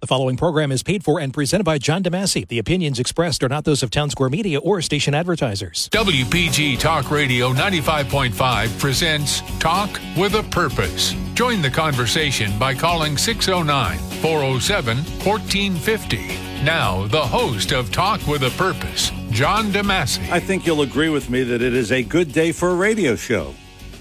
The 0.00 0.06
following 0.06 0.38
program 0.38 0.72
is 0.72 0.82
paid 0.82 1.04
for 1.04 1.20
and 1.20 1.30
presented 1.30 1.64
by 1.64 1.76
John 1.76 2.02
DeMasi. 2.02 2.48
The 2.48 2.58
opinions 2.58 2.98
expressed 2.98 3.44
are 3.44 3.50
not 3.50 3.66
those 3.66 3.82
of 3.82 3.90
Town 3.90 4.08
Square 4.08 4.30
Media 4.30 4.58
or 4.58 4.80
station 4.80 5.14
advertisers. 5.14 5.90
WPG 5.92 6.78
Talk 6.78 7.10
Radio 7.10 7.52
95.5 7.52 8.78
presents 8.78 9.42
Talk 9.58 9.90
with 10.16 10.36
a 10.36 10.42
Purpose. 10.44 11.14
Join 11.34 11.60
the 11.60 11.68
conversation 11.68 12.58
by 12.58 12.74
calling 12.74 13.18
609 13.18 13.98
407 14.22 14.96
1450. 14.96 16.64
Now, 16.64 17.06
the 17.08 17.20
host 17.20 17.72
of 17.72 17.92
Talk 17.92 18.26
with 18.26 18.42
a 18.44 18.50
Purpose, 18.56 19.12
John 19.30 19.66
DeMasi. 19.66 20.30
I 20.30 20.40
think 20.40 20.64
you'll 20.64 20.80
agree 20.80 21.10
with 21.10 21.28
me 21.28 21.42
that 21.42 21.60
it 21.60 21.74
is 21.74 21.92
a 21.92 22.02
good 22.02 22.32
day 22.32 22.52
for 22.52 22.70
a 22.70 22.74
radio 22.74 23.16
show, 23.16 23.54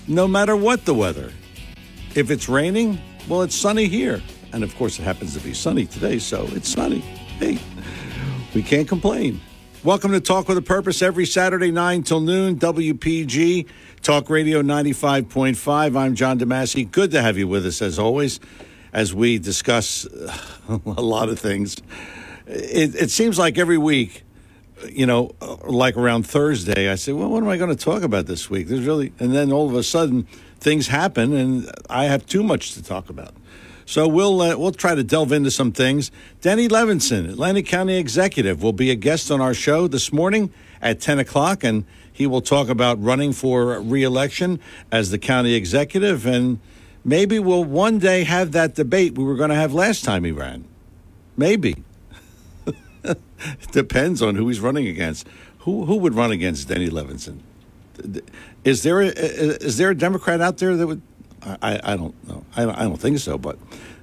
no 0.08 0.30
matter 0.30 0.56
what 0.56 0.86
the 0.86 0.94
weather. 0.94 1.34
If 2.16 2.32
it's 2.32 2.48
raining, 2.48 3.02
well, 3.28 3.42
it's 3.42 3.54
sunny 3.54 3.90
here. 3.90 4.22
And 4.52 4.64
of 4.64 4.76
course, 4.78 4.98
it 5.00 5.04
happens 5.04 5.36
to 5.36 5.40
be 5.40 5.54
sunny 5.54 5.86
today, 5.86 6.18
so 6.20 6.48
it's 6.52 6.70
sunny. 6.70 7.00
Hey, 7.00 7.60
we 8.54 8.64
can't 8.64 8.88
complain. 8.88 9.40
Welcome 9.84 10.12
to 10.12 10.20
Talk 10.20 10.48
with 10.48 10.58
a 10.58 10.62
Purpose 10.62 11.02
every 11.02 11.26
Saturday, 11.26 11.72
9 11.72 12.04
till 12.04 12.20
noon, 12.20 12.58
WPG, 12.58 13.68
Talk 14.02 14.30
Radio 14.30 14.62
95.5. 14.62 15.96
I'm 15.96 16.16
John 16.16 16.40
DeMasi. 16.40 16.90
Good 16.92 17.12
to 17.12 17.22
have 17.22 17.38
you 17.38 17.48
with 17.48 17.66
us, 17.66 17.82
as 17.82 18.00
always, 18.00 18.40
as 18.92 19.14
we 19.14 19.38
discuss 19.38 20.08
uh, 20.08 20.36
a 20.86 21.02
lot 21.02 21.30
of 21.30 21.40
things. 21.40 21.78
It, 22.48 22.96
it 22.96 23.12
seems 23.12 23.38
like 23.38 23.58
every 23.58 23.78
week, 23.78 24.24
you 24.90 25.06
know, 25.06 25.32
uh, 25.42 25.58
like 25.68 25.96
around 25.96 26.26
Thursday, 26.26 26.90
I 26.90 26.96
say, 26.96 27.14
well, 27.14 27.30
what 27.30 27.44
am 27.44 27.50
I 27.50 27.58
going 27.58 27.70
to 27.70 27.82
talk 27.82 28.02
about 28.02 28.26
this 28.26 28.50
week? 28.50 28.68
There's 28.68 28.86
really, 28.86 29.14
and 29.20 29.34
then 29.34 29.52
all 29.52 29.70
of 29.70 29.76
a 29.76 29.84
sudden, 29.84 30.24
things 30.60 30.88
happen, 30.88 31.34
and 31.34 31.72
I 31.90 32.06
have 32.06 32.26
too 32.26 32.44
much 32.44 32.74
to 32.74 32.84
talk 32.84 33.10
about. 33.10 33.34
So 33.90 34.08
we'll 34.08 34.40
uh, 34.40 34.56
we'll 34.56 34.72
try 34.72 34.94
to 34.94 35.04
delve 35.04 35.32
into 35.32 35.50
some 35.50 35.72
things. 35.72 36.12
Denny 36.42 36.68
Levinson, 36.68 37.28
Atlantic 37.28 37.66
County 37.66 37.98
Executive, 37.98 38.62
will 38.62 38.72
be 38.72 38.92
a 38.92 38.96
guest 38.96 39.32
on 39.32 39.42
our 39.42 39.56
show 39.56 39.88
this 39.88 40.14
morning 40.14 40.54
at 40.80 41.02
ten 41.02 41.18
o'clock, 41.18 41.64
and 41.64 41.86
he 42.14 42.28
will 42.28 42.42
talk 42.42 42.70
about 42.70 43.02
running 43.02 43.34
for 43.34 43.82
reelection 43.82 44.60
as 44.92 45.10
the 45.10 45.18
county 45.18 45.56
executive, 45.56 46.28
and 46.28 46.60
maybe 47.04 47.40
we'll 47.40 47.64
one 47.64 47.98
day 47.98 48.26
have 48.26 48.52
that 48.52 48.76
debate 48.76 49.18
we 49.18 49.24
were 49.24 49.36
going 49.36 49.50
to 49.50 49.56
have 49.56 49.74
last 49.74 50.06
time 50.06 50.24
he 50.24 50.32
ran. 50.32 50.66
Maybe. 51.36 51.84
Depends 53.72 54.22
on 54.22 54.36
who 54.36 54.50
he's 54.50 54.60
running 54.60 54.88
against. 54.88 55.28
Who 55.62 55.86
who 55.86 55.96
would 55.96 56.14
run 56.14 56.30
against 56.30 56.68
Denny 56.68 56.90
Levinson? 56.90 57.40
Is 58.64 58.84
there 58.84 59.02
a, 59.02 59.08
is 59.08 59.78
there 59.78 59.90
a 59.90 59.96
Democrat 59.96 60.42
out 60.42 60.60
there 60.60 60.78
that 60.78 60.86
would 60.86 61.02
I, 61.44 61.80
I 61.84 61.96
don't 61.96 62.28
know. 62.28 62.44
I, 62.56 62.64
I 62.64 62.84
don't 62.84 63.00
think 63.00 63.20
so, 63.20 63.38
but 63.38 63.58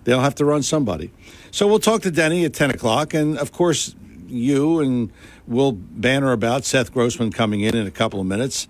they'll 0.05 0.21
have 0.21 0.35
to 0.37 0.45
run 0.45 0.63
somebody. 0.63 1.11
So 1.51 1.67
we'll 1.67 1.79
talk 1.79 2.03
to 2.03 2.11
Denny 2.11 2.45
at 2.45 2.55
10 2.55 2.71
o'clock. 2.71 3.15
And 3.15 3.39
of 3.39 3.53
course, 3.53 3.95
you 4.27 4.81
and 4.81 5.13
we'll 5.47 5.73
banner 5.73 6.33
about 6.33 6.65
Seth 6.65 6.93
Grossman 6.93 7.33
coming 7.33 7.61
in 7.61 7.77
in 7.77 7.87
a 7.87 7.91
couple 7.91 8.21
of 8.21 8.27
minutes. 8.27 8.69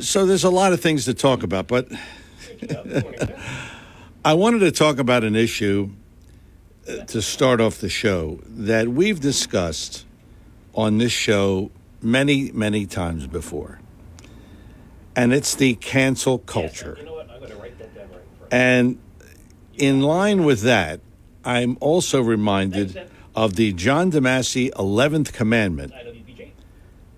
So 0.00 0.24
there's 0.26 0.44
a 0.44 0.50
lot 0.50 0.72
of 0.72 0.80
things 0.80 1.04
to 1.06 1.14
talk 1.14 1.42
about. 1.42 1.66
But 1.66 1.88
I 4.24 4.34
wanted 4.34 4.60
to 4.60 4.70
talk 4.70 4.98
about 4.98 5.24
an 5.24 5.34
issue 5.34 5.90
uh, 6.88 7.04
to 7.04 7.20
start 7.22 7.60
off 7.60 7.78
the 7.78 7.88
show 7.88 8.40
that 8.46 8.88
we've 8.88 9.20
discussed 9.20 10.04
on 10.74 10.98
this 10.98 11.12
show 11.12 11.70
many, 12.00 12.52
many 12.52 12.86
times 12.86 13.26
before. 13.26 13.80
And 15.16 15.32
it's 15.32 15.54
the 15.54 15.74
cancel 15.74 16.38
culture. 16.38 16.96
You 16.98 17.04
know 17.04 17.19
And 18.50 18.98
in 19.76 20.02
line 20.02 20.44
with 20.44 20.62
that, 20.62 21.00
I'm 21.44 21.78
also 21.80 22.20
reminded 22.20 23.08
of 23.34 23.56
the 23.56 23.72
John 23.72 24.10
DeMasi 24.10 24.70
11th 24.72 25.32
commandment 25.32 25.92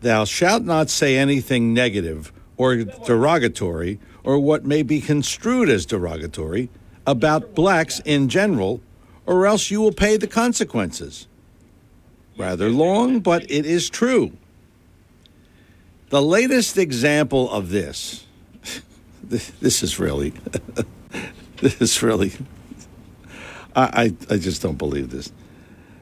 Thou 0.01 0.25
shalt 0.25 0.65
not 0.65 0.91
say 0.91 1.17
anything 1.17 1.73
negative 1.73 2.33
or 2.57 2.77
derogatory 2.77 4.01
or 4.25 4.39
what 4.39 4.65
may 4.65 4.83
be 4.83 5.01
construed 5.01 5.69
as 5.69 5.87
derogatory 5.87 6.69
about 7.07 7.55
blacks 7.55 8.01
in 8.05 8.29
general, 8.29 8.81
or 9.27 9.47
else 9.47 9.71
you 9.71 9.81
will 9.81 9.93
pay 9.93 10.17
the 10.17 10.27
consequences. 10.27 11.27
Rather 12.37 12.69
long, 12.69 13.21
but 13.21 13.49
it 13.51 13.67
is 13.67 13.89
true. 13.91 14.33
The 16.11 16.23
latest 16.23 16.77
example 16.79 17.51
of 17.51 17.71
this, 17.71 18.27
this 19.23 19.83
is 19.83 19.99
really, 19.99 20.33
this 21.59 21.81
is 21.81 22.03
really, 22.03 22.33
I, 23.75 24.15
I, 24.31 24.35
I 24.35 24.37
just 24.39 24.63
don't 24.63 24.79
believe 24.79 25.11
this. 25.11 25.33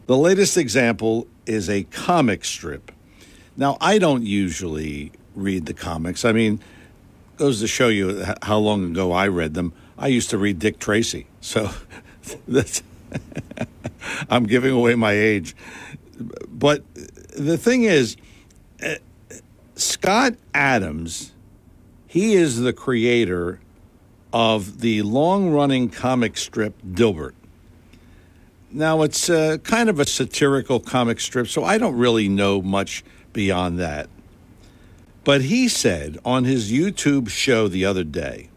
The 0.06 0.16
latest 0.16 0.56
example 0.56 1.26
is 1.46 1.68
a 1.70 1.84
comic 1.84 2.44
strip. 2.44 2.90
Now, 3.56 3.76
I 3.80 3.98
don't 3.98 4.24
usually 4.24 5.12
read 5.34 5.66
the 5.66 5.74
comics. 5.74 6.24
I 6.24 6.32
mean, 6.32 6.60
goes 7.36 7.60
to 7.60 7.66
show 7.66 7.88
you 7.88 8.24
how 8.42 8.58
long 8.58 8.84
ago 8.84 9.12
I 9.12 9.28
read 9.28 9.54
them. 9.54 9.72
I 9.98 10.08
used 10.08 10.30
to 10.30 10.38
read 10.38 10.58
Dick 10.58 10.78
Tracy. 10.78 11.26
So 11.40 11.70
that's, 12.48 12.82
I'm 14.30 14.44
giving 14.44 14.72
away 14.72 14.94
my 14.94 15.12
age. 15.12 15.54
But 16.48 16.82
the 17.36 17.56
thing 17.56 17.84
is, 17.84 18.16
uh, 18.84 18.96
Scott 19.74 20.34
Adams, 20.52 21.32
he 22.06 22.34
is 22.34 22.58
the 22.58 22.72
creator 22.72 23.60
of 24.32 24.80
the 24.80 25.02
long 25.02 25.50
running 25.50 25.88
comic 25.88 26.36
strip 26.36 26.80
Dilbert. 26.82 27.34
Now, 28.72 29.02
it's 29.02 29.28
uh, 29.28 29.58
kind 29.64 29.88
of 29.88 29.98
a 29.98 30.06
satirical 30.06 30.78
comic 30.78 31.18
strip, 31.18 31.48
so 31.48 31.64
I 31.64 31.76
don't 31.76 31.96
really 31.96 32.28
know 32.28 32.62
much 32.62 33.02
beyond 33.32 33.78
that. 33.80 34.08
But 35.24 35.42
he 35.42 35.68
said 35.68 36.18
on 36.24 36.44
his 36.44 36.70
YouTube 36.70 37.28
show 37.28 37.66
the 37.66 37.84
other 37.84 38.04
day, 38.04 38.48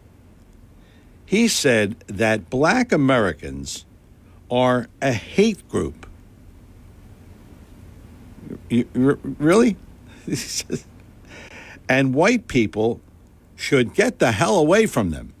he 1.26 1.48
said 1.48 1.98
that 2.06 2.48
black 2.48 2.92
Americans 2.92 3.84
are 4.50 4.88
a 5.02 5.12
hate 5.12 5.68
group. 5.68 6.06
Really? 8.70 9.76
and 11.88 12.14
white 12.14 12.46
people 12.46 13.00
should 13.56 13.94
get 13.94 14.20
the 14.20 14.32
hell 14.32 14.58
away 14.58 14.86
from 14.86 15.10
them. 15.10 15.33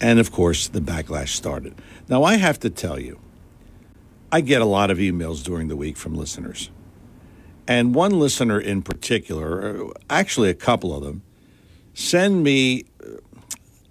And 0.00 0.18
of 0.18 0.30
course, 0.30 0.68
the 0.68 0.80
backlash 0.80 1.30
started. 1.30 1.74
Now, 2.08 2.22
I 2.24 2.36
have 2.36 2.60
to 2.60 2.70
tell 2.70 2.98
you, 2.98 3.18
I 4.30 4.40
get 4.40 4.62
a 4.62 4.66
lot 4.66 4.90
of 4.90 4.98
emails 4.98 5.42
during 5.42 5.68
the 5.68 5.76
week 5.76 5.96
from 5.96 6.14
listeners. 6.14 6.70
And 7.66 7.94
one 7.94 8.18
listener 8.18 8.60
in 8.60 8.82
particular, 8.82 9.88
uh, 9.88 9.90
actually 10.08 10.50
a 10.50 10.54
couple 10.54 10.94
of 10.94 11.02
them, 11.02 11.22
send 11.94 12.42
me, 12.42 12.84
uh, 13.02 13.16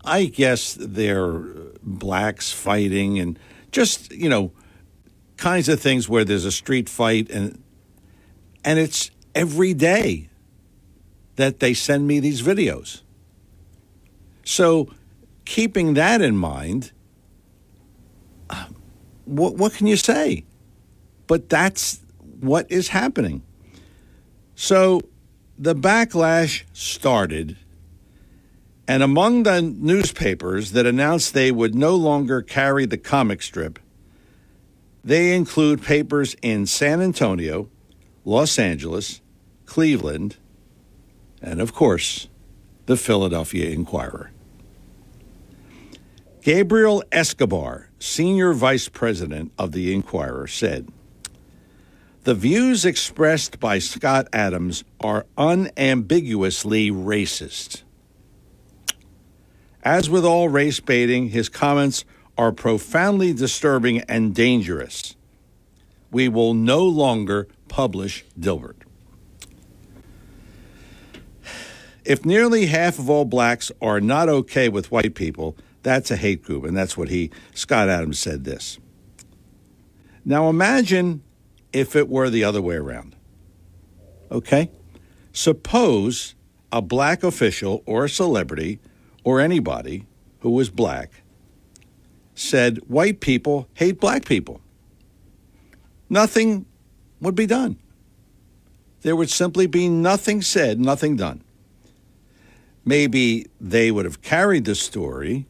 I 0.06 0.26
guess 0.26 0.78
they're 0.80 1.40
blacks 1.84 2.52
fighting 2.52 3.20
and 3.20 3.38
just, 3.72 4.12
you 4.12 4.30
know, 4.30 4.52
kinds 5.38 5.70
of 5.70 5.80
things 5.80 6.10
where 6.10 6.26
there's 6.26 6.46
a 6.46 6.52
street 6.52 6.90
fight 6.90 7.30
and 7.30 7.62
and 8.64 8.80
it's 8.80 9.12
every 9.34 9.74
day 9.74 10.30
that 11.36 11.60
they 11.60 11.74
send 11.74 12.08
me 12.08 12.20
these 12.20 12.42
videos. 12.42 13.02
So, 14.44 14.90
keeping 15.48 15.94
that 15.94 16.22
in 16.22 16.38
mind, 16.38 16.92
uh, 18.50 18.66
what 19.26 19.56
what 19.56 19.74
can 19.74 19.88
you 19.88 19.96
say? 19.96 20.44
But 21.26 21.50
that's 21.50 22.02
what 22.40 22.70
is 22.70 22.90
happening. 22.90 23.42
So, 24.56 25.02
the 25.58 25.74
backlash 25.74 26.64
started, 26.74 27.58
and 28.88 29.02
among 29.02 29.44
the 29.44 29.62
newspapers 29.62 30.72
that 30.74 30.86
announced 30.86 31.34
they 31.34 31.52
would 31.52 31.74
no 31.74 31.96
longer 31.96 32.42
carry 32.42 32.86
the 32.86 32.98
comic 32.98 33.42
strip, 33.42 33.80
they 35.04 35.34
include 35.36 35.82
papers 35.82 36.36
in 36.42 36.66
San 36.66 37.02
Antonio, 37.02 37.70
Los 38.26 38.60
Angeles, 38.60 39.22
Cleveland, 39.66 40.38
and 41.42 41.62
of 41.62 41.74
course, 41.74 42.28
the 42.86 42.98
Philadelphia 42.98 43.70
Inquirer. 43.70 44.32
Gabriel 46.48 47.04
Escobar, 47.12 47.90
senior 48.00 48.54
vice 48.54 48.88
president 48.88 49.52
of 49.60 49.74
the 49.74 49.94
Inquirer, 49.94 50.48
said 50.48 50.88
The 52.24 52.36
views 52.36 52.86
expressed 52.86 53.60
by 53.60 53.80
Scott 53.80 54.30
Adams 54.32 54.86
are 55.02 55.26
unambiguously 55.38 56.90
racist. 56.90 57.82
As 59.84 60.10
with 60.10 60.24
all 60.24 60.48
race 60.48 60.80
baiting, 60.80 61.32
his 61.32 61.50
comments 61.50 62.06
are 62.38 62.54
profoundly 62.54 63.34
disturbing 63.34 64.00
and 64.04 64.34
dangerous. 64.34 65.18
We 66.12 66.30
will 66.30 66.54
no 66.54 66.86
longer 66.86 67.50
publish 67.68 68.24
Dilbert. 68.40 68.84
If 72.06 72.24
nearly 72.24 72.68
half 72.68 73.00
of 73.00 73.10
all 73.10 73.26
blacks 73.26 73.70
are 73.82 74.00
not 74.00 74.30
okay 74.30 74.70
with 74.70 74.92
white 74.92 75.14
people, 75.14 75.58
that's 75.88 76.12
a 76.12 76.18
hate 76.18 76.44
group, 76.44 76.66
and 76.66 76.76
that's 76.76 76.98
what 76.98 77.08
he, 77.08 77.32
Scott 77.54 77.88
Adams, 77.88 78.20
said 78.20 78.44
this. 78.44 78.78
Now 80.26 80.50
imagine 80.50 81.24
if 81.72 81.96
it 81.96 82.10
were 82.10 82.30
the 82.30 82.44
other 82.44 82.62
way 82.62 82.76
around. 82.76 83.16
Okay? 84.30 84.70
Suppose 85.32 86.36
a 86.74 86.82
black 86.82 87.24
official 87.24 87.84
or 87.86 88.06
a 88.06 88.10
celebrity 88.10 88.80
or 89.24 89.40
anybody 89.40 90.06
who 90.40 90.50
was 90.52 90.70
black 90.70 91.24
said 92.36 92.80
white 92.90 93.22
people 93.22 93.70
hate 93.74 94.00
black 94.00 94.26
people. 94.26 94.60
Nothing 96.10 96.66
would 97.22 97.36
be 97.36 97.46
done. 97.46 97.78
There 99.02 99.16
would 99.16 99.30
simply 99.30 99.68
be 99.68 99.88
nothing 99.88 100.42
said, 100.42 100.80
nothing 100.80 101.16
done. 101.16 101.42
Maybe 102.84 103.46
they 103.62 103.92
would 103.92 104.06
have 104.06 104.22
carried 104.22 104.66
the 104.66 104.76
story, 104.76 105.46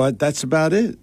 but 0.00 0.18
that's 0.18 0.42
about 0.42 0.72
it. 0.72 0.98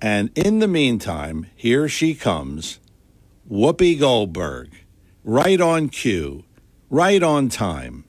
And 0.00 0.30
in 0.34 0.60
the 0.60 0.66
meantime, 0.66 1.44
here 1.54 1.86
she 1.86 2.14
comes, 2.14 2.80
Whoopi 3.46 4.00
Goldberg, 4.00 4.70
right 5.22 5.60
on 5.60 5.90
cue, 5.90 6.44
right 6.88 7.22
on 7.22 7.50
time, 7.50 8.06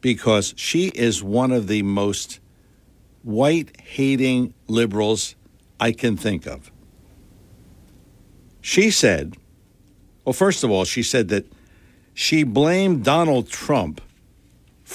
because 0.00 0.54
she 0.56 0.86
is 0.94 1.22
one 1.22 1.52
of 1.52 1.66
the 1.66 1.82
most 1.82 2.40
white 3.22 3.82
hating 3.82 4.54
liberals 4.66 5.36
I 5.78 5.92
can 5.92 6.16
think 6.16 6.46
of. 6.46 6.72
She 8.62 8.90
said, 8.90 9.36
well, 10.24 10.32
first 10.32 10.64
of 10.64 10.70
all, 10.70 10.86
she 10.86 11.02
said 11.02 11.28
that 11.28 11.44
she 12.14 12.44
blamed 12.44 13.04
Donald 13.04 13.50
Trump 13.50 14.00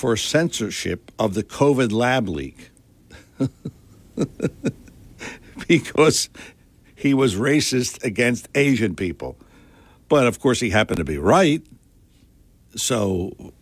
for 0.01 0.18
censorship 0.18 1.12
of 1.19 1.36
the 1.36 1.44
COVID 1.44 1.92
lab 1.92 2.27
leak 2.27 2.71
because 5.68 6.27
he 6.95 7.13
was 7.13 7.36
racist 7.36 8.03
against 8.03 8.50
Asian 8.56 8.95
people. 8.95 9.38
But 10.09 10.25
of 10.25 10.39
course, 10.39 10.59
he 10.59 10.71
happened 10.71 10.98
to 10.98 11.03
be 11.03 11.19
right. 11.19 11.62
So, 12.75 13.53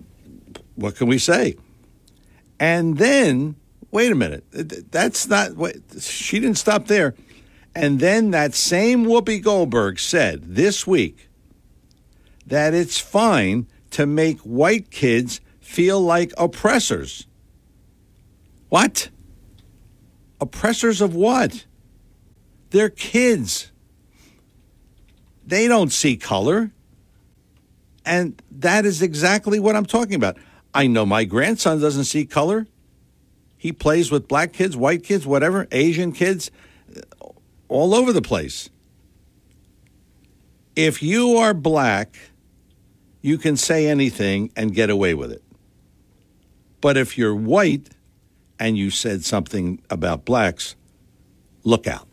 what 0.76 0.96
can 0.96 1.08
we 1.08 1.18
say? 1.18 1.58
And 2.58 2.98
then, 2.98 3.58
wait 3.92 4.10
a 4.10 4.16
minute. 4.16 4.46
That's 4.94 5.28
not 5.28 5.58
what 5.58 5.76
she 6.00 6.40
didn't 6.40 6.58
stop 6.58 6.88
there. 6.88 7.16
And 7.76 8.00
then 8.00 8.32
that 8.32 8.54
same 8.54 9.04
Whoopi 9.04 9.44
Goldberg 9.44 10.00
said 10.00 10.56
this 10.56 10.88
week 10.88 11.28
that 12.48 12.74
it's 12.74 12.98
fine 12.98 13.68
to 13.92 14.06
make 14.06 14.40
white 14.40 14.90
kids 14.90 15.42
feel 15.70 16.02
like 16.02 16.34
oppressors. 16.36 17.28
What? 18.70 19.10
Oppressors 20.42 21.00
of 21.00 21.14
what? 21.14 21.66
They're 22.72 22.90
kids. 22.90 23.72
They 25.46 25.68
don't 25.68 25.92
see 25.94 26.18
color. 26.18 26.72
And 28.04 28.42
that 28.50 28.84
is 28.84 29.04
exactly 29.04 29.60
what 29.60 29.76
I'm 29.76 29.86
talking 29.86 30.16
about. 30.16 30.38
I 30.74 30.88
know 30.88 31.06
my 31.06 31.24
grandson 31.24 31.80
doesn't 31.80 32.06
see 32.06 32.26
color. 32.26 32.66
He 33.56 33.72
plays 33.72 34.10
with 34.10 34.28
black 34.28 34.54
kids, 34.54 34.76
white 34.76 35.04
kids, 35.04 35.28
whatever, 35.28 35.68
Asian 35.72 36.14
kids, 36.14 36.50
uh, 37.22 37.28
all 37.68 37.94
over 37.94 38.12
the 38.12 38.24
place. 38.24 38.72
If 40.76 41.04
you 41.04 41.38
are 41.38 41.54
black, 41.54 42.18
you 43.22 43.38
can 43.38 43.56
say 43.56 43.88
anything 43.88 44.52
and 44.56 44.74
get 44.74 44.90
away 44.90 45.14
with 45.14 45.32
it. 45.32 45.44
But 46.82 46.98
if 46.98 47.18
you're 47.18 47.36
white 47.36 47.90
and 48.58 48.78
you 48.78 48.90
said 48.90 49.26
something 49.26 49.82
about 49.90 50.26
blacks, 50.26 50.76
look 51.64 51.88
out. 51.88 52.08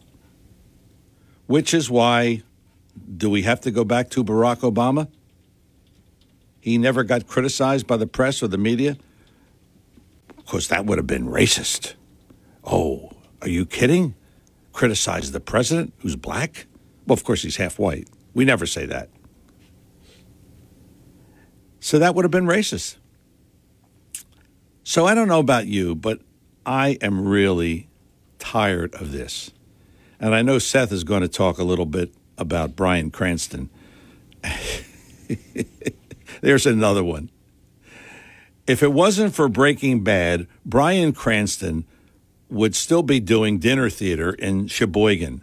Which 1.47 1.73
is 1.73 1.89
why, 1.89 2.43
do 3.17 3.31
we 3.31 3.43
have 3.43 3.61
to 3.63 3.71
go 3.71 3.85
back 3.85 4.11
to 4.11 4.25
Barack 4.25 4.61
Obama? 4.61 5.09
He 6.61 6.79
never 6.79 7.05
got 7.05 7.29
criticized 7.29 7.87
by 7.87 7.97
the 7.97 8.09
press 8.09 8.43
or 8.43 8.49
the 8.49 8.59
media? 8.59 8.97
Because 10.37 10.69
that 10.69 10.85
would 10.87 10.99
have 10.99 11.07
been 11.07 11.27
racist. 11.27 11.95
Oh, 12.65 13.13
are 13.43 13.49
you 13.49 13.65
kidding? 13.65 14.15
Criticize 14.73 15.31
the 15.31 15.41
president 15.41 15.95
who's 15.99 16.17
black? 16.17 16.67
Well, 17.07 17.15
of 17.15 17.23
course, 17.23 17.43
he's 17.43 17.57
half 17.57 17.79
white. 17.79 18.09
We 18.35 18.45
never 18.45 18.67
say 18.67 18.87
that. 18.87 19.09
So 21.79 22.01
that 22.01 22.17
would 22.17 22.25
have 22.25 22.33
been 22.33 22.47
racist. 22.47 22.97
So 24.89 25.05
I 25.05 25.17
don't 25.17 25.27
know 25.27 25.41
about 25.41 25.67
you, 25.67 25.97
but 25.97 26.21
I 26.65 26.91
am 27.03 27.27
really 27.27 27.89
tired 28.39 28.95
of 28.95 29.11
this. 29.11 29.51
And 30.21 30.33
I 30.33 30.43
know 30.43 30.61
Seth 30.61 30.93
is 30.93 31.03
going 31.03 31.23
to 31.23 31.29
talk 31.29 31.59
a 31.59 31.65
little 31.65 31.87
bit 31.87 32.15
about 32.39 32.77
Bryan 32.77 33.11
Cranston. 33.11 33.69
There's 36.41 36.67
another 36.67 37.03
one. 37.03 37.31
If 38.69 38.81
it 38.81 38.93
wasn't 38.93 39.35
for 39.35 39.49
Breaking 39.49 40.05
Bad, 40.05 40.47
Bryan 40.65 41.13
Cranston 41.13 41.85
would 42.49 42.77
still 42.77 43.03
be 43.03 43.19
doing 43.19 43.59
dinner 43.59 43.91
theater 43.91 44.35
in 44.35 44.69
Sheboygan. 44.69 45.43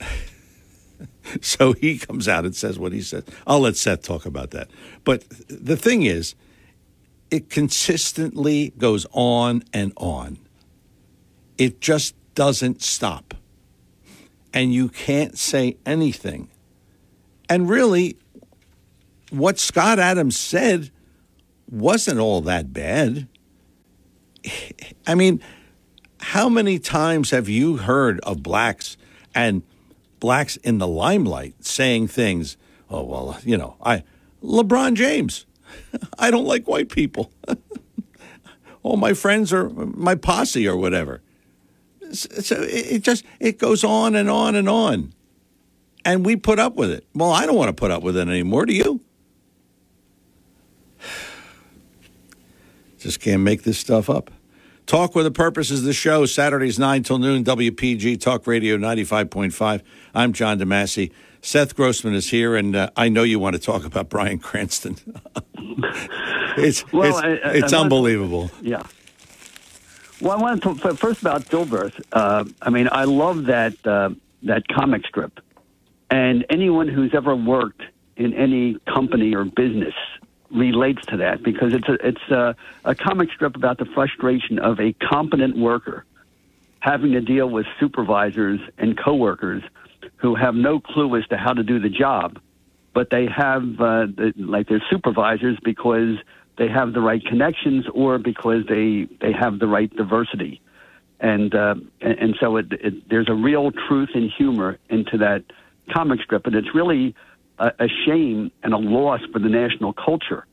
so 1.42 1.74
he 1.74 1.98
comes 1.98 2.26
out 2.26 2.46
and 2.46 2.56
says 2.56 2.78
what 2.78 2.92
he 2.92 3.02
says. 3.02 3.24
I'll 3.46 3.60
let 3.60 3.76
Seth 3.76 4.00
talk 4.00 4.24
about 4.24 4.52
that. 4.52 4.70
But 5.04 5.24
the 5.48 5.76
thing 5.76 6.04
is, 6.04 6.34
it 7.30 7.50
consistently 7.50 8.72
goes 8.78 9.06
on 9.12 9.64
and 9.72 9.92
on. 9.96 10.38
It 11.56 11.80
just 11.80 12.14
doesn't 12.34 12.82
stop. 12.82 13.34
And 14.52 14.72
you 14.72 14.88
can't 14.88 15.36
say 15.36 15.76
anything. 15.84 16.48
And 17.48 17.68
really, 17.68 18.16
what 19.30 19.58
Scott 19.58 19.98
Adams 19.98 20.38
said 20.38 20.90
wasn't 21.70 22.18
all 22.18 22.40
that 22.42 22.72
bad. 22.72 23.28
I 25.06 25.14
mean, 25.14 25.42
how 26.20 26.48
many 26.48 26.78
times 26.78 27.30
have 27.30 27.48
you 27.48 27.76
heard 27.76 28.20
of 28.20 28.42
blacks 28.42 28.96
and 29.34 29.62
blacks 30.20 30.56
in 30.58 30.78
the 30.78 30.88
limelight 30.88 31.64
saying 31.64 32.08
things? 32.08 32.56
Oh, 32.90 33.04
well, 33.04 33.38
you 33.44 33.56
know, 33.56 33.76
I, 33.82 34.02
LeBron 34.42 34.94
James, 34.94 35.46
I 36.18 36.30
don't 36.30 36.46
like 36.46 36.66
white 36.66 36.88
people. 36.88 37.32
All 38.82 38.96
my 38.96 39.12
friends 39.12 39.52
are 39.52 39.68
my 39.68 40.14
posse 40.14 40.66
or 40.66 40.76
whatever. 40.76 41.20
So 42.12 42.56
it 42.60 43.00
just, 43.00 43.24
it 43.38 43.58
goes 43.58 43.84
on 43.84 44.14
and 44.14 44.30
on 44.30 44.54
and 44.54 44.68
on. 44.68 45.12
And 46.04 46.24
we 46.24 46.36
put 46.36 46.58
up 46.58 46.74
with 46.74 46.90
it. 46.90 47.06
Well, 47.14 47.30
I 47.30 47.44
don't 47.44 47.56
want 47.56 47.68
to 47.68 47.74
put 47.74 47.90
up 47.90 48.02
with 48.02 48.16
it 48.16 48.28
anymore. 48.28 48.64
Do 48.64 48.72
you? 48.72 49.02
Just 52.98 53.20
can't 53.20 53.42
make 53.42 53.62
this 53.62 53.78
stuff 53.78 54.08
up. 54.08 54.30
Talk 54.86 55.14
with 55.14 55.26
a 55.26 55.30
Purpose 55.30 55.70
is 55.70 55.82
the 55.82 55.92
show, 55.92 56.24
Saturdays 56.24 56.78
9 56.78 57.02
till 57.02 57.18
noon, 57.18 57.44
WPG 57.44 58.18
Talk 58.18 58.46
Radio 58.46 58.78
95.5. 58.78 59.82
I'm 60.14 60.32
John 60.32 60.58
DeMasi. 60.58 61.12
Seth 61.48 61.74
Grossman 61.74 62.12
is 62.12 62.28
here, 62.28 62.56
and 62.56 62.76
uh, 62.76 62.90
I 62.94 63.08
know 63.08 63.22
you 63.22 63.38
want 63.38 63.54
to 63.54 63.58
talk 63.58 63.86
about 63.86 64.10
Bryan 64.10 64.38
Cranston. 64.38 64.98
it's 66.58 66.92
well, 66.92 67.08
it's, 67.08 67.18
I, 67.18 67.28
I, 67.28 67.52
it's 67.54 67.72
I 67.72 67.80
unbelievable. 67.80 68.40
Want, 68.40 68.52
yeah. 68.60 68.82
Well, 70.20 70.32
I 70.32 70.42
want 70.42 70.62
to 70.62 70.74
talk 70.74 70.98
first 70.98 71.22
about 71.22 71.46
Dilworth. 71.46 71.98
Uh, 72.12 72.44
I 72.60 72.68
mean, 72.68 72.90
I 72.92 73.04
love 73.04 73.46
that 73.46 73.74
uh, 73.86 74.10
that 74.42 74.68
comic 74.68 75.06
strip, 75.06 75.40
and 76.10 76.44
anyone 76.50 76.86
who's 76.86 77.14
ever 77.14 77.34
worked 77.34 77.80
in 78.18 78.34
any 78.34 78.76
company 78.80 79.34
or 79.34 79.46
business 79.46 79.94
relates 80.50 81.06
to 81.06 81.16
that 81.16 81.42
because 81.42 81.72
it's 81.72 81.88
a 81.88 82.06
it's 82.06 82.30
a, 82.30 82.56
a 82.84 82.94
comic 82.94 83.32
strip 83.32 83.56
about 83.56 83.78
the 83.78 83.86
frustration 83.86 84.58
of 84.58 84.78
a 84.80 84.92
competent 84.92 85.56
worker 85.56 86.04
having 86.80 87.12
to 87.12 87.22
deal 87.22 87.48
with 87.48 87.64
supervisors 87.80 88.60
and 88.76 88.98
coworkers 88.98 89.62
who 90.16 90.34
have 90.34 90.54
no 90.54 90.80
clue 90.80 91.16
as 91.16 91.26
to 91.28 91.36
how 91.36 91.52
to 91.52 91.62
do 91.62 91.78
the 91.78 91.88
job, 91.88 92.38
but 92.94 93.10
they 93.10 93.26
have 93.26 93.62
uh, 93.80 94.06
the, 94.06 94.32
like 94.36 94.68
their 94.68 94.82
supervisors 94.90 95.58
because 95.62 96.16
they 96.56 96.68
have 96.68 96.92
the 96.92 97.00
right 97.00 97.24
connections 97.24 97.86
or 97.94 98.18
because 98.18 98.64
they 98.68 99.06
they 99.20 99.32
have 99.32 99.58
the 99.58 99.66
right 99.66 99.94
diversity, 99.96 100.60
and 101.20 101.54
uh, 101.54 101.74
and, 102.00 102.36
so 102.40 102.56
it, 102.56 102.72
it, 102.72 103.08
there's 103.08 103.28
a 103.28 103.34
real 103.34 103.70
truth 103.70 104.10
and 104.14 104.30
humor 104.36 104.78
into 104.88 105.18
that 105.18 105.44
comic 105.92 106.20
strip, 106.22 106.46
and 106.46 106.54
it's 106.54 106.74
really 106.74 107.14
a, 107.58 107.72
a 107.78 107.88
shame 108.06 108.50
and 108.62 108.72
a 108.72 108.78
loss 108.78 109.20
for 109.32 109.38
the 109.38 109.48
national 109.48 109.92
culture 109.92 110.46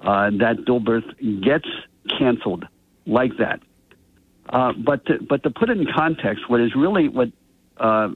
uh, 0.00 0.30
that 0.30 0.64
Dilworth 0.66 1.42
gets 1.42 1.68
canceled 2.18 2.66
like 3.06 3.36
that. 3.38 3.60
Uh, 4.48 4.72
but 4.72 5.04
to, 5.06 5.22
but 5.28 5.42
to 5.42 5.50
put 5.50 5.70
it 5.70 5.78
in 5.78 5.86
context, 5.94 6.48
what 6.48 6.60
is 6.60 6.74
really 6.74 7.08
what 7.08 7.30
uh, 7.78 8.10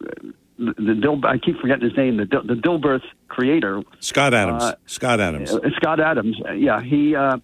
the, 0.59 0.75
the 0.77 0.95
Dil, 0.95 1.21
I 1.25 1.39
keep 1.39 1.59
forgetting 1.61 1.89
his 1.89 1.97
name, 1.97 2.17
the 2.17 2.27
the 2.27 2.55
Dilworth 2.55 3.05
creator, 3.29 3.83
Scott 4.01 4.35
Adams. 4.35 4.63
Uh, 4.63 4.75
Scott 4.87 5.21
Adams. 5.21 5.53
Scott 5.77 6.01
Adams. 6.01 6.41
Yeah, 6.55 6.81
he. 6.83 7.15
Uh, 7.15 7.39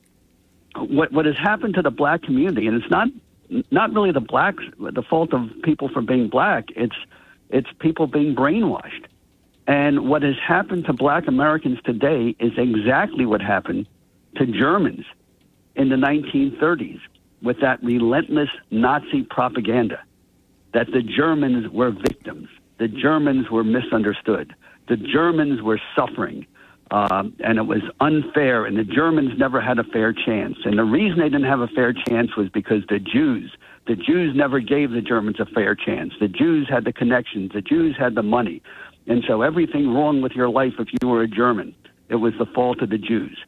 what 0.77 1.13
what 1.13 1.27
has 1.27 1.37
happened 1.37 1.75
to 1.75 1.83
the 1.83 1.91
black 1.91 2.23
community, 2.23 2.67
and 2.67 2.77
it's 2.81 2.91
not 2.91 3.09
not 3.71 3.93
really 3.93 4.11
the 4.11 4.21
blacks 4.21 4.65
the 4.79 5.03
fault 5.03 5.33
of 5.33 5.49
people 5.63 5.89
for 5.89 6.03
being 6.03 6.29
black. 6.29 6.65
It's 6.77 6.97
it's 7.51 7.69
people 7.79 8.07
being 8.07 8.35
brainwashed. 8.35 9.07
And 9.67 10.09
what 10.09 10.23
has 10.23 10.35
happened 10.47 10.85
to 10.87 10.93
black 10.93 11.27
Americans 11.27 11.79
today 11.85 12.37
is 12.39 12.53
exactly 12.59 13.25
what 13.25 13.41
happened 13.41 13.87
to 14.37 14.47
Germans 14.47 15.07
in 15.75 15.89
the 15.89 15.97
1930s 15.97 17.01
with 17.43 17.61
that 17.61 17.83
relentless 17.83 18.51
Nazi 18.71 19.23
propaganda 19.23 20.03
that 20.73 20.89
the 20.93 21.03
Germans 21.03 21.69
were 21.71 21.93
victims, 21.93 22.49
the 22.79 22.89
Germans 22.89 23.51
were 23.51 23.65
misunderstood, 23.65 24.55
the 24.89 24.97
Germans 24.97 25.63
were 25.63 25.81
suffering, 25.97 26.47
um, 26.91 27.35
and 27.41 27.59
it 27.59 27.67
was 27.67 27.83
unfair, 28.01 28.67
and 28.67 28.77
the 28.77 28.85
Germans 28.85 29.39
never 29.39 29.61
had 29.61 29.79
a 29.79 29.85
fair 29.85 30.13
chance. 30.13 30.57
And 30.65 30.79
the 30.79 30.85
reason 30.85 31.19
they 31.19 31.29
didn't 31.29 31.45
have 31.45 31.61
a 31.61 31.69
fair 31.69 31.93
chance 31.93 32.37
was 32.37 32.49
because 32.51 32.83
the 32.89 32.99
Jews, 32.99 33.57
the 33.87 33.97
Jews 33.97 34.35
never 34.37 34.61
gave 34.61 34.91
the 34.91 35.01
Germans 35.01 35.41
a 35.41 35.47
fair 35.47 35.75
chance. 35.75 36.13
The 36.21 36.29
Jews 36.29 36.69
had 36.69 36.85
the 36.85 36.93
connections, 36.93 37.53
the 37.53 37.63
Jews 37.63 37.97
had 37.99 38.15
the 38.15 38.23
money. 38.23 38.63
And 39.07 39.25
so 39.27 39.43
everything 39.43 39.93
wrong 39.93 40.23
with 40.23 40.33
your 40.33 40.49
life 40.49 40.75
if 40.79 40.89
you 41.01 41.09
were 41.09 41.23
a 41.23 41.29
German, 41.29 41.75
it 42.09 42.17
was 42.17 42.35
the 42.39 42.47
fault 42.47 42.81
of 42.81 42.91
the 42.91 42.99
Jews. 42.99 43.39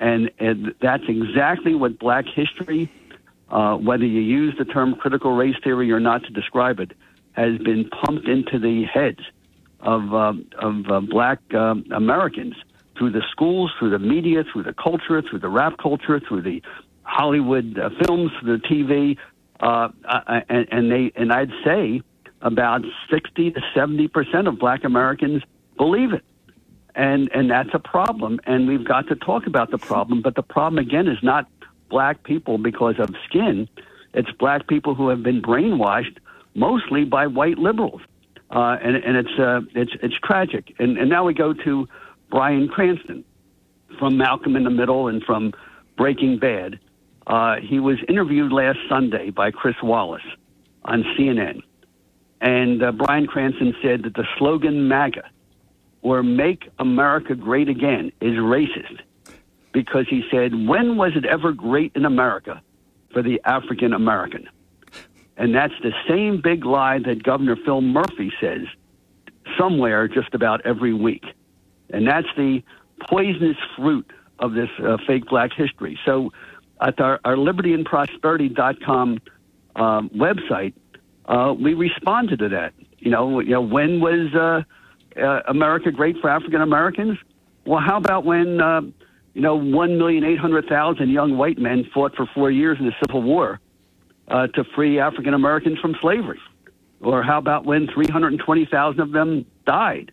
And, 0.00 0.30
and 0.38 0.74
that's 0.80 1.04
exactly 1.08 1.74
what 1.74 1.98
black 1.98 2.26
history, 2.26 2.90
uh, 3.50 3.76
whether 3.76 4.04
you 4.04 4.20
use 4.20 4.54
the 4.58 4.64
term 4.64 4.96
critical 4.96 5.32
race 5.32 5.56
theory 5.62 5.90
or 5.92 6.00
not 6.00 6.24
to 6.24 6.30
describe 6.30 6.80
it, 6.80 6.92
has 7.32 7.58
been 7.58 7.88
pumped 7.88 8.28
into 8.28 8.58
the 8.58 8.84
heads 8.84 9.20
of, 9.80 10.14
uh, 10.14 10.32
of 10.58 10.90
uh, 10.90 11.00
black 11.00 11.40
uh, 11.54 11.74
Americans 11.92 12.54
through 12.96 13.10
the 13.10 13.22
schools, 13.30 13.72
through 13.78 13.90
the 13.90 13.98
media, 13.98 14.44
through 14.52 14.62
the 14.62 14.74
culture, 14.74 15.22
through 15.22 15.38
the 15.38 15.48
rap 15.48 15.78
culture, 15.78 16.20
through 16.20 16.42
the 16.42 16.62
Hollywood 17.02 17.78
uh, 17.78 17.90
films, 18.02 18.30
through 18.40 18.58
the 18.58 18.64
TV, 18.64 19.16
uh, 19.60 19.88
uh, 20.04 20.40
and, 20.48 20.68
and 20.70 20.92
they 20.92 21.12
and 21.16 21.32
I'd 21.32 21.50
say 21.64 22.02
about 22.40 22.82
sixty 23.10 23.50
to 23.50 23.60
seventy 23.74 24.08
percent 24.08 24.48
of 24.48 24.58
Black 24.58 24.84
Americans 24.84 25.42
believe 25.76 26.12
it, 26.12 26.24
and 26.94 27.30
and 27.34 27.50
that's 27.50 27.70
a 27.72 27.78
problem. 27.78 28.40
And 28.44 28.68
we've 28.68 28.84
got 28.84 29.08
to 29.08 29.16
talk 29.16 29.46
about 29.46 29.70
the 29.70 29.78
problem. 29.78 30.22
But 30.22 30.34
the 30.36 30.42
problem 30.42 30.78
again 30.78 31.08
is 31.08 31.18
not 31.22 31.48
black 31.88 32.22
people 32.24 32.58
because 32.58 32.98
of 32.98 33.14
skin; 33.28 33.68
it's 34.14 34.30
black 34.32 34.66
people 34.66 34.94
who 34.94 35.08
have 35.08 35.22
been 35.22 35.42
brainwashed 35.42 36.18
mostly 36.54 37.04
by 37.04 37.26
white 37.26 37.58
liberals, 37.58 38.00
uh, 38.50 38.76
and 38.82 38.96
and 38.96 39.16
it's 39.16 39.38
uh, 39.38 39.60
it's 39.74 39.92
it's 40.02 40.14
tragic. 40.22 40.74
And 40.78 40.98
and 40.98 41.08
now 41.08 41.24
we 41.24 41.34
go 41.34 41.52
to 41.52 41.88
Bryan 42.30 42.68
Cranston 42.68 43.24
from 43.98 44.16
Malcolm 44.16 44.56
in 44.56 44.64
the 44.64 44.70
Middle 44.70 45.08
and 45.08 45.22
from 45.22 45.52
Breaking 45.96 46.38
Bad. 46.38 46.78
Uh, 47.26 47.56
he 47.56 47.78
was 47.78 47.98
interviewed 48.08 48.52
last 48.52 48.78
Sunday 48.88 49.30
by 49.30 49.50
Chris 49.50 49.76
Wallace 49.82 50.22
on 50.84 51.04
CNN. 51.16 51.62
And 52.40 52.82
uh, 52.82 52.90
Bryan 52.90 53.26
Cranston 53.26 53.74
said 53.80 54.02
that 54.02 54.14
the 54.14 54.26
slogan 54.36 54.88
MAGA, 54.88 55.22
or 56.02 56.24
Make 56.24 56.68
America 56.80 57.36
Great 57.36 57.68
Again, 57.68 58.10
is 58.20 58.32
racist 58.32 59.00
because 59.72 60.06
he 60.08 60.24
said, 60.30 60.66
When 60.66 60.96
was 60.96 61.12
it 61.14 61.24
ever 61.24 61.52
great 61.52 61.92
in 61.94 62.04
America 62.04 62.60
for 63.12 63.22
the 63.22 63.40
African 63.44 63.92
American? 63.92 64.48
And 65.36 65.54
that's 65.54 65.74
the 65.82 65.92
same 66.08 66.40
big 66.40 66.64
lie 66.64 66.98
that 67.00 67.22
Governor 67.22 67.56
Phil 67.56 67.80
Murphy 67.80 68.32
says 68.40 68.66
somewhere 69.58 70.08
just 70.08 70.34
about 70.34 70.64
every 70.66 70.92
week. 70.92 71.24
And 71.90 72.06
that's 72.06 72.28
the 72.36 72.62
poisonous 73.08 73.56
fruit 73.76 74.10
of 74.38 74.54
this 74.54 74.68
uh, 74.84 74.96
fake 75.06 75.26
black 75.26 75.52
history. 75.52 75.98
So 76.04 76.32
at 76.80 77.00
our, 77.00 77.20
our 77.24 77.36
libertyandprosperity.com 77.36 79.20
um, 79.76 80.10
website, 80.10 80.74
uh, 81.26 81.54
we 81.58 81.74
responded 81.74 82.38
to 82.40 82.48
that. 82.50 82.74
You 82.98 83.10
know, 83.10 83.40
you 83.40 83.50
know, 83.50 83.60
when 83.60 84.00
was 84.00 84.34
uh, 84.34 85.20
uh, 85.20 85.40
America 85.48 85.90
great 85.90 86.16
for 86.20 86.28
African 86.30 86.60
Americans? 86.60 87.18
Well, 87.64 87.80
how 87.80 87.96
about 87.96 88.24
when 88.24 88.60
uh, 88.60 88.82
you 89.34 89.40
know 89.40 89.54
one 89.56 89.98
million 89.98 90.24
eight 90.24 90.38
hundred 90.38 90.66
thousand 90.66 91.10
young 91.10 91.36
white 91.36 91.58
men 91.58 91.88
fought 91.92 92.14
for 92.16 92.26
four 92.34 92.50
years 92.50 92.78
in 92.78 92.86
the 92.86 92.94
Civil 93.04 93.22
War 93.22 93.60
uh, 94.28 94.46
to 94.48 94.64
free 94.74 94.98
African 94.98 95.34
Americans 95.34 95.78
from 95.78 95.94
slavery? 96.00 96.40
Or 97.00 97.22
how 97.22 97.38
about 97.38 97.64
when 97.64 97.88
three 97.88 98.06
hundred 98.08 98.32
and 98.32 98.40
twenty 98.40 98.64
thousand 98.64 99.00
of 99.00 99.12
them 99.12 99.44
died? 99.66 100.12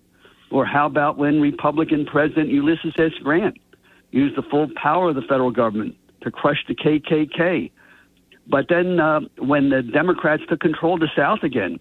Or 0.51 0.66
how 0.66 0.88
about 0.88 1.18
when 1.18 1.39
Republican 1.39 2.06
President 2.06 2.50
Ulysses 2.50 2.94
S. 2.98 3.12
Grant 3.22 3.58
used 4.12 4.36
the 4.36 4.42
full 4.42 4.68
power 4.75 5.10
of 5.10 5.16
the 5.16 5.22
federal 5.22 5.51
government 5.51 5.96
to 6.22 6.32
crush 6.32 6.58
the 6.68 6.74
KKK? 6.75 7.72
But 8.48 8.66
then 8.68 9.00
uh, 9.00 9.22
when 9.38 9.70
the 9.70 9.84
Democrats 9.84 10.42
took 10.50 10.60
control 10.60 10.96
of 10.96 11.01
the 11.01 11.10
South 11.16 11.44
again, 11.44 11.80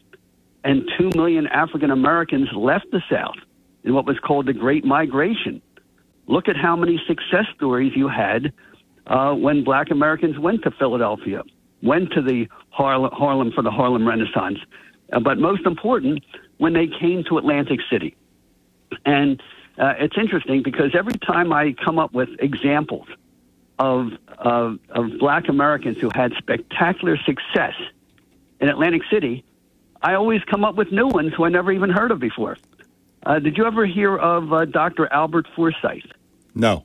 and 0.65 0.83
two 0.99 1.11
million 1.15 1.47
African 1.47 1.91
Americans 1.91 2.49
left 2.55 2.91
the 2.93 3.03
South 3.11 3.37
in 3.85 3.95
what 3.95 4.05
was 4.05 4.19
called 4.19 4.47
the 4.47 4.53
Great 4.53 4.85
Migration, 4.85 5.63
look 6.27 6.49
at 6.49 6.57
how 6.57 6.77
many 6.77 7.01
success 7.07 7.47
stories 7.57 7.93
you 7.97 8.09
had 8.09 8.53
uh, 9.07 9.33
when 9.33 9.65
black 9.65 9.91
Americans 9.91 10.39
went 10.39 10.63
to 10.65 10.71
Philadelphia, 10.73 11.43
went 11.83 12.13
to 12.13 12.23
the 12.23 12.49
Harlem, 12.71 13.11
Harlem 13.13 13.53
for 13.53 13.63
the 13.63 13.71
Harlem 13.71 14.07
Renaissance, 14.07 14.59
uh, 15.13 15.21
but 15.21 15.39
most 15.39 15.65
important, 15.67 16.25
when 16.59 16.73
they 16.73 16.87
came 16.87 17.25
to 17.25 17.39
Atlantic 17.39 17.81
City. 17.91 18.17
And 19.05 19.41
uh, 19.79 19.95
it's 19.99 20.17
interesting 20.17 20.63
because 20.63 20.95
every 20.95 21.15
time 21.15 21.53
I 21.53 21.73
come 21.73 21.99
up 21.99 22.13
with 22.13 22.31
examples 22.41 23.07
of, 23.79 24.13
of, 24.39 24.79
of 24.91 25.19
black 25.19 25.49
Americans 25.49 25.99
who 25.99 26.11
had 26.15 26.33
spectacular 26.37 27.17
success 27.17 27.75
in 28.61 28.69
Atlantic 28.69 29.03
City, 29.11 29.45
I 30.03 30.15
always 30.15 30.43
come 30.45 30.65
up 30.65 30.75
with 30.75 30.91
new 30.93 31.07
ones 31.07 31.33
who 31.37 31.45
I 31.45 31.49
never 31.49 31.73
even 31.73 31.91
heard 31.91 32.11
of 32.11 32.19
before. 32.19 32.57
Uh, 33.25 33.39
did 33.39 33.57
you 33.57 33.67
ever 33.67 33.85
hear 33.85 34.17
of 34.17 34.53
uh, 34.53 34.65
Dr. 34.65 35.13
Albert 35.13 35.47
Forsythe? 35.55 36.03
No. 36.55 36.85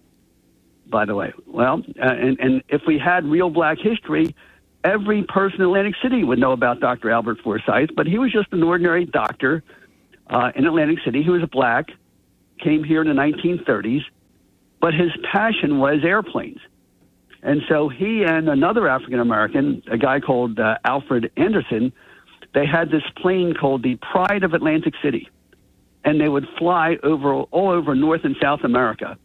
By 0.87 1.05
the 1.05 1.15
way, 1.15 1.33
well, 1.47 1.81
uh, 1.99 2.05
and, 2.05 2.39
and 2.39 2.63
if 2.67 2.81
we 2.85 2.99
had 2.99 3.25
real 3.25 3.49
black 3.49 3.79
history, 3.79 4.35
every 4.83 5.23
person 5.23 5.61
in 5.61 5.67
Atlantic 5.67 5.95
City 6.01 6.23
would 6.23 6.39
know 6.39 6.51
about 6.51 6.79
Dr. 6.79 7.09
Albert 7.09 7.39
Forsythe, 7.43 7.89
but 7.95 8.07
he 8.07 8.17
was 8.17 8.31
just 8.31 8.51
an 8.51 8.63
ordinary 8.63 9.05
doctor 9.05 9.63
uh, 10.27 10.51
in 10.55 10.65
Atlantic 10.65 10.99
City. 11.03 11.23
He 11.23 11.29
was 11.29 11.43
black, 11.51 11.89
came 12.59 12.83
here 12.83 13.01
in 13.01 13.07
the 13.07 13.13
1930s, 13.13 14.03
but 14.79 14.93
his 14.93 15.11
passion 15.31 15.79
was 15.79 15.99
airplanes. 16.03 16.59
And 17.41 17.61
so 17.67 17.89
he 17.89 18.23
and 18.23 18.47
another 18.47 18.87
African 18.87 19.19
American, 19.19 19.83
a 19.91 19.97
guy 19.97 20.19
called 20.19 20.59
uh, 20.59 20.77
Alfred 20.85 21.31
Anderson, 21.35 21.91
they 22.53 22.65
had 22.65 22.89
this 22.89 23.03
plane 23.17 23.53
called 23.53 23.83
the 23.83 23.95
Pride 23.95 24.43
of 24.43 24.53
Atlantic 24.53 24.93
City. 25.01 25.29
And 26.05 26.19
they 26.19 26.29
would 26.29 26.47
fly 26.57 26.97
over 27.03 27.33
all 27.33 27.69
over 27.69 27.95
North 27.95 28.21
and 28.23 28.35
South 28.41 28.61
America 28.63 29.17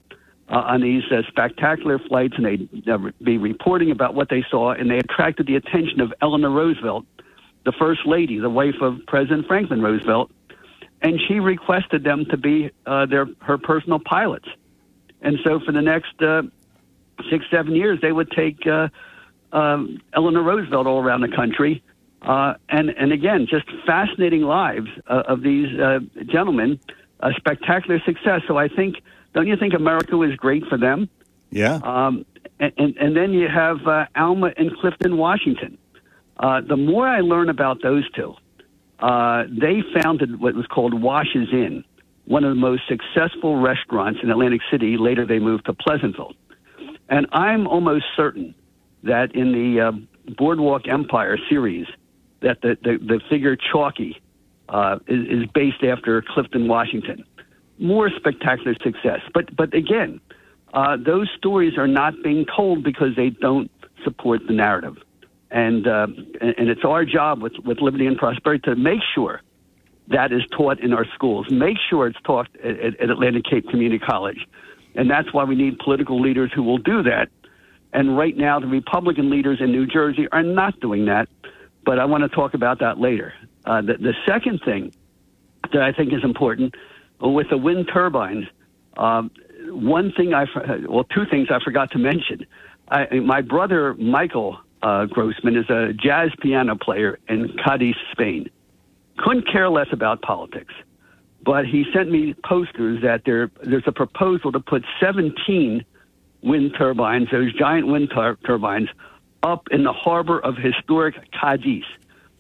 uh, 0.51 0.57
on 0.59 0.81
these 0.81 1.03
uh, 1.11 1.23
spectacular 1.29 1.99
flights, 1.99 2.35
and 2.37 2.47
they'd 2.47 2.89
uh, 2.89 2.99
be 3.23 3.39
reporting 3.39 3.91
about 3.91 4.15
what 4.15 4.29
they 4.29 4.45
saw. 4.51 4.73
And 4.73 4.91
they 4.91 4.99
attracted 4.99 5.47
the 5.47 5.57
attention 5.57 6.01
of 6.01 6.13
Eleanor 6.23 6.51
Roosevelt, 6.51 7.05
the 7.65 7.73
first 7.73 8.07
lady, 8.07 8.39
the 8.39 8.51
wife 8.51 8.81
of 8.81 8.99
President 9.07 9.47
Franklin 9.47 9.83
Roosevelt. 9.83 10.31
And 11.01 11.21
she 11.29 11.39
requested 11.39 12.03
them 12.03 12.25
to 12.31 12.37
be 12.37 12.71
uh, 12.87 13.07
their 13.07 13.27
her 13.41 13.59
personal 13.59 14.01
pilots. 14.01 14.49
And 15.21 15.39
so 15.45 15.61
for 15.61 15.73
the 15.73 15.83
next 15.83 16.21
uh, 16.23 16.43
six, 17.31 17.45
seven 17.51 17.75
years, 17.75 18.01
they 18.01 18.13
would 18.13 18.31
take 18.31 18.67
uh, 18.67 18.89
um, 19.53 20.01
Eleanor 20.15 20.43
Roosevelt 20.43 20.87
all 20.87 21.01
around 21.03 21.21
the 21.21 21.29
country. 21.29 21.83
Uh, 22.23 22.55
and, 22.69 22.91
and 22.91 23.13
again, 23.13 23.47
just 23.49 23.65
fascinating 23.87 24.43
lives 24.43 24.89
uh, 25.07 25.23
of 25.29 25.43
these 25.43 25.79
uh, 25.79 26.01
gentlemen, 26.27 26.81
a 27.21 27.33
spectacular 27.37 28.01
success. 28.05 28.41
So 28.49 28.57
I 28.57 28.69
think, 28.69 28.97
don't 29.39 29.47
you 29.47 29.57
think 29.57 29.73
America 29.73 30.17
was 30.17 30.35
great 30.35 30.65
for 30.67 30.77
them? 30.77 31.09
Yeah. 31.51 31.79
Um, 31.85 32.27
and, 32.59 32.73
and, 32.77 32.97
and 32.97 33.17
then 33.17 33.33
you 33.33 33.47
have 33.47 33.87
uh, 33.87 34.07
Alma 34.17 34.51
and 34.57 34.77
Clifton, 34.79 35.17
Washington. 35.17 35.79
Uh, 36.39 36.61
the 36.61 36.77
more 36.77 37.07
I 37.07 37.21
learn 37.21 37.49
about 37.49 37.81
those 37.81 38.03
two, 38.17 38.35
uh, 38.99 39.45
they 39.49 39.85
founded 39.95 40.41
what 40.41 40.57
was 40.57 40.67
called 40.67 41.01
Wash's 41.01 41.53
Inn, 41.53 41.85
one 42.25 42.43
of 42.43 42.51
the 42.51 42.61
most 42.61 42.83
successful 42.89 43.61
restaurants 43.61 44.19
in 44.25 44.29
Atlantic 44.29 44.61
City. 44.73 44.97
Later, 44.99 45.25
they 45.25 45.39
moved 45.39 45.67
to 45.67 45.73
Pleasantville. 45.73 46.35
And 47.09 47.29
I'm 47.31 47.69
almost 47.69 48.07
certain 48.17 48.57
that 49.05 49.37
in 49.37 49.53
the 49.53 49.81
uh, 49.81 49.93
Boardwalk 50.37 50.89
Empire 50.89 51.39
series, 51.49 51.87
that 52.41 52.61
the, 52.61 52.77
the, 52.83 52.99
the 52.99 53.21
figure 53.31 53.55
Chalky 53.55 54.21
uh, 54.69 54.99
is, 55.07 55.29
is 55.29 55.51
based 55.55 55.85
after 55.85 56.23
Clifton, 56.23 56.67
Washington. 56.67 57.23
More 57.79 58.11
spectacular 58.11 58.75
success. 58.83 59.21
But, 59.35 59.55
but 59.57 59.75
again, 59.75 60.21
uh, 60.75 60.97
those 60.97 61.29
stories 61.37 61.79
are 61.79 61.89
not 61.89 62.15
being 62.23 62.45
told 62.57 62.85
because 62.85 63.17
they 63.17 63.31
don't 63.31 63.71
support 64.05 64.41
the 64.47 64.55
narrative. 64.55 64.97
And, 65.51 65.87
uh, 65.87 66.09
and 66.41 66.69
it's 66.69 66.85
our 66.85 67.05
job 67.05 67.43
with, 67.43 67.55
with 67.65 67.81
Liberty 67.81 68.07
and 68.07 68.17
Prosperity 68.19 68.63
to 68.63 68.77
make 68.77 69.01
sure 69.15 69.41
that 70.09 70.33
is 70.33 70.43
taught 70.57 70.81
in 70.81 70.93
our 70.93 71.07
schools, 71.15 71.47
make 71.51 71.77
sure 71.89 72.07
it's 72.07 72.21
taught 72.25 72.49
at, 72.65 73.01
at 73.01 73.11
Atlantic 73.11 73.45
Cape 73.45 73.69
Community 73.69 73.99
College, 73.99 74.47
and 74.95 75.11
that's 75.11 75.33
why 75.33 75.45
we 75.45 75.55
need 75.55 75.79
political 75.79 76.21
leaders 76.21 76.51
who 76.55 76.63
will 76.63 76.79
do 76.79 77.03
that 77.03 77.29
And 77.93 78.17
right 78.17 78.37
now, 78.37 78.61
the 78.61 78.67
Republican 78.67 79.31
leaders 79.31 79.59
in 79.61 79.73
New 79.73 79.87
Jersey 79.87 80.29
are 80.33 80.43
not 80.43 80.79
doing 80.81 81.07
that. 81.07 81.29
But 81.85 81.99
I 81.99 82.05
want 82.05 82.23
to 82.23 82.29
talk 82.29 82.55
about 82.55 82.81
that 82.81 82.99
later. 82.99 83.33
Uh, 83.65 83.81
the, 83.81 83.95
the 83.95 84.15
second 84.27 84.61
thing 84.65 84.93
that 85.73 85.83
I 85.83 85.93
think 85.93 86.13
is 86.13 86.23
important 86.23 86.75
with 87.21 87.49
the 87.51 87.59
wind 87.59 87.89
turbine. 87.93 88.49
um, 88.97 89.31
one 89.67 90.13
thing 90.13 90.35
I, 90.35 90.47
well, 90.89 91.05
two 91.05 91.25
things 91.31 91.49
I 91.51 91.63
forgot 91.63 91.91
to 91.93 91.99
mention. 91.99 92.47
I, 92.89 93.21
my 93.21 93.43
brother 93.43 93.95
Michael 93.95 94.59
uh, 94.83 95.07
Grossman 95.07 95.57
is 95.57 95.69
a 95.69 95.93
jazz 95.93 96.31
piano 96.41 96.77
player 96.77 97.19
in 97.29 97.57
Cadiz, 97.65 97.97
Spain. 98.13 98.49
Couldn't 99.19 99.51
care 99.51 99.69
less 99.69 99.89
about 99.93 100.23
politics, 100.23 100.73
but 101.45 101.67
he 101.67 101.85
sent 101.93 102.11
me 102.11 102.35
posters 102.45 103.03
that 103.03 103.23
there 103.27 103.51
there's 103.63 103.87
a 103.87 103.93
proposal 103.93 104.53
to 104.53 104.61
put 104.61 104.85
17 105.01 105.85
wind 106.43 106.75
turbines, 106.79 107.29
those 107.33 107.53
giant 107.55 107.89
wind 107.89 108.11
tur- 108.15 108.39
turbines, 108.47 108.89
up 109.43 109.67
in 109.71 109.83
the 109.83 109.93
harbor 109.93 110.39
of 110.39 110.57
historic 110.57 111.17
Cadiz, 111.33 111.85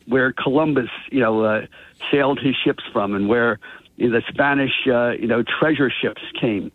where 0.06 0.32
Columbus, 0.32 0.90
you 1.10 1.20
know, 1.20 1.42
uh, 1.42 1.66
sailed 2.10 2.38
his 2.40 2.54
ships 2.64 2.84
from, 2.92 3.14
and 3.14 3.28
where 3.28 3.58
the 3.98 4.22
Spanish, 4.28 4.72
uh, 4.86 5.10
you 5.10 5.26
know, 5.26 5.42
treasure 5.42 5.90
ships 5.90 6.22
came. 6.40 6.72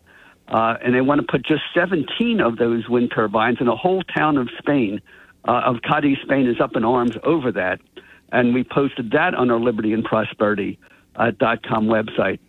Uh, 0.48 0.76
and 0.82 0.94
they 0.94 1.00
want 1.00 1.20
to 1.20 1.26
put 1.26 1.42
just 1.42 1.62
17 1.74 2.40
of 2.40 2.58
those 2.58 2.86
wind 2.88 3.10
turbines, 3.14 3.56
and 3.60 3.68
the 3.68 3.76
whole 3.76 4.02
town 4.02 4.36
of 4.36 4.48
Spain, 4.58 5.00
uh, 5.48 5.62
of 5.64 5.76
Cadiz, 5.82 6.18
Spain, 6.22 6.46
is 6.46 6.60
up 6.60 6.76
in 6.76 6.84
arms 6.84 7.16
over 7.24 7.50
that. 7.52 7.80
And 8.30 8.52
we 8.52 8.62
posted 8.62 9.12
that 9.12 9.34
on 9.34 9.50
our 9.50 9.58
Liberty 9.58 9.94
and 9.94 10.04
Prosperity 10.04 10.78
uh, 11.16 11.30
dot 11.30 11.62
com 11.62 11.86
website. 11.86 12.40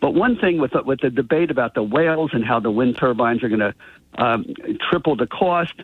But 0.00 0.14
one 0.14 0.36
thing 0.36 0.58
with 0.58 0.72
the, 0.72 0.82
with 0.82 1.00
the 1.00 1.10
debate 1.10 1.50
about 1.50 1.74
the 1.74 1.82
whales 1.82 2.30
and 2.32 2.44
how 2.44 2.58
the 2.58 2.70
wind 2.70 2.96
turbines 2.98 3.42
are 3.42 3.48
going 3.48 3.60
to 3.60 3.74
um, 4.18 4.46
triple 4.90 5.16
the 5.16 5.26
cost, 5.26 5.74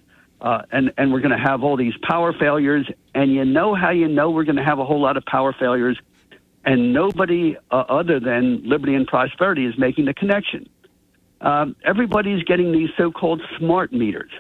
uh, 0.41 0.63
and 0.73 0.93
and 0.97 1.13
we're 1.13 1.21
going 1.21 1.37
to 1.37 1.43
have 1.43 1.63
all 1.63 1.77
these 1.77 1.95
power 2.03 2.33
failures, 2.33 2.89
and 3.15 3.33
you 3.33 3.45
know 3.45 3.75
how 3.75 3.91
you 3.91 4.09
know 4.09 4.31
we're 4.31 4.45
going 4.45 4.57
to 4.57 4.65
have 4.65 4.79
a 4.79 4.85
whole 4.85 5.01
lot 5.01 5.17
of 5.17 5.25
power 5.25 5.53
failures, 5.53 5.99
and 6.69 6.93
nobody 6.93 7.57
uh, 7.71 7.77
other 7.89 8.21
than 8.21 8.63
Liberty 8.63 8.95
and 8.95 9.07
Prosperity 9.07 9.65
is 9.65 9.79
making 9.79 10.05
the 10.05 10.13
connection. 10.13 10.69
Um, 11.41 11.75
everybody's 11.83 12.43
getting 12.45 12.73
these 12.73 12.91
so-called 12.99 13.41
smart 13.57 13.91
meters 13.91 14.31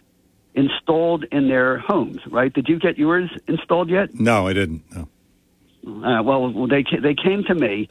installed 0.54 1.24
in 1.32 1.48
their 1.48 1.78
homes, 1.78 2.18
right? 2.30 2.52
Did 2.52 2.68
you 2.68 2.78
get 2.78 2.98
yours 2.98 3.30
installed 3.46 3.88
yet? 3.88 4.14
No, 4.14 4.46
I 4.46 4.52
didn't. 4.52 4.82
No. 4.94 5.08
Uh, 6.06 6.22
well, 6.22 6.66
they 6.66 6.84
they 7.00 7.14
came 7.14 7.44
to 7.44 7.54
me. 7.54 7.88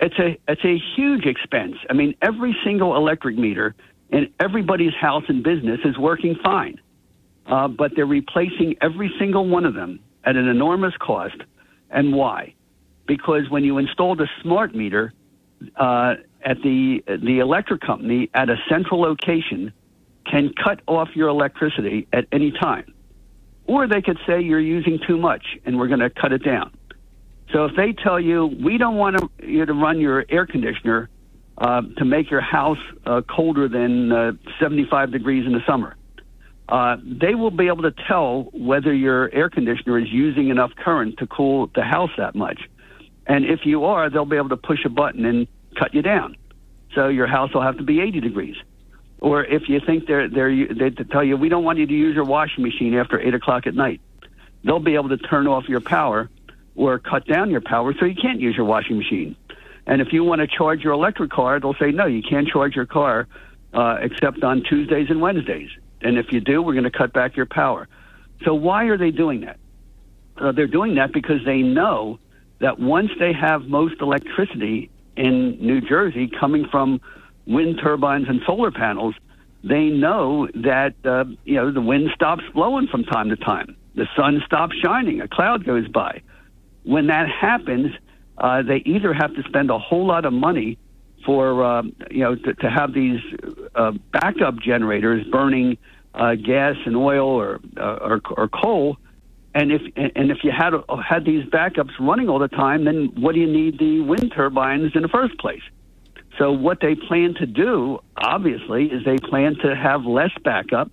It's 0.00 0.18
a 0.18 0.38
it's 0.48 0.64
a 0.64 0.78
huge 0.96 1.26
expense. 1.26 1.76
I 1.90 1.92
mean, 1.92 2.14
every 2.22 2.56
single 2.64 2.96
electric 2.96 3.36
meter 3.36 3.74
in 4.08 4.32
everybody's 4.40 4.94
house 4.94 5.24
and 5.28 5.42
business 5.42 5.80
is 5.84 5.98
working 5.98 6.34
fine, 6.42 6.80
uh, 7.44 7.68
but 7.68 7.92
they're 7.94 8.06
replacing 8.06 8.76
every 8.80 9.12
single 9.18 9.46
one 9.46 9.66
of 9.66 9.74
them 9.74 10.00
at 10.24 10.36
an 10.36 10.48
enormous 10.48 10.94
cost. 10.98 11.36
And 11.90 12.14
why? 12.14 12.55
Because 13.06 13.48
when 13.48 13.64
you 13.64 13.78
install 13.78 14.16
the 14.16 14.28
smart 14.42 14.74
meter 14.74 15.12
uh, 15.76 16.14
at 16.42 16.60
the 16.62 17.02
the 17.06 17.38
electric 17.38 17.80
company 17.80 18.30
at 18.34 18.48
a 18.50 18.56
central 18.68 19.00
location, 19.00 19.72
can 20.30 20.52
cut 20.62 20.80
off 20.86 21.08
your 21.14 21.28
electricity 21.28 22.06
at 22.12 22.26
any 22.32 22.50
time. 22.50 22.92
Or 23.66 23.88
they 23.88 24.02
could 24.02 24.18
say 24.26 24.40
you're 24.40 24.60
using 24.60 24.98
too 25.06 25.16
much 25.16 25.44
and 25.64 25.78
we're 25.78 25.88
going 25.88 26.00
to 26.00 26.10
cut 26.10 26.32
it 26.32 26.44
down. 26.44 26.72
So 27.52 27.64
if 27.64 27.76
they 27.76 27.92
tell 27.92 28.20
you 28.20 28.46
we 28.46 28.78
don't 28.78 28.96
want 28.96 29.18
you 29.42 29.64
to 29.64 29.72
run 29.72 30.00
your 30.00 30.24
air 30.28 30.46
conditioner 30.46 31.08
uh, 31.58 31.82
to 31.96 32.04
make 32.04 32.30
your 32.30 32.40
house 32.40 32.78
uh, 33.06 33.22
colder 33.22 33.68
than 33.68 34.12
uh, 34.12 34.32
75 34.60 35.10
degrees 35.12 35.46
in 35.46 35.52
the 35.52 35.64
summer, 35.66 35.96
uh, 36.68 36.96
they 37.04 37.34
will 37.34 37.50
be 37.50 37.68
able 37.68 37.82
to 37.82 37.94
tell 38.08 38.48
whether 38.52 38.92
your 38.92 39.32
air 39.32 39.48
conditioner 39.48 39.98
is 39.98 40.08
using 40.10 40.48
enough 40.48 40.72
current 40.76 41.16
to 41.18 41.26
cool 41.26 41.70
the 41.74 41.82
house 41.82 42.10
that 42.18 42.34
much. 42.34 42.60
And 43.26 43.44
if 43.44 43.66
you 43.66 43.84
are, 43.84 44.08
they'll 44.08 44.24
be 44.24 44.36
able 44.36 44.50
to 44.50 44.56
push 44.56 44.84
a 44.84 44.88
button 44.88 45.24
and 45.24 45.48
cut 45.78 45.94
you 45.94 46.02
down. 46.02 46.36
So 46.94 47.08
your 47.08 47.26
house 47.26 47.52
will 47.52 47.62
have 47.62 47.76
to 47.78 47.82
be 47.82 48.00
80 48.00 48.20
degrees. 48.20 48.56
Or 49.18 49.44
if 49.44 49.68
you 49.68 49.80
think 49.84 50.06
they're 50.06 50.28
they're 50.28 50.74
they 50.74 50.90
tell 50.90 51.24
you 51.24 51.36
we 51.36 51.48
don't 51.48 51.64
want 51.64 51.78
you 51.78 51.86
to 51.86 51.92
use 51.92 52.14
your 52.14 52.24
washing 52.24 52.62
machine 52.62 52.94
after 52.94 53.18
eight 53.18 53.34
o'clock 53.34 53.66
at 53.66 53.74
night, 53.74 54.00
they'll 54.62 54.78
be 54.78 54.94
able 54.94 55.08
to 55.08 55.16
turn 55.16 55.46
off 55.46 55.68
your 55.68 55.80
power 55.80 56.28
or 56.74 56.98
cut 56.98 57.26
down 57.26 57.50
your 57.50 57.62
power 57.62 57.94
so 57.98 58.04
you 58.04 58.14
can't 58.14 58.40
use 58.40 58.54
your 58.54 58.66
washing 58.66 58.98
machine. 58.98 59.34
And 59.86 60.02
if 60.02 60.12
you 60.12 60.22
want 60.24 60.40
to 60.40 60.46
charge 60.46 60.82
your 60.82 60.92
electric 60.92 61.30
car, 61.30 61.58
they'll 61.60 61.74
say 61.74 61.92
no, 61.92 62.06
you 62.06 62.22
can't 62.22 62.46
charge 62.46 62.76
your 62.76 62.86
car 62.86 63.26
uh, 63.72 63.98
except 64.00 64.42
on 64.42 64.62
Tuesdays 64.62 65.08
and 65.08 65.20
Wednesdays. 65.20 65.70
And 66.02 66.18
if 66.18 66.32
you 66.32 66.40
do, 66.40 66.60
we're 66.60 66.74
going 66.74 66.84
to 66.84 66.90
cut 66.90 67.12
back 67.12 67.36
your 67.36 67.46
power. 67.46 67.88
So 68.44 68.54
why 68.54 68.84
are 68.84 68.98
they 68.98 69.10
doing 69.10 69.42
that? 69.42 69.58
Uh, 70.36 70.52
they're 70.52 70.66
doing 70.66 70.96
that 70.96 71.12
because 71.12 71.44
they 71.46 71.62
know 71.62 72.18
that 72.58 72.78
once 72.78 73.10
they 73.18 73.32
have 73.32 73.64
most 73.64 74.00
electricity 74.00 74.90
in 75.16 75.58
New 75.60 75.80
Jersey 75.80 76.28
coming 76.28 76.66
from 76.70 77.00
wind 77.46 77.80
turbines 77.82 78.28
and 78.28 78.40
solar 78.46 78.70
panels, 78.70 79.14
they 79.62 79.86
know 79.86 80.48
that 80.54 80.94
uh, 81.04 81.24
you 81.44 81.54
know 81.54 81.70
the 81.70 81.80
wind 81.80 82.10
stops 82.14 82.44
blowing 82.54 82.86
from 82.86 83.04
time 83.04 83.30
to 83.30 83.36
time. 83.36 83.76
The 83.94 84.06
sun 84.16 84.42
stops 84.44 84.76
shining. 84.76 85.20
A 85.20 85.28
cloud 85.28 85.64
goes 85.64 85.88
by. 85.88 86.20
When 86.84 87.06
that 87.08 87.28
happens, 87.28 87.92
uh, 88.38 88.62
they 88.62 88.76
either 88.84 89.12
have 89.12 89.34
to 89.34 89.42
spend 89.44 89.70
a 89.70 89.78
whole 89.78 90.06
lot 90.06 90.24
of 90.24 90.32
money 90.32 90.78
for 91.24 91.64
uh, 91.64 91.82
you 92.10 92.20
know 92.20 92.36
to, 92.36 92.54
to 92.54 92.70
have 92.70 92.92
these 92.92 93.20
uh, 93.74 93.92
backup 94.12 94.60
generators 94.60 95.26
burning 95.26 95.78
uh, 96.14 96.34
gas 96.34 96.76
and 96.86 96.96
oil 96.96 97.26
or, 97.26 97.60
uh, 97.76 97.98
or 98.00 98.20
or 98.36 98.48
coal, 98.48 98.96
and 99.56 99.72
if 99.72 99.80
and 99.96 100.30
if 100.30 100.44
you 100.44 100.52
had 100.52 100.74
had 101.02 101.24
these 101.24 101.42
backups 101.46 101.92
running 101.98 102.28
all 102.28 102.38
the 102.38 102.46
time, 102.46 102.84
then 102.84 103.10
what 103.16 103.34
do 103.34 103.40
you 103.40 103.46
need 103.46 103.78
the 103.78 104.00
wind 104.00 104.30
turbines 104.36 104.92
in 104.94 105.00
the 105.00 105.08
first 105.08 105.38
place? 105.38 105.62
So 106.38 106.52
what 106.52 106.80
they 106.82 106.94
plan 106.94 107.32
to 107.38 107.46
do, 107.46 108.00
obviously, 108.18 108.84
is 108.84 109.02
they 109.06 109.16
plan 109.16 109.56
to 109.62 109.74
have 109.74 110.04
less 110.04 110.32
backup. 110.44 110.90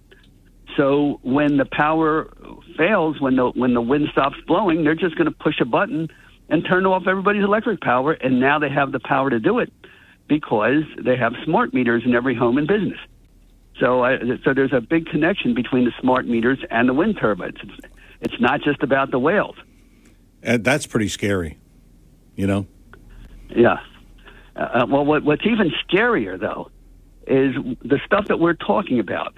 So 0.77 1.19
when 1.23 1.57
the 1.57 1.65
power 1.65 2.31
fails, 2.77 3.19
when 3.19 3.35
the 3.35 3.49
when 3.49 3.73
the 3.73 3.81
wind 3.81 4.07
stops 4.13 4.37
blowing, 4.47 4.85
they're 4.85 4.95
just 4.95 5.17
going 5.17 5.29
to 5.29 5.37
push 5.37 5.59
a 5.59 5.65
button 5.65 6.07
and 6.47 6.63
turn 6.65 6.85
off 6.85 7.03
everybody's 7.05 7.43
electric 7.43 7.81
power, 7.81 8.13
and 8.13 8.39
now 8.39 8.59
they 8.59 8.69
have 8.69 8.93
the 8.93 9.01
power 9.01 9.29
to 9.29 9.41
do 9.41 9.59
it 9.59 9.73
because 10.29 10.83
they 11.03 11.17
have 11.17 11.33
smart 11.43 11.73
meters 11.73 12.03
in 12.05 12.15
every 12.15 12.33
home 12.33 12.57
and 12.57 12.65
business. 12.65 12.99
So, 13.77 14.05
I, 14.05 14.19
so 14.45 14.53
there's 14.53 14.71
a 14.71 14.79
big 14.79 15.07
connection 15.07 15.53
between 15.53 15.83
the 15.83 15.91
smart 15.99 16.27
meters 16.27 16.59
and 16.69 16.87
the 16.87 16.93
wind 16.93 17.17
turbines. 17.19 17.57
It's 18.23 18.39
not 18.39 18.61
just 18.61 18.81
about 18.81 19.11
the 19.11 19.19
whales. 19.19 19.55
And 20.41 20.63
that's 20.63 20.85
pretty 20.85 21.09
scary, 21.09 21.57
you 22.35 22.47
know. 22.47 22.67
Yeah. 23.49 23.77
Uh, 24.55 24.59
uh, 24.59 24.85
well, 24.89 25.05
what, 25.05 25.23
what's 25.23 25.45
even 25.45 25.71
scarier, 25.87 26.39
though, 26.39 26.69
is 27.27 27.55
the 27.83 27.99
stuff 28.05 28.27
that 28.27 28.39
we're 28.39 28.53
talking 28.53 28.99
about. 28.99 29.37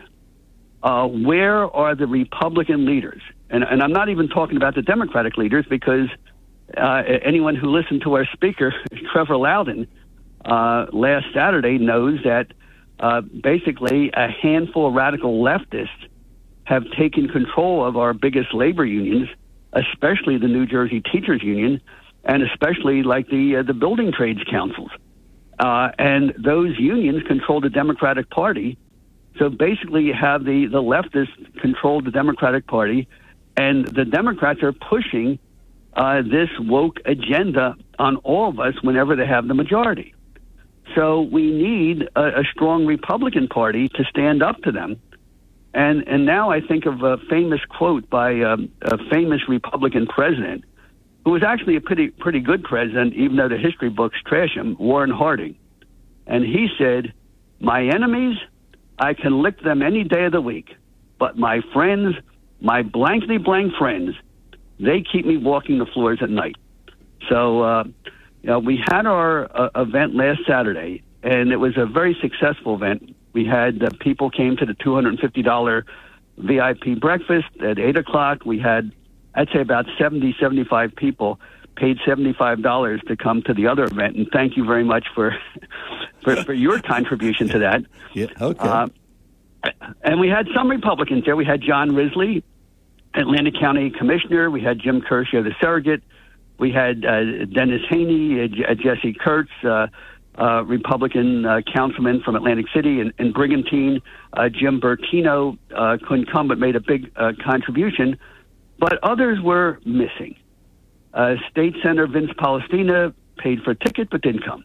Uh, 0.83 1.07
where 1.07 1.65
are 1.75 1.95
the 1.95 2.05
Republican 2.05 2.85
leaders? 2.85 3.21
And, 3.49 3.63
and 3.63 3.81
I'm 3.81 3.91
not 3.91 4.09
even 4.09 4.27
talking 4.27 4.57
about 4.57 4.75
the 4.75 4.83
Democratic 4.83 5.35
leaders 5.35 5.65
because 5.67 6.09
uh, 6.77 7.03
anyone 7.23 7.55
who 7.55 7.69
listened 7.69 8.01
to 8.03 8.13
our 8.15 8.25
speaker, 8.33 8.73
Trevor 9.11 9.37
Loudon, 9.37 9.87
uh, 10.43 10.85
last 10.91 11.25
Saturday 11.33 11.79
knows 11.79 12.19
that 12.23 12.53
uh, 12.99 13.21
basically 13.21 14.11
a 14.13 14.27
handful 14.29 14.87
of 14.87 14.93
radical 14.93 15.43
leftists 15.43 16.07
have 16.65 16.83
taken 16.97 17.27
control 17.27 17.85
of 17.85 17.95
our 17.95 18.13
biggest 18.13 18.53
labor 18.53 18.85
unions, 18.85 19.29
especially 19.73 20.37
the 20.37 20.47
New 20.47 20.65
Jersey 20.65 21.01
Teachers 21.01 21.41
Union, 21.41 21.81
and 22.23 22.43
especially 22.43 23.03
like 23.03 23.27
the 23.29 23.57
uh, 23.57 23.63
the 23.63 23.73
building 23.73 24.11
trades 24.11 24.41
councils. 24.49 24.91
Uh, 25.59 25.89
and 25.97 26.33
those 26.37 26.77
unions 26.77 27.23
control 27.23 27.61
the 27.61 27.69
Democratic 27.69 28.29
Party. 28.29 28.77
So 29.37 29.49
basically, 29.49 30.03
you 30.03 30.13
have 30.13 30.43
the, 30.43 30.65
the 30.65 30.81
leftists 30.81 31.61
control 31.61 32.01
the 32.01 32.11
Democratic 32.11 32.67
Party, 32.67 33.07
and 33.55 33.85
the 33.85 34.05
Democrats 34.05 34.61
are 34.63 34.73
pushing 34.73 35.39
uh, 35.93 36.21
this 36.23 36.49
woke 36.59 36.99
agenda 37.05 37.75
on 37.99 38.17
all 38.17 38.49
of 38.49 38.59
us 38.59 38.73
whenever 38.81 39.15
they 39.15 39.25
have 39.25 39.47
the 39.47 39.53
majority. 39.53 40.13
So 40.93 41.21
we 41.21 41.51
need 41.51 42.09
a, 42.15 42.41
a 42.41 42.43
strong 42.51 42.85
Republican 42.85 43.47
Party 43.47 43.87
to 43.89 44.03
stand 44.05 44.43
up 44.43 44.61
to 44.63 44.71
them. 44.71 44.99
And, 45.75 46.07
and 46.07 46.25
now 46.25 46.51
I 46.51 46.61
think 46.61 46.85
of 46.85 47.03
a 47.03 47.17
famous 47.29 47.59
quote 47.65 48.09
by 48.09 48.39
um, 48.39 48.69
a 48.81 48.97
famous 49.11 49.41
Republican 49.49 50.07
president 50.07 50.63
who 51.25 51.31
was 51.31 51.43
actually 51.43 51.75
a 51.75 51.81
pretty 51.81 52.11
pretty 52.11 52.39
good 52.39 52.63
president, 52.63 53.13
even 53.15 53.35
though 53.35 53.49
the 53.49 53.57
history 53.57 53.89
books 53.89 54.15
trash 54.25 54.55
him, 54.55 54.77
Warren 54.79 55.09
Harding. 55.09 55.57
And 56.27 56.45
he 56.45 56.69
said, 56.77 57.13
My 57.59 57.83
enemies, 57.83 58.37
I 58.99 59.13
can 59.13 59.41
lick 59.41 59.61
them 59.61 59.81
any 59.81 60.05
day 60.05 60.25
of 60.25 60.31
the 60.31 60.39
week. 60.39 60.69
But 61.19 61.37
my 61.37 61.59
friends, 61.73 62.15
my 62.61 62.81
blankly 62.81 63.37
blank 63.37 63.73
friends, 63.77 64.11
they 64.79 65.01
keep 65.01 65.25
me 65.25 65.35
walking 65.37 65.79
the 65.79 65.85
floors 65.87 66.19
at 66.21 66.29
night. 66.29 66.55
So, 67.27 67.61
uh, 67.61 67.83
you 68.43 68.49
know, 68.49 68.59
we 68.59 68.77
had 68.77 69.05
our 69.05 69.49
uh, 69.53 69.69
event 69.75 70.15
last 70.15 70.41
Saturday, 70.47 71.03
and 71.23 71.51
it 71.51 71.57
was 71.57 71.73
a 71.75 71.85
very 71.85 72.15
successful 72.21 72.75
event. 72.75 73.14
We 73.35 73.45
had 73.45 73.83
uh, 73.83 73.89
people 73.99 74.29
came 74.29 74.55
to 74.55 74.65
the 74.65 74.73
$250 74.73 75.83
VIP 76.37 76.99
breakfast 77.01 77.47
at 77.61 77.77
8 77.77 77.97
o'clock. 77.97 78.45
We 78.45 78.59
had, 78.59 78.93
I'd 79.35 79.49
say, 79.53 79.59
about 79.59 79.85
70, 79.99 80.37
75 80.39 80.95
people 80.95 81.41
paid 81.75 81.97
$75 82.07 83.07
to 83.07 83.17
come 83.17 83.41
to 83.43 83.53
the 83.53 83.67
other 83.67 83.83
event. 83.83 84.15
And 84.15 84.29
thank 84.31 84.55
you 84.55 84.63
very 84.63 84.85
much 84.85 85.07
for, 85.13 85.35
for, 86.23 86.37
for 86.45 86.53
your 86.53 86.79
contribution 86.79 87.49
to 87.49 87.59
that. 87.59 87.83
Yeah, 88.13 88.27
okay. 88.39 88.65
Uh, 88.65 88.87
and 90.01 90.21
we 90.21 90.29
had 90.29 90.47
some 90.55 90.69
Republicans 90.69 91.25
there. 91.25 91.35
We 91.35 91.43
had 91.43 91.59
John 91.59 91.93
Risley, 91.93 92.45
Atlantic 93.13 93.55
County 93.59 93.89
Commissioner. 93.89 94.49
We 94.49 94.61
had 94.61 94.79
Jim 94.79 95.01
Kershaw, 95.01 95.43
the 95.43 95.53
surrogate. 95.59 96.01
We 96.57 96.71
had 96.71 97.03
uh, 97.03 97.43
Dennis 97.53 97.81
Haney, 97.89 98.39
uh, 98.39 98.71
uh, 98.71 98.75
Jesse 98.75 99.11
Kurtz, 99.13 99.51
uh, 99.65 99.87
uh, 100.37 100.63
Republican 100.63 101.45
uh, 101.45 101.61
councilman 101.73 102.21
from 102.21 102.35
Atlantic 102.35 102.65
City, 102.73 102.99
and, 102.99 103.13
and 103.17 103.33
Brigantine. 103.33 104.01
Uh, 104.33 104.49
Jim 104.49 104.81
Bertino 104.81 105.57
uh, 105.75 105.97
couldn't 106.07 106.31
come, 106.31 106.47
but 106.47 106.57
made 106.57 106.75
a 106.75 106.81
big 106.81 107.11
uh, 107.15 107.31
contribution. 107.43 108.17
But 108.79 108.99
others 109.03 109.39
were 109.41 109.79
missing. 109.85 110.35
Uh, 111.13 111.35
State 111.49 111.75
Senator 111.81 112.07
Vince 112.07 112.31
Polistina 112.37 113.13
paid 113.37 113.61
for 113.63 113.71
a 113.71 113.75
ticket 113.75 114.09
but 114.09 114.21
didn't 114.21 114.43
come. 114.43 114.63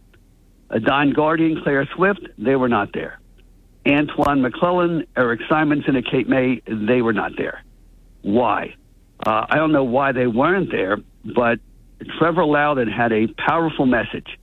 Uh, 0.68 0.78
Don 0.78 1.12
Guardian, 1.12 1.60
Claire 1.62 1.88
Swift, 1.94 2.26
they 2.38 2.56
were 2.56 2.68
not 2.68 2.92
there. 2.92 3.20
Antwan 3.86 4.40
McClellan, 4.40 5.06
Erik 5.16 5.40
Simonsen, 5.50 5.96
and 5.96 6.06
Kate 6.06 6.28
May, 6.28 6.60
they 6.66 7.02
were 7.02 7.12
not 7.12 7.32
there. 7.36 7.62
Why? 8.22 8.74
Uh, 9.24 9.46
I 9.48 9.56
don't 9.56 9.72
know 9.72 9.84
why 9.84 10.12
they 10.12 10.26
weren't 10.26 10.70
there, 10.70 10.98
but 11.24 11.60
Trevor 12.18 12.44
Loudon 12.44 12.88
had 12.88 13.12
a 13.12 13.28
powerful 13.28 13.86
message, 13.86 14.38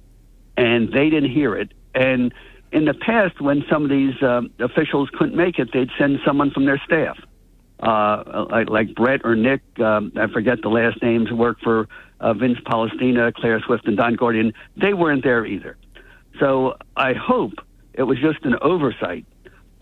and 0.57 0.91
they 0.91 1.09
didn't 1.09 1.31
hear 1.31 1.55
it. 1.55 1.71
And 1.95 2.33
in 2.71 2.85
the 2.85 2.93
past, 2.93 3.39
when 3.39 3.63
some 3.71 3.83
of 3.83 3.89
these 3.89 4.21
uh, 4.21 4.41
officials 4.59 5.09
couldn't 5.17 5.35
make 5.35 5.59
it, 5.59 5.69
they'd 5.71 5.89
send 5.97 6.19
someone 6.25 6.51
from 6.51 6.65
their 6.65 6.81
staff, 6.83 7.17
uh, 7.79 8.45
like, 8.49 8.69
like 8.69 8.95
Brett 8.95 9.21
or 9.23 9.35
Nick. 9.35 9.61
Um, 9.79 10.11
I 10.17 10.27
forget 10.27 10.61
the 10.61 10.69
last 10.69 11.01
names. 11.01 11.31
Work 11.31 11.59
for 11.63 11.87
uh, 12.19 12.33
Vince 12.33 12.59
Polistina, 12.65 13.33
Claire 13.33 13.61
Swift, 13.61 13.87
and 13.87 13.95
Don 13.95 14.15
Guardian. 14.15 14.53
They 14.75 14.93
weren't 14.93 15.23
there 15.23 15.45
either. 15.45 15.77
So 16.39 16.77
I 16.97 17.13
hope 17.13 17.53
it 17.93 18.03
was 18.03 18.19
just 18.19 18.43
an 18.43 18.55
oversight. 18.61 19.25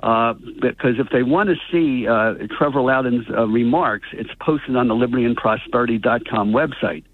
Uh, 0.04 0.34
because 0.62 1.00
if 1.00 1.08
they 1.12 1.24
want 1.24 1.50
to 1.50 1.56
see 1.72 2.08
uh, 2.08 2.34
Trevor 2.56 2.82
Loudon's 2.82 3.26
uh, 3.30 3.48
remarks, 3.48 4.10
it's 4.12 4.30
posted 4.40 4.76
on 4.76 4.88
the 4.88 4.94
libertyandprosperity.com 4.94 6.52
website. 6.52 7.06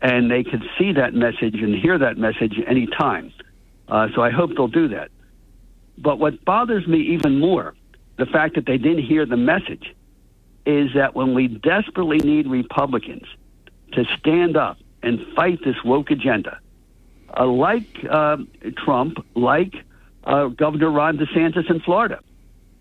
And 0.00 0.30
they 0.30 0.44
can 0.44 0.62
see 0.78 0.92
that 0.92 1.14
message 1.14 1.56
and 1.56 1.74
hear 1.74 1.98
that 1.98 2.16
message 2.16 2.54
anytime. 2.66 3.32
Uh, 3.88 4.08
so 4.14 4.22
I 4.22 4.30
hope 4.30 4.50
they'll 4.56 4.68
do 4.68 4.88
that. 4.88 5.10
But 5.96 6.18
what 6.18 6.44
bothers 6.44 6.86
me 6.86 7.00
even 7.14 7.40
more, 7.40 7.74
the 8.16 8.26
fact 8.26 8.54
that 8.54 8.66
they 8.66 8.78
didn't 8.78 9.04
hear 9.04 9.26
the 9.26 9.36
message, 9.36 9.94
is 10.64 10.90
that 10.94 11.14
when 11.14 11.34
we 11.34 11.48
desperately 11.48 12.18
need 12.18 12.46
Republicans 12.46 13.24
to 13.92 14.04
stand 14.18 14.56
up 14.56 14.78
and 15.02 15.18
fight 15.34 15.58
this 15.64 15.76
woke 15.84 16.10
agenda, 16.10 16.60
uh, 17.36 17.46
like 17.46 17.86
uh, 18.08 18.36
Trump, 18.84 19.24
like 19.34 19.74
uh, 20.24 20.46
Governor 20.48 20.90
Ron 20.90 21.18
DeSantis 21.18 21.70
in 21.70 21.80
Florida. 21.80 22.20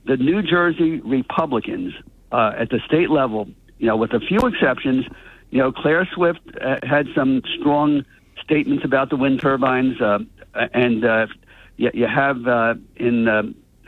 The 0.06 0.18
New 0.18 0.42
Jersey 0.42 1.00
Republicans 1.02 1.94
uh, 2.32 2.54
at 2.58 2.70
the 2.70 2.80
state 2.86 3.10
level, 3.10 3.50
you 3.78 3.88
know, 3.88 3.98
with 3.98 4.14
a 4.14 4.20
few 4.20 4.40
exceptions, 4.40 5.06
you 5.50 5.60
know, 5.60 5.72
Claire 5.72 6.08
Swift 6.14 6.42
uh, 6.62 6.78
had 6.84 7.08
some 7.16 7.42
strong 7.60 8.06
statements 8.44 8.84
about 8.84 9.10
the 9.10 9.16
wind 9.16 9.40
turbines, 9.40 10.00
uh, 10.02 10.20
and 10.54 11.06
uh, 11.06 11.28
you, 11.78 11.92
you 11.94 12.08
have 12.08 12.48
uh, 12.48 12.76
in 12.96 13.28
uh, 13.28 13.44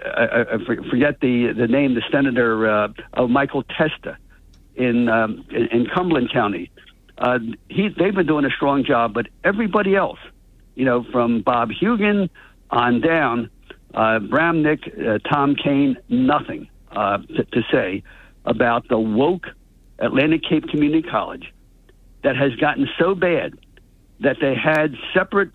I, 0.05 0.45
I 0.53 0.65
forget 0.89 1.19
the 1.19 1.53
the 1.53 1.67
name, 1.67 1.95
the 1.95 2.03
senator 2.11 2.69
uh, 2.69 2.87
of 3.13 3.29
Michael 3.29 3.63
Testa 3.63 4.17
in, 4.75 5.09
um, 5.09 5.45
in 5.51 5.67
in 5.67 5.87
Cumberland 5.87 6.31
County. 6.31 6.71
Uh, 7.17 7.39
he 7.67 7.89
they've 7.89 8.15
been 8.15 8.27
doing 8.27 8.45
a 8.45 8.49
strong 8.49 8.83
job, 8.83 9.13
but 9.13 9.27
everybody 9.43 9.95
else, 9.95 10.19
you 10.75 10.85
know, 10.85 11.03
from 11.11 11.41
Bob 11.41 11.69
Hugin 11.69 12.29
on 12.69 13.01
down, 13.01 13.49
uh, 13.93 14.19
Bramnick, 14.19 15.07
uh, 15.07 15.19
Tom 15.29 15.55
Kean, 15.55 15.97
nothing 16.07 16.69
uh, 16.91 17.17
to, 17.17 17.43
to 17.43 17.61
say 17.71 18.03
about 18.45 18.87
the 18.87 18.97
woke 18.97 19.47
Atlantic 19.99 20.41
Cape 20.43 20.67
Community 20.67 21.07
College 21.07 21.53
that 22.23 22.35
has 22.35 22.55
gotten 22.55 22.87
so 22.97 23.15
bad 23.15 23.53
that 24.19 24.37
they 24.41 24.55
had 24.55 24.95
separate 25.13 25.51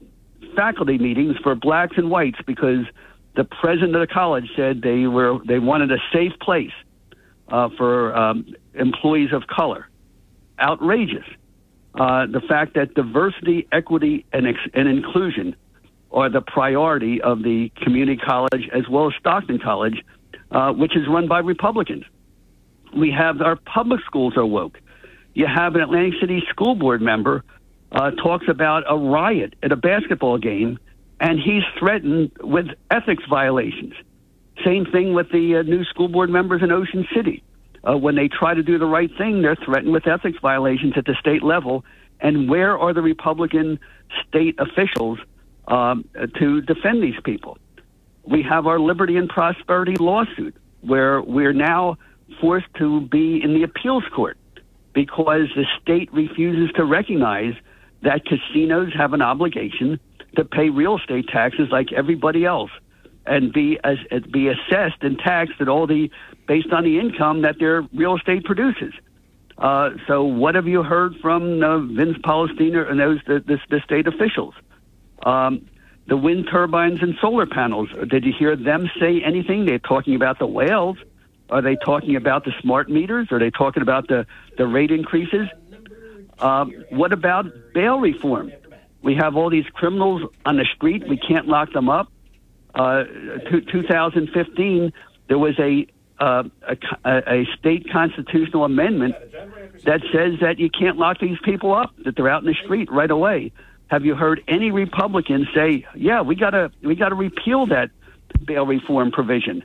faculty 0.57 0.99
meetings 0.99 1.37
for 1.43 1.55
blacks 1.55 1.97
and 1.97 2.11
whites 2.11 2.39
because 2.47 2.87
the 3.37 3.45
president 3.45 3.95
of 3.95 4.01
the 4.01 4.07
college 4.07 4.49
said 4.57 4.81
they 4.83 5.07
were 5.07 5.39
they 5.47 5.59
wanted 5.59 5.91
a 5.91 5.99
safe 6.13 6.33
place 6.41 6.73
uh, 7.49 7.69
for 7.77 8.17
um, 8.17 8.47
employees 8.75 9.33
of 9.33 9.47
color. 9.47 9.89
Outrageous. 10.59 11.27
Uh, 11.95 12.27
the 12.27 12.41
fact 12.41 12.75
that 12.75 12.95
diversity, 12.95 13.69
equity, 13.71 14.25
and, 14.33 14.49
ex- 14.49 14.71
and 14.73 14.89
inclusion 14.89 15.55
are 16.11 16.29
the 16.29 16.41
priority 16.41 17.21
of 17.21 17.43
the 17.43 17.71
community 17.77 18.17
college 18.17 18.69
as 18.73 18.89
well 18.89 19.09
as 19.09 19.13
Stockton 19.19 19.59
College, 19.59 20.03
uh, 20.51 20.73
which 20.73 20.97
is 20.97 21.07
run 21.09 21.29
by 21.29 21.41
Republicans. 21.41 22.05
We 22.97 23.11
have 23.11 23.41
our 23.41 23.57
public 23.57 24.01
schools 24.07 24.37
are 24.37 24.47
woke. 24.47 24.79
You 25.35 25.47
have 25.47 25.75
an 25.75 25.81
Atlantic 25.81 26.15
City 26.21 26.43
school 26.49 26.75
board 26.75 27.03
member 27.03 27.45
uh, 27.93 28.11
talks 28.13 28.47
about 28.49 28.85
a 28.89 28.97
riot 28.97 29.55
at 29.63 29.73
a 29.73 29.77
basketball 29.77 30.39
game, 30.39 30.79
and 31.21 31.39
he's 31.39 31.63
threatened 31.79 32.33
with 32.41 32.67
ethics 32.91 33.25
violations. 33.29 33.95
Same 34.65 34.87
thing 34.87 35.15
with 35.15 35.31
the 35.33 35.57
uh, 35.57 35.63
new 35.63 35.85
school 35.85 36.09
board 36.09 36.31
members 36.31 36.63
in 36.63 36.71
Ocean 36.71 37.07
City. 37.15 37.43
Uh, 37.87 37.97
when 37.97 38.15
they 38.15 38.29
try 38.29 38.55
to 38.55 38.63
do 38.63 38.79
the 38.79 38.87
right 38.87 39.11
thing, 39.19 39.43
they're 39.43 39.57
threatened 39.57 39.93
with 39.93 40.07
ethics 40.07 40.39
violations 40.41 40.95
at 40.97 41.05
the 41.05 41.15
state 41.21 41.43
level. 41.43 41.85
And 42.21 42.49
where 42.49 42.79
are 42.79 42.95
the 42.95 43.03
Republican 43.03 43.79
state 44.27 44.59
officials 44.59 45.19
um, 45.69 46.09
to 46.39 46.61
defend 46.63 47.03
these 47.03 47.21
people? 47.25 47.59
We 48.25 48.43
have 48.43 48.67
our 48.67 48.79
Liberty 48.79 49.17
and 49.17 49.29
Prosperity 49.29 49.97
lawsuit, 49.99 50.57
where 50.81 51.21
we're 51.21 51.53
now 51.53 51.99
forced 52.41 52.73
to 52.79 53.03
be 53.03 53.43
in 53.43 53.55
the 53.55 53.63
appeals 53.63 54.05
court 54.15 54.39
because 54.95 55.49
the 55.57 55.67
state 55.81 56.13
refuses 56.13 56.73
to 56.77 56.85
recognize 56.85 57.55
that 58.03 58.25
casinos 58.25 58.93
have 58.95 59.13
an 59.13 59.23
obligation 59.23 59.99
to 60.37 60.45
pay 60.45 60.69
real 60.71 60.99
estate 60.99 61.29
taxes 61.29 61.69
like 61.71 61.93
everybody 61.93 62.45
else 62.45 62.71
and 63.27 63.53
be 63.53 63.79
as, 63.85 63.97
be 64.31 64.49
assessed 64.49 65.03
and 65.03 65.19
taxed 65.19 65.61
at 65.61 65.69
all 65.69 65.87
the 65.87 66.11
based 66.47 66.73
on 66.73 66.85
the 66.85 66.99
income 66.99 67.43
that 67.43 67.59
their 67.59 67.83
real 67.95 68.17
estate 68.17 68.45
produces. 68.45 68.93
Uh, 69.57 69.91
so, 70.07 70.25
what 70.25 70.55
have 70.55 70.67
you 70.67 70.83
heard 70.83 71.15
from 71.23 71.63
uh, 71.63 71.79
Vince 71.79 72.19
Polistina 72.19 72.91
and 72.91 72.99
those 72.99 73.21
the, 73.27 73.41
the, 73.41 73.59
the 73.71 73.81
state 73.85 74.07
officials? 74.07 74.55
Um, 75.25 75.67
the 76.07 76.17
wind 76.17 76.49
turbines 76.51 77.01
and 77.01 77.15
solar 77.21 77.47
panels. 77.47 77.89
Did 78.09 78.25
you 78.25 78.33
hear 78.37 78.57
them 78.57 78.91
say 79.01 79.23
anything? 79.23 79.65
They're 79.65 79.79
talking 79.79 80.15
about 80.15 80.39
the 80.39 80.47
whales. 80.47 80.99
Are 81.51 81.63
they 81.63 81.77
talking 81.77 82.17
about 82.17 82.45
the 82.45 82.53
smart 82.61 82.89
meters? 82.89 83.29
Are 83.31 83.39
they 83.39 83.51
talking 83.51 83.83
about 83.83 84.09
the, 84.09 84.27
the 84.57 84.67
rate 84.67 84.91
increases? 84.91 85.49
Uh, 86.39 86.67
what 86.91 87.13
about 87.13 87.47
bail 87.75 88.01
reform? 88.01 88.53
We 89.03 89.15
have 89.17 89.37
all 89.37 89.51
these 89.51 89.67
criminals 89.75 90.23
on 90.47 90.57
the 90.57 90.65
street. 90.75 91.07
We 91.07 91.17
can't 91.17 91.47
lock 91.47 91.73
them 91.73 91.89
up. 91.89 92.11
Uh, 92.75 93.05
to, 93.05 93.61
2015, 93.61 94.93
there 95.29 95.39
was 95.39 95.55
a, 95.59 95.87
uh, 96.19 96.45
a, 96.67 96.77
a 97.05 97.47
state 97.59 97.87
constitutional 97.93 98.65
amendment 98.65 99.15
that 99.85 100.01
says 100.13 100.41
that 100.41 100.59
you 100.59 100.71
can't 100.71 100.97
lock 100.97 101.21
these 101.21 101.39
people 101.45 101.75
up, 101.75 101.95
that 102.05 102.17
they're 102.17 102.29
out 102.29 102.43
in 102.43 102.49
the 102.49 102.57
street 102.65 102.91
right 102.91 103.11
away. 103.11 103.53
Have 103.89 104.05
you 104.05 104.15
heard 104.15 104.43
any 104.49 104.71
Republicans 104.71 105.47
say, 105.55 105.87
"Yeah, 105.95 106.23
we 106.23 106.35
gotta 106.35 106.73
we 106.83 106.95
gotta 106.95 107.15
repeal 107.15 107.67
that 107.67 107.91
bail 108.45 108.67
reform 108.67 109.13
provision"? 109.13 109.63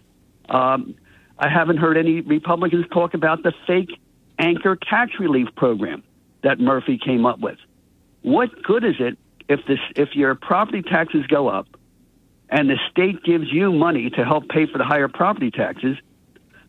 Um, 0.50 0.96
I 1.40 1.48
haven't 1.48 1.78
heard 1.78 1.98
any 1.98 2.20
Republicans 2.20 2.86
talk 2.94 3.14
about 3.14 3.44
the 3.44 3.54
fake 3.66 3.90
anchor 4.38 4.76
tax 4.76 5.14
relief 5.20 5.48
program 5.56 6.04
that 6.44 6.60
Murphy 6.60 7.00
came 7.04 7.26
up 7.26 7.40
with. 7.40 7.58
What 8.22 8.62
good 8.62 8.84
is 8.84 8.96
it 9.00 9.18
if 9.48 9.62
this 9.66 9.80
if 9.96 10.16
your 10.16 10.36
property 10.36 10.82
taxes 10.82 11.26
go 11.28 11.48
up 11.48 11.68
and 12.50 12.70
the 12.70 12.78
state 12.92 13.24
gives 13.24 13.52
you 13.52 13.72
money 13.72 14.10
to 14.10 14.26
help 14.26 14.50
pay 14.50 14.66
for 14.68 14.78
the 14.78 14.84
higher 14.84 15.08
property 15.08 15.50
taxes, 15.50 15.98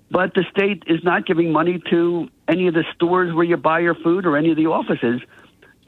but 0.08 0.34
the 0.34 0.44
state 0.50 0.84
is 0.86 1.02
not 1.02 1.26
giving 1.26 1.50
money 1.50 1.82
to 1.90 2.28
any 2.46 2.68
of 2.68 2.74
the 2.74 2.84
stores 2.94 3.34
where 3.34 3.44
you 3.44 3.56
buy 3.56 3.80
your 3.80 3.96
food 3.96 4.24
or 4.24 4.36
any 4.36 4.50
of 4.50 4.56
the 4.56 4.66
offices? 4.66 5.20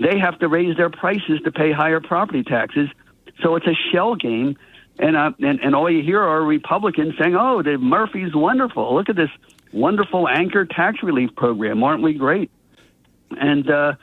They 0.00 0.18
have 0.18 0.40
to 0.40 0.48
raise 0.48 0.76
their 0.76 0.90
prices 0.90 1.40
to 1.44 1.52
pay 1.52 1.70
higher 1.70 2.00
property 2.00 2.42
taxes. 2.42 2.88
So 3.42 3.54
it's 3.54 3.66
a 3.66 3.76
shell 3.92 4.16
game 4.16 4.56
and, 4.98 5.16
uh, 5.16 5.32
and 5.40 5.60
and 5.60 5.74
all 5.74 5.90
you 5.90 6.02
hear 6.02 6.20
are 6.20 6.42
Republicans 6.42 7.14
saying, 7.18 7.34
"Oh, 7.34 7.62
the 7.62 7.78
Murphy's 7.78 8.34
wonderful. 8.34 8.94
Look 8.94 9.08
at 9.08 9.16
this 9.16 9.30
wonderful 9.72 10.28
anchor 10.28 10.64
tax 10.64 11.02
relief 11.02 11.34
program. 11.34 11.82
Aren't 11.82 12.02
we 12.02 12.14
great?" 12.14 12.50
And 13.38 13.68
uh, 13.70 13.94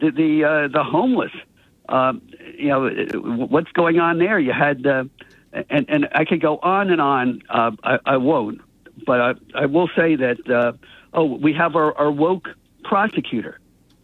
the 0.00 0.10
the 0.10 0.44
uh, 0.44 0.68
the 0.68 0.84
homeless, 0.84 1.32
uh, 1.88 2.12
you 2.56 2.68
know, 2.68 2.90
what's 3.46 3.72
going 3.72 3.98
on 3.98 4.18
there? 4.18 4.38
You 4.38 4.52
had, 4.52 4.86
uh, 4.86 5.04
and 5.70 5.86
and 5.88 6.08
I 6.12 6.24
could 6.24 6.40
go 6.40 6.58
on 6.58 6.90
and 6.90 7.00
on. 7.00 7.42
Uh, 7.48 7.70
I, 7.82 7.98
I 8.04 8.16
won't, 8.18 8.60
but 9.06 9.20
I, 9.20 9.34
I 9.54 9.66
will 9.66 9.88
say 9.96 10.16
that 10.16 10.50
uh, 10.50 10.72
oh, 11.12 11.24
we 11.24 11.54
have 11.54 11.74
our, 11.74 11.96
our 11.96 12.10
woke 12.10 12.48
prosecutor. 12.84 13.58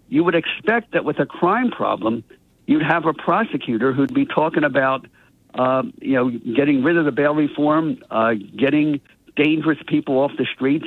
You 0.08 0.24
would 0.24 0.34
expect 0.34 0.92
that 0.92 1.04
with 1.04 1.18
a 1.18 1.26
crime 1.26 1.70
problem, 1.70 2.24
you'd 2.66 2.82
have 2.82 3.06
a 3.06 3.12
prosecutor 3.12 3.92
who'd 3.92 4.14
be 4.14 4.26
talking 4.26 4.64
about 4.64 5.06
uh, 5.54 5.82
you 6.00 6.14
know 6.14 6.30
getting 6.30 6.82
rid 6.82 6.96
of 6.96 7.04
the 7.04 7.12
bail 7.12 7.34
reform, 7.34 8.02
uh, 8.10 8.34
getting 8.56 9.00
dangerous 9.36 9.78
people 9.86 10.18
off 10.18 10.32
the 10.36 10.46
streets, 10.54 10.86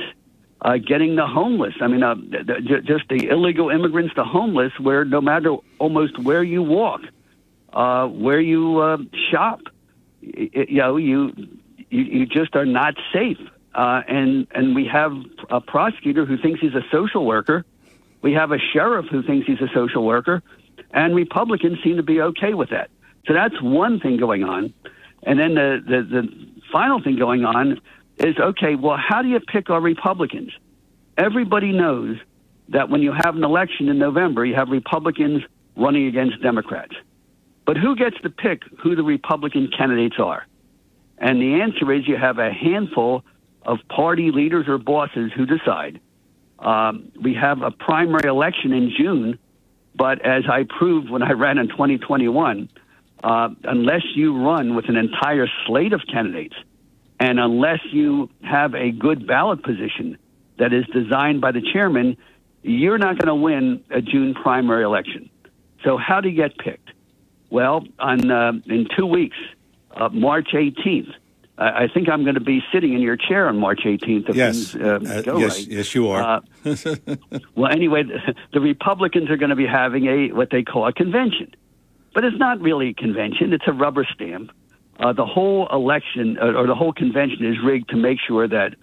uh, 0.60 0.76
getting 0.76 1.16
the 1.16 1.26
homeless. 1.26 1.74
I 1.80 1.86
mean, 1.86 2.02
uh, 2.02 2.14
just 2.84 3.08
the 3.08 3.28
illegal 3.28 3.70
immigrants, 3.70 4.14
the 4.16 4.24
homeless, 4.24 4.72
where 4.78 5.04
no 5.04 5.20
matter 5.20 5.56
almost 5.78 6.18
where 6.18 6.42
you 6.42 6.62
walk, 6.62 7.00
uh, 7.72 8.06
where 8.06 8.40
you 8.40 8.78
uh, 8.78 8.98
shop, 9.30 9.60
you 10.20 10.78
know, 10.78 10.96
you, 10.96 11.32
you 11.90 12.02
you 12.02 12.26
just 12.26 12.56
are 12.56 12.66
not 12.66 12.94
safe. 13.12 13.38
Uh, 13.74 14.02
and 14.08 14.46
and 14.50 14.74
we 14.74 14.86
have 14.86 15.12
a 15.50 15.60
prosecutor 15.60 16.24
who 16.24 16.36
thinks 16.36 16.60
he's 16.60 16.74
a 16.74 16.84
social 16.90 17.24
worker. 17.24 17.64
We 18.20 18.32
have 18.32 18.50
a 18.50 18.58
sheriff 18.58 19.06
who 19.06 19.22
thinks 19.22 19.46
he's 19.46 19.60
a 19.60 19.68
social 19.72 20.04
worker, 20.04 20.42
and 20.90 21.14
Republicans 21.14 21.78
seem 21.84 21.96
to 21.96 22.02
be 22.02 22.20
okay 22.20 22.54
with 22.54 22.70
that. 22.70 22.90
So 23.26 23.34
that's 23.34 23.60
one 23.60 24.00
thing 24.00 24.16
going 24.16 24.44
on. 24.44 24.72
And 25.22 25.38
then 25.38 25.54
the, 25.54 25.82
the, 25.84 26.02
the 26.02 26.48
final 26.72 27.02
thing 27.02 27.16
going 27.16 27.44
on 27.44 27.80
is 28.18 28.38
okay, 28.38 28.74
well, 28.74 28.96
how 28.96 29.22
do 29.22 29.28
you 29.28 29.40
pick 29.40 29.70
our 29.70 29.80
Republicans? 29.80 30.52
Everybody 31.16 31.72
knows 31.72 32.16
that 32.70 32.90
when 32.90 33.02
you 33.02 33.12
have 33.12 33.36
an 33.36 33.44
election 33.44 33.88
in 33.88 33.98
November, 33.98 34.44
you 34.44 34.54
have 34.54 34.68
Republicans 34.68 35.42
running 35.76 36.06
against 36.06 36.42
Democrats. 36.42 36.94
But 37.64 37.76
who 37.76 37.96
gets 37.96 38.16
to 38.22 38.30
pick 38.30 38.62
who 38.82 38.96
the 38.96 39.02
Republican 39.02 39.70
candidates 39.76 40.16
are? 40.18 40.46
And 41.18 41.40
the 41.40 41.60
answer 41.60 41.92
is 41.92 42.06
you 42.06 42.16
have 42.16 42.38
a 42.38 42.52
handful 42.52 43.24
of 43.62 43.78
party 43.88 44.30
leaders 44.30 44.66
or 44.68 44.78
bosses 44.78 45.32
who 45.36 45.44
decide. 45.44 46.00
Um, 46.58 47.12
we 47.20 47.34
have 47.34 47.62
a 47.62 47.70
primary 47.70 48.28
election 48.28 48.72
in 48.72 48.92
June, 48.96 49.38
but 49.94 50.24
as 50.24 50.44
I 50.50 50.64
proved 50.64 51.10
when 51.10 51.22
I 51.22 51.32
ran 51.32 51.58
in 51.58 51.68
2021, 51.68 52.68
uh, 53.22 53.48
unless 53.64 54.02
you 54.14 54.36
run 54.36 54.74
with 54.74 54.88
an 54.88 54.96
entire 54.96 55.48
slate 55.66 55.92
of 55.92 56.02
candidates, 56.10 56.54
and 57.20 57.40
unless 57.40 57.80
you 57.90 58.30
have 58.42 58.74
a 58.74 58.90
good 58.90 59.26
ballot 59.26 59.62
position 59.62 60.16
that 60.58 60.72
is 60.72 60.84
designed 60.86 61.40
by 61.40 61.52
the 61.52 61.62
chairman, 61.72 62.16
you're 62.62 62.98
not 62.98 63.18
going 63.18 63.28
to 63.28 63.34
win 63.34 63.84
a 63.90 64.00
June 64.00 64.34
primary 64.34 64.84
election. 64.84 65.28
So 65.84 65.96
how 65.96 66.20
do 66.20 66.28
you 66.28 66.36
get 66.36 66.56
picked? 66.58 66.90
Well, 67.50 67.84
on 67.98 68.30
uh, 68.30 68.52
in 68.66 68.86
two 68.96 69.06
weeks, 69.06 69.36
uh, 69.96 70.08
March 70.10 70.48
18th. 70.52 71.12
I 71.60 71.88
think 71.92 72.08
I'm 72.08 72.22
going 72.22 72.36
to 72.36 72.40
be 72.40 72.62
sitting 72.72 72.94
in 72.94 73.00
your 73.00 73.16
chair 73.16 73.48
on 73.48 73.58
March 73.58 73.80
18th. 73.84 74.28
If 74.28 74.36
yes, 74.36 74.72
things, 74.72 74.76
uh, 74.76 75.00
uh 75.02 75.38
yes, 75.38 75.58
right. 75.58 75.68
yes, 75.68 75.94
you 75.94 76.08
are. 76.08 76.40
Uh, 76.64 76.76
well, 77.56 77.72
anyway, 77.72 78.04
the, 78.04 78.34
the 78.52 78.60
Republicans 78.60 79.28
are 79.28 79.36
going 79.36 79.50
to 79.50 79.56
be 79.56 79.66
having 79.66 80.06
a 80.06 80.32
what 80.32 80.50
they 80.50 80.62
call 80.62 80.86
a 80.86 80.92
convention, 80.92 81.52
but 82.18 82.24
it's 82.24 82.36
not 82.36 82.60
really 82.60 82.88
a 82.88 82.94
convention; 82.94 83.52
it's 83.52 83.68
a 83.68 83.72
rubber 83.72 84.04
stamp 84.12 84.50
uh, 84.98 85.12
the 85.12 85.24
whole 85.24 85.68
election 85.68 86.38
uh, 86.40 86.46
or 86.46 86.66
the 86.66 86.74
whole 86.74 86.92
convention 86.92 87.44
is 87.46 87.56
rigged 87.62 87.90
to 87.90 87.96
make 87.96 88.18
sure 88.26 88.48
that 88.48 88.74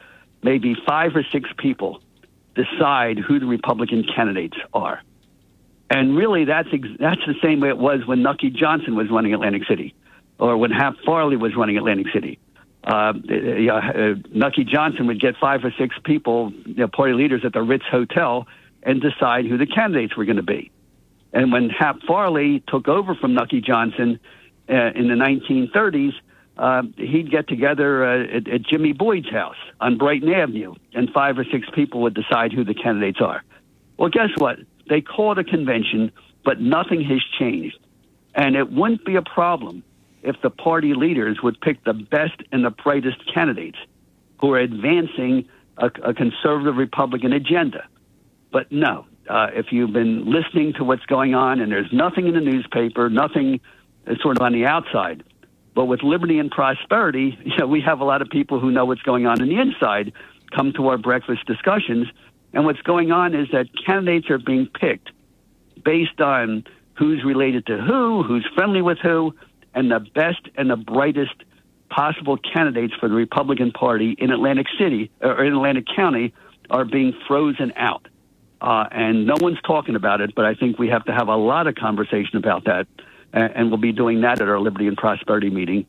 maybe 0.43 0.73
five 0.87 1.15
or 1.15 1.23
six 1.31 1.49
people 1.57 2.01
decide 2.55 3.19
who 3.19 3.39
the 3.39 3.45
Republican 3.45 4.05
candidates 4.15 4.55
are. 4.73 5.01
And 5.89 6.15
really, 6.15 6.45
that's 6.45 6.69
ex- 6.71 6.87
that's 6.97 7.19
the 7.27 7.35
same 7.43 7.59
way 7.59 7.69
it 7.69 7.77
was 7.77 8.05
when 8.05 8.23
Nucky 8.23 8.49
Johnson 8.49 8.95
was 8.95 9.09
running 9.11 9.33
Atlantic 9.33 9.63
City, 9.67 9.93
or 10.39 10.55
when 10.57 10.71
Hap 10.71 10.95
Farley 11.05 11.35
was 11.35 11.55
running 11.57 11.77
Atlantic 11.77 12.07
City. 12.13 12.39
Uh, 12.85 13.13
uh, 13.13 14.13
Nucky 14.31 14.63
Johnson 14.63 15.07
would 15.07 15.19
get 15.19 15.35
five 15.41 15.65
or 15.65 15.73
six 15.77 15.97
people, 16.05 16.53
you 16.65 16.75
know, 16.75 16.87
party 16.87 17.13
leaders 17.13 17.41
at 17.43 17.51
the 17.51 17.61
Ritz 17.61 17.83
Hotel, 17.91 18.47
and 18.83 19.01
decide 19.01 19.45
who 19.45 19.57
the 19.57 19.67
candidates 19.67 20.15
were 20.15 20.23
going 20.23 20.37
to 20.37 20.43
be. 20.43 20.71
And 21.35 21.51
when 21.51 21.69
Hap 21.69 22.01
Farley 22.07 22.63
took 22.65 22.87
over 22.87 23.13
from 23.13 23.33
Nucky 23.33 23.59
Johnson, 23.59 24.19
uh, 24.69 24.91
in 24.95 25.09
the 25.09 25.15
1930s, 25.15 26.13
uh, 26.57 26.83
he'd 26.97 27.29
get 27.29 27.47
together 27.49 28.05
uh, 28.05 28.37
at, 28.37 28.47
at 28.47 28.61
Jimmy 28.63 28.93
Boyd's 28.93 29.29
house 29.29 29.57
on 29.81 29.97
Brighton 29.97 30.33
Avenue, 30.33 30.73
and 30.93 31.09
five 31.11 31.37
or 31.37 31.43
six 31.43 31.67
people 31.75 32.01
would 32.01 32.13
decide 32.15 32.53
who 32.53 32.63
the 32.63 32.73
candidates 32.73 33.19
are. 33.21 33.43
Well, 33.97 34.09
guess 34.09 34.29
what? 34.37 34.59
They 34.89 35.01
call 35.01 35.33
it 35.33 35.39
a 35.39 35.43
convention, 35.43 36.11
but 36.45 36.61
nothing 36.61 37.01
has 37.01 37.19
changed. 37.37 37.77
And 38.33 38.55
it 38.55 38.71
wouldn't 38.71 39.05
be 39.05 39.17
a 39.17 39.21
problem 39.21 39.83
if 40.23 40.37
the 40.41 40.49
party 40.49 40.93
leaders 40.93 41.39
would 41.43 41.59
pick 41.59 41.83
the 41.83 41.93
best 41.93 42.41
and 42.53 42.63
the 42.63 42.69
brightest 42.69 43.17
candidates 43.33 43.77
who 44.39 44.53
are 44.53 44.59
advancing 44.59 45.49
a, 45.77 45.87
a 46.01 46.13
conservative 46.13 46.77
Republican 46.77 47.33
agenda. 47.33 47.85
But 48.51 48.71
no, 48.71 49.05
uh, 49.29 49.47
if 49.53 49.71
you've 49.71 49.93
been 49.93 50.25
listening 50.25 50.73
to 50.73 50.83
what's 50.83 51.05
going 51.05 51.33
on 51.35 51.59
and 51.59 51.71
there's 51.71 51.91
nothing 51.91 52.27
in 52.27 52.33
the 52.33 52.41
newspaper, 52.41 53.09
nothing 53.09 53.59
sort 54.21 54.37
of 54.37 54.41
on 54.43 54.53
the 54.53 54.65
outside. 54.65 55.23
But 55.73 55.85
with 55.85 56.03
liberty 56.03 56.39
and 56.39 56.49
prosperity, 56.49 57.37
you 57.45 57.57
know, 57.57 57.67
we 57.67 57.81
have 57.81 57.99
a 57.99 58.05
lot 58.05 58.21
of 58.21 58.29
people 58.29 58.59
who 58.59 58.71
know 58.71 58.85
what's 58.85 59.01
going 59.01 59.25
on 59.25 59.41
in 59.41 59.49
the 59.49 59.59
inside 59.59 60.13
come 60.55 60.73
to 60.73 60.87
our 60.87 60.97
breakfast 60.97 61.45
discussions. 61.45 62.07
And 62.53 62.65
what's 62.65 62.81
going 62.81 63.11
on 63.11 63.35
is 63.35 63.49
that 63.51 63.67
candidates 63.85 64.29
are 64.29 64.37
being 64.37 64.67
picked 64.67 65.09
based 65.83 66.21
on 66.21 66.63
who's 66.93 67.23
related 67.23 67.65
to 67.67 67.77
who, 67.77 68.23
who's 68.23 68.47
friendly 68.55 68.81
with 68.81 68.97
who, 68.99 69.35
and 69.73 69.91
the 69.91 69.99
best 69.99 70.47
and 70.55 70.69
the 70.69 70.77
brightest 70.77 71.35
possible 71.89 72.37
candidates 72.37 72.93
for 72.99 73.09
the 73.09 73.15
Republican 73.15 73.71
Party 73.71 74.15
in 74.17 74.31
Atlantic 74.31 74.67
City 74.79 75.11
or 75.21 75.43
in 75.43 75.53
Atlantic 75.53 75.85
County 75.93 76.33
are 76.69 76.85
being 76.85 77.13
frozen 77.27 77.73
out. 77.75 78.07
Uh, 78.61 78.85
and 78.91 79.27
no 79.27 79.35
one's 79.39 79.61
talking 79.65 79.95
about 79.95 80.21
it, 80.21 80.33
but 80.35 80.45
I 80.45 80.55
think 80.55 80.79
we 80.79 80.87
have 80.89 81.05
to 81.05 81.11
have 81.13 81.27
a 81.27 81.35
lot 81.35 81.67
of 81.67 81.75
conversation 81.75 82.37
about 82.37 82.65
that 82.65 82.87
and 83.35 83.69
we'll 83.69 83.79
be 83.79 83.91
doing 83.91 84.21
that 84.21 84.41
at 84.41 84.47
our 84.47 84.59
Liberty 84.59 84.87
and 84.87 84.95
Prosperity 84.95 85.49
meeting. 85.49 85.85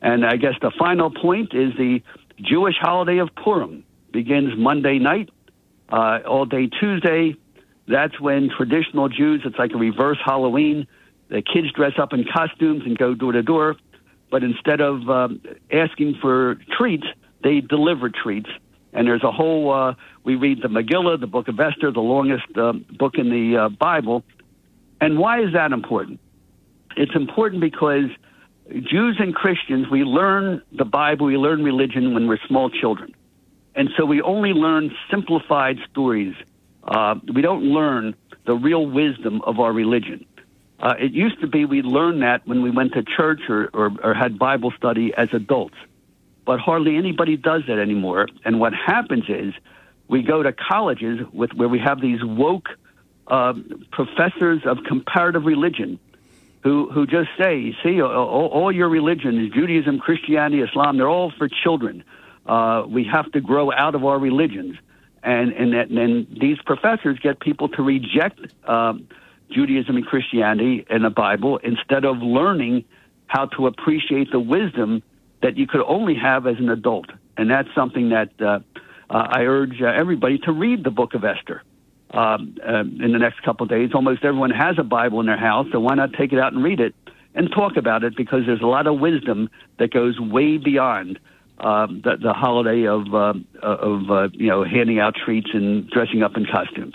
And 0.00 0.24
I 0.24 0.36
guess 0.36 0.54
the 0.62 0.70
final 0.78 1.10
point 1.10 1.52
is 1.52 1.72
the 1.76 2.02
Jewish 2.40 2.76
holiday 2.80 3.18
of 3.18 3.34
Purim 3.34 3.84
begins 4.12 4.56
Monday 4.56 4.98
night, 4.98 5.30
uh, 5.88 6.20
all 6.26 6.44
day 6.44 6.68
Tuesday. 6.68 7.36
That's 7.88 8.18
when 8.20 8.48
traditional 8.56 9.08
Jews, 9.08 9.42
it's 9.44 9.58
like 9.58 9.72
a 9.72 9.76
reverse 9.76 10.18
Halloween. 10.24 10.86
The 11.30 11.42
kids 11.42 11.72
dress 11.72 11.92
up 11.98 12.12
in 12.12 12.24
costumes 12.32 12.82
and 12.86 12.96
go 12.96 13.14
door 13.14 13.32
to 13.32 13.42
door, 13.42 13.76
but 14.30 14.44
instead 14.44 14.80
of 14.80 15.08
um, 15.10 15.42
asking 15.72 16.18
for 16.20 16.56
treats, 16.78 17.06
they 17.42 17.60
deliver 17.60 18.08
treats. 18.08 18.50
And 18.92 19.08
there's 19.08 19.24
a 19.24 19.32
whole, 19.32 19.72
uh, 19.72 19.94
we 20.24 20.34
read 20.34 20.62
the 20.62 20.68
Megillah, 20.68 21.20
the 21.20 21.26
book 21.26 21.48
of 21.48 21.60
Esther, 21.60 21.92
the 21.92 22.00
longest 22.00 22.46
uh, 22.56 22.72
book 22.72 23.14
in 23.16 23.30
the 23.30 23.56
uh, 23.56 23.68
Bible. 23.68 24.24
And 25.00 25.18
why 25.18 25.42
is 25.42 25.52
that 25.52 25.72
important? 25.72 26.20
it's 26.96 27.14
important 27.14 27.60
because 27.60 28.10
Jews 28.70 29.16
and 29.18 29.34
Christians, 29.34 29.88
we 29.90 30.04
learn 30.04 30.62
the 30.72 30.84
Bible, 30.84 31.26
we 31.26 31.36
learn 31.36 31.62
religion 31.62 32.14
when 32.14 32.28
we're 32.28 32.38
small 32.48 32.70
children. 32.70 33.14
And 33.74 33.90
so 33.96 34.04
we 34.04 34.22
only 34.22 34.52
learn 34.52 34.94
simplified 35.10 35.78
stories. 35.90 36.34
Uh, 36.84 37.16
we 37.34 37.42
don't 37.42 37.64
learn 37.64 38.14
the 38.46 38.54
real 38.54 38.86
wisdom 38.86 39.42
of 39.42 39.58
our 39.58 39.72
religion. 39.72 40.24
Uh, 40.78 40.94
it 40.98 41.12
used 41.12 41.40
to 41.40 41.46
be 41.46 41.64
we 41.64 41.82
learned 41.82 42.22
that 42.22 42.46
when 42.46 42.62
we 42.62 42.70
went 42.70 42.92
to 42.92 43.02
church 43.02 43.40
or, 43.48 43.70
or, 43.72 43.90
or 44.02 44.14
had 44.14 44.38
Bible 44.38 44.72
study 44.76 45.12
as 45.16 45.28
adults. 45.32 45.76
But 46.44 46.60
hardly 46.60 46.96
anybody 46.96 47.36
does 47.36 47.62
that 47.68 47.78
anymore. 47.78 48.28
And 48.44 48.60
what 48.60 48.74
happens 48.74 49.24
is 49.28 49.54
we 50.08 50.22
go 50.22 50.42
to 50.42 50.52
colleges 50.52 51.20
with 51.32 51.52
where 51.54 51.68
we 51.68 51.78
have 51.78 52.00
these 52.00 52.22
woke 52.22 52.68
uh, 53.26 53.54
professors 53.90 54.62
of 54.66 54.78
comparative 54.86 55.44
religion 55.44 55.98
who 56.62 56.90
who 56.90 57.06
just 57.06 57.28
say, 57.38 57.76
see, 57.82 58.00
all, 58.00 58.48
all 58.48 58.72
your 58.72 58.88
religions, 58.88 59.52
Judaism, 59.52 59.98
Christianity, 59.98 60.62
Islam, 60.62 60.96
they're 60.96 61.08
all 61.08 61.30
for 61.36 61.48
children. 61.48 62.04
Uh, 62.46 62.84
we 62.88 63.04
have 63.04 63.30
to 63.32 63.40
grow 63.40 63.70
out 63.70 63.94
of 63.94 64.04
our 64.04 64.18
religions, 64.18 64.76
and 65.22 65.52
and 65.52 65.74
that, 65.74 65.90
and 65.90 66.26
these 66.40 66.58
professors 66.64 67.18
get 67.18 67.40
people 67.40 67.68
to 67.68 67.82
reject 67.82 68.40
um, 68.66 69.06
Judaism 69.50 69.96
and 69.96 70.06
Christianity 70.06 70.86
and 70.88 71.04
the 71.04 71.10
Bible 71.10 71.58
instead 71.58 72.04
of 72.04 72.18
learning 72.18 72.84
how 73.26 73.46
to 73.46 73.66
appreciate 73.66 74.30
the 74.30 74.40
wisdom 74.40 75.02
that 75.42 75.56
you 75.56 75.66
could 75.66 75.82
only 75.86 76.14
have 76.14 76.46
as 76.46 76.56
an 76.58 76.70
adult, 76.70 77.06
and 77.36 77.50
that's 77.50 77.68
something 77.74 78.08
that 78.10 78.30
uh, 78.40 78.60
uh, 79.14 79.28
I 79.30 79.42
urge 79.42 79.80
uh, 79.80 79.86
everybody 79.86 80.38
to 80.38 80.52
read 80.52 80.82
the 80.82 80.90
Book 80.90 81.14
of 81.14 81.24
Esther 81.24 81.62
um, 82.10 82.56
uh, 82.66 82.80
in 82.80 83.12
the 83.12 83.18
next 83.20 83.42
couple 83.44 83.62
of 83.62 83.70
days. 83.70 83.90
Almost 83.94 84.24
everyone 84.24 84.50
has 84.50 84.76
a 84.76 84.82
Bible 84.82 85.20
in 85.20 85.26
their 85.26 85.38
house, 85.38 85.68
so 85.70 85.78
why 85.78 85.94
not 85.94 86.14
take 86.14 86.32
it 86.32 86.40
out 86.40 86.52
and 86.52 86.64
read 86.64 86.80
it 86.80 86.96
and 87.32 87.48
talk 87.52 87.76
about 87.76 88.02
it? 88.02 88.16
Because 88.16 88.40
there's 88.44 88.60
a 88.60 88.66
lot 88.66 88.88
of 88.88 88.98
wisdom 88.98 89.50
that 89.78 89.92
goes 89.92 90.18
way 90.18 90.56
beyond 90.56 91.20
um, 91.58 92.00
the, 92.02 92.16
the 92.20 92.32
holiday 92.32 92.88
of 92.88 93.14
uh, 93.14 93.34
of 93.62 94.10
uh, 94.10 94.28
you 94.32 94.48
know 94.48 94.64
handing 94.64 94.98
out 94.98 95.14
treats 95.14 95.50
and 95.54 95.88
dressing 95.90 96.24
up 96.24 96.36
in 96.36 96.44
costumes. 96.46 96.94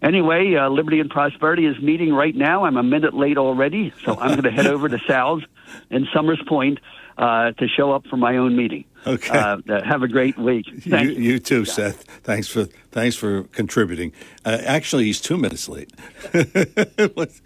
anyway, 0.00 0.54
uh, 0.54 0.68
Liberty 0.68 1.00
and 1.00 1.10
Prosperity 1.10 1.66
is 1.66 1.76
meeting 1.82 2.14
right 2.14 2.34
now. 2.34 2.64
I'm 2.64 2.76
a 2.76 2.84
minute 2.84 3.12
late 3.12 3.38
already, 3.38 3.92
so 4.04 4.12
I'm 4.12 4.30
going 4.40 4.44
to 4.44 4.52
head 4.52 4.68
over 4.68 4.88
to 4.88 5.00
Sal's 5.08 5.42
in 5.90 6.06
Somers 6.14 6.40
Point 6.46 6.78
uh, 7.18 7.52
to 7.52 7.68
show 7.68 7.92
up 7.92 8.06
for 8.06 8.16
my 8.16 8.36
own 8.36 8.56
meeting. 8.56 8.84
Okay. 9.06 9.38
Uh, 9.38 9.58
uh, 9.68 9.84
have 9.84 10.02
a 10.02 10.08
great 10.08 10.36
week. 10.36 10.66
You, 10.66 10.80
Thank 10.80 11.10
you. 11.10 11.22
you 11.22 11.38
too, 11.38 11.64
Seth. 11.64 12.02
Thanks 12.24 12.48
for 12.48 12.64
thanks 12.90 13.14
for 13.14 13.44
contributing. 13.44 14.12
Uh, 14.44 14.58
actually, 14.64 15.04
he's 15.04 15.20
two 15.20 15.36
minutes 15.36 15.68
late. 15.68 15.92
what's, 17.14 17.40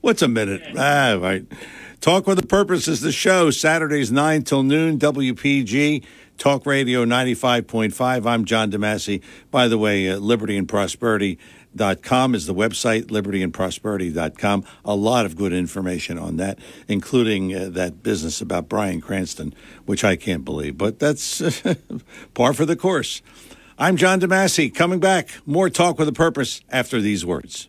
what's 0.00 0.22
a 0.22 0.28
minute? 0.28 0.62
Ah, 0.76 1.16
right. 1.20 1.44
Talk 2.00 2.26
with 2.26 2.38
a 2.38 2.46
Purpose 2.46 2.88
is 2.88 3.00
the 3.00 3.12
show. 3.12 3.50
Saturdays 3.50 4.10
nine 4.10 4.42
till 4.42 4.62
noon. 4.62 4.98
WPG 4.98 6.04
Talk 6.36 6.66
Radio 6.66 7.04
ninety 7.04 7.34
five 7.34 7.66
point 7.66 7.94
five. 7.94 8.26
I'm 8.26 8.44
John 8.44 8.70
DeMasi. 8.70 9.22
By 9.50 9.68
the 9.68 9.78
way, 9.78 10.08
uh, 10.08 10.18
Liberty 10.18 10.56
and 10.56 10.68
Prosperity. 10.68 11.38
Dot 11.76 12.02
com 12.02 12.34
is 12.34 12.46
the 12.46 12.54
website, 12.54 13.04
libertyandprosperity.com. 13.04 14.64
A 14.84 14.94
lot 14.94 15.26
of 15.26 15.36
good 15.36 15.52
information 15.52 16.18
on 16.18 16.36
that, 16.38 16.58
including 16.88 17.54
uh, 17.54 17.68
that 17.70 18.02
business 18.02 18.40
about 18.40 18.68
Bryan 18.68 19.00
Cranston, 19.00 19.54
which 19.84 20.02
I 20.02 20.16
can't 20.16 20.44
believe, 20.44 20.78
but 20.78 20.98
that's 20.98 21.42
par 22.34 22.52
for 22.52 22.64
the 22.64 22.76
course. 22.76 23.22
I'm 23.78 23.96
John 23.96 24.20
DeMasi, 24.20 24.74
coming 24.74 24.98
back. 24.98 25.28
More 25.46 25.70
talk 25.70 25.98
with 25.98 26.08
a 26.08 26.12
purpose 26.12 26.62
after 26.68 27.00
these 27.00 27.24
words. 27.24 27.68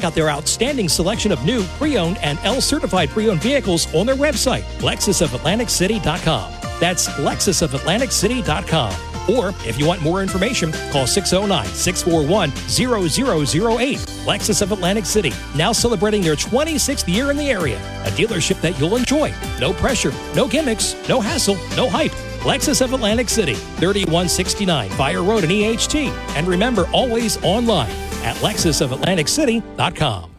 out 0.00 0.14
their 0.14 0.30
outstanding 0.30 0.88
selection 0.88 1.30
of 1.30 1.44
new, 1.44 1.62
pre-owned, 1.78 2.16
and 2.18 2.38
L-certified 2.42 3.10
pre-owned 3.10 3.42
vehicles 3.42 3.94
on 3.94 4.06
their 4.06 4.16
website, 4.16 4.62
lexusofatlanticcity.com. 4.80 6.52
That's 6.80 7.08
lexusofatlanticcity.com. 7.08 9.12
Or 9.30 9.50
if 9.64 9.78
you 9.78 9.86
want 9.86 10.02
more 10.02 10.20
information, 10.22 10.72
call 10.90 11.06
609 11.06 11.66
641 11.66 12.50
0008. 12.50 13.98
Lexus 14.26 14.62
of 14.62 14.72
Atlantic 14.72 15.06
City, 15.06 15.32
now 15.54 15.70
celebrating 15.72 16.22
their 16.22 16.34
26th 16.34 17.06
year 17.12 17.30
in 17.30 17.36
the 17.36 17.50
area. 17.50 17.76
A 18.04 18.10
dealership 18.10 18.60
that 18.62 18.78
you'll 18.80 18.96
enjoy. 18.96 19.32
No 19.60 19.72
pressure, 19.74 20.12
no 20.34 20.48
gimmicks, 20.48 20.96
no 21.08 21.20
hassle, 21.20 21.54
no 21.76 21.88
hype. 21.88 22.31
Lexus 22.42 22.82
of 22.82 22.92
Atlantic 22.92 23.28
City, 23.28 23.54
3169 23.54 24.90
Fire 24.90 25.22
Road 25.22 25.44
in 25.44 25.50
EHT. 25.50 26.08
And 26.36 26.48
remember, 26.48 26.88
always 26.92 27.40
online 27.44 27.90
at 28.24 28.34
lexusofatlanticcity.com. 28.36 30.30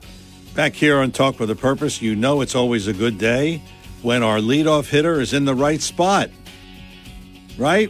Back 0.54 0.74
here 0.74 1.00
on 1.00 1.12
Talk 1.12 1.40
with 1.40 1.50
a 1.50 1.56
Purpose, 1.56 2.02
you 2.02 2.16
know 2.16 2.42
it's 2.42 2.56
always 2.56 2.88
a 2.88 2.94
good 2.94 3.18
day 3.18 3.62
when 4.02 4.22
our 4.22 4.40
leadoff 4.40 4.90
hitter 4.90 5.22
is 5.22 5.34
in 5.34 5.46
the 5.46 5.56
right 5.56 5.82
spot. 5.82 6.30
Right? 7.58 7.90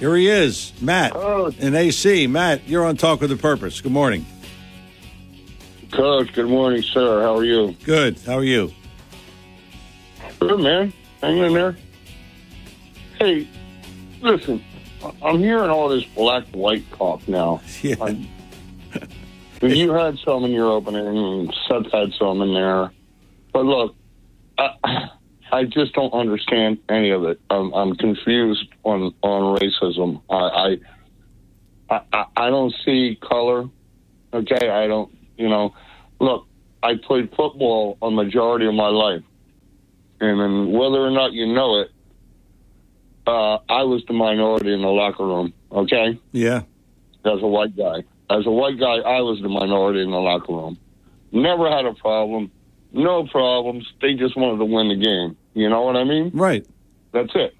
Here 0.00 0.16
he 0.16 0.28
is, 0.28 0.72
Matt 0.80 1.12
oh. 1.14 1.52
in 1.58 1.74
AC. 1.74 2.26
Matt, 2.26 2.66
you're 2.66 2.86
on 2.86 2.96
Talk 2.96 3.20
with 3.20 3.30
a 3.30 3.36
Purpose. 3.36 3.82
Good 3.82 3.92
morning. 3.92 4.24
Coach, 5.92 6.32
good 6.32 6.48
morning, 6.48 6.80
sir. 6.82 7.20
How 7.20 7.36
are 7.36 7.44
you? 7.44 7.76
Good. 7.84 8.18
How 8.24 8.38
are 8.38 8.44
you? 8.44 8.72
Good, 10.40 10.60
man. 10.60 10.92
Hanging 11.20 11.44
in 11.44 11.52
there. 11.52 11.76
Hey, 13.18 13.48
listen, 14.20 14.62
I'm 15.22 15.38
hearing 15.38 15.70
all 15.70 15.88
this 15.88 16.04
black 16.14 16.44
white 16.48 16.84
talk 16.92 17.26
now. 17.28 17.60
Yeah. 17.82 17.96
I- 18.00 18.28
you 19.62 19.90
had 19.92 20.18
some 20.18 20.44
in 20.44 20.50
your 20.50 20.70
opening, 20.70 21.06
and 21.06 21.54
Seth 21.66 21.90
had 21.90 22.12
some 22.18 22.42
in 22.42 22.52
there. 22.52 22.92
But 23.54 23.64
look, 23.64 23.96
I, 24.58 25.08
I 25.50 25.64
just 25.64 25.94
don't 25.94 26.12
understand 26.12 26.78
any 26.90 27.10
of 27.10 27.24
it. 27.24 27.40
I'm, 27.48 27.72
I'm 27.72 27.96
confused 27.96 28.68
on 28.84 29.14
on 29.22 29.58
racism. 29.58 30.20
I, 30.28 30.76
I 31.90 32.00
I 32.12 32.24
I 32.36 32.50
don't 32.50 32.74
see 32.84 33.18
color. 33.22 33.64
Okay, 34.34 34.68
I 34.68 34.86
don't. 34.86 35.10
You 35.38 35.48
know, 35.48 35.74
look, 36.20 36.46
I 36.82 36.96
played 36.96 37.30
football 37.34 37.96
a 38.02 38.10
majority 38.10 38.66
of 38.66 38.74
my 38.74 38.88
life, 38.88 39.22
and 40.20 40.38
then 40.38 40.70
whether 40.72 40.98
or 41.00 41.10
not 41.10 41.32
you 41.32 41.46
know 41.46 41.80
it, 41.80 41.90
uh, 43.26 43.58
I 43.68 43.82
was 43.84 44.04
the 44.06 44.12
minority 44.14 44.72
in 44.72 44.82
the 44.82 44.88
locker 44.88 45.24
room. 45.26 45.52
Okay, 45.72 46.18
Yeah. 46.32 46.62
as 47.24 47.42
a 47.42 47.46
white 47.46 47.76
guy. 47.76 48.04
As 48.30 48.46
a 48.46 48.50
white 48.50 48.78
guy, 48.78 48.96
I 48.98 49.20
was 49.20 49.40
the 49.42 49.48
minority 49.48 50.02
in 50.02 50.10
the 50.10 50.18
locker 50.18 50.52
room. 50.52 50.78
Never 51.32 51.70
had 51.70 51.84
a 51.86 51.94
problem. 51.94 52.50
No 52.92 53.24
problems. 53.26 53.86
They 54.00 54.14
just 54.14 54.36
wanted 54.36 54.58
to 54.58 54.64
win 54.64 54.88
the 54.88 54.96
game. 54.96 55.36
You 55.54 55.68
know 55.68 55.82
what 55.82 55.96
I 55.96 56.04
mean? 56.04 56.30
Right. 56.34 56.66
That's 57.12 57.30
it. 57.34 57.54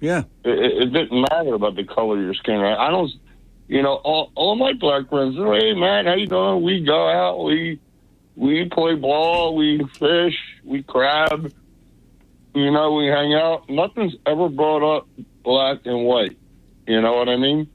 Yeah. 0.00 0.24
It, 0.44 0.58
it, 0.58 0.82
it 0.82 0.92
didn't 0.92 1.26
matter 1.30 1.54
about 1.54 1.76
the 1.76 1.84
color 1.84 2.16
of 2.18 2.22
your 2.24 2.34
skin. 2.34 2.58
Right? 2.58 2.76
I 2.76 2.90
don't. 2.90 3.10
You 3.68 3.82
know, 3.82 3.94
all 3.94 4.30
all 4.34 4.54
my 4.54 4.72
black 4.74 5.08
friends. 5.08 5.34
Hey, 5.36 5.74
man, 5.74 6.06
how 6.06 6.14
you 6.14 6.26
doing? 6.26 6.62
We 6.62 6.84
go 6.84 7.08
out. 7.08 7.42
We 7.44 7.80
we 8.36 8.68
play 8.68 8.94
ball. 8.94 9.56
We 9.56 9.84
fish. 9.98 10.36
We 10.64 10.82
crab. 10.82 11.52
You 12.56 12.70
know, 12.70 12.94
we 12.94 13.08
hang 13.08 13.34
out. 13.34 13.68
Nothing's 13.68 14.14
ever 14.24 14.48
brought 14.48 14.96
up 14.96 15.06
black 15.44 15.80
and 15.84 16.06
white. 16.06 16.38
You 16.86 17.02
know 17.02 17.12
what 17.12 17.28
I 17.28 17.36
mean? 17.36 17.68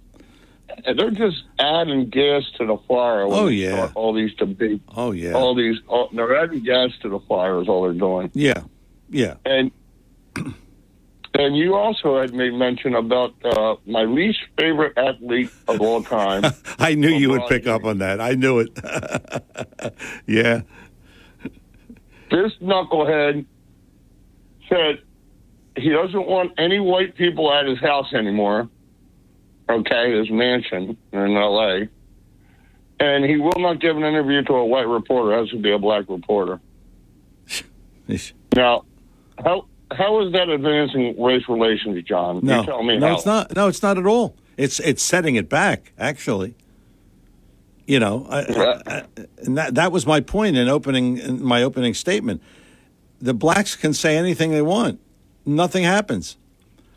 They're 0.83 1.11
just 1.11 1.43
adding 1.59 2.09
gas 2.09 2.41
to 2.57 2.65
the 2.65 2.77
fire. 2.87 3.27
Oh, 3.27 3.45
yeah. 3.45 3.91
All 3.93 4.11
these 4.11 4.33
debates. 4.33 4.83
Oh, 4.95 5.11
yeah. 5.11 5.33
All 5.33 5.53
these. 5.53 5.77
All, 5.85 6.09
they're 6.11 6.35
adding 6.35 6.63
gas 6.63 6.89
to 7.03 7.09
the 7.09 7.19
fire. 7.19 7.61
Is 7.61 7.69
all 7.69 7.83
they're 7.83 7.93
doing. 7.93 8.31
Yeah. 8.33 8.63
Yeah. 9.11 9.35
And 9.45 9.69
and 11.35 11.55
you 11.55 11.75
also 11.75 12.19
had 12.19 12.33
made 12.33 12.55
mention 12.55 12.95
about 12.95 13.35
uh, 13.45 13.75
my 13.85 14.05
least 14.05 14.39
favorite 14.57 14.97
athlete 14.97 15.51
of 15.67 15.79
all 15.79 16.01
time. 16.01 16.43
I 16.79 16.95
knew 16.95 17.09
you 17.09 17.29
would 17.29 17.41
LeBron 17.41 17.49
pick 17.49 17.67
up 17.67 17.83
on 17.83 17.99
that. 17.99 18.19
I 18.19 18.31
knew 18.31 18.57
it. 18.57 18.69
yeah. 20.25 20.61
this 22.31 22.53
knucklehead 22.63 23.45
said 24.71 25.01
he 25.75 25.89
doesn't 25.89 26.27
want 26.27 26.53
any 26.57 26.79
white 26.79 27.15
people 27.15 27.51
at 27.53 27.65
his 27.65 27.79
house 27.79 28.13
anymore. 28.13 28.69
Okay, 29.69 30.17
his 30.17 30.29
mansion 30.29 30.97
in 31.11 31.37
L.A. 31.37 31.87
And 32.99 33.25
he 33.25 33.37
will 33.37 33.57
not 33.57 33.79
give 33.79 33.95
an 33.95 34.03
interview 34.03 34.43
to 34.43 34.53
a 34.53 34.65
white 34.65 34.87
reporter. 34.87 35.33
It 35.33 35.39
has 35.39 35.49
to 35.49 35.57
be 35.57 35.71
a 35.71 35.79
black 35.79 36.05
reporter. 36.09 36.59
Now, 38.55 38.83
how 39.43 39.65
how 39.91 40.25
is 40.25 40.33
that 40.33 40.49
advancing 40.49 41.21
race 41.21 41.43
relations, 41.47 42.03
John? 42.03 42.41
No, 42.43 42.59
you 42.59 42.65
tell 42.65 42.83
me 42.83 42.97
no, 42.97 43.07
how. 43.07 43.15
it's 43.15 43.25
not. 43.25 43.55
No, 43.55 43.67
it's 43.67 43.81
not 43.81 43.97
at 43.97 44.05
all. 44.05 44.35
It's 44.57 44.79
it's 44.81 45.01
setting 45.01 45.35
it 45.35 45.47
back. 45.47 45.93
Actually, 45.97 46.55
you 47.87 47.99
know, 47.99 48.27
I, 48.29 48.39
I, 48.41 48.81
I, 48.85 49.03
and 49.37 49.57
that 49.57 49.75
that 49.75 49.91
was 49.91 50.05
my 50.05 50.19
point 50.19 50.57
in 50.57 50.67
opening 50.67 51.17
in 51.17 51.43
my 51.43 51.63
opening 51.63 51.93
statement. 51.93 52.41
The 53.21 53.33
blacks 53.33 53.75
can 53.75 53.93
say 53.93 54.17
anything 54.17 54.51
they 54.51 54.61
want, 54.61 54.99
nothing 55.45 55.83
happens, 55.83 56.37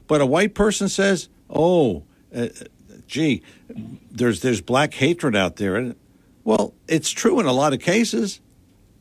but 0.07 0.21
a 0.21 0.27
white 0.27 0.55
person 0.55 0.89
says, 0.89 1.29
"Oh, 1.51 2.05
uh, 2.35 2.49
gee, 3.07 3.43
there's 4.11 4.41
there's 4.41 4.61
black 4.61 4.95
hatred 4.95 5.37
out 5.37 5.57
there." 5.57 5.77
And, 5.77 5.95
well, 6.45 6.75
it's 6.89 7.11
true 7.11 7.41
in 7.41 7.47
a 7.47 7.53
lot 7.53 7.73
of 7.73 7.81
cases. 7.81 8.41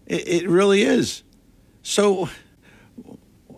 It, 0.06 0.28
it 0.28 0.50
really 0.50 0.84
is. 0.84 1.24
So. 1.82 2.30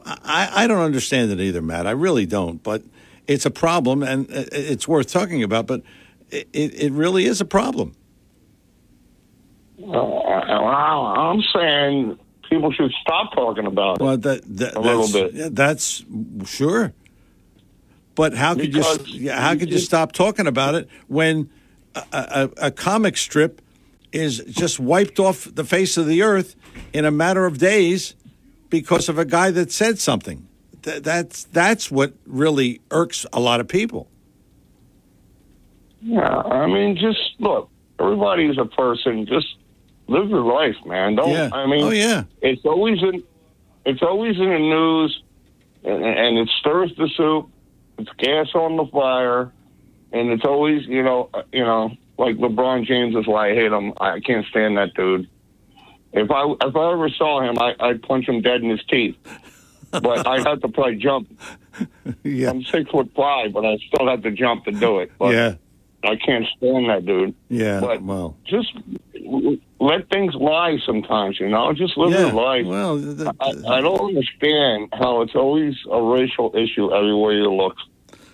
I, 0.07 0.51
I 0.53 0.67
don't 0.67 0.83
understand 0.83 1.31
it 1.31 1.39
either, 1.39 1.63
Matt. 1.63 1.87
I 1.87 1.91
really 1.91 2.27
don't. 2.27 2.61
But 2.61 2.83
it's 3.25 3.47
a 3.47 3.49
problem, 3.49 4.03
and 4.03 4.27
it's 4.29 4.87
worth 4.87 5.11
talking 5.11 5.41
about. 5.41 5.65
But 5.65 5.81
it, 6.29 6.47
it 6.53 6.91
really 6.91 7.25
is 7.25 7.41
a 7.41 7.45
problem. 7.45 7.95
Uh, 9.83 9.93
I'm 9.93 11.41
saying 11.53 12.19
people 12.49 12.71
should 12.71 12.91
stop 13.01 13.33
talking 13.33 13.65
about 13.65 13.99
it. 13.99 14.03
Well, 14.03 14.17
that, 14.17 14.41
that 14.57 14.75
A 14.75 14.79
little 14.79 15.01
that's, 15.07 15.13
bit. 15.13 15.33
yeah, 15.33 15.49
that's 15.51 16.03
sure. 16.45 16.93
But 18.15 18.33
how 18.33 18.55
could 18.55 18.71
Because 18.71 19.07
you? 19.09 19.31
How 19.31 19.55
could 19.55 19.71
you 19.71 19.79
stop 19.79 20.11
talking 20.13 20.47
about 20.47 20.75
it 20.75 20.87
when 21.07 21.49
a, 21.95 22.01
a, 22.13 22.49
a 22.67 22.71
comic 22.71 23.17
strip 23.17 23.61
is 24.11 24.39
just 24.45 24.79
wiped 24.79 25.19
off 25.19 25.47
the 25.53 25.65
face 25.65 25.97
of 25.97 26.05
the 26.07 26.21
earth 26.21 26.55
in 26.93 27.03
a 27.03 27.11
matter 27.11 27.45
of 27.45 27.57
days 27.57 28.15
because 28.69 29.09
of 29.09 29.17
a 29.17 29.25
guy 29.25 29.51
that 29.51 29.71
said 29.71 29.99
something? 29.99 30.47
Th- 30.83 31.03
that's 31.03 31.43
that's 31.45 31.91
what 31.91 32.13
really 32.25 32.79
irks 32.89 33.25
a 33.33 33.39
lot 33.41 33.59
of 33.59 33.67
people. 33.67 34.07
Yeah, 36.01 36.29
I 36.29 36.67
mean, 36.67 36.95
just 36.97 37.19
look. 37.39 37.69
everybody's 37.99 38.57
a 38.57 38.65
person. 38.65 39.25
Just 39.25 39.55
live 40.07 40.29
your 40.29 40.43
life, 40.43 40.75
man. 40.85 41.15
Don't. 41.15 41.29
Yeah. 41.31 41.49
I 41.51 41.65
mean, 41.67 41.83
Oh, 41.85 41.89
yeah. 41.91 42.23
it's 42.41 42.63
always 42.65 43.01
in 43.01 43.23
it's 43.85 44.01
always 44.01 44.37
in 44.37 44.49
the 44.49 44.59
news 44.59 45.21
and, 45.83 46.03
and 46.03 46.37
it 46.39 46.49
stirs 46.59 46.91
the 46.97 47.07
soup 47.15 47.49
it's 47.97 48.09
gas 48.17 48.47
on 48.55 48.75
the 48.77 48.85
fire 48.87 49.51
and 50.11 50.29
it's 50.31 50.43
always 50.43 50.85
you 50.87 51.03
know 51.03 51.29
uh, 51.33 51.43
you 51.51 51.63
know 51.63 51.91
like 52.17 52.35
lebron 52.37 52.83
james 52.85 53.15
is 53.15 53.27
why 53.27 53.51
i 53.51 53.53
hate 53.53 53.71
him 53.71 53.93
i 54.01 54.19
can't 54.19 54.45
stand 54.47 54.75
that 54.77 54.93
dude 54.95 55.29
if 56.13 56.31
i 56.31 56.43
if 56.63 56.75
i 56.75 56.91
ever 56.93 57.09
saw 57.09 57.41
him 57.47 57.57
i 57.59 57.75
i'd 57.81 58.01
punch 58.01 58.27
him 58.27 58.41
dead 58.41 58.61
in 58.63 58.69
his 58.71 58.83
teeth 58.89 59.15
but 59.91 60.25
i'd 60.27 60.45
have 60.47 60.59
to 60.61 60.67
probably 60.67 60.95
jump 60.95 61.29
Yeah. 62.23 62.49
i'm 62.49 62.63
six 62.63 62.89
foot 62.89 63.11
five 63.15 63.53
but 63.53 63.65
i 63.65 63.77
still 63.93 64.07
have 64.09 64.23
to 64.23 64.31
jump 64.31 64.65
to 64.65 64.71
do 64.71 64.97
it 64.99 65.11
but 65.19 65.31
yeah. 65.33 65.55
i 66.03 66.15
can't 66.15 66.45
stand 66.57 66.89
that 66.89 67.05
dude 67.05 67.35
Yeah. 67.49 67.79
but 67.81 68.01
well. 68.01 68.35
just 68.45 68.73
let 69.91 70.09
things 70.09 70.33
lie 70.35 70.77
sometimes 70.85 71.39
you 71.39 71.49
know 71.49 71.71
just 71.73 71.95
live 71.97 72.11
Yeah. 72.11 72.21
your 72.27 72.33
life 72.33 72.65
Well, 72.65 72.93
th- 72.99 73.27
I, 73.39 73.49
I 73.77 73.81
don't 73.85 74.03
understand 74.11 74.79
how 75.01 75.21
it's 75.23 75.35
always 75.35 75.75
a 75.91 76.01
racial 76.17 76.47
issue 76.63 76.85
everywhere 76.99 77.33
you 77.33 77.51
look. 77.63 77.75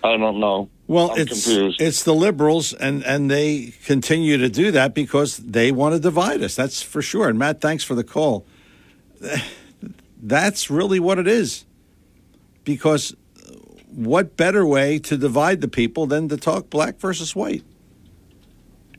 I 0.04 0.16
don't 0.16 0.40
know. 0.40 0.68
Well, 0.88 1.12
I'm 1.12 1.20
it's 1.20 1.30
confused. 1.46 1.80
it's 1.80 2.02
the 2.02 2.14
liberals, 2.26 2.72
and 2.86 3.04
and 3.12 3.30
they 3.30 3.72
continue 3.84 4.36
to 4.38 4.48
do 4.62 4.72
that 4.72 4.94
because 4.94 5.36
they 5.38 5.70
want 5.70 5.94
to 5.94 6.00
divide 6.00 6.42
us. 6.42 6.56
That's 6.56 6.82
for 6.82 7.00
sure. 7.02 7.28
And 7.28 7.38
Matt, 7.38 7.60
thanks 7.60 7.84
for 7.84 7.94
the 7.94 8.04
call. 8.04 8.44
That's 10.22 10.70
really 10.70 11.00
what 11.00 11.18
it 11.18 11.26
is. 11.26 11.64
Because 12.64 13.14
what 13.94 14.36
better 14.36 14.64
way 14.66 14.98
to 15.00 15.16
divide 15.16 15.60
the 15.60 15.68
people 15.68 16.06
than 16.06 16.28
to 16.28 16.36
talk 16.36 16.70
black 16.70 16.98
versus 16.98 17.34
white? 17.34 17.64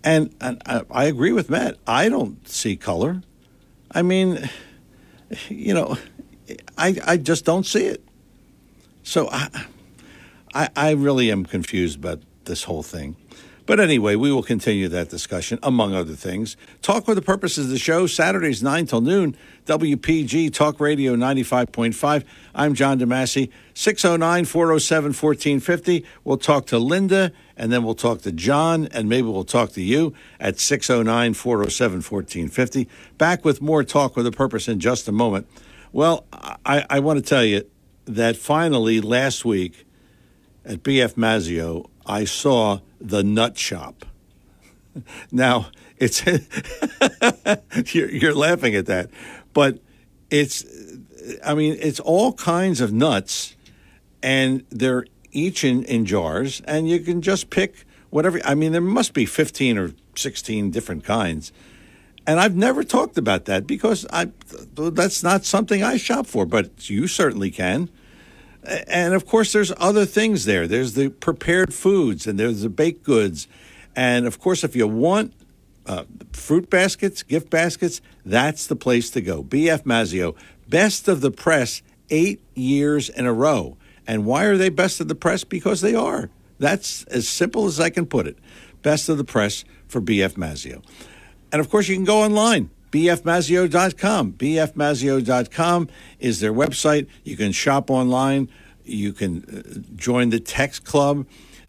And, 0.04 0.36
and 0.42 0.62
I, 0.66 0.84
I 0.92 1.06
agree 1.06 1.32
with 1.32 1.50
Matt. 1.50 1.78
I 1.88 2.10
don't 2.10 2.48
see 2.48 2.76
color. 2.76 3.22
I 3.92 4.02
mean, 4.02 4.50
you 5.50 5.74
know, 5.74 5.98
I 6.78 6.98
I 7.06 7.18
just 7.18 7.46
don't 7.46 7.66
see 7.66 7.86
it. 7.86 8.04
So 9.04 9.30
I, 9.32 9.66
I, 10.54 10.70
I 10.76 10.92
really 10.92 11.32
am 11.32 11.46
confused 11.46 12.00
about 12.00 12.22
this 12.46 12.64
whole 12.64 12.84
thing. 12.84 13.16
But 13.66 13.80
anyway, 13.80 14.16
we 14.16 14.30
will 14.30 14.44
continue 14.44 14.90
that 14.90 15.10
discussion, 15.10 15.58
among 15.64 15.96
other 15.96 16.16
things. 16.16 16.58
Talk 16.82 17.08
with 17.08 17.16
the 17.16 17.22
purpose 17.22 17.58
of 17.58 17.70
the 17.70 17.80
show, 17.80 18.08
Saturdays 18.08 18.62
9 18.62 18.88
till 18.88 19.00
noon, 19.00 19.38
WPG 19.66 20.54
Talk 20.54 20.82
Radio 20.82 21.16
95.5. 21.16 22.26
I'm 22.54 22.74
John 22.74 23.00
DeMasi, 23.00 23.50
609 23.74 24.46
407 24.46 25.06
1450. 25.12 26.06
We'll 26.26 26.38
talk 26.38 26.66
to 26.68 26.78
Linda, 26.78 27.32
and 27.56 27.72
then 27.72 27.86
we'll 27.86 27.96
talk 27.96 28.22
to 28.24 28.34
John, 28.34 28.88
and 28.88 29.08
maybe 29.08 29.28
we'll 29.28 29.46
talk 29.46 29.72
to 29.72 29.82
you 29.82 30.14
at 30.42 30.60
609 30.60 31.34
407 31.34 31.96
1450. 31.98 32.90
Back 33.18 33.46
with 33.46 33.62
more 33.62 33.86
Talk 33.86 34.18
with 34.18 34.28
a 34.28 34.32
Purpose 34.32 34.68
in 34.68 34.82
just 34.82 35.08
a 35.08 35.14
moment. 35.14 35.48
Well, 35.94 36.26
I, 36.66 36.86
I 36.90 37.00
want 37.00 37.24
to 37.24 37.26
tell 37.26 37.46
you 37.46 37.64
that 38.06 38.36
finally 38.36 39.00
last 39.00 39.46
week, 39.46 39.86
at 40.66 40.84
BF 40.84 41.16
Mazzeo, 41.16 41.90
I 42.06 42.26
saw 42.26 42.80
the 43.04 43.24
Nut 43.24 43.58
Shop. 43.58 44.06
Now 45.32 45.68
it's 45.98 46.26
you're, 47.94 48.10
you're 48.10 48.36
laughing 48.36 48.76
at 48.76 48.86
that, 48.86 49.10
but 49.54 49.80
it's 50.30 50.66
I 51.44 51.54
mean 51.54 51.78
it's 51.80 52.00
all 52.00 52.34
kinds 52.34 52.80
of 52.82 52.94
nuts, 52.94 53.56
and 54.22 54.64
they're 54.70 55.06
each 55.32 55.64
in, 55.64 55.84
in 55.86 56.06
jars, 56.06 56.62
and 56.66 56.88
you 56.88 57.00
can 57.00 57.22
just 57.22 57.50
pick 57.50 57.86
whatever. 58.10 58.40
I 58.46 58.56
mean, 58.56 58.72
there 58.72 58.82
must 58.82 59.14
be 59.14 59.26
fifteen 59.26 59.78
or 59.78 59.94
sixteen 60.16 60.72
different 60.72 61.04
kinds. 61.04 61.52
And 62.26 62.40
I've 62.40 62.56
never 62.56 62.86
talked 62.86 63.18
about 63.18 63.46
that 63.46 63.68
because 63.68 64.06
I 64.12 64.30
that's 64.76 65.24
not 65.24 65.44
something 65.44 65.84
I 65.84 65.98
shop 65.98 66.26
for, 66.26 66.46
but 66.46 66.90
you 66.90 67.08
certainly 67.08 67.52
can. 67.52 67.90
And 68.66 69.14
of 69.14 69.26
course, 69.26 69.52
there's 69.52 69.74
other 69.78 70.06
things 70.06 70.46
there. 70.46 70.68
There's 70.68 70.94
the 70.94 71.10
prepared 71.10 71.74
foods 71.74 72.28
and 72.28 72.40
there's 72.40 72.62
the 72.62 72.70
baked 72.70 73.04
goods. 73.04 73.48
And 73.96 74.26
of 74.26 74.40
course, 74.40 74.64
if 74.64 74.76
you 74.76 74.88
want 74.88 75.34
uh, 75.86 76.06
fruit 76.32 76.70
baskets, 76.70 77.24
gift 77.24 77.50
baskets, 77.50 78.02
that's 78.26 78.68
the 78.68 78.76
place 78.76 79.10
to 79.12 79.22
go. 79.22 79.44
BF 79.44 79.84
Mazzeo, 79.84 80.36
best 80.70 81.08
of 81.08 81.22
the 81.22 81.32
press, 81.32 81.82
eight 82.10 82.42
years 82.56 83.10
in 83.10 83.26
a 83.26 83.34
row. 83.34 83.78
And 84.08 84.26
why 84.26 84.46
are 84.46 84.58
they 84.58 84.70
best 84.70 85.00
of 85.00 85.08
the 85.08 85.16
press? 85.16 85.44
Because 85.44 85.82
they 85.82 85.96
are. 85.96 86.30
That's 86.60 87.04
as 87.06 87.28
simple 87.28 87.66
as 87.66 87.80
I 87.80 87.90
can 87.90 88.06
put 88.06 88.28
it. 88.28 88.38
Best 88.82 89.10
of 89.10 89.18
the 89.18 89.24
press 89.24 89.66
for 89.88 90.02
BF 90.02 90.34
Mazzeo. 90.34 90.84
And 91.52 91.60
of 91.60 91.70
course, 91.70 91.88
you 91.88 91.96
can 91.96 92.06
go 92.06 92.22
online, 92.22 92.70
bfmazzeo.com. 92.94 94.34
bfmazzeo.com 94.34 95.90
is 96.20 96.40
their 96.40 96.54
website. 96.54 97.08
You 97.24 97.36
can 97.36 97.52
shop 97.52 97.90
online. 97.90 98.50
You 98.86 99.14
can 99.14 99.44
uh, 99.44 99.96
join 99.96 100.30
the 100.30 100.40
text 100.40 100.86
club. 100.86 101.26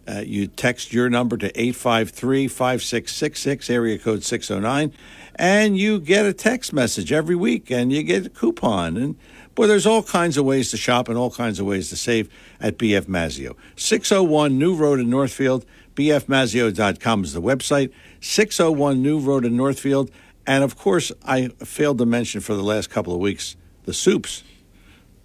Uh, 0.06 0.22
you 0.26 0.46
text 0.46 0.92
your 0.92 1.08
number 1.08 1.38
to 1.38 1.46
853 1.58 2.46
5666, 2.46 3.70
area 3.70 3.98
code 3.98 4.22
609, 4.22 4.92
and 5.36 5.78
you 5.78 5.98
get 5.98 6.26
a 6.26 6.34
text 6.34 6.74
message 6.74 7.10
every 7.10 7.34
week 7.34 7.70
and 7.70 7.90
you 7.90 8.02
get 8.02 8.26
a 8.26 8.28
coupon. 8.28 8.98
And 8.98 9.16
boy, 9.54 9.66
there's 9.66 9.86
all 9.86 10.02
kinds 10.02 10.36
of 10.36 10.44
ways 10.44 10.70
to 10.72 10.76
shop 10.76 11.08
and 11.08 11.16
all 11.16 11.30
kinds 11.30 11.58
of 11.58 11.64
ways 11.64 11.88
to 11.88 11.96
save 11.96 12.28
at 12.60 12.76
BF 12.76 13.06
Mazzeo. 13.06 13.56
601 13.76 14.58
New 14.58 14.74
Road 14.74 15.00
in 15.00 15.08
Northfield. 15.08 15.64
BFMazzeo.com 15.94 17.24
is 17.24 17.32
the 17.32 17.40
website. 17.40 17.90
601 18.20 19.00
New 19.00 19.18
Road 19.18 19.46
in 19.46 19.56
Northfield. 19.56 20.10
And 20.46 20.62
of 20.62 20.76
course, 20.76 21.10
I 21.24 21.48
failed 21.64 21.98
to 21.98 22.06
mention 22.06 22.40
for 22.40 22.54
the 22.54 22.62
last 22.62 22.90
couple 22.90 23.14
of 23.14 23.20
weeks 23.20 23.56
the 23.84 23.94
soups. 23.94 24.44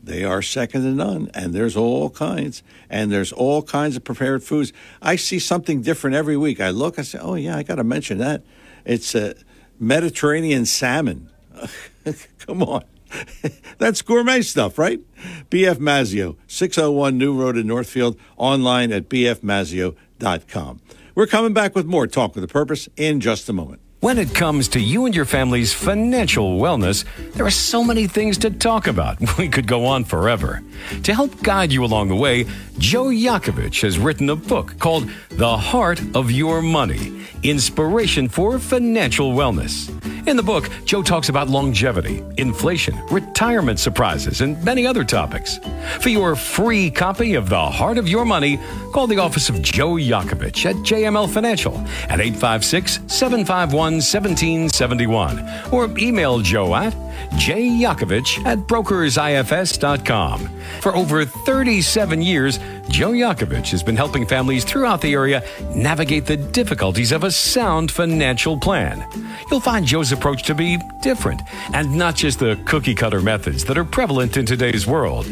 They 0.02 0.24
are 0.24 0.42
second 0.42 0.84
to 0.84 0.92
none, 0.92 1.30
and 1.34 1.54
there's 1.54 1.76
all 1.76 2.10
kinds, 2.10 2.64
and 2.90 3.12
there's 3.12 3.34
all 3.34 3.62
kinds 3.62 3.98
of 3.98 4.04
prepared 4.06 4.44
foods. 4.44 4.72
I 5.02 5.18
see 5.18 5.40
something 5.40 5.82
different 5.82 6.16
every 6.16 6.38
week. 6.38 6.62
I 6.62 6.70
look, 6.70 6.98
I 6.98 7.02
say, 7.02 7.20
"Oh 7.20 7.36
yeah, 7.36 7.58
I 7.58 7.64
got 7.64 7.76
to 7.76 7.84
mention 7.84 8.18
that." 8.20 8.44
It's 8.86 9.14
a 9.14 9.36
Mediterranean 9.78 10.66
salmon. 10.66 11.30
Come 12.40 12.64
on, 12.64 12.86
that's 13.78 14.02
gourmet 14.02 14.42
stuff, 14.42 14.78
right? 14.78 15.02
BF 15.50 15.76
Mazzeo, 15.76 16.38
601 16.48 17.18
New 17.18 17.34
Road 17.34 17.58
in 17.58 17.68
Northfield, 17.68 18.18
online 18.38 18.94
at 18.94 19.10
bfmazzeo.com. 19.10 20.82
We're 21.14 21.28
coming 21.28 21.54
back 21.54 21.76
with 21.76 21.86
more 21.86 22.08
Talk 22.08 22.36
with 22.36 22.44
a 22.46 22.48
Purpose 22.48 22.88
in 22.96 23.20
just 23.20 23.50
a 23.50 23.54
moment. 23.54 23.82
When 24.02 24.18
it 24.18 24.34
comes 24.34 24.70
to 24.70 24.80
you 24.80 25.08
and 25.08 25.14
your 25.14 25.26
family's 25.26 25.74
financial 25.74 26.58
wellness, 26.58 27.04
there 27.34 27.46
are 27.46 27.52
so 27.52 27.84
many 27.84 28.08
things 28.08 28.38
to 28.38 28.50
talk 28.50 28.88
about. 28.88 29.18
We 29.38 29.50
could 29.50 29.68
go 29.68 29.86
on 29.86 30.06
forever. 30.06 30.62
To 31.04 31.14
help 31.14 31.44
guide 31.44 31.74
you 31.74 31.84
along 31.84 32.08
the 32.08 32.16
way, 32.16 32.46
Joe 32.78 33.08
Yakovich 33.08 33.82
has 33.82 34.00
written 34.00 34.30
a 34.30 34.38
book 34.38 34.80
called 34.80 35.10
The 35.30 35.58
Heart 35.58 36.02
of 36.16 36.32
Your 36.32 36.62
Money 36.62 37.26
Inspiration 37.44 38.30
for 38.30 38.58
Financial 38.58 39.34
Wellness. 39.34 39.90
In 40.28 40.38
the 40.38 40.44
book, 40.44 40.70
Joe 40.86 41.02
talks 41.02 41.30
about 41.30 41.50
longevity, 41.50 42.24
inflation, 42.38 42.96
retirement 43.08 43.80
surprises, 43.80 44.42
and 44.42 44.64
many 44.64 44.86
other 44.86 45.04
topics. 45.04 45.58
For 46.02 46.10
your 46.10 46.36
free 46.36 46.92
copy 46.92 47.34
of 47.36 47.50
The 47.50 47.66
Heart 47.66 47.98
of 47.98 48.08
Your 48.08 48.26
Money, 48.26 48.60
call 48.94 49.08
the 49.08 49.18
office 49.18 49.50
of 49.50 49.62
Joe 49.62 49.94
Yakovich 49.94 50.66
at 50.66 50.76
JML 50.78 51.30
Financial 51.30 51.76
at 52.10 52.20
856 52.20 53.00
751 53.08 53.89
1771 53.96 55.44
or 55.72 55.90
email 55.98 56.40
Joe 56.40 56.76
at 56.76 56.94
jyakovich 57.32 58.46
at 58.46 58.60
brokersifs.com. 58.60 60.50
For 60.82 60.96
over 60.96 61.26
37 61.26 62.22
years, 62.22 62.60
Joe 62.90 63.12
Yakovich 63.12 63.70
has 63.72 63.84
been 63.84 63.96
helping 63.96 64.26
families 64.26 64.64
throughout 64.64 65.02
the 65.02 65.14
area 65.14 65.44
navigate 65.76 66.26
the 66.26 66.38
difficulties 66.38 67.12
of 67.12 67.24
a 67.24 67.32
sound 67.32 67.92
financial 67.92 68.58
plan. 68.58 69.06
You'll 69.50 69.60
find 69.60 69.86
Joe's 69.86 70.12
approach 70.12 70.44
to 70.44 70.56
be 70.56 70.80
different 71.02 71.42
and 71.74 71.96
not 71.96 72.16
just 72.16 72.40
the 72.40 72.60
cookie 72.66 72.96
cutter 72.96 73.22
methods 73.22 73.64
that 73.66 73.78
are 73.78 73.86
prevalent 73.86 74.38
in 74.38 74.46
today's 74.46 74.88
world. 74.88 75.26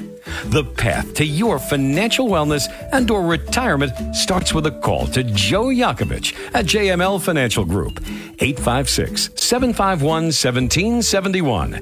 The 0.46 0.64
path 0.64 1.14
to 1.16 1.26
your 1.26 1.58
financial 1.58 2.28
wellness 2.28 2.68
and 2.92 3.10
or 3.10 3.24
retirement 3.24 4.16
starts 4.16 4.54
with 4.54 4.66
a 4.68 4.72
call 4.72 5.08
to 5.08 5.24
Joe 5.24 5.66
Yakovich 5.66 6.36
at 6.54 6.66
JML 6.66 7.22
Financial 7.22 7.66
Group. 7.66 8.04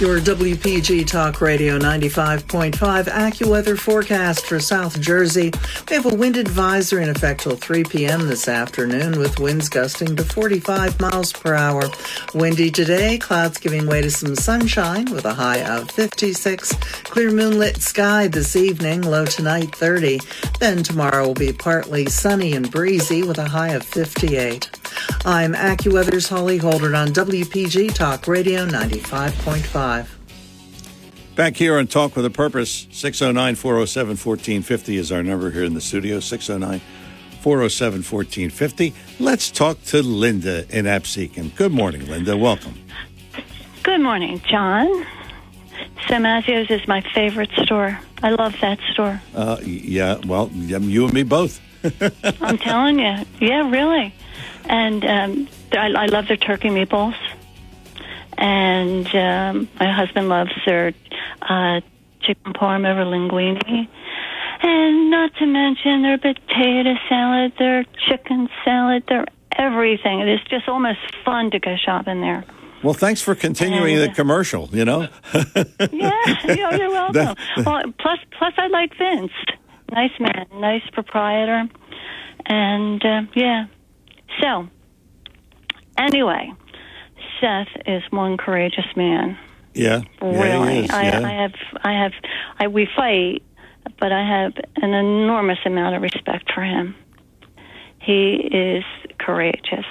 Your 0.00 0.20
WPG 0.20 1.08
Talk 1.08 1.40
Radio 1.40 1.76
95.5 1.76 2.70
AccuWeather 3.06 3.76
forecast 3.76 4.46
for 4.46 4.60
South 4.60 5.00
Jersey. 5.00 5.50
We 5.90 5.96
have 5.96 6.06
a 6.06 6.14
wind 6.14 6.36
advisory 6.36 7.02
in 7.02 7.08
effect 7.08 7.40
till 7.40 7.56
3 7.56 7.82
p.m. 7.82 8.28
this 8.28 8.37
afternoon 8.46 9.18
with 9.18 9.40
winds 9.40 9.68
gusting 9.68 10.14
to 10.14 10.22
45 10.22 11.00
miles 11.00 11.32
per 11.32 11.54
hour. 11.54 11.82
Windy 12.34 12.70
today, 12.70 13.18
clouds 13.18 13.58
giving 13.58 13.86
way 13.86 14.02
to 14.02 14.10
some 14.10 14.36
sunshine 14.36 15.06
with 15.10 15.24
a 15.24 15.34
high 15.34 15.64
of 15.64 15.90
56. 15.90 16.74
Clear 17.04 17.32
moonlit 17.32 17.78
sky 17.78 18.28
this 18.28 18.54
evening, 18.54 19.00
low 19.00 19.24
tonight 19.24 19.74
30. 19.74 20.20
Then 20.60 20.82
tomorrow 20.82 21.26
will 21.26 21.34
be 21.34 21.52
partly 21.52 22.06
sunny 22.06 22.52
and 22.52 22.70
breezy 22.70 23.22
with 23.22 23.38
a 23.38 23.48
high 23.48 23.70
of 23.70 23.82
58. 23.82 24.70
I'm 25.24 25.54
AccuWeather's 25.54 26.28
Holly 26.28 26.58
Holder 26.58 26.94
on 26.94 27.08
WPG 27.08 27.94
Talk 27.94 28.28
Radio 28.28 28.66
95.5. 28.66 30.06
Back 31.34 31.56
here 31.56 31.78
on 31.78 31.86
Talk 31.86 32.14
with 32.14 32.24
a 32.24 32.30
Purpose, 32.30 32.88
609 32.90 33.54
407 33.54 34.10
1450 34.10 34.96
is 34.96 35.10
our 35.10 35.22
number 35.22 35.50
here 35.50 35.64
in 35.64 35.72
the 35.72 35.80
studio, 35.80 36.20
609 36.20 36.80
407 37.40 38.02
1450. 38.02 38.94
Let's 39.20 39.50
talk 39.50 39.82
to 39.84 40.02
Linda 40.02 40.64
in 40.76 40.84
Absecon. 40.84 41.54
Good 41.56 41.72
morning, 41.72 42.06
Linda. 42.06 42.36
Welcome. 42.36 42.74
Good 43.82 44.00
morning, 44.00 44.40
John. 44.48 45.06
Samazio's 46.06 46.70
is 46.70 46.86
my 46.88 47.00
favorite 47.14 47.50
store. 47.62 47.98
I 48.22 48.30
love 48.30 48.54
that 48.60 48.78
store. 48.92 49.20
Uh, 49.34 49.58
yeah, 49.62 50.16
well, 50.26 50.50
you 50.52 51.04
and 51.04 51.14
me 51.14 51.22
both. 51.22 51.60
I'm 52.42 52.58
telling 52.58 52.98
you. 52.98 53.24
Yeah, 53.40 53.70
really. 53.70 54.14
And 54.64 55.04
um, 55.04 55.48
I, 55.72 55.92
I 55.92 56.06
love 56.06 56.28
their 56.28 56.36
turkey 56.36 56.68
meatballs 56.68 57.16
and 58.38 59.06
um, 59.16 59.68
my 59.80 59.92
husband 59.92 60.28
loves 60.28 60.52
their 60.64 60.94
uh, 61.42 61.80
chicken 62.20 62.52
parm 62.52 62.86
over 62.86 63.04
linguine. 63.04 63.88
And 64.60 65.10
not 65.10 65.34
to 65.36 65.46
mention 65.46 66.02
their 66.02 66.18
potato 66.18 66.94
salad, 67.08 67.52
their 67.58 67.84
chicken 68.08 68.48
salad, 68.64 69.04
their 69.08 69.26
everything. 69.56 70.20
It 70.20 70.28
is 70.28 70.40
just 70.48 70.68
almost 70.68 70.98
fun 71.24 71.50
to 71.50 71.58
go 71.58 71.76
shopping 71.76 72.20
there. 72.20 72.44
Well, 72.82 72.94
thanks 72.94 73.20
for 73.20 73.34
continuing 73.34 73.98
and, 73.98 74.10
the 74.10 74.14
commercial. 74.14 74.68
You 74.72 74.84
know. 74.84 75.08
yeah, 75.34 76.54
you're, 76.54 76.90
welcome. 76.90 77.14
That, 77.14 77.36
well, 77.66 77.82
plus, 77.98 78.18
plus, 78.36 78.54
I 78.56 78.68
like 78.68 78.96
Vince. 78.96 79.32
Nice 79.90 80.12
man, 80.20 80.46
nice 80.54 80.82
proprietor, 80.92 81.66
and 82.46 83.04
uh, 83.04 83.22
yeah. 83.34 83.66
So, 84.40 84.68
anyway, 85.96 86.52
Seth 87.40 87.68
is 87.86 88.02
one 88.10 88.36
courageous 88.36 88.84
man. 88.96 89.38
Yeah, 89.72 90.02
really. 90.20 90.84
Yeah, 90.84 90.96
I, 90.96 91.02
yeah. 91.04 91.26
I 91.26 91.32
have, 91.32 91.54
I 91.82 91.92
have, 91.92 92.12
I, 92.60 92.68
we 92.68 92.86
fight, 92.94 93.42
but 93.98 94.12
I 94.12 94.22
have 94.26 94.52
an 94.76 94.94
enormous 94.94 95.58
amount 95.64 95.96
of 95.96 96.02
respect 96.02 96.52
for 96.52 96.62
him. 96.62 96.94
He 98.00 98.34
is 98.36 98.84
courageous. 99.18 99.84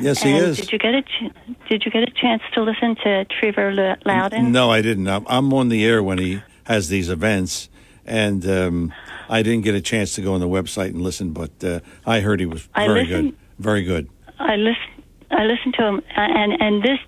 Yes, 0.00 0.22
and 0.22 0.34
he 0.34 0.36
is. 0.40 0.56
Did 0.58 0.72
you 0.72 0.78
get 0.78 0.94
a 0.94 1.02
ch- 1.02 1.32
Did 1.68 1.84
you 1.84 1.90
get 1.90 2.02
a 2.02 2.12
chance 2.12 2.42
to 2.54 2.62
listen 2.62 2.94
to 3.04 3.24
Trevor 3.24 3.96
Loudon? 4.04 4.52
No, 4.52 4.70
I 4.70 4.82
didn't. 4.82 5.08
I'm 5.08 5.52
on 5.54 5.68
the 5.70 5.84
air 5.84 6.02
when 6.02 6.18
he 6.18 6.42
has 6.64 6.88
these 6.90 7.08
events, 7.08 7.70
and 8.04 8.46
um, 8.46 8.92
I 9.30 9.42
didn't 9.42 9.64
get 9.64 9.74
a 9.74 9.80
chance 9.80 10.14
to 10.16 10.22
go 10.22 10.34
on 10.34 10.40
the 10.40 10.48
website 10.48 10.88
and 10.88 11.00
listen. 11.00 11.32
But 11.32 11.64
uh, 11.64 11.80
I 12.06 12.20
heard 12.20 12.38
he 12.40 12.46
was 12.46 12.68
very 12.76 13.06
good. 13.06 13.34
Very 13.58 13.82
good. 13.82 14.08
I 14.38 14.56
listened. 14.56 15.04
I 15.30 15.44
listened 15.44 15.74
to 15.78 15.84
him, 15.84 15.96
uh, 16.16 16.20
and 16.20 16.52
and 16.60 16.82
this 16.82 16.98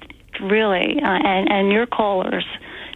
really, 0.40 0.98
uh, 1.02 1.06
and 1.06 1.52
and 1.52 1.70
your 1.72 1.86
callers, 1.86 2.46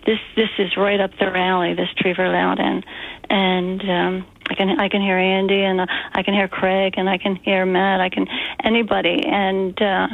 this 0.07 0.19
this 0.35 0.49
is 0.59 0.77
right 0.79 0.99
up 1.01 1.11
their 1.21 1.37
alley. 1.37 1.75
This 1.75 1.89
Trevor 1.99 2.29
Loudon, 2.31 2.83
and 3.31 3.81
um, 3.83 4.27
I 4.49 4.55
can 4.55 4.81
I 4.81 4.89
can 4.89 5.01
hear 5.01 5.19
Andy, 5.19 5.63
and 5.63 5.81
uh, 5.81 5.87
I 6.13 6.23
can 6.23 6.35
hear 6.35 6.49
Craig, 6.49 6.95
and 6.97 7.09
I 7.09 7.19
can 7.19 7.37
hear 7.37 7.65
Matt. 7.67 8.01
I 8.01 8.09
can 8.09 8.27
anybody, 8.63 9.23
and 9.27 9.81
uh, 9.81 10.09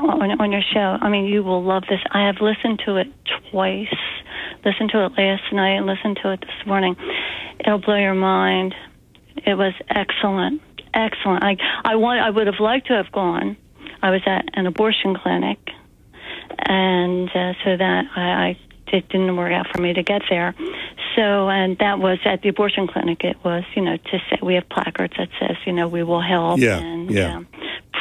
on 0.00 0.40
on 0.40 0.52
your 0.52 0.62
show. 0.62 0.98
I 1.00 1.08
mean, 1.08 1.26
you 1.26 1.42
will 1.42 1.62
love 1.62 1.84
this. 1.88 2.00
I 2.10 2.26
have 2.26 2.40
listened 2.40 2.82
to 2.86 2.96
it 2.96 3.08
twice. 3.50 3.94
Listened 4.64 4.90
to 4.90 5.04
it 5.04 5.12
last 5.18 5.52
night. 5.52 5.76
and 5.76 5.86
Listened 5.86 6.18
to 6.22 6.32
it 6.32 6.40
this 6.40 6.66
morning. 6.66 6.96
It'll 7.60 7.78
blow 7.78 7.96
your 7.96 8.14
mind. 8.14 8.74
It 9.46 9.54
was 9.54 9.74
excellent, 9.88 10.62
excellent. 10.92 11.44
I 11.44 11.56
I 11.84 11.96
want 11.96 12.20
I 12.20 12.30
would 12.30 12.46
have 12.46 12.60
liked 12.60 12.86
to 12.88 12.94
have 12.94 13.10
gone 13.12 13.56
I 14.04 14.10
was 14.10 14.20
at 14.26 14.44
an 14.52 14.66
abortion 14.66 15.16
clinic, 15.16 15.58
and 16.58 17.26
uh, 17.30 17.54
so 17.64 17.74
that 17.74 18.04
I, 18.14 18.20
I 18.20 18.58
it 18.94 19.08
didn't 19.08 19.36
work 19.36 19.52
out 19.52 19.66
for 19.74 19.80
me 19.80 19.92
to 19.92 20.02
get 20.02 20.22
there. 20.30 20.54
So, 21.16 21.48
and 21.48 21.76
that 21.78 21.98
was 21.98 22.18
at 22.24 22.42
the 22.42 22.48
abortion 22.48 22.86
clinic. 22.86 23.24
It 23.24 23.36
was, 23.44 23.64
you 23.74 23.82
know, 23.82 23.96
to 23.96 24.18
say 24.30 24.38
we 24.42 24.54
have 24.54 24.68
placards 24.68 25.14
that 25.18 25.28
says, 25.40 25.56
you 25.66 25.72
know, 25.72 25.88
we 25.88 26.02
will 26.02 26.22
help 26.22 26.60
yeah, 26.60 26.78
and 26.78 27.10
yeah. 27.10 27.42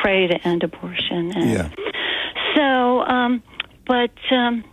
Pray 0.02 0.28
to 0.28 0.48
end 0.48 0.64
abortion. 0.64 1.32
And 1.36 1.50
yeah. 1.50 1.70
So, 2.56 3.02
um, 3.02 3.44
but 3.88 4.12
um, 4.32 4.64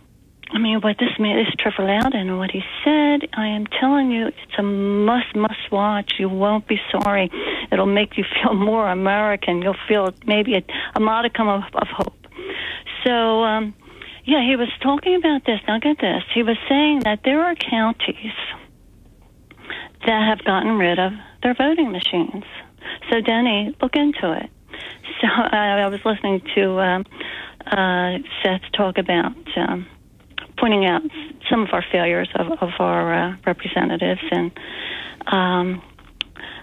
I 0.53 0.57
mean, 0.57 0.81
what 0.81 0.97
this 0.99 1.17
man, 1.19 1.37
this 1.37 1.53
Trevor 1.57 1.87
Loudon, 1.87 2.13
and 2.13 2.37
what 2.37 2.51
he 2.51 2.61
said, 2.83 3.29
I 3.33 3.47
am 3.47 3.67
telling 3.79 4.11
you, 4.11 4.27
it's 4.27 4.59
a 4.59 4.63
must, 4.63 5.35
must 5.35 5.71
watch. 5.71 6.13
You 6.19 6.27
won't 6.29 6.67
be 6.67 6.79
sorry. 6.91 7.31
It'll 7.71 7.85
make 7.85 8.17
you 8.17 8.25
feel 8.43 8.53
more 8.53 8.87
American. 8.89 9.61
You'll 9.61 9.75
feel 9.87 10.13
maybe 10.25 10.55
a, 10.55 10.63
a 10.95 10.99
modicum 10.99 11.47
of, 11.47 11.63
of 11.73 11.87
hope. 11.87 12.17
So, 13.05 13.43
um, 13.43 13.73
yeah, 14.25 14.45
he 14.45 14.55
was 14.55 14.69
talking 14.81 15.15
about 15.15 15.45
this. 15.45 15.59
Now, 15.67 15.79
get 15.79 15.99
this. 15.99 16.23
He 16.33 16.43
was 16.43 16.57
saying 16.69 17.01
that 17.01 17.21
there 17.23 17.41
are 17.41 17.55
counties 17.55 18.33
that 20.05 20.27
have 20.27 20.43
gotten 20.43 20.77
rid 20.77 20.99
of 20.99 21.13
their 21.43 21.53
voting 21.53 21.91
machines. 21.91 22.43
So, 23.09 23.21
Denny, 23.21 23.75
look 23.81 23.95
into 23.95 24.31
it. 24.33 24.49
So, 25.21 25.27
uh, 25.27 25.49
I 25.51 25.87
was 25.87 25.99
listening 26.05 26.41
to 26.55 26.79
um, 26.79 27.05
uh, 27.65 28.17
Seth 28.43 28.61
talk 28.73 28.97
about. 28.97 29.35
Um, 29.55 29.87
pointing 30.61 30.85
out 30.85 31.01
some 31.49 31.63
of 31.63 31.69
our 31.73 31.83
failures 31.91 32.29
of, 32.35 32.47
of 32.61 32.69
our 32.79 33.13
uh, 33.13 33.35
representatives, 33.47 34.21
and 34.29 34.51
um, 35.25 35.81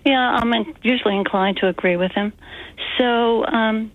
yeah, 0.07 0.39
I'm 0.41 0.53
usually 0.83 1.17
inclined 1.17 1.59
to 1.59 1.67
agree 1.67 1.97
with 1.97 2.13
him. 2.13 2.33
So, 2.97 3.45
um, 3.45 3.91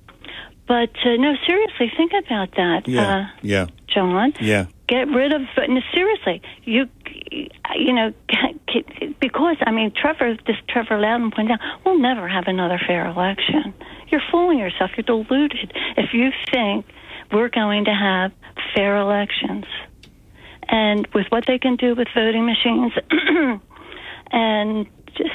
but 0.68 0.92
uh, 1.06 1.16
no, 1.18 1.34
seriously, 1.46 1.92
think 1.96 2.12
about 2.26 2.52
that. 2.56 2.88
Yeah, 2.88 3.18
uh, 3.18 3.26
yeah, 3.42 3.68
John. 3.88 4.34
Yeah, 4.40 4.68
get 4.88 5.08
rid 5.10 5.34
of. 5.34 5.42
No, 5.68 5.82
seriously, 5.94 6.42
you, 6.64 6.88
you 7.32 7.94
know, 7.94 8.14
because 9.20 9.58
I 9.62 9.72
mean, 9.72 9.92
Trevor, 9.96 10.38
this 10.48 10.56
Trevor 10.70 11.00
Loudon 11.00 11.32
pointed 11.32 11.54
out, 11.54 11.60
we'll 11.86 12.00
never 12.00 12.28
have 12.28 12.46
another 12.48 12.80
fair 12.88 13.06
election. 13.08 13.74
You're 14.08 14.24
fooling 14.32 14.60
yourself. 14.60 14.92
You're 14.96 15.04
deluded 15.04 15.74
if 15.98 16.14
you 16.14 16.30
think 16.52 16.86
we're 17.32 17.50
going 17.50 17.86
to 17.86 17.94
have 17.94 18.32
fair 18.76 18.98
elections 18.98 19.66
and 20.70 21.08
with 21.14 21.28
what 21.30 21.46
they 21.46 21.58
can 21.60 21.76
do 21.76 21.96
with 21.96 22.08
voting 22.16 22.46
machines. 22.46 22.94
and 24.32 24.88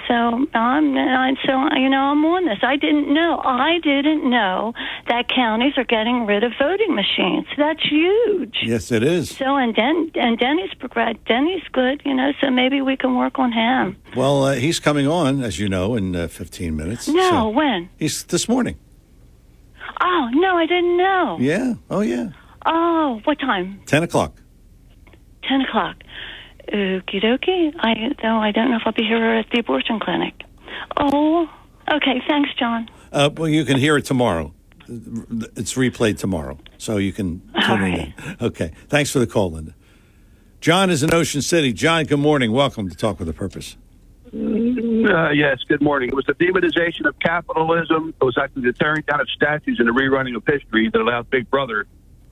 so 0.06 0.46
I'm, 0.54 1.36
so 1.46 1.68
you 1.76 1.88
know, 1.88 2.12
I'm 2.12 2.24
on 2.24 2.46
this. 2.46 2.58
I 2.62 2.76
didn't 2.76 3.12
know. 3.12 3.40
I 3.44 3.78
didn't 3.82 4.28
know 4.28 4.72
that 5.08 5.28
counties 5.28 5.74
are 5.76 5.84
getting 5.84 6.26
rid 6.26 6.44
of 6.44 6.52
voting 6.58 6.94
machines. 6.94 7.46
That's 7.56 7.82
huge. 7.82 8.56
Yes, 8.62 8.90
it 8.90 9.02
is. 9.02 9.36
So 9.36 9.56
and 9.56 9.74
Den, 9.74 10.10
and 10.14 10.38
Denny's. 10.38 10.70
Denny's 11.26 11.62
good, 11.72 12.02
you 12.04 12.14
know. 12.14 12.32
So 12.40 12.50
maybe 12.50 12.80
we 12.80 12.96
can 12.96 13.16
work 13.16 13.38
on 13.38 13.52
him. 13.52 13.96
Well, 14.16 14.44
uh, 14.44 14.54
he's 14.54 14.80
coming 14.80 15.06
on, 15.06 15.42
as 15.42 15.58
you 15.58 15.68
know, 15.68 15.94
in 15.94 16.14
uh, 16.14 16.28
15 16.28 16.76
minutes. 16.76 17.08
No, 17.08 17.30
so 17.30 17.48
when? 17.48 17.88
He's 17.98 18.24
this 18.24 18.48
morning. 18.48 18.76
Oh 20.00 20.28
no, 20.32 20.56
I 20.56 20.66
didn't 20.66 20.96
know. 20.96 21.36
Yeah. 21.40 21.74
Oh 21.90 22.00
yeah. 22.00 22.30
Oh, 22.66 23.20
what 23.24 23.38
time? 23.38 23.80
10 23.86 24.02
o'clock. 24.02 24.34
10 25.48 25.62
o'clock. 25.62 25.96
Okie 26.72 27.22
dokie. 27.22 27.74
I, 27.78 28.14
though 28.22 28.36
I 28.36 28.52
don't 28.52 28.70
know 28.70 28.76
if 28.76 28.82
I'll 28.84 28.92
be 28.92 29.04
here 29.04 29.34
at 29.34 29.46
the 29.50 29.60
abortion 29.60 29.98
clinic. 30.00 30.34
Oh, 30.96 31.48
okay. 31.90 32.22
Thanks, 32.28 32.50
John. 32.58 32.88
Uh, 33.12 33.30
well, 33.34 33.48
you 33.48 33.64
can 33.64 33.78
hear 33.78 33.96
it 33.96 34.04
tomorrow. 34.04 34.52
It's 34.88 35.74
replayed 35.74 36.18
tomorrow, 36.18 36.58
so 36.78 36.96
you 36.96 37.12
can 37.12 37.40
tune 37.40 37.70
All 37.70 37.82
in. 37.82 38.14
Okay. 38.40 38.72
Thanks 38.88 39.10
for 39.10 39.18
the 39.18 39.26
call, 39.26 39.50
Linda. 39.52 39.74
John 40.60 40.90
is 40.90 41.02
in 41.02 41.12
Ocean 41.12 41.42
City. 41.42 41.72
John, 41.72 42.04
good 42.04 42.18
morning. 42.18 42.52
Welcome 42.52 42.88
to 42.88 42.96
Talk 42.96 43.18
with 43.18 43.28
a 43.28 43.32
Purpose. 43.32 43.76
Uh, 44.26 45.30
yes, 45.30 45.58
good 45.68 45.80
morning. 45.80 46.08
It 46.08 46.14
was 46.14 46.26
the 46.26 46.34
demonization 46.34 47.06
of 47.06 47.18
capitalism. 47.18 48.12
It 48.20 48.24
was 48.24 48.36
actually 48.36 48.62
the 48.62 48.72
tearing 48.74 49.02
down 49.08 49.20
of 49.20 49.28
statues 49.30 49.78
and 49.78 49.88
the 49.88 49.92
rerunning 49.92 50.36
of 50.36 50.42
history 50.46 50.90
that 50.92 51.00
allowed 51.00 51.30
Big 51.30 51.50
Brother 51.50 51.86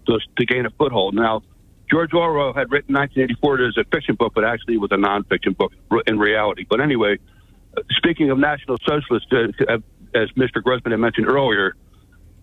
to, 0.07 0.19
to 0.37 0.45
gain 0.47 0.67
a 0.67 0.71
foothold. 0.71 1.15
Now, 1.15 1.43
George 1.91 2.13
Orwell 2.13 2.53
had 2.53 2.71
written 2.71 2.95
1984 2.95 3.69
as 3.69 3.77
a 3.77 3.85
fiction 3.85 4.17
book, 4.17 4.33
but 4.35 4.45
actually 4.45 4.75
it 4.75 4.81
was 4.81 4.91
a 4.93 4.97
nonfiction 4.97 5.57
book 5.57 5.73
in 6.07 6.19
reality. 6.19 6.67
But 6.69 6.81
anyway, 6.81 7.19
uh, 7.77 7.83
speaking 7.91 8.31
of 8.31 8.39
National 8.39 8.77
Socialists, 8.87 9.29
uh, 9.33 9.49
uh, 9.69 9.79
as 10.15 10.31
Mr. 10.33 10.63
Grossman 10.63 10.93
had 10.93 11.01
mentioned 11.01 11.29
earlier, 11.29 11.75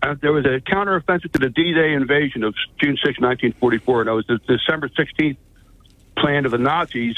uh, 0.02 0.14
there 0.20 0.32
was 0.32 0.44
a 0.44 0.60
counteroffensive 0.60 1.32
to 1.32 1.38
the 1.38 1.50
D-Day 1.50 1.92
invasion 1.92 2.44
of 2.44 2.54
June 2.80 2.96
6, 2.96 3.20
1944, 3.20 4.00
and 4.00 4.10
it 4.10 4.12
was 4.12 4.26
the 4.26 4.38
December 4.46 4.88
16th 4.88 5.36
plan 6.16 6.44
of 6.44 6.52
the 6.52 6.58
Nazis 6.58 7.16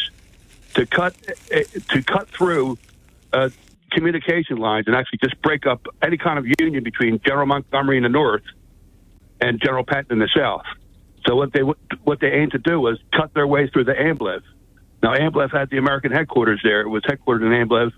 to 0.75 0.87
cut 0.87 1.15
uh, 1.55 1.61
to 1.91 2.03
cut 2.03 2.29
through 2.29 2.79
uh, 3.33 3.51
communication 3.93 4.59
lines 4.59 4.87
and 4.87 4.97
actually 4.97 5.19
just 5.23 5.41
break 5.43 5.67
up 5.67 5.87
any 6.03 6.17
kind 6.17 6.39
of 6.39 6.47
union 6.61 6.85
between 6.85 7.21
General 7.25 7.47
Montgomery 7.47 7.97
in 7.97 8.03
the 8.03 8.09
north 8.09 8.43
and 9.41 9.61
General 9.61 9.85
Patton 9.85 10.13
in 10.13 10.19
the 10.19 10.29
south. 10.35 10.65
So 11.27 11.35
what 11.35 11.53
they 11.53 11.61
what 11.61 12.21
they 12.21 12.29
aimed 12.29 12.53
to 12.53 12.59
do 12.59 12.81
was 12.81 12.99
cut 13.13 13.35
their 13.35 13.47
way 13.47 13.69
through 13.69 13.85
the 13.85 13.95
Amblev. 13.95 14.43
Now 15.03 15.15
Amblev 15.15 15.53
had 15.53 15.71
the 15.71 15.79
American 15.79 16.13
headquarters 16.13 16.61
there; 16.63 16.83
it 16.83 16.89
was 16.89 17.03
headquartered 17.03 17.43
in 17.43 17.69
Amblev. 17.69 17.93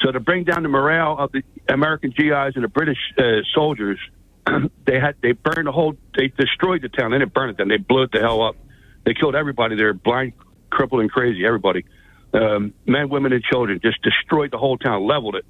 So 0.00 0.10
to 0.10 0.20
bring 0.20 0.44
down 0.44 0.62
the 0.62 0.68
morale 0.68 1.16
of 1.18 1.32
the 1.32 1.42
American 1.68 2.10
GIs 2.10 2.54
and 2.54 2.64
the 2.64 2.68
British 2.68 2.98
uh, 3.18 3.22
soldiers, 3.54 3.98
they 4.86 4.98
had 4.98 5.16
they 5.22 5.32
burned 5.32 5.66
the 5.66 5.72
whole, 5.72 5.94
they 6.16 6.28
destroyed 6.28 6.82
the 6.82 6.88
town. 6.88 7.10
They 7.10 7.18
didn't 7.18 7.34
burn 7.34 7.50
it 7.50 7.58
then; 7.58 7.68
they 7.68 7.76
blew 7.76 8.02
it 8.02 8.12
the 8.12 8.20
hell 8.20 8.42
up. 8.42 8.56
They 9.04 9.14
killed 9.14 9.34
everybody 9.34 9.76
there, 9.76 9.92
blind, 9.92 10.32
crippled, 10.70 11.00
and 11.00 11.10
crazy. 11.10 11.44
Everybody, 11.44 11.84
um, 12.32 12.74
men, 12.86 13.08
women, 13.08 13.32
and 13.32 13.42
children, 13.42 13.80
just 13.82 14.00
destroyed 14.02 14.52
the 14.52 14.58
whole 14.58 14.78
town, 14.78 15.06
leveled 15.06 15.34
it 15.34 15.44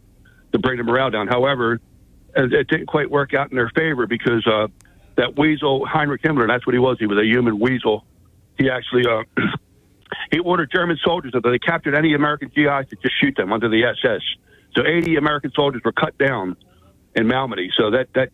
to 0.52 0.58
bring 0.58 0.78
the 0.78 0.84
morale 0.84 1.10
down. 1.10 1.28
However, 1.28 1.80
it 2.34 2.68
didn't 2.68 2.86
quite 2.86 3.10
work 3.10 3.34
out 3.34 3.50
in 3.50 3.56
their 3.56 3.70
favor 3.74 4.06
because 4.06 4.46
uh, 4.46 4.68
that 5.16 5.36
weasel 5.36 5.86
Heinrich 5.86 6.22
Himmler, 6.22 6.46
that's 6.48 6.66
what 6.66 6.74
he 6.74 6.78
was. 6.78 6.96
He 6.98 7.06
was 7.06 7.18
a 7.18 7.24
human 7.24 7.58
weasel. 7.58 8.04
He 8.58 8.70
actually 8.70 9.04
uh, 9.06 9.22
he 10.30 10.38
ordered 10.38 10.70
German 10.74 10.98
soldiers 11.04 11.32
that 11.32 11.38
if 11.44 11.52
they 11.52 11.58
captured 11.58 11.94
any 11.94 12.14
American 12.14 12.48
GIs 12.48 12.88
to 12.90 12.96
just 13.02 13.14
shoot 13.20 13.36
them 13.36 13.52
under 13.52 13.68
the 13.68 13.84
SS. 13.84 14.22
So 14.74 14.82
80 14.86 15.16
American 15.16 15.52
soldiers 15.54 15.82
were 15.84 15.92
cut 15.92 16.16
down 16.18 16.56
in 17.14 17.24
Malmedy. 17.24 17.68
So 17.76 17.90
that 17.90 18.08
that 18.14 18.30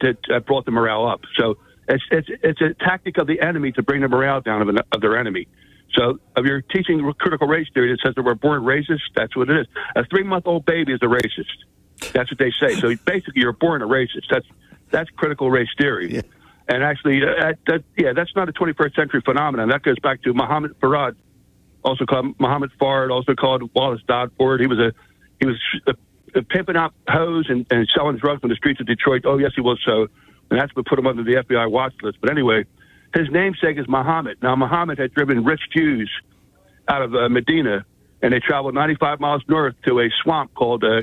that, 0.00 0.18
that 0.28 0.46
brought 0.46 0.64
the 0.64 0.70
morale 0.70 1.06
up. 1.06 1.20
So 1.36 1.56
it's 1.88 2.04
it's 2.10 2.28
it's 2.42 2.60
a 2.60 2.74
tactic 2.84 3.18
of 3.18 3.26
the 3.26 3.40
enemy 3.40 3.72
to 3.72 3.82
bring 3.82 4.02
the 4.02 4.08
morale 4.08 4.40
down 4.40 4.62
of, 4.62 4.68
an, 4.68 4.78
of 4.92 5.00
their 5.00 5.16
enemy. 5.18 5.48
So 5.94 6.20
if 6.36 6.46
you're 6.46 6.62
teaching 6.62 7.12
critical 7.18 7.48
race 7.48 7.66
theory 7.74 7.90
that 7.90 7.98
says 8.06 8.14
that 8.14 8.22
we're 8.22 8.34
born 8.34 8.62
racist, 8.62 9.00
that's 9.16 9.36
what 9.36 9.50
it 9.50 9.60
is. 9.60 9.66
A 9.96 10.04
three 10.06 10.22
month 10.22 10.46
old 10.46 10.64
baby 10.64 10.92
is 10.92 11.00
a 11.02 11.06
racist. 11.06 12.12
That's 12.12 12.30
what 12.30 12.38
they 12.38 12.52
say. 12.60 12.74
So 12.76 12.94
basically, 13.04 13.42
you're 13.42 13.52
born 13.52 13.82
a 13.82 13.86
racist. 13.86 14.26
That's 14.30 14.46
that's 14.90 15.10
critical 15.10 15.50
race 15.50 15.68
theory. 15.78 16.14
Yeah. 16.14 16.20
And 16.68 16.84
actually, 16.84 17.22
uh, 17.22 17.26
that, 17.40 17.58
that, 17.66 17.84
yeah, 17.96 18.12
that's 18.14 18.34
not 18.36 18.48
a 18.48 18.52
21st 18.52 18.94
century 18.94 19.20
phenomenon. 19.24 19.68
That 19.70 19.82
goes 19.82 19.98
back 19.98 20.22
to 20.22 20.32
Muhammad 20.32 20.78
Farad, 20.80 21.16
also 21.84 22.04
called 22.04 22.38
Muhammad 22.38 22.70
Farad, 22.80 23.10
also 23.10 23.34
called 23.34 23.70
Wallace 23.74 24.02
Ford. 24.38 24.60
He 24.60 24.66
was 24.68 24.78
a 24.78 24.92
he 25.40 25.46
was 25.46 25.58
pimping 26.48 26.76
out 26.76 26.94
hoes 27.08 27.46
and, 27.48 27.66
and 27.70 27.88
selling 27.94 28.18
drugs 28.18 28.40
on 28.44 28.50
the 28.50 28.56
streets 28.56 28.80
of 28.80 28.86
Detroit. 28.86 29.22
Oh 29.24 29.38
yes, 29.38 29.52
he 29.56 29.62
was 29.62 29.80
so, 29.84 30.06
and 30.50 30.60
that's 30.60 30.74
what 30.76 30.86
put 30.86 30.98
him 30.98 31.06
under 31.06 31.24
the 31.24 31.42
FBI 31.42 31.70
watch 31.70 31.94
list. 32.02 32.18
But 32.20 32.30
anyway, 32.30 32.64
his 33.14 33.28
namesake 33.30 33.78
is 33.78 33.88
Muhammad. 33.88 34.38
Now 34.42 34.54
Muhammad 34.54 34.98
had 34.98 35.12
driven 35.12 35.44
rich 35.44 35.62
Jews 35.74 36.10
out 36.86 37.02
of 37.02 37.14
uh, 37.14 37.28
Medina, 37.28 37.84
and 38.22 38.32
they 38.32 38.40
traveled 38.40 38.74
95 38.74 39.18
miles 39.18 39.42
north 39.48 39.74
to 39.86 40.00
a 40.00 40.08
swamp 40.22 40.54
called 40.54 40.84
uh, 40.84 41.02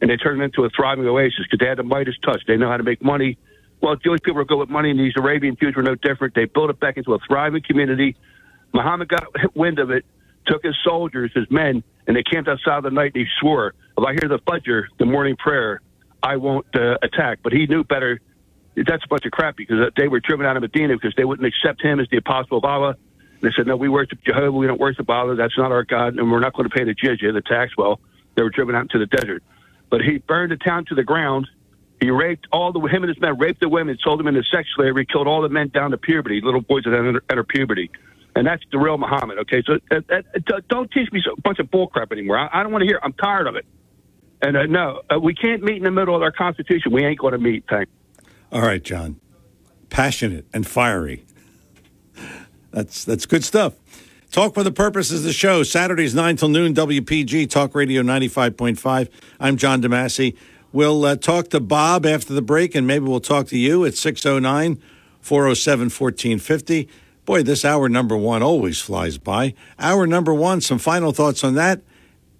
and 0.00 0.10
they 0.10 0.16
turned 0.16 0.40
it 0.40 0.44
into 0.44 0.64
a 0.64 0.70
thriving 0.70 1.06
oasis 1.06 1.40
because 1.44 1.58
they 1.58 1.68
had 1.68 1.78
the 1.78 1.82
Midas 1.82 2.16
touch. 2.24 2.42
They 2.46 2.56
know 2.56 2.68
how 2.68 2.76
to 2.76 2.82
make 2.82 3.02
money 3.02 3.38
well, 3.80 3.96
Jewish 3.96 4.20
people 4.22 4.36
were 4.36 4.44
good 4.44 4.58
with 4.58 4.68
money, 4.68 4.90
and 4.90 4.98
these 4.98 5.12
Arabian 5.16 5.56
Jews 5.60 5.74
were 5.76 5.82
no 5.82 5.94
different. 5.94 6.34
They 6.34 6.46
built 6.46 6.70
it 6.70 6.80
back 6.80 6.96
into 6.96 7.14
a 7.14 7.18
thriving 7.26 7.62
community. 7.62 8.16
Muhammad 8.72 9.08
got 9.08 9.24
wind 9.54 9.78
of 9.78 9.90
it, 9.90 10.04
took 10.46 10.64
his 10.64 10.76
soldiers, 10.84 11.30
his 11.34 11.48
men, 11.50 11.82
and 12.06 12.16
they 12.16 12.22
camped 12.22 12.48
outside 12.48 12.78
of 12.78 12.84
the 12.84 12.90
night. 12.90 13.12
And 13.14 13.24
he 13.24 13.26
swore, 13.40 13.74
"If 13.96 14.04
I 14.04 14.12
hear 14.12 14.28
the 14.28 14.38
fajr, 14.38 14.84
the 14.98 15.06
morning 15.06 15.36
prayer, 15.36 15.80
I 16.22 16.36
won't 16.36 16.66
uh, 16.74 16.98
attack." 17.02 17.40
But 17.42 17.52
he 17.52 17.66
knew 17.66 17.84
better. 17.84 18.20
That's 18.74 19.04
a 19.04 19.08
bunch 19.08 19.24
of 19.24 19.32
crap 19.32 19.56
because 19.56 19.90
they 19.96 20.08
were 20.08 20.20
driven 20.20 20.46
out 20.46 20.56
of 20.56 20.62
Medina 20.62 20.94
because 20.94 21.14
they 21.16 21.24
wouldn't 21.24 21.46
accept 21.46 21.82
him 21.82 22.00
as 22.00 22.06
the 22.10 22.16
apostle 22.18 22.58
of 22.58 22.64
Allah. 22.64 22.94
And 23.40 23.42
they 23.42 23.54
said, 23.56 23.66
"No, 23.66 23.76
we 23.76 23.88
worship 23.88 24.18
Jehovah. 24.24 24.56
We 24.56 24.66
don't 24.66 24.80
worship 24.80 25.08
Allah. 25.08 25.36
That's 25.36 25.56
not 25.56 25.70
our 25.70 25.84
God, 25.84 26.16
and 26.16 26.30
we're 26.30 26.40
not 26.40 26.54
going 26.54 26.68
to 26.68 26.74
pay 26.74 26.84
the 26.84 26.94
jizya, 26.94 27.32
the 27.32 27.42
tax." 27.42 27.76
Well, 27.76 28.00
they 28.34 28.42
were 28.42 28.50
driven 28.50 28.74
out 28.74 28.82
into 28.82 28.98
the 28.98 29.06
desert. 29.06 29.42
But 29.90 30.02
he 30.02 30.18
burned 30.18 30.52
the 30.52 30.56
town 30.56 30.84
to 30.86 30.94
the 30.94 31.04
ground 31.04 31.46
he 32.00 32.10
raped 32.10 32.46
all 32.52 32.72
the 32.72 32.80
him 32.80 33.02
and 33.02 33.08
his 33.08 33.20
men 33.20 33.36
raped 33.38 33.60
the 33.60 33.68
women, 33.68 33.98
sold 34.02 34.20
them 34.20 34.28
into 34.28 34.42
sex 34.44 34.68
slavery, 34.76 35.04
killed 35.04 35.26
all 35.26 35.42
the 35.42 35.48
men 35.48 35.68
down 35.68 35.90
to 35.90 35.98
puberty, 35.98 36.40
little 36.40 36.60
boys 36.60 36.84
that 36.84 36.94
enter, 36.94 37.22
enter 37.28 37.44
puberty, 37.44 37.90
and 38.36 38.46
that's 38.46 38.62
the 38.70 38.78
real 38.78 38.98
Muhammad. 38.98 39.38
Okay, 39.38 39.62
so 39.66 39.78
uh, 39.90 40.00
uh, 40.10 40.60
don't 40.68 40.90
teach 40.92 41.10
me 41.10 41.22
a 41.30 41.40
bunch 41.40 41.58
of 41.58 41.66
bullcrap 41.66 42.12
anymore. 42.12 42.38
I, 42.38 42.48
I 42.52 42.62
don't 42.62 42.70
want 42.70 42.82
to 42.82 42.86
hear. 42.86 43.00
I'm 43.02 43.14
tired 43.14 43.48
of 43.48 43.56
it. 43.56 43.66
And 44.40 44.56
uh, 44.56 44.66
no, 44.66 45.02
uh, 45.12 45.18
we 45.18 45.34
can't 45.34 45.64
meet 45.64 45.78
in 45.78 45.82
the 45.82 45.90
middle 45.90 46.14
of 46.14 46.22
our 46.22 46.30
Constitution. 46.30 46.92
We 46.92 47.04
ain't 47.04 47.18
going 47.18 47.32
to 47.32 47.38
meet. 47.38 47.64
Thank. 47.68 47.88
All 48.52 48.62
right, 48.62 48.82
John. 48.82 49.20
Passionate 49.90 50.46
and 50.54 50.66
fiery. 50.66 51.24
That's 52.70 53.04
that's 53.04 53.26
good 53.26 53.42
stuff. 53.42 53.74
Talk 54.30 54.52
for 54.52 54.62
the 54.62 54.70
purpose 54.70 55.10
is 55.10 55.24
the 55.24 55.32
show. 55.32 55.62
Saturdays 55.62 56.14
nine 56.14 56.36
till 56.36 56.50
noon. 56.50 56.74
WPG 56.74 57.48
Talk 57.48 57.74
Radio 57.74 58.02
ninety 58.02 58.28
five 58.28 58.58
point 58.58 58.78
five. 58.78 59.08
I'm 59.40 59.56
John 59.56 59.80
DeMasi. 59.80 60.36
We'll 60.70 61.02
uh, 61.06 61.16
talk 61.16 61.48
to 61.50 61.60
Bob 61.60 62.04
after 62.04 62.34
the 62.34 62.42
break, 62.42 62.74
and 62.74 62.86
maybe 62.86 63.06
we'll 63.06 63.20
talk 63.20 63.46
to 63.46 63.58
you 63.58 63.86
at 63.86 63.94
609 63.94 64.82
407 65.22 65.84
1450. 65.84 66.88
Boy, 67.24 67.42
this 67.42 67.64
hour 67.64 67.88
number 67.88 68.18
one 68.18 68.42
always 68.42 68.78
flies 68.78 69.16
by. 69.16 69.54
Hour 69.78 70.06
number 70.06 70.34
one, 70.34 70.60
some 70.60 70.78
final 70.78 71.12
thoughts 71.12 71.42
on 71.42 71.54
that. 71.54 71.80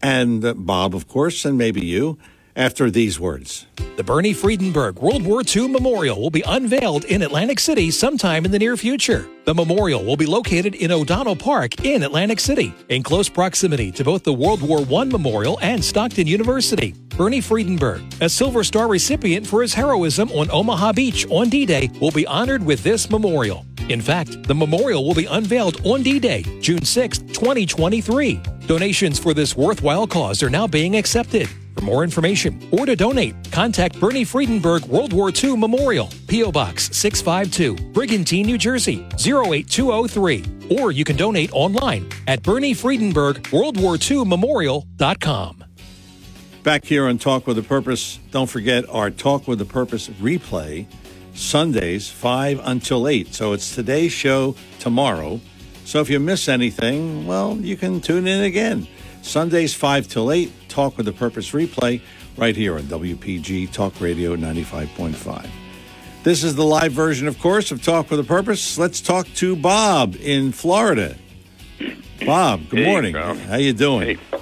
And 0.03 0.45
uh, 0.45 0.53
Bob, 0.53 0.95
of 0.95 1.09
course, 1.09 1.47
and 1.47 1.57
maybe 1.57 1.81
you 1.81 2.19
after 2.59 2.91
these 2.91 3.19
words. 3.19 3.67
The 3.97 4.05
Bernie 4.05 4.35
Friedenberg 4.35 5.01
World 5.01 5.25
War 5.25 5.43
II 5.43 5.69
Memorial 5.69 6.21
will 6.21 6.31
be 6.31 6.43
unveiled 6.47 7.05
in 7.07 7.23
Atlantic 7.23 7.59
City 7.59 7.91
sometime 7.91 8.45
in 8.45 8.51
the 8.51 8.59
near 8.59 8.77
future. 8.77 9.29
The 9.45 9.55
memorial 9.55 10.05
will 10.05 10.17
be 10.17 10.27
located 10.27 10.75
in 10.75 10.93
O'Donnell 10.93 11.37
Park 11.37 11.85
in 11.85 12.03
Atlantic 12.03 12.39
City, 12.39 12.75
in 12.91 13.03
close 13.03 13.29
proximity 13.29 13.91
to 13.93 14.05
both 14.05 14.25
the 14.25 14.33
World 14.33 14.61
War 14.61 14.81
I 15.01 15.05
Memorial 15.05 15.59
and 15.63 15.83
Stockton 15.83 16.27
University. 16.27 16.95
Bernie 17.17 17.41
Friedenberg, 17.41 18.21
a 18.21 18.29
Silver 18.29 18.63
Star 18.63 18.89
recipient 18.89 19.47
for 19.47 19.63
his 19.63 19.75
heroism 19.75 20.31
on 20.33 20.51
Omaha 20.51 20.93
Beach 20.93 21.27
on 21.31 21.49
D 21.49 21.65
Day, 21.65 21.91
will 22.01 22.13
be 22.13 22.27
honored 22.27 22.65
with 22.65 22.83
this 22.83 23.11
memorial. 23.11 23.65
In 23.89 24.01
fact, 24.01 24.43
the 24.45 24.55
memorial 24.55 25.07
will 25.07 25.15
be 25.15 25.27
unveiled 25.27 25.85
on 25.87 26.03
D 26.03 26.19
Day, 26.19 26.43
June 26.61 26.85
6, 26.85 27.19
2023. 27.19 28.41
Donations 28.67 29.19
for 29.19 29.35
this 29.35 29.57
worthwhile 29.57 30.07
cause 30.07 30.43
are 30.43 30.51
now 30.51 30.67
being 30.67 30.97
accepted. 30.97 31.49
For 31.79 31.85
more 31.85 32.03
information 32.03 32.61
or 32.73 32.87
to 32.87 32.97
donate, 32.97 33.35
contact 33.53 34.01
Bernie 34.01 34.25
Friedenberg 34.25 34.87
World 34.89 35.13
War 35.13 35.31
II 35.31 35.57
Memorial, 35.57 36.11
P.O. 36.27 36.51
Box 36.51 36.91
652, 36.97 37.93
Brigantine, 37.93 38.47
New 38.47 38.59
Jersey 38.59 39.07
08203. 39.15 40.45
Or 40.79 40.91
you 40.91 41.05
can 41.05 41.17
donate 41.17 41.53
online 41.53 42.09
at 42.27 42.43
Bernie 42.43 42.75
Friedenberg 42.75 43.53
World 43.53 43.81
War 43.81 43.97
II 43.99 44.25
Memorial.com. 44.25 45.65
Back 46.65 46.85
here 46.85 47.07
on 47.07 47.17
Talk 47.17 47.47
with 47.47 47.57
a 47.59 47.63
Purpose, 47.63 48.19
don't 48.33 48.51
forget 48.51 48.85
our 48.91 49.11
Talk 49.11 49.47
with 49.47 49.61
a 49.61 49.65
Purpose 49.65 50.09
replay, 50.21 50.85
Sundays 51.39 52.11
5 52.11 52.61
until 52.65 53.07
8. 53.07 53.33
So 53.33 53.53
it's 53.53 53.75
today's 53.75 54.13
show 54.13 54.57
tomorrow. 54.81 55.41
So 55.85 56.01
if 56.01 56.11
you 56.11 56.19
miss 56.19 56.49
anything, 56.49 57.27
well, 57.27 57.57
you 57.57 57.77
can 57.77 58.01
tune 58.01 58.27
in 58.27 58.43
again. 58.43 58.87
Sundays 59.23 59.73
5 59.75 60.09
till 60.09 60.33
8, 60.33 60.53
Talk 60.69 60.97
with 60.97 61.09
a 61.09 61.13
Purpose 61.13 61.53
replay 61.53 62.01
right 62.37 62.57
here 62.57 62.77
on 62.77 62.83
WPG 62.83 63.73
Talk 63.73 64.01
Radio 64.01 64.37
95.5. 64.37 65.49
This 66.25 66.43
is 66.43 66.57
the 66.57 66.65
live 66.65 66.93
version, 66.93 67.29
of 67.29 67.39
course, 67.39 67.71
of 67.71 67.83
Talk 67.83 68.11
with 68.11 68.21
a 68.21 68.25
Purpose. 68.25 68.77
Let's 68.77 69.01
talk 69.01 69.27
to 69.37 69.55
Bob 69.57 70.17
in 70.17 70.53
Florida. 70.53 71.17
Bob, 72.27 72.69
good 72.69 72.81
hey, 72.81 72.85
morning. 72.85 73.15
How 73.15 73.57
you 73.57 73.73
doing? 73.73 74.19
Hey. 74.19 74.39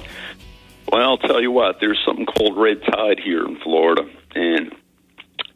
Well, 0.90 1.02
I'll 1.02 1.18
tell 1.18 1.42
you 1.42 1.50
what. 1.50 1.78
There's 1.78 2.02
something 2.06 2.26
called 2.26 2.56
red 2.56 2.82
tide 2.82 3.20
here 3.20 3.44
in 3.44 3.56
Florida, 3.60 4.08
and 4.34 4.74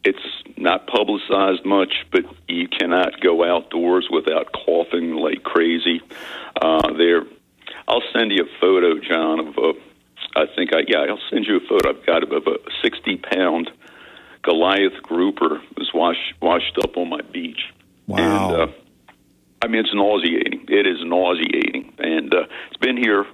it's 0.05 0.19
not 0.61 0.87
publicized 0.87 1.65
much, 1.65 1.93
but 2.13 2.25
you 2.49 2.69
cannot 2.69 3.21
go 3.21 3.45
outdoors 3.45 4.09
without 4.11 4.53
coughing 4.53 5.15
like 5.15 5.43
crazy. 5.43 6.01
Uh, 6.61 6.93
there 6.97 7.23
I'll 7.91 8.03
send 8.13 8.31
you 8.31 8.45
a 8.45 8.61
photo, 8.61 9.01
John, 9.01 9.41
of 9.41 9.59
a. 9.59 9.73
I 10.37 10.45
think 10.55 10.73
I 10.73 10.83
yeah, 10.87 11.07
I'll 11.09 11.19
send 11.29 11.47
you 11.47 11.57
a 11.57 11.69
photo. 11.69 11.91
I've 11.91 12.07
got 12.07 12.23
of 12.23 12.47
a 12.47 12.57
sixty 12.83 13.17
pound 13.17 13.71
Goliath 14.43 15.03
grouper 15.03 15.61
was 15.77 15.91
washed 15.93 16.35
washed 16.41 16.79
up 16.83 16.97
on 16.97 17.09
my 17.09 17.21
beach. 17.21 17.61
Wow. 18.07 18.53
And, 18.53 18.61
uh, 18.61 18.75
I 19.63 19.67
mean, 19.69 19.81
it's 19.81 19.95
nauseating. 19.95 20.67
It 20.69 20.87
is 20.87 20.99
nauseating, 21.05 21.93
and 21.99 22.33
uh, 22.33 22.45
it's 22.69 22.79
been 22.79 22.97
here 22.97 23.27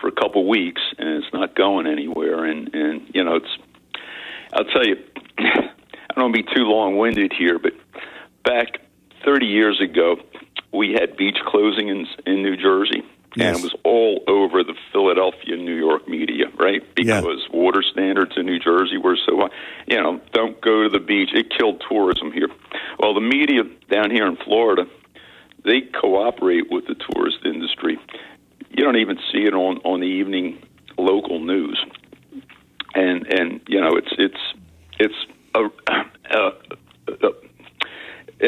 for 0.00 0.08
a 0.08 0.12
couple 0.12 0.46
weeks, 0.46 0.82
and 0.98 1.08
it's 1.08 1.32
not 1.32 1.54
going 1.54 1.86
anywhere. 1.86 2.44
And 2.44 2.74
and 2.74 3.08
you 3.14 3.24
know, 3.24 3.36
it's. 3.36 3.56
I'll 4.52 4.64
tell 4.64 4.84
you, 4.84 4.96
I 6.12 6.20
don't 6.20 6.32
want 6.32 6.36
to 6.36 6.42
be 6.42 6.54
too 6.54 6.64
long 6.64 6.98
winded 6.98 7.32
here, 7.32 7.58
but 7.58 7.72
back 8.44 8.80
30 9.24 9.46
years 9.46 9.80
ago, 9.80 10.16
we 10.70 10.92
had 10.92 11.16
beach 11.16 11.38
closing 11.46 11.88
in, 11.88 12.06
in 12.26 12.42
New 12.42 12.56
Jersey, 12.56 13.02
and 13.38 13.56
it 13.56 13.62
was 13.62 13.74
all 13.82 14.22
over 14.26 14.62
the 14.62 14.74
Philadelphia, 14.92 15.56
New 15.56 15.76
York 15.76 16.06
media, 16.06 16.46
right? 16.58 16.82
Because 16.94 17.48
water 17.50 17.82
standards 17.82 18.32
in 18.36 18.44
New 18.44 18.58
Jersey 18.58 18.98
were 18.98 19.16
so, 19.24 19.38
high. 19.38 19.48
you 19.86 19.96
know, 19.96 20.20
don't 20.32 20.60
go 20.60 20.82
to 20.82 20.90
the 20.90 21.00
beach. 21.00 21.30
It 21.32 21.50
killed 21.56 21.82
tourism 21.88 22.30
here. 22.30 22.48
Well, 22.98 23.14
the 23.14 23.22
media 23.22 23.62
down 23.90 24.10
here 24.10 24.26
in 24.26 24.36
Florida, 24.36 24.84
they 25.64 25.80
cooperate 25.80 26.70
with 26.70 26.86
the 26.88 26.94
tourist 26.94 27.38
industry. 27.44 27.98
You 28.68 28.84
don't 28.84 28.96
even 28.96 29.16
see 29.32 29.44
it 29.44 29.54
on 29.54 29.78
on 29.78 30.00
the 30.00 30.06
evening 30.06 30.62
local 30.98 31.40
news, 31.40 31.82
and 32.94 33.26
and 33.26 33.60
you 33.66 33.80
know 33.80 33.96
it's 33.96 34.12
it's 34.18 34.40
it's 34.98 35.14
a, 35.54 35.68
a, 36.30 36.52
a 37.08 37.30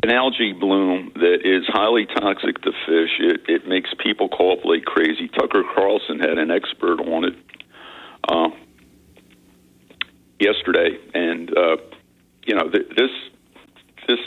an 0.02 0.10
algae 0.10 0.52
bloom 0.52 1.12
that 1.14 1.38
is 1.44 1.64
highly 1.68 2.06
toxic 2.06 2.60
to 2.62 2.72
fish. 2.84 3.10
It, 3.20 3.42
it 3.48 3.68
makes 3.68 3.90
people 4.02 4.28
cough 4.28 4.58
like 4.64 4.84
crazy. 4.84 5.28
Tucker 5.28 5.62
Carlson 5.74 6.18
had 6.18 6.36
an 6.38 6.50
expert 6.50 6.98
on 7.00 7.24
it 7.24 7.36
uh, 8.28 8.48
yesterday, 10.40 10.98
and 11.14 11.56
uh, 11.56 11.76
you 12.44 12.56
know 12.56 12.68
th- 12.68 12.88
this 12.96 13.10
this 14.08 14.18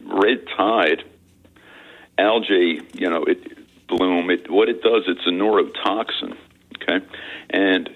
red 0.00 0.46
tide 0.56 1.02
algae, 2.18 2.80
you 2.94 3.10
know, 3.10 3.24
it 3.24 3.38
bloom. 3.88 4.30
It 4.30 4.50
what 4.50 4.68
it 4.68 4.82
does, 4.82 5.04
it's 5.06 5.26
a 5.26 5.30
neurotoxin. 5.30 6.36
Okay, 6.82 7.04
and 7.50 7.90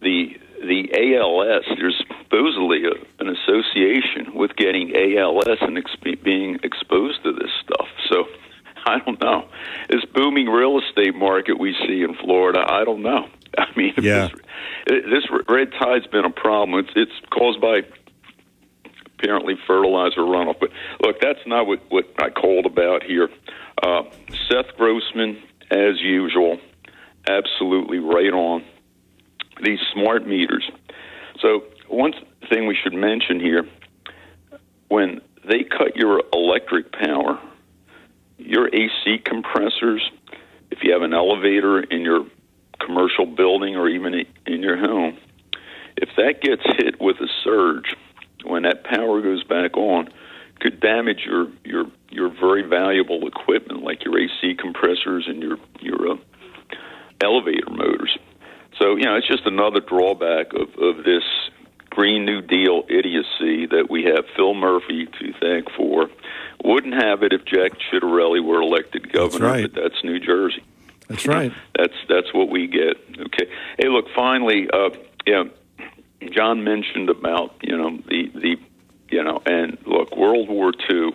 the 0.00 0.38
the 0.62 1.16
ALS, 1.16 1.64
there's 1.76 2.02
supposedly 2.06 2.84
a, 2.84 2.92
an 3.22 3.28
association 3.28 4.34
with 4.34 4.54
getting 4.56 4.92
ALS 4.94 5.58
and 5.60 5.76
exp- 5.76 6.22
being 6.22 6.58
exposed 6.62 7.22
to 7.24 7.32
this 7.32 7.50
stuff. 7.64 7.88
So 8.10 8.24
I 8.86 8.98
don't 9.00 9.20
know. 9.20 9.48
This 9.90 10.04
booming 10.14 10.46
real 10.46 10.78
estate 10.80 11.14
market 11.14 11.58
we 11.58 11.74
see 11.86 12.02
in 12.02 12.14
Florida, 12.14 12.64
I 12.66 12.84
don't 12.84 13.02
know. 13.02 13.28
I 13.58 13.66
mean, 13.76 13.94
Yeah. 14.00 14.28
this, 14.86 15.04
this 15.04 15.24
red 15.48 15.72
tide's 15.78 16.06
been 16.06 16.24
a 16.24 16.30
problem. 16.30 16.78
It's 16.78 16.92
it's 16.96 17.12
caused 17.30 17.60
by 17.60 17.82
apparently 19.18 19.54
fertilizer 19.66 20.20
runoff. 20.20 20.58
But 20.60 20.70
look, 21.02 21.20
that's 21.20 21.44
not 21.46 21.66
what 21.66 21.80
what 21.90 22.06
I 22.18 22.30
called 22.30 22.66
about 22.66 23.02
here. 23.02 23.28
Uh, 23.82 24.02
Seth 24.48 24.76
Grossman, 24.76 25.42
as 25.70 26.00
usual, 26.00 26.58
absolutely 27.28 27.98
right 27.98 28.32
on 28.32 28.64
these 29.60 29.78
smart 29.92 30.26
meters. 30.26 30.68
So 31.40 31.64
one 31.88 32.12
thing 32.48 32.66
we 32.66 32.76
should 32.82 32.94
mention 32.94 33.40
here, 33.40 33.64
when 34.88 35.20
they 35.44 35.64
cut 35.64 35.96
your 35.96 36.22
electric 36.32 36.92
power, 36.92 37.40
your 38.38 38.68
AC 38.68 39.18
compressors, 39.24 40.08
if 40.70 40.78
you 40.82 40.92
have 40.92 41.02
an 41.02 41.14
elevator 41.14 41.80
in 41.80 42.02
your 42.02 42.26
commercial 42.84 43.26
building 43.26 43.76
or 43.76 43.88
even 43.88 44.14
in 44.46 44.62
your 44.62 44.76
home, 44.76 45.18
if 45.96 46.08
that 46.16 46.40
gets 46.40 46.62
hit 46.78 47.00
with 47.00 47.16
a 47.20 47.28
surge, 47.44 47.94
when 48.44 48.62
that 48.62 48.84
power 48.84 49.20
goes 49.20 49.44
back 49.44 49.76
on, 49.76 50.08
could 50.60 50.80
damage 50.80 51.22
your 51.26 51.48
your 51.64 51.86
your 52.10 52.28
very 52.28 52.62
valuable 52.62 53.26
equipment 53.26 53.82
like 53.82 54.04
your 54.04 54.18
AC 54.18 54.54
compressors 54.58 55.24
and 55.26 55.42
your 55.42 55.56
your 55.80 56.12
uh, 56.12 56.16
elevator 57.20 57.70
motors. 57.70 58.16
So 58.82 58.96
you 58.96 59.04
know, 59.04 59.14
it's 59.14 59.28
just 59.28 59.46
another 59.46 59.80
drawback 59.80 60.52
of 60.54 60.68
of 60.76 61.04
this 61.04 61.22
Green 61.90 62.24
New 62.24 62.40
Deal 62.40 62.82
idiocy 62.88 63.66
that 63.66 63.86
we 63.88 64.02
have 64.04 64.24
Phil 64.34 64.54
Murphy 64.54 65.06
to 65.06 65.32
thank 65.40 65.70
for. 65.76 66.10
Wouldn't 66.64 66.94
have 66.94 67.22
it 67.22 67.32
if 67.32 67.44
Jack 67.44 67.72
Ciattarelli 67.78 68.44
were 68.44 68.60
elected 68.60 69.12
governor, 69.12 69.46
that's 69.46 69.62
right. 69.62 69.72
but 69.72 69.82
that's 69.82 70.02
New 70.02 70.18
Jersey. 70.18 70.64
That's 71.08 71.26
right. 71.26 71.52
That's 71.78 71.94
that's 72.08 72.32
what 72.32 72.48
we 72.48 72.66
get. 72.66 72.96
Okay. 73.26 73.50
Hey, 73.78 73.88
look. 73.88 74.06
Finally, 74.14 74.68
uh, 74.72 74.90
yeah, 75.26 75.44
John 76.30 76.64
mentioned 76.64 77.10
about 77.10 77.54
you 77.60 77.76
know 77.76 77.98
the 78.08 78.30
the 78.34 78.56
you 79.10 79.22
know 79.22 79.42
and 79.44 79.78
look, 79.86 80.16
World 80.16 80.48
War 80.48 80.72
II. 80.90 81.10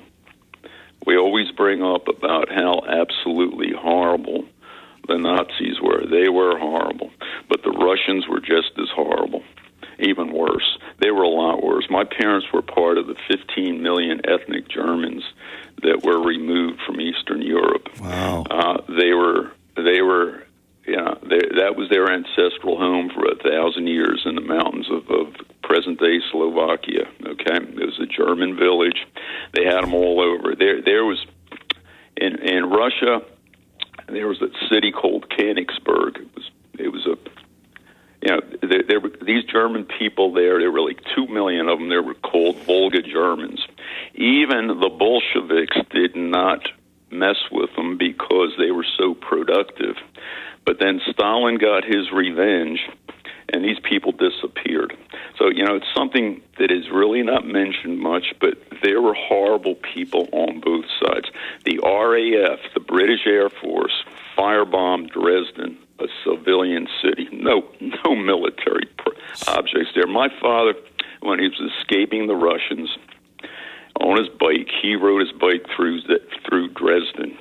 We 1.05 1.17
always 1.17 1.51
bring 1.51 1.81
up 1.81 2.07
about 2.07 2.49
how 2.49 2.81
absolutely 2.85 3.71
horrible 3.73 4.45
the 5.07 5.17
Nazis 5.17 5.81
were. 5.81 6.05
They 6.09 6.29
were 6.29 6.57
horrible, 6.57 7.11
but 7.49 7.63
the 7.63 7.71
Russians 7.71 8.27
were 8.27 8.39
just 8.39 8.71
as 8.77 8.89
horrible, 8.93 9.43
even 9.99 10.31
worse. 10.31 10.77
They 10.99 11.11
were 11.11 11.23
a 11.23 11.29
lot 11.29 11.63
worse. 11.63 11.87
My 11.89 12.03
parents 12.03 12.47
were 12.53 12.61
part 12.61 12.97
of 12.97 13.07
the 13.07 13.15
15 13.29 13.81
million 13.81 14.21
ethnic 14.25 14.67
Germans 14.69 15.23
that 15.83 16.03
were 16.03 16.21
removed 16.21 16.81
from 16.85 16.99
Eastern 17.01 17.41
Europe. 17.41 17.89
Wow. 17.99 18.43
Uh, 18.49 18.81
they 18.87 19.13
were 19.13 19.51
they 19.75 20.01
were 20.01 20.43
you 20.85 20.95
know 20.95 21.17
they, 21.21 21.39
that 21.59 21.75
was 21.75 21.89
their 21.89 22.11
ancestral 22.11 22.77
home 22.77 23.11
for 23.13 23.25
a 23.25 23.35
thousand 23.35 23.87
years 23.87 24.23
in 24.25 24.35
the 24.35 24.41
mountains 24.41 24.87
of, 24.89 25.09
of 25.09 25.33
present 25.61 25.99
day 25.99 26.19
Slovakia. 26.31 27.05
Okay, 27.25 27.57
it 27.57 27.85
was 27.85 27.99
a 27.99 28.07
German 28.07 28.55
village. 28.55 29.05
They 29.53 29.65
had 29.65 29.83
them 29.83 29.93
all 29.93 30.21
over. 30.21 30.55
There 30.55 30.81
there 30.81 31.05
was 31.05 31.23
in 32.15 32.39
in 32.39 32.69
Russia. 32.69 33.21
There 34.07 34.27
was 34.27 34.41
a 34.41 34.49
city 34.69 34.91
called 34.91 35.29
Königsberg. 35.29 36.17
It 36.17 36.35
was 36.35 36.51
it 36.79 36.91
was 36.91 37.05
a 37.05 37.17
you 38.21 38.31
know, 38.31 38.41
there, 38.61 38.83
there 38.87 38.99
were 38.99 39.11
these 39.21 39.43
German 39.45 39.85
people 39.85 40.33
there. 40.33 40.59
There 40.59 40.71
were 40.71 40.81
like 40.81 40.99
two 41.15 41.27
million 41.27 41.69
of 41.69 41.79
them. 41.79 41.89
They 41.89 41.97
were 41.97 42.15
called 42.15 42.57
Volga 42.63 43.01
Germans. 43.01 43.65
Even 44.15 44.67
the 44.67 44.89
Bolsheviks 44.89 45.77
did 45.91 46.15
not 46.15 46.67
mess 47.11 47.37
with 47.51 47.73
them 47.75 47.97
because 47.97 48.53
they 48.57 48.71
were 48.71 48.85
so 48.97 49.13
productive. 49.13 49.95
But 50.65 50.79
then 50.79 50.99
Stalin 51.11 51.57
got 51.57 51.85
his 51.85 52.11
revenge, 52.11 52.79
and 53.53 53.63
these 53.63 53.79
people 53.79 54.11
disappeared. 54.11 54.95
So 55.37 55.49
you 55.49 55.63
know, 55.63 55.75
it's 55.75 55.93
something 55.95 56.41
that 56.59 56.71
is 56.71 56.89
really 56.91 57.23
not 57.23 57.45
mentioned 57.45 57.99
much. 57.99 58.33
But 58.39 58.57
there 58.83 59.01
were 59.01 59.13
horrible 59.13 59.75
people 59.75 60.27
on 60.31 60.59
both 60.59 60.85
sides. 61.01 61.29
The 61.65 61.79
RAF, 61.83 62.59
the 62.73 62.79
British 62.79 63.25
Air 63.25 63.49
Force, 63.49 64.03
firebombed 64.37 65.11
Dresden 65.11 65.77
a 65.99 66.07
civilian 66.23 66.87
city. 67.01 67.27
No, 67.31 67.63
no 68.05 68.15
military 68.15 68.87
objects 69.47 69.91
there. 69.95 70.07
My 70.07 70.29
father, 70.41 70.73
when 71.21 71.39
he 71.39 71.47
was 71.47 71.71
escaping 71.79 72.27
the 72.27 72.35
Russians 72.35 72.89
on 73.99 74.17
his 74.17 74.29
bike, 74.29 74.69
he 74.81 74.95
rode 74.95 75.21
his 75.21 75.31
bike 75.31 75.65
through 75.75 76.01
through 76.47 76.69
Dresden. 76.69 77.37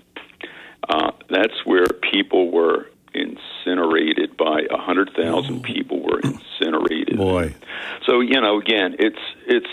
Uh, 0.89 1.11
that's 1.29 1.65
where 1.65 1.87
people 2.13 2.51
were 2.51 2.87
incinerated. 3.17 4.37
By 4.37 4.63
a 4.71 4.77
hundred 4.79 5.11
thousand 5.17 5.63
people 5.63 6.03
were 6.03 6.21
incinerated. 6.21 7.17
Boy, 7.17 7.55
So 8.05 8.21
you 8.21 8.41
know, 8.41 8.59
again, 8.59 8.97
it's 8.99 9.19
it's 9.47 9.67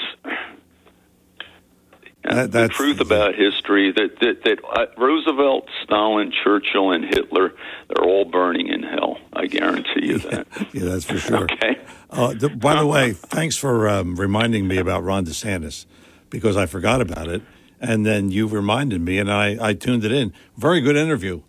That- 2.23 2.51
the 2.53 2.69
truth 2.69 3.01
about 3.01 3.35
history 3.35 3.91
that 3.91 4.19
that, 4.21 4.43
that 4.45 4.59
uh, 4.63 4.85
Roosevelt, 4.97 5.67
Stalin, 5.83 6.31
Churchill, 6.43 6.91
and 6.91 7.03
Hitler 7.03 7.53
they're 7.89 8.05
all 8.05 8.23
burning 8.25 8.67
in 8.69 8.81
hell. 8.83 9.19
I 9.33 9.47
guarantee 9.47 10.05
you 10.07 10.19
that. 10.19 10.47
yeah, 10.73 10.85
that's 10.85 11.03
for 11.03 11.17
sure. 11.17 11.43
Okay. 11.43 11.77
Uh, 12.09 12.33
th- 12.33 12.57
by 12.59 12.79
the 12.79 12.85
way, 12.87 13.11
thanks 13.11 13.57
for 13.57 13.89
um, 13.89 14.15
reminding 14.15 14.67
me 14.67 14.77
about 14.77 15.03
Ron 15.03 15.25
DeSantis 15.25 15.85
because 16.29 16.55
I 16.55 16.65
forgot 16.65 17.01
about 17.01 17.27
it, 17.27 17.41
and 17.81 18.05
then 18.05 18.31
you 18.31 18.47
reminded 18.47 19.01
me, 19.01 19.17
and 19.19 19.29
I, 19.29 19.57
I 19.59 19.73
tuned 19.73 20.05
it 20.05 20.11
in. 20.13 20.31
Very 20.55 20.79
good 20.79 20.95
interview, 20.95 21.41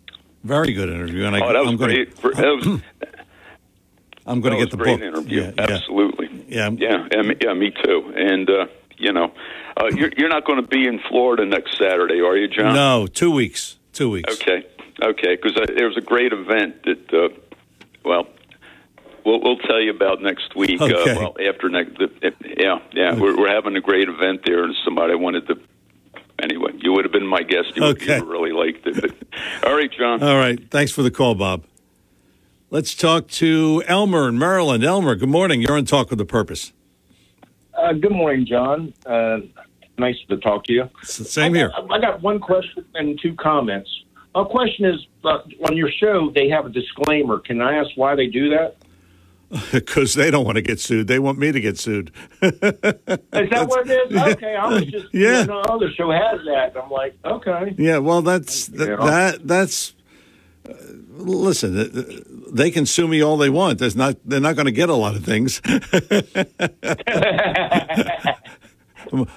very 0.45 0.73
good 0.73 0.89
interview, 0.89 1.25
and 1.25 1.35
I, 1.35 1.39
Oh, 1.41 1.53
that 1.53 1.59
was 1.61 1.69
I'm 1.71 1.77
gonna, 1.77 1.93
great. 1.93 2.15
That 2.15 2.55
was, 2.55 2.81
I'm 4.27 4.41
going 4.41 4.53
to 4.53 4.59
get 4.59 4.71
the 4.71 4.77
great 4.77 4.99
book. 4.99 5.07
interview. 5.07 5.41
Yeah. 5.43 5.51
Absolutely. 5.57 6.45
Yeah. 6.47 6.69
Yeah. 6.71 7.07
Yeah. 7.11 7.21
Me, 7.21 7.35
yeah, 7.41 7.53
me 7.53 7.71
too. 7.83 8.13
And 8.15 8.49
uh, 8.49 8.65
you 8.97 9.11
know, 9.13 9.31
uh, 9.77 9.87
you're 9.93 10.11
you're 10.17 10.29
not 10.29 10.45
going 10.45 10.61
to 10.61 10.67
be 10.67 10.87
in 10.87 10.99
Florida 11.09 11.45
next 11.45 11.77
Saturday, 11.77 12.21
are 12.21 12.35
you, 12.37 12.47
John? 12.47 12.73
No, 12.73 13.07
two 13.07 13.31
weeks. 13.31 13.77
Two 13.93 14.09
weeks. 14.09 14.33
Okay, 14.41 14.65
okay, 15.01 15.35
because 15.35 15.55
uh, 15.57 15.65
there 15.75 15.87
was 15.87 15.95
a 15.97 16.01
great 16.01 16.33
event 16.33 16.83
that, 16.83 17.13
uh, 17.13 17.29
well, 18.03 18.27
we'll, 19.25 19.39
we'll 19.41 19.57
tell 19.59 19.79
you 19.79 19.91
about 19.91 20.21
next 20.21 20.53
week. 20.55 20.81
Okay. 20.81 21.11
Uh, 21.11 21.17
well, 21.19 21.35
after 21.47 21.69
next, 21.69 21.97
the, 21.97 22.33
yeah, 22.57 22.79
yeah, 22.91 23.15
we're, 23.15 23.37
we're 23.37 23.47
having 23.53 23.75
a 23.77 23.81
great 23.81 24.09
event 24.09 24.41
there, 24.45 24.63
and 24.65 24.75
somebody 24.83 25.15
wanted 25.15 25.47
to. 25.47 25.59
Anyway, 26.41 26.71
you 26.79 26.91
would 26.91 27.05
have 27.05 27.11
been 27.11 27.25
my 27.27 27.41
guest. 27.43 27.75
You 27.75 27.83
would 27.83 28.01
Okay. 28.01 28.13
have 28.15 28.27
really 28.27 28.51
liked 28.51 28.85
it. 28.85 29.01
But, 29.01 29.13
all 29.69 29.75
right, 29.75 29.91
John. 29.91 30.21
All 30.21 30.37
right. 30.37 30.59
Thanks 30.69 30.91
for 30.91 31.01
the 31.01 31.11
call, 31.11 31.35
Bob. 31.35 31.63
Let's 32.69 32.93
talk 32.93 33.27
to 33.29 33.83
Elmer 33.87 34.27
in 34.27 34.37
Maryland. 34.37 34.83
Elmer, 34.83 35.15
good 35.15 35.29
morning. 35.29 35.61
You're 35.61 35.77
on 35.77 35.85
Talk 35.85 36.09
with 36.09 36.19
a 36.19 36.25
Purpose. 36.25 36.73
Uh, 37.77 37.93
good 37.93 38.11
morning, 38.11 38.45
John. 38.45 38.93
Uh, 39.05 39.39
nice 39.97 40.17
to 40.29 40.37
talk 40.37 40.65
to 40.65 40.73
you. 40.73 40.89
Same 41.03 41.53
here. 41.53 41.71
I, 41.75 41.81
I 41.95 41.99
got 41.99 42.21
one 42.21 42.39
question 42.39 42.83
and 42.95 43.19
two 43.21 43.33
comments. 43.35 43.89
My 44.33 44.43
question 44.43 44.85
is 44.85 45.05
uh, 45.23 45.37
on 45.69 45.77
your 45.77 45.89
show, 45.89 46.31
they 46.35 46.49
have 46.49 46.65
a 46.65 46.69
disclaimer. 46.69 47.39
Can 47.39 47.61
I 47.61 47.75
ask 47.77 47.89
why 47.95 48.15
they 48.15 48.27
do 48.27 48.49
that? 48.49 48.75
Because 49.71 50.15
they 50.15 50.31
don't 50.31 50.43
want 50.45 50.55
to 50.55 50.61
get 50.61 50.79
sued. 50.79 51.07
They 51.07 51.19
want 51.19 51.37
me 51.37 51.51
to 51.51 51.59
get 51.61 51.77
sued. 51.77 52.11
Is 52.41 52.51
that 52.61 53.65
what 53.67 53.89
it 53.89 54.11
is? 54.11 54.17
Okay, 54.33 54.55
I 54.55 54.67
was 54.67 54.85
just 54.85 55.13
Yeah. 55.13 55.43
no 55.43 55.59
other 55.61 55.89
show 55.91 56.11
has 56.11 56.41
that. 56.45 56.73
I'm 56.81 56.89
like, 56.89 57.15
okay. 57.23 57.75
Yeah, 57.77 57.99
well, 57.99 58.21
that's 58.21 58.67
th- 58.67 58.89
Yeah. 58.89 58.95
that 58.97 59.47
that's 59.47 59.93
listen, 61.17 61.77
uh, 61.77 62.43
they 62.51 62.71
can 62.71 62.85
sue 62.85 63.07
me 63.07 63.21
all 63.21 63.37
they 63.37 63.49
want. 63.49 63.79
There's 63.79 63.95
not, 63.95 64.17
they're 64.25 64.39
not 64.39 64.55
going 64.55 64.65
to 64.65 64.71
get 64.71 64.89
a 64.89 64.95
lot 64.95 65.15
of 65.15 65.23
things. 65.23 65.61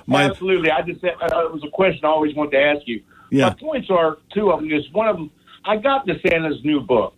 My, 0.07 0.25
Absolutely. 0.25 0.71
I 0.71 0.83
just 0.83 1.01
said 1.01 1.15
uh, 1.21 1.45
it 1.47 1.53
was 1.53 1.63
a 1.65 1.71
question 1.71 2.01
I 2.05 2.09
always 2.09 2.35
wanted 2.35 2.53
to 2.53 2.63
ask 2.63 2.81
you. 2.87 3.03
Yeah. 3.31 3.49
My 3.51 3.55
points 3.55 3.91
are 3.91 4.19
two 4.33 4.51
of 4.51 4.61
them. 4.61 4.71
Is 4.73 4.91
one 4.93 5.09
of 5.09 5.17
them. 5.17 5.31
I 5.65 5.77
got 5.77 6.07
DeSantis' 6.07 6.65
new 6.65 6.81
book, 6.81 7.15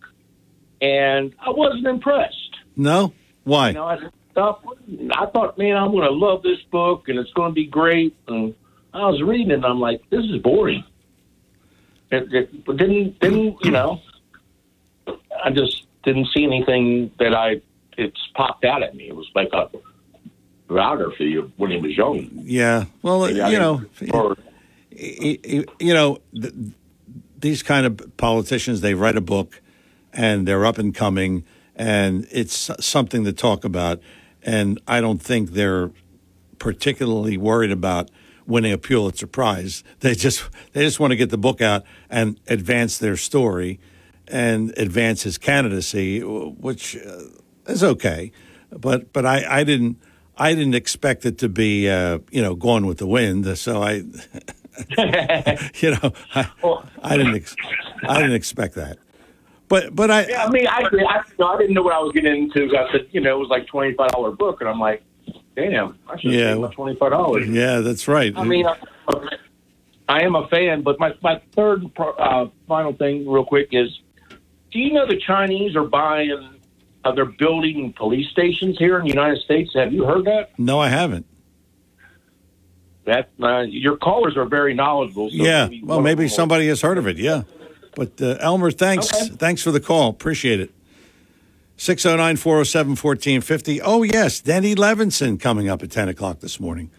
and 0.82 1.32
I 1.38 1.50
wasn't 1.50 1.86
impressed. 1.86 2.49
No, 2.80 3.12
why? 3.44 3.68
You 3.68 3.74
know, 3.74 3.84
I 3.86 3.98
thought, 4.34 4.64
I 5.12 5.26
thought, 5.26 5.58
man, 5.58 5.76
I'm 5.76 5.90
going 5.90 6.04
to 6.04 6.10
love 6.14 6.42
this 6.42 6.60
book, 6.70 7.08
and 7.08 7.18
it's 7.18 7.32
going 7.34 7.50
to 7.50 7.54
be 7.54 7.66
great. 7.66 8.16
And 8.26 8.54
I 8.94 9.06
was 9.06 9.20
reading 9.22 9.50
it, 9.50 9.54
and 9.54 9.66
I'm 9.66 9.80
like, 9.80 10.00
this 10.08 10.24
is 10.24 10.38
boring. 10.38 10.82
It, 12.10 12.32
it 12.32 12.64
didn't, 12.76 13.20
didn't 13.20 13.58
you 13.64 13.70
know? 13.70 14.00
I 15.44 15.50
just 15.50 15.84
didn't 16.04 16.28
see 16.34 16.44
anything 16.44 17.10
that 17.18 17.34
I. 17.34 17.60
It's 17.98 18.20
popped 18.34 18.64
out 18.64 18.82
at 18.82 18.94
me. 18.94 19.08
It 19.08 19.14
was 19.14 19.30
like 19.34 19.50
a 19.52 19.68
biography 20.68 21.36
of 21.36 21.52
when 21.58 21.70
he 21.70 21.76
was 21.78 21.94
young. 21.94 22.30
Yeah. 22.32 22.86
Well, 23.02 23.26
Maybe 23.26 23.34
you 23.38 23.58
know, 23.58 23.84
or- 24.12 24.36
you 24.90 25.94
know, 25.94 26.18
these 27.38 27.62
kind 27.62 27.84
of 27.84 28.16
politicians, 28.16 28.80
they 28.80 28.94
write 28.94 29.16
a 29.16 29.20
book 29.20 29.60
and 30.14 30.48
they're 30.48 30.64
up 30.64 30.78
and 30.78 30.94
coming 30.94 31.44
and 31.76 32.26
it's 32.30 32.70
something 32.80 33.24
to 33.24 33.32
talk 33.32 33.64
about. 33.64 34.00
And 34.42 34.80
I 34.86 35.00
don't 35.00 35.20
think 35.20 35.50
they're 35.50 35.90
particularly 36.58 37.36
worried 37.36 37.70
about 37.70 38.10
winning 38.46 38.72
a 38.72 38.78
Pulitzer 38.78 39.26
Prize. 39.26 39.84
They 40.00 40.14
just 40.14 40.48
they 40.72 40.84
just 40.84 40.98
want 41.00 41.10
to 41.12 41.16
get 41.16 41.30
the 41.30 41.38
book 41.38 41.60
out 41.60 41.84
and 42.08 42.40
advance 42.46 42.98
their 42.98 43.16
story 43.16 43.78
and 44.28 44.76
advance 44.78 45.22
his 45.22 45.38
candidacy, 45.38 46.20
which 46.20 46.96
uh, 46.96 47.24
is 47.66 47.84
okay. 47.84 48.32
But 48.70 49.12
but 49.12 49.26
I, 49.26 49.60
I 49.60 49.64
didn't 49.64 49.98
I 50.36 50.54
didn't 50.54 50.74
expect 50.74 51.26
it 51.26 51.36
to 51.38 51.48
be 51.48 51.88
uh, 51.88 52.20
you 52.30 52.40
know 52.42 52.54
going 52.54 52.86
with 52.86 52.98
the 52.98 53.06
wind. 53.06 53.58
So 53.58 53.82
I 53.82 53.92
you 55.80 55.90
know 55.90 56.12
I, 56.34 56.48
I 57.02 57.16
didn't 57.16 57.34
ex- 57.34 57.56
I 58.08 58.20
didn't 58.20 58.36
expect 58.36 58.74
that. 58.76 58.98
But 59.70 59.94
but 59.96 60.10
I 60.10 60.26
Yeah, 60.26 60.44
I 60.44 60.50
mean, 60.50 60.66
I, 60.66 60.82
I, 60.82 60.88
you 60.92 60.98
know, 61.38 61.46
I 61.46 61.56
didn't 61.56 61.72
know 61.74 61.82
what 61.82 61.94
I 61.94 62.00
was 62.00 62.12
getting 62.12 62.34
into. 62.44 62.76
I 62.76 62.90
said, 62.92 63.06
you 63.12 63.20
know, 63.20 63.36
it 63.36 63.38
was 63.38 63.48
like 63.48 63.66
twenty 63.68 63.94
five 63.94 64.10
dollar 64.10 64.32
book, 64.32 64.60
and 64.60 64.68
I'm 64.68 64.80
like, 64.80 65.02
damn, 65.56 65.96
I 66.08 66.18
should 66.20 66.32
Yeah. 66.32 66.56
my 66.56 66.74
twenty 66.74 66.96
five 66.96 67.12
dollars. 67.12 67.48
yeah 67.48 67.78
that's 67.80 68.06
right. 68.08 68.36
I 68.36 68.44
mean, 68.44 68.66
I, 68.66 68.76
I 70.08 70.22
am 70.22 70.34
a 70.34 70.48
fan, 70.48 70.82
but 70.82 70.98
my 70.98 71.14
my 71.22 71.40
third 71.54 71.84
uh, 71.96 72.46
final 72.66 72.92
thing, 72.92 73.26
real 73.30 73.44
quick, 73.44 73.68
is 73.70 73.88
do 74.72 74.80
you 74.80 74.92
know 74.92 75.06
the 75.06 75.20
Chinese 75.24 75.76
are 75.76 75.84
buying? 75.84 76.56
Uh, 77.04 77.12
they're 77.12 77.24
building 77.24 77.94
police 77.96 78.28
stations 78.30 78.76
here 78.76 78.98
in 78.98 79.04
the 79.04 79.08
United 79.08 79.40
States. 79.42 79.70
Have 79.74 79.90
you 79.92 80.04
heard 80.04 80.24
that? 80.26 80.50
no, 80.58 80.78
I 80.80 80.88
haven't. 80.88 81.24
That 83.06 83.30
uh, 83.42 83.60
your 83.60 83.96
callers 83.96 84.36
are 84.36 84.44
very 84.44 84.74
knowledgeable. 84.74 85.30
So 85.30 85.36
yeah, 85.36 85.66
maybe 85.66 85.82
well, 85.84 86.00
maybe 86.00 86.28
somebody 86.28 86.66
has 86.68 86.82
heard 86.82 86.98
of 86.98 87.06
it. 87.06 87.16
Yeah, 87.16 87.44
but 87.94 88.20
uh, 88.20 88.36
Elmer, 88.40 88.70
thanks, 88.70 89.28
thanks 89.28 89.62
for 89.62 89.70
the 89.70 89.80
call. 89.80 90.10
Appreciate 90.10 90.60
it. 90.60 90.70
609 91.76 92.36
407 92.36 92.90
1450. 92.90 93.80
Oh, 93.80 94.02
yes, 94.02 94.40
Denny 94.40 94.74
Levinson 94.74 95.40
coming 95.40 95.68
up 95.68 95.82
at 95.82 95.90
10 95.90 96.10
o'clock 96.10 96.40
this 96.40 96.60
morning, 96.60 96.90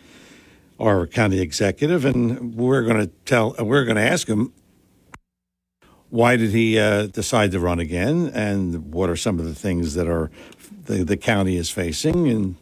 our 0.79 1.05
county 1.05 1.39
executive. 1.39 2.03
And 2.03 2.55
we're 2.55 2.81
going 2.81 2.97
to 2.97 3.07
tell, 3.25 3.55
we're 3.59 3.85
going 3.85 3.97
to 3.97 4.01
ask 4.01 4.27
him 4.27 4.53
why 6.09 6.35
did 6.35 6.51
he 6.51 6.77
uh, 6.77 7.05
decide 7.07 7.51
to 7.51 7.59
run 7.59 7.79
again 7.79 8.31
and 8.33 8.91
what 8.91 9.09
are 9.09 9.15
some 9.15 9.39
of 9.39 9.45
the 9.45 9.55
things 9.55 9.93
that 9.93 10.07
are 10.07 10.29
the, 10.85 11.03
the 11.03 11.15
county 11.15 11.55
is 11.55 11.69
facing 11.69 12.27
and 12.27 12.55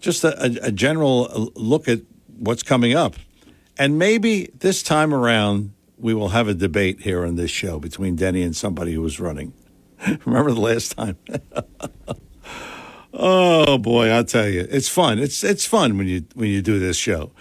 just 0.00 0.24
a, 0.24 0.66
a 0.66 0.72
general 0.72 1.50
look 1.54 1.88
at 1.88 2.00
what's 2.38 2.62
coming 2.62 2.94
up. 2.94 3.16
And 3.76 3.98
maybe 3.98 4.50
this 4.58 4.82
time 4.82 5.12
around, 5.12 5.72
we 6.04 6.12
will 6.12 6.28
have 6.28 6.48
a 6.48 6.52
debate 6.52 7.00
here 7.00 7.24
on 7.24 7.36
this 7.36 7.50
show 7.50 7.80
between 7.80 8.14
Denny 8.14 8.42
and 8.42 8.54
somebody 8.54 8.92
who 8.92 9.00
was 9.00 9.18
running. 9.18 9.54
Remember 10.26 10.52
the 10.52 10.60
last 10.60 10.94
time? 10.94 11.16
oh 13.14 13.78
boy, 13.78 14.10
I'll 14.10 14.22
tell 14.22 14.46
you, 14.46 14.66
it's 14.68 14.90
fun. 14.90 15.18
It's 15.18 15.42
it's 15.42 15.64
fun 15.64 15.96
when 15.96 16.06
you 16.06 16.26
when 16.34 16.50
you 16.50 16.60
do 16.60 16.78
this 16.78 16.98
show. 16.98 17.32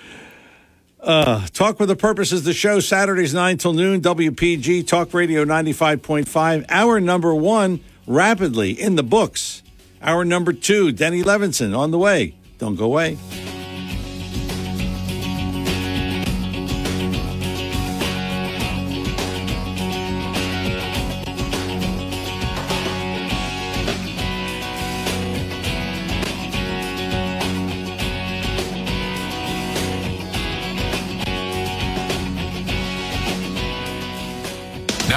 Uh, 1.02 1.46
Talk 1.48 1.78
with 1.78 1.92
a 1.92 1.98
Purpose 1.98 2.32
is 2.32 2.46
the 2.46 2.54
show 2.54 2.80
Saturdays 2.80 3.34
nine 3.34 3.58
till 3.58 3.74
noon. 3.74 4.00
WPG 4.00 4.88
Talk 4.88 5.14
Radio 5.14 5.44
ninety 5.44 5.74
five 5.74 6.02
point 6.02 6.30
five. 6.30 6.66
Hour 6.70 7.02
number 7.02 7.36
one 7.36 7.82
rapidly 8.08 8.72
in 8.72 8.96
the 8.96 9.04
books. 9.04 9.62
Hour 10.02 10.24
number 10.24 10.54
two, 10.54 10.94
Denny 10.94 11.22
Levinson 11.22 11.78
on 11.78 11.92
the 11.92 12.00
way. 12.00 12.34
Don't 12.60 12.78
go 12.78 12.86
away. 12.86 13.18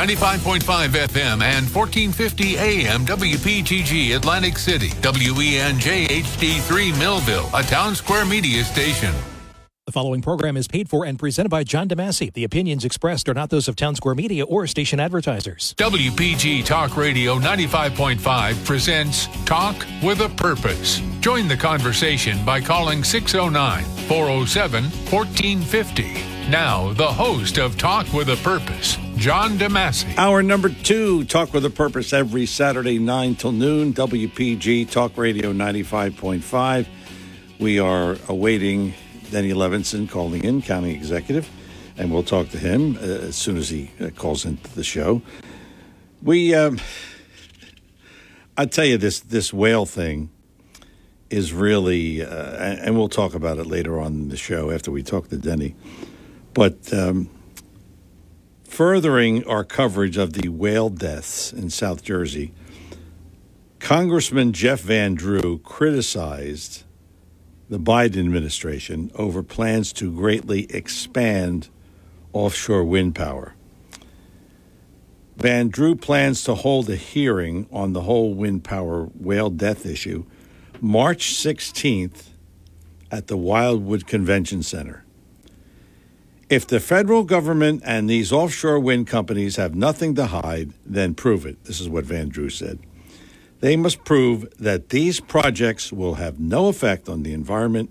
Ninety-five 0.06 0.44
point 0.44 0.62
five 0.62 0.92
FM 0.92 1.42
and 1.42 1.68
fourteen 1.68 2.12
fifty 2.12 2.56
AM 2.56 3.04
WPTG 3.04 4.14
Atlantic 4.14 4.56
City 4.56 4.90
WENJ 4.90 6.06
HD3 6.06 6.96
Millville, 6.96 7.50
a 7.52 7.64
town 7.64 7.96
square 7.96 8.24
media 8.24 8.62
station. 8.62 9.12
The 9.84 9.90
following 9.90 10.22
program 10.22 10.56
is 10.56 10.68
paid 10.68 10.88
for 10.88 11.04
and 11.04 11.18
presented 11.18 11.48
by 11.48 11.64
John 11.64 11.88
DeMasi. 11.88 12.32
The 12.34 12.44
opinions 12.44 12.84
expressed 12.84 13.28
are 13.28 13.34
not 13.34 13.50
those 13.50 13.66
of 13.66 13.74
Town 13.74 13.96
Square 13.96 14.14
Media 14.14 14.44
or 14.44 14.68
station 14.68 15.00
advertisers. 15.00 15.74
WPG 15.76 16.64
Talk 16.64 16.96
Radio 16.96 17.40
95.5 17.40 18.64
presents 18.64 19.26
Talk 19.44 19.74
with 20.04 20.20
a 20.20 20.28
Purpose. 20.28 21.00
Join 21.18 21.48
the 21.48 21.56
conversation 21.56 22.44
by 22.44 22.60
calling 22.60 23.02
609 23.02 23.82
407 24.06 24.84
1450. 24.84 26.35
Now, 26.48 26.92
the 26.92 27.08
host 27.08 27.58
of 27.58 27.76
Talk 27.76 28.12
with 28.12 28.28
a 28.28 28.36
Purpose, 28.36 28.96
John 29.16 29.58
DeMasi. 29.58 30.16
Hour 30.16 30.44
number 30.44 30.68
two, 30.68 31.24
Talk 31.24 31.52
with 31.52 31.64
a 31.64 31.70
Purpose, 31.70 32.12
every 32.12 32.46
Saturday, 32.46 33.00
9 33.00 33.34
till 33.34 33.50
noon, 33.50 33.92
WPG 33.92 34.88
Talk 34.88 35.18
Radio 35.18 35.52
95.5. 35.52 36.86
We 37.58 37.80
are 37.80 38.16
awaiting 38.28 38.94
Denny 39.32 39.50
Levinson 39.54 40.08
calling 40.08 40.44
in, 40.44 40.62
County 40.62 40.94
Executive, 40.94 41.50
and 41.96 42.12
we'll 42.12 42.22
talk 42.22 42.50
to 42.50 42.58
him 42.58 42.96
uh, 42.98 43.00
as 43.00 43.34
soon 43.34 43.56
as 43.56 43.68
he 43.68 43.90
uh, 44.00 44.10
calls 44.10 44.44
into 44.44 44.72
the 44.76 44.84
show. 44.84 45.22
We, 46.22 46.54
um, 46.54 46.78
I 48.56 48.66
tell 48.66 48.84
you, 48.84 48.98
this, 48.98 49.18
this 49.18 49.52
whale 49.52 49.84
thing 49.84 50.30
is 51.28 51.52
really, 51.52 52.22
uh, 52.22 52.56
and 52.56 52.78
and 52.78 52.96
we'll 52.96 53.08
talk 53.08 53.34
about 53.34 53.58
it 53.58 53.66
later 53.66 53.98
on 53.98 54.12
in 54.12 54.28
the 54.28 54.36
show 54.36 54.70
after 54.70 54.92
we 54.92 55.02
talk 55.02 55.26
to 55.30 55.36
Denny. 55.36 55.74
But 56.56 56.90
um, 56.90 57.28
furthering 58.64 59.46
our 59.46 59.62
coverage 59.62 60.16
of 60.16 60.32
the 60.32 60.48
whale 60.48 60.88
deaths 60.88 61.52
in 61.52 61.68
South 61.68 62.02
Jersey, 62.02 62.54
Congressman 63.78 64.54
Jeff 64.54 64.80
Van 64.80 65.14
Drew 65.14 65.58
criticized 65.58 66.84
the 67.68 67.78
Biden 67.78 68.20
administration 68.20 69.10
over 69.16 69.42
plans 69.42 69.92
to 69.94 70.10
greatly 70.10 70.64
expand 70.72 71.68
offshore 72.32 72.84
wind 72.84 73.14
power. 73.14 73.54
Van 75.36 75.68
Drew 75.68 75.94
plans 75.94 76.42
to 76.44 76.54
hold 76.54 76.88
a 76.88 76.96
hearing 76.96 77.68
on 77.70 77.92
the 77.92 78.00
whole 78.00 78.32
wind 78.32 78.64
power 78.64 79.10
whale 79.14 79.50
death 79.50 79.84
issue 79.84 80.24
March 80.80 81.34
16th 81.34 82.28
at 83.10 83.26
the 83.26 83.36
Wildwood 83.36 84.06
Convention 84.06 84.62
Center. 84.62 85.05
If 86.48 86.64
the 86.66 86.78
federal 86.78 87.24
government 87.24 87.82
and 87.84 88.08
these 88.08 88.32
offshore 88.32 88.78
wind 88.78 89.08
companies 89.08 89.56
have 89.56 89.74
nothing 89.74 90.14
to 90.14 90.26
hide, 90.26 90.72
then 90.84 91.14
prove 91.14 91.44
it. 91.44 91.64
This 91.64 91.80
is 91.80 91.88
what 91.88 92.04
Van 92.04 92.28
Drew 92.28 92.50
said. 92.50 92.78
They 93.60 93.74
must 93.74 94.04
prove 94.04 94.46
that 94.58 94.90
these 94.90 95.18
projects 95.18 95.92
will 95.92 96.14
have 96.14 96.38
no 96.38 96.68
effect 96.68 97.08
on 97.08 97.24
the 97.24 97.32
environment, 97.32 97.90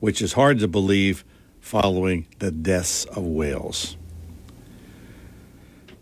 which 0.00 0.20
is 0.20 0.32
hard 0.32 0.58
to 0.60 0.68
believe 0.68 1.24
following 1.60 2.26
the 2.40 2.50
deaths 2.50 3.04
of 3.04 3.24
whales. 3.24 3.96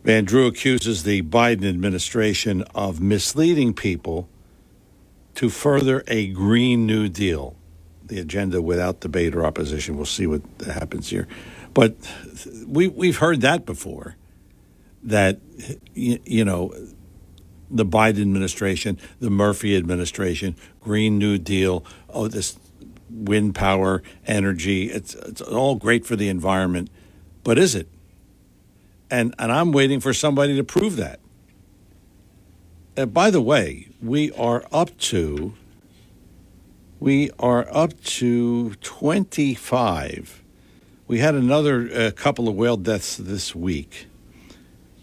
Van 0.05 0.25
Drew 0.25 0.47
accuses 0.47 1.03
the 1.03 1.21
Biden 1.23 1.69
administration 1.69 2.63
of 2.75 3.01
misleading 3.01 3.75
people 3.75 4.29
to 5.35 5.51
further 5.51 6.03
a 6.07 6.29
Green 6.29 6.87
New 6.87 7.09
Deal. 7.11 7.57
The 8.07 8.21
agenda 8.21 8.61
without 8.61 9.01
debate 9.01 9.35
or 9.35 9.47
opposition. 9.47 9.97
We'll 9.97 10.05
see 10.05 10.27
what 10.27 10.43
happens 10.67 11.09
here. 11.09 11.27
But 11.75 11.97
we, 12.67 12.89
we've 12.89 13.19
heard 13.19 13.43
that 13.43 13.67
before. 13.67 14.17
that 15.03 15.41
you, 15.95 16.21
you 16.25 16.45
know 16.45 16.75
the 17.71 17.87
Biden 17.87 18.23
administration, 18.23 18.99
the 19.21 19.31
Murphy 19.31 19.77
administration, 19.77 20.57
Green 20.81 21.19
New 21.19 21.39
Deal, 21.39 21.85
oh 22.11 22.29
this 22.29 22.59
wind 23.11 23.55
power, 23.55 24.03
energy, 24.27 24.91
it's 24.91 25.15
it's 25.17 25.41
all 25.43 25.77
great 25.77 26.07
for 26.07 26.17
the 26.17 26.29
environment, 26.29 26.91
but 27.45 27.59
is 27.59 27.75
it? 27.75 27.89
And 29.11 29.35
and 29.39 29.53
I'm 29.53 29.73
waiting 29.73 30.01
for 30.01 30.15
somebody 30.15 30.57
to 30.57 30.65
prove 30.65 30.97
that. 30.97 31.21
And 32.97 33.15
by 33.15 33.31
the 33.31 33.43
way, 33.43 33.89
we 34.03 34.33
are 34.33 34.65
up 34.73 34.97
to 34.99 35.55
we 37.01 37.31
are 37.41 37.69
up 37.73 38.01
to 38.05 38.75
25. 38.77 40.44
We 41.07 41.19
had 41.19 41.35
another 41.35 41.91
uh, 41.93 42.11
couple 42.13 42.49
of 42.49 42.55
whale 42.55 42.79
deaths 42.79 43.19
this 43.19 43.55
week. 43.55 44.07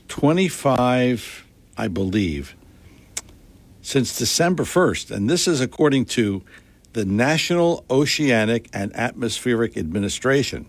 25, 0.07 1.45
I 1.77 1.87
believe, 1.87 2.55
since 3.83 4.17
December 4.17 4.63
1st. 4.63 5.11
And 5.11 5.29
this 5.29 5.47
is 5.47 5.61
according 5.61 6.05
to 6.05 6.41
the 6.93 7.05
National 7.05 7.85
Oceanic 7.89 8.67
and 8.73 8.93
Atmospheric 8.95 9.77
Administration. 9.77 10.65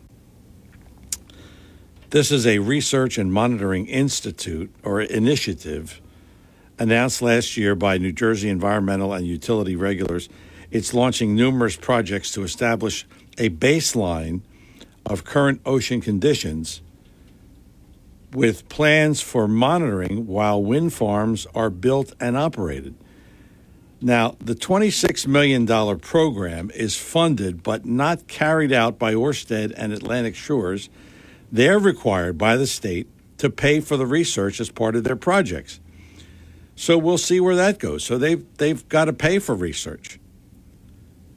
This 2.10 2.30
is 2.30 2.46
a 2.46 2.58
research 2.58 3.16
and 3.16 3.32
monitoring 3.32 3.86
institute 3.86 4.70
or 4.84 5.00
initiative 5.00 6.02
announced 6.78 7.22
last 7.22 7.56
year 7.56 7.74
by 7.74 7.96
New 7.96 8.12
Jersey 8.12 8.50
environmental 8.50 9.14
and 9.14 9.26
utility 9.26 9.76
regulators. 9.76 10.28
It's 10.70 10.92
launching 10.92 11.34
numerous 11.34 11.76
projects 11.76 12.30
to 12.32 12.42
establish 12.42 13.06
a 13.38 13.48
baseline 13.48 14.42
of 15.06 15.24
current 15.24 15.60
ocean 15.64 16.00
conditions 16.00 16.80
with 18.32 18.68
plans 18.68 19.20
for 19.20 19.46
monitoring 19.46 20.26
while 20.26 20.62
wind 20.62 20.92
farms 20.92 21.46
are 21.54 21.70
built 21.70 22.14
and 22.20 22.36
operated. 22.36 22.94
Now, 24.00 24.36
the 24.40 24.54
$26 24.54 25.26
million 25.26 25.66
program 26.00 26.70
is 26.74 26.96
funded 26.96 27.62
but 27.62 27.84
not 27.84 28.26
carried 28.26 28.72
out 28.72 28.98
by 28.98 29.14
Orsted 29.14 29.72
and 29.76 29.92
Atlantic 29.92 30.34
Shores. 30.34 30.88
They're 31.52 31.78
required 31.78 32.36
by 32.36 32.56
the 32.56 32.66
state 32.66 33.08
to 33.38 33.50
pay 33.50 33.80
for 33.80 33.96
the 33.96 34.06
research 34.06 34.60
as 34.60 34.70
part 34.70 34.96
of 34.96 35.04
their 35.04 35.16
projects. 35.16 35.78
So 36.74 36.98
we'll 36.98 37.18
see 37.18 37.38
where 37.38 37.54
that 37.56 37.78
goes. 37.78 38.02
So 38.02 38.18
they've, 38.18 38.44
they've 38.56 38.88
got 38.88 39.04
to 39.04 39.12
pay 39.12 39.38
for 39.38 39.54
research. 39.54 40.18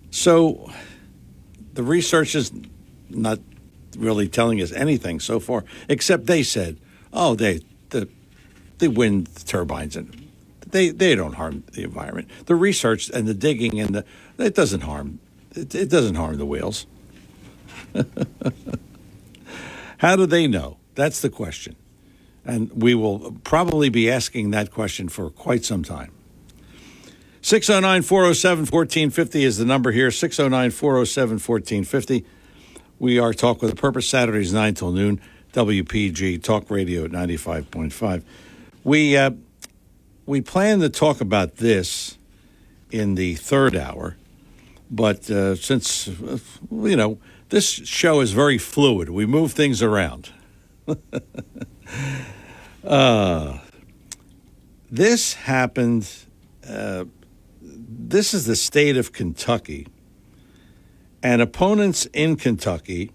So 0.09 0.71
the 1.73 1.83
research 1.83 2.33
is 2.35 2.51
not 3.09 3.39
really 3.95 4.27
telling 4.27 4.61
us 4.61 4.71
anything 4.71 5.19
so 5.19 5.39
far, 5.39 5.63
except 5.89 6.25
they 6.25 6.43
said, 6.43 6.77
oh, 7.13 7.35
they, 7.35 7.61
the, 7.89 8.07
the 8.77 8.87
wind 8.89 9.29
turbines 9.45 9.95
and 9.95 10.25
they 10.75 10.89
they 10.89 11.15
don't 11.15 11.33
harm 11.33 11.63
the 11.71 11.83
environment. 11.83 12.29
The 12.47 12.55
research 12.55 13.09
and 13.09 13.27
the 13.27 13.33
digging 13.33 13.79
and 13.79 13.95
the 13.95 14.05
it 14.37 14.55
doesn't 14.55 14.81
harm 14.81 15.19
it, 15.51 15.73
it 15.73 15.89
doesn't 15.89 16.15
harm 16.15 16.37
the 16.37 16.45
whales. 16.45 16.85
How 19.99 20.17
do 20.17 20.25
they 20.25 20.47
know? 20.47 20.77
That's 20.95 21.21
the 21.21 21.29
question. 21.29 21.77
And 22.43 22.69
we 22.73 22.93
will 22.93 23.37
probably 23.43 23.89
be 23.89 24.11
asking 24.11 24.51
that 24.51 24.71
question 24.71 25.07
for 25.07 25.29
quite 25.29 25.63
some 25.63 25.83
time. 25.83 26.11
609 27.41 28.01
407 28.01 28.59
1450 28.65 29.43
is 29.43 29.57
the 29.57 29.65
number 29.65 29.91
here 29.91 30.11
609 30.11 30.71
407 30.71 31.33
1450. 31.35 32.25
We 32.97 33.19
are 33.19 33.33
Talk 33.33 33.61
with 33.61 33.73
a 33.73 33.75
Purpose, 33.75 34.07
Saturdays 34.07 34.53
9 34.53 34.73
till 34.73 34.91
noon, 34.93 35.19
WPG 35.51 36.41
Talk 36.41 36.71
Radio 36.71 37.03
at 37.03 37.11
95.5. 37.11 38.23
We, 38.85 39.17
uh, 39.17 39.31
we 40.25 40.39
plan 40.39 40.79
to 40.79 40.87
talk 40.89 41.19
about 41.19 41.57
this 41.57 42.17
in 42.91 43.15
the 43.15 43.35
third 43.35 43.75
hour, 43.75 44.15
but 44.89 45.29
uh, 45.29 45.55
since, 45.55 46.07
uh, 46.07 46.37
you 46.71 46.95
know, 46.95 47.17
this 47.49 47.65
show 47.69 48.21
is 48.21 48.31
very 48.31 48.57
fluid, 48.57 49.09
we 49.09 49.25
move 49.25 49.51
things 49.51 49.83
around. 49.83 50.29
uh, 52.85 53.57
this 54.89 55.33
happened, 55.33 56.09
uh, 56.65 57.03
this 57.61 58.33
is 58.33 58.45
the 58.45 58.55
state 58.55 58.95
of 58.95 59.11
Kentucky, 59.11 59.87
and 61.25 61.41
opponents 61.41 62.05
in 62.13 62.35
Kentucky 62.35 63.11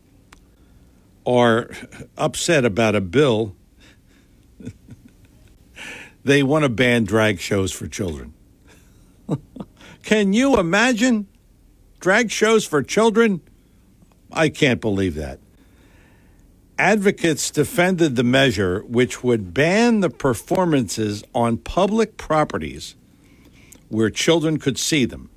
are 1.25 1.71
upset 2.19 2.65
about 2.65 2.97
a 2.97 3.01
bill 3.01 3.55
they 6.25 6.43
want 6.43 6.65
to 6.65 6.69
ban 6.69 7.05
drag 7.05 7.39
shows 7.39 7.71
for 7.71 7.87
children. 7.87 8.35
Can 10.03 10.33
you 10.33 10.59
imagine 10.59 11.29
drag 12.01 12.33
shows 12.33 12.67
for 12.67 12.83
children? 12.83 13.43
I 14.33 14.49
can't 14.49 14.81
believe 14.81 15.15
that. 15.15 15.39
Advocates 16.81 17.49
defended 17.53 18.17
the 18.17 18.25
measure, 18.25 18.81
which 18.89 19.23
would 19.23 19.55
ban 19.55 20.01
the 20.01 20.11
performances 20.11 21.23
on 21.33 21.59
public 21.59 22.17
properties 22.17 22.97
where 23.89 24.11
children 24.11 24.59
could 24.59 24.79
see 24.79 25.05
them. 25.05 25.30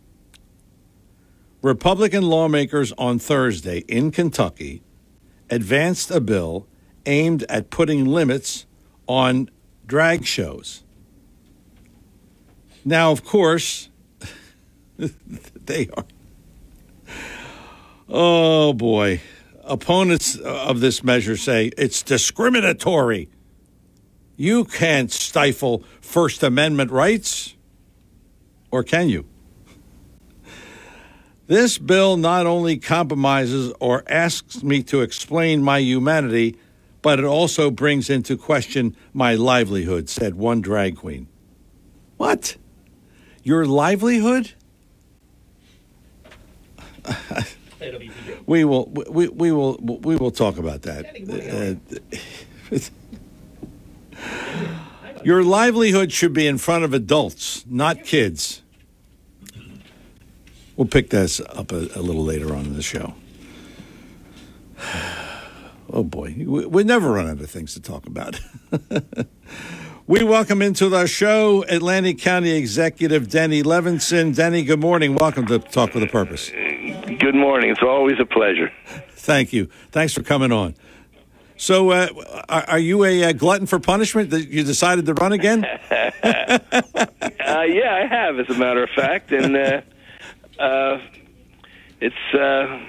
Republican 1.63 2.23
lawmakers 2.23 2.91
on 2.97 3.17
Thursday 3.17 3.79
in 3.87 4.11
Kentucky 4.11 4.83
advanced 5.49 6.11
a 6.11 6.19
bill 6.19 6.67
aimed 7.05 7.43
at 7.43 7.69
putting 7.69 8.05
limits 8.05 8.65
on 9.07 9.49
drag 9.87 10.25
shows. 10.25 10.83
Now, 12.83 13.13
of 13.13 13.23
course, 13.23 13.89
they 15.65 15.87
are. 15.95 16.05
Oh 18.09 18.73
boy. 18.73 19.21
Opponents 19.63 20.35
of 20.35 20.81
this 20.81 21.01
measure 21.01 21.37
say 21.37 21.71
it's 21.77 22.03
discriminatory. 22.03 23.29
You 24.35 24.65
can't 24.65 25.09
stifle 25.09 25.85
First 26.01 26.43
Amendment 26.43 26.91
rights. 26.91 27.55
Or 28.69 28.83
can 28.83 29.07
you? 29.07 29.25
This 31.47 31.77
bill 31.77 32.15
not 32.17 32.45
only 32.45 32.77
compromises 32.77 33.73
or 33.79 34.03
asks 34.07 34.63
me 34.63 34.81
to 34.83 35.01
explain 35.01 35.61
my 35.61 35.79
humanity, 35.79 36.57
but 37.01 37.19
it 37.19 37.25
also 37.25 37.69
brings 37.69 38.09
into 38.09 38.37
question 38.37 38.95
my 39.13 39.35
livelihood, 39.35 40.07
said 40.09 40.35
one 40.35 40.61
drag 40.61 40.95
queen. 40.97 41.27
What? 42.17 42.55
Your 43.43 43.65
livelihood? 43.65 44.53
we 48.45 48.63
will 48.63 48.85
we, 48.85 49.27
we 49.27 49.51
will 49.51 49.77
we 49.77 50.15
will 50.15 50.31
talk 50.31 50.57
about 50.57 50.83
that. 50.83 51.79
Uh, 52.71 52.79
your 55.25 55.43
livelihood 55.43 56.13
should 56.13 56.31
be 56.31 56.47
in 56.47 56.57
front 56.57 56.85
of 56.85 56.93
adults, 56.93 57.65
not 57.67 58.05
kids. 58.05 58.62
We'll 60.75 60.87
pick 60.87 61.09
this 61.09 61.39
up 61.39 61.71
a, 61.71 61.87
a 61.95 62.01
little 62.01 62.23
later 62.23 62.55
on 62.55 62.65
in 62.65 62.73
the 62.73 62.81
show. 62.81 63.13
Oh 65.95 66.03
boy, 66.03 66.33
we 66.47 66.83
never 66.83 67.11
run 67.11 67.27
out 67.27 67.39
of 67.39 67.51
things 67.51 67.75
to 67.75 67.79
talk 67.79 68.07
about. 68.07 68.39
we 70.07 70.23
welcome 70.23 70.63
into 70.63 70.89
the 70.89 71.05
show 71.05 71.63
Atlantic 71.69 72.17
County 72.17 72.49
Executive 72.51 73.29
Denny 73.29 73.61
Levinson. 73.61 74.35
Denny, 74.35 74.63
good 74.63 74.79
morning. 74.79 75.13
Welcome 75.13 75.45
to 75.47 75.59
Talk 75.59 75.93
with 75.93 76.01
a 76.01 76.07
Purpose. 76.07 76.49
Good 76.49 77.35
morning. 77.35 77.69
It's 77.69 77.83
always 77.83 78.19
a 78.19 78.25
pleasure. 78.25 78.71
Thank 79.11 79.53
you. 79.53 79.69
Thanks 79.91 80.13
for 80.13 80.23
coming 80.23 80.51
on. 80.51 80.73
So, 81.57 81.91
uh, 81.91 82.07
are, 82.49 82.79
you 82.79 83.03
a, 83.03 83.23
a, 83.23 83.33
glutton 83.33 83.67
for 83.67 83.77
punishment 83.77 84.31
that 84.31 84.49
you 84.49 84.63
decided 84.63 85.05
to 85.05 85.13
run 85.13 85.31
again? 85.31 85.63
uh, 85.91 86.09
yeah, 86.23 87.93
I 87.93 88.07
have, 88.09 88.39
as 88.39 88.49
a 88.49 88.57
matter 88.57 88.81
of 88.81 88.89
fact, 88.89 89.31
and 89.31 89.55
uh, 89.55 89.81
uh 90.59 90.99
it's 92.03 92.33
uh, 92.33 92.79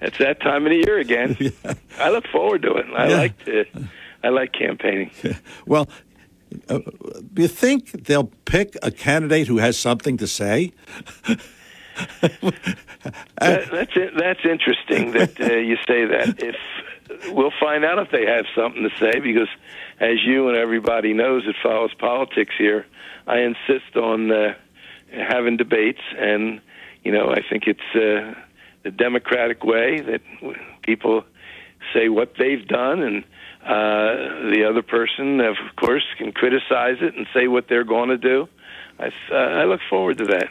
it's 0.00 0.18
that 0.18 0.40
time 0.40 0.66
of 0.66 0.70
the 0.70 0.82
year 0.84 0.98
again. 0.98 1.36
yeah. 1.40 1.74
I 1.98 2.10
look 2.10 2.26
forward 2.26 2.62
to 2.62 2.74
it. 2.74 2.86
I 2.92 3.08
yeah. 3.08 3.16
like 3.16 3.44
to. 3.44 3.64
I 4.24 4.28
like 4.28 4.52
campaigning. 4.52 5.12
Well, 5.66 5.88
uh, 6.68 6.80
do 7.32 7.42
you 7.42 7.48
think 7.48 7.92
they'll 8.06 8.32
pick 8.44 8.76
a 8.82 8.90
candidate 8.90 9.46
who 9.46 9.58
has 9.58 9.78
something 9.78 10.16
to 10.16 10.26
say? 10.26 10.72
that, 12.20 12.58
that's 13.38 13.96
it, 13.96 14.12
that's 14.16 14.40
interesting 14.44 15.12
that 15.12 15.40
uh, 15.40 15.54
you 15.54 15.76
say 15.86 16.06
that. 16.06 16.42
If 16.42 16.56
we'll 17.32 17.52
find 17.60 17.84
out 17.84 17.98
if 18.00 18.10
they 18.10 18.26
have 18.26 18.46
something 18.54 18.82
to 18.82 18.90
say, 18.98 19.20
because 19.20 19.48
as 20.00 20.16
you 20.24 20.48
and 20.48 20.56
everybody 20.56 21.14
knows 21.14 21.44
that 21.46 21.54
follows 21.62 21.94
politics 21.94 22.54
here, 22.58 22.84
I 23.26 23.38
insist 23.38 23.96
on 23.96 24.32
uh, 24.32 24.54
having 25.12 25.56
debates, 25.56 26.00
and 26.18 26.60
you 27.04 27.12
know 27.12 27.30
I 27.30 27.40
think 27.48 27.64
it's. 27.66 27.80
Uh, 27.94 28.34
the 28.82 28.90
democratic 28.90 29.64
way 29.64 30.00
that 30.00 30.20
people 30.82 31.24
say 31.92 32.08
what 32.08 32.34
they've 32.38 32.66
done, 32.66 33.02
and 33.02 33.24
uh, 33.64 34.50
the 34.50 34.66
other 34.68 34.82
person, 34.82 35.40
of 35.40 35.56
course, 35.76 36.04
can 36.18 36.32
criticize 36.32 36.96
it 37.00 37.14
and 37.14 37.26
say 37.34 37.48
what 37.48 37.66
they're 37.68 37.84
going 37.84 38.08
to 38.08 38.18
do. 38.18 38.48
I, 38.98 39.10
uh, 39.30 39.34
I 39.34 39.64
look 39.64 39.80
forward 39.88 40.18
to 40.18 40.24
that. 40.26 40.48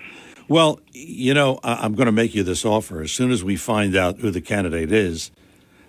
Well, 0.48 0.80
you 0.92 1.34
know, 1.34 1.60
I- 1.64 1.86
I'm 1.86 1.96
going 1.96 2.08
to 2.08 2.12
make 2.12 2.36
you 2.36 2.44
this 2.44 2.66
offer. 2.66 3.02
As 3.02 3.12
soon 3.12 3.32
as 3.32 3.44
we 3.44 3.56
find 3.56 3.96
out 3.96 4.20
who 4.20 4.32
the 4.32 4.42
candidate 4.42 4.92
is, 4.92 5.32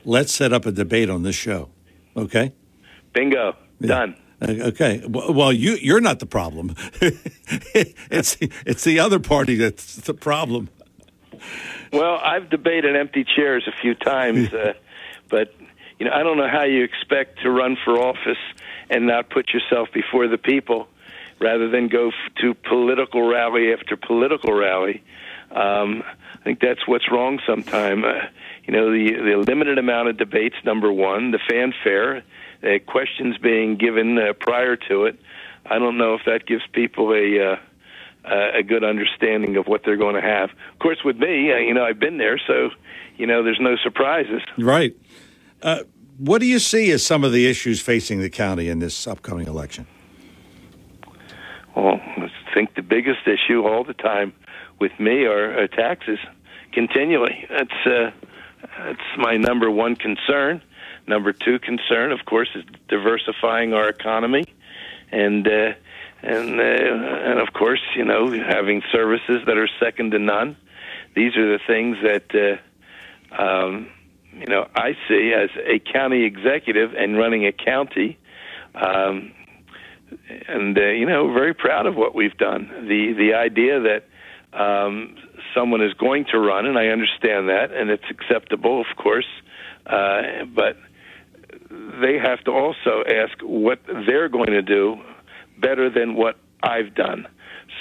let's 0.04 0.32
set 0.32 0.52
up 0.52 0.66
a 0.66 0.72
debate 0.72 1.10
on 1.10 1.22
this 1.22 1.36
show. 1.36 1.70
Okay? 2.16 2.52
Bingo. 3.12 3.56
Done. 3.80 4.14
Uh, 4.40 4.46
Okay. 4.68 5.02
Well, 5.06 5.52
you 5.52 5.72
you're 5.74 6.00
not 6.00 6.18
the 6.18 6.26
problem. 6.26 6.74
it's 7.00 8.36
it's 8.40 8.84
the 8.84 8.98
other 9.00 9.18
party 9.18 9.56
that's 9.56 9.96
the 9.96 10.14
problem. 10.14 10.68
Well, 11.92 12.18
I've 12.22 12.48
debated 12.50 12.94
empty 12.96 13.24
chairs 13.24 13.66
a 13.66 13.72
few 13.80 13.94
times, 13.94 14.52
uh, 14.52 14.74
but 15.28 15.52
you 15.98 16.06
know, 16.06 16.12
I 16.12 16.22
don't 16.22 16.36
know 16.36 16.48
how 16.48 16.64
you 16.64 16.84
expect 16.84 17.42
to 17.42 17.50
run 17.50 17.76
for 17.84 17.98
office 17.98 18.38
and 18.88 19.06
not 19.06 19.28
put 19.30 19.50
yourself 19.52 19.88
before 19.92 20.28
the 20.28 20.38
people, 20.38 20.88
rather 21.40 21.68
than 21.68 21.88
go 21.88 22.08
f- 22.08 22.34
to 22.40 22.54
political 22.54 23.28
rally 23.28 23.72
after 23.72 23.96
political 23.96 24.52
rally. 24.52 25.02
Um, 25.50 26.02
I 26.40 26.42
think 26.44 26.60
that's 26.60 26.86
what's 26.86 27.10
wrong. 27.10 27.40
Sometime, 27.46 28.04
uh, 28.04 28.20
you 28.64 28.72
know, 28.72 28.90
the 28.92 29.12
the 29.14 29.36
limited 29.38 29.78
amount 29.78 30.08
of 30.08 30.16
debates. 30.16 30.56
Number 30.64 30.92
one, 30.92 31.32
the 31.32 31.40
fanfare, 31.48 32.22
uh, 32.62 32.78
questions 32.86 33.38
being 33.38 33.76
given 33.76 34.18
uh, 34.18 34.32
prior 34.38 34.76
to 34.76 35.04
it. 35.04 35.18
I 35.66 35.78
don't 35.78 35.98
know 35.98 36.14
if 36.14 36.22
that 36.26 36.46
gives 36.46 36.62
people 36.72 37.12
a 37.12 37.52
uh, 37.52 37.56
uh, 38.24 38.58
a 38.58 38.62
good 38.62 38.84
understanding 38.84 39.56
of 39.56 39.66
what 39.66 39.82
they're 39.84 39.96
going 39.96 40.14
to 40.14 40.20
have. 40.20 40.50
Of 40.50 40.78
course, 40.78 40.98
with 41.04 41.16
me, 41.16 41.52
uh, 41.52 41.56
you 41.56 41.72
know, 41.72 41.84
I've 41.84 41.98
been 41.98 42.18
there, 42.18 42.38
so 42.46 42.70
you 43.16 43.26
know, 43.26 43.42
there's 43.42 43.60
no 43.60 43.76
surprises. 43.76 44.42
Right. 44.58 44.96
Uh, 45.62 45.84
what 46.18 46.40
do 46.40 46.46
you 46.46 46.58
see 46.58 46.90
as 46.90 47.04
some 47.04 47.24
of 47.24 47.32
the 47.32 47.46
issues 47.46 47.80
facing 47.80 48.20
the 48.20 48.30
county 48.30 48.68
in 48.68 48.78
this 48.78 49.06
upcoming 49.06 49.46
election? 49.46 49.86
Well, 51.74 52.00
I 52.16 52.30
think 52.52 52.74
the 52.74 52.82
biggest 52.82 53.20
issue 53.26 53.62
all 53.62 53.84
the 53.84 53.94
time 53.94 54.32
with 54.80 54.92
me 54.98 55.24
are, 55.24 55.58
are 55.58 55.68
taxes 55.68 56.18
continually. 56.72 57.46
That's 57.48 57.86
uh, 57.86 58.10
that's 58.78 59.00
my 59.16 59.36
number 59.36 59.70
one 59.70 59.96
concern. 59.96 60.62
Number 61.06 61.32
two 61.32 61.58
concern, 61.58 62.12
of 62.12 62.24
course, 62.24 62.48
is 62.54 62.64
diversifying 62.88 63.72
our 63.72 63.88
economy, 63.88 64.44
and 65.10 65.46
uh, 65.46 65.72
and 66.22 66.60
uh, 66.60 66.62
and 66.62 67.40
of 67.40 67.52
course, 67.52 67.80
you 67.96 68.04
know, 68.04 68.30
having 68.30 68.82
services 68.92 69.42
that 69.46 69.56
are 69.56 69.68
second 69.80 70.12
to 70.12 70.18
none. 70.18 70.56
These 71.14 71.36
are 71.36 71.52
the 71.52 71.60
things 71.66 71.96
that 72.02 72.60
uh, 73.32 73.42
um, 73.42 73.88
you 74.32 74.46
know 74.46 74.68
I 74.74 74.96
see 75.08 75.32
as 75.32 75.50
a 75.66 75.78
county 75.78 76.24
executive 76.24 76.94
and 76.94 77.18
running 77.18 77.46
a 77.46 77.52
county. 77.52 78.18
Um, 78.74 79.32
and 80.48 80.76
uh, 80.76 80.86
you 80.86 81.06
know, 81.06 81.32
very 81.32 81.54
proud 81.54 81.86
of 81.86 81.96
what 81.96 82.14
we've 82.14 82.36
done. 82.36 82.86
The 82.88 83.12
the 83.12 83.34
idea 83.34 83.80
that 83.80 84.04
um, 84.52 85.16
someone 85.54 85.82
is 85.82 85.94
going 85.94 86.26
to 86.32 86.38
run, 86.38 86.66
and 86.66 86.78
I 86.78 86.88
understand 86.88 87.48
that, 87.48 87.72
and 87.72 87.90
it's 87.90 88.04
acceptable, 88.10 88.80
of 88.80 88.96
course, 88.96 89.28
uh, 89.86 90.44
but 90.54 90.76
they 91.70 92.18
have 92.18 92.42
to 92.44 92.50
also 92.50 93.04
ask 93.06 93.38
what 93.42 93.78
they're 94.06 94.28
going 94.28 94.50
to 94.50 94.62
do 94.62 94.96
better 95.58 95.88
than 95.90 96.14
what 96.14 96.36
I've 96.62 96.94
done. 96.94 97.26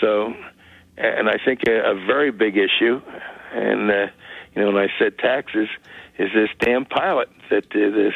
So, 0.01 0.33
and 0.97 1.29
I 1.29 1.37
think 1.43 1.61
a, 1.67 1.91
a 1.91 2.05
very 2.05 2.31
big 2.31 2.55
issue, 2.57 3.01
and 3.53 3.89
uh, 3.89 4.07
you 4.55 4.61
know, 4.61 4.71
when 4.71 4.77
I 4.83 4.87
said 4.99 5.17
taxes, 5.17 5.67
is 6.17 6.29
this 6.33 6.49
damn 6.59 6.85
pilot 6.85 7.29
that 7.49 7.65
uh, 7.65 7.89
this 7.95 8.13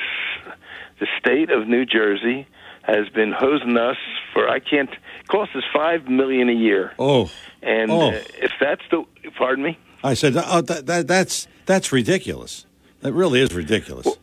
the 0.99 1.07
state 1.19 1.49
of 1.49 1.67
New 1.67 1.86
Jersey 1.86 2.47
has 2.84 3.07
been 3.09 3.32
hosing 3.32 3.78
us 3.78 3.97
for 4.34 4.47
I 4.49 4.59
can't 4.59 4.89
it 4.91 5.28
costs 5.28 5.55
us 5.55 5.63
five 5.74 6.07
million 6.07 6.49
a 6.49 6.53
year. 6.53 6.93
Oh, 6.99 7.32
And 7.61 7.89
Oh. 7.91 8.09
uh, 8.11 8.21
if 8.41 8.51
that's 8.59 8.82
the 8.91 9.05
pardon 9.38 9.63
me, 9.63 9.78
I 10.03 10.13
said 10.13 10.36
oh, 10.38 10.61
that, 10.61 10.86
that, 10.86 11.07
that's 11.07 11.47
that's 11.65 11.91
ridiculous. 11.91 12.65
That 13.01 13.13
really 13.13 13.41
is 13.41 13.53
ridiculous. 13.53 14.05
well, 14.05 14.17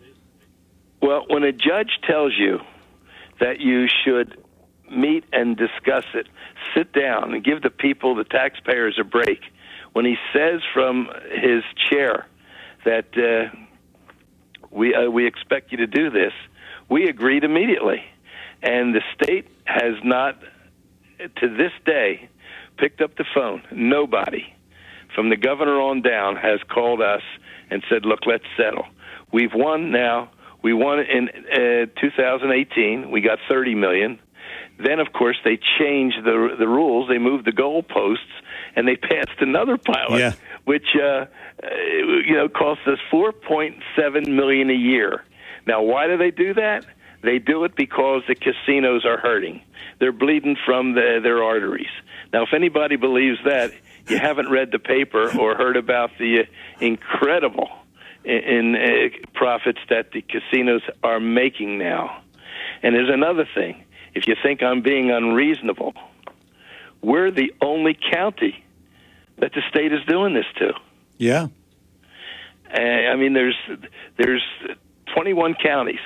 when 1.01 1.43
a 1.43 1.53
judge 1.53 1.99
tells 2.07 2.33
you 2.37 2.61
that 3.41 3.61
you 3.61 3.87
should 4.05 4.37
meet 4.91 5.25
and 5.33 5.57
discuss 5.57 6.05
it, 6.15 6.29
sit 6.75 6.93
down 6.93 7.33
and 7.35 7.45
give 7.45 7.63
the 7.63 7.71
people, 7.71 8.15
the 8.15 8.25
taxpayers, 8.25 8.99
a 9.01 9.05
break. 9.05 9.41
When 9.93 10.05
he 10.05 10.17
says 10.33 10.61
from 10.73 11.09
his 11.31 11.63
chair 11.89 12.27
that 12.85 13.07
uh, 13.17 13.57
we 14.71 14.95
uh, 14.95 15.11
we 15.11 15.27
expect 15.27 15.73
you 15.73 15.79
to 15.79 15.87
do 15.87 16.11
this, 16.11 16.33
we 16.89 17.09
agreed 17.09 17.45
immediately, 17.45 18.05
and 18.63 18.95
the 18.95 19.03
state 19.15 19.49
has 19.65 19.95
not, 20.05 20.39
to 21.19 21.49
this 21.57 21.73
day, 21.85 22.29
picked 22.77 23.01
up 23.01 23.17
the 23.17 23.25
phone. 23.35 23.63
Nobody, 23.73 24.55
from 25.15 25.29
the 25.29 25.37
governor 25.37 25.81
on 25.81 26.03
down, 26.03 26.37
has 26.37 26.61
called 26.69 27.01
us 27.01 27.23
and 27.71 27.83
said, 27.89 28.05
"Look, 28.05 28.27
let's 28.27 28.45
settle. 28.57 28.87
We've 29.33 29.55
won 29.55 29.91
now. 29.91 30.31
We 30.63 30.73
won 30.73 31.01
in 31.01 31.29
uh, 31.29 31.87
2018. 32.01 33.11
We 33.11 33.21
got 33.21 33.39
30 33.49 33.75
million. 33.75 34.19
Then, 34.79 34.99
of 34.99 35.13
course, 35.13 35.37
they 35.45 35.59
changed 35.79 36.17
the 36.25 36.57
the 36.59 36.67
rules. 36.69 37.09
They 37.09 37.19
moved 37.19 37.45
the 37.45 37.53
goalposts, 37.53 38.17
and 38.75 38.89
they 38.89 38.97
passed 38.97 39.41
another 39.41 39.77
pilot, 39.77 40.19
Yeah. 40.19 40.33
which 40.65 40.87
uh, 40.97 41.03
uh, 41.03 41.27
you 42.27 42.35
know 42.35 42.49
costs 42.49 42.87
us 42.87 42.99
4.7 43.13 44.27
million 44.29 44.71
a 44.71 44.75
year. 44.75 45.23
Now, 45.67 45.83
why 45.83 46.07
do 46.07 46.17
they 46.17 46.31
do 46.31 46.55
that? 46.55 46.87
They 47.23 47.39
do 47.39 47.65
it 47.65 47.77
because 47.77 48.23
the 48.27 48.35
casinos 48.35 49.05
are 49.05 49.19
hurting. 49.19 49.63
They're 49.99 50.13
bleeding 50.13 50.57
from 50.65 50.95
the, 50.95 51.21
their 51.23 51.43
arteries. 51.45 51.91
Now, 52.33 52.45
if 52.45 52.55
anybody 52.55 52.97
believes 52.97 53.39
that, 53.45 53.73
you 54.09 54.17
haven't 54.17 54.49
read 54.51 54.71
the 54.73 54.79
paper 54.79 55.31
or 55.39 55.55
heard 55.55 55.77
about 55.77 56.13
the 56.19 56.41
uh, 56.41 56.45
incredible 56.81 57.69
in, 58.25 58.33
in 58.33 58.77
uh, 58.77 59.29
profits 59.35 59.81
that 59.89 60.13
the 60.13 60.23
casinos 60.23 60.83
are 61.03 61.21
making 61.21 61.79
now. 61.79 62.23
And 62.83 62.95
there's 62.95 63.11
another 63.13 63.47
thing. 63.55 63.85
If 64.15 64.27
you 64.27 64.35
think 64.43 64.63
I'm 64.63 64.83
being 64.83 65.11
unreasonable, 65.11 65.95
we're 67.03 67.31
the 67.31 67.53
only 67.61 67.97
county 68.13 68.65
that 69.39 69.53
the 69.53 69.63
state 69.71 69.93
is 69.93 70.01
doing 70.07 70.35
this 70.35 70.47
to. 70.59 70.73
Yeah. 71.19 71.49
Uh, 72.73 72.81
I 72.81 73.17
mean, 73.17 73.33
there's 73.33 73.57
there's 74.17 74.43
21 75.15 75.55
counties, 75.63 76.01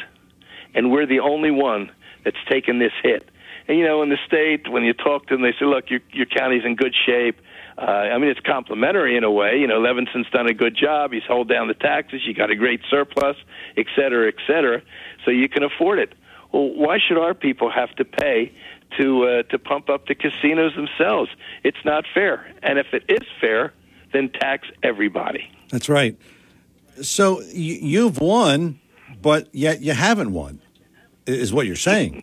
and 0.75 0.91
we're 0.91 1.07
the 1.07 1.21
only 1.21 1.51
one 1.51 1.91
that's 2.25 2.37
taken 2.49 2.79
this 2.79 2.93
hit. 3.03 3.29
And 3.69 3.79
you 3.79 3.85
know, 3.85 4.03
in 4.03 4.09
the 4.09 4.19
state, 4.27 4.71
when 4.71 4.83
you 4.83 4.93
talk 4.93 5.27
to 5.27 5.35
them, 5.35 5.43
they 5.43 5.53
say, 5.53 5.67
"Look, 5.67 5.91
your 5.91 6.01
your 6.13 6.27
county's 6.27 6.65
in 6.65 6.77
good 6.77 6.95
shape." 7.07 7.41
Uh, 7.77 7.83
I 7.83 8.19
mean, 8.19 8.31
it's 8.31 8.41
complimentary 8.41 9.17
in 9.17 9.25
a 9.25 9.31
way. 9.31 9.59
You 9.59 9.67
know, 9.67 9.81
Levinson's 9.81 10.31
done 10.31 10.49
a 10.49 10.55
good 10.55 10.77
job. 10.77 11.13
He's 11.13 11.25
held 11.27 11.49
down 11.49 11.69
the 11.69 11.75
taxes. 11.75 12.21
You 12.25 12.33
got 12.33 12.51
a 12.51 12.57
great 12.57 12.81
surplus, 12.89 13.37
et 13.77 13.87
cetera, 13.97 14.29
et 14.29 14.37
cetera. 14.47 14.81
So 15.25 15.31
you 15.31 15.49
can 15.49 15.63
afford 15.65 15.99
it. 15.99 16.15
Well, 16.53 16.71
why 16.75 16.99
should 16.99 17.19
our 17.19 17.35
people 17.35 17.71
have 17.71 17.95
to 17.97 18.05
pay 18.05 18.53
to 18.99 19.25
uh, 19.25 19.43
to 19.45 19.59
pump 19.59 19.91
up 19.91 20.07
the 20.07 20.15
casinos 20.15 20.75
themselves? 20.77 21.31
It's 21.65 21.85
not 21.85 22.05
fair. 22.15 22.47
And 22.63 22.79
if 22.79 22.95
it 22.95 23.05
is 23.09 23.27
fair, 23.41 23.73
then 24.13 24.29
tax 24.29 24.69
everybody. 24.85 25.51
That's 25.71 25.89
right. 25.89 26.17
So 27.03 27.41
you, 27.41 27.75
you've 27.75 28.21
won, 28.21 28.79
but 29.21 29.53
yet 29.53 29.83
you 29.83 29.95
haven't 29.95 30.33
won, 30.33 30.61
is 31.27 31.53
what 31.53 31.67
you're 31.67 31.75
saying. 31.75 32.23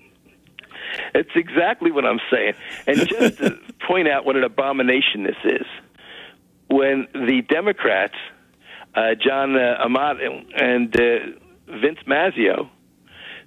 It's 1.16 1.30
exactly 1.36 1.92
what 1.92 2.06
I'm 2.06 2.20
saying. 2.32 2.54
And 2.88 2.98
just 3.08 3.38
to 3.40 3.58
point 3.88 4.08
out 4.08 4.26
what 4.26 4.36
an 4.36 4.44
abomination 4.44 5.24
this 5.24 5.36
is, 5.44 5.66
when 6.70 7.08
the 7.14 7.42
Democrats, 7.48 8.16
uh, 8.96 9.16
John 9.16 9.56
uh, 9.56 9.86
Armato 9.86 10.44
and 10.56 10.96
uh, 10.96 11.78
Vince 11.82 12.00
Mazzeo, 12.08 12.70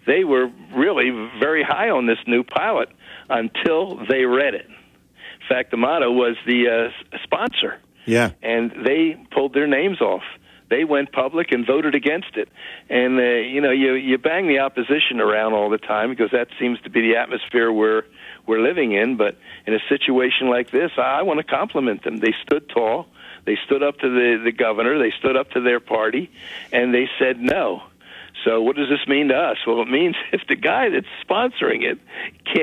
they 0.06 0.24
were 0.24 0.50
really 0.74 1.10
very 1.40 1.62
high 1.62 1.90
on 1.90 2.06
this 2.06 2.18
new 2.26 2.44
pilot 2.44 2.88
until 3.30 3.96
they 4.08 4.24
read 4.24 4.54
it. 4.54 4.66
In 4.66 5.48
fact, 5.48 5.72
Armato 5.72 6.12
was 6.14 6.36
the 6.46 6.90
uh, 7.14 7.16
sponsor 7.22 7.78
Yeah. 8.06 8.30
and 8.42 8.70
they 8.84 9.16
pulled 9.30 9.54
their 9.54 9.66
names 9.66 10.00
off. 10.00 10.22
They 10.74 10.82
went 10.82 11.12
public 11.12 11.52
and 11.52 11.64
voted 11.64 11.94
against 11.94 12.36
it. 12.36 12.48
And 12.90 13.16
uh, 13.16 13.22
you 13.22 13.60
know, 13.60 13.70
you 13.70 13.94
you 13.94 14.18
bang 14.18 14.48
the 14.48 14.58
opposition 14.58 15.20
around 15.20 15.52
all 15.52 15.70
the 15.70 15.78
time 15.78 16.10
because 16.10 16.32
that 16.32 16.48
seems 16.58 16.80
to 16.80 16.90
be 16.90 17.00
the 17.00 17.16
atmosphere 17.16 17.70
we're 17.70 18.02
we're 18.44 18.60
living 18.60 18.90
in. 18.90 19.16
But 19.16 19.36
in 19.66 19.74
a 19.74 19.78
situation 19.88 20.48
like 20.48 20.72
this, 20.72 20.90
I 20.98 21.22
want 21.22 21.38
to 21.38 21.44
compliment 21.44 22.02
them. 22.02 22.16
They 22.16 22.34
stood 22.42 22.68
tall. 22.68 23.06
They 23.44 23.56
stood 23.64 23.84
up 23.84 23.98
to 23.98 24.08
the 24.08 24.42
the 24.42 24.50
governor. 24.50 24.98
They 24.98 25.12
stood 25.16 25.36
up 25.36 25.50
to 25.52 25.60
their 25.60 25.78
party, 25.78 26.28
and 26.72 26.92
they 26.92 27.08
said 27.20 27.38
no. 27.38 27.84
So 28.44 28.60
what 28.60 28.74
does 28.74 28.88
this 28.88 29.06
mean 29.06 29.28
to 29.28 29.36
us? 29.36 29.58
Well, 29.64 29.80
it 29.80 29.88
means 29.88 30.16
if 30.32 30.40
the 30.48 30.56
guy 30.56 30.88
that's 30.88 31.06
sponsoring 31.24 31.82
it 31.84 32.00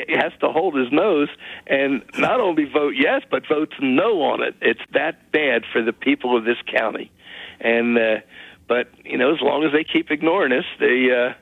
has 0.09 0.33
to 0.41 0.51
hold 0.51 0.75
his 0.75 0.91
nose 0.91 1.29
and 1.65 2.03
not 2.17 2.41
only 2.41 2.65
vote 2.65 2.93
yes, 2.97 3.21
but 3.31 3.47
votes 3.47 3.73
no 3.79 4.21
on 4.23 4.43
it, 4.43 4.55
it's 4.61 4.81
that 4.93 5.31
bad 5.31 5.63
for 5.71 5.81
the 5.81 5.93
people 5.93 6.37
of 6.37 6.43
this 6.43 6.57
county. 6.67 7.09
And 7.63 7.97
uh, 7.97 8.21
But 8.67 8.87
you 9.03 9.17
know, 9.17 9.33
as 9.33 9.41
long 9.41 9.63
as 9.65 9.71
they 9.73 9.83
keep 9.83 10.11
ignoring 10.11 10.53
us, 10.53 10.65
they 10.79 11.09
uh, 11.11 11.33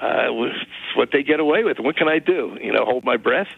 uh, 0.00 0.44
it's 0.44 0.96
what 0.96 1.10
they 1.12 1.22
get 1.22 1.40
away 1.40 1.64
with. 1.64 1.78
What 1.80 1.96
can 1.96 2.08
I 2.08 2.18
do? 2.20 2.56
You 2.60 2.72
know, 2.72 2.84
hold 2.84 3.04
my 3.04 3.16
breath. 3.16 3.48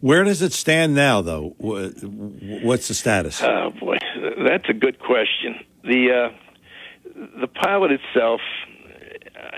Where 0.00 0.22
does 0.22 0.42
it 0.42 0.52
stand 0.52 0.94
now, 0.94 1.22
though? 1.22 1.54
What's 1.58 2.88
the 2.88 2.94
status? 2.94 3.42
Oh 3.42 3.70
boy, 3.80 3.96
that's 4.46 4.68
a 4.68 4.74
good 4.74 4.98
question. 4.98 5.64
The 5.82 6.30
uh, 6.30 7.40
the 7.40 7.46
pilot 7.46 7.90
itself, 7.92 8.42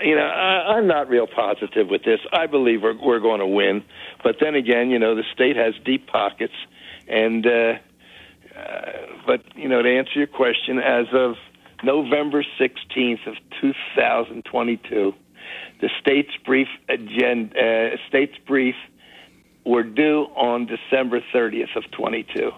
you 0.05 0.15
know, 0.15 0.21
I, 0.21 0.77
I'm 0.77 0.87
not 0.87 1.09
real 1.09 1.27
positive 1.27 1.89
with 1.89 2.03
this. 2.05 2.21
I 2.31 2.47
believe 2.47 2.81
we're 2.81 2.97
we're 3.01 3.19
going 3.19 3.41
to 3.41 3.47
win, 3.47 3.83
but 4.23 4.37
then 4.39 4.55
again, 4.55 4.89
you 4.89 4.99
know, 4.99 5.15
the 5.15 5.25
state 5.33 5.57
has 5.57 5.73
deep 5.83 6.07
pockets, 6.07 6.53
and 7.09 7.45
uh, 7.45 7.73
uh, 8.55 8.91
but 9.25 9.41
you 9.55 9.67
know, 9.67 9.81
to 9.81 9.97
answer 9.97 10.13
your 10.15 10.27
question, 10.27 10.79
as 10.79 11.07
of 11.13 11.35
November 11.83 12.43
16th 12.59 13.27
of 13.27 13.35
2022, 13.61 15.13
the 15.79 15.89
state's 16.01 16.35
brief 16.45 16.67
agenda, 16.89 17.93
uh, 17.93 17.97
state's 18.07 18.37
brief 18.47 18.75
were 19.63 19.83
due 19.83 20.23
on 20.35 20.65
December 20.65 21.21
30th 21.33 21.75
of 21.75 21.89
22. 21.91 22.51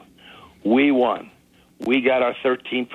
We 0.64 0.92
won. 0.92 1.32
We 1.80 2.02
got 2.02 2.22
our 2.22 2.36
13% 2.44 2.90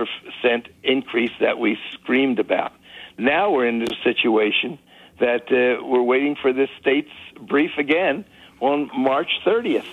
increase 0.82 1.32
that 1.40 1.58
we 1.58 1.78
screamed 1.92 2.38
about. 2.38 2.72
Now 3.18 3.50
we're 3.50 3.66
in 3.66 3.82
a 3.82 3.94
situation 4.02 4.78
that 5.20 5.44
uh, 5.50 5.84
we're 5.84 6.02
waiting 6.02 6.36
for 6.40 6.52
this 6.52 6.70
state's 6.80 7.10
brief 7.40 7.72
again 7.78 8.24
on 8.60 8.90
March 8.96 9.30
30th. 9.44 9.86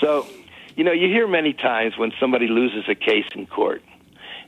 So, 0.00 0.26
you 0.76 0.84
know, 0.84 0.92
you 0.92 1.08
hear 1.08 1.26
many 1.26 1.52
times 1.52 1.96
when 1.96 2.12
somebody 2.20 2.48
loses 2.48 2.84
a 2.88 2.94
case 2.94 3.26
in 3.34 3.46
court 3.46 3.82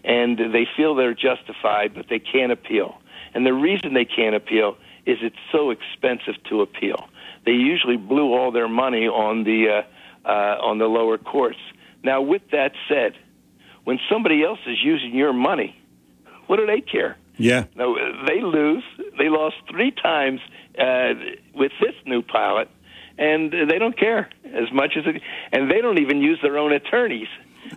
and 0.07 0.39
they 0.39 0.67
feel 0.77 0.95
they're 0.95 1.15
justified, 1.15 1.93
but 1.95 2.07
they 2.09 2.21
can't 2.21 2.53
appeal. 2.53 2.99
And 3.35 3.45
the 3.45 3.53
reason 3.53 3.93
they 3.93 4.05
can't 4.05 4.37
appeal 4.37 4.77
is 5.05 5.19
it's 5.21 5.37
so 5.53 5.71
expensive 5.71 6.43
to 6.49 6.63
appeal. 6.63 7.09
They 7.45 7.53
usually 7.53 7.97
blew 7.97 8.33
all 8.33 8.53
their 8.53 8.69
money 8.69 9.07
on 9.07 9.45
the 9.45 9.83
uh, 10.25 10.29
uh, 10.29 10.59
on 10.61 10.79
the 10.79 10.87
lower 10.87 11.19
courts. 11.19 11.59
Now, 12.03 12.21
with 12.23 12.43
that 12.53 12.73
said, 12.89 13.13
when 13.85 13.99
somebody 14.11 14.43
else 14.43 14.59
is 14.67 14.79
using 14.83 15.15
your 15.15 15.33
money, 15.33 15.77
what 16.47 16.57
do 16.57 16.67
they 16.67 16.81
care? 16.81 17.17
Yeah. 17.37 17.65
No, 17.75 17.97
they 18.27 18.41
lose. 18.43 18.85
They 19.19 19.29
lost 19.29 19.57
three 19.71 19.91
times 19.91 20.41
uh, 20.79 21.15
with 21.55 21.73
this 21.81 21.95
new 22.07 22.23
pilot, 22.23 22.69
and 23.19 23.53
they 23.53 23.79
don't 23.79 23.97
care 23.99 24.29
as 24.45 24.73
much 24.73 24.97
as 24.97 25.05
it, 25.07 25.23
and 25.53 25.71
they 25.71 25.81
don't 25.81 25.99
even 25.99 26.21
use 26.21 26.39
their 26.43 26.59
own 26.59 26.73
attorneys. 26.73 27.29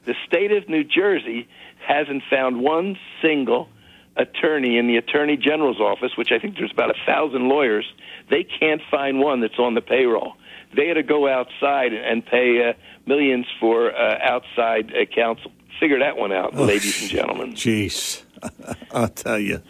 The 0.06 0.16
state 0.28 0.52
of 0.52 0.68
New 0.70 0.84
Jersey 0.84 1.48
hasn't 1.86 2.24
found 2.30 2.62
one 2.62 2.98
single 3.22 3.70
attorney 4.16 4.78
in 4.78 4.88
the 4.88 4.98
attorney 4.98 5.38
general's 5.38 5.80
office, 5.80 6.12
which 6.18 6.32
I 6.32 6.40
think 6.40 6.58
there's 6.58 6.72
about 6.72 6.90
a 6.90 7.00
thousand 7.06 7.48
lawyers. 7.48 7.86
They 8.30 8.44
can't 8.44 8.82
find 8.92 9.20
one 9.20 9.40
that's 9.40 9.58
on 9.60 9.76
the 9.76 9.82
payroll. 9.82 10.34
They 10.76 10.88
had 10.88 10.96
to 10.96 11.04
go 11.04 11.28
outside 11.28 11.94
and 11.94 12.26
pay 12.26 12.70
uh, 12.70 12.74
millions 13.06 13.46
for 13.60 13.96
uh, 13.96 14.18
outside 14.22 14.94
uh, 14.94 15.06
counsel. 15.06 15.52
Figure 15.80 16.00
that 16.00 16.18
one 16.18 16.32
out, 16.34 16.52
Oh, 16.54 16.66
ladies 16.66 17.02
and 17.02 17.10
gentlemen. 17.10 17.54
Jeez, 17.54 18.24
I'll 18.92 19.08
tell 19.08 19.40
you, 19.40 19.62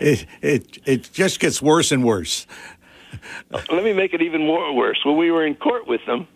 it 0.00 0.26
it 0.42 0.78
it 0.84 1.10
just 1.12 1.38
gets 1.38 1.62
worse 1.62 1.92
and 1.92 2.02
worse. 2.04 2.46
Let 3.50 3.84
me 3.84 3.92
make 3.92 4.12
it 4.12 4.20
even 4.22 4.44
more 4.44 4.74
worse. 4.74 4.98
When 5.04 5.16
we 5.16 5.30
were 5.30 5.46
in 5.46 5.54
court 5.54 5.86
with 5.86 6.04
them, 6.06 6.26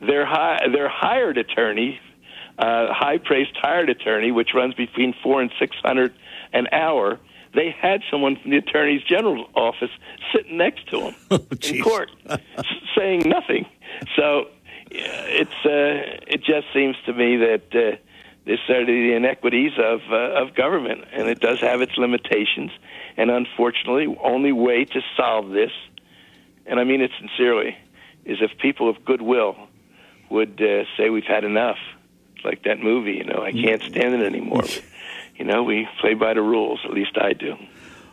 their 0.00 0.24
hi- 0.24 0.66
their 0.72 0.88
hired 0.88 1.38
attorney, 1.38 2.00
uh, 2.58 2.92
high 2.92 3.18
priced 3.18 3.56
hired 3.56 3.90
attorney, 3.90 4.30
which 4.30 4.54
runs 4.54 4.74
between 4.74 5.14
four 5.22 5.40
and 5.40 5.50
six 5.58 5.76
hundred 5.82 6.14
an 6.52 6.66
hour, 6.72 7.18
they 7.54 7.70
had 7.70 8.02
someone 8.10 8.36
from 8.36 8.50
the 8.50 8.58
attorney 8.58 9.02
general's 9.06 9.48
office 9.54 9.90
sitting 10.32 10.56
next 10.56 10.88
to 10.90 11.00
him 11.00 11.14
in 11.62 11.82
court, 11.82 12.10
saying 12.96 13.22
nothing. 13.26 13.66
So 14.16 14.48
it's 14.90 15.50
uh, 15.64 16.24
it 16.26 16.42
just 16.42 16.66
seems 16.72 16.96
to 17.06 17.12
me 17.12 17.36
that. 17.36 17.62
Uh, 17.74 17.96
this 18.46 18.60
are 18.70 18.82
the 18.86 19.12
inequities 19.12 19.72
of 19.76 20.00
uh, 20.10 20.42
of 20.42 20.54
government, 20.54 21.04
and 21.12 21.28
it 21.28 21.38
does 21.38 21.60
have 21.60 21.82
its 21.82 21.98
limitations. 21.98 22.70
And 23.18 23.30
unfortunately, 23.30 24.06
only 24.24 24.52
way 24.52 24.86
to 24.86 25.00
solve 25.18 25.50
this, 25.50 25.70
and 26.64 26.80
I 26.80 26.84
mean 26.84 27.02
it 27.02 27.10
sincerely, 27.20 27.76
is 28.24 28.38
if 28.40 28.56
people 28.58 28.88
of 28.88 29.04
goodwill 29.04 29.67
would 30.30 30.60
uh, 30.60 30.84
say 30.96 31.10
we've 31.10 31.24
had 31.24 31.44
enough. 31.44 31.78
It's 32.36 32.44
like 32.44 32.64
that 32.64 32.80
movie, 32.80 33.14
you 33.14 33.24
know, 33.24 33.42
I 33.42 33.52
can't 33.52 33.82
stand 33.82 34.14
it 34.14 34.24
anymore. 34.24 34.64
you 35.36 35.44
know, 35.44 35.64
we 35.64 35.88
play 36.00 36.14
by 36.14 36.34
the 36.34 36.42
rules. 36.42 36.80
At 36.84 36.92
least 36.92 37.16
I 37.20 37.32
do. 37.32 37.56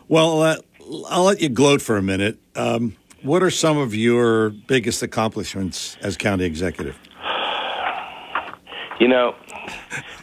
Well, 0.08 0.42
uh, 0.42 0.56
I'll 1.08 1.24
let 1.24 1.40
you 1.40 1.48
gloat 1.48 1.82
for 1.82 1.96
a 1.96 2.02
minute. 2.02 2.38
Um, 2.54 2.96
what 3.22 3.42
are 3.42 3.50
some 3.50 3.76
of 3.78 3.94
your 3.94 4.50
biggest 4.50 5.02
accomplishments 5.02 5.96
as 6.00 6.16
county 6.16 6.44
executive? 6.44 6.98
You 9.00 9.08
know, 9.08 9.34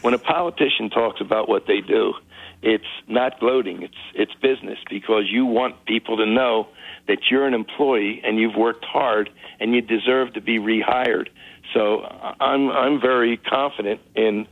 when 0.02 0.14
a 0.14 0.18
politician 0.18 0.90
talks 0.90 1.20
about 1.20 1.48
what 1.48 1.66
they 1.66 1.80
do, 1.80 2.14
it's 2.62 2.84
not 3.06 3.38
gloating. 3.40 3.82
It's 3.82 3.94
it's 4.14 4.32
business 4.40 4.78
because 4.88 5.24
you 5.30 5.44
want 5.44 5.84
people 5.84 6.16
to 6.16 6.26
know 6.26 6.68
that 7.06 7.18
you're 7.30 7.46
an 7.46 7.54
employee 7.54 8.22
and 8.24 8.38
you've 8.38 8.56
worked 8.56 8.84
hard 8.84 9.28
and 9.60 9.74
you 9.74 9.82
deserve 9.82 10.32
to 10.32 10.40
be 10.40 10.58
rehired. 10.58 11.28
So 11.72 12.02
I'm 12.02 12.70
I'm 12.70 13.00
very 13.00 13.36
confident 13.36 14.00
in 14.14 14.46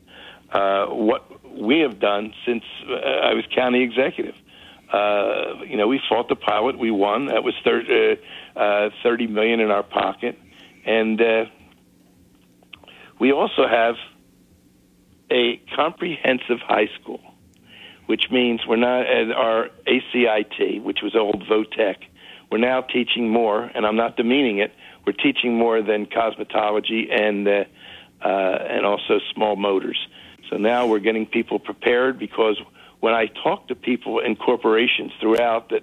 uh, 0.52 0.86
what 0.86 1.28
we 1.54 1.80
have 1.80 2.00
done 2.00 2.32
since 2.46 2.64
uh, 2.88 2.94
I 2.94 3.34
was 3.34 3.44
county 3.54 3.82
executive. 3.82 4.34
Uh, 4.92 5.62
you 5.66 5.76
know, 5.76 5.88
we 5.88 6.00
fought 6.08 6.28
the 6.28 6.36
pilot, 6.36 6.78
we 6.78 6.90
won. 6.90 7.26
That 7.26 7.42
was 7.42 7.54
thir- 7.64 8.16
uh, 8.56 8.58
uh, 8.58 8.90
thirty 9.02 9.26
million 9.26 9.60
in 9.60 9.70
our 9.70 9.82
pocket, 9.82 10.38
and 10.84 11.20
uh, 11.20 11.44
we 13.18 13.32
also 13.32 13.66
have 13.68 13.94
a 15.30 15.62
comprehensive 15.74 16.58
high 16.60 16.90
school, 17.00 17.20
which 18.06 18.24
means 18.30 18.60
we're 18.68 18.76
not 18.76 19.06
at 19.06 19.30
our 19.30 19.70
ACIT, 19.86 20.82
which 20.82 20.98
was 21.02 21.14
old 21.16 21.44
VOTEC. 21.48 21.96
We're 22.50 22.58
now 22.58 22.82
teaching 22.82 23.30
more, 23.30 23.62
and 23.62 23.86
I'm 23.86 23.96
not 23.96 24.16
demeaning 24.18 24.58
it. 24.58 24.74
We're 25.04 25.12
teaching 25.12 25.56
more 25.56 25.82
than 25.82 26.06
cosmetology 26.06 27.12
and 27.12 27.48
uh, 27.48 27.64
uh, 28.24 28.28
and 28.28 28.86
also 28.86 29.18
small 29.34 29.56
motors. 29.56 29.98
So 30.48 30.56
now 30.56 30.86
we're 30.86 31.00
getting 31.00 31.26
people 31.26 31.58
prepared 31.58 32.18
because 32.18 32.60
when 33.00 33.14
I 33.14 33.26
talk 33.26 33.68
to 33.68 33.74
people 33.74 34.20
in 34.20 34.36
corporations 34.36 35.10
throughout 35.20 35.70
that 35.70 35.82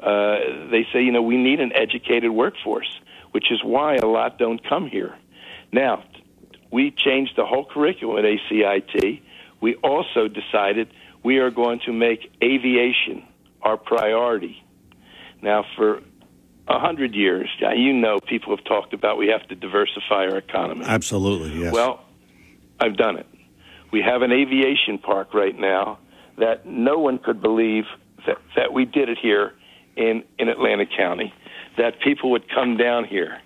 uh, 0.00 0.68
they 0.70 0.86
say, 0.92 1.02
you 1.02 1.12
know, 1.12 1.22
we 1.22 1.36
need 1.36 1.60
an 1.60 1.72
educated 1.74 2.30
workforce, 2.30 3.00
which 3.30 3.50
is 3.50 3.62
why 3.62 3.94
a 3.94 4.06
lot 4.06 4.38
don't 4.38 4.62
come 4.68 4.88
here. 4.88 5.16
Now, 5.72 6.04
we 6.70 6.90
changed 6.90 7.32
the 7.36 7.46
whole 7.46 7.64
curriculum 7.64 8.18
at 8.18 8.24
ACIT. 8.24 9.22
We 9.60 9.76
also 9.76 10.28
decided 10.28 10.88
we 11.22 11.38
are 11.38 11.50
going 11.50 11.80
to 11.86 11.92
make 11.92 12.30
aviation 12.42 13.26
our 13.62 13.76
priority. 13.76 14.62
Now, 15.40 15.64
for 15.76 16.02
a 16.68 16.78
hundred 16.78 17.14
years, 17.14 17.48
you 17.76 17.92
know, 17.92 18.18
people 18.18 18.54
have 18.54 18.64
talked 18.64 18.92
about 18.92 19.18
we 19.18 19.28
have 19.28 19.46
to 19.48 19.54
diversify 19.54 20.26
our 20.26 20.36
economy. 20.38 20.84
Absolutely, 20.84 21.60
yes. 21.60 21.72
Well, 21.72 22.04
I've 22.80 22.96
done 22.96 23.18
it. 23.18 23.26
We 23.92 24.02
have 24.02 24.22
an 24.22 24.32
aviation 24.32 24.98
park 24.98 25.32
right 25.32 25.56
now 25.56 25.98
that 26.38 26.66
no 26.66 26.98
one 26.98 27.18
could 27.18 27.40
believe 27.40 27.84
that, 28.26 28.38
that 28.56 28.72
we 28.72 28.84
did 28.84 29.08
it 29.08 29.18
here 29.20 29.52
in, 29.96 30.24
in 30.38 30.48
Atlantic 30.48 30.88
County, 30.96 31.32
that 31.78 32.00
people 32.00 32.30
would 32.32 32.48
come 32.52 32.76
down 32.76 33.04
here. 33.04 33.38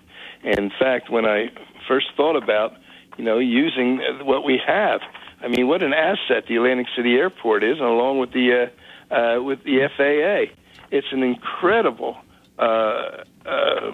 And 0.43 0.57
in 0.57 0.71
fact, 0.79 1.09
when 1.09 1.25
I 1.25 1.51
first 1.87 2.07
thought 2.17 2.35
about, 2.35 2.73
you 3.17 3.23
know, 3.23 3.37
using 3.37 3.99
what 4.23 4.43
we 4.43 4.59
have, 4.65 5.01
I 5.41 5.47
mean, 5.47 5.67
what 5.67 5.83
an 5.83 5.93
asset 5.93 6.45
the 6.47 6.55
Atlantic 6.55 6.87
City 6.95 7.13
Airport 7.15 7.63
is, 7.63 7.79
along 7.79 8.19
with 8.19 8.31
the 8.31 8.69
uh, 9.11 9.13
uh, 9.13 9.41
with 9.41 9.63
the 9.63 9.89
FAA, 9.97 10.53
it's 10.89 11.07
an 11.11 11.23
incredible 11.23 12.17
uh, 12.61 13.23
uh, 13.45 13.91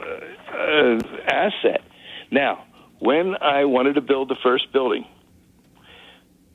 uh, 0.00 0.98
asset. 1.26 1.82
Now, 2.30 2.64
when 3.00 3.34
I 3.40 3.64
wanted 3.64 3.94
to 3.94 4.00
build 4.00 4.28
the 4.28 4.36
first 4.42 4.72
building, 4.72 5.04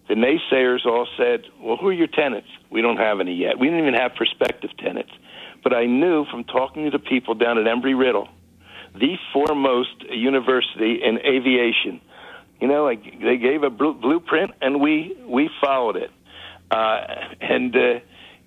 the 0.09 0.15
naysayers 0.15 0.85
all 0.85 1.07
said, 1.17 1.43
Well, 1.61 1.77
who 1.77 1.87
are 1.87 1.93
your 1.93 2.07
tenants? 2.07 2.49
We 2.69 2.81
don't 2.81 2.97
have 2.97 3.19
any 3.19 3.35
yet. 3.35 3.59
We 3.59 3.67
didn't 3.67 3.81
even 3.81 3.93
have 3.93 4.15
prospective 4.15 4.71
tenants. 4.77 5.11
But 5.63 5.73
I 5.73 5.85
knew 5.85 6.25
from 6.29 6.43
talking 6.43 6.85
to 6.85 6.91
the 6.91 6.99
people 6.99 7.35
down 7.35 7.57
at 7.57 7.65
Embry 7.65 7.97
Riddle, 7.97 8.27
the 8.93 9.15
foremost 9.31 10.03
university 10.09 11.01
in 11.03 11.19
aviation, 11.19 12.01
you 12.59 12.67
know, 12.67 12.83
like 12.83 13.03
they 13.21 13.37
gave 13.37 13.63
a 13.63 13.69
blu- 13.69 13.93
blueprint 13.93 14.51
and 14.61 14.81
we, 14.81 15.17
we 15.25 15.49
followed 15.61 15.95
it. 15.95 16.11
Uh, 16.69 17.05
and, 17.41 17.75
uh, 17.75 17.99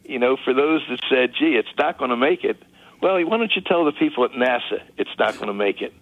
you 0.04 0.18
know, 0.18 0.36
for 0.44 0.52
those 0.52 0.82
that 0.88 1.00
said, 1.10 1.30
gee, 1.38 1.56
it's 1.56 1.68
not 1.78 1.98
going 1.98 2.10
to 2.10 2.16
make 2.16 2.44
it, 2.44 2.62
well, 3.02 3.22
why 3.24 3.36
don't 3.36 3.52
you 3.54 3.62
tell 3.62 3.84
the 3.84 3.92
people 3.92 4.24
at 4.24 4.32
NASA 4.32 4.82
it's 4.96 5.10
not 5.18 5.34
going 5.34 5.48
to 5.48 5.54
make 5.54 5.80
it? 5.82 5.92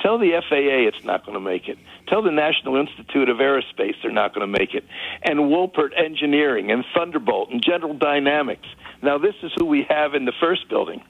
Tell 0.00 0.18
the 0.18 0.32
FAA 0.48 0.88
it's 0.88 1.04
not 1.04 1.24
going 1.24 1.34
to 1.34 1.40
make 1.40 1.68
it. 1.68 1.78
Tell 2.08 2.22
the 2.22 2.30
National 2.30 2.76
Institute 2.76 3.28
of 3.28 3.38
Aerospace 3.38 3.94
they're 4.02 4.12
not 4.12 4.34
going 4.34 4.46
to 4.46 4.58
make 4.58 4.74
it. 4.74 4.84
And 5.22 5.40
Woolpert 5.40 5.90
Engineering 5.96 6.70
and 6.70 6.84
Thunderbolt 6.94 7.50
and 7.50 7.62
General 7.64 7.94
Dynamics. 7.94 8.66
Now, 9.02 9.18
this 9.18 9.34
is 9.42 9.52
who 9.56 9.64
we 9.64 9.86
have 9.88 10.14
in 10.14 10.24
the 10.24 10.32
first 10.40 10.68
building. 10.68 11.02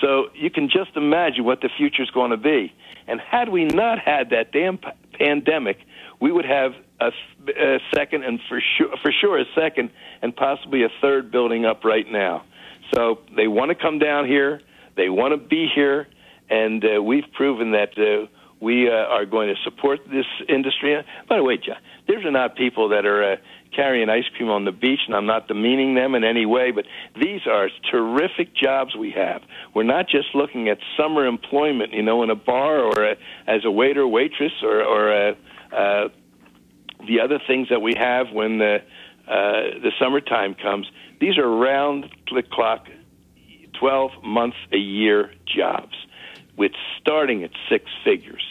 So 0.00 0.30
you 0.34 0.50
can 0.50 0.68
just 0.68 0.96
imagine 0.96 1.44
what 1.44 1.60
the 1.60 1.68
future 1.76 2.02
is 2.02 2.10
going 2.10 2.30
to 2.30 2.36
be. 2.36 2.72
And 3.06 3.20
had 3.20 3.48
we 3.48 3.64
not 3.64 3.98
had 3.98 4.30
that 4.30 4.52
damn 4.52 4.78
p- 4.78 4.88
pandemic, 5.18 5.78
we 6.20 6.30
would 6.30 6.44
have 6.44 6.72
a, 7.00 7.10
a 7.48 7.78
second 7.94 8.24
and 8.24 8.40
for 8.48 8.60
sure, 8.78 8.94
for 9.02 9.12
sure 9.12 9.38
a 9.38 9.44
second 9.54 9.90
and 10.22 10.34
possibly 10.34 10.84
a 10.84 10.88
third 11.00 11.30
building 11.30 11.64
up 11.64 11.84
right 11.84 12.06
now. 12.10 12.44
So 12.94 13.20
they 13.36 13.48
want 13.48 13.70
to 13.70 13.74
come 13.74 13.98
down 13.98 14.26
here. 14.26 14.60
They 15.00 15.08
want 15.08 15.32
to 15.32 15.38
be 15.38 15.66
here, 15.74 16.06
and 16.50 16.84
uh, 16.84 17.02
we've 17.02 17.24
proven 17.32 17.70
that 17.70 17.96
uh, 17.96 18.26
we 18.60 18.86
uh, 18.86 18.92
are 18.92 19.24
going 19.24 19.48
to 19.48 19.54
support 19.64 20.00
this 20.12 20.26
industry. 20.46 20.94
By 21.26 21.36
the 21.38 21.42
way, 21.42 21.56
John, 21.56 21.78
these 22.06 22.22
are 22.22 22.30
not 22.30 22.54
people 22.54 22.90
that 22.90 23.06
are 23.06 23.32
uh, 23.32 23.36
carrying 23.74 24.10
ice 24.10 24.28
cream 24.36 24.50
on 24.50 24.66
the 24.66 24.72
beach, 24.72 25.00
and 25.06 25.16
I'm 25.16 25.24
not 25.24 25.48
demeaning 25.48 25.94
them 25.94 26.14
in 26.14 26.22
any 26.22 26.44
way, 26.44 26.70
but 26.70 26.84
these 27.18 27.40
are 27.46 27.70
terrific 27.90 28.54
jobs 28.54 28.94
we 28.94 29.10
have. 29.12 29.40
We're 29.74 29.84
not 29.84 30.06
just 30.06 30.34
looking 30.34 30.68
at 30.68 30.76
summer 30.98 31.26
employment, 31.26 31.94
you 31.94 32.02
know, 32.02 32.22
in 32.22 32.28
a 32.28 32.34
bar 32.34 32.80
or 32.80 33.02
a, 33.02 33.16
as 33.46 33.64
a 33.64 33.70
waiter, 33.70 34.06
waitress, 34.06 34.52
or, 34.62 34.84
or 34.84 35.12
a, 35.12 35.30
uh, 35.74 36.08
the 37.08 37.20
other 37.24 37.40
things 37.46 37.70
that 37.70 37.80
we 37.80 37.94
have 37.96 38.26
when 38.34 38.58
the 38.58 38.80
uh, 39.26 39.78
the 39.80 39.92
summertime 39.98 40.54
comes. 40.54 40.90
These 41.20 41.38
are 41.38 41.48
round 41.48 42.04
the 42.34 42.42
clock, 42.42 42.86
12 43.80 44.22
months 44.22 44.56
a 44.72 44.76
year 44.76 45.32
jobs, 45.46 45.94
with 46.56 46.72
starting 47.00 47.42
at 47.42 47.50
six 47.68 47.86
figures. 48.04 48.42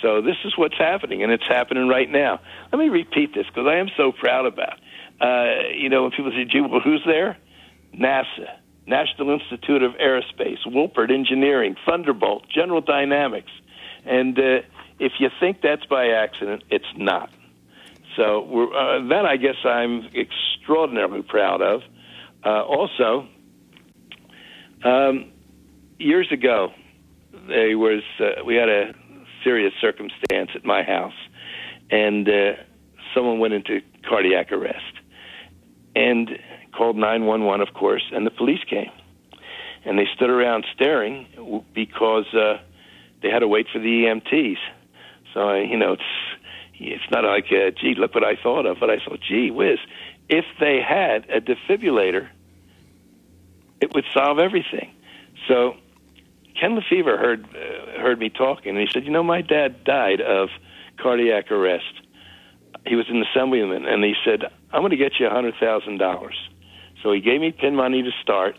So 0.00 0.22
this 0.22 0.36
is 0.44 0.56
what's 0.56 0.78
happening, 0.78 1.22
and 1.22 1.32
it's 1.32 1.46
happening 1.46 1.88
right 1.88 2.08
now. 2.08 2.40
Let 2.72 2.78
me 2.78 2.88
repeat 2.88 3.34
this 3.34 3.46
because 3.46 3.66
I 3.66 3.76
am 3.76 3.88
so 3.96 4.12
proud 4.12 4.46
about. 4.46 4.78
Uh, 5.20 5.70
you 5.74 5.88
know, 5.88 6.02
when 6.02 6.12
people 6.12 6.30
say, 6.30 6.44
"Gee, 6.44 6.60
well, 6.60 6.80
who's 6.80 7.02
there?" 7.04 7.36
NASA, 7.92 8.56
National 8.86 9.30
Institute 9.30 9.82
of 9.82 9.92
Aerospace, 9.94 10.64
Woolpert 10.66 11.10
Engineering, 11.10 11.74
Thunderbolt, 11.84 12.48
General 12.48 12.80
Dynamics, 12.80 13.50
and 14.06 14.38
uh, 14.38 14.60
if 15.00 15.12
you 15.18 15.28
think 15.40 15.60
that's 15.62 15.84
by 15.86 16.08
accident, 16.10 16.62
it's 16.70 16.92
not. 16.96 17.30
So 18.16 18.72
uh, 18.72 19.08
that 19.08 19.24
I 19.26 19.36
guess 19.36 19.56
I'm 19.64 20.08
extraordinarily 20.14 21.22
proud 21.22 21.62
of. 21.62 21.82
Uh, 22.44 22.62
also, 22.62 23.26
um, 24.84 25.30
years 25.98 26.30
ago, 26.30 26.72
there 27.48 27.76
was 27.78 28.02
uh, 28.20 28.44
we 28.44 28.54
had 28.54 28.68
a 28.68 28.94
serious 29.44 29.72
circumstance 29.80 30.50
at 30.54 30.64
my 30.64 30.82
house, 30.82 31.14
and 31.90 32.28
uh, 32.28 32.52
someone 33.14 33.38
went 33.38 33.54
into 33.54 33.80
cardiac 34.08 34.52
arrest 34.52 34.84
and 35.94 36.30
called 36.76 36.96
911, 36.96 37.66
of 37.66 37.74
course, 37.74 38.04
and 38.12 38.26
the 38.26 38.30
police 38.30 38.62
came. 38.68 38.90
And 39.84 39.98
they 39.98 40.06
stood 40.14 40.30
around 40.30 40.66
staring 40.74 41.26
because 41.74 42.26
uh, 42.34 42.58
they 43.22 43.30
had 43.30 43.40
to 43.40 43.48
wait 43.48 43.66
for 43.72 43.78
the 43.78 44.04
EMTs. 44.04 44.58
So, 45.34 45.54
you 45.54 45.76
know, 45.76 45.94
it's 45.94 46.02
it's 46.80 47.10
not 47.10 47.24
like, 47.24 47.46
uh, 47.50 47.70
gee, 47.70 47.94
look 47.96 48.14
what 48.14 48.22
I 48.22 48.36
thought 48.36 48.64
of, 48.64 48.78
but 48.78 48.88
I 48.88 48.98
thought, 48.98 49.18
gee 49.20 49.50
whiz, 49.50 49.78
if 50.28 50.44
they 50.60 50.80
had 50.80 51.28
a 51.28 51.40
defibrillator, 51.40 52.28
it 53.80 53.94
would 53.94 54.04
solve 54.12 54.38
everything. 54.38 54.92
So 55.46 55.76
Ken 56.60 56.74
Lefevre 56.74 57.16
heard 57.16 57.44
uh, 57.44 58.00
heard 58.00 58.18
me 58.18 58.30
talking, 58.30 58.70
and 58.70 58.78
he 58.78 58.88
said, 58.92 59.04
"You 59.04 59.10
know, 59.10 59.22
my 59.22 59.42
dad 59.42 59.84
died 59.84 60.20
of 60.20 60.48
cardiac 61.00 61.50
arrest. 61.50 61.84
He 62.86 62.94
was 62.94 63.06
an 63.08 63.22
assemblyman, 63.22 63.86
and 63.86 64.02
he 64.02 64.14
said, 64.24 64.44
I'm 64.72 64.80
going 64.80 64.90
to 64.90 64.96
get 64.96 65.12
you 65.20 65.26
a 65.26 65.30
hundred 65.30 65.54
thousand 65.60 65.98
dollars." 65.98 66.36
So 67.02 67.12
he 67.12 67.20
gave 67.20 67.40
me 67.40 67.52
pin 67.52 67.76
money 67.76 68.02
to 68.02 68.10
start. 68.22 68.56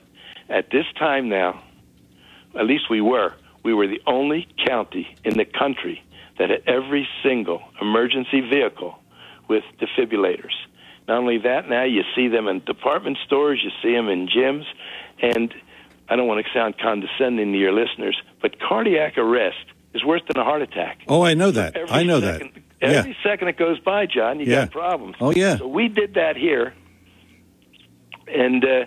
At 0.50 0.72
this 0.72 0.86
time 0.98 1.30
now, 1.30 1.62
at 2.58 2.66
least 2.66 2.90
we 2.90 3.02
were, 3.02 3.34
we 3.64 3.74
were 3.74 3.88
the 3.88 4.02
only 4.08 4.48
county 4.66 5.16
in 5.24 5.38
the 5.38 5.46
country 5.46 6.02
that 6.38 6.50
had 6.50 6.64
every 6.66 7.08
single 7.22 7.62
emergency 7.82 8.41
vehicle 8.41 8.98
with 9.48 9.64
defibrillators. 9.80 10.56
Not 11.08 11.18
only 11.18 11.40
that, 11.40 11.68
now 11.68 11.84
you 11.84 12.04
see 12.16 12.28
them 12.28 12.48
in 12.48 12.64
department 12.64 13.18
stores, 13.26 13.60
you 13.64 13.72
see 13.82 13.94
them 13.96 14.10
in 14.10 14.28
gyms, 14.28 14.66
and 15.22 15.54
I 16.10 16.16
don't 16.16 16.28
want 16.28 16.46
to 16.46 16.52
sound 16.54 16.76
condescending 16.80 17.52
to 17.54 17.58
your 17.58 17.72
listeners, 17.72 18.20
but 18.41 18.60
cardiac 18.60 19.18
arrest 19.18 19.58
is 19.94 20.04
worse 20.04 20.22
than 20.28 20.41
a 20.41 20.44
heart 20.44 20.62
attack. 20.62 21.00
Oh, 21.08 21.22
I 21.24 21.34
know 21.34 21.52
that. 21.52 21.76
Every 21.76 21.90
I 21.90 22.04
know 22.04 22.20
second, 22.20 22.52
that. 22.54 22.62
Every 22.82 23.12
yeah. 23.12 23.30
second 23.32 23.48
it 23.50 23.58
goes 23.58 23.80
by, 23.80 24.06
John, 24.06 24.40
you 24.40 24.46
Yeah. 24.46 24.66
got 24.66 24.72
problems. 24.72 25.16
Oh, 25.20 25.32
yeah. 25.32 25.58
So 25.58 25.68
we 25.68 25.88
did 25.88 26.14
that 26.16 26.36
here, 26.38 26.74
and 28.28 28.64
uh, 28.64 28.86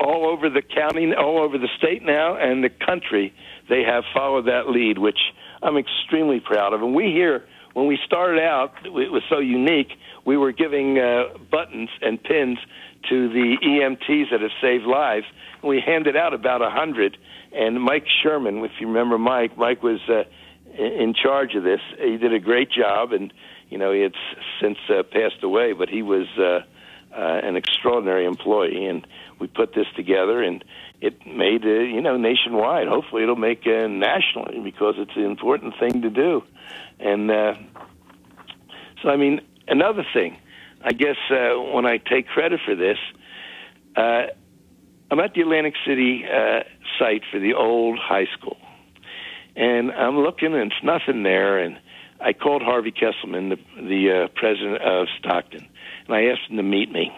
all 0.00 0.26
over 0.26 0.48
the 0.48 0.62
county, 0.62 1.12
all 1.14 1.38
over 1.42 1.58
the 1.58 1.68
state 1.78 2.02
now, 2.02 2.36
and 2.36 2.62
the 2.64 2.70
country, 2.70 3.34
they 3.68 3.82
have 3.82 4.04
followed 4.14 4.46
that 4.46 4.68
lead, 4.68 4.98
which 4.98 5.18
I'm 5.62 5.76
extremely 5.76 6.40
proud 6.40 6.72
of. 6.72 6.82
And 6.82 6.94
we 6.94 7.12
here, 7.12 7.44
when 7.74 7.86
we 7.86 7.98
started 8.04 8.42
out, 8.42 8.72
it 8.84 9.12
was 9.12 9.22
so 9.28 9.38
unique. 9.38 9.92
We 10.24 10.36
were 10.36 10.52
giving 10.52 10.98
uh, 10.98 11.36
buttons 11.50 11.90
and 12.00 12.22
pins 12.22 12.58
to 13.08 13.28
the 13.28 13.56
EMTs 13.62 14.30
that 14.30 14.40
have 14.40 14.50
saved 14.60 14.84
lives. 14.84 15.26
We 15.62 15.80
handed 15.80 16.16
out 16.16 16.34
about 16.34 16.62
a 16.62 16.70
hundred. 16.70 17.16
And 17.52 17.80
Mike 17.82 18.06
Sherman, 18.22 18.64
if 18.64 18.72
you 18.80 18.88
remember 18.88 19.18
Mike, 19.18 19.56
Mike 19.56 19.82
was 19.82 20.00
uh, 20.08 20.24
in 20.78 21.14
charge 21.14 21.54
of 21.54 21.64
this. 21.64 21.80
He 21.98 22.16
did 22.16 22.32
a 22.32 22.38
great 22.38 22.70
job, 22.70 23.12
and 23.12 23.32
you 23.70 23.78
know 23.78 23.92
he 23.92 24.00
had 24.00 24.14
since 24.60 24.78
uh, 24.88 25.02
passed 25.02 25.42
away, 25.42 25.72
but 25.72 25.88
he 25.88 26.02
was 26.02 26.26
uh, 26.38 26.60
uh, 27.16 27.40
an 27.42 27.56
extraordinary 27.56 28.26
employee. 28.26 28.86
And 28.86 29.06
we 29.40 29.46
put 29.46 29.74
this 29.74 29.86
together, 29.96 30.42
and 30.42 30.62
it 31.00 31.26
made 31.26 31.64
uh, 31.64 31.68
you 31.68 32.02
know 32.02 32.16
nationwide. 32.16 32.86
Hopefully, 32.86 33.22
it'll 33.22 33.36
make 33.36 33.66
uh, 33.66 33.86
nationally 33.86 34.60
because 34.60 34.96
it's 34.98 35.16
an 35.16 35.24
important 35.24 35.74
thing 35.78 36.02
to 36.02 36.10
do. 36.10 36.42
And 37.00 37.30
uh, 37.30 37.54
so, 39.02 39.08
I 39.08 39.16
mean, 39.16 39.40
another 39.68 40.04
thing, 40.12 40.36
I 40.82 40.92
guess 40.92 41.16
uh, 41.30 41.60
when 41.74 41.86
I 41.86 41.98
take 41.98 42.28
credit 42.28 42.60
for 42.64 42.74
this, 42.74 42.98
uh, 43.96 44.26
I'm 45.10 45.20
at 45.20 45.34
the 45.34 45.40
Atlantic 45.40 45.74
City 45.86 46.24
uh, 46.24 46.60
site 46.98 47.22
for 47.30 47.40
the 47.40 47.54
old 47.54 47.98
high 47.98 48.26
school, 48.38 48.58
and 49.56 49.90
I'm 49.90 50.18
looking, 50.18 50.54
and 50.54 50.70
it's 50.70 50.84
nothing 50.84 51.22
there. 51.22 51.58
And 51.58 51.78
I 52.20 52.32
called 52.32 52.62
Harvey 52.62 52.92
Kesselman, 52.92 53.50
the, 53.50 53.82
the 53.82 54.24
uh, 54.24 54.28
president 54.34 54.82
of 54.82 55.08
Stockton, 55.18 55.66
and 56.06 56.14
I 56.14 56.26
asked 56.26 56.50
him 56.50 56.56
to 56.58 56.62
meet 56.62 56.92
me. 56.92 57.10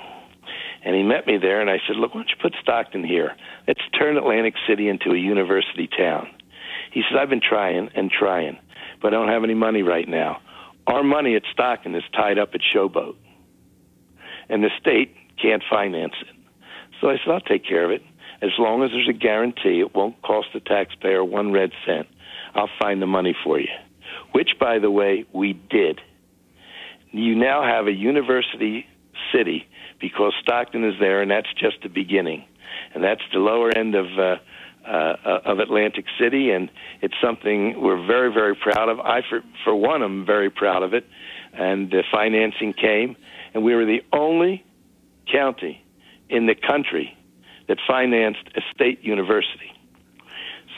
And 0.83 0.97
he 0.97 1.03
met 1.03 1.27
me 1.27 1.37
there, 1.37 1.61
and 1.61 1.69
I 1.69 1.79
said, 1.87 1.97
"Look, 1.97 2.15
why 2.15 2.23
don't 2.23 2.31
you 2.31 2.37
put 2.41 2.55
Stockton 2.63 3.05
here? 3.05 3.37
Let's 3.69 3.83
turn 3.99 4.17
Atlantic 4.17 4.55
City 4.67 4.89
into 4.89 5.11
a 5.11 5.19
university 5.19 5.87
town." 5.87 6.29
He 6.93 7.03
says, 7.03 7.19
"I've 7.21 7.29
been 7.29 7.43
trying 7.47 7.91
and 7.95 8.11
trying, 8.11 8.57
but 9.03 9.09
I 9.09 9.19
don't 9.19 9.29
have 9.29 9.45
any 9.45 9.55
money 9.55 9.83
right 9.83 10.09
now. 10.09 10.41
Our 10.87 11.03
money 11.03 11.37
at 11.37 11.43
Stockton 11.53 11.95
is 11.95 12.03
tied 12.15 12.39
up 12.39 12.55
at 12.55 12.63
Showboat, 12.63 13.17
and 14.51 14.63
the 14.63 14.71
state 14.81 15.15
can't 15.41 15.63
finance 15.71 16.15
it." 16.21 16.35
So 17.01 17.09
I 17.09 17.19
said, 17.19 17.29
"I'll 17.33 17.41
take 17.41 17.65
care 17.65 17.85
of 17.85 17.91
it 17.91 18.03
as 18.43 18.51
long 18.59 18.83
as 18.83 18.91
there's 18.91 19.09
a 19.09 19.13
guarantee 19.13 19.81
it 19.81 19.95
won't 19.95 20.21
cost 20.23 20.49
the 20.53 20.61
taxpayer 20.61 21.25
one 21.25 21.53
red 21.53 21.73
cent. 21.87 22.07
I'll 22.55 22.71
find 22.79 23.01
the 23.01 23.07
money 23.07 23.35
for 23.45 23.59
you." 23.59 23.69
Which, 24.33 24.59
by 24.59 24.79
the 24.79 24.91
way, 24.91 25.25
we 25.33 25.53
did. 25.53 26.01
You 27.13 27.35
now 27.35 27.63
have 27.63 27.87
a 27.87 27.93
university 27.93 28.87
city 29.33 29.67
because 30.01 30.33
Stockton 30.43 30.85
is 30.85 30.95
there, 31.01 31.23
and 31.23 31.31
that's 31.31 31.53
just 31.55 31.83
the 31.83 31.89
beginning. 31.89 32.45
And 32.95 33.03
that's 33.03 33.23
the 33.33 33.39
lower 33.39 33.71
end 33.77 33.95
of 33.95 34.07
uh, 34.19 34.37
uh, 34.87 35.41
of 35.45 35.59
Atlantic 35.59 36.07
City, 36.19 36.51
and 36.51 36.71
it's 37.03 37.15
something 37.23 37.81
we're 37.81 38.05
very, 38.07 38.33
very 38.33 38.55
proud 38.55 38.89
of. 38.89 38.99
I, 39.01 39.21
for 39.29 39.43
for 39.65 39.75
one, 39.75 40.03
am 40.03 40.25
very 40.25 40.51
proud 40.51 40.83
of 40.83 40.95
it. 40.95 41.07
And 41.53 41.91
the 41.91 42.03
financing 42.13 42.73
came, 42.73 43.17
and 43.55 43.65
we 43.65 43.75
were 43.75 43.85
the 43.85 44.03
only 44.13 44.65
county 45.31 45.85
in 46.29 46.47
the 46.47 46.55
country 46.55 47.17
that 47.69 47.79
financed 47.87 48.49
a 48.57 48.61
state 48.75 49.03
university. 49.03 49.73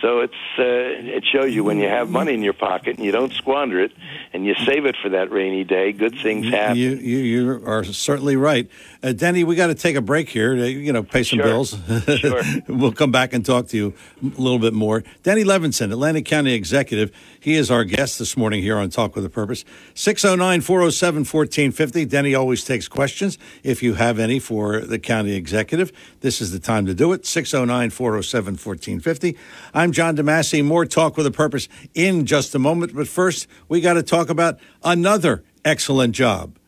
So 0.02 0.20
it's 0.20 0.34
uh, 0.58 1.14
it 1.16 1.24
shows 1.24 1.54
you 1.54 1.62
when 1.64 1.78
you 1.78 1.88
have 1.88 2.10
money 2.10 2.34
in 2.34 2.42
your 2.42 2.52
pocket 2.54 2.96
and 2.96 3.04
you 3.06 3.12
don't 3.12 3.32
squander 3.32 3.78
it, 3.80 3.92
and 4.32 4.44
you 4.44 4.54
save 4.66 4.84
it 4.84 4.96
for 5.00 5.10
that 5.10 5.30
rainy 5.30 5.62
day. 5.62 5.92
Good 5.92 6.18
things 6.18 6.48
happen. 6.48 6.76
You, 6.76 6.96
you 6.96 7.18
you 7.18 7.62
are 7.64 7.84
certainly 7.84 8.34
right, 8.34 8.68
uh, 9.04 9.12
Denny. 9.12 9.44
We 9.44 9.54
got 9.54 9.68
to 9.68 9.76
take 9.76 9.94
a 9.94 10.00
break 10.00 10.28
here. 10.28 10.56
To, 10.56 10.68
you 10.68 10.92
know, 10.92 11.04
pay 11.04 11.22
some 11.22 11.38
Sure. 11.38 11.46
bills. 11.46 11.76
Sure. 12.18 12.42
we'll 12.68 12.90
come 12.92 13.12
back 13.12 13.32
and 13.32 13.46
talk 13.46 13.68
to 13.68 13.76
you 13.76 13.94
a 14.22 14.26
little 14.40 14.58
bit 14.58 14.72
more. 14.74 15.04
Denny 15.22 15.44
Levinson, 15.44 15.92
Atlantic 15.92 16.26
County 16.26 16.52
Executive. 16.52 17.12
He 17.38 17.54
is 17.54 17.70
our 17.70 17.84
guest 17.84 18.18
this 18.18 18.36
morning 18.36 18.60
here 18.62 18.76
on 18.76 18.90
Talk 18.90 19.14
with 19.16 19.24
a 19.24 19.28
Purpose. 19.30 19.64
609-407-1450. 19.94 22.08
Denny 22.08 22.34
always 22.34 22.64
takes 22.64 22.88
questions. 22.88 23.38
If 23.62 23.82
you 23.82 23.94
have 23.94 24.18
any 24.18 24.38
for 24.38 24.80
the 24.80 24.98
county 24.98 25.34
executive, 25.34 25.92
this 26.20 26.40
is 26.40 26.52
the 26.52 26.58
time 26.60 26.86
to 26.86 26.94
do 26.94 27.12
it. 27.12 27.22
609-407-1450. 27.22 29.36
I'm 29.74 29.91
John 29.92 30.16
DeMasi. 30.16 30.64
More 30.64 30.86
talk 30.86 31.16
with 31.16 31.26
a 31.26 31.30
purpose 31.30 31.68
in 31.94 32.26
just 32.26 32.54
a 32.54 32.58
moment. 32.58 32.94
But 32.94 33.08
first, 33.08 33.46
we 33.68 33.80
got 33.80 33.94
to 33.94 34.02
talk 34.02 34.28
about 34.28 34.58
another 34.82 35.44
excellent 35.64 36.14
job. 36.14 36.58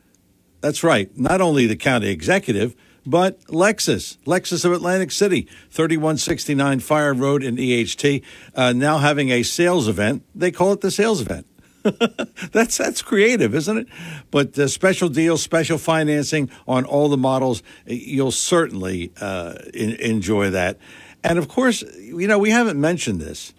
That's 0.60 0.82
right. 0.82 1.16
Not 1.18 1.40
only 1.40 1.66
the 1.66 1.76
county 1.76 2.08
executive, 2.08 2.74
but 3.06 3.40
Lexus, 3.48 4.16
Lexus 4.24 4.64
of 4.64 4.72
Atlantic 4.72 5.10
City, 5.10 5.42
3169 5.70 6.80
Fire 6.80 7.12
Road 7.12 7.42
in 7.42 7.56
EHT, 7.56 8.22
uh, 8.54 8.72
now 8.72 8.98
having 8.98 9.30
a 9.30 9.42
sales 9.42 9.88
event. 9.88 10.24
They 10.34 10.50
call 10.50 10.72
it 10.72 10.80
the 10.80 10.90
sales 10.90 11.20
event. 11.20 11.46
that's 12.52 12.78
that's 12.78 13.02
creative, 13.02 13.54
isn't 13.54 13.76
it? 13.76 13.88
But 14.30 14.58
uh, 14.58 14.68
special 14.68 15.10
deals, 15.10 15.42
special 15.42 15.76
financing 15.76 16.50
on 16.66 16.86
all 16.86 17.10
the 17.10 17.18
models, 17.18 17.62
you'll 17.84 18.30
certainly 18.30 19.12
uh, 19.20 19.56
in, 19.74 19.90
enjoy 19.96 20.48
that. 20.50 20.78
And 21.24 21.38
of 21.38 21.48
course, 21.48 21.82
you 21.98 22.28
know 22.28 22.38
we 22.38 22.50
haven't 22.50 22.80
mentioned 22.80 23.20
this, 23.20 23.54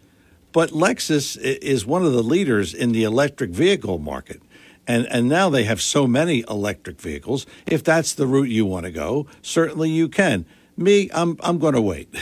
but 0.54 0.70
Lexus 0.70 1.36
is 1.38 1.86
one 1.86 2.06
of 2.06 2.14
the 2.14 2.24
leaders 2.24 2.74
in 2.74 2.94
the 2.94 3.04
electric 3.04 3.50
vehicle 3.50 3.98
market. 3.98 4.42
And, 4.88 5.08
and 5.08 5.28
now 5.28 5.50
they 5.50 5.64
have 5.64 5.82
so 5.82 6.06
many 6.06 6.44
electric 6.48 7.02
vehicles. 7.02 7.48
If 7.66 7.84
that's 7.84 8.14
the 8.14 8.28
route 8.28 8.50
you 8.50 8.68
want 8.68 8.86
to 8.86 8.92
go, 8.92 9.26
certainly 9.42 9.90
you 9.90 10.08
can. 10.08 10.46
Me, 10.78 11.10
I'm, 11.12 11.38
I'm 11.40 11.58
going 11.58 11.74
to 11.74 11.82
wait. 11.82 12.14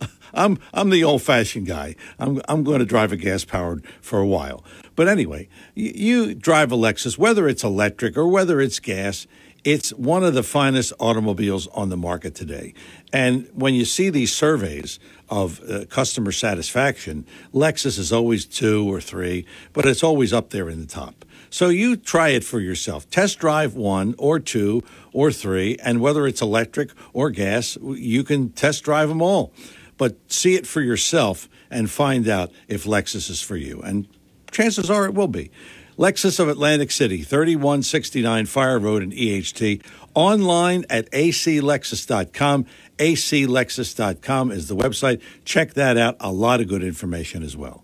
I'm, 0.32 0.60
I'm 0.72 0.90
the 0.90 1.02
old 1.02 1.22
fashioned 1.22 1.66
guy. 1.66 1.96
I'm, 2.20 2.40
I'm 2.48 2.62
going 2.62 2.78
to 2.78 2.84
drive 2.84 3.10
a 3.10 3.16
gas 3.16 3.44
powered 3.44 3.84
for 4.00 4.20
a 4.20 4.26
while. 4.26 4.62
But 4.94 5.08
anyway, 5.08 5.48
you, 5.74 5.92
you 5.94 6.34
drive 6.34 6.70
a 6.70 6.76
Lexus, 6.76 7.18
whether 7.18 7.48
it's 7.48 7.64
electric 7.64 8.16
or 8.16 8.28
whether 8.28 8.60
it's 8.60 8.78
gas, 8.78 9.26
it's 9.64 9.90
one 9.90 10.24
of 10.24 10.34
the 10.34 10.42
finest 10.42 10.92
automobiles 11.00 11.66
on 11.68 11.88
the 11.88 11.96
market 11.96 12.34
today. 12.34 12.74
And 13.12 13.48
when 13.52 13.74
you 13.74 13.84
see 13.84 14.10
these 14.10 14.34
surveys 14.34 14.98
of 15.28 15.60
uh, 15.68 15.84
customer 15.86 16.32
satisfaction, 16.32 17.26
Lexus 17.52 17.98
is 17.98 18.12
always 18.12 18.44
two 18.44 18.90
or 18.90 19.00
three, 19.00 19.46
but 19.72 19.86
it's 19.86 20.02
always 20.02 20.32
up 20.32 20.50
there 20.50 20.68
in 20.68 20.80
the 20.80 20.86
top. 20.86 21.24
So 21.50 21.68
you 21.68 21.96
try 21.96 22.28
it 22.28 22.44
for 22.44 22.60
yourself. 22.60 23.08
Test 23.10 23.38
drive 23.38 23.74
one 23.74 24.14
or 24.18 24.38
two 24.38 24.82
or 25.12 25.32
three, 25.32 25.76
and 25.82 26.00
whether 26.00 26.26
it's 26.26 26.42
electric 26.42 26.90
or 27.12 27.30
gas, 27.30 27.78
you 27.82 28.22
can 28.22 28.50
test 28.50 28.84
drive 28.84 29.08
them 29.08 29.22
all. 29.22 29.52
But 29.96 30.16
see 30.30 30.54
it 30.54 30.66
for 30.66 30.80
yourself 30.80 31.48
and 31.70 31.90
find 31.90 32.28
out 32.28 32.52
if 32.68 32.84
Lexus 32.84 33.28
is 33.30 33.40
for 33.40 33.56
you. 33.56 33.80
And 33.80 34.06
chances 34.50 34.90
are 34.90 35.06
it 35.06 35.14
will 35.14 35.28
be. 35.28 35.50
Lexus 35.98 36.38
of 36.38 36.48
Atlantic 36.48 36.92
City, 36.92 37.22
3169 37.22 38.46
Fire 38.46 38.78
Road 38.78 39.02
in 39.02 39.10
EHT. 39.10 39.82
Online 40.14 40.84
at 40.88 41.10
aclexus.com. 41.10 42.66
aclexus.com 42.98 44.52
is 44.52 44.68
the 44.68 44.76
website. 44.76 45.20
Check 45.44 45.74
that 45.74 45.96
out. 45.96 46.16
A 46.20 46.30
lot 46.30 46.60
of 46.60 46.68
good 46.68 46.84
information 46.84 47.42
as 47.42 47.56
well. 47.56 47.82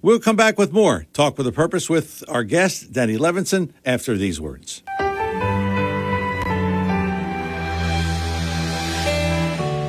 We'll 0.00 0.20
come 0.20 0.36
back 0.36 0.58
with 0.58 0.72
more 0.72 1.04
Talk 1.12 1.36
with 1.36 1.46
a 1.46 1.52
Purpose 1.52 1.90
with 1.90 2.24
our 2.28 2.44
guest, 2.44 2.92
Danny 2.92 3.18
Levinson, 3.18 3.72
after 3.84 4.16
these 4.16 4.40
words. 4.40 4.82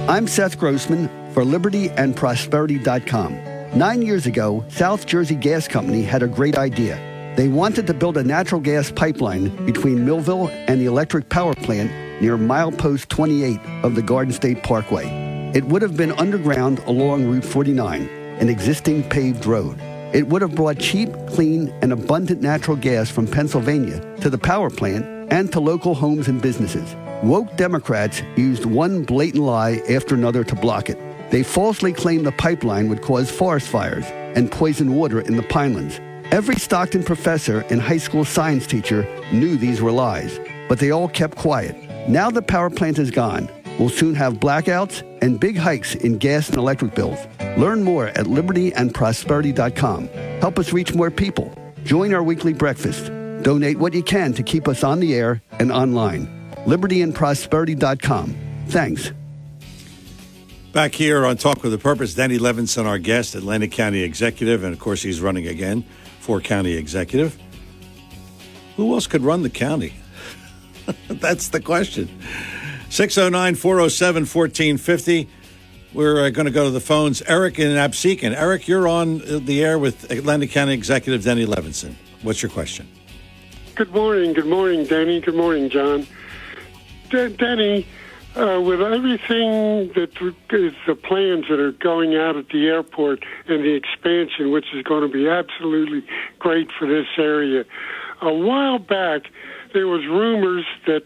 I'm 0.10 0.28
Seth 0.28 0.60
Grossman 0.60 1.08
for 1.34 1.46
libertyandprosperity.com. 1.46 3.80
Nine 3.80 4.02
years 4.02 4.26
ago, 4.26 4.66
South 4.68 5.06
Jersey 5.06 5.36
Gas 5.36 5.70
Company 5.70 6.04
had 6.04 6.22
a 6.22 6.28
great 6.28 6.58
idea. 6.58 7.11
They 7.38 7.48
wanted 7.48 7.88
to 7.88 7.94
build 7.94 8.18
a 8.18 8.24
natural 8.24 8.60
gas 8.60 8.92
pipeline 8.92 9.66
between 9.66 10.06
Millville 10.06 10.50
and 10.50 10.82
the 10.82 10.86
electric 10.86 11.30
power 11.30 11.56
plant 11.56 11.90
near 12.22 12.38
milepost 12.38 13.08
28 13.08 13.58
of 13.84 13.96
the 13.96 14.02
Garden 14.02 14.34
State 14.34 14.64
Parkway. 14.64 15.08
It 15.56 15.64
would 15.66 15.82
have 15.82 15.96
been 15.96 16.12
underground 16.14 16.80
along 16.80 17.26
Route 17.26 17.46
49, 17.46 18.10
an 18.40 18.50
existing 18.50 19.04
paved 19.10 19.46
road. 19.46 19.80
It 20.14 20.28
would 20.28 20.42
have 20.42 20.56
brought 20.56 20.78
cheap, 20.78 21.10
clean, 21.28 21.74
and 21.82 21.94
abundant 21.94 22.42
natural 22.42 22.76
gas 22.76 23.10
from 23.10 23.28
Pennsylvania 23.28 24.02
to 24.18 24.30
the 24.30 24.38
power 24.38 24.70
plant 24.70 25.06
and 25.32 25.50
to 25.54 25.62
local 25.62 25.96
homes 25.96 26.28
and 26.28 26.42
businesses. 26.42 26.96
Woke 27.24 27.56
Democrats 27.56 28.22
used 28.36 28.66
one 28.66 29.04
blatant 29.04 29.44
lie 29.44 29.82
after 29.90 30.16
another 30.16 30.44
to 30.44 30.56
block 30.56 30.90
it. 30.90 31.00
They 31.32 31.44
falsely 31.44 31.94
claimed 31.94 32.26
the 32.26 32.34
pipeline 32.34 32.90
would 32.90 33.02
cause 33.02 33.32
forest 33.32 33.70
fires 33.70 34.06
and 34.36 34.52
poison 34.52 34.96
water 34.96 35.22
in 35.22 35.38
the 35.38 35.44
Pinelands. 35.44 36.11
Every 36.32 36.56
Stockton 36.56 37.04
professor 37.04 37.66
and 37.70 37.82
high 37.82 37.98
school 37.98 38.24
science 38.24 38.66
teacher 38.66 39.06
knew 39.34 39.58
these 39.58 39.82
were 39.82 39.92
lies, 39.92 40.40
but 40.70 40.80
they 40.80 40.90
all 40.90 41.10
kept 41.10 41.36
quiet. 41.38 41.76
Now 42.08 42.32
the 42.32 42.42
power 42.42 42.70
plant 42.70 43.00
is 43.00 43.12
gone. 43.12 43.50
We'll 43.78 43.90
soon 43.90 44.16
have 44.16 44.36
blackouts 44.36 45.04
and 45.22 45.42
big 45.42 45.58
hikes 45.58 45.94
in 45.94 46.20
gas 46.20 46.48
and 46.48 46.58
electric 46.58 46.96
bills. 46.96 47.20
Learn 47.58 47.84
more 47.84 48.08
at 48.08 48.28
libertyandprosperity.com. 48.28 50.08
Help 50.40 50.58
us 50.58 50.72
reach 50.72 50.94
more 50.94 51.12
people. 51.12 51.54
Join 51.84 52.14
our 52.14 52.24
weekly 52.24 52.54
breakfast. 52.54 53.08
Donate 53.44 53.78
what 53.80 53.94
you 53.94 54.02
can 54.02 54.32
to 54.36 54.42
keep 54.42 54.70
us 54.70 54.86
on 54.86 55.02
the 55.02 55.14
air 55.14 55.42
and 55.60 55.70
online. 55.70 56.30
libertyandprosperity.com. 56.66 58.38
Thanks. 58.68 59.12
Back 60.72 60.96
here 60.96 61.26
on 61.26 61.36
Talk 61.36 61.62
with 61.62 61.74
a 61.74 61.78
Purpose, 61.78 62.14
Danny 62.14 62.38
Levinson, 62.38 62.86
our 62.86 63.00
guest, 63.00 63.36
Atlantic 63.36 63.74
County 63.74 64.04
Executive, 64.04 64.64
and 64.64 64.72
of 64.72 64.80
course 64.80 65.02
he's 65.02 65.20
running 65.20 65.46
again 65.46 65.84
for 66.22 66.40
County 66.40 66.74
Executive. 66.74 67.38
Who 68.78 68.94
else 68.94 69.08
could 69.08 69.22
run 69.22 69.44
the 69.44 69.50
county? 69.50 69.94
That's 71.08 71.50
the 71.50 71.60
question. 71.60 72.08
609 72.90 73.56
407 73.56 74.22
1450. 74.22 75.30
We're 75.94 76.26
uh, 76.26 76.30
going 76.30 76.46
to 76.46 76.52
go 76.52 76.66
to 76.66 76.72
the 76.72 76.80
phones. 76.80 77.22
Eric 77.24 77.60
in 77.60 77.72
Absecon. 77.72 78.34
Eric, 78.34 78.68
you're 78.68 78.88
on 78.88 79.20
the 79.46 79.64
air 79.64 79.78
with 79.78 80.10
Atlantic 80.10 80.52
County 80.52 80.74
Executive 80.74 81.24
Denny 81.24 81.46
Levinson. 81.46 81.96
What's 82.22 82.42
your 82.42 82.52
question? 82.52 82.88
Good 83.76 83.94
morning. 83.94 84.34
Good 84.34 84.46
morning, 84.46 84.86
Danny. 84.86 85.20
Good 85.20 85.36
morning, 85.36 85.70
John. 85.70 86.08
D- 87.10 87.36
uh, 88.36 88.62
with 88.62 88.82
everything 88.82 89.92
that 89.94 90.12
is 90.52 90.74
the 90.88 90.96
plans 90.96 91.46
that 91.50 91.60
are 91.60 91.74
going 91.74 92.16
out 92.16 92.38
at 92.38 92.48
the 92.50 92.68
airport 92.68 93.24
and 93.48 93.64
the 93.64 93.74
expansion, 93.74 94.52
which 94.52 94.66
is 94.74 94.84
going 94.84 95.02
to 95.02 95.14
be 95.14 95.28
absolutely 95.28 96.04
great 96.40 96.72
for 96.72 96.88
this 96.88 97.08
area, 97.18 97.66
a 98.22 98.34
while 98.34 98.80
back 98.80 99.24
there 99.74 99.88
was 99.88 100.06
rumors 100.06 100.66
that 100.86 101.04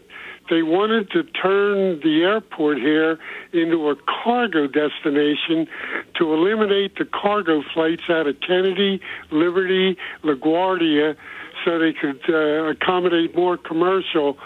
they 0.49 0.61
wanted 0.61 1.09
to 1.11 1.23
turn 1.23 1.99
the 2.01 2.21
airport 2.23 2.77
here 2.77 3.17
into 3.51 3.89
a 3.89 3.95
cargo 4.23 4.67
destination 4.67 5.67
to 6.15 6.33
eliminate 6.33 6.95
the 6.97 7.05
cargo 7.05 7.63
flights 7.73 8.03
out 8.09 8.27
of 8.27 8.39
Kennedy, 8.41 9.01
Liberty, 9.31 9.97
LaGuardia, 10.23 11.15
so 11.63 11.79
they 11.79 11.93
could 11.93 12.21
uh, 12.29 12.69
accommodate 12.69 13.35
more 13.35 13.57
commercial. 13.57 14.37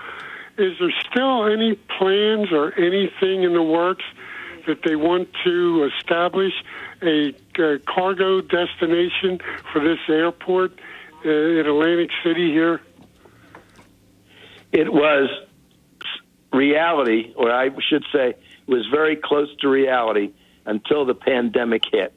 Is 0.59 0.73
there 0.77 0.91
still 1.09 1.45
any 1.45 1.75
plans 1.97 2.51
or 2.51 2.73
anything 2.77 3.43
in 3.43 3.53
the 3.53 3.63
works 3.63 4.03
that 4.67 4.83
they 4.83 4.97
want 4.97 5.29
to 5.45 5.89
establish 5.95 6.51
a 7.01 7.29
uh, 7.57 7.77
cargo 7.87 8.41
destination 8.41 9.39
for 9.71 9.81
this 9.81 9.99
airport 10.09 10.77
uh, 11.25 11.29
in 11.29 11.65
Atlantic 11.65 12.09
City 12.25 12.51
here? 12.51 12.81
It 14.73 14.91
was 14.91 15.29
reality, 16.51 17.33
or 17.37 17.53
I 17.53 17.69
should 17.89 18.03
say, 18.11 18.33
was 18.67 18.85
very 18.91 19.15
close 19.15 19.47
to 19.61 19.69
reality 19.69 20.33
until 20.65 21.05
the 21.05 21.15
pandemic 21.15 21.83
hit. 21.89 22.13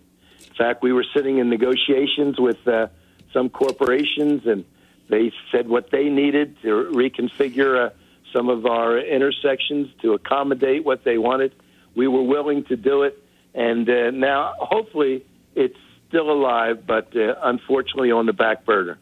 In 0.48 0.54
fact, 0.56 0.82
we 0.82 0.92
were 0.92 1.06
sitting 1.14 1.38
in 1.38 1.48
negotiations 1.48 2.40
with 2.40 2.66
uh, 2.66 2.88
some 3.32 3.50
corporations, 3.50 4.48
and 4.48 4.64
they 5.08 5.32
said 5.52 5.68
what 5.68 5.92
they 5.92 6.08
needed 6.08 6.60
to 6.62 6.90
reconfigure 6.92 7.86
uh, 7.86 7.90
some 8.32 8.48
of 8.48 8.66
our 8.66 8.98
intersections 8.98 9.88
to 10.02 10.12
accommodate 10.14 10.84
what 10.84 11.04
they 11.04 11.18
wanted. 11.18 11.54
We 11.94 12.08
were 12.08 12.22
willing 12.22 12.64
to 12.64 12.76
do 12.76 13.02
it, 13.02 13.22
and 13.54 13.88
uh, 13.88 14.10
now 14.10 14.54
hopefully 14.58 15.24
it's 15.54 15.76
still 16.08 16.30
alive, 16.30 16.86
but 16.86 17.14
uh, 17.16 17.34
unfortunately 17.42 18.10
on 18.10 18.26
the 18.26 18.32
back 18.32 18.64
burner. 18.64 18.98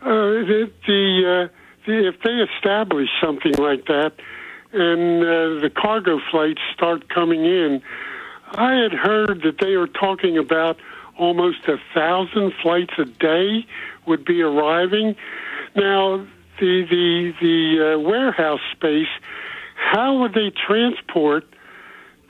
Uh, 0.00 0.06
the, 0.06 0.70
the 0.86 1.48
uh, 1.48 1.56
if 1.86 2.14
they 2.22 2.30
establish 2.30 3.08
something 3.22 3.54
like 3.54 3.86
that 3.86 4.12
and 4.72 5.22
uh, 5.22 5.60
the 5.60 5.70
cargo 5.74 6.20
flights 6.30 6.60
start 6.74 7.08
coming 7.08 7.44
in, 7.44 7.82
I 8.52 8.74
had 8.74 8.92
heard 8.92 9.42
that 9.42 9.58
they 9.60 9.76
were 9.76 9.88
talking 9.88 10.38
about 10.38 10.78
almost 11.18 11.68
a 11.68 11.76
thousand 11.94 12.52
flights 12.62 12.94
a 12.98 13.04
day 13.04 13.66
would 14.06 14.24
be 14.24 14.42
arriving. 14.42 15.16
Now, 15.76 16.26
the 16.58 16.84
the 16.88 17.32
the 17.40 17.94
uh, 17.94 17.98
warehouse 17.98 18.60
space, 18.72 19.08
how 19.74 20.18
would 20.20 20.34
they 20.34 20.50
transport 20.50 21.44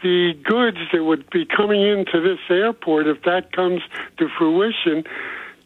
the 0.03 0.32
goods 0.44 0.78
that 0.93 1.05
would 1.05 1.28
be 1.31 1.44
coming 1.44 1.82
into 1.82 2.20
this 2.20 2.40
airport 2.51 3.07
if 3.07 3.23
that 3.23 3.53
comes 3.53 3.81
to 4.19 4.28
fruition? 4.39 5.05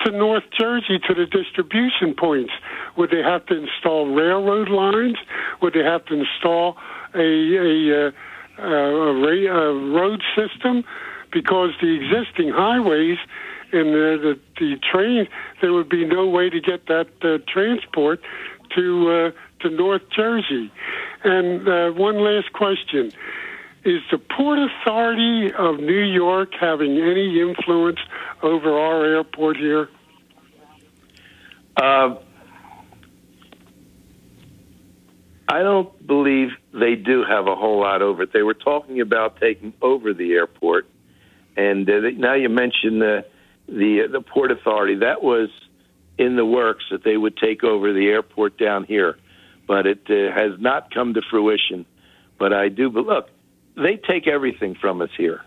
to 0.05 0.11
North 0.13 0.45
Jersey 0.57 0.99
to 1.09 1.15
the 1.15 1.25
distribution 1.25 2.15
points? 2.15 2.53
Would 2.99 3.11
they 3.11 3.23
have 3.23 3.47
to 3.47 3.57
install 3.57 4.07
railroad 4.07 4.69
lines? 4.69 5.17
Would 5.63 5.73
they 5.73 5.83
have 5.83 6.05
to 6.07 6.21
install 6.21 6.77
a 7.15 7.19
a, 7.19 8.09
uh, 8.09 8.11
a, 8.59 8.69
a, 8.69 9.47
a 9.47 9.91
road 9.91 10.23
system? 10.37 10.85
because 11.33 11.71
the 11.81 11.89
existing 11.89 12.51
highways 12.51 13.19
and 13.73 13.95
the, 13.95 14.19
the, 14.23 14.41
the 14.59 14.77
trains, 14.79 15.29
there 15.61 15.73
would 15.73 15.89
be 15.89 16.05
no 16.05 16.27
way 16.27 16.51
to 16.51 16.61
get 16.61 16.87
that 16.87 17.09
uh, 17.23 17.39
transport 17.49 18.21
to 18.75 19.11
uh, 19.11 19.31
to 19.61 19.71
North 19.71 20.03
Jersey. 20.15 20.71
And 21.25 21.69
uh, 21.69 21.91
one 21.91 22.19
last 22.19 22.53
question: 22.53 23.13
Is 23.85 24.03
the 24.11 24.19
Port 24.19 24.59
Authority 24.59 25.53
of 25.53 25.79
New 25.81 26.03
York 26.03 26.53
having 26.61 26.99
any 26.99 27.41
influence 27.41 27.99
over 28.43 28.79
our 28.79 29.05
airport 29.05 29.57
here? 29.57 29.89
Uh, 31.77 32.17
I 35.49 35.63
don't 35.63 36.07
believe 36.07 36.49
they 36.73 36.97
do 36.97 37.25
have 37.25 37.47
a 37.47 37.55
whole 37.55 37.81
lot 37.81 38.03
over 38.03 38.25
it. 38.25 38.33
They 38.33 38.43
were 38.43 38.55
talking 38.55 39.01
about 39.01 39.41
taking 39.41 39.73
over 39.81 40.13
the 40.13 40.33
airport, 40.33 40.87
and 41.57 41.89
uh, 41.89 42.01
now 42.17 42.35
you 42.35 42.49
mentioned 42.49 43.01
the 43.01 43.25
the 43.69 44.07
the 44.11 44.21
port 44.21 44.51
authority. 44.51 44.97
That 44.97 45.23
was 45.23 45.49
in 46.19 46.37
the 46.37 46.45
works 46.45 46.85
that 46.91 47.05
they 47.05 47.17
would 47.17 47.37
take 47.37 47.65
over 47.65 47.93
the 47.93 48.07
airport 48.07 48.59
down 48.59 48.85
here, 48.85 49.19
but 49.67 49.87
it 49.87 50.03
uh, 50.09 50.33
has 50.35 50.59
not 50.59 50.93
come 50.93 51.15
to 51.15 51.23
fruition. 51.31 51.87
But 52.39 52.53
I 52.53 52.69
do. 52.69 52.91
But 52.91 53.07
look, 53.07 53.29
they 53.77 53.97
take 53.97 54.27
everything 54.27 54.75
from 54.81 55.03
us 55.03 55.11
here. 55.17 55.43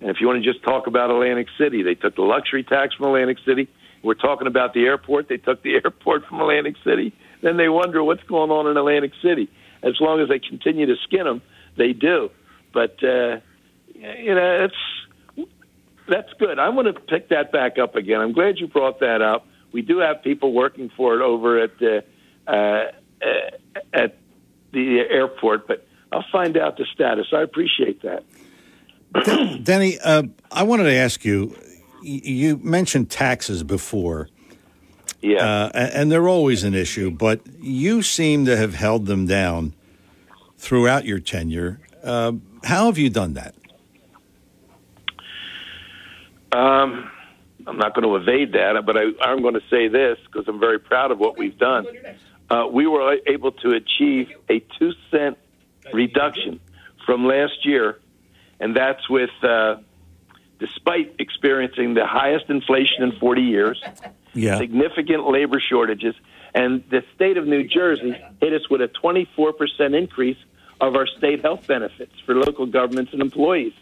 And 0.00 0.10
if 0.10 0.20
you 0.20 0.26
want 0.26 0.42
to 0.42 0.52
just 0.52 0.64
talk 0.64 0.86
about 0.86 1.10
Atlantic 1.10 1.46
City, 1.58 1.82
they 1.82 1.94
took 1.94 2.16
the 2.16 2.22
luxury 2.22 2.62
tax 2.62 2.94
from 2.94 3.06
Atlantic 3.06 3.38
City. 3.46 3.68
We're 4.02 4.14
talking 4.14 4.46
about 4.46 4.74
the 4.74 4.84
airport. 4.84 5.28
They 5.28 5.38
took 5.38 5.62
the 5.62 5.74
airport 5.84 6.26
from 6.26 6.40
Atlantic 6.40 6.76
City. 6.84 7.14
Then 7.42 7.56
they 7.56 7.68
wonder 7.68 8.02
what's 8.02 8.22
going 8.24 8.50
on 8.50 8.66
in 8.66 8.76
Atlantic 8.76 9.12
City. 9.22 9.48
As 9.82 9.94
long 10.00 10.20
as 10.20 10.28
they 10.28 10.38
continue 10.38 10.86
to 10.86 10.96
skin 11.04 11.24
them, 11.24 11.42
they 11.76 11.92
do. 11.92 12.30
But 12.72 13.02
uh, 13.02 13.40
you 13.94 14.34
know, 14.34 14.64
it's 14.64 14.74
that's 16.08 16.32
good. 16.38 16.58
I 16.58 16.68
want 16.70 16.94
to 16.94 17.00
pick 17.00 17.28
that 17.30 17.52
back 17.52 17.78
up 17.78 17.96
again. 17.96 18.20
I'm 18.20 18.32
glad 18.32 18.58
you 18.58 18.66
brought 18.66 19.00
that 19.00 19.22
up. 19.22 19.46
We 19.72 19.82
do 19.82 19.98
have 19.98 20.22
people 20.22 20.52
working 20.52 20.90
for 20.96 21.14
it 21.14 21.22
over 21.22 21.62
at 21.62 21.70
uh, 21.82 22.50
uh, 22.50 22.90
at 23.92 24.16
the 24.72 25.00
airport, 25.10 25.66
but 25.66 25.86
I'll 26.12 26.24
find 26.30 26.56
out 26.56 26.76
the 26.76 26.86
status. 26.92 27.26
I 27.32 27.42
appreciate 27.42 28.02
that. 28.02 28.24
Denny, 29.64 29.98
uh, 30.00 30.24
I 30.50 30.62
wanted 30.64 30.84
to 30.84 30.94
ask 30.94 31.24
you. 31.24 31.56
You 32.02 32.58
mentioned 32.58 33.10
taxes 33.10 33.62
before. 33.62 34.28
Yeah. 35.22 35.38
Uh, 35.42 35.70
and 35.74 36.12
they're 36.12 36.28
always 36.28 36.64
an 36.64 36.74
issue, 36.74 37.10
but 37.10 37.40
you 37.58 38.02
seem 38.02 38.44
to 38.44 38.58
have 38.58 38.74
held 38.74 39.06
them 39.06 39.26
down 39.26 39.72
throughout 40.58 41.06
your 41.06 41.18
tenure. 41.18 41.80
Uh, 42.02 42.32
how 42.64 42.86
have 42.86 42.98
you 42.98 43.08
done 43.08 43.32
that? 43.32 43.54
Um, 46.54 47.10
I'm 47.66 47.78
not 47.78 47.94
going 47.94 48.06
to 48.08 48.16
evade 48.16 48.52
that, 48.52 48.80
but 48.86 48.96
I, 48.96 49.04
I'm 49.22 49.42
going 49.42 49.54
to 49.54 49.62
say 49.70 49.88
this 49.88 50.18
because 50.26 50.46
I'm 50.48 50.60
very 50.60 50.78
proud 50.78 51.10
of 51.10 51.18
what 51.18 51.36
we've 51.36 51.58
done. 51.58 51.86
Uh, 52.50 52.66
we 52.70 52.86
were 52.86 53.16
able 53.26 53.52
to 53.52 53.70
achieve 53.70 54.28
a 54.48 54.60
two 54.78 54.92
cent 55.10 55.38
reduction 55.92 56.60
from 57.06 57.26
last 57.26 57.64
year, 57.64 57.98
and 58.60 58.76
that's 58.76 59.08
with 59.08 59.30
uh, 59.42 59.76
despite 60.58 61.14
experiencing 61.18 61.94
the 61.94 62.06
highest 62.06 62.48
inflation 62.48 63.02
in 63.02 63.12
40 63.18 63.42
years, 63.42 63.82
Yeah. 64.34 64.58
significant 64.58 65.28
labor 65.28 65.60
shortages, 65.60 66.14
and 66.54 66.84
the 66.90 67.02
state 67.14 67.36
of 67.36 67.46
New 67.46 67.64
Jersey 67.66 68.14
hit 68.40 68.52
us 68.52 68.68
with 68.70 68.80
a 68.80 68.88
24% 68.88 69.94
increase 69.98 70.36
of 70.80 70.94
our 70.96 71.06
state 71.06 71.40
health 71.42 71.66
benefits 71.66 72.12
for 72.24 72.34
local 72.34 72.66
governments 72.66 73.12
and 73.12 73.20
employees. 73.22 73.72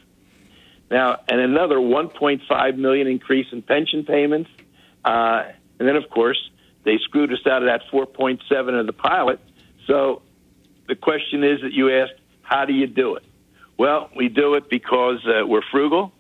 Now, 0.91 1.21
and 1.29 1.41
another 1.41 1.77
1.5 1.77 2.77
million 2.77 3.07
increase 3.07 3.47
in 3.53 3.63
pension 3.63 4.05
payments, 4.05 4.51
uh, 5.05 5.45
and 5.79 5.89
then 5.89 5.97
of 5.97 6.09
course 6.11 6.39
they 6.85 6.99
screwed 7.05 7.33
us 7.33 7.47
out 7.47 7.63
of 7.63 7.69
that 7.69 7.83
4.7 7.93 8.81
of 8.81 8.87
the 8.87 8.93
pilot. 8.93 9.41
So 9.87 10.23
the 10.89 10.95
question 10.95 11.45
is 11.45 11.61
that 11.63 11.73
you 11.73 11.91
asked, 11.91 12.15
how 12.43 12.65
do 12.65 12.73
you 12.73 12.87
do 12.87 13.17
it? 13.17 13.25
Well, 13.79 14.11
we 14.15 14.29
do 14.29 14.55
it 14.55 14.69
because 14.69 15.25
uh, 15.27 15.47
we're 15.47 15.63
frugal. 15.71 16.13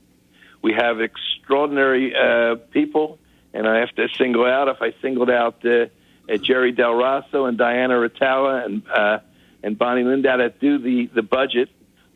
We 0.62 0.72
have 0.72 1.01
extraordinary 1.01 2.14
uh, 2.14 2.56
people, 2.72 3.18
and 3.52 3.68
I 3.68 3.80
have 3.80 3.94
to 3.97 4.09
single 4.16 4.47
out. 4.47 4.68
If 4.68 4.80
I 4.80 4.94
singled 5.02 5.30
out 5.30 5.64
uh, 5.64 5.86
uh, 6.28 6.36
Jerry 6.39 6.72
Del 6.72 6.94
Rosso 6.94 7.47
and 7.47 7.59
Diana 7.59 7.94
Rotella 7.94 8.64
and 8.64 8.82
uh, 8.89 9.18
and 9.62 9.78
Bonnie 9.78 10.02
Lindow 10.02 10.39
that 10.39 10.60
do 10.60 10.78
the 10.78 11.10
the 11.14 11.22
budget, 11.22 11.68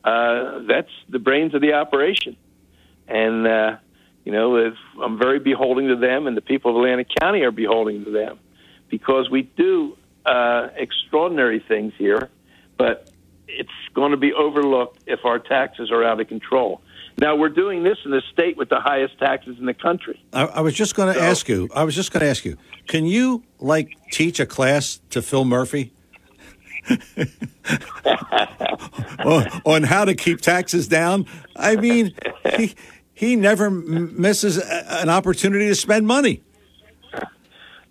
uh, 0.07 0.61
that's 0.69 0.91
the 1.09 1.19
brains 1.19 1.53
of 1.55 1.61
the 1.61 1.73
operation. 1.73 2.37
And 3.09 3.47
uh, 3.47 3.77
you 4.25 4.33
know, 4.33 4.57
if, 4.57 4.75
I'm 5.03 5.19
very 5.19 5.41
beholden 5.41 5.89
to 5.89 5.97
them, 5.97 6.27
and 6.27 6.37
the 6.37 6.41
people 6.41 6.71
of 6.71 6.77
Atlantic 6.77 7.09
County 7.21 7.43
are 7.43 7.51
beholden 7.51 8.05
to 8.05 8.11
them 8.11 8.39
because 8.89 9.29
we 9.29 9.43
do 9.43 9.97
uh, 10.25 10.69
extraordinary 10.77 11.59
things 11.59 11.93
here, 11.99 12.31
but 12.79 13.11
it's 13.49 13.69
going 13.95 14.13
to 14.13 14.17
be 14.17 14.33
overlooked 14.33 15.01
if 15.07 15.25
our 15.25 15.39
taxes 15.39 15.91
are 15.91 16.05
out 16.05 16.21
of 16.21 16.29
control. 16.29 16.81
Now 17.19 17.35
we're 17.35 17.49
doing 17.49 17.83
this 17.83 17.99
in 18.05 18.11
the 18.11 18.23
state 18.33 18.57
with 18.57 18.69
the 18.69 18.81
highest 18.81 19.19
taxes 19.19 19.57
in 19.59 19.67
the 19.67 19.75
country. 19.75 20.23
I, 20.33 20.45
I 20.47 20.61
was 20.61 20.75
just 20.75 20.95
going 20.95 21.15
to 21.15 21.21
ask 21.21 21.49
you. 21.49 21.69
I 21.75 21.85
was 21.85 21.95
just 21.95 22.13
going 22.13 22.21
to 22.21 22.29
ask 22.29 22.45
you. 22.45 22.59
Can 22.87 23.07
you 23.07 23.43
like 23.59 23.97
teach 24.13 24.39
a 24.39 24.47
class 24.47 25.01
to 25.11 25.23
Phil 25.23 25.45
Murphy 25.45 25.93
on, 29.65 29.83
how 29.83 30.05
to 30.05 30.15
keep 30.15 30.41
taxes 30.41 30.89
down? 30.89 31.27
I 31.57 31.77
mean, 31.77 32.15
he 32.57 32.75
he 33.15 33.37
never 33.37 33.71
misses 33.71 34.59
a- 34.59 35.01
an 35.01 35.09
opportunity 35.09 35.69
to 35.69 35.75
spend 35.75 36.07
money. 36.07 36.43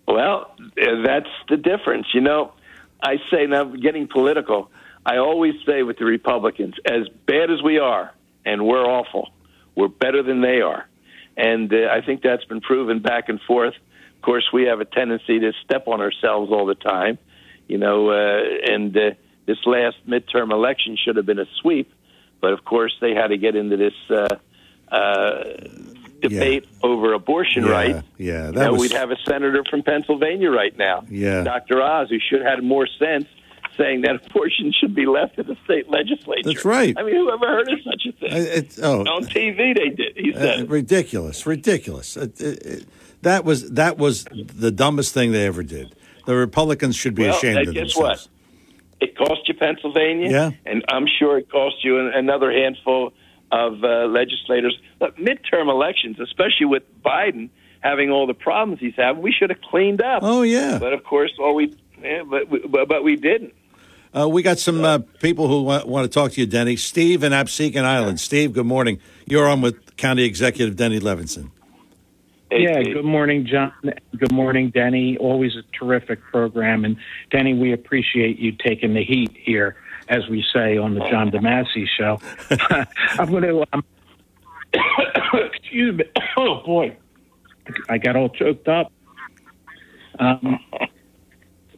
Well, 0.07 0.51
uh, 0.59 1.01
that's 1.03 1.29
the 1.49 1.57
difference. 1.57 2.07
You 2.13 2.21
know, 2.21 2.53
I 3.01 3.17
say 3.31 3.45
now, 3.47 3.65
getting 3.65 4.07
political, 4.07 4.69
I 5.05 5.17
always 5.17 5.55
say 5.65 5.83
with 5.83 5.97
the 5.97 6.05
Republicans, 6.05 6.75
as 6.85 7.07
bad 7.25 7.51
as 7.51 7.61
we 7.63 7.79
are, 7.79 8.11
and 8.45 8.65
we're 8.65 8.85
awful, 8.85 9.29
we're 9.75 9.87
better 9.87 10.23
than 10.23 10.41
they 10.41 10.61
are. 10.61 10.87
And 11.37 11.73
uh, 11.73 11.87
I 11.91 12.01
think 12.01 12.21
that's 12.21 12.45
been 12.45 12.61
proven 12.61 12.99
back 12.99 13.29
and 13.29 13.41
forth. 13.41 13.73
Of 14.15 14.21
course, 14.21 14.47
we 14.53 14.63
have 14.63 14.79
a 14.79 14.85
tendency 14.85 15.39
to 15.39 15.51
step 15.63 15.87
on 15.87 16.01
ourselves 16.01 16.51
all 16.51 16.65
the 16.65 16.75
time, 16.75 17.17
you 17.67 17.77
know, 17.77 18.09
uh, 18.09 18.41
and 18.71 18.95
uh, 18.95 19.11
this 19.45 19.57
last 19.65 19.97
midterm 20.07 20.51
election 20.51 20.97
should 21.03 21.15
have 21.17 21.25
been 21.25 21.39
a 21.39 21.47
sweep. 21.61 21.91
But 22.41 22.53
of 22.53 22.63
course, 22.65 22.93
they 23.01 23.13
had 23.15 23.27
to 23.27 23.37
get 23.37 23.55
into 23.55 23.77
this 23.77 23.93
uh, 24.09 24.35
uh, 24.93 25.43
debate 26.21 26.65
over 26.83 27.13
abortion 27.13 27.65
Yeah, 27.65 27.71
rights. 27.71 28.07
yeah, 28.17 28.45
You 28.47 28.51
that 28.53 28.65
know, 28.65 28.71
was- 28.73 28.81
we'd 28.81 28.91
have 28.93 29.11
a 29.11 29.17
senator 29.27 29.63
from 29.69 29.83
Pennsylvania 29.83 30.49
right 30.51 30.75
now, 30.77 31.05
Yeah. 31.09 31.43
Dr. 31.43 31.81
Oz, 31.81 32.09
who 32.09 32.17
should 32.19 32.41
have 32.41 32.55
had 32.57 32.63
more 32.63 32.87
sense, 32.99 33.25
saying 33.77 34.01
that 34.01 34.25
abortion 34.29 34.71
should 34.79 34.95
be 34.95 35.05
left 35.05 35.35
to 35.37 35.43
the 35.43 35.55
state 35.65 35.89
legislature. 35.89 36.43
That's 36.43 36.65
right. 36.65 36.95
I 36.97 37.03
mean, 37.03 37.15
who 37.15 37.31
ever 37.31 37.45
heard 37.47 37.69
of 37.71 37.79
such 37.83 38.03
a 38.07 38.11
thing? 38.13 38.31
Uh, 38.31 38.35
it's- 38.37 38.79
oh. 38.81 39.01
On 39.01 39.23
TV, 39.25 39.73
they 39.75 39.89
did. 39.89 40.13
He 40.17 40.33
said, 40.33 40.61
Uh, 40.61 40.65
ridiculous, 40.67 41.45
ridiculous. 41.45 42.15
It- 42.17 42.39
it- 42.41 42.65
it- 42.65 42.85
that 43.21 43.43
was 43.43 43.71
that 43.71 43.97
was 43.97 44.25
the 44.25 44.69
dumbest 44.71 45.13
thing 45.15 45.31
they 45.31 45.47
ever 45.47 45.63
did. 45.63 45.95
The 46.25 46.35
Republicans 46.35 46.95
should 46.95 47.15
be 47.15 47.23
well, 47.23 47.35
ashamed 47.37 47.67
of 47.67 47.73
guess 47.73 47.93
themselves. 47.93 48.29
what? 48.99 49.07
It 49.09 49.17
cost 49.17 49.47
you 49.47 49.53
Pennsylvania, 49.53 50.29
Yeah. 50.31 50.51
and 50.65 50.83
I'm 50.89 51.05
sure 51.19 51.37
it 51.37 51.49
cost 51.49 51.83
you 51.83 51.99
an- 51.99 52.13
another 52.13 52.51
handful 52.51 53.13
of 53.51 53.83
uh, 53.83 54.05
legislators. 54.07 54.77
Look, 54.99 55.17
midterm 55.17 55.69
elections, 55.69 56.19
especially 56.19 56.65
with 56.67 56.83
Biden 57.03 57.49
having 57.81 58.09
all 58.09 58.25
the 58.25 58.33
problems 58.33 58.79
he's 58.79 58.95
having, 58.95 59.21
we 59.21 59.31
should 59.31 59.49
have 59.51 59.61
cleaned 59.61 60.01
up. 60.01 60.23
Oh 60.23 60.41
yeah. 60.41 60.79
But 60.79 60.93
of 60.93 61.03
course, 61.03 61.31
all 61.39 61.53
we, 61.55 61.75
yeah, 62.01 62.23
but 62.23 62.49
we, 62.49 62.59
but, 62.59 62.87
but 62.87 63.03
we 63.03 63.15
didn't. 63.15 63.53
Uh, 64.17 64.27
we 64.29 64.41
got 64.41 64.57
some 64.57 64.83
uh, 64.85 64.99
people 65.19 65.49
who 65.49 65.63
want, 65.63 65.87
want 65.87 66.09
to 66.09 66.19
talk 66.19 66.31
to 66.31 66.39
you, 66.41 66.47
Denny. 66.47 66.77
Steve 66.77 67.21
in 67.21 67.33
Absecon 67.33 67.83
Island. 67.83 68.19
Steve, 68.21 68.53
good 68.53 68.65
morning. 68.65 68.97
You're 69.27 69.47
on 69.47 69.59
with 69.59 69.97
County 69.97 70.23
Executive 70.23 70.77
Denny 70.77 71.01
Levinson. 71.01 71.51
Yeah, 72.51 72.83
good 72.83 73.05
morning, 73.05 73.47
John. 73.47 73.73
Good 74.15 74.31
morning, 74.31 74.69
Denny. 74.69 75.17
Always 75.17 75.55
a 75.55 75.63
terrific 75.77 76.21
program. 76.21 76.85
And 76.85 76.97
Denny, 77.31 77.53
we 77.55 77.73
appreciate 77.73 78.37
you 78.37 78.51
taking 78.51 78.93
the 78.93 79.03
heat 79.03 79.35
here, 79.35 79.77
as 80.09 80.27
we 80.29 80.45
say 80.53 80.77
on 80.77 80.93
the 80.93 81.01
John 81.09 81.31
DeMasi 81.31 81.87
show. 81.87 82.19
I'm 83.19 83.31
going 83.31 83.43
to, 83.43 83.65
um, 83.73 83.83
excuse 85.33 85.97
me. 85.97 86.05
Oh, 86.37 86.61
boy. 86.65 86.95
I 87.87 87.97
got 87.97 88.17
all 88.17 88.27
choked 88.27 88.67
up. 88.67 88.91
Um, 90.19 90.59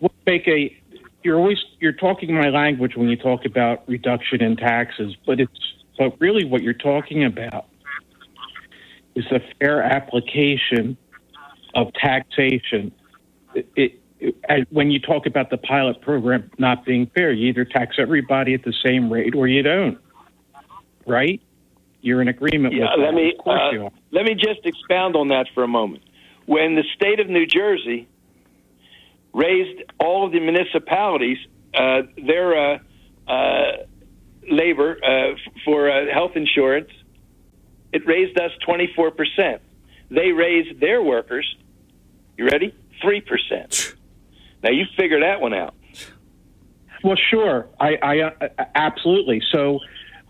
we'll 0.02 0.12
make 0.26 0.48
a, 0.48 0.76
you're 1.24 1.38
always, 1.38 1.60
you're 1.80 1.94
talking 1.94 2.34
my 2.34 2.50
language 2.50 2.98
when 2.98 3.08
you 3.08 3.16
talk 3.16 3.46
about 3.46 3.88
reduction 3.88 4.42
in 4.42 4.58
taxes, 4.58 5.16
but 5.28 5.40
it's, 5.40 5.76
but 5.98 6.20
really 6.20 6.44
what 6.44 6.64
you're 6.64 6.74
talking 6.74 7.24
about 7.24 7.68
is 9.18 9.26
a 9.32 9.40
fair 9.60 9.82
application 9.84 10.98
of 11.76 11.88
taxation. 11.94 12.92
It, 13.54 13.68
it, 13.76 14.02
it- 14.20 14.68
when 14.72 14.90
you 14.90 15.00
talk 15.00 15.26
about 15.28 15.50
the 15.52 15.58
pilot 15.58 16.02
program 16.02 16.50
not 16.58 16.84
being 16.86 17.06
fair, 17.16 17.32
you 17.32 17.50
either 17.50 17.66
tax 17.66 17.98
everybody 18.00 18.54
at 18.56 18.64
the 18.64 18.74
same 18.84 19.12
rate 19.14 19.36
or 19.36 19.48
you 19.48 19.62
don't, 19.62 20.00
right? 21.06 21.42
you're 22.02 22.22
in 22.22 22.28
agreement 22.28 22.74
Yeah, 22.74 22.92
with 22.96 23.00
let 23.00 23.12
that. 23.12 23.16
me 23.16 23.34
Of 23.38 23.44
course 23.44 23.62
uh, 23.62 23.72
you 23.72 23.84
are. 23.86 23.92
let 24.12 24.24
me 24.26 24.34
just 24.36 24.62
expound 24.66 25.16
on 25.16 25.28
that 25.30 25.48
for 25.54 25.64
a 25.64 25.68
moment. 25.68 26.04
When 26.46 26.76
the 26.76 26.84
state 26.96 27.20
of 27.20 27.28
New 27.28 27.46
Jersey 27.46 28.08
raised 29.34 29.82
all 30.00 30.26
of 30.26 30.32
the 30.32 30.40
municipalities 30.40 31.38
uh, 31.74 32.04
their 32.26 32.56
uh, 32.76 32.78
uh, 33.28 33.72
labor 34.50 34.98
uh, 35.04 35.32
f- 35.34 35.38
for 35.66 35.92
uh, 35.92 36.06
health 36.14 36.32
insurance, 36.36 36.90
it 37.98 38.04
raised 38.14 38.36
us 38.46 38.52
twenty 38.68 38.88
four 38.96 39.10
percent. 39.20 39.62
They 40.10 40.30
raised 40.32 40.80
their 40.80 41.02
workers. 41.02 41.48
You 42.38 42.46
ready? 42.46 42.70
Three 43.02 43.22
percent. 43.32 43.72
Now 44.64 44.72
you 44.72 44.86
figure 44.96 45.22
that 45.28 45.42
one 45.42 45.56
out. 45.64 45.74
Well, 47.04 47.20
sure. 47.32 47.68
I, 47.80 47.92
I 48.12 48.14
uh, 48.22 48.32
absolutely. 48.76 49.40
So 49.54 49.80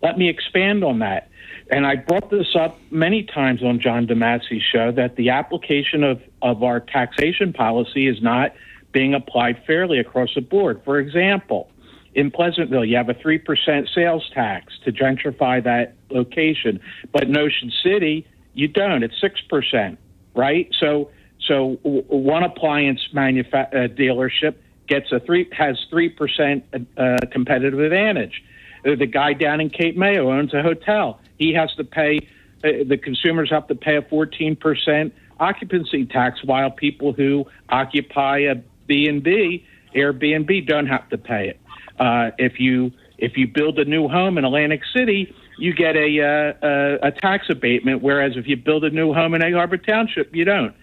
let 0.02 0.18
me 0.18 0.28
expand 0.30 0.84
on 0.84 1.00
that. 1.00 1.30
And 1.70 1.86
I 1.86 1.96
brought 1.96 2.30
this 2.30 2.56
up 2.56 2.80
many 2.92 3.24
times 3.24 3.62
on 3.62 3.80
John 3.80 4.08
DeMasi's 4.08 4.64
show 4.74 4.92
that 4.94 5.18
the 5.18 5.30
application 5.30 6.04
of, 6.04 6.22
of 6.42 6.64
our 6.64 6.80
taxation 6.80 7.52
policy 7.52 8.08
is 8.08 8.22
not 8.22 8.54
being 8.94 9.14
applied 9.14 9.62
fairly 9.68 10.00
across 10.00 10.30
the 10.36 10.42
board. 10.42 10.82
For 10.86 10.98
example, 11.00 11.70
in 12.18 12.32
Pleasantville, 12.32 12.84
you 12.84 12.98
have 12.98 13.10
a 13.10 13.14
3% 13.14 13.88
sales 13.94 14.28
tax 14.34 14.74
to 14.84 14.92
gentrify 14.92 15.64
that 15.64 15.94
location. 16.10 16.80
But 17.12 17.26
in 17.26 17.38
Ocean 17.38 17.72
City, 17.84 18.26
you 18.56 18.68
don't. 18.68 19.04
It's 19.04 19.22
6%, 19.22 19.98
right? 20.36 20.68
So, 20.80 21.12
so 21.48 21.78
one 21.84 22.44
appliance 22.44 23.08
manufa- 23.14 23.70
uh, 23.72 23.88
dealership 23.90 24.56
gets 24.88 25.12
a 25.12 25.20
three 25.20 25.48
has 25.52 25.78
3% 25.92 26.64
uh, 26.98 27.18
competitive 27.32 27.80
advantage. 27.80 28.44
Uh, 28.84 28.96
The 28.96 29.06
guy 29.06 29.34
down 29.34 29.62
in 29.62 29.70
Cape 29.70 29.96
Mayo 29.96 30.32
owns 30.32 30.56
a 30.56 30.64
hotel. 30.64 31.20
He 31.38 31.54
has 31.54 31.72
to 31.76 31.84
pay, 31.84 32.18
uh, 32.64 32.84
the 32.88 32.98
consumers 32.98 33.52
have 33.52 33.68
to 33.68 33.76
pay 33.76 33.98
a 33.98 34.02
14% 34.02 35.12
occupancy 35.40 36.06
tax, 36.08 36.44
while 36.44 36.72
people 36.72 37.14
who 37.14 37.46
occupy 37.70 38.40
a 38.40 38.56
B&B, 38.88 39.68
Airbnb, 39.94 40.68
don't 40.68 40.88
have 40.88 41.08
to 41.10 41.18
pay 41.20 41.50
it. 41.50 41.60
Uh, 42.00 42.32
if 42.38 42.60
you 42.60 42.92
if 43.18 43.36
you 43.36 43.48
build 43.48 43.80
a 43.80 43.86
new 43.86 44.08
home 44.08 44.38
in 44.38 44.46
Atlantic 44.46 44.82
City, 44.96 45.34
you 45.58 45.74
get 45.74 45.96
a, 45.96 46.22
uh, 46.22 46.68
a 46.68 47.08
a 47.08 47.12
tax 47.12 47.50
abatement, 47.50 48.02
whereas 48.04 48.34
if 48.36 48.48
you 48.48 48.56
build 48.56 48.84
a 48.84 48.90
new 48.90 49.14
home 49.14 49.34
in 49.34 49.44
Egg 49.44 49.54
Harbor 49.54 49.78
Township, 49.78 50.36
you 50.36 50.46
don't. 50.46 50.76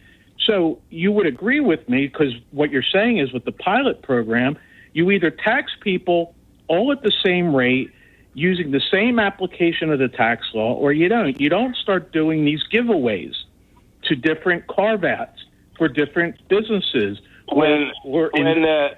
So 0.47 0.81
you 0.91 1.13
would 1.13 1.27
agree 1.27 1.61
with 1.61 1.89
me 1.89 2.07
because 2.07 2.35
what 2.51 2.71
you're 2.71 2.83
saying 2.93 3.19
is 3.19 3.33
with 3.33 3.45
the 3.45 3.53
pilot 3.53 4.03
program, 4.03 4.59
you 4.93 5.11
either 5.11 5.31
tax 5.31 5.73
people 5.81 6.35
all 6.67 6.91
at 6.93 7.03
the 7.03 7.13
same 7.25 7.55
rate 7.55 7.91
using 8.35 8.73
the 8.73 8.83
same 8.91 9.21
application 9.21 9.91
of 9.93 10.01
the 10.01 10.09
tax 10.09 10.47
law, 10.55 10.75
or 10.75 10.93
you 10.93 11.09
don't. 11.09 11.41
You 11.41 11.49
don't 11.49 11.77
start 11.77 12.13
doing 12.13 12.45
these 12.45 12.63
giveaways 12.73 13.35
to 14.05 14.17
different 14.17 14.67
carve 14.67 15.05
outs 15.05 15.45
for 15.79 15.89
different 15.89 16.37
businesses. 16.49 17.19
when 17.53 17.93
we're 18.05 18.29
in- 18.35 18.45
when 18.45 18.65
uh, 18.65 18.89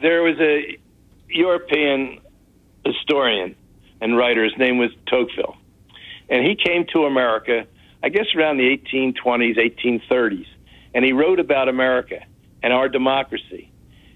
there 0.00 0.22
was 0.22 0.38
a 0.40 0.78
European 1.28 2.20
historian 2.84 3.54
and 4.00 4.16
writer, 4.16 4.44
his 4.44 4.56
name 4.58 4.78
was 4.78 4.90
Tocqueville, 5.06 5.56
and 6.28 6.46
he 6.46 6.56
came 6.56 6.86
to 6.92 7.04
America, 7.04 7.66
I 8.02 8.08
guess 8.08 8.26
around 8.36 8.56
the 8.56 8.76
1820s, 8.76 9.56
1830s, 9.58 10.46
and 10.94 11.04
he 11.04 11.12
wrote 11.12 11.38
about 11.38 11.68
America 11.68 12.24
and 12.62 12.72
our 12.72 12.88
democracy, 12.88 13.70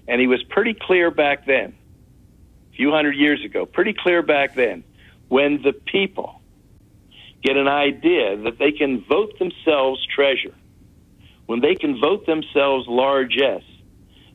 and 0.07 0.19
he 0.19 0.27
was 0.27 0.41
pretty 0.43 0.73
clear 0.73 1.11
back 1.11 1.45
then, 1.45 1.75
a 2.71 2.75
few 2.75 2.91
hundred 2.91 3.15
years 3.15 3.43
ago, 3.45 3.65
pretty 3.65 3.93
clear 3.93 4.21
back 4.21 4.55
then, 4.55 4.83
when 5.27 5.61
the 5.61 5.73
people 5.73 6.41
get 7.43 7.57
an 7.57 7.67
idea 7.67 8.37
that 8.37 8.57
they 8.57 8.71
can 8.71 9.03
vote 9.05 9.37
themselves 9.39 10.05
treasure 10.07 10.53
when 11.45 11.61
they 11.61 11.75
can 11.75 11.99
vote 11.99 12.25
themselves 12.25 12.87
largesse, 12.87 13.63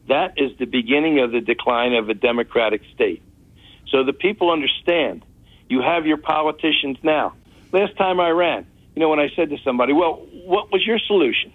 that 0.09 0.35
is 0.37 0.51
the 0.59 0.67
beginning 0.67 1.21
of 1.21 1.33
the 1.33 1.41
decline 1.41 1.95
of 1.95 2.09
a 2.09 2.15
democratic 2.15 2.83
state. 2.95 3.23
So 3.89 4.05
the 4.05 4.13
people 4.13 4.51
understand. 4.51 5.25
You 5.69 5.81
have 5.83 6.07
your 6.07 6.17
politicians 6.17 6.99
now. 7.03 7.35
Last 7.73 7.97
time 7.97 8.19
I 8.19 8.31
ran, 8.31 8.67
you 8.95 9.01
know, 9.01 9.09
when 9.09 9.21
I 9.21 9.29
said 9.37 9.51
to 9.51 9.57
somebody, 9.65 9.93
well, 9.93 10.27
what 10.45 10.73
was 10.73 10.85
your 10.85 10.99
solution? 10.99 11.53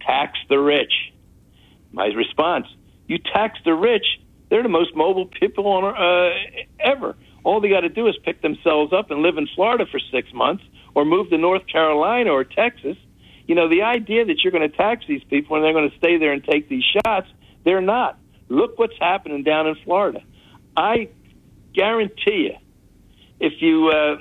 Tax 0.00 0.38
the 0.48 0.58
rich. 0.58 0.92
My 1.92 2.06
response, 2.06 2.66
you 3.06 3.18
tax 3.18 3.58
the 3.64 3.74
rich, 3.74 4.06
they're 4.48 4.62
the 4.62 4.68
most 4.68 4.94
mobile 4.94 5.26
people 5.26 5.66
on 5.66 5.84
uh, 5.84 6.30
ever. 6.78 7.16
All 7.44 7.60
they 7.60 7.68
got 7.68 7.80
to 7.80 7.88
do 7.88 8.06
is 8.06 8.16
pick 8.24 8.42
themselves 8.42 8.92
up 8.92 9.10
and 9.10 9.22
live 9.22 9.36
in 9.36 9.46
Florida 9.54 9.84
for 9.90 10.00
six 10.12 10.32
months 10.32 10.62
or 10.94 11.04
move 11.04 11.30
to 11.30 11.38
North 11.38 11.66
Carolina 11.66 12.30
or 12.30 12.44
Texas 12.44 12.96
you 13.50 13.56
know, 13.56 13.68
the 13.68 13.82
idea 13.82 14.24
that 14.24 14.44
you're 14.44 14.52
going 14.52 14.70
to 14.70 14.76
tax 14.76 15.04
these 15.08 15.24
people 15.24 15.56
and 15.56 15.64
they're 15.64 15.72
going 15.72 15.90
to 15.90 15.96
stay 15.98 16.18
there 16.18 16.32
and 16.32 16.44
take 16.44 16.68
these 16.68 16.84
shots, 16.84 17.26
they're 17.64 17.80
not. 17.80 18.18
Look 18.48 18.78
what's 18.78 18.98
happening 18.98 19.42
down 19.42 19.66
in 19.66 19.76
Florida. 19.84 20.22
I 20.76 21.08
guarantee 21.74 22.50
you, 22.50 22.56
if 23.38 23.60
you 23.60 23.88
uh, 23.88 24.16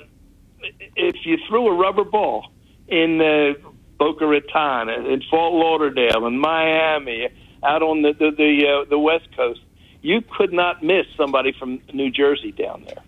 if 0.95 1.15
you 1.25 1.37
threw 1.47 1.67
a 1.67 1.75
rubber 1.75 2.03
ball 2.03 2.51
in 2.87 3.21
uh, 3.21 3.53
Boca 3.97 4.25
Raton, 4.25 4.89
in 4.89 5.21
Fort 5.29 5.53
Lauderdale, 5.53 6.25
in 6.27 6.39
Miami, 6.39 7.29
out 7.63 7.81
on 7.81 8.01
the 8.01 8.13
the 8.13 8.31
the, 8.31 8.67
uh, 8.67 8.89
the 8.89 8.99
West 8.99 9.27
Coast, 9.35 9.61
you 10.01 10.21
could 10.37 10.53
not 10.53 10.83
miss 10.83 11.05
somebody 11.17 11.51
from 11.57 11.79
New 11.93 12.11
Jersey 12.11 12.51
down 12.51 12.83
there. 12.85 13.03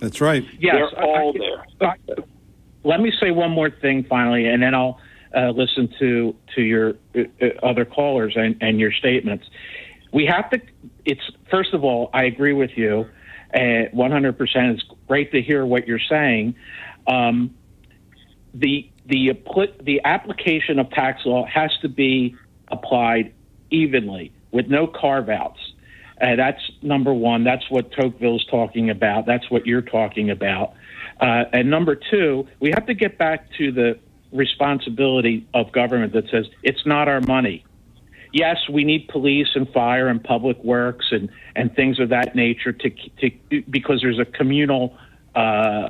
That's 0.00 0.20
right. 0.20 0.44
Yes, 0.58 0.74
They're 0.74 1.04
all 1.04 1.34
I- 1.80 1.86
I- 1.86 1.96
Let 2.84 3.00
me 3.00 3.12
say 3.20 3.30
one 3.30 3.52
more 3.52 3.70
thing 3.70 4.02
finally, 4.04 4.46
and 4.46 4.62
then 4.62 4.74
I'll 4.74 4.98
uh, 5.34 5.50
listen 5.50 5.92
to 5.98 6.34
to 6.54 6.62
your 6.62 6.94
uh, 7.14 7.22
uh, 7.40 7.46
other 7.62 7.84
callers 7.84 8.34
and, 8.36 8.56
and 8.60 8.78
your 8.80 8.92
statements. 8.92 9.44
We 10.12 10.26
have 10.26 10.50
to. 10.50 10.60
It's 11.04 11.22
first 11.50 11.74
of 11.74 11.84
all, 11.84 12.10
I 12.12 12.24
agree 12.24 12.52
with 12.52 12.72
you. 12.76 13.06
Uh, 13.54 13.92
100%. 13.94 14.38
It's 14.72 14.82
great 15.06 15.30
to 15.32 15.42
hear 15.42 15.66
what 15.66 15.86
you're 15.86 15.98
saying. 15.98 16.54
Um, 17.06 17.54
the 18.54 18.90
the 19.06 19.32
the 19.82 20.00
application 20.04 20.78
of 20.78 20.90
tax 20.90 21.24
law 21.24 21.46
has 21.46 21.70
to 21.82 21.88
be 21.88 22.36
applied 22.68 23.34
evenly 23.70 24.32
with 24.50 24.68
no 24.68 24.86
carve 24.86 25.28
outs. 25.28 25.60
Uh, 26.20 26.36
that's 26.36 26.60
number 26.82 27.12
one. 27.12 27.42
That's 27.44 27.68
what 27.68 27.90
Tocqueville's 27.92 28.44
talking 28.46 28.90
about. 28.90 29.26
That's 29.26 29.50
what 29.50 29.66
you're 29.66 29.82
talking 29.82 30.30
about. 30.30 30.74
Uh, 31.20 31.44
and 31.52 31.68
number 31.68 31.96
two, 31.96 32.46
we 32.60 32.70
have 32.70 32.86
to 32.86 32.94
get 32.94 33.18
back 33.18 33.46
to 33.58 33.72
the 33.72 33.98
responsibility 34.32 35.46
of 35.54 35.72
government 35.72 36.12
that 36.14 36.28
says 36.30 36.46
it's 36.62 36.84
not 36.86 37.08
our 37.08 37.20
money. 37.20 37.64
Yes, 38.32 38.56
we 38.70 38.84
need 38.84 39.08
police 39.08 39.48
and 39.54 39.68
fire 39.70 40.08
and 40.08 40.22
public 40.22 40.62
works 40.64 41.06
and, 41.10 41.28
and 41.54 41.74
things 41.76 42.00
of 42.00 42.08
that 42.08 42.34
nature 42.34 42.72
to, 42.72 42.90
to 42.90 43.62
because 43.68 44.00
there's 44.00 44.18
a 44.18 44.24
communal 44.24 44.96
uh, 45.34 45.88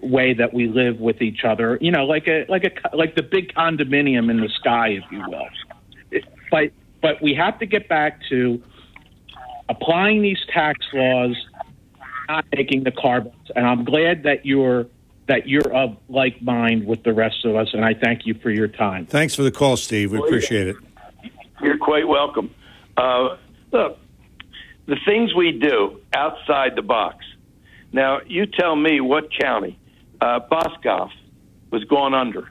way 0.00 0.34
that 0.34 0.52
we 0.52 0.66
live 0.66 0.98
with 0.98 1.22
each 1.22 1.44
other. 1.44 1.78
You 1.80 1.92
know, 1.92 2.06
like 2.06 2.26
a 2.26 2.44
like 2.48 2.64
a 2.64 2.96
like 2.96 3.14
the 3.14 3.22
big 3.22 3.54
condominium 3.54 4.30
in 4.30 4.40
the 4.40 4.48
sky, 4.48 4.88
if 4.88 5.04
you 5.12 5.22
will. 5.28 6.22
But 6.50 6.72
but 7.00 7.22
we 7.22 7.34
have 7.34 7.58
to 7.60 7.66
get 7.66 7.88
back 7.88 8.20
to 8.30 8.60
applying 9.68 10.22
these 10.22 10.38
tax 10.52 10.84
laws, 10.92 11.36
not 12.28 12.44
making 12.52 12.82
the 12.84 12.90
carbons. 12.90 13.50
And 13.54 13.66
I'm 13.66 13.84
glad 13.84 14.24
that 14.24 14.44
you're 14.44 14.86
that 15.30 15.46
you're 15.46 15.72
of 15.72 15.96
like 16.08 16.42
mind 16.42 16.84
with 16.84 17.04
the 17.04 17.12
rest 17.12 17.44
of 17.44 17.54
us. 17.54 17.68
And 17.72 17.84
I 17.84 17.94
thank 17.94 18.26
you 18.26 18.34
for 18.34 18.50
your 18.50 18.66
time. 18.66 19.06
Thanks 19.06 19.36
for 19.36 19.44
the 19.44 19.52
call, 19.52 19.76
Steve. 19.76 20.10
We 20.10 20.18
appreciate 20.18 20.66
it. 20.66 20.76
You're 21.62 21.78
quite 21.78 22.08
welcome. 22.08 22.52
Uh, 22.96 23.36
look, 23.70 23.96
the 24.86 24.96
things 25.06 25.32
we 25.32 25.52
do 25.52 26.00
outside 26.12 26.74
the 26.74 26.82
box. 26.82 27.24
Now, 27.92 28.18
you 28.26 28.44
tell 28.44 28.74
me 28.74 29.00
what 29.00 29.28
county 29.32 29.78
uh, 30.20 30.40
Boscov 30.50 31.10
was 31.70 31.84
going 31.84 32.12
under. 32.12 32.50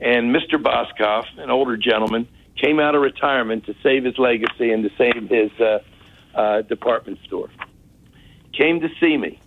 And 0.00 0.34
Mr. 0.34 0.54
Boscov, 0.54 1.24
an 1.36 1.50
older 1.50 1.76
gentleman, 1.76 2.26
came 2.56 2.80
out 2.80 2.94
of 2.94 3.02
retirement 3.02 3.66
to 3.66 3.74
save 3.82 4.04
his 4.04 4.16
legacy 4.16 4.70
and 4.70 4.82
to 4.82 4.90
save 4.96 5.28
his 5.28 5.50
uh, 5.60 5.80
uh, 6.34 6.62
department 6.62 7.18
store. 7.26 7.50
Came 8.54 8.80
to 8.80 8.88
see 8.98 9.18
me 9.18 9.38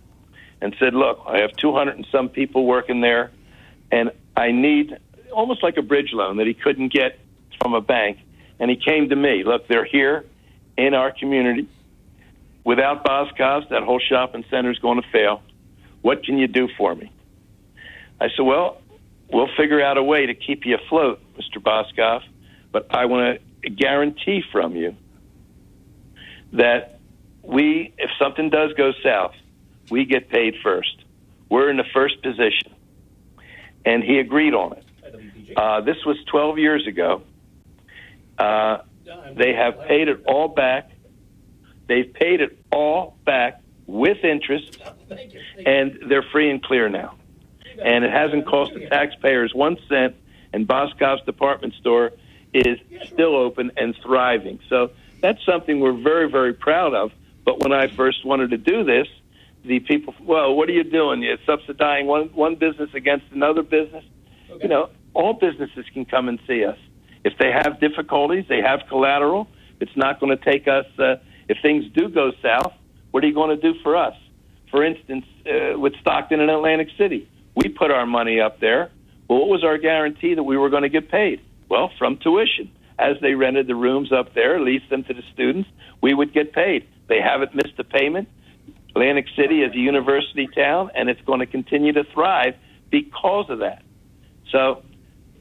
and 0.60 0.74
said, 0.78 0.94
Look, 0.94 1.20
I 1.26 1.38
have 1.38 1.52
200 1.56 1.96
and 1.96 2.06
some 2.12 2.28
people 2.28 2.66
working 2.66 3.00
there, 3.00 3.30
and 3.90 4.10
I 4.36 4.52
need 4.52 4.98
almost 5.32 5.62
like 5.62 5.76
a 5.76 5.82
bridge 5.82 6.10
loan 6.12 6.38
that 6.38 6.46
he 6.46 6.54
couldn't 6.54 6.92
get 6.92 7.18
from 7.60 7.74
a 7.74 7.80
bank. 7.80 8.18
And 8.58 8.70
he 8.70 8.76
came 8.76 9.08
to 9.08 9.16
me. 9.16 9.42
Look, 9.44 9.68
they're 9.68 9.84
here 9.84 10.24
in 10.76 10.94
our 10.94 11.12
community. 11.12 11.68
Without 12.64 13.04
Boscov's, 13.04 13.68
that 13.70 13.82
whole 13.82 14.00
shopping 14.00 14.44
center 14.50 14.70
is 14.70 14.78
going 14.78 15.00
to 15.00 15.08
fail. 15.10 15.42
What 16.02 16.24
can 16.24 16.38
you 16.38 16.46
do 16.46 16.68
for 16.76 16.94
me? 16.94 17.10
I 18.20 18.28
said, 18.36 18.42
Well, 18.44 18.80
we'll 19.32 19.48
figure 19.56 19.82
out 19.82 19.96
a 19.96 20.02
way 20.02 20.26
to 20.26 20.34
keep 20.34 20.66
you 20.66 20.76
afloat, 20.76 21.20
Mr. 21.36 21.62
Boscov, 21.62 22.22
but 22.72 22.86
I 22.90 23.06
want 23.06 23.40
to 23.62 23.70
guarantee 23.70 24.42
from 24.52 24.76
you 24.76 24.94
that 26.52 26.98
we, 27.42 27.94
if 27.96 28.10
something 28.18 28.50
does 28.50 28.72
go 28.74 28.92
south, 29.02 29.34
we 29.90 30.04
get 30.04 30.28
paid 30.28 30.54
first. 30.62 31.04
we're 31.48 31.68
in 31.68 31.76
the 31.76 31.84
first 31.92 32.22
position. 32.22 32.72
And 33.84 34.04
he 34.04 34.18
agreed 34.18 34.54
on 34.54 34.74
it. 34.74 34.84
Uh, 35.56 35.80
this 35.80 35.96
was 36.06 36.16
12 36.30 36.58
years 36.58 36.86
ago. 36.86 37.22
Uh, 38.38 38.78
they 39.34 39.52
have 39.52 39.80
paid 39.88 40.08
it 40.08 40.22
all 40.26 40.48
back. 40.48 40.90
They've 41.88 42.12
paid 42.12 42.40
it 42.40 42.56
all 42.70 43.16
back 43.24 43.60
with 43.86 44.24
interest, 44.24 44.80
and 45.66 45.98
they're 46.08 46.22
free 46.22 46.50
and 46.50 46.62
clear 46.62 46.88
now. 46.88 47.16
And 47.82 48.04
it 48.04 48.12
hasn't 48.12 48.46
cost 48.46 48.74
the 48.74 48.86
taxpayers 48.86 49.52
one 49.54 49.76
cent, 49.88 50.14
and 50.52 50.68
Boscov's 50.68 51.24
department 51.24 51.74
store 51.74 52.12
is 52.54 52.78
still 53.06 53.34
open 53.34 53.72
and 53.76 53.96
thriving. 54.02 54.60
So 54.68 54.92
that's 55.20 55.44
something 55.44 55.80
we're 55.80 56.00
very, 56.00 56.30
very 56.30 56.54
proud 56.54 56.94
of. 56.94 57.10
But 57.44 57.60
when 57.60 57.72
I 57.72 57.88
first 57.88 58.24
wanted 58.24 58.50
to 58.50 58.58
do 58.58 58.84
this, 58.84 59.08
the 59.64 59.80
people, 59.80 60.14
well, 60.22 60.54
what 60.54 60.68
are 60.68 60.72
you 60.72 60.84
doing? 60.84 61.22
You're 61.22 61.36
subsidizing 61.46 62.06
one, 62.06 62.28
one 62.28 62.56
business 62.56 62.90
against 62.94 63.26
another 63.32 63.62
business. 63.62 64.04
You 64.60 64.68
know, 64.68 64.90
all 65.14 65.34
businesses 65.34 65.84
can 65.92 66.04
come 66.04 66.28
and 66.28 66.38
see 66.46 66.64
us. 66.64 66.78
If 67.24 67.34
they 67.38 67.50
have 67.50 67.80
difficulties, 67.80 68.46
they 68.48 68.60
have 68.60 68.80
collateral. 68.88 69.46
It's 69.80 69.96
not 69.96 70.20
going 70.20 70.36
to 70.36 70.44
take 70.44 70.66
us, 70.66 70.86
uh, 70.98 71.16
if 71.48 71.58
things 71.62 71.84
do 71.94 72.08
go 72.08 72.32
south, 72.42 72.72
what 73.10 73.24
are 73.24 73.26
you 73.26 73.34
going 73.34 73.50
to 73.58 73.72
do 73.72 73.78
for 73.82 73.96
us? 73.96 74.14
For 74.70 74.84
instance, 74.84 75.24
uh, 75.46 75.78
with 75.78 75.94
Stockton 76.00 76.40
and 76.40 76.50
Atlantic 76.50 76.88
City, 76.96 77.28
we 77.54 77.68
put 77.68 77.90
our 77.90 78.06
money 78.06 78.40
up 78.40 78.60
there. 78.60 78.90
Well, 79.28 79.40
what 79.40 79.48
was 79.48 79.64
our 79.64 79.78
guarantee 79.78 80.34
that 80.34 80.42
we 80.42 80.56
were 80.56 80.70
going 80.70 80.82
to 80.82 80.88
get 80.88 81.10
paid? 81.10 81.40
Well, 81.68 81.90
from 81.98 82.18
tuition. 82.18 82.70
As 82.98 83.16
they 83.22 83.34
rented 83.34 83.66
the 83.66 83.74
rooms 83.74 84.12
up 84.12 84.34
there, 84.34 84.60
leased 84.60 84.90
them 84.90 85.04
to 85.04 85.14
the 85.14 85.22
students, 85.32 85.68
we 86.02 86.12
would 86.12 86.34
get 86.34 86.52
paid. 86.52 86.86
They 87.08 87.20
haven't 87.20 87.54
missed 87.54 87.78
a 87.78 87.84
payment. 87.84 88.28
Atlantic 88.90 89.26
City 89.36 89.62
is 89.62 89.72
a 89.72 89.78
university 89.78 90.48
town, 90.48 90.90
and 90.94 91.08
it's 91.08 91.20
going 91.22 91.40
to 91.40 91.46
continue 91.46 91.92
to 91.92 92.04
thrive 92.04 92.54
because 92.90 93.48
of 93.48 93.60
that. 93.60 93.82
So, 94.50 94.82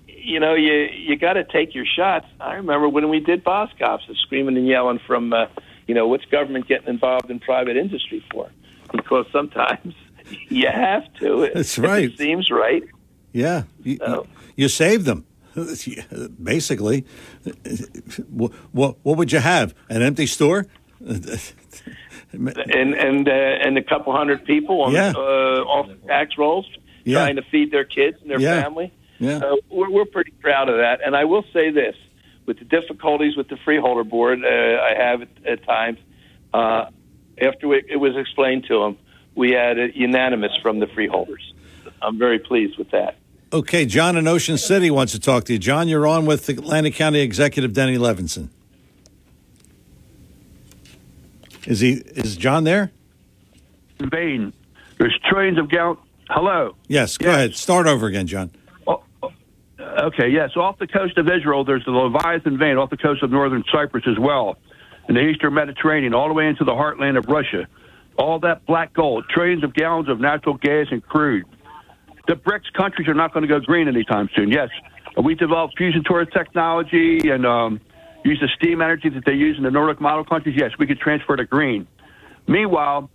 you 0.07 0.39
know, 0.39 0.53
you 0.53 0.73
you 0.73 1.15
got 1.17 1.34
to 1.34 1.43
take 1.43 1.73
your 1.73 1.85
shots. 1.85 2.27
I 2.39 2.55
remember 2.55 2.88
when 2.88 3.09
we 3.09 3.19
did 3.19 3.43
Boscov's, 3.43 4.03
screaming 4.21 4.57
and 4.57 4.67
yelling 4.67 4.99
from, 5.05 5.34
uh, 5.34 5.47
you 5.88 5.95
know, 5.95 6.07
what's 6.07 6.26
government 6.26 6.67
getting 6.67 6.88
involved 6.88 7.31
in 7.31 7.39
private 7.39 7.76
industry 7.76 8.23
for? 8.31 8.49
Because 8.91 9.26
sometimes 9.31 9.95
you 10.49 10.67
have 10.67 11.11
to. 11.15 11.49
That's 11.53 11.77
If 11.77 11.84
right. 11.84 12.03
It 12.05 12.17
seems 12.17 12.51
right. 12.51 12.84
Yeah, 13.31 13.63
you, 13.84 14.27
you 14.55 14.67
saved 14.69 15.05
them. 15.05 15.26
Basically, 16.43 17.05
what, 18.30 18.51
what 18.71 18.97
what 19.03 19.17
would 19.17 19.31
you 19.31 19.39
have? 19.39 19.73
An 19.89 20.01
empty 20.03 20.27
store? 20.27 20.67
And 22.34 22.93
and 22.93 23.27
uh, 23.27 23.31
and 23.31 23.77
a 23.77 23.84
couple 23.84 24.14
hundred 24.15 24.45
people 24.45 24.81
on 24.81 24.93
Yeah. 24.93 25.14
uh, 25.15 25.19
off 25.19 25.88
the 25.88 25.95
tax 26.07 26.38
rolls 26.38 26.68
Yeah. 27.06 27.19
trying 27.19 27.35
to 27.38 27.41
feed 27.43 27.72
their 27.72 27.85
kids 27.85 28.18
and 28.22 28.30
their 28.30 28.39
Yeah. 28.39 28.61
family. 28.61 28.91
Yeah. 29.19 29.38
Uh, 29.38 29.56
we're, 29.69 29.89
we're 29.89 30.06
pretty 30.06 30.31
proud 30.39 30.69
of 30.69 30.77
that. 30.77 30.99
And 31.06 31.15
I 31.15 31.26
will 31.26 31.43
say 31.53 31.72
this: 31.72 31.95
with 32.45 32.60
the 32.60 32.65
difficulties 32.65 33.35
with 33.35 33.47
the 33.49 33.57
freeholder 33.65 34.03
board, 34.03 34.39
uh, 34.43 34.47
I 34.47 34.93
have 34.97 35.22
at, 35.23 35.30
at 35.45 35.64
times. 35.65 35.97
Uh, 36.53 36.85
after 37.41 37.73
it, 37.73 37.85
it 37.89 37.97
was 37.97 38.18
explained 38.18 38.65
to 38.68 38.80
them, 38.80 38.97
we 39.35 39.51
had 39.51 39.77
a 39.80 39.95
unanimous 39.95 40.51
from 40.61 40.80
the 40.80 40.88
freeholders. 40.88 41.53
I'm 42.01 42.18
very 42.18 42.39
pleased 42.39 42.77
with 42.77 42.91
that. 42.91 43.15
Okay, 43.51 43.85
John 43.85 44.18
in 44.18 44.27
Ocean 44.27 44.57
City 44.57 44.91
wants 44.91 45.14
to 45.14 45.19
talk 45.19 45.45
to 45.45 45.53
you. 45.53 45.60
John, 45.60 45.88
you're 45.88 46.06
on 46.06 46.26
with 46.26 46.47
Atlantic 46.49 46.93
County 46.95 47.22
Executive 47.22 47.73
Denny 47.73 47.97
Levinson. 47.97 48.49
Is 51.70 51.80
he? 51.82 51.91
Is 51.94 52.36
John 52.36 52.64
there? 52.64 52.91
Vain. 54.02 54.52
There's 54.98 55.18
trillions 55.30 55.60
of 55.60 55.70
gallons. 55.70 56.00
Hello. 56.30 56.76
Yes. 56.88 57.16
Go 57.18 57.30
ahead. 57.30 57.56
Start 57.56 57.86
over 57.86 58.08
again, 58.08 58.26
John. 58.26 58.52
Oh, 58.88 59.04
Okay, 59.80 60.30
yes. 60.30 60.52
Off 60.58 60.80
the 60.80 60.88
coast 60.88 61.18
of 61.20 61.28
Israel, 61.30 61.64
there's 61.64 61.86
the 61.86 61.91
Leviathan 61.91 62.58
vein 62.58 62.78
off 62.78 62.90
the 62.90 62.98
coast 62.98 63.22
of 63.22 63.32
northern 63.32 63.64
Cyprus 63.72 64.06
as 64.08 64.18
well, 64.18 64.58
in 65.08 65.16
the 65.16 65.22
eastern 65.22 65.54
Mediterranean, 65.54 66.14
all 66.16 66.28
the 66.28 66.34
way 66.34 66.48
into 66.48 66.64
the 66.64 66.72
heartland 66.72 67.18
of 67.18 67.26
Russia. 67.28 67.68
All 68.18 68.40
that 68.40 68.66
black 68.66 68.94
gold, 68.94 69.26
trillions 69.30 69.64
of 69.64 69.74
gallons 69.74 70.10
of 70.10 70.20
natural 70.20 70.56
gas 70.56 70.88
and 70.91 71.04
crude. 71.06 71.46
The 72.28 72.36
BRICS 72.36 72.74
countries 72.74 73.08
are 73.08 73.14
not 73.14 73.32
going 73.34 73.44
to 73.44 73.48
go 73.48 73.60
green 73.60 73.88
anytime 73.88 74.28
soon. 74.36 74.50
Yes, 74.52 74.70
we 75.24 75.36
developed 75.36 75.78
fusion 75.78 76.04
torus 76.04 76.32
technology 76.34 77.30
and 77.30 77.46
um, 77.46 77.80
use 78.30 78.39
the 78.39 78.49
steam 78.56 78.81
energy 78.81 79.10
that 79.10 79.26
they 79.26 79.34
use 79.34 79.57
in 79.57 79.64
the 79.64 79.72
Nordic 79.72 79.99
model 79.99 80.23
countries. 80.23 80.56
Yes, 80.57 80.72
we 80.77 80.88
could 80.88 80.99
transfer 80.99 81.35
to 81.35 81.45
green. 81.45 81.88
Meanwhile, 82.47 83.10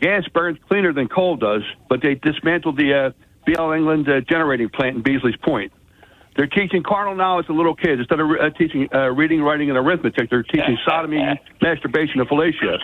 gas 0.00 0.24
burns 0.32 0.58
cleaner 0.68 0.92
than 0.92 1.08
coal 1.08 1.36
does, 1.36 1.62
but 1.88 2.02
they 2.02 2.14
dismantled 2.14 2.76
the 2.76 2.94
uh, 2.94 3.10
BL 3.46 3.72
England 3.72 4.08
uh, 4.08 4.20
generating 4.20 4.68
plant 4.68 4.96
in 4.96 5.02
Beesley's 5.02 5.36
Point. 5.36 5.72
They're 6.36 6.48
teaching 6.48 6.82
carnal 6.82 7.14
knowledge 7.14 7.46
to 7.46 7.52
little 7.52 7.76
kids 7.76 8.00
instead 8.00 8.18
of 8.18 8.28
uh, 8.28 8.50
teaching 8.58 8.88
uh, 8.92 9.10
reading, 9.10 9.40
writing, 9.40 9.68
and 9.70 9.78
arithmetic. 9.78 10.30
They're 10.30 10.42
teaching 10.42 10.76
sodomy, 10.84 11.22
masturbation, 11.62 12.20
and 12.20 12.28
fellatio. 12.28 12.76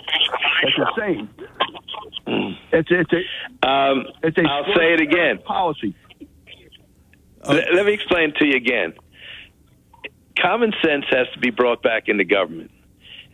That's 0.63 0.89
insane. 0.95 1.29
It's 2.71 2.87
it's 2.89 3.11
a 3.11 3.67
um, 3.67 4.05
it's 4.23 4.37
a 4.37 4.43
I'll 4.47 4.73
say 4.75 4.93
it 4.93 5.01
again. 5.01 5.39
policy. 5.39 5.95
Let, 7.45 7.73
let 7.73 7.85
me 7.85 7.93
explain 7.93 8.33
to 8.39 8.45
you 8.45 8.55
again. 8.55 8.93
Common 10.39 10.73
sense 10.83 11.05
has 11.09 11.27
to 11.33 11.39
be 11.39 11.49
brought 11.49 11.81
back 11.81 12.07
into 12.07 12.23
government. 12.23 12.71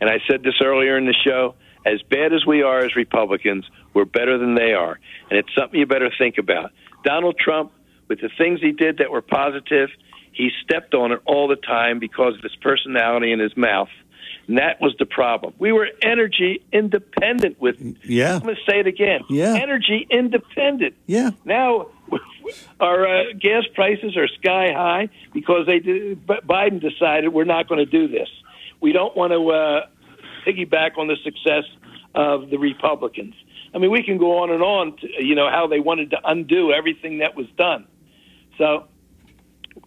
And 0.00 0.08
I 0.08 0.18
said 0.30 0.42
this 0.42 0.54
earlier 0.62 0.96
in 0.96 1.06
the 1.06 1.14
show. 1.14 1.54
As 1.86 2.02
bad 2.02 2.32
as 2.32 2.44
we 2.44 2.62
are 2.62 2.80
as 2.80 2.96
Republicans, 2.96 3.64
we're 3.94 4.04
better 4.04 4.36
than 4.36 4.54
they 4.54 4.72
are. 4.72 4.98
And 5.30 5.38
it's 5.38 5.48
something 5.56 5.78
you 5.78 5.86
better 5.86 6.10
think 6.18 6.36
about. 6.36 6.72
Donald 7.04 7.38
Trump, 7.38 7.72
with 8.08 8.20
the 8.20 8.28
things 8.36 8.60
he 8.60 8.72
did 8.72 8.98
that 8.98 9.10
were 9.10 9.22
positive, 9.22 9.88
he 10.32 10.50
stepped 10.62 10.94
on 10.94 11.12
it 11.12 11.20
all 11.24 11.48
the 11.48 11.56
time 11.56 11.98
because 11.98 12.34
of 12.36 12.42
his 12.42 12.54
personality 12.56 13.32
and 13.32 13.40
his 13.40 13.56
mouth. 13.56 13.88
And 14.48 14.58
that 14.58 14.80
was 14.80 14.94
the 14.98 15.06
problem. 15.06 15.54
We 15.58 15.72
were 15.72 15.88
energy 16.02 16.62
independent 16.72 17.60
with. 17.60 17.76
Yeah. 18.04 18.36
I'm 18.36 18.42
going 18.42 18.56
to 18.56 18.70
say 18.70 18.80
it 18.80 18.86
again. 18.86 19.20
Yeah. 19.28 19.54
Energy 19.54 20.06
independent. 20.10 20.94
Yeah. 21.06 21.30
Now 21.44 21.88
our 22.80 23.06
uh, 23.06 23.22
gas 23.38 23.64
prices 23.74 24.16
are 24.16 24.28
sky 24.28 24.72
high 24.72 25.08
because 25.32 25.66
they 25.66 25.78
did, 25.78 26.26
Biden 26.26 26.80
decided 26.80 27.32
we're 27.32 27.44
not 27.44 27.68
going 27.68 27.78
to 27.78 27.86
do 27.86 28.08
this. 28.08 28.28
We 28.80 28.92
don't 28.92 29.16
want 29.16 29.32
to 29.32 29.50
uh, 29.50 29.86
piggyback 30.46 30.98
on 30.98 31.08
the 31.08 31.16
success 31.24 31.64
of 32.14 32.50
the 32.50 32.58
Republicans. 32.58 33.34
I 33.74 33.78
mean, 33.78 33.90
we 33.90 34.02
can 34.02 34.18
go 34.18 34.38
on 34.38 34.50
and 34.50 34.62
on. 34.62 34.96
To, 34.96 35.06
you 35.18 35.34
know 35.34 35.50
how 35.50 35.66
they 35.66 35.80
wanted 35.80 36.10
to 36.10 36.18
undo 36.24 36.72
everything 36.72 37.18
that 37.18 37.36
was 37.36 37.46
done. 37.56 37.86
So 38.56 38.84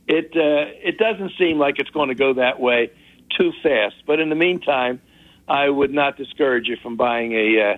it 0.07 0.31
uh, 0.35 0.71
it 0.83 0.97
doesn't 0.97 1.31
seem 1.37 1.57
like 1.57 1.79
it's 1.79 1.89
going 1.89 2.09
to 2.09 2.15
go 2.15 2.33
that 2.35 2.59
way 2.59 2.91
too 3.37 3.51
fast. 3.63 3.95
But 4.05 4.19
in 4.19 4.29
the 4.29 4.35
meantime, 4.35 5.01
I 5.47 5.69
would 5.69 5.93
not 5.93 6.17
discourage 6.17 6.67
you 6.67 6.77
from 6.81 6.95
buying 6.95 7.33
a 7.33 7.77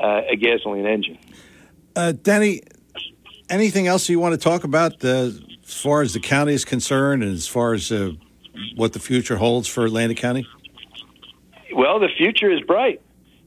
uh, 0.00 0.02
uh, 0.02 0.22
a 0.30 0.36
gasoline 0.36 0.86
engine. 0.86 1.18
Uh, 1.94 2.12
Denny, 2.12 2.62
anything 3.52 3.86
else 3.86 4.08
you 4.08 4.18
want 4.18 4.32
to 4.32 4.38
talk 4.38 4.64
about 4.64 5.04
uh, 5.04 5.08
as 5.08 5.40
far 5.64 6.02
as 6.02 6.14
the 6.14 6.20
county 6.20 6.54
is 6.54 6.64
concerned 6.64 7.22
and 7.22 7.32
as 7.32 7.46
far 7.46 7.74
as 7.74 7.92
uh, 7.92 8.12
what 8.74 8.94
the 8.94 8.98
future 8.98 9.36
holds 9.36 9.68
for 9.68 9.84
Atlantic 9.84 10.16
County? 10.16 10.46
Well, 11.74 12.00
the 12.00 12.08
future 12.16 12.50
is 12.50 12.60
bright, 12.62 13.00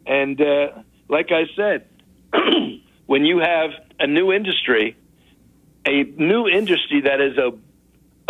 and 0.05 0.39
uh, 0.39 0.67
like 1.09 1.31
I 1.31 1.45
said, 1.55 1.87
when 3.05 3.25
you 3.25 3.39
have 3.39 3.71
a 3.99 4.07
new 4.07 4.31
industry, 4.31 4.95
a 5.85 6.03
new 6.03 6.47
industry 6.47 7.01
that 7.01 7.21
is 7.21 7.37
a, 7.37 7.51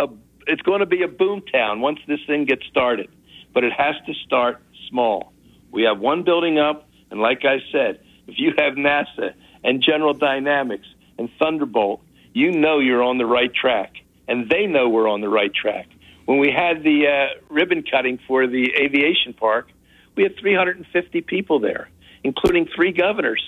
a 0.04 0.10
it's 0.48 0.62
going 0.62 0.80
to 0.80 0.86
be 0.86 1.04
a 1.04 1.08
boom 1.08 1.42
town 1.42 1.82
once 1.82 2.00
this 2.08 2.20
thing 2.28 2.46
gets 2.46 2.66
started, 2.66 3.10
but 3.54 3.64
it 3.64 3.74
has 3.74 3.96
to 4.06 4.14
start 4.26 4.62
small. 4.90 5.32
We 5.72 5.84
have 5.84 6.00
one 6.00 6.24
building 6.24 6.60
up, 6.60 6.88
and 7.10 7.20
like 7.22 7.46
I 7.46 7.60
said, 7.72 8.00
if 8.28 8.38
you 8.38 8.54
have 8.58 8.74
NASA 8.74 9.34
and 9.64 9.82
General 9.82 10.14
Dynamics 10.14 10.88
and 11.18 11.30
Thunderbolt, 11.40 12.02
you 12.34 12.52
know 12.52 12.80
you're 12.80 13.04
on 13.04 13.18
the 13.18 13.26
right 13.26 13.54
track, 13.54 13.94
and 14.28 14.50
they 14.50 14.66
know 14.66 14.90
we're 14.90 15.08
on 15.08 15.22
the 15.22 15.30
right 15.30 15.54
track. 15.54 15.88
When 16.26 16.40
we 16.40 16.52
had 16.52 16.84
the 16.84 17.08
uh, 17.08 17.40
ribbon 17.50 17.84
cutting 17.90 18.20
for 18.28 18.48
the 18.48 18.74
aviation 18.80 19.34
park, 19.34 19.70
we 20.16 20.24
had 20.24 20.38
350 20.40 21.22
people 21.22 21.60
there, 21.60 21.90
including 22.24 22.68
three 22.76 22.92
governors. 22.92 23.44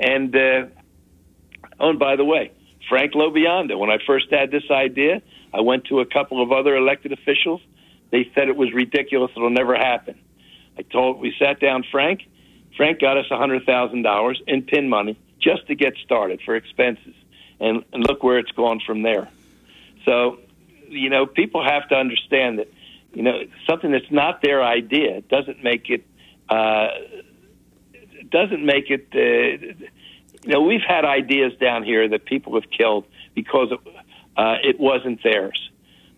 And 0.00 0.34
uh, 0.34 0.66
oh, 1.78 1.90
and 1.90 1.98
by 1.98 2.16
the 2.16 2.24
way, 2.24 2.52
Frank 2.88 3.12
LoBiondo. 3.12 3.78
When 3.78 3.90
I 3.90 3.98
first 4.06 4.26
had 4.30 4.50
this 4.50 4.64
idea, 4.70 5.22
I 5.52 5.60
went 5.60 5.84
to 5.86 6.00
a 6.00 6.06
couple 6.06 6.42
of 6.42 6.52
other 6.52 6.76
elected 6.76 7.12
officials. 7.12 7.60
They 8.10 8.30
said 8.34 8.48
it 8.48 8.56
was 8.56 8.72
ridiculous; 8.72 9.30
it'll 9.36 9.50
never 9.50 9.76
happen. 9.76 10.18
I 10.76 10.82
told 10.82 11.20
we 11.20 11.34
sat 11.38 11.60
down 11.60 11.84
Frank. 11.90 12.22
Frank 12.76 13.00
got 13.00 13.16
us 13.16 13.26
$100,000 13.30 14.34
in 14.48 14.62
pin 14.62 14.88
money 14.88 15.16
just 15.44 15.66
to 15.68 15.74
get 15.74 15.92
started 16.04 16.40
for 16.44 16.56
expenses, 16.56 17.14
and, 17.60 17.84
and 17.92 18.00
look 18.08 18.22
where 18.22 18.38
it's 18.38 18.52
gone 18.52 18.80
from 18.86 19.02
there. 19.02 19.28
So, 20.04 20.38
you 20.88 21.10
know, 21.10 21.26
people 21.26 21.62
have 21.64 21.88
to 21.90 21.94
understand 21.94 22.58
that 22.60 22.68
you 23.12 23.22
know 23.22 23.36
something 23.68 23.90
that's 23.92 24.10
not 24.10 24.42
their 24.42 24.60
idea 24.78 25.20
doesn't 25.36 25.62
make 25.62 25.84
it 25.90 26.04
uh, 26.48 26.88
doesn't 28.30 28.64
make 28.64 28.86
it 28.90 29.06
uh, 29.14 29.84
You 30.44 30.52
know, 30.52 30.60
we've 30.60 30.82
had 30.86 31.04
ideas 31.04 31.52
down 31.58 31.84
here 31.84 32.06
that 32.08 32.26
people 32.26 32.54
have 32.60 32.70
killed 32.70 33.06
because 33.34 33.68
it, 33.72 33.80
uh, 34.36 34.56
it 34.62 34.78
wasn't 34.78 35.22
theirs. 35.22 35.70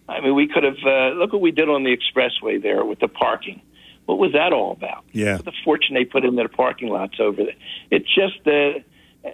I 0.08 0.20
mean, 0.20 0.34
we 0.34 0.48
could 0.48 0.64
have 0.64 0.78
uh, 0.84 1.10
look 1.10 1.32
what 1.32 1.42
we 1.42 1.52
did 1.52 1.68
on 1.68 1.84
the 1.84 1.96
expressway 1.96 2.60
there 2.60 2.84
with 2.84 2.98
the 2.98 3.08
parking. 3.08 3.60
What 4.06 4.18
was 4.18 4.32
that 4.32 4.52
all 4.52 4.72
about? 4.72 5.04
Yeah. 5.12 5.38
The 5.38 5.52
fortune 5.64 5.94
they 5.94 6.04
put 6.04 6.24
into 6.24 6.42
the 6.42 6.48
parking 6.48 6.88
lots 6.88 7.18
over 7.20 7.44
there. 7.44 7.54
It's 7.90 8.12
just, 8.14 8.46
uh, 8.46 8.80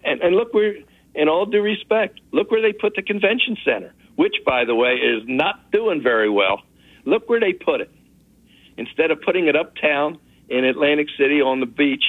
and, 0.04 0.20
and 0.20 0.36
look 0.36 0.52
where, 0.54 0.74
in 1.14 1.28
all 1.28 1.46
due 1.46 1.62
respect, 1.62 2.20
look 2.32 2.50
where 2.50 2.62
they 2.62 2.72
put 2.72 2.94
the 2.94 3.02
convention 3.02 3.56
center, 3.64 3.92
which, 4.16 4.36
by 4.44 4.64
the 4.64 4.74
way, 4.74 4.94
is 4.94 5.22
not 5.26 5.70
doing 5.70 6.02
very 6.02 6.30
well. 6.30 6.62
Look 7.04 7.28
where 7.28 7.40
they 7.40 7.52
put 7.52 7.80
it. 7.80 7.90
Instead 8.76 9.10
of 9.10 9.20
putting 9.20 9.48
it 9.48 9.56
uptown 9.56 10.18
in 10.48 10.64
Atlantic 10.64 11.08
City 11.18 11.40
on 11.40 11.60
the 11.60 11.66
beach, 11.66 12.04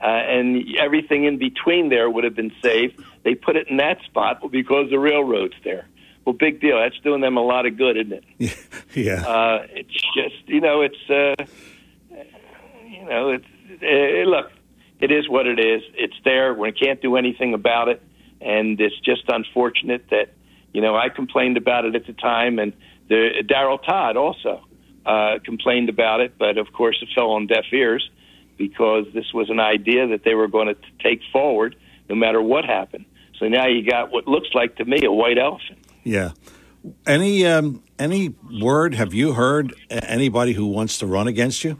uh, 0.00 0.06
and 0.06 0.64
everything 0.78 1.24
in 1.24 1.38
between 1.38 1.88
there 1.88 2.08
would 2.08 2.24
have 2.24 2.34
been 2.34 2.52
saved. 2.62 3.02
They 3.24 3.34
put 3.34 3.56
it 3.56 3.68
in 3.68 3.78
that 3.78 4.00
spot 4.02 4.40
because 4.50 4.90
the 4.90 4.98
railroad's 4.98 5.56
there. 5.64 5.88
Well, 6.24 6.34
big 6.34 6.60
deal. 6.60 6.78
That's 6.78 6.98
doing 7.00 7.20
them 7.20 7.36
a 7.36 7.42
lot 7.42 7.66
of 7.66 7.76
good, 7.76 7.96
isn't 7.96 8.12
it? 8.12 8.56
Yeah. 8.94 9.22
Uh, 9.22 9.66
it's 9.70 9.92
just, 10.14 10.48
you 10.48 10.60
know, 10.60 10.80
it's, 10.80 11.10
uh, 11.10 11.44
you 12.88 13.04
know, 13.04 13.30
it's, 13.30 13.44
uh, 13.82 14.28
look, 14.28 14.50
it 15.00 15.10
is 15.10 15.28
what 15.28 15.46
it 15.46 15.58
is. 15.58 15.82
It's 15.94 16.16
there. 16.24 16.54
We 16.54 16.72
can't 16.72 17.00
do 17.00 17.16
anything 17.16 17.54
about 17.54 17.88
it. 17.88 18.02
And 18.40 18.80
it's 18.80 18.98
just 19.00 19.22
unfortunate 19.28 20.06
that, 20.10 20.32
you 20.72 20.80
know, 20.80 20.96
I 20.96 21.08
complained 21.08 21.56
about 21.56 21.84
it 21.84 21.94
at 21.94 22.06
the 22.06 22.12
time, 22.12 22.58
and 22.58 22.72
the 23.08 23.42
Daryl 23.42 23.82
Todd 23.84 24.16
also 24.16 24.64
uh, 25.06 25.38
complained 25.44 25.88
about 25.88 26.20
it, 26.20 26.34
but 26.38 26.58
of 26.58 26.72
course 26.72 26.98
it 27.02 27.08
fell 27.14 27.30
on 27.30 27.46
deaf 27.46 27.64
ears 27.72 28.08
because 28.58 29.06
this 29.14 29.32
was 29.32 29.50
an 29.50 29.60
idea 29.60 30.06
that 30.08 30.24
they 30.24 30.34
were 30.34 30.48
going 30.48 30.68
to 30.68 30.76
take 31.02 31.20
forward 31.32 31.76
no 32.08 32.14
matter 32.14 32.42
what 32.42 32.64
happened. 32.64 33.06
So 33.38 33.48
now 33.48 33.66
you 33.66 33.88
got 33.88 34.10
what 34.10 34.26
looks 34.26 34.48
like 34.52 34.76
to 34.76 34.84
me 34.84 35.04
a 35.04 35.12
white 35.12 35.38
elephant. 35.38 35.78
Yeah. 36.04 36.32
Any 37.06 37.46
um, 37.46 37.82
any 37.98 38.34
word 38.60 38.94
have 38.94 39.14
you 39.14 39.32
heard 39.32 39.74
anybody 39.90 40.52
who 40.52 40.66
wants 40.66 40.98
to 40.98 41.06
run 41.06 41.28
against 41.28 41.64
you? 41.64 41.78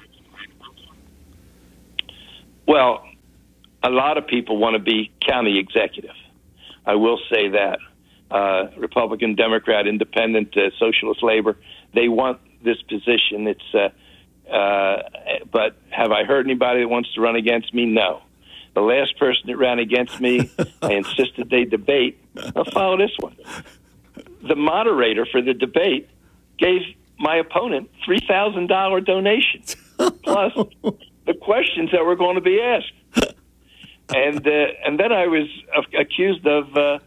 Well, 2.66 3.02
a 3.82 3.90
lot 3.90 4.18
of 4.18 4.26
people 4.26 4.58
want 4.58 4.74
to 4.74 4.82
be 4.82 5.10
county 5.26 5.58
executive. 5.58 6.16
I 6.86 6.94
will 6.94 7.18
say 7.30 7.48
that. 7.50 7.78
Uh, 8.30 8.70
Republican, 8.76 9.34
Democrat, 9.36 9.86
Independent, 9.86 10.54
uh, 10.56 10.70
Socialist, 10.78 11.22
Labor, 11.22 11.56
they 11.94 12.08
want 12.08 12.40
this 12.62 12.76
position. 12.82 13.46
It's, 13.46 13.74
uh, 13.74 14.52
uh, 14.52 15.02
but 15.50 15.76
have 15.90 16.12
I 16.12 16.24
heard 16.24 16.44
anybody 16.44 16.80
that 16.80 16.88
wants 16.88 17.12
to 17.14 17.20
run 17.22 17.36
against 17.36 17.72
me? 17.72 17.86
No. 17.86 18.22
The 18.74 18.82
last 18.82 19.18
person 19.18 19.44
that 19.46 19.56
ran 19.56 19.78
against 19.78 20.20
me, 20.20 20.50
I 20.82 20.92
insisted 20.92 21.48
they 21.48 21.64
debate. 21.64 22.22
I'll 22.54 22.64
follow 22.64 22.98
this 22.98 23.16
one. 23.18 23.36
The 24.46 24.56
moderator 24.56 25.26
for 25.26 25.40
the 25.40 25.54
debate 25.54 26.10
gave 26.58 26.82
my 27.18 27.36
opponent 27.36 27.90
three 28.04 28.20
thousand 28.20 28.68
dollar 28.68 29.00
donation 29.00 29.62
plus 30.22 30.52
the 31.26 31.34
questions 31.34 31.90
that 31.92 32.04
were 32.04 32.16
going 32.16 32.36
to 32.36 32.40
be 32.40 32.60
asked, 32.60 33.27
and 34.14 34.46
uh, 34.46 34.50
and 34.84 34.98
then 34.98 35.12
I 35.12 35.26
was 35.26 35.48
accused 35.98 36.46
of 36.46 36.76
uh, 36.76 36.98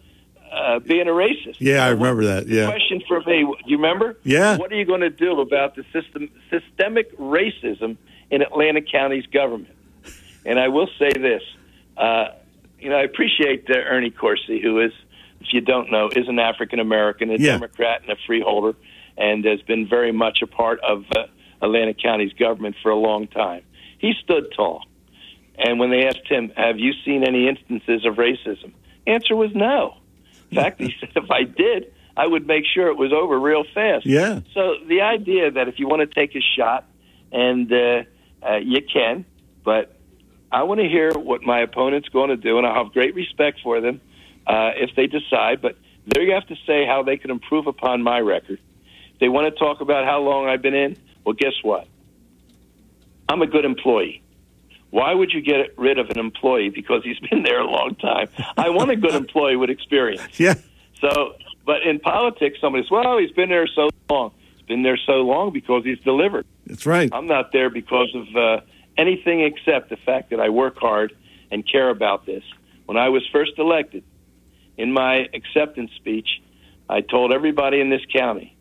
uh, 0.51 0.79
being 0.79 1.07
a 1.07 1.11
racist. 1.11 1.57
Yeah, 1.59 1.85
I 1.85 1.89
remember 1.89 2.25
that. 2.25 2.47
Yeah. 2.47 2.67
Question 2.67 3.01
for 3.07 3.19
me: 3.21 3.41
Do 3.43 3.55
you 3.65 3.77
remember? 3.77 4.17
Yeah. 4.23 4.57
What 4.57 4.71
are 4.71 4.75
you 4.75 4.85
going 4.85 5.01
to 5.01 5.09
do 5.09 5.39
about 5.39 5.75
the 5.75 5.83
system 5.93 6.29
systemic 6.49 7.17
racism 7.17 7.97
in 8.29 8.41
Atlanta 8.41 8.81
County's 8.81 9.25
government? 9.27 9.75
And 10.45 10.59
I 10.59 10.67
will 10.69 10.89
say 10.99 11.11
this: 11.13 11.43
uh, 11.97 12.25
you 12.79 12.89
know, 12.89 12.97
I 12.97 13.03
appreciate 13.03 13.69
uh, 13.69 13.73
Ernie 13.75 14.11
Coursey, 14.11 14.61
who 14.61 14.79
is, 14.81 14.91
if 15.39 15.53
you 15.53 15.61
don't 15.61 15.91
know, 15.91 16.09
is 16.09 16.27
an 16.27 16.39
African 16.39 16.79
American, 16.79 17.29
a 17.29 17.33
Yeah. 17.37 17.53
Democrat, 17.53 18.01
and 18.01 18.11
a 18.11 18.15
freeholder, 18.27 18.75
and 19.17 19.45
has 19.45 19.61
been 19.61 19.87
very 19.87 20.11
much 20.11 20.41
a 20.41 20.47
part 20.47 20.79
of 20.81 21.05
uh, 21.15 21.25
Atlantic 21.61 21.97
County's 22.01 22.33
government 22.33 22.75
for 22.81 22.89
a 22.91 22.95
long 22.95 23.27
time. 23.27 23.61
He 23.99 24.13
stood 24.23 24.51
tall. 24.55 24.83
And 25.63 25.79
when 25.79 25.91
they 25.91 26.05
asked 26.07 26.27
him, 26.27 26.51
"Have 26.57 26.79
you 26.79 26.93
seen 27.05 27.23
any 27.23 27.47
instances 27.47 28.05
of 28.05 28.15
racism?" 28.15 28.73
Answer 29.05 29.35
was 29.35 29.51
no. 29.53 29.97
In 30.49 30.57
fact, 30.57 30.79
he 30.79 30.93
said, 30.99 31.09
"If 31.15 31.29
I 31.29 31.43
did, 31.43 31.93
I 32.17 32.25
would 32.25 32.47
make 32.47 32.65
sure 32.65 32.87
it 32.87 32.97
was 32.97 33.13
over 33.13 33.39
real 33.39 33.63
fast." 33.73 34.05
Yeah. 34.05 34.41
So 34.53 34.75
the 34.87 35.01
idea 35.01 35.51
that 35.51 35.67
if 35.67 35.79
you 35.79 35.87
want 35.87 36.01
to 36.01 36.07
take 36.07 36.35
a 36.35 36.41
shot, 36.57 36.85
and 37.31 37.71
uh, 37.71 38.03
uh, 38.43 38.57
you 38.57 38.81
can, 38.81 39.25
but 39.63 39.95
I 40.51 40.63
want 40.63 40.81
to 40.81 40.87
hear 40.87 41.11
what 41.13 41.43
my 41.43 41.61
opponent's 41.61 42.09
going 42.09 42.29
to 42.29 42.37
do, 42.37 42.57
and 42.57 42.65
I 42.65 42.75
have 42.77 42.91
great 42.91 43.15
respect 43.15 43.59
for 43.63 43.79
them 43.79 44.01
uh, 44.47 44.71
if 44.75 44.95
they 44.95 45.07
decide. 45.07 45.61
But 45.61 45.77
they 46.07 46.27
have 46.31 46.47
to 46.47 46.55
say 46.65 46.85
how 46.85 47.03
they 47.03 47.17
can 47.17 47.29
improve 47.29 47.67
upon 47.67 48.01
my 48.01 48.19
record. 48.19 48.59
If 49.13 49.19
they 49.19 49.29
want 49.29 49.53
to 49.53 49.59
talk 49.59 49.81
about 49.81 50.05
how 50.05 50.21
long 50.21 50.47
I've 50.47 50.61
been 50.61 50.73
in, 50.73 50.97
well, 51.23 51.33
guess 51.33 51.53
what? 51.61 51.87
I'm 53.29 53.41
a 53.41 53.47
good 53.47 53.63
employee. 53.63 54.23
Why 54.91 55.13
would 55.13 55.31
you 55.31 55.41
get 55.41 55.77
rid 55.77 55.97
of 55.97 56.09
an 56.09 56.19
employee 56.19 56.69
because 56.69 57.03
he's 57.03 57.19
been 57.29 57.43
there 57.43 57.61
a 57.61 57.65
long 57.65 57.95
time? 57.95 58.27
I 58.57 58.69
want 58.69 58.91
a 58.91 58.95
good 58.95 59.15
employee 59.15 59.55
with 59.55 59.69
experience. 59.69 60.21
Yeah. 60.39 60.55
So, 60.99 61.35
but 61.65 61.81
in 61.81 61.99
politics, 61.99 62.59
somebody 62.61 62.83
says, 62.83 62.91
"Well, 62.91 63.17
he's 63.17 63.31
been 63.31 63.49
there 63.49 63.67
so 63.67 63.89
long. 64.09 64.31
He's 64.55 64.65
been 64.67 64.83
there 64.83 64.97
so 64.97 65.21
long 65.23 65.51
because 65.51 65.83
he's 65.83 65.97
delivered." 65.99 66.45
That's 66.67 66.85
right. 66.85 67.09
I'm 67.11 67.25
not 67.25 67.51
there 67.51 67.71
because 67.71 68.13
of 68.13 68.35
uh, 68.35 68.61
anything 68.97 69.41
except 69.41 69.89
the 69.89 69.97
fact 69.97 70.29
that 70.29 70.39
I 70.39 70.49
work 70.49 70.77
hard 70.77 71.15
and 71.49 71.67
care 71.67 71.89
about 71.89 72.27
this. 72.27 72.43
When 72.85 72.97
I 72.97 73.09
was 73.09 73.23
first 73.31 73.53
elected, 73.57 74.03
in 74.77 74.91
my 74.93 75.27
acceptance 75.33 75.91
speech, 75.95 76.41
I 76.87 77.01
told 77.01 77.33
everybody 77.33 77.81
in 77.81 77.89
this 77.89 78.05
county, 78.13 78.55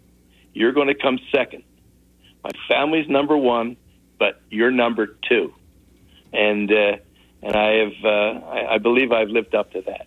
"You're 0.55 0.73
going 0.73 0.89
to 0.89 0.95
come 0.95 1.19
second. 1.33 1.63
My 2.43 2.51
family's 2.69 3.09
number 3.09 3.37
one, 3.37 3.77
but 4.19 4.41
you're 4.51 4.71
number 4.71 5.19
two. 5.29 5.53
And 6.33 6.71
uh, 6.71 6.97
and 7.43 7.57
I 7.57 7.73
have, 7.73 7.93
uh, 8.05 8.47
I, 8.47 8.75
I 8.75 8.79
believe 8.79 9.13
I've 9.13 9.31
lived 9.31 9.55
up 9.55 9.73
to 9.73 9.83
that. 9.83 10.07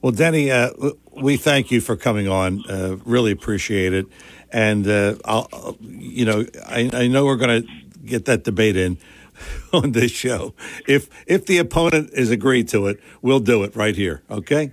Well, 0.00 0.12
Denny, 0.12 0.50
uh, 0.50 0.70
we 1.16 1.36
thank 1.36 1.70
you 1.70 1.80
for 1.80 1.96
coming 1.96 2.28
on. 2.28 2.62
Uh, 2.68 2.98
really 3.04 3.32
appreciate 3.32 3.92
it. 3.92 4.06
And 4.52 4.86
uh, 4.86 5.16
I'll, 5.24 5.76
you 5.80 6.24
know, 6.24 6.46
I, 6.66 6.88
I 6.92 7.08
know 7.08 7.24
we're 7.24 7.36
going 7.36 7.62
to 7.62 7.68
get 8.04 8.26
that 8.26 8.44
debate 8.44 8.76
in 8.76 8.98
on 9.72 9.92
this 9.92 10.12
show. 10.12 10.54
If 10.86 11.08
if 11.26 11.46
the 11.46 11.58
opponent 11.58 12.10
is 12.12 12.30
agreed 12.30 12.68
to 12.68 12.86
it, 12.86 13.00
we'll 13.22 13.40
do 13.40 13.64
it 13.64 13.74
right 13.74 13.96
here. 13.96 14.22
Okay. 14.30 14.72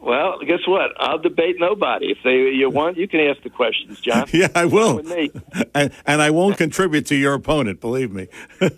Well, 0.00 0.38
guess 0.46 0.66
what? 0.66 0.90
I'll 0.98 1.18
debate 1.18 1.56
nobody. 1.58 2.10
If 2.10 2.18
they 2.24 2.50
you 2.50 2.68
want, 2.68 2.96
you 2.96 3.08
can 3.08 3.20
ask 3.20 3.42
the 3.42 3.50
questions, 3.50 4.00
John. 4.00 4.26
Yeah, 4.32 4.48
I 4.54 4.66
will. 4.66 4.98
And, 5.74 5.92
and 6.06 6.22
I 6.22 6.30
won't 6.30 6.58
contribute 6.58 7.06
to 7.06 7.14
your 7.14 7.34
opponent. 7.34 7.80
Believe 7.80 8.12
me. 8.12 8.28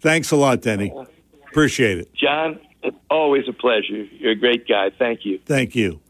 Thanks 0.00 0.30
a 0.30 0.36
lot, 0.36 0.62
Denny. 0.62 0.92
Appreciate 1.48 1.98
it. 1.98 2.14
John, 2.14 2.58
it's 2.82 2.96
always 3.10 3.48
a 3.48 3.52
pleasure. 3.52 4.04
You're 4.04 4.32
a 4.32 4.36
great 4.36 4.68
guy. 4.68 4.90
Thank 4.90 5.24
you. 5.24 5.38
Thank 5.46 5.74
you. 5.74 6.00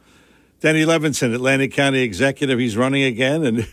Denny 0.61 0.85
Levinson, 0.85 1.35
Atlantic 1.35 1.73
County 1.73 2.01
Executive. 2.01 2.59
He's 2.59 2.77
running 2.77 3.03
again. 3.03 3.45
And 3.45 3.69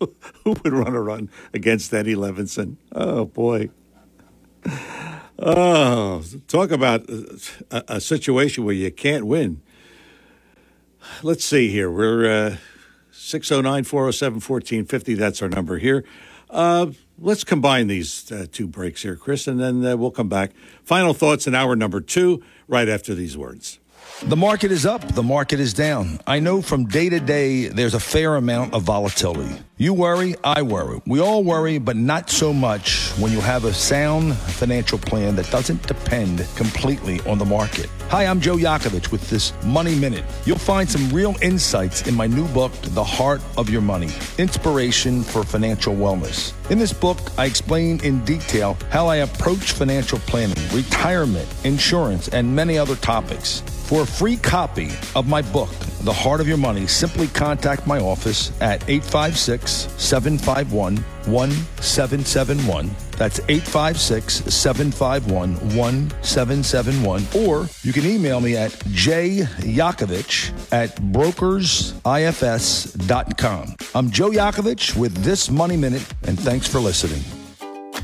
who 0.00 0.16
would 0.44 0.72
run 0.72 0.94
a 0.94 1.00
run 1.00 1.30
against 1.52 1.90
Denny 1.90 2.14
Levinson? 2.14 2.76
Oh, 2.92 3.26
boy. 3.26 3.70
Oh, 5.38 6.22
talk 6.48 6.70
about 6.70 7.08
a, 7.08 7.84
a 7.88 8.00
situation 8.00 8.64
where 8.64 8.74
you 8.74 8.90
can't 8.90 9.26
win. 9.26 9.60
Let's 11.22 11.44
see 11.44 11.68
here. 11.68 11.90
We're 11.90 12.30
uh, 12.30 12.56
609 13.10 13.84
407 13.84 14.34
1450. 14.36 15.14
That's 15.14 15.42
our 15.42 15.48
number 15.48 15.78
here. 15.78 16.04
Uh, 16.48 16.86
let's 17.22 17.44
combine 17.44 17.86
these 17.86 18.30
uh, 18.30 18.46
two 18.50 18.66
breaks 18.66 19.02
here, 19.02 19.16
Chris, 19.16 19.46
and 19.46 19.58
then 19.60 19.84
uh, 19.84 19.96
we'll 19.96 20.10
come 20.10 20.28
back. 20.28 20.50
Final 20.82 21.14
thoughts 21.14 21.46
in 21.46 21.54
hour 21.54 21.76
number 21.76 22.00
two, 22.00 22.42
right 22.68 22.88
after 22.88 23.14
these 23.14 23.36
words. 23.38 23.78
The 24.24 24.36
market 24.36 24.70
is 24.70 24.86
up, 24.86 25.02
the 25.14 25.22
market 25.22 25.58
is 25.58 25.74
down. 25.74 26.20
I 26.28 26.38
know 26.38 26.62
from 26.62 26.86
day 26.86 27.08
to 27.08 27.18
day 27.18 27.66
there's 27.66 27.94
a 27.94 28.00
fair 28.00 28.36
amount 28.36 28.72
of 28.72 28.84
volatility. 28.84 29.60
You 29.78 29.94
worry, 29.94 30.36
I 30.44 30.62
worry. 30.62 31.02
We 31.06 31.20
all 31.20 31.42
worry, 31.42 31.78
but 31.78 31.96
not 31.96 32.30
so 32.30 32.52
much 32.52 33.10
when 33.18 33.32
you 33.32 33.40
have 33.40 33.64
a 33.64 33.74
sound 33.74 34.36
financial 34.36 34.96
plan 34.96 35.34
that 35.34 35.50
doesn't 35.50 35.84
depend 35.88 36.46
completely 36.54 37.18
on 37.22 37.38
the 37.38 37.44
market. 37.44 37.90
Hi, 38.10 38.26
I'm 38.26 38.40
Joe 38.40 38.54
Yakovich 38.56 39.10
with 39.10 39.28
this 39.28 39.52
Money 39.64 39.96
Minute. 39.96 40.24
You'll 40.44 40.56
find 40.56 40.88
some 40.88 41.10
real 41.10 41.34
insights 41.42 42.06
in 42.06 42.14
my 42.14 42.28
new 42.28 42.46
book, 42.48 42.70
The 42.80 43.02
Heart 43.02 43.40
of 43.56 43.70
Your 43.70 43.82
Money 43.82 44.10
Inspiration 44.38 45.24
for 45.24 45.42
Financial 45.42 45.96
Wellness. 45.96 46.52
In 46.70 46.78
this 46.78 46.92
book, 46.92 47.18
I 47.36 47.46
explain 47.46 47.98
in 48.04 48.24
detail 48.24 48.76
how 48.90 49.08
I 49.08 49.16
approach 49.16 49.72
financial 49.72 50.20
planning, 50.20 50.56
retirement, 50.72 51.48
insurance, 51.64 52.28
and 52.28 52.54
many 52.54 52.78
other 52.78 52.94
topics. 52.94 53.64
For 53.92 54.04
a 54.04 54.06
free 54.06 54.38
copy 54.38 54.88
of 55.14 55.28
my 55.28 55.42
book, 55.42 55.68
the 56.00 56.14
heart 56.14 56.40
of 56.40 56.48
your 56.48 56.56
money, 56.56 56.86
simply 56.86 57.26
contact 57.26 57.86
my 57.86 58.00
office 58.00 58.50
at 58.62 58.88
856 58.88 59.70
751 59.98 60.96
1771. 60.96 62.90
That's 63.18 63.40
856 63.50 64.54
751 64.54 65.56
1771. 65.76 67.26
Or 67.36 67.68
you 67.82 67.92
can 67.92 68.06
email 68.06 68.40
me 68.40 68.56
at 68.56 68.70
jyakovich 68.70 70.52
at 70.72 70.96
brokersifs.com. 70.96 73.76
I'm 73.94 74.10
Joe 74.10 74.30
Yakovich 74.30 74.96
with 74.96 75.22
This 75.22 75.50
Money 75.50 75.76
Minute, 75.76 76.06
and 76.22 76.40
thanks 76.40 76.66
for 76.66 76.80
listening. 76.80 77.41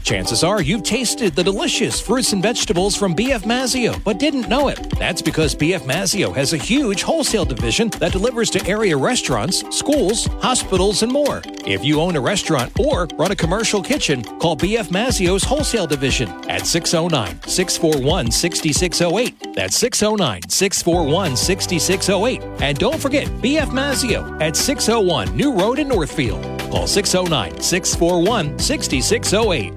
Chances 0.03 0.43
are 0.43 0.63
you've 0.63 0.83
tasted 0.83 1.35
the 1.35 1.45
delicious 1.45 2.01
fruits 2.01 2.33
and 2.33 2.43
vegetables 2.43 2.97
from 2.97 3.15
BF 3.15 3.43
Mazzeo, 3.43 4.03
but 4.05 4.19
didn't 4.19 4.49
know 4.49 4.69
it. 4.69 4.79
That's 4.99 5.21
because 5.21 5.55
BF 5.55 5.81
Mazzeo 5.81 6.35
has 6.35 6.53
a 6.53 6.57
huge 6.57 7.03
wholesale 7.03 7.45
division 7.45 7.91
that 7.99 8.13
delivers 8.13 8.51
to 8.51 8.67
area 8.67 8.97
restaurants, 8.97 9.65
schools, 9.77 10.27
hospitals, 10.41 11.03
and 11.03 11.13
more. 11.13 11.43
If 11.67 11.85
you 11.85 12.01
own 12.01 12.17
a 12.17 12.21
restaurant 12.21 12.79
or 12.81 13.07
run 13.15 13.33
a 13.33 13.37
commercial 13.37 13.83
kitchen, 13.83 14.23
call 14.23 14.57
BF 14.57 14.89
Mazzeo's 14.89 15.45
wholesale 15.45 15.87
division 15.87 16.29
at 16.49 16.67
609 16.67 17.43
641 17.43 18.31
6608. 18.31 19.55
That's 19.55 19.77
609 19.77 20.49
641 20.49 21.37
6608. 21.37 22.43
And 22.63 22.79
don't 22.79 22.99
forget 22.99 23.27
BF 23.27 23.71
Mazzeo 23.71 24.41
at 24.41 24.57
601 24.57 25.37
New 25.37 25.53
Road 25.53 25.79
in 25.79 25.89
Northfield. 25.89 26.43
Call 26.71 26.87
609 26.87 27.61
641 27.61 28.59
6608. 28.59 29.75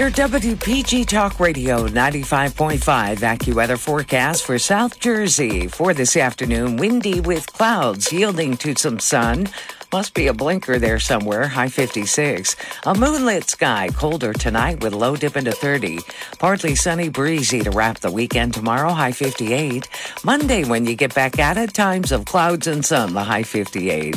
Your 0.00 0.10
WPG 0.10 1.06
Talk 1.06 1.38
Radio 1.38 1.86
95.5 1.86 3.18
AccuWeather 3.18 3.78
forecast 3.78 4.46
for 4.46 4.58
South 4.58 4.98
Jersey 4.98 5.66
for 5.66 5.92
this 5.92 6.16
afternoon. 6.16 6.78
Windy 6.78 7.20
with 7.20 7.52
clouds 7.52 8.10
yielding 8.10 8.56
to 8.56 8.74
some 8.76 8.98
sun. 8.98 9.50
Must 9.92 10.14
be 10.14 10.28
a 10.28 10.32
blinker 10.32 10.78
there 10.78 11.00
somewhere, 11.00 11.48
high 11.48 11.68
56. 11.68 12.54
A 12.86 12.94
moonlit 12.94 13.50
sky, 13.50 13.88
colder 13.92 14.32
tonight 14.32 14.84
with 14.84 14.94
low 14.94 15.16
dip 15.16 15.36
into 15.36 15.50
30. 15.50 15.98
Partly 16.38 16.76
sunny, 16.76 17.08
breezy 17.08 17.58
to 17.64 17.72
wrap 17.72 17.98
the 17.98 18.12
weekend 18.12 18.54
tomorrow, 18.54 18.92
high 18.92 19.10
58. 19.10 19.88
Monday, 20.22 20.62
when 20.62 20.86
you 20.86 20.94
get 20.94 21.12
back 21.12 21.40
at 21.40 21.56
it, 21.56 21.74
times 21.74 22.12
of 22.12 22.24
clouds 22.24 22.68
and 22.68 22.84
sun, 22.84 23.14
the 23.14 23.24
high 23.24 23.42
58. 23.42 24.14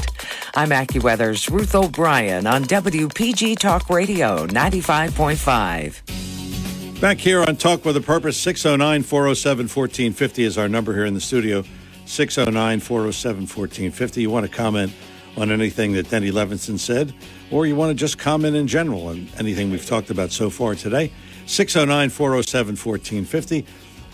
I'm 0.54 0.70
AccuWeather's 0.70 1.50
Ruth 1.50 1.74
O'Brien 1.74 2.46
on 2.46 2.66
WPG 2.66 3.58
Talk 3.58 3.90
Radio 3.90 4.46
95.5. 4.46 7.02
Back 7.02 7.18
here 7.18 7.42
on 7.42 7.56
Talk 7.56 7.84
with 7.84 7.98
a 7.98 8.02
Purpose, 8.02 8.38
609 8.38 9.02
407 9.02 9.64
1450 9.64 10.44
is 10.44 10.60
our 10.60 10.70
number 10.70 10.94
here 10.94 11.06
in 11.06 11.16
the 11.16 11.20
studio. 11.20 11.64
609 12.06 12.80
407 12.80 13.42
1450. 13.42 14.22
You 14.22 14.30
want 14.30 14.46
to 14.46 14.52
comment 14.56 14.94
on 15.38 15.52
anything 15.52 15.94
that 15.94 16.10
Denny 16.10 16.32
Levinson 16.32 16.78
said, 16.78 17.14
or 17.52 17.66
you 17.66 17.76
want 17.76 17.90
to 17.90 17.96
just 17.96 18.18
comment 18.18 18.56
in 18.56 18.68
general 18.68 19.08
on 19.08 19.28
anything 19.38 19.72
we've 19.72 19.86
talked 19.86 20.10
about 20.10 20.32
so 20.32 20.50
far 20.50 20.76
today, 20.76 21.12
609 21.46 22.10
407 22.10 22.76
1450. 22.76 23.66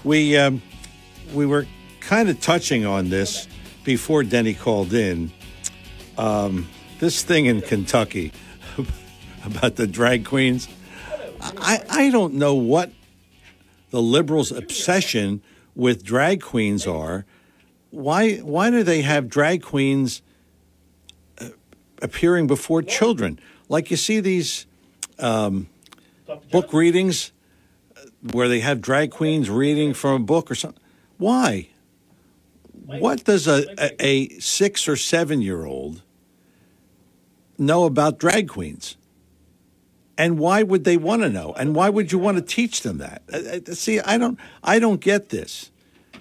We, 0.04 0.38
um, 0.38 0.62
we 1.34 1.46
were 1.46 1.68
kind 2.00 2.30
of 2.30 2.40
touching 2.40 2.86
on 2.86 3.10
this 3.10 3.48
before 3.84 4.24
Denny 4.24 4.54
called 4.54 4.94
in. 4.94 5.32
Um, 6.18 6.68
this 7.00 7.24
thing 7.24 7.46
in 7.46 7.62
Kentucky 7.62 8.32
about 9.46 9.76
the 9.76 9.88
drag 9.88 10.26
queens. 10.26 10.68
I, 11.41 11.82
I 11.90 12.10
don't 12.10 12.34
know 12.34 12.56
what 12.56 12.91
the 13.91 14.02
liberals' 14.02 14.52
obsession 14.52 15.41
with 15.76 16.04
drag 16.04 16.41
queens 16.41 16.86
are. 16.86 17.26
Why 17.91 18.36
why 18.38 18.70
do 18.70 18.84
they 18.84 19.02
have 19.02 19.30
drag 19.30 19.64
queens 19.64 20.22
appearing 22.02 22.48
before 22.48 22.82
children. 22.82 23.40
Like 23.68 23.92
you 23.92 23.98
see 23.98 24.20
these 24.20 24.66
um, 25.20 25.70
book 26.52 26.74
readings 26.74 27.32
uh, 27.96 28.02
where 28.32 28.48
they 28.48 28.60
have 28.60 28.82
drag 28.82 29.12
queens 29.12 29.50
reading 29.50 29.94
from 29.94 30.22
a 30.22 30.26
book 30.26 30.50
or 30.50 30.56
something. 30.56 30.82
Why? 31.18 31.70
What 32.86 33.24
does 33.24 33.48
a, 33.48 33.66
a, 33.78 34.06
a 34.06 34.30
six 34.40 34.88
or 34.88 34.96
seven 34.96 35.42
year 35.42 35.66
old 35.66 36.02
know 37.58 37.86
about 37.86 38.18
drag 38.18 38.48
queens? 38.50 38.96
And 40.18 40.38
why 40.38 40.64
would 40.64 40.84
they 40.84 40.98
want 40.98 41.22
to 41.22 41.30
know? 41.30 41.54
And 41.54 41.76
why 41.76 41.90
would 41.90 42.12
you 42.12 42.20
want 42.20 42.38
to 42.38 42.44
teach 42.44 42.82
them 42.82 42.98
that? 42.98 43.22
Uh, 43.32 43.38
uh, 43.38 43.74
see, 43.74 44.00
I 44.02 44.18
don't, 44.18 44.38
I 44.64 44.80
don't 44.80 45.00
get 45.00 45.30
this. 45.30 45.72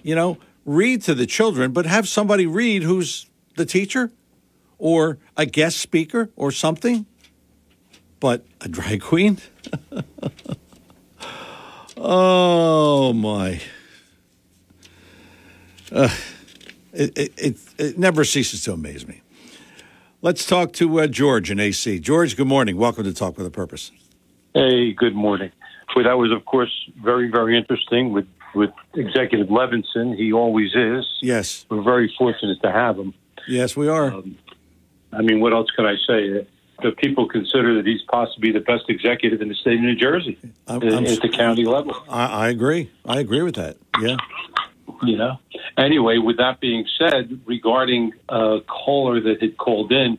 You 0.03 0.15
know, 0.15 0.39
read 0.65 1.03
to 1.03 1.15
the 1.15 1.27
children, 1.27 1.73
but 1.73 1.87
have 1.87 2.07
somebody 2.07 2.47
read 2.47 2.85
who's 2.85 3.27
the 3.57 3.67
teacher 3.67 4.13
or 4.79 5.19
a 5.37 5.47
guest 5.47 5.79
speaker 5.79 6.31
or 6.37 6.51
something, 6.51 7.07
but 8.21 8.45
a 8.61 8.69
drag 8.69 9.03
queen? 9.03 9.39
oh 11.97 13.13
my. 13.13 13.61
Uh, 15.91 16.15
it, 16.93 17.19
it, 17.19 17.33
it, 17.37 17.57
it, 17.79 17.99
never 17.99 18.25
ceases 18.25 18.63
to 18.65 18.73
amaze 18.73 19.07
me. 19.07 19.23
Let's 20.21 20.47
talk 20.47 20.73
to 20.75 21.01
uh, 21.01 21.07
George 21.07 21.51
in 21.51 21.61
AC. 21.61 21.99
George, 22.01 22.37
good 22.37 22.47
morning. 22.47 22.77
Welcome 22.77 23.05
to 23.05 23.15
Talk 23.15 23.39
with 23.39 23.47
a 23.47 23.51
Purpose. 23.51 23.93
Hey, 24.53 24.93
good 24.93 25.15
morning. 25.15 25.53
Well, 25.95 26.05
that 26.05 26.19
was, 26.19 26.33
of 26.33 26.45
course, 26.45 26.73
very, 27.03 27.31
very 27.31 27.57
interesting 27.57 28.13
with, 28.13 28.27
with 28.55 28.71
Executive 28.95 29.49
Levinson. 29.49 30.17
He 30.17 30.33
always 30.33 30.75
is. 30.75 31.07
Yes. 31.23 31.65
We're 31.71 31.83
very 31.83 32.13
fortunate 32.19 32.61
to 32.63 32.73
have 32.73 32.99
him. 32.99 33.15
Yes, 33.47 33.77
we 33.77 33.89
are. 33.89 34.13
Um, 34.13 34.37
I 35.13 35.23
mean, 35.23 35.41
what 35.41 35.53
else 35.53 35.71
can 35.71 35.87
I 35.87 35.95
say? 36.07 36.47
The 36.83 36.93
people 36.93 37.29
consider 37.29 37.75
that 37.77 37.87
he's 37.87 38.03
possibly 38.03 38.53
the 38.53 38.61
best 38.61 38.85
executive 38.89 39.43
in 39.43 39.49
the 39.49 39.55
state 39.55 39.75
of 39.75 39.81
New 39.81 39.97
Jersey 39.97 40.39
I'm, 40.67 40.83
I'm, 40.83 41.07
at 41.07 41.21
the 41.21 41.29
county 41.29 41.65
level. 41.65 41.97
I, 42.09 42.27
I 42.27 42.49
agree. 42.49 42.91
I 43.05 43.19
agree 43.19 43.43
with 43.43 43.57
that. 43.57 43.77
Yeah. 44.01 44.17
You 45.03 45.17
know. 45.17 45.39
Anyway, 45.77 46.19
with 46.19 46.37
that 46.39 46.61
being 46.61 46.87
said, 46.99 47.41
regarding 47.47 48.13
a 48.29 48.59
caller 48.67 49.21
that 49.21 49.43
had 49.43 49.57
called 49.57 49.93
in 49.93 50.19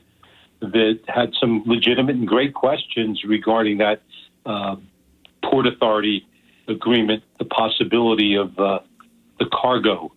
that 0.61 0.99
had 1.07 1.33
some 1.39 1.63
legitimate 1.65 2.15
and 2.15 2.27
great 2.27 2.53
questions 2.53 3.23
regarding 3.23 3.77
that 3.77 4.01
uh, 4.45 4.75
Port 5.43 5.67
Authority 5.67 6.27
agreement, 6.67 7.23
the 7.39 7.45
possibility 7.45 8.35
of 8.35 8.57
uh, 8.59 8.79
the 9.39 9.45
cargo 9.51 10.11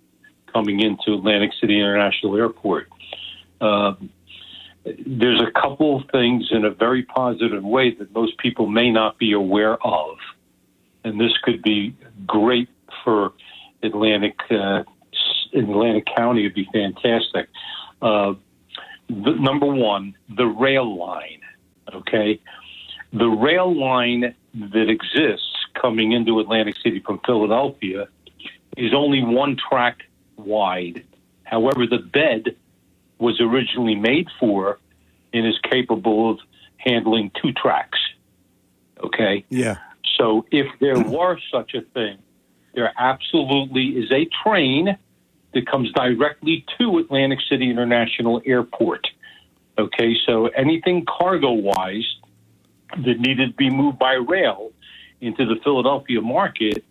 coming 0.53 0.81
into 0.81 1.15
Atlantic 1.15 1.51
City 1.61 1.79
International 1.79 2.37
Airport. 2.37 2.89
Uh, 3.61 3.95
there's 4.85 5.41
a 5.41 5.51
couple 5.61 6.01
of 6.01 6.11
things 6.11 6.49
in 6.51 6.65
a 6.65 6.71
very 6.71 7.03
positive 7.05 7.63
way 7.63 7.95
that 7.95 8.13
most 8.13 8.37
people 8.39 8.67
may 8.67 8.91
not 8.91 9.19
be 9.19 9.33
aware 9.33 9.77
of. 9.85 10.17
And 11.05 11.21
this 11.21 11.33
could 11.43 11.63
be 11.63 11.95
great 12.27 12.69
for 13.05 13.33
Atlantic 13.83 14.39
uh, 14.51 14.85
Atlantic 15.55 16.07
County. 16.17 16.43
It'd 16.43 16.55
be 16.55 16.69
fantastic. 16.73 17.49
Uh, 18.01 18.35
the, 19.09 19.33
number 19.39 19.67
one, 19.67 20.15
the 20.37 20.47
rail 20.47 20.97
line. 20.99 21.41
Okay, 21.93 22.41
the 23.13 23.27
rail 23.27 23.79
line 23.79 24.35
that 24.55 24.89
exists 24.89 25.49
coming 25.81 26.13
into 26.13 26.41
Atlantic 26.41 26.77
City 26.83 27.01
from 27.01 27.21
Philadelphia 27.27 28.09
is 28.77 28.95
only 28.95 29.23
one 29.23 29.57
track 29.57 29.99
wide. 30.37 31.05
However, 31.45 31.87
the 31.87 31.99
bed 31.99 32.57
was 33.23 33.41
originally 33.41 33.95
made 33.95 34.27
for 34.41 34.79
and 35.33 35.47
is 35.47 35.59
capable 35.71 36.33
of 36.33 36.41
handling 36.77 37.31
two 37.41 37.53
tracks. 37.53 37.99
Okay? 39.03 39.45
Yeah. 39.49 39.77
So 40.19 40.45
if 40.51 40.67
there 40.81 40.99
were 41.17 41.39
such 41.51 41.75
a 41.75 41.83
thing, 41.83 42.19
there 42.75 42.93
absolutely 42.99 43.91
is 43.91 44.11
a 44.11 44.29
train 44.43 44.99
that 45.55 45.67
comes 45.67 45.93
directly 45.93 46.67
to 46.79 46.99
Atlantic 46.99 47.39
City 47.49 47.71
International 47.71 48.43
Airport. 48.45 49.07
Okay, 49.79 50.17
so 50.27 50.47
anything 50.47 51.07
cargo 51.07 51.53
wise 51.53 52.17
that 52.97 53.21
needed 53.21 53.51
to 53.51 53.57
be 53.57 53.71
moved 53.71 53.99
by 53.99 54.15
rail 54.15 54.73
into 55.21 55.47
the 55.47 55.57
Philadelphia 55.63 56.21
market, 56.21 56.85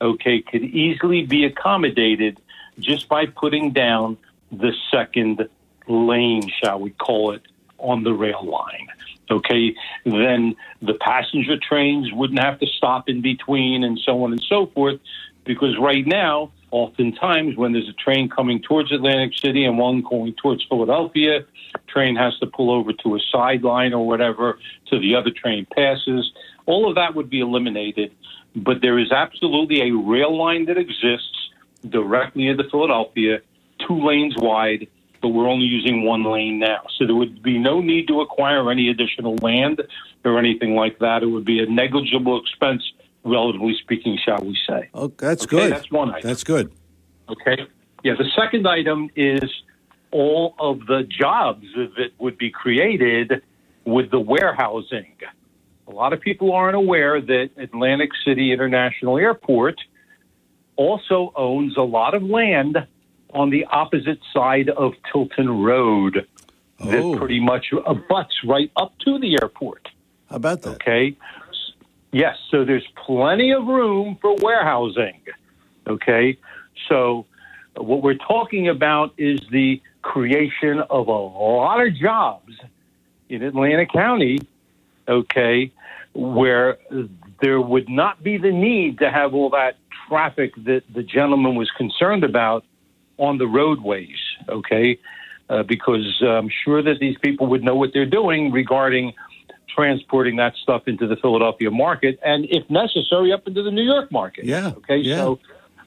okay, 0.00 0.42
could 0.42 0.62
easily 0.62 1.24
be 1.24 1.44
accommodated 1.44 2.40
just 2.78 3.08
by 3.08 3.26
putting 3.26 3.72
down 3.72 4.16
the 4.52 4.72
second 4.90 5.48
lane, 5.88 6.50
shall 6.62 6.80
we 6.80 6.90
call 6.90 7.32
it, 7.32 7.42
on 7.78 8.04
the 8.04 8.12
rail 8.12 8.44
line. 8.44 8.88
Okay, 9.30 9.74
then 10.04 10.56
the 10.80 10.94
passenger 10.94 11.58
trains 11.58 12.10
wouldn't 12.12 12.40
have 12.40 12.58
to 12.60 12.66
stop 12.66 13.08
in 13.08 13.20
between 13.20 13.84
and 13.84 13.98
so 13.98 14.24
on 14.24 14.32
and 14.32 14.42
so 14.42 14.66
forth, 14.66 15.00
because 15.44 15.76
right 15.78 16.06
now, 16.06 16.50
oftentimes 16.70 17.56
when 17.56 17.72
there's 17.72 17.88
a 17.88 17.94
train 17.94 18.28
coming 18.28 18.60
towards 18.60 18.90
Atlantic 18.92 19.36
City 19.36 19.64
and 19.64 19.78
one 19.78 20.02
going 20.02 20.34
towards 20.34 20.64
Philadelphia, 20.64 21.44
train 21.86 22.16
has 22.16 22.38
to 22.38 22.46
pull 22.46 22.70
over 22.70 22.92
to 22.92 23.16
a 23.16 23.20
sideline 23.32 23.92
or 23.92 24.06
whatever 24.06 24.58
so 24.88 24.98
the 24.98 25.14
other 25.14 25.30
train 25.30 25.66
passes. 25.74 26.32
All 26.66 26.88
of 26.88 26.94
that 26.96 27.14
would 27.14 27.30
be 27.30 27.40
eliminated, 27.40 28.14
but 28.56 28.80
there 28.80 28.98
is 28.98 29.12
absolutely 29.12 29.82
a 29.88 29.94
rail 29.94 30.36
line 30.36 30.66
that 30.66 30.78
exists 30.78 31.50
directly 31.88 32.48
into 32.48 32.64
Philadelphia 32.64 33.40
two 33.86 34.04
lanes 34.04 34.34
wide, 34.38 34.88
but 35.20 35.28
we're 35.28 35.48
only 35.48 35.66
using 35.66 36.04
one 36.04 36.24
lane 36.24 36.58
now. 36.58 36.82
So 36.96 37.06
there 37.06 37.14
would 37.14 37.42
be 37.42 37.58
no 37.58 37.80
need 37.80 38.08
to 38.08 38.20
acquire 38.20 38.70
any 38.70 38.88
additional 38.88 39.36
land 39.36 39.82
or 40.24 40.38
anything 40.38 40.74
like 40.74 40.98
that. 41.00 41.22
It 41.22 41.26
would 41.26 41.44
be 41.44 41.60
a 41.60 41.66
negligible 41.66 42.40
expense, 42.40 42.82
relatively 43.24 43.76
speaking, 43.80 44.18
shall 44.24 44.38
we 44.42 44.56
say. 44.68 44.90
Oh, 44.94 45.08
that's 45.16 45.44
Okay, 45.44 45.56
good. 45.56 45.72
That's 45.72 45.90
one 45.90 46.10
item. 46.10 46.28
That's 46.28 46.44
good. 46.44 46.72
Okay. 47.28 47.66
Yeah. 48.04 48.14
The 48.16 48.30
second 48.36 48.66
item 48.66 49.10
is 49.16 49.42
all 50.10 50.54
of 50.58 50.86
the 50.86 51.02
jobs 51.02 51.66
that 51.74 52.10
would 52.18 52.38
be 52.38 52.50
created 52.50 53.42
with 53.84 54.10
the 54.10 54.20
warehousing. 54.20 55.12
A 55.86 55.90
lot 55.90 56.12
of 56.12 56.20
people 56.20 56.52
aren't 56.52 56.76
aware 56.76 57.20
that 57.20 57.50
Atlantic 57.56 58.10
City 58.24 58.52
International 58.52 59.16
Airport 59.18 59.80
also 60.76 61.32
owns 61.34 61.76
a 61.76 61.82
lot 61.82 62.14
of 62.14 62.22
land 62.22 62.76
on 63.38 63.50
the 63.50 63.64
opposite 63.66 64.18
side 64.34 64.68
of 64.68 64.94
Tilton 65.12 65.62
Road 65.62 66.26
that 66.80 66.98
oh. 66.98 67.16
pretty 67.16 67.38
much 67.38 67.66
abuts 67.86 68.34
right 68.44 68.70
up 68.76 68.92
to 69.04 69.18
the 69.20 69.38
airport. 69.40 69.88
How 70.28 70.36
about 70.36 70.62
that? 70.62 70.74
Okay. 70.74 71.16
Yes, 72.10 72.36
so 72.50 72.64
there's 72.64 72.86
plenty 73.06 73.52
of 73.52 73.64
room 73.66 74.18
for 74.20 74.34
warehousing. 74.40 75.20
Okay. 75.86 76.36
So 76.88 77.26
what 77.76 78.02
we're 78.02 78.14
talking 78.14 78.68
about 78.68 79.14
is 79.16 79.38
the 79.52 79.80
creation 80.02 80.80
of 80.90 81.06
a 81.06 81.12
lot 81.12 81.86
of 81.86 81.94
jobs 81.94 82.54
in 83.28 83.42
Atlanta 83.44 83.86
County, 83.86 84.38
okay, 85.06 85.70
where 86.12 86.78
there 87.40 87.60
would 87.60 87.88
not 87.88 88.20
be 88.20 88.36
the 88.36 88.50
need 88.50 88.98
to 88.98 89.10
have 89.10 89.32
all 89.32 89.50
that 89.50 89.76
traffic 90.08 90.54
that 90.64 90.82
the 90.92 91.04
gentleman 91.04 91.54
was 91.54 91.70
concerned 91.76 92.24
about 92.24 92.64
on 93.18 93.38
the 93.38 93.46
roadways, 93.46 94.16
okay? 94.48 94.98
Uh, 95.50 95.62
because 95.62 96.22
I'm 96.22 96.50
sure 96.64 96.82
that 96.82 96.98
these 97.00 97.16
people 97.18 97.46
would 97.48 97.62
know 97.62 97.74
what 97.74 97.90
they're 97.94 98.06
doing 98.06 98.52
regarding 98.52 99.12
transporting 99.74 100.36
that 100.36 100.54
stuff 100.62 100.82
into 100.86 101.06
the 101.06 101.16
Philadelphia 101.16 101.70
market 101.70 102.18
and, 102.24 102.46
if 102.50 102.68
necessary, 102.68 103.32
up 103.32 103.46
into 103.46 103.62
the 103.62 103.70
New 103.70 103.82
York 103.84 104.10
market. 104.10 104.44
Yeah. 104.44 104.72
Okay. 104.78 104.96
Yeah. 104.98 105.16
So 105.16 105.38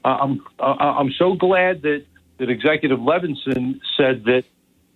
uh, 0.04 0.08
I'm 0.08 0.44
uh, 0.58 0.64
I'm 0.64 1.12
so 1.12 1.34
glad 1.34 1.82
that 1.82 2.04
that 2.38 2.50
Executive 2.50 2.98
Levinson 2.98 3.80
said 3.96 4.24
that. 4.24 4.44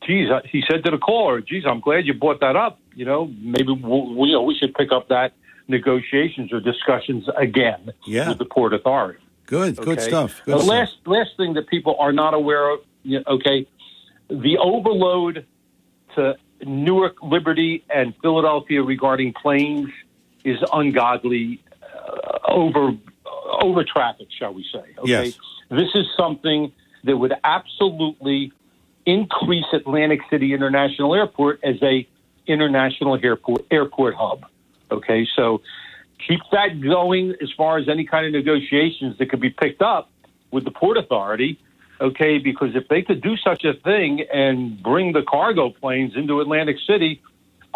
Geez, 0.06 0.30
uh, 0.30 0.40
he 0.48 0.62
said 0.70 0.84
to 0.84 0.90
the 0.92 0.98
caller, 0.98 1.40
"Geez, 1.40 1.64
I'm 1.66 1.80
glad 1.80 2.06
you 2.06 2.14
brought 2.14 2.40
that 2.40 2.54
up. 2.54 2.78
You 2.94 3.04
know, 3.04 3.26
maybe 3.40 3.72
we'll, 3.72 4.14
we, 4.14 4.28
you 4.28 4.34
know, 4.34 4.42
we 4.42 4.54
should 4.54 4.72
pick 4.74 4.92
up 4.92 5.08
that 5.08 5.32
negotiations 5.68 6.52
or 6.52 6.60
discussions 6.60 7.24
again 7.36 7.92
Yeah. 8.06 8.28
with 8.28 8.38
the 8.38 8.44
Port 8.44 8.72
Authority." 8.72 9.18
Good. 9.46 9.76
Good 9.76 10.00
stuff. 10.00 10.42
Good 10.44 10.54
the 10.54 10.58
stuff. 10.58 10.68
last 10.68 10.96
last 11.06 11.30
thing 11.36 11.54
that 11.54 11.68
people 11.68 11.96
are 11.98 12.12
not 12.12 12.34
aware 12.34 12.68
of, 12.70 12.80
you 13.02 13.18
know, 13.18 13.24
okay, 13.28 13.66
the 14.28 14.58
overload 14.58 15.46
to 16.16 16.36
Newark, 16.64 17.22
Liberty, 17.22 17.84
and 17.88 18.14
Philadelphia 18.22 18.82
regarding 18.82 19.32
planes 19.34 19.88
is 20.44 20.58
ungodly 20.72 21.62
uh, 21.82 22.38
over 22.48 22.92
over 23.60 23.84
traffic, 23.84 24.28
shall 24.36 24.52
we 24.52 24.64
say? 24.72 24.84
Okay, 24.98 25.24
Yes. 25.26 25.38
this 25.70 25.88
is 25.94 26.06
something 26.16 26.72
that 27.04 27.16
would 27.16 27.34
absolutely 27.44 28.52
increase 29.04 29.66
Atlantic 29.72 30.20
City 30.30 30.52
International 30.52 31.14
Airport 31.14 31.60
as 31.62 31.76
a 31.82 32.06
international 32.46 33.18
airport 33.22 33.64
airport 33.70 34.14
hub. 34.14 34.44
Okay, 34.90 35.26
so 35.36 35.60
keep 36.26 36.40
that 36.52 36.80
going 36.80 37.34
as 37.42 37.50
far 37.56 37.78
as 37.78 37.88
any 37.88 38.04
kind 38.04 38.26
of 38.26 38.32
negotiations 38.32 39.18
that 39.18 39.30
could 39.30 39.40
be 39.40 39.50
picked 39.50 39.82
up 39.82 40.10
with 40.50 40.64
the 40.64 40.70
Port 40.70 40.96
Authority. 40.96 41.58
Okay, 41.98 42.38
because 42.38 42.76
if 42.76 42.88
they 42.88 43.00
could 43.00 43.22
do 43.22 43.36
such 43.38 43.64
a 43.64 43.72
thing 43.72 44.26
and 44.32 44.82
bring 44.82 45.12
the 45.12 45.22
cargo 45.22 45.70
planes 45.70 46.12
into 46.14 46.40
Atlantic 46.40 46.76
City, 46.86 47.22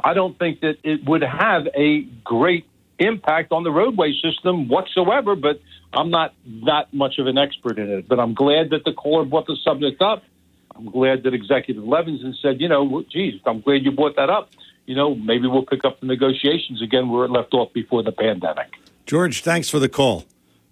I 0.03 0.13
don't 0.13 0.39
think 0.39 0.61
that 0.61 0.77
it 0.83 1.05
would 1.07 1.23
have 1.23 1.67
a 1.75 2.03
great 2.23 2.67
impact 2.99 3.51
on 3.51 3.63
the 3.63 3.71
roadway 3.71 4.13
system 4.13 4.69
whatsoever. 4.69 5.37
But 5.37 5.61
I'm 5.95 6.11
not 6.11 6.35
that 6.67 6.93
much 6.93 7.19
of 7.19 7.29
an 7.29 7.39
expert 7.39 7.79
in 7.79 7.89
it. 7.91 8.09
But 8.09 8.21
I'm 8.21 8.35
glad 8.35 8.71
that 8.71 8.85
the 8.85 8.93
caller 8.93 9.25
brought 9.25 9.47
the 9.47 9.57
subject 9.65 10.03
up. 10.03 10.23
I'm 10.77 10.91
glad 10.91 11.23
that 11.23 11.33
Executive 11.35 11.83
Levinson 11.83 12.35
said, 12.41 12.61
you 12.61 12.69
know, 12.69 13.03
geez, 13.11 13.41
I'm 13.47 13.61
glad 13.61 13.85
you 13.85 13.91
brought 13.91 14.17
that 14.17 14.31
up. 14.31 14.51
You 14.91 14.97
know, 14.97 15.15
maybe 15.15 15.47
we'll 15.47 15.65
pick 15.65 15.85
up 15.85 16.01
the 16.01 16.07
negotiations 16.07 16.83
again 16.83 17.11
where 17.11 17.25
it 17.25 17.31
left 17.31 17.55
off 17.55 17.73
before 17.73 18.03
the 18.03 18.11
pandemic. 18.11 18.73
George, 19.07 19.43
thanks 19.43 19.71
for 19.71 19.79
the 19.79 19.89
call. 19.89 20.25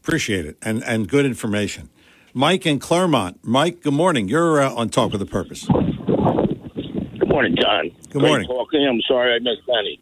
Appreciate 0.03 0.45
it 0.45 0.57
and 0.61 0.83
and 0.83 1.07
good 1.07 1.25
information. 1.25 1.89
Mike 2.35 2.67
in 2.67 2.81
Claremont. 2.81 3.39
Mike, 3.45 3.81
good 3.81 3.93
morning. 3.93 4.27
You're 4.27 4.61
uh, 4.61 4.75
on 4.75 4.89
Talk 4.89 5.13
with 5.13 5.23
a 5.23 5.27
Purpose. 5.27 5.67
Good 5.69 7.29
morning, 7.29 7.55
John. 7.63 7.91
Good 7.91 8.19
Great 8.19 8.29
morning. 8.29 8.49
talking. 8.49 8.89
I'm 8.89 9.01
sorry 9.03 9.37
I 9.37 9.39
missed 9.39 9.69
any. 9.79 10.01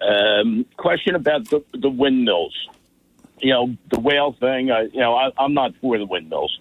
Um, 0.00 0.64
question 0.78 1.14
about 1.14 1.50
the, 1.50 1.62
the 1.74 1.90
windmills. 1.90 2.56
You 3.40 3.50
know, 3.50 3.76
the 3.90 4.00
whale 4.00 4.32
thing, 4.32 4.70
I, 4.70 4.84
you 4.84 5.00
know, 5.00 5.14
I, 5.14 5.28
I'm 5.36 5.52
not 5.52 5.74
for 5.82 5.98
the 5.98 6.06
windmills. 6.06 6.58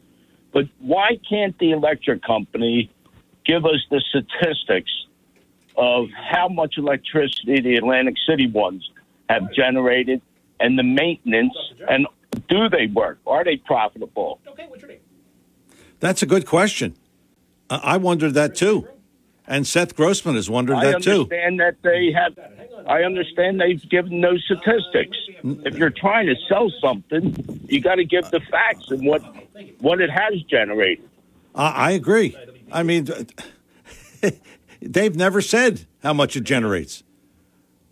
But 0.52 0.65
why 0.80 1.18
can't 1.30 1.57
the 1.60 1.72
electric 1.72 2.22
company 2.22 2.91
give 3.45 3.64
us 3.64 3.80
the 3.90 4.02
statistics 4.10 4.91
of 5.78 6.08
how 6.12 6.48
much 6.48 6.78
electricity 6.78 7.60
the 7.62 7.76
Atlantic 7.76 8.16
City 8.28 8.48
ones 8.48 8.90
have 9.30 9.52
generated 9.54 10.22
and 10.60 10.78
the 10.78 10.84
maintenance 10.84 11.56
and 11.88 12.08
do 12.48 12.70
they 12.70 12.88
work? 12.88 13.20
Are 13.28 13.44
they 13.44 13.58
profitable? 13.58 14.40
Okay, 14.48 14.66
what's 14.68 14.82
your 14.82 14.91
name? 14.91 15.00
That's 16.00 16.22
a 16.22 16.26
good 16.26 16.45
question. 16.45 16.95
Uh, 17.70 17.80
I 17.82 17.98
wondered 17.98 18.34
that 18.34 18.56
too. 18.56 18.88
And 19.45 19.68
Seth 19.68 19.95
Grossman 19.95 20.36
has 20.36 20.50
wondered 20.50 20.78
I 20.78 20.91
that 20.91 21.04
too. 21.04 21.28
I 21.32 21.36
understand 21.38 21.60
that 21.60 21.76
they 21.82 22.12
have. 22.12 22.38
I 22.88 23.04
understand 23.04 23.60
they've 23.60 23.90
given 23.90 24.22
no 24.22 24.38
statistics. 24.38 25.18
If 25.44 25.78
you're 25.78 25.90
trying 25.90 26.28
to 26.28 26.36
sell 26.48 26.72
something, 26.82 27.60
you 27.68 27.82
got 27.82 27.95
to 27.95 28.06
give 28.06 28.30
the 28.32 28.40
facts 28.40 28.90
and 28.90 29.06
what 29.06 29.22
what 29.80 30.00
it 30.00 30.10
has 30.10 30.41
generated. 30.44 31.10
I 31.54 31.70
I 31.72 31.91
agree. 31.91 32.38
I 32.72 32.84
mean, 32.84 33.08
they've 34.92 35.16
never 35.16 35.42
said 35.42 35.86
how 36.02 36.14
much 36.14 36.36
it 36.36 36.44
generates. 36.44 37.04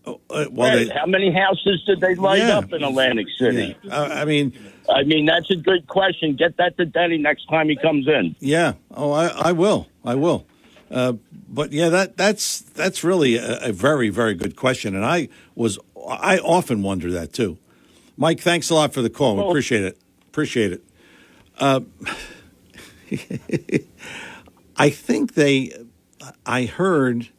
Oh, 0.05 0.19
uh, 0.31 0.45
well, 0.51 0.75
they, 0.75 0.87
How 0.89 1.05
many 1.05 1.31
houses 1.31 1.83
did 1.85 1.99
they 2.01 2.15
light 2.15 2.39
Yeah. 2.39 2.57
up 2.57 2.73
in 2.73 2.83
Atlantic 2.83 3.27
City? 3.37 3.75
uh, 3.89 4.09
I 4.11 4.25
mean, 4.25 4.51
I 4.89 5.03
mean 5.03 5.25
that's 5.25 5.49
a 5.51 5.55
good 5.55 5.85
question. 5.87 6.35
Get 6.35 6.57
that 6.57 6.75
to 6.77 6.85
Denny 6.85 7.17
next 7.19 7.45
time 7.47 7.69
he 7.69 7.75
comes 7.75 8.07
in. 8.07 8.35
yeah. 8.39 8.73
Oh, 8.89 9.11
I, 9.11 9.27
I 9.27 9.51
will. 9.51 9.87
I 10.03 10.15
will. 10.15 10.45
Uh, 10.89 11.13
but 11.47 11.71
yeah, 11.71 11.89
that 11.89 12.17
that's 12.17 12.59
that's 12.61 13.03
really 13.03 13.35
a, 13.37 13.59
a 13.69 13.71
very 13.71 14.09
very 14.09 14.33
good 14.33 14.55
question, 14.55 14.95
and 14.95 15.05
I 15.05 15.29
was 15.55 15.77
I 16.09 16.39
often 16.39 16.81
wonder 16.81 17.11
that 17.11 17.31
too. 17.31 17.57
Mike, 18.17 18.39
thanks 18.41 18.69
a 18.69 18.75
lot 18.75 18.93
for 18.93 19.01
the 19.01 19.09
call. 19.09 19.35
Well- 19.37 19.49
appreciate 19.49 19.83
it. 19.83 19.97
Appreciate 20.27 20.73
it. 20.73 20.83
Uh, 21.59 21.81
I 24.77 24.89
think 24.89 25.33
they. 25.35 25.71
I 26.45 26.65
heard 26.65 27.29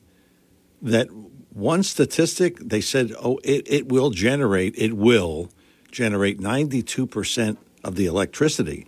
that 0.80 1.08
one 1.50 1.82
statistic 1.82 2.58
they 2.58 2.80
said, 2.80 3.12
oh, 3.20 3.38
it, 3.44 3.70
it 3.70 3.88
will 3.88 4.10
generate, 4.10 4.74
it 4.76 4.94
will 4.94 5.50
generate 5.90 6.40
92% 6.40 7.56
of 7.84 7.96
the 7.96 8.06
electricity. 8.06 8.86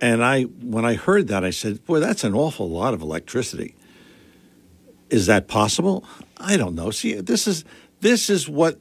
And 0.00 0.24
I, 0.24 0.42
when 0.42 0.84
I 0.84 0.94
heard 0.94 1.28
that, 1.28 1.44
I 1.44 1.50
said, 1.50 1.84
boy, 1.84 2.00
that's 2.00 2.24
an 2.24 2.34
awful 2.34 2.68
lot 2.68 2.94
of 2.94 3.02
electricity. 3.02 3.74
Is 5.10 5.26
that 5.26 5.48
possible? 5.48 6.04
I 6.38 6.56
don't 6.56 6.74
know. 6.74 6.90
See, 6.90 7.14
this 7.14 7.46
is, 7.46 7.64
this 8.00 8.30
is 8.30 8.48
what, 8.48 8.80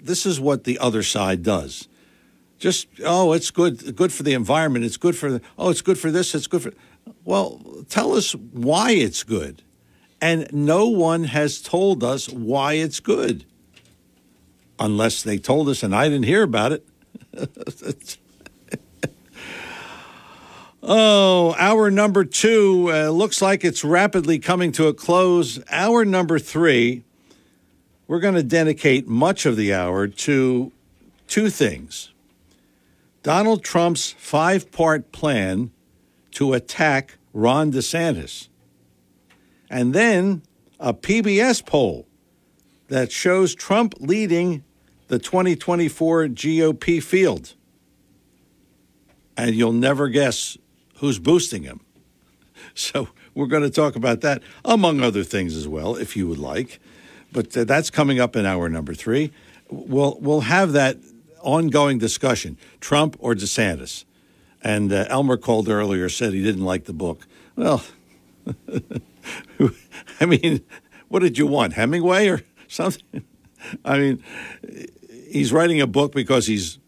this 0.00 0.26
is 0.26 0.38
what 0.40 0.64
the 0.64 0.78
other 0.78 1.02
side 1.02 1.42
does. 1.42 1.88
Just, 2.58 2.88
oh, 3.04 3.32
it's 3.32 3.50
good, 3.50 3.96
good 3.96 4.12
for 4.12 4.22
the 4.22 4.34
environment. 4.34 4.84
It's 4.84 4.98
good 4.98 5.16
for, 5.16 5.30
the, 5.32 5.40
oh, 5.58 5.70
it's 5.70 5.80
good 5.80 5.98
for 5.98 6.10
this. 6.10 6.34
It's 6.34 6.46
good 6.46 6.62
for, 6.62 6.72
well, 7.24 7.84
tell 7.88 8.14
us 8.14 8.32
why 8.34 8.92
it's 8.92 9.22
good. 9.22 9.62
And 10.20 10.52
no 10.52 10.88
one 10.88 11.24
has 11.24 11.60
told 11.62 12.04
us 12.04 12.28
why 12.28 12.74
it's 12.74 13.00
good. 13.00 13.44
Unless 14.78 15.22
they 15.22 15.38
told 15.38 15.68
us 15.68 15.82
and 15.82 15.94
i 15.94 16.08
didn't 16.08 16.24
hear 16.24 16.42
about 16.42 16.72
it. 16.72 16.86
Oh 20.82 21.54
hour 21.58 21.90
number 21.90 22.24
two 22.24 22.90
uh, 22.90 23.10
looks 23.10 23.42
like 23.42 23.64
it's 23.64 23.84
rapidly 23.84 24.38
coming 24.38 24.72
to 24.72 24.86
a 24.86 24.94
close. 24.94 25.60
Hour 25.70 26.06
number 26.06 26.38
three 26.38 27.04
we're 28.06 28.18
going 28.18 28.34
to 28.34 28.42
dedicate 28.42 29.06
much 29.06 29.46
of 29.46 29.56
the 29.56 29.72
hour 29.72 30.08
to 30.08 30.72
two 31.28 31.48
things. 31.50 32.10
Donald 33.22 33.62
trump's 33.62 34.12
five-part 34.18 35.12
plan 35.12 35.70
to 36.32 36.52
attack 36.52 37.18
ron 37.32 37.72
desantis 37.72 38.48
and 39.70 39.94
then 39.94 40.42
a 40.80 40.92
PBS 40.92 41.64
poll 41.64 42.06
that 42.88 43.12
shows 43.12 43.54
Trump 43.54 43.94
leading 44.00 44.64
the 45.06 45.18
2024 45.18 46.26
GOP 46.26 47.02
field. 47.02 47.54
And 49.36 49.54
you'll 49.54 49.72
never 49.72 50.08
guess 50.08 50.58
who's 50.96 51.18
boosting 51.18 51.62
him. 51.62 51.80
So 52.74 53.08
we're 53.34 53.46
going 53.46 53.64
to 53.64 53.70
talk 53.70 53.96
about 53.96 54.20
that, 54.20 54.42
among 54.64 55.00
other 55.00 55.24
things 55.24 55.56
as 55.56 55.66
well, 55.66 55.96
if 55.96 56.16
you 56.16 56.28
would 56.28 56.38
like. 56.38 56.78
But 57.32 57.50
that's 57.50 57.90
coming 57.90 58.20
up 58.20 58.36
in 58.36 58.46
hour 58.46 58.68
number 58.68 58.94
three. 58.94 59.32
We'll 59.70 60.18
we'll 60.20 60.42
have 60.42 60.72
that 60.72 60.98
ongoing 61.40 61.98
discussion: 61.98 62.58
Trump 62.80 63.16
or 63.18 63.34
DeSantis. 63.34 64.04
And 64.62 64.92
uh, 64.92 65.06
Elmer 65.08 65.36
called 65.36 65.68
earlier, 65.68 66.08
said 66.08 66.32
he 66.32 66.42
didn't 66.42 66.64
like 66.64 66.84
the 66.84 66.92
book. 66.92 67.26
Well, 67.56 67.82
I 70.20 70.26
mean, 70.26 70.60
what 71.08 71.20
did 71.20 71.38
you 71.38 71.46
want, 71.46 71.74
Hemingway 71.74 72.28
or 72.28 72.42
something? 72.68 73.24
I 73.84 73.98
mean, 73.98 74.22
he's 75.28 75.52
writing 75.52 75.80
a 75.80 75.86
book 75.86 76.12
because 76.12 76.46
he's 76.46 76.78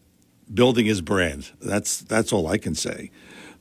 building 0.53 0.85
his 0.85 1.01
brand. 1.01 1.51
That's 1.61 2.01
that's 2.01 2.33
all 2.33 2.47
I 2.47 2.57
can 2.57 2.75
say. 2.75 3.11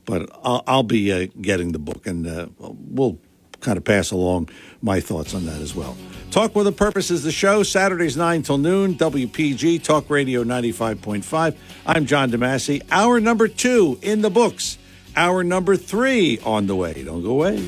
But 0.04 0.30
I'll, 0.42 0.64
I'll 0.66 0.82
be 0.82 1.12
uh, 1.12 1.28
getting 1.40 1.72
the 1.72 1.78
book, 1.78 2.06
and 2.06 2.26
uh, 2.26 2.48
we'll 2.58 3.18
kind 3.60 3.78
of 3.78 3.84
pass 3.84 4.10
along 4.10 4.48
my 4.80 5.00
thoughts 5.00 5.34
on 5.34 5.46
that 5.46 5.60
as 5.60 5.74
well. 5.74 5.96
Talk 6.32 6.54
with 6.56 6.66
a 6.66 6.72
Purpose 6.72 7.10
is 7.10 7.24
the 7.24 7.30
show, 7.30 7.62
Saturdays 7.62 8.16
9 8.16 8.40
till 8.40 8.56
noon, 8.56 8.94
WPG, 8.94 9.82
Talk 9.82 10.08
Radio 10.08 10.42
95.5. 10.42 11.54
I'm 11.84 12.06
John 12.06 12.30
DeMasi. 12.30 12.80
Hour 12.90 13.20
number 13.20 13.48
two 13.48 13.98
in 14.00 14.22
the 14.22 14.30
books. 14.30 14.78
Hour 15.14 15.44
number 15.44 15.76
three 15.76 16.38
on 16.42 16.68
the 16.68 16.74
way. 16.74 17.02
Don't 17.04 17.22
go 17.22 17.32
away. 17.32 17.58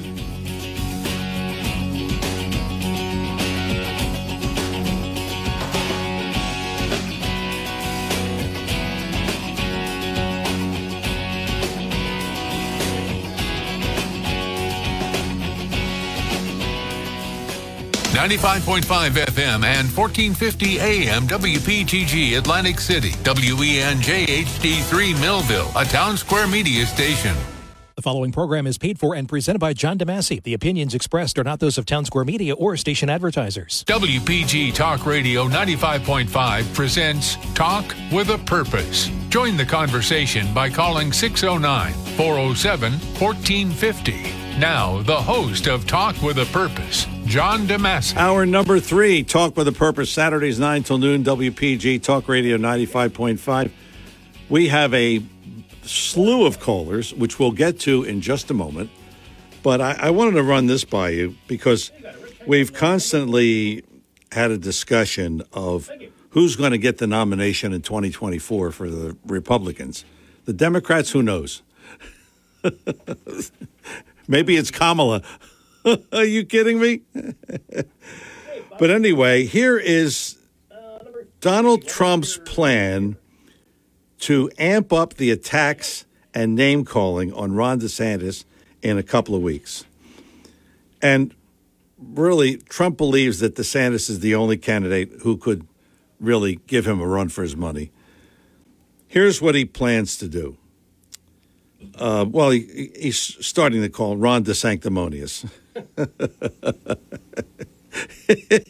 95.5 18.15 19.11
FM 19.11 19.65
and 19.65 19.91
1450 19.91 20.79
AM 20.79 21.27
WPGG 21.27 22.39
Atlantic 22.39 22.79
City, 22.79 23.11
WENJ 23.11 24.27
HD3 24.27 25.21
Millville, 25.21 25.69
a 25.71 25.85
Townsquare 25.85 26.51
Media 26.51 26.87
station. 26.87 27.35
The 27.97 28.03
following 28.03 28.31
program 28.31 28.69
is 28.69 28.79
paid 28.79 29.01
for 29.01 29.17
and 29.17 29.29
presented 29.29 29.59
by 29.59 29.73
John 29.73 29.99
DeMasi. 29.99 30.45
The 30.45 30.55
opinions 30.55 30.95
expressed 30.95 31.41
are 31.41 31.45
not 31.45 31.59
those 31.59 31.77
of 31.77 31.87
Townsquare 31.87 32.25
Media 32.25 32.55
or 32.55 32.77
station 32.77 33.11
advertisers. 33.11 33.83
WPG 33.89 34.75
Talk 34.75 35.07
Radio 35.07 35.49
95.5 35.49 36.73
presents 36.73 37.37
Talk 37.55 37.97
with 38.13 38.31
a 38.31 38.39
Purpose. 38.39 39.11
Join 39.29 39.57
the 39.57 39.67
conversation 39.67 40.55
by 40.55 40.71
calling 40.71 41.13
609 41.13 41.93
407 42.17 42.93
1450. 42.93 44.44
Now, 44.59 45.03
the 45.03 45.17
host 45.17 45.67
of 45.67 45.85
Talk 45.85 46.23
with 46.23 46.39
a 46.39 46.45
Purpose, 46.47 47.09
John 47.27 47.67
DeMasi. 47.67 48.17
Hour 48.17 48.47
number 48.47 48.79
three, 48.79 49.25
Talk 49.25 49.57
with 49.57 49.67
a 49.67 49.73
Purpose, 49.73 50.11
Saturdays 50.11 50.61
9 50.61 50.85
till 50.85 50.99
noon, 50.99 51.25
WPG 51.25 52.01
Talk 52.01 52.29
Radio 52.29 52.57
95.5. 52.57 53.73
We 54.49 54.69
have 54.69 54.95
a 54.95 55.25
slew 55.83 56.47
of 56.47 56.61
callers, 56.61 57.13
which 57.13 57.41
we'll 57.41 57.51
get 57.51 57.81
to 57.81 58.05
in 58.05 58.21
just 58.21 58.49
a 58.49 58.55
moment. 58.55 58.91
But 59.65 59.81
I, 59.81 59.97
I 59.99 60.11
wanted 60.11 60.37
to 60.37 60.45
run 60.45 60.67
this 60.67 60.85
by 60.85 61.09
you 61.11 61.35
because 61.49 61.91
we've 62.47 62.73
constantly 62.73 63.83
had 64.31 64.53
a 64.53 64.59
discussion 64.59 65.43
of 65.53 65.91
who's 66.31 66.55
going 66.55 66.71
to 66.71 66.79
get 66.79 66.99
the 66.99 67.09
nomination 67.09 67.73
in 67.73 67.83
2024 67.83 68.71
for 68.71 68.89
the 68.89 69.17
Republicans. 69.27 70.05
The 70.45 70.53
Democrats, 70.53 71.11
who 71.11 71.25
knows? 71.25 71.63
Maybe 74.27 74.57
it's 74.57 74.71
Kamala. 74.71 75.23
Are 76.13 76.25
you 76.25 76.45
kidding 76.45 76.81
me? 76.81 77.03
but 78.79 78.91
anyway, 78.91 79.45
here 79.45 79.79
is 79.79 80.39
Donald 81.41 81.87
Trump's 81.87 82.39
plan 82.39 83.17
to 84.21 84.51
amp 84.59 84.93
up 84.93 85.15
the 85.15 85.31
attacks 85.31 86.07
and 86.33 86.55
name 86.55 86.85
calling 86.85 87.33
on 87.35 87.53
Ron 87.53 87.81
DeSantis 87.81 88.45
in 88.83 88.97
a 88.97 89.03
couple 89.03 89.35
of 89.35 89.43
weeks. 89.43 89.85
And 91.03 91.35
really, 91.99 92.57
Trump 92.57 92.97
believes 92.97 93.41
that 93.41 93.57
DeSantis 93.57 94.09
is 94.09 94.21
the 94.21 94.35
only 94.35 94.57
candidate 94.57 95.13
who 95.23 95.37
could 95.37 95.67
really 96.19 96.61
give 96.67 96.87
him 96.87 97.01
a 97.01 97.07
run 97.07 97.29
for 97.29 97.43
his 97.43 97.57
money. 97.57 97.91
Here's 99.07 99.43
what 99.43 99.55
he 99.55 99.65
plans 99.65 100.17
to 100.19 100.29
do 100.29 100.57
uh, 101.97 102.25
well, 102.29 102.51
he, 102.51 102.91
he's 102.99 103.19
starting 103.45 103.83
to 103.83 103.89
call 103.89 104.17
Ron 104.17 104.45
DeSanctimonious. 104.45 105.49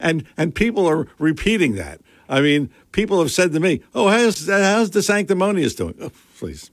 and 0.00 0.26
and 0.36 0.54
people 0.54 0.86
are 0.86 1.08
repeating 1.18 1.74
that. 1.76 2.00
I 2.28 2.40
mean, 2.40 2.70
people 2.92 3.20
have 3.20 3.30
said 3.30 3.52
to 3.52 3.60
me, 3.60 3.82
"Oh, 3.94 4.08
how's 4.08 4.46
how's 4.46 4.90
DeSanctimonious 4.90 5.76
doing?" 5.76 5.94
Oh, 6.00 6.10
please. 6.38 6.70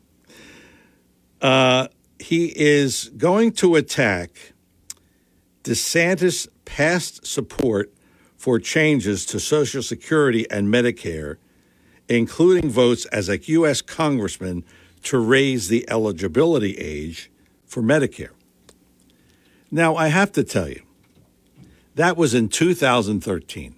Uh, 1.41 1.87
he 2.19 2.53
is 2.55 3.09
going 3.17 3.51
to 3.53 3.75
attack 3.75 4.53
DeSantis' 5.63 6.47
past 6.65 7.25
support 7.25 7.91
for 8.37 8.59
changes 8.59 9.25
to 9.27 9.39
Social 9.39 9.81
Security 9.81 10.49
and 10.49 10.67
Medicare, 10.67 11.37
including 12.07 12.69
votes 12.69 13.05
as 13.07 13.29
a 13.29 13.37
U.S. 13.37 13.81
congressman 13.81 14.63
to 15.03 15.19
raise 15.19 15.67
the 15.67 15.89
eligibility 15.89 16.77
age 16.77 17.31
for 17.65 17.81
Medicare. 17.81 18.31
Now, 19.69 19.95
I 19.95 20.07
have 20.07 20.31
to 20.33 20.43
tell 20.43 20.69
you, 20.69 20.81
that 21.95 22.17
was 22.17 22.33
in 22.33 22.49
2013 22.49 23.75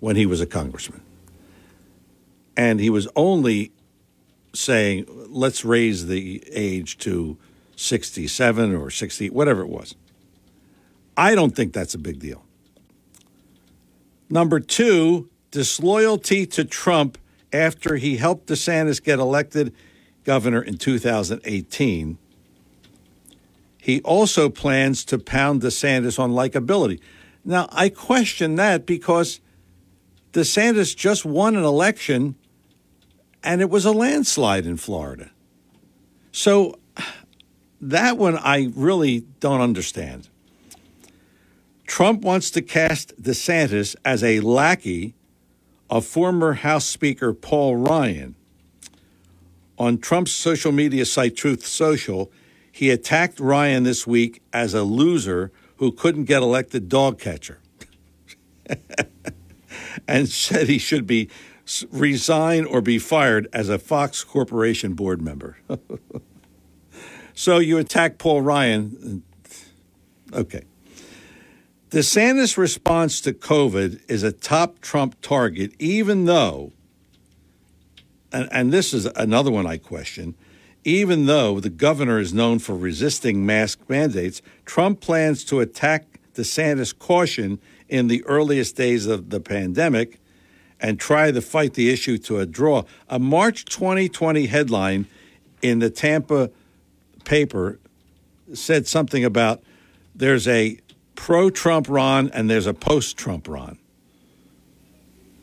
when 0.00 0.16
he 0.16 0.26
was 0.26 0.40
a 0.40 0.46
congressman. 0.46 1.02
And 2.56 2.80
he 2.80 2.90
was 2.90 3.08
only 3.14 3.72
saying, 4.54 5.06
let's 5.28 5.64
raise 5.64 6.06
the 6.06 6.42
age 6.50 6.98
to 6.98 7.36
67 7.76 8.74
or 8.74 8.90
60, 8.90 9.30
whatever 9.30 9.62
it 9.62 9.68
was. 9.68 9.94
I 11.16 11.34
don't 11.34 11.54
think 11.54 11.72
that's 11.72 11.94
a 11.94 11.98
big 11.98 12.18
deal. 12.18 12.44
Number 14.30 14.60
two, 14.60 15.30
disloyalty 15.50 16.46
to 16.46 16.64
Trump 16.64 17.18
after 17.52 17.96
he 17.96 18.16
helped 18.16 18.46
DeSantis 18.46 19.02
get 19.02 19.18
elected 19.18 19.72
governor 20.28 20.60
in 20.60 20.76
2018. 20.76 22.18
He 23.78 24.02
also 24.02 24.50
plans 24.50 25.02
to 25.06 25.18
pound 25.18 25.62
DeSantis 25.62 26.18
on 26.18 26.32
likability. 26.32 27.00
Now, 27.46 27.66
I 27.72 27.88
question 27.88 28.56
that 28.56 28.84
because 28.84 29.40
DeSantis 30.34 30.94
just 30.94 31.24
won 31.24 31.56
an 31.56 31.64
election 31.64 32.34
and 33.42 33.62
it 33.62 33.70
was 33.70 33.86
a 33.86 33.92
landslide 33.92 34.66
in 34.66 34.76
Florida. 34.76 35.30
So 36.30 36.78
that 37.80 38.18
one 38.18 38.36
I 38.36 38.70
really 38.76 39.20
don't 39.40 39.62
understand. 39.62 40.28
Trump 41.86 42.20
wants 42.20 42.50
to 42.50 42.60
cast 42.60 43.18
DeSantis 43.18 43.96
as 44.04 44.22
a 44.22 44.40
lackey 44.40 45.14
of 45.88 46.04
former 46.04 46.52
House 46.52 46.84
Speaker 46.84 47.32
Paul 47.32 47.76
Ryan. 47.76 48.34
On 49.78 49.96
Trump's 49.96 50.32
social 50.32 50.72
media 50.72 51.06
site, 51.06 51.36
Truth 51.36 51.64
Social, 51.64 52.32
he 52.70 52.90
attacked 52.90 53.38
Ryan 53.38 53.84
this 53.84 54.06
week 54.06 54.42
as 54.52 54.74
a 54.74 54.82
loser 54.82 55.52
who 55.76 55.92
couldn't 55.92 56.24
get 56.24 56.42
elected 56.42 56.88
dog 56.88 57.18
catcher 57.20 57.60
and 60.08 60.28
said 60.28 60.68
he 60.68 60.78
should 60.78 61.06
be 61.06 61.30
resign 61.90 62.64
or 62.64 62.80
be 62.80 62.98
fired 62.98 63.46
as 63.52 63.68
a 63.68 63.78
Fox 63.78 64.24
Corporation 64.24 64.94
board 64.94 65.22
member. 65.22 65.58
so 67.34 67.58
you 67.58 67.78
attack 67.78 68.18
Paul 68.18 68.42
Ryan. 68.42 69.22
Okay. 70.32 70.62
DeSantis' 71.90 72.58
response 72.58 73.20
to 73.22 73.32
COVID 73.32 74.02
is 74.08 74.22
a 74.22 74.32
top 74.32 74.80
Trump 74.80 75.20
target, 75.20 75.72
even 75.78 76.24
though 76.24 76.72
and, 78.32 78.48
and 78.50 78.72
this 78.72 78.92
is 78.92 79.06
another 79.06 79.50
one 79.50 79.66
I 79.66 79.78
question. 79.78 80.34
Even 80.84 81.26
though 81.26 81.60
the 81.60 81.70
governor 81.70 82.18
is 82.18 82.32
known 82.32 82.58
for 82.58 82.76
resisting 82.76 83.44
mask 83.44 83.80
mandates, 83.88 84.40
Trump 84.64 85.00
plans 85.00 85.44
to 85.44 85.60
attack 85.60 86.20
DeSantis' 86.34 86.96
caution 86.96 87.58
in 87.88 88.06
the 88.06 88.24
earliest 88.24 88.76
days 88.76 89.06
of 89.06 89.30
the 89.30 89.40
pandemic 89.40 90.20
and 90.80 91.00
try 91.00 91.30
to 91.32 91.40
fight 91.40 91.74
the 91.74 91.90
issue 91.90 92.18
to 92.18 92.38
a 92.38 92.46
draw. 92.46 92.84
A 93.08 93.18
March 93.18 93.64
2020 93.64 94.46
headline 94.46 95.06
in 95.62 95.80
the 95.80 95.90
Tampa 95.90 96.50
paper 97.24 97.80
said 98.54 98.86
something 98.86 99.24
about 99.24 99.62
there's 100.14 100.46
a 100.46 100.78
pro 101.14 101.50
Trump 101.50 101.86
Ron 101.88 102.30
and 102.32 102.48
there's 102.48 102.66
a 102.66 102.74
post 102.74 103.16
Trump 103.16 103.48
Ron. 103.48 103.78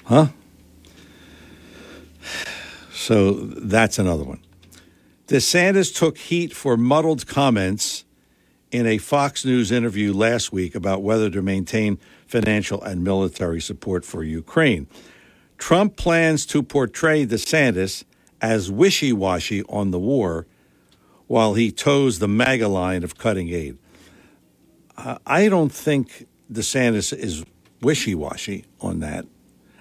Huh? 0.06 0.28
So 3.06 3.34
that's 3.34 4.00
another 4.00 4.24
one. 4.24 4.42
DeSantis 5.28 5.96
took 5.96 6.18
heat 6.18 6.56
for 6.56 6.76
muddled 6.76 7.28
comments 7.28 8.04
in 8.72 8.88
a 8.88 8.98
Fox 8.98 9.46
News 9.46 9.72
interview 9.72 10.12
last 10.12 10.52
week 10.52 10.74
about 10.74 11.04
whether 11.04 11.30
to 11.30 11.44
maintain 11.44 12.00
financial 12.26 12.82
and 12.82 13.04
military 13.04 13.62
support 13.62 14.06
for 14.06 14.24
Ukraine. 14.24 14.88
Trump 15.60 15.98
plans 15.98 16.48
to 16.48 16.64
portray 16.64 17.28
DeSantis 17.28 18.06
as 18.42 18.72
wishy 18.72 19.14
washy 19.14 19.62
on 19.70 19.92
the 19.92 20.00
war 20.00 20.48
while 21.28 21.54
he 21.54 21.72
toes 21.72 22.18
the 22.18 22.28
MAGA 22.28 22.68
line 22.68 23.04
of 23.04 23.20
cutting 23.20 23.50
aid. 23.50 23.78
Uh, 24.98 25.20
I 25.28 25.48
don't 25.48 25.72
think 25.72 26.26
DeSantis 26.52 27.16
is 27.16 27.46
wishy 27.84 28.16
washy 28.16 28.66
on 28.82 29.02
that. 29.02 29.28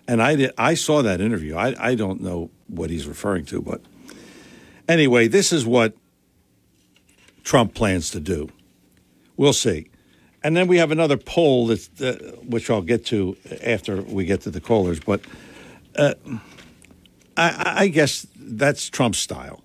And 0.06 0.20
I, 0.20 0.36
did, 0.36 0.52
I 0.58 0.74
saw 0.74 1.00
that 1.00 1.22
interview. 1.22 1.56
I, 1.56 1.74
I 1.78 1.94
don't 1.94 2.20
know 2.20 2.50
what 2.68 2.90
he's 2.90 3.06
referring 3.06 3.44
to, 3.46 3.60
but 3.60 3.80
anyway, 4.88 5.28
this 5.28 5.52
is 5.52 5.66
what 5.66 5.94
Trump 7.42 7.74
plans 7.74 8.10
to 8.10 8.20
do. 8.20 8.48
We'll 9.36 9.52
see. 9.52 9.90
And 10.42 10.56
then 10.56 10.66
we 10.66 10.76
have 10.76 10.90
another 10.90 11.16
poll, 11.16 11.68
that's, 11.68 11.88
uh, 12.00 12.36
which 12.46 12.68
I'll 12.70 12.82
get 12.82 13.06
to 13.06 13.36
after 13.62 14.02
we 14.02 14.24
get 14.24 14.42
to 14.42 14.50
the 14.50 14.60
callers. 14.60 15.00
But 15.00 15.22
uh, 15.96 16.14
I, 17.36 17.74
I 17.76 17.88
guess 17.88 18.26
that's 18.36 18.88
Trump's 18.90 19.18
style 19.18 19.62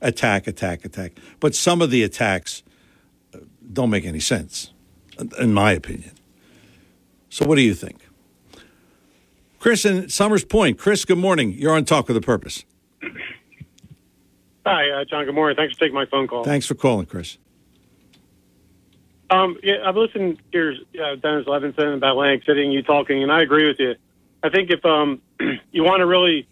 attack, 0.00 0.46
attack, 0.46 0.84
attack. 0.84 1.12
But 1.40 1.54
some 1.54 1.82
of 1.82 1.90
the 1.90 2.02
attacks 2.02 2.62
uh, 3.34 3.38
don't 3.72 3.90
make 3.90 4.04
any 4.04 4.20
sense, 4.20 4.70
in 5.38 5.52
my 5.52 5.72
opinion. 5.72 6.12
So, 7.30 7.46
what 7.46 7.56
do 7.56 7.62
you 7.62 7.74
think? 7.74 8.03
Chris 9.64 9.86
in 9.86 10.10
Somers 10.10 10.44
Point. 10.44 10.76
Chris, 10.76 11.06
good 11.06 11.16
morning. 11.16 11.52
You're 11.52 11.72
on 11.72 11.86
Talk 11.86 12.06
with 12.06 12.18
a 12.18 12.20
Purpose. 12.20 12.66
Hi, 14.66 14.90
uh, 14.90 15.06
John. 15.06 15.24
Good 15.24 15.34
morning. 15.34 15.56
Thanks 15.56 15.72
for 15.72 15.80
taking 15.80 15.94
my 15.94 16.04
phone 16.04 16.26
call. 16.26 16.44
Thanks 16.44 16.66
for 16.66 16.74
calling, 16.74 17.06
Chris. 17.06 17.38
Um, 19.30 19.56
yeah, 19.62 19.76
I've 19.82 19.96
listened 19.96 20.38
to 20.52 20.58
your 20.58 20.72
uh, 21.02 21.16
Dennis 21.16 21.46
Levinson 21.46 21.94
about 21.94 22.10
Atlantic 22.10 22.44
City 22.44 22.62
and 22.62 22.74
you 22.74 22.82
talking, 22.82 23.22
and 23.22 23.32
I 23.32 23.40
agree 23.40 23.66
with 23.66 23.80
you. 23.80 23.94
I 24.42 24.50
think 24.50 24.68
if 24.68 24.84
um, 24.84 25.22
you 25.72 25.82
want 25.82 26.00
to 26.00 26.06
really 26.06 26.46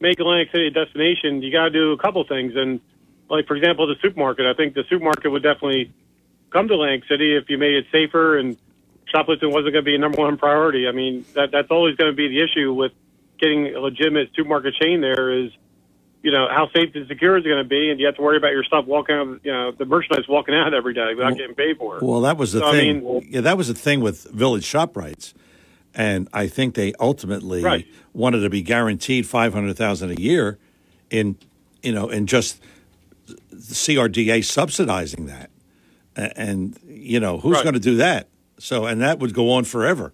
make 0.00 0.20
Atlantic 0.20 0.50
City 0.52 0.66
a 0.66 0.70
destination, 0.70 1.40
you 1.40 1.50
got 1.50 1.64
to 1.64 1.70
do 1.70 1.92
a 1.92 1.96
couple 1.96 2.22
things. 2.24 2.54
And 2.54 2.82
like 3.30 3.46
for 3.46 3.56
example, 3.56 3.86
the 3.86 3.96
supermarket. 4.02 4.44
I 4.44 4.52
think 4.52 4.74
the 4.74 4.84
supermarket 4.90 5.32
would 5.32 5.42
definitely 5.42 5.90
come 6.50 6.68
to 6.68 6.74
Atlantic 6.74 7.08
City 7.08 7.34
if 7.34 7.48
you 7.48 7.56
made 7.56 7.76
it 7.76 7.86
safer 7.90 8.36
and 8.36 8.58
shoplifting 9.16 9.50
wasn't 9.50 9.72
going 9.72 9.84
to 9.84 9.90
be 9.90 9.94
a 9.94 9.98
number 9.98 10.22
one 10.22 10.36
priority. 10.36 10.86
I 10.88 10.92
mean, 10.92 11.24
that 11.34 11.50
that's 11.52 11.70
always 11.70 11.96
going 11.96 12.10
to 12.10 12.16
be 12.16 12.28
the 12.28 12.42
issue 12.42 12.72
with 12.72 12.92
getting 13.40 13.74
a 13.74 13.80
legitimate 13.80 14.30
supermarket 14.34 14.74
chain. 14.74 15.00
There 15.00 15.30
is, 15.32 15.50
you 16.22 16.32
know, 16.32 16.48
how 16.50 16.68
safe 16.74 16.90
and 16.94 17.06
secure 17.08 17.36
is 17.38 17.44
it 17.44 17.48
going 17.48 17.62
to 17.62 17.68
be, 17.68 17.90
and 17.90 18.00
you 18.00 18.06
have 18.06 18.16
to 18.16 18.22
worry 18.22 18.36
about 18.36 18.52
your 18.52 18.64
stuff 18.64 18.84
walking 18.86 19.14
out, 19.14 19.40
you 19.44 19.52
know, 19.52 19.72
the 19.72 19.84
merchandise 19.84 20.26
walking 20.28 20.54
out 20.54 20.74
every 20.74 20.94
day 20.94 21.14
without 21.14 21.30
Well- 21.30 21.34
getting 21.36 21.54
paid 21.54 21.78
for 21.78 21.96
it. 21.98 22.02
Well, 22.02 22.20
that 22.22 22.36
was 22.36 22.52
the 22.52 22.60
So, 22.60 22.66
I 22.68 22.72
thing. 22.72 23.02
mean- 23.04 23.28
yeah, 23.30 23.40
that 23.42 23.56
was 23.56 23.68
the 23.68 23.74
thing 23.74 24.00
with 24.00 24.24
Village 24.32 24.64
Shoprites, 24.64 25.32
and 25.94 26.28
I 26.32 26.46
think 26.46 26.74
they 26.74 26.92
ultimately 27.00 27.62
Right. 27.62 27.86
wanted 28.12 28.40
to 28.40 28.50
be 28.50 28.62
guaranteed 28.62 29.26
five 29.26 29.54
hundred 29.54 29.76
thousand 29.76 30.10
a 30.18 30.20
year 30.20 30.58
in, 31.10 31.36
you 31.82 31.92
know, 31.92 32.08
in 32.08 32.26
just 32.26 32.60
the 33.50 33.74
CRDA 33.74 34.42
subsidizing 34.42 35.26
that, 35.26 35.50
and 36.16 36.76
you 36.88 37.20
know 37.20 37.38
who's 37.38 37.54
Right. 37.54 37.62
going 37.62 37.74
to 37.74 37.80
do 37.80 37.96
that? 37.96 38.28
So, 38.58 38.86
and 38.86 39.00
that 39.00 39.18
would 39.18 39.34
go 39.34 39.50
on 39.52 39.64
forever. 39.64 40.12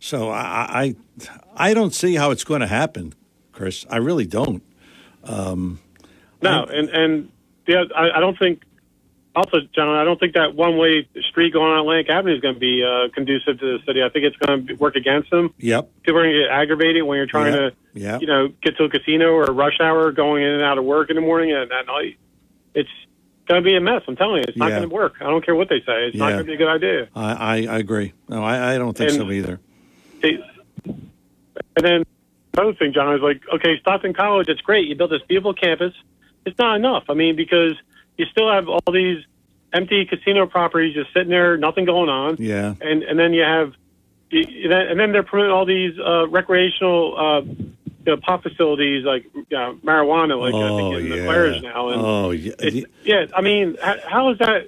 So, 0.00 0.30
I, 0.30 0.94
I, 1.56 1.70
I 1.70 1.74
don't 1.74 1.94
see 1.94 2.14
how 2.16 2.30
it's 2.30 2.44
going 2.44 2.60
to 2.60 2.66
happen, 2.66 3.14
Chris. 3.52 3.86
I 3.88 3.96
really 3.98 4.26
don't. 4.26 4.62
Um, 5.24 5.80
No, 6.42 6.64
and 6.64 6.88
and 6.90 7.32
yeah, 7.66 7.84
I, 7.94 8.10
I 8.18 8.20
don't 8.20 8.38
think. 8.38 8.62
Also, 9.34 9.58
John, 9.74 9.88
I 9.94 10.02
don't 10.02 10.18
think 10.18 10.32
that 10.32 10.54
one-way 10.54 11.06
street 11.28 11.52
going 11.52 11.70
on 11.70 11.80
Atlantic 11.80 12.08
Avenue 12.08 12.34
is 12.34 12.40
going 12.40 12.54
to 12.54 12.60
be 12.60 12.82
uh, 12.82 13.08
conducive 13.14 13.60
to 13.60 13.76
the 13.76 13.84
city. 13.84 14.02
I 14.02 14.08
think 14.08 14.24
it's 14.24 14.36
going 14.38 14.66
to 14.66 14.74
work 14.76 14.96
against 14.96 15.28
them. 15.28 15.52
Yep. 15.58 15.90
People 16.04 16.20
are 16.20 16.22
going 16.22 16.32
to 16.36 16.40
get 16.44 16.50
aggravated 16.50 17.02
when 17.02 17.18
you're 17.18 17.26
trying 17.26 17.52
Yeah. 17.52 17.58
to, 17.60 17.72
Yeah. 17.92 18.18
you 18.18 18.26
know, 18.26 18.48
get 18.62 18.78
to 18.78 18.84
a 18.84 18.88
casino 18.88 19.32
or 19.32 19.44
a 19.44 19.52
rush 19.52 19.78
hour, 19.78 20.10
going 20.10 20.42
in 20.42 20.48
and 20.52 20.62
out 20.62 20.78
of 20.78 20.84
work 20.84 21.10
in 21.10 21.16
the 21.16 21.20
morning 21.20 21.52
and 21.52 21.70
at 21.70 21.84
night. 21.86 22.16
It's 22.74 22.88
going 23.46 23.62
to 23.62 23.64
be 23.64 23.76
a 23.76 23.80
mess. 23.80 24.02
I'm 24.08 24.16
telling 24.16 24.36
you, 24.38 24.44
it's 24.48 24.56
not 24.56 24.66
Yeah. 24.70 24.78
going 24.78 24.88
to 24.88 24.94
work. 24.94 25.14
I 25.20 25.24
don't 25.24 25.44
care 25.44 25.54
what 25.54 25.68
they 25.68 25.80
say. 25.80 26.06
It's 26.08 26.16
not 26.16 26.30
going 26.32 26.38
to 26.38 26.44
be 26.44 26.54
a 26.54 26.56
good 26.56 26.68
idea. 26.68 27.08
I, 27.14 27.32
I, 27.32 27.56
I 27.74 27.78
agree. 27.78 28.12
No, 28.28 28.42
I, 28.44 28.74
I 28.74 28.78
don't 28.78 28.96
think 28.96 29.10
And- 29.10 29.18
so 29.20 29.30
either. 29.30 29.60
They- 30.22 30.42
and 30.84 31.84
then 31.84 32.04
another 32.54 32.72
thing, 32.74 32.92
John, 32.92 33.06
I 33.08 33.12
was 33.14 33.22
like, 33.22 33.42
okay, 33.54 33.78
Stockton 33.80 34.14
College, 34.14 34.48
it's 34.48 34.60
great. 34.62 34.88
You 34.88 34.94
built 34.94 35.10
this 35.10 35.20
beautiful 35.28 35.52
campus. 35.54 35.92
It's 36.46 36.58
not 36.58 36.76
enough. 36.76 37.04
I 37.08 37.14
mean, 37.14 37.36
because 37.36 37.74
you 38.16 38.24
still 38.26 38.50
have 38.50 38.68
all 38.68 38.80
these 38.92 39.24
empty 39.72 40.06
casino 40.06 40.46
properties 40.46 40.94
just 40.94 41.12
sitting 41.12 41.28
there, 41.28 41.56
nothing 41.58 41.84
going 41.84 42.08
on. 42.08 42.36
Yeah. 42.38 42.74
And 42.80 43.02
and 43.02 43.18
then 43.18 43.34
you 43.34 43.42
have, 43.42 43.74
you, 44.30 44.44
you 44.48 44.68
then- 44.68 44.86
and 44.88 44.98
then 44.98 45.12
they're 45.12 45.22
promoting 45.22 45.52
all 45.52 45.66
these 45.66 45.98
uh, 45.98 46.26
recreational 46.28 47.14
uh, 47.18 47.42
you 48.06 48.12
know, 48.14 48.20
pop 48.24 48.42
facilities 48.42 49.04
like 49.04 49.24
marijuana, 49.50 50.38
like 50.40 50.54
I 50.54 50.68
Oh, 50.68 50.76
think 50.76 51.04
in 51.04 51.10
the 51.10 51.16
yeah. 51.16 51.24
players 51.26 51.62
now. 51.62 51.88
And 51.88 52.00
Oh, 52.02 52.30
yeah. 52.30 52.52
it- 52.60 52.90
yeah. 53.02 53.26
I 53.34 53.40
mean, 53.40 53.76
how, 53.82 53.96
how 54.06 54.30
is 54.30 54.38
that 54.38 54.66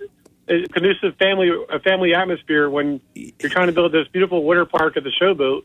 a 0.48 0.66
conducive 0.69 1.15
family 1.16 1.51
a 1.70 1.78
family 1.78 2.15
atmosphere 2.15 2.69
when 2.69 3.01
you're 3.15 3.51
trying 3.51 3.69
to 3.69 3.73
build 3.73 3.93
this 3.93 4.09
beautiful 4.09 4.43
water 4.43 4.65
park 4.65 4.97
at 4.97 5.05
the 5.05 5.12
showboat, 5.20 5.62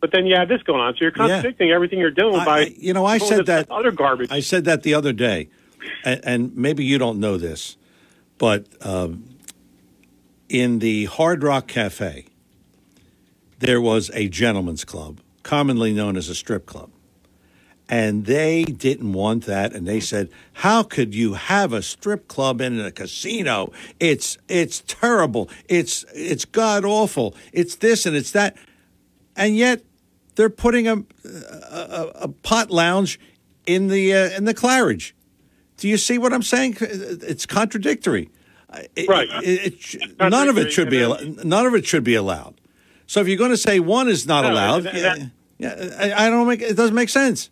but 0.00 0.12
then 0.12 0.26
you 0.26 0.36
have 0.36 0.48
this 0.48 0.62
going 0.62 0.80
on? 0.80 0.94
So 0.94 0.98
you're 1.00 1.10
contradicting 1.10 1.70
everything 1.72 1.98
you're 1.98 2.10
doing 2.12 2.44
by 2.44 2.72
you 2.78 2.92
know, 2.92 3.04
I 3.04 3.18
said 3.18 3.46
that 3.46 3.70
other 3.70 3.90
garbage. 3.90 4.30
I 4.30 4.40
said 4.40 4.64
that 4.66 4.82
the 4.84 4.94
other 4.94 5.12
day, 5.12 5.48
and, 6.04 6.20
and 6.24 6.56
maybe 6.56 6.84
you 6.84 6.98
don't 6.98 7.18
know 7.18 7.36
this, 7.38 7.76
but 8.38 8.66
um, 8.86 9.24
in 10.48 10.78
the 10.78 11.06
Hard 11.06 11.42
Rock 11.42 11.66
Cafe, 11.66 12.26
there 13.58 13.80
was 13.80 14.10
a 14.14 14.28
gentleman's 14.28 14.84
club, 14.84 15.20
commonly 15.42 15.92
known 15.92 16.16
as 16.16 16.28
a 16.28 16.34
strip 16.36 16.66
club. 16.66 16.90
And 17.88 18.26
they 18.26 18.64
didn't 18.64 19.12
want 19.12 19.44
that, 19.46 19.72
and 19.72 19.86
they 19.86 20.00
said, 20.00 20.28
"How 20.54 20.82
could 20.82 21.14
you 21.14 21.34
have 21.34 21.72
a 21.72 21.82
strip 21.82 22.26
club 22.26 22.60
in 22.60 22.80
a 22.80 22.90
casino? 22.90 23.70
It's 24.00 24.38
it's 24.48 24.82
terrible. 24.88 25.48
It's 25.68 26.04
it's 26.12 26.44
god 26.44 26.84
awful. 26.84 27.36
It's 27.52 27.76
this 27.76 28.04
and 28.04 28.16
it's 28.16 28.32
that." 28.32 28.56
And 29.36 29.56
yet, 29.56 29.84
they're 30.34 30.50
putting 30.50 30.88
a 30.88 30.94
a, 31.24 32.10
a 32.22 32.28
pot 32.28 32.72
lounge 32.72 33.20
in 33.66 33.86
the 33.86 34.12
uh, 34.14 34.30
in 34.36 34.46
the 34.46 34.54
Claridge. 34.54 35.12
Do 35.76 35.86
you 35.86 35.96
see 35.96 36.18
what 36.18 36.32
I'm 36.32 36.42
saying? 36.42 36.78
It's 36.80 37.46
contradictory. 37.46 38.30
It- 38.96 39.08
Right. 39.08 39.28
it- 39.44 39.94
it 39.94 40.18
none 40.18 40.48
of 40.48 40.58
it 40.58 40.72
should 40.72 40.90
be 40.90 41.06
none 41.44 41.66
of 41.66 41.74
it 41.74 41.86
should 41.86 42.02
be 42.02 42.16
allowed. 42.16 42.60
So 43.06 43.20
if 43.20 43.28
you're 43.28 43.38
going 43.38 43.52
to 43.52 43.56
say 43.56 43.78
one 43.78 44.08
is 44.08 44.26
not 44.26 44.42
No, 44.42 44.52
allowed, 44.52 44.82
that- 44.84 45.30
yeah, 45.58 45.92
I, 46.00 46.26
I 46.26 46.30
don't 46.30 46.48
make 46.48 46.62
it 46.62 46.74
doesn't 46.76 46.94
make 46.96 47.10
sense. 47.10 47.48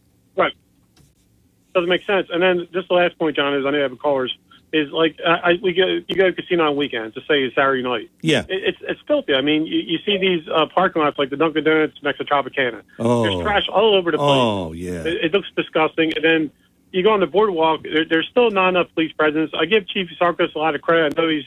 Doesn't 1.75 1.89
make 1.89 2.05
sense. 2.05 2.29
And 2.33 2.43
then 2.43 2.69
just 2.73 2.89
the 2.89 2.95
last 2.95 3.19
point, 3.19 3.37
John, 3.37 3.55
is 3.55 3.67
I 3.67 3.71
know 3.71 3.77
you 3.79 3.83
have 3.83 3.99
callers. 3.99 4.37
Is 4.73 4.91
like 4.91 5.21
I, 5.25 5.31
I 5.31 5.59
we 5.63 5.73
go 5.73 5.87
you 5.87 6.17
go 6.17 6.25
to 6.25 6.29
a 6.31 6.33
casino 6.33 6.69
on 6.69 6.77
weekends. 6.77 7.15
Just 7.15 7.29
say 7.29 7.43
it's 7.43 7.55
Saturday 7.55 7.83
night. 7.83 8.11
Yeah. 8.23 8.41
It, 8.49 8.63
it's 8.65 8.79
it's 8.81 9.01
filthy. 9.07 9.35
I 9.35 9.41
mean, 9.41 9.67
you, 9.67 9.79
you 9.79 9.99
see 10.05 10.19
these 10.19 10.49
uh, 10.49 10.67
parking 10.67 11.01
lots 11.03 11.17
like 11.17 11.31
the 11.31 11.37
Dunkin' 11.37 11.63
Donuts 11.63 12.03
next 12.03 12.19
to 12.19 12.25
Tropicana. 12.25 12.83
Oh. 12.99 13.23
There's 13.23 13.43
trash 13.43 13.69
all 13.69 13.95
over 13.95 14.11
the 14.11 14.19
place. 14.19 14.29
Oh 14.29 14.73
yeah. 14.73 15.05
It, 15.05 15.27
it 15.27 15.33
looks 15.33 15.49
disgusting. 15.55 16.13
And 16.17 16.25
then 16.25 16.51
you 16.91 17.05
go 17.05 17.13
on 17.13 17.21
the 17.21 17.27
boardwalk. 17.27 17.83
There, 17.85 18.05
there's 18.05 18.27
still 18.29 18.51
not 18.51 18.71
enough 18.71 18.89
police 18.95 19.13
presence. 19.13 19.53
I 19.57 19.65
give 19.67 19.87
Chief 19.87 20.09
Sarkos 20.21 20.55
a 20.57 20.59
lot 20.59 20.75
of 20.75 20.83
credit. 20.83 21.17
I 21.17 21.23
know 21.23 21.29
he's 21.29 21.45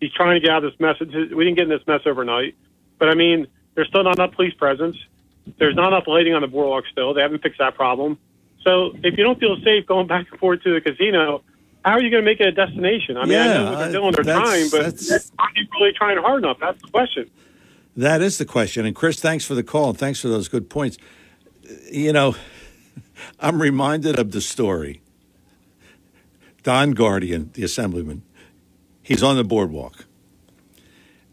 he's 0.00 0.12
trying 0.12 0.34
to 0.34 0.40
get 0.40 0.50
out 0.50 0.64
of 0.64 0.72
this 0.72 0.80
mess. 0.80 1.00
We 1.00 1.44
didn't 1.44 1.54
get 1.54 1.62
in 1.64 1.70
this 1.70 1.86
mess 1.86 2.02
overnight, 2.04 2.56
but 2.98 3.08
I 3.08 3.14
mean, 3.14 3.46
there's 3.74 3.88
still 3.88 4.04
not 4.04 4.18
enough 4.18 4.32
police 4.32 4.54
presence. 4.54 4.96
There's 5.58 5.76
not 5.76 5.88
enough 5.88 6.06
lighting 6.06 6.34
on 6.34 6.42
the 6.42 6.48
boardwalk 6.48 6.84
still. 6.92 7.14
They 7.14 7.22
haven't 7.22 7.42
fixed 7.42 7.60
that 7.60 7.74
problem. 7.74 8.18
So 8.66 8.96
if 9.04 9.16
you 9.16 9.22
don't 9.22 9.38
feel 9.38 9.56
safe 9.62 9.86
going 9.86 10.08
back 10.08 10.26
and 10.28 10.40
forth 10.40 10.60
to 10.64 10.74
the 10.74 10.80
casino, 10.80 11.42
how 11.84 11.92
are 11.92 12.02
you 12.02 12.10
going 12.10 12.24
to 12.24 12.28
make 12.28 12.40
it 12.40 12.48
a 12.48 12.52
destination? 12.52 13.16
I 13.16 13.24
mean, 13.24 13.38
I 13.38 13.46
Yeah, 13.46 13.90
know 13.90 14.02
what 14.02 14.16
they're 14.16 14.24
doing 14.24 14.40
that's- 14.42 14.70
time, 15.08 15.30
but 15.30 15.30
are 15.38 15.48
you 15.54 15.66
really 15.78 15.92
trying 15.92 16.18
hard 16.18 16.42
enough? 16.42 16.58
That's 16.60 16.82
the 16.82 16.88
question. 16.88 17.30
That 17.96 18.20
is 18.22 18.38
the 18.38 18.44
question. 18.44 18.84
And 18.84 18.94
Chris, 18.94 19.20
thanks 19.20 19.44
for 19.44 19.54
the 19.54 19.62
call 19.62 19.90
and 19.90 19.98
thanks 19.98 20.20
for 20.20 20.26
those 20.26 20.48
good 20.48 20.68
points. 20.68 20.98
You 21.92 22.12
know, 22.12 22.34
I'm 23.40 23.62
reminded 23.62 24.18
of 24.18 24.32
the 24.32 24.40
story. 24.40 25.00
Don 26.64 26.90
Guardian, 26.90 27.50
the 27.54 27.62
assemblyman, 27.62 28.22
he's 29.00 29.22
on 29.22 29.36
the 29.36 29.44
boardwalk, 29.44 30.06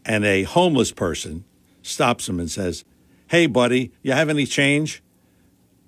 and 0.06 0.24
a 0.24 0.44
homeless 0.44 0.92
person 0.92 1.44
stops 1.82 2.28
him 2.28 2.38
and 2.38 2.48
says, 2.48 2.84
"Hey, 3.26 3.46
buddy, 3.48 3.90
you 4.02 4.12
have 4.12 4.28
any 4.30 4.46
change?" 4.46 5.02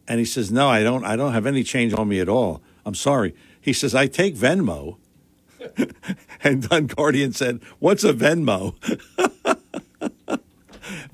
And 0.08 0.18
he 0.18 0.24
says, 0.24 0.52
"No, 0.52 0.68
I 0.68 0.82
don't. 0.82 1.04
I 1.04 1.16
don't 1.16 1.32
have 1.32 1.46
any 1.46 1.64
change 1.64 1.92
on 1.92 2.08
me 2.08 2.20
at 2.20 2.28
all. 2.28 2.62
I'm 2.84 2.94
sorry." 2.94 3.34
He 3.60 3.72
says, 3.72 3.94
"I 3.94 4.06
take 4.06 4.36
Venmo." 4.36 4.98
and 6.44 6.68
Don 6.68 6.86
Guardian 6.86 7.32
said, 7.32 7.60
"What's 7.78 8.04
a 8.04 8.12
Venmo?" 8.12 8.74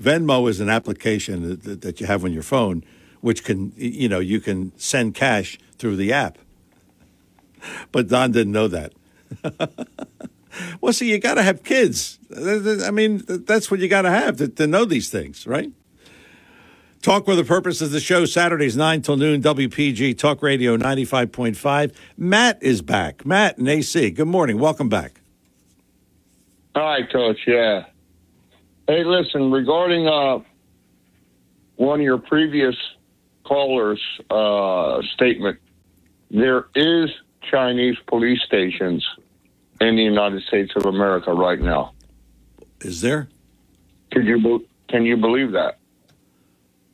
Venmo 0.01 0.49
is 0.49 0.59
an 0.59 0.69
application 0.69 1.61
that, 1.61 1.81
that 1.81 2.01
you 2.01 2.07
have 2.07 2.23
on 2.23 2.33
your 2.33 2.43
phone, 2.43 2.83
which 3.21 3.43
can, 3.43 3.71
you 3.75 4.09
know, 4.09 4.19
you 4.19 4.39
can 4.39 4.77
send 4.77 5.15
cash 5.15 5.57
through 5.77 5.95
the 5.95 6.11
app. 6.11 6.37
but 7.91 8.07
Don 8.07 8.31
didn't 8.31 8.53
know 8.53 8.67
that. 8.67 8.93
well, 10.81 10.93
see, 10.93 11.09
you 11.09 11.19
got 11.19 11.35
to 11.35 11.43
have 11.43 11.63
kids. 11.63 12.19
I 12.35 12.91
mean, 12.91 13.23
that's 13.27 13.71
what 13.71 13.79
you 13.79 13.87
got 13.87 14.03
to 14.03 14.11
have 14.11 14.37
to, 14.37 14.47
to 14.47 14.67
know 14.67 14.85
these 14.85 15.09
things, 15.09 15.47
right? 15.47 15.71
Talk 17.03 17.27
with 17.27 17.37
a 17.37 17.43
Purpose 17.43 17.81
is 17.81 17.91
the 17.91 17.99
show 17.99 18.23
Saturdays 18.23 18.77
9 18.77 19.01
till 19.01 19.17
noon, 19.17 19.41
WPG 19.41 20.17
Talk 20.17 20.41
Radio 20.41 20.77
95.5. 20.77 21.93
Matt 22.15 22.63
is 22.63 22.81
back. 22.81 23.25
Matt 23.25 23.57
and 23.57 23.67
AC, 23.67 24.11
good 24.11 24.29
morning. 24.29 24.57
Welcome 24.57 24.87
back. 24.87 25.19
Hi, 26.77 26.99
Coach. 27.11 27.39
Yeah. 27.45 27.87
Hey, 28.87 29.03
listen, 29.03 29.51
regarding 29.51 30.07
uh, 30.07 30.39
one 31.75 31.99
of 31.99 32.05
your 32.05 32.19
previous 32.19 32.75
callers' 33.43 33.99
uh, 34.29 35.01
statement, 35.13 35.59
there 36.31 36.67
is 36.73 37.09
Chinese 37.51 37.97
police 38.07 38.39
stations 38.45 39.05
in 39.81 39.97
the 39.97 40.03
United 40.03 40.41
States 40.43 40.71
of 40.77 40.85
America 40.85 41.33
right 41.33 41.59
now. 41.59 41.91
Is 42.79 43.01
there? 43.01 43.27
Could 44.13 44.25
you 44.25 44.65
can 44.87 45.05
you 45.05 45.17
believe 45.17 45.51
that? 45.51 45.79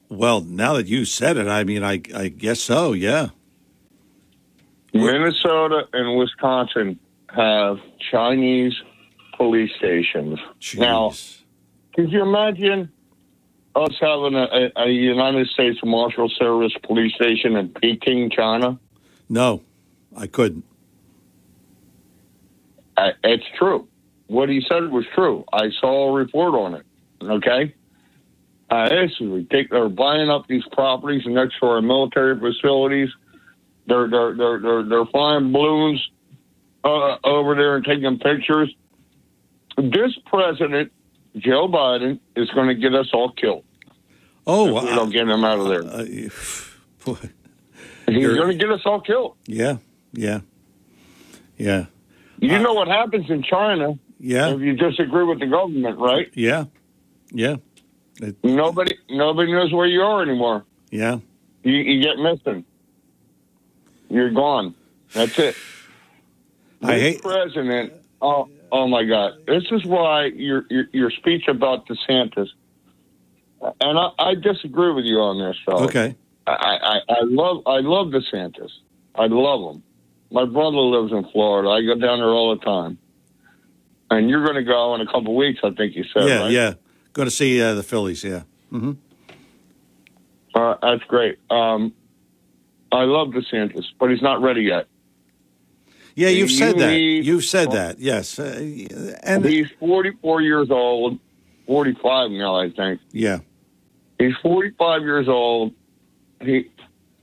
Well, 0.10 0.42
now 0.42 0.74
that 0.74 0.88
you 0.88 1.06
said 1.06 1.38
it, 1.38 1.48
I 1.48 1.64
mean, 1.64 1.84
I, 1.84 2.02
I 2.16 2.30
guess 2.30 2.60
so, 2.60 2.94
yeah. 2.94 3.30
Minnesota 4.92 5.88
and 5.94 6.18
Wisconsin 6.18 7.00
have 7.28 7.78
Chinese 8.12 8.74
police 9.38 9.72
stations. 9.78 10.40
Now, 10.76 11.14
could 11.94 12.12
you 12.12 12.24
imagine 12.24 12.92
us 13.76 13.96
having 14.02 14.34
a, 14.34 14.72
a, 14.76 14.84
a 14.84 14.90
United 14.90 15.48
States 15.48 15.80
Marshal 15.84 16.28
Service 16.30 16.74
police 16.84 17.14
station 17.14 17.56
in 17.56 17.70
Peking, 17.70 18.32
China? 18.32 18.80
No, 19.30 19.62
I 20.18 20.26
couldn't. 20.26 20.66
I, 22.98 23.12
it's 23.24 23.46
true. 23.58 23.88
What 24.26 24.50
he 24.50 24.64
said 24.68 24.90
was 24.90 25.06
true. 25.14 25.46
I 25.54 25.70
saw 25.80 26.10
a 26.10 26.14
report 26.14 26.56
on 26.56 26.74
it. 26.76 26.86
Okay. 27.22 27.76
Uh, 28.70 28.90
this 28.90 29.12
is 29.20 29.28
ridiculous. 29.28 29.70
They're 29.72 29.90
buying 29.90 30.30
up 30.30 30.48
these 30.48 30.64
properties 30.72 31.24
next 31.26 31.60
to 31.60 31.66
our 31.68 31.82
military 31.82 32.40
facilities. 32.40 33.10
They're 33.88 34.08
they're 34.08 34.36
they're 34.36 34.60
they're, 34.60 34.84
they're 34.84 35.06
flying 35.06 35.52
balloons 35.52 36.08
uh, 36.84 37.18
over 37.24 37.56
there 37.56 37.76
and 37.78 37.86
taking 37.86 38.20
pictures. 38.20 38.74
This 39.78 40.18
president, 40.26 40.92
Joe 41.38 41.68
Biden, 41.68 42.20
is 42.36 42.50
going 42.52 42.68
to 42.68 42.76
get 42.76 42.94
us 42.94 43.08
all 43.14 43.32
killed. 43.32 43.64
Oh, 44.46 44.78
if 44.78 44.84
we 44.84 44.90
don't 44.90 45.12
get 45.12 45.28
him 45.28 45.44
out 45.44 45.60
of 45.60 45.68
there. 45.68 45.84
Uh, 45.84 46.04
He's 48.08 48.26
going 48.28 48.50
to 48.50 48.56
get 48.56 48.72
us 48.72 48.82
all 48.86 49.02
killed. 49.02 49.36
Yeah, 49.46 49.78
yeah, 50.12 50.42
yeah, 51.58 51.86
You 52.40 52.58
know 52.60 52.74
what 52.74 52.88
happens 52.88 53.30
in 53.30 53.44
China 53.44 54.00
yeah, 54.20 54.50
if 54.50 54.60
you 54.60 54.76
disagree 54.76 55.24
with 55.24 55.40
the 55.40 55.46
government, 55.48 56.00
right? 56.00 56.30
yeah, 56.34 56.66
yeah, 57.32 57.58
Nobody 58.44 58.96
nobody 59.10 59.52
knows 59.52 59.72
where 59.74 59.88
you 59.88 60.02
are 60.02 60.22
anymore. 60.22 60.66
yeah. 60.92 61.20
You, 61.64 61.74
you 61.74 62.02
get 62.02 62.18
missing. 62.18 62.64
You're 64.10 64.32
gone. 64.32 64.76
That's 65.14 65.38
it. 65.40 65.56
I 66.82 66.94
This 66.96 67.02
hate- 67.02 67.22
president. 67.22 67.94
Oh, 68.22 68.50
oh 68.72 68.88
my 68.88 69.04
God! 69.06 69.34
This 69.48 69.64
is 69.72 69.86
why 69.86 70.26
your 70.26 70.66
your, 70.70 70.86
your 70.92 71.12
speech 71.12 71.48
about 71.48 71.88
DeSantis, 71.88 72.48
and 73.62 73.98
I, 74.00 74.10
I 74.20 74.36
disagree 74.36 74.92
with 74.94 75.06
you 75.06 75.18
on 75.20 75.40
this. 75.40 75.58
So 75.66 75.84
Okay. 75.86 76.16
I, 76.48 76.52
I 76.52 77.00
I 77.10 77.20
love 77.24 77.64
I 77.66 77.80
love 77.80 78.08
DeSantis. 78.08 78.72
I 79.16 79.28
love 79.28 79.76
him. 79.76 79.84
My 80.32 80.46
brother 80.46 80.78
lives 80.78 81.12
in 81.12 81.24
Florida. 81.32 81.70
I 81.70 81.82
go 81.82 81.96
down 82.00 82.20
there 82.20 82.30
all 82.30 82.56
the 82.56 82.64
time. 82.64 82.98
And 84.12 84.30
you're 84.30 84.44
going 84.44 84.56
to 84.56 84.64
go 84.64 84.96
in 84.96 85.02
a 85.02 85.06
couple 85.06 85.36
weeks, 85.36 85.60
I 85.64 85.70
think 85.72 85.96
you 85.96 86.04
said. 86.14 86.28
yeah, 86.28 86.40
right? 86.42 86.52
yeah. 86.52 86.74
Going 87.14 87.28
to 87.28 87.32
see 87.36 87.62
uh, 87.62 87.74
the 87.74 87.84
Phillies, 87.84 88.24
yeah. 88.24 88.44
hmm 88.70 88.92
Uh, 90.54 90.76
that's 90.82 91.04
great. 91.06 91.38
Um, 91.50 91.94
I 92.92 93.04
love 93.04 93.30
DeSantis, 93.30 93.86
but 94.00 94.10
he's 94.10 94.22
not 94.22 94.42
ready 94.42 94.62
yet. 94.64 94.88
Yeah, 96.16 96.30
you've 96.30 96.50
You 96.52 96.58
said 96.58 96.78
that. 96.80 96.92
need- 96.92 97.26
You've 97.26 97.46
said 97.46 97.72
that, 97.72 98.00
yes. 98.00 98.40
Uh, 98.40 99.16
and 99.24 99.46
he's 99.46 99.68
44 99.80 100.42
years 100.42 100.70
old, 100.72 101.20
45 101.68 102.32
now, 102.32 102.56
I 102.56 102.70
think. 102.72 103.00
yeah, 103.12 103.40
He's 104.18 104.36
45 104.42 105.02
years 105.04 105.30
old. 105.30 105.74
He, 106.42 106.70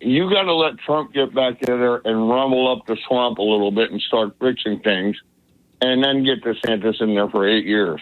you 0.00 0.30
got 0.30 0.42
to 0.44 0.54
let 0.54 0.78
Trump 0.78 1.12
get 1.12 1.34
back 1.34 1.60
in 1.62 1.78
there 1.78 2.00
and 2.04 2.28
rumble 2.28 2.70
up 2.72 2.86
the 2.86 2.96
swamp 3.06 3.36
a 3.38 3.42
little 3.42 3.70
bit 3.70 3.90
and 3.90 4.00
start 4.00 4.34
fixing 4.40 4.80
things, 4.80 5.16
and 5.82 6.02
then 6.02 6.24
get 6.24 6.42
DeSantis 6.42 7.00
in 7.02 7.14
there 7.14 7.28
for 7.28 7.46
eight 7.46 7.66
years. 7.66 8.00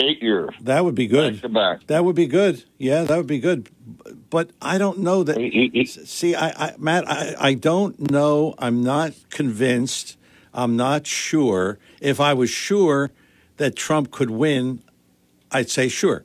Eight 0.00 0.22
years. 0.22 0.54
that 0.60 0.84
would 0.84 0.94
be 0.94 1.06
good. 1.08 1.34
Back 1.34 1.42
to 1.42 1.48
back. 1.48 1.86
That 1.88 2.04
would 2.04 2.14
be 2.14 2.26
good. 2.26 2.64
Yeah, 2.78 3.02
that 3.04 3.16
would 3.16 3.26
be 3.26 3.40
good. 3.40 3.68
But 4.30 4.50
I 4.62 4.78
don't 4.78 4.98
know 5.00 5.24
that. 5.24 5.36
see, 6.06 6.34
I, 6.34 6.48
I 6.50 6.74
Matt, 6.78 7.10
I, 7.10 7.34
I 7.38 7.54
don't 7.54 8.10
know. 8.10 8.54
I'm 8.58 8.82
not 8.84 9.12
convinced. 9.30 10.16
I'm 10.54 10.76
not 10.76 11.06
sure. 11.06 11.78
If 12.00 12.20
I 12.20 12.32
was 12.32 12.48
sure 12.50 13.10
that 13.56 13.74
Trump 13.74 14.10
could 14.12 14.30
win, 14.30 14.82
I'd 15.50 15.70
say 15.70 15.88
sure. 15.88 16.24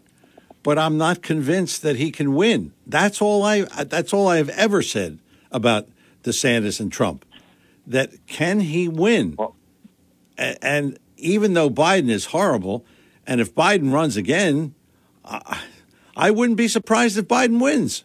But 0.61 0.77
I'm 0.77 0.97
not 0.97 1.21
convinced 1.21 1.81
that 1.81 1.95
he 1.95 2.11
can 2.11 2.35
win. 2.35 2.73
That's 2.85 3.21
all 3.21 3.43
I. 3.43 3.61
That's 3.63 4.13
all 4.13 4.27
I 4.27 4.37
have 4.37 4.49
ever 4.49 4.81
said 4.81 5.19
about 5.51 5.87
DeSantis 6.23 6.79
and 6.79 6.91
Trump. 6.91 7.25
That 7.87 8.27
can 8.27 8.59
he 8.61 8.87
win? 8.87 9.35
A- 10.37 10.63
and 10.63 10.99
even 11.17 11.53
though 11.53 11.69
Biden 11.69 12.09
is 12.09 12.25
horrible, 12.27 12.85
and 13.25 13.41
if 13.41 13.53
Biden 13.55 13.91
runs 13.93 14.17
again, 14.17 14.75
I, 15.23 15.61
I 16.15 16.31
wouldn't 16.31 16.57
be 16.57 16.67
surprised 16.67 17.17
if 17.17 17.27
Biden 17.27 17.61
wins. 17.61 18.03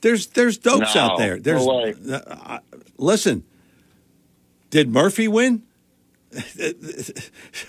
There's 0.00 0.26
there's 0.28 0.58
dopes 0.58 0.94
No, 0.94 1.00
out 1.00 1.18
there. 1.18 1.38
There's 1.38 1.64
no 1.66 1.76
way. 1.76 1.94
uh, 2.12 2.58
listen. 2.98 3.44
Did 4.70 4.92
Murphy 4.92 5.28
win? 5.28 5.62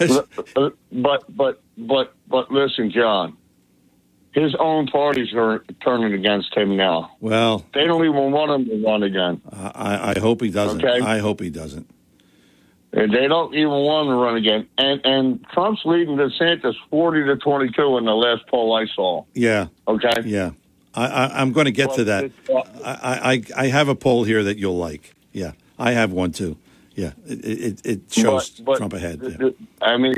but 0.04 1.24
but 1.30 1.62
but 1.78 2.14
but 2.28 2.52
listen, 2.52 2.92
John. 2.92 3.38
His 4.34 4.54
own 4.60 4.88
parties 4.88 5.34
are 5.34 5.64
turning 5.82 6.12
against 6.14 6.54
him 6.58 6.76
now. 6.76 7.16
Well, 7.22 7.66
They 7.74 7.86
don't 7.86 8.04
even 8.04 8.34
want 8.34 8.52
him 8.52 8.66
to 8.66 8.86
run 8.86 9.02
again. 9.04 9.42
I, 9.50 10.14
I 10.14 10.20
hope 10.20 10.42
he 10.42 10.50
doesn't. 10.50 10.84
Okay. 10.84 11.00
I 11.06 11.20
hope 11.20 11.40
he 11.40 11.50
doesn't. 11.50 11.90
And 12.96 13.14
They 13.14 13.28
don't 13.28 13.54
even 13.54 13.70
want 13.70 14.08
to 14.08 14.16
run 14.16 14.36
again. 14.38 14.68
And 14.78 15.02
and 15.06 15.46
Trump's 15.54 15.82
leading 15.86 16.16
DeSantis 16.16 16.76
forty 16.90 17.24
to 17.26 17.36
twenty 17.38 17.70
two 17.72 17.98
in 17.98 18.06
the 18.06 18.14
last 18.16 18.48
poll 18.48 18.74
I 18.74 18.86
saw. 18.96 19.26
Yeah. 19.34 19.68
Okay. 19.88 20.14
Yeah. 20.24 20.52
I, 20.94 21.06
I, 21.08 21.42
I'm 21.42 21.52
going 21.52 21.66
to 21.66 21.72
get 21.74 21.94
to 21.96 22.06
that. 22.06 22.32
I, 22.86 23.44
I, 23.58 23.64
I 23.64 23.68
have 23.68 23.90
a 23.90 23.96
poll 23.96 24.24
here 24.24 24.44
that 24.46 24.58
you'll 24.58 24.78
like. 24.78 25.14
Yeah. 25.34 25.52
I 25.78 25.92
have 25.92 26.14
one 26.14 26.32
too. 26.32 26.58
Yeah. 26.96 27.12
It, 27.26 27.44
it, 27.46 27.86
it 27.86 28.02
shows 28.14 28.50
But- 28.52 28.66
but 28.66 28.78
Trump 28.78 28.94
ahead. 28.94 29.20
Yeah. 29.22 29.50
I 29.82 29.98
mean, 29.98 30.14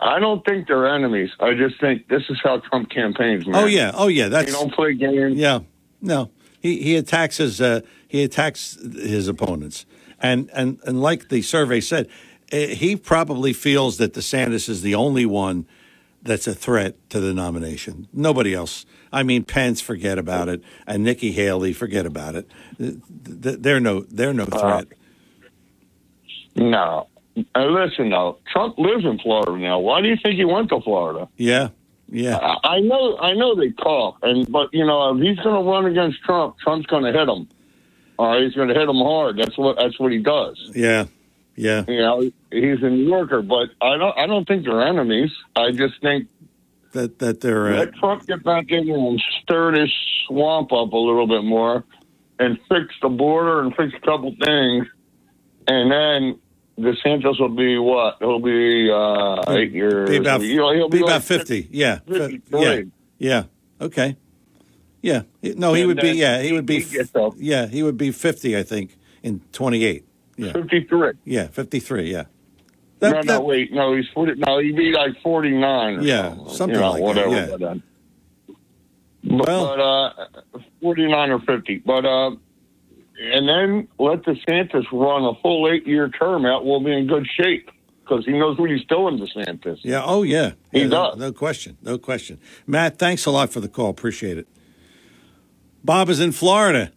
I 0.00 0.18
don't 0.18 0.44
think 0.44 0.66
they're 0.66 0.92
enemies. 0.92 1.30
I 1.38 1.54
just 1.54 1.80
think 1.80 2.08
this 2.08 2.24
is 2.28 2.38
how 2.42 2.58
Trump 2.58 2.90
campaigns. 2.90 3.46
Man. 3.46 3.54
Oh 3.54 3.66
yeah. 3.66 3.92
Oh 3.94 4.08
yeah. 4.08 4.28
That's 4.28 4.48
you 4.48 4.54
don't 4.54 4.72
play 4.74 4.94
games. 4.94 5.36
Yeah, 5.36 5.60
no, 6.02 6.30
he 6.60 6.82
he 6.82 6.96
attacks 6.96 7.36
his 7.36 7.60
uh, 7.60 7.80
he 8.08 8.22
attacks 8.24 8.76
his 8.82 9.28
opponents, 9.28 9.86
and 10.20 10.50
and 10.52 10.78
and 10.84 11.00
like 11.02 11.28
the 11.28 11.42
survey 11.42 11.80
said, 11.80 12.08
eh, 12.52 12.68
he 12.74 12.96
probably 12.96 13.52
feels 13.52 13.98
that 13.98 14.14
DeSantis 14.14 14.68
is 14.68 14.82
the 14.82 14.94
only 14.94 15.26
one 15.26 15.66
that's 16.22 16.46
a 16.46 16.54
threat 16.54 16.96
to 17.10 17.20
the 17.20 17.32
nomination. 17.32 18.08
Nobody 18.12 18.54
else. 18.54 18.84
I 19.12 19.22
mean, 19.22 19.44
Pence, 19.44 19.80
forget 19.80 20.18
about 20.18 20.48
it, 20.48 20.62
and 20.86 21.04
Nikki 21.04 21.32
Haley, 21.32 21.72
forget 21.72 22.06
about 22.06 22.34
it. 22.34 22.50
Th- 22.78 22.94
th- 23.42 23.58
They're 23.60 23.80
no 23.80 24.00
they're 24.00 24.34
no 24.34 24.46
threat. 24.46 24.88
No. 26.56 27.08
Uh, 27.54 27.66
listen, 27.66 28.10
though, 28.10 28.38
Trump 28.50 28.78
lives 28.78 29.04
in 29.04 29.18
Florida 29.18 29.56
now. 29.58 29.78
Why 29.78 30.00
do 30.00 30.08
you 30.08 30.16
think 30.22 30.36
he 30.36 30.44
went 30.46 30.70
to 30.70 30.80
Florida? 30.80 31.28
Yeah, 31.36 31.68
yeah. 32.08 32.38
I, 32.38 32.76
I 32.76 32.80
know, 32.80 33.18
I 33.18 33.34
know 33.34 33.54
they 33.54 33.70
talk, 33.72 34.18
and 34.22 34.50
but 34.50 34.72
you 34.72 34.86
know, 34.86 35.14
if 35.14 35.22
he's 35.22 35.38
going 35.44 35.62
to 35.62 35.70
run 35.70 35.84
against 35.84 36.22
Trump, 36.22 36.56
Trump's 36.58 36.86
going 36.86 37.04
to 37.04 37.12
hit 37.12 37.28
him. 37.28 37.46
He's 38.18 38.54
going 38.54 38.68
to 38.68 38.74
hit 38.74 38.88
him 38.88 38.96
hard. 38.96 39.36
That's 39.38 39.56
what 39.58 39.76
that's 39.76 39.98
what 39.98 40.12
he 40.12 40.18
does. 40.18 40.70
Yeah, 40.74 41.06
yeah. 41.54 41.84
You 41.88 41.98
know, 41.98 42.20
he's 42.50 42.82
a 42.82 42.90
New 42.90 43.06
Yorker, 43.08 43.42
but 43.42 43.68
I 43.82 43.96
don't 43.96 44.16
I 44.18 44.26
don't 44.26 44.46
think 44.46 44.64
they're 44.64 44.82
enemies. 44.82 45.30
I 45.54 45.70
just 45.72 46.00
think 46.00 46.28
That 46.92 47.18
that 47.18 47.40
they're 47.40 47.68
uh, 47.68 47.78
let 47.78 47.94
Trump 47.94 48.26
get 48.26 48.42
back 48.42 48.70
in 48.70 48.86
there 48.86 48.96
and 48.96 49.22
stir 49.42 49.74
this 49.76 49.90
swamp 50.26 50.72
up 50.72 50.92
a 50.92 50.96
little 50.96 51.26
bit 51.26 51.44
more, 51.44 51.84
and 52.38 52.58
fix 52.68 52.94
the 53.02 53.08
border 53.08 53.60
and 53.60 53.74
fix 53.76 53.92
a 53.94 54.00
couple 54.00 54.34
things, 54.42 54.86
and 55.68 55.90
then 55.90 56.38
DeSantis 56.78 57.40
will 57.40 57.48
be 57.48 57.78
what? 57.78 58.16
He'll 58.18 58.38
be 58.40 58.90
uh, 58.90 59.52
eight 59.52 59.72
years. 59.72 60.10
be 60.10 60.16
about 60.16 60.42
you 60.42 60.56
know, 60.56 60.72
he'll 60.74 60.88
be 60.88 60.98
like 60.98 61.08
about 61.08 61.24
fifty. 61.24 61.68
Yeah, 61.70 62.00
Fi- 62.06 62.18
53. 62.18 62.60
yeah, 62.60 62.82
yeah. 63.18 63.42
Okay. 63.80 64.16
Yeah. 65.06 65.22
No, 65.54 65.72
he 65.74 65.82
And 65.82 65.88
would 65.88 65.96
be. 65.98 66.02
then 66.08 66.16
Yeah, 66.16 66.42
he 66.42 66.52
would 66.52 66.66
be. 66.66 66.80
he. 66.80 66.98
Yeah, 67.38 67.66
he 67.66 67.82
would 67.82 67.96
be 67.96 68.10
fifty. 68.10 68.56
I 68.56 68.62
think 68.64 68.96
in 69.22 69.40
twenty 69.52 69.84
eight. 69.84 70.04
Yeah. 70.38 70.52
53. 70.52 71.12
Yeah, 71.24 71.46
53, 71.46 72.10
yeah. 72.12 72.24
no, 73.00 73.10
That- 73.10 73.24
no, 73.24 73.40
wait, 73.40 73.72
no, 73.72 73.94
he's 73.96 74.04
40. 74.12 74.34
No, 74.34 74.58
he'd 74.58 74.76
be 74.76 74.92
like 74.92 75.12
49. 75.22 76.02
Yeah, 76.02 76.28
something, 76.28 76.48
something 76.54 76.74
you 76.74 76.80
know, 76.82 76.90
like 76.90 76.98
that, 77.14 77.28
whatever. 77.28 77.30
yeah. 77.30 77.56
But, 77.56 77.62
uh, 77.62 77.74
but, 79.24 79.46
but, 79.46 80.58
uh, 80.58 80.62
49 80.82 81.30
or 81.30 81.38
50. 81.40 81.82
But, 81.86 82.04
uh, 82.04 82.30
and 83.18 83.48
then 83.48 83.88
let 83.98 84.24
DeSantis 84.24 84.84
run 84.92 85.24
a 85.24 85.34
full 85.40 85.70
eight 85.72 85.86
year 85.86 86.10
term 86.10 86.44
out. 86.44 86.66
We'll 86.66 86.80
be 86.84 86.92
in 86.92 87.06
good 87.06 87.26
shape 87.40 87.70
because 88.04 88.26
he 88.26 88.32
knows 88.32 88.58
what 88.58 88.68
he's 88.70 88.84
doing, 88.84 89.18
DeSantis. 89.18 89.78
Yeah, 89.84 90.02
oh, 90.04 90.22
yeah. 90.22 90.52
He 90.70 90.80
Yeah, 90.80 90.86
no- 90.88 91.10
does. 91.12 91.16
No 91.18 91.32
question, 91.32 91.78
no 91.82 91.96
question. 91.96 92.38
Matt, 92.66 92.98
thanks 92.98 93.24
a 93.24 93.30
lot 93.30 93.48
for 93.50 93.60
the 93.60 93.68
call. 93.68 93.88
Appreciate 93.88 94.36
it. 94.36 94.46
Bob 95.86 96.08
is 96.08 96.18
in 96.18 96.32
Florida, 96.32 96.90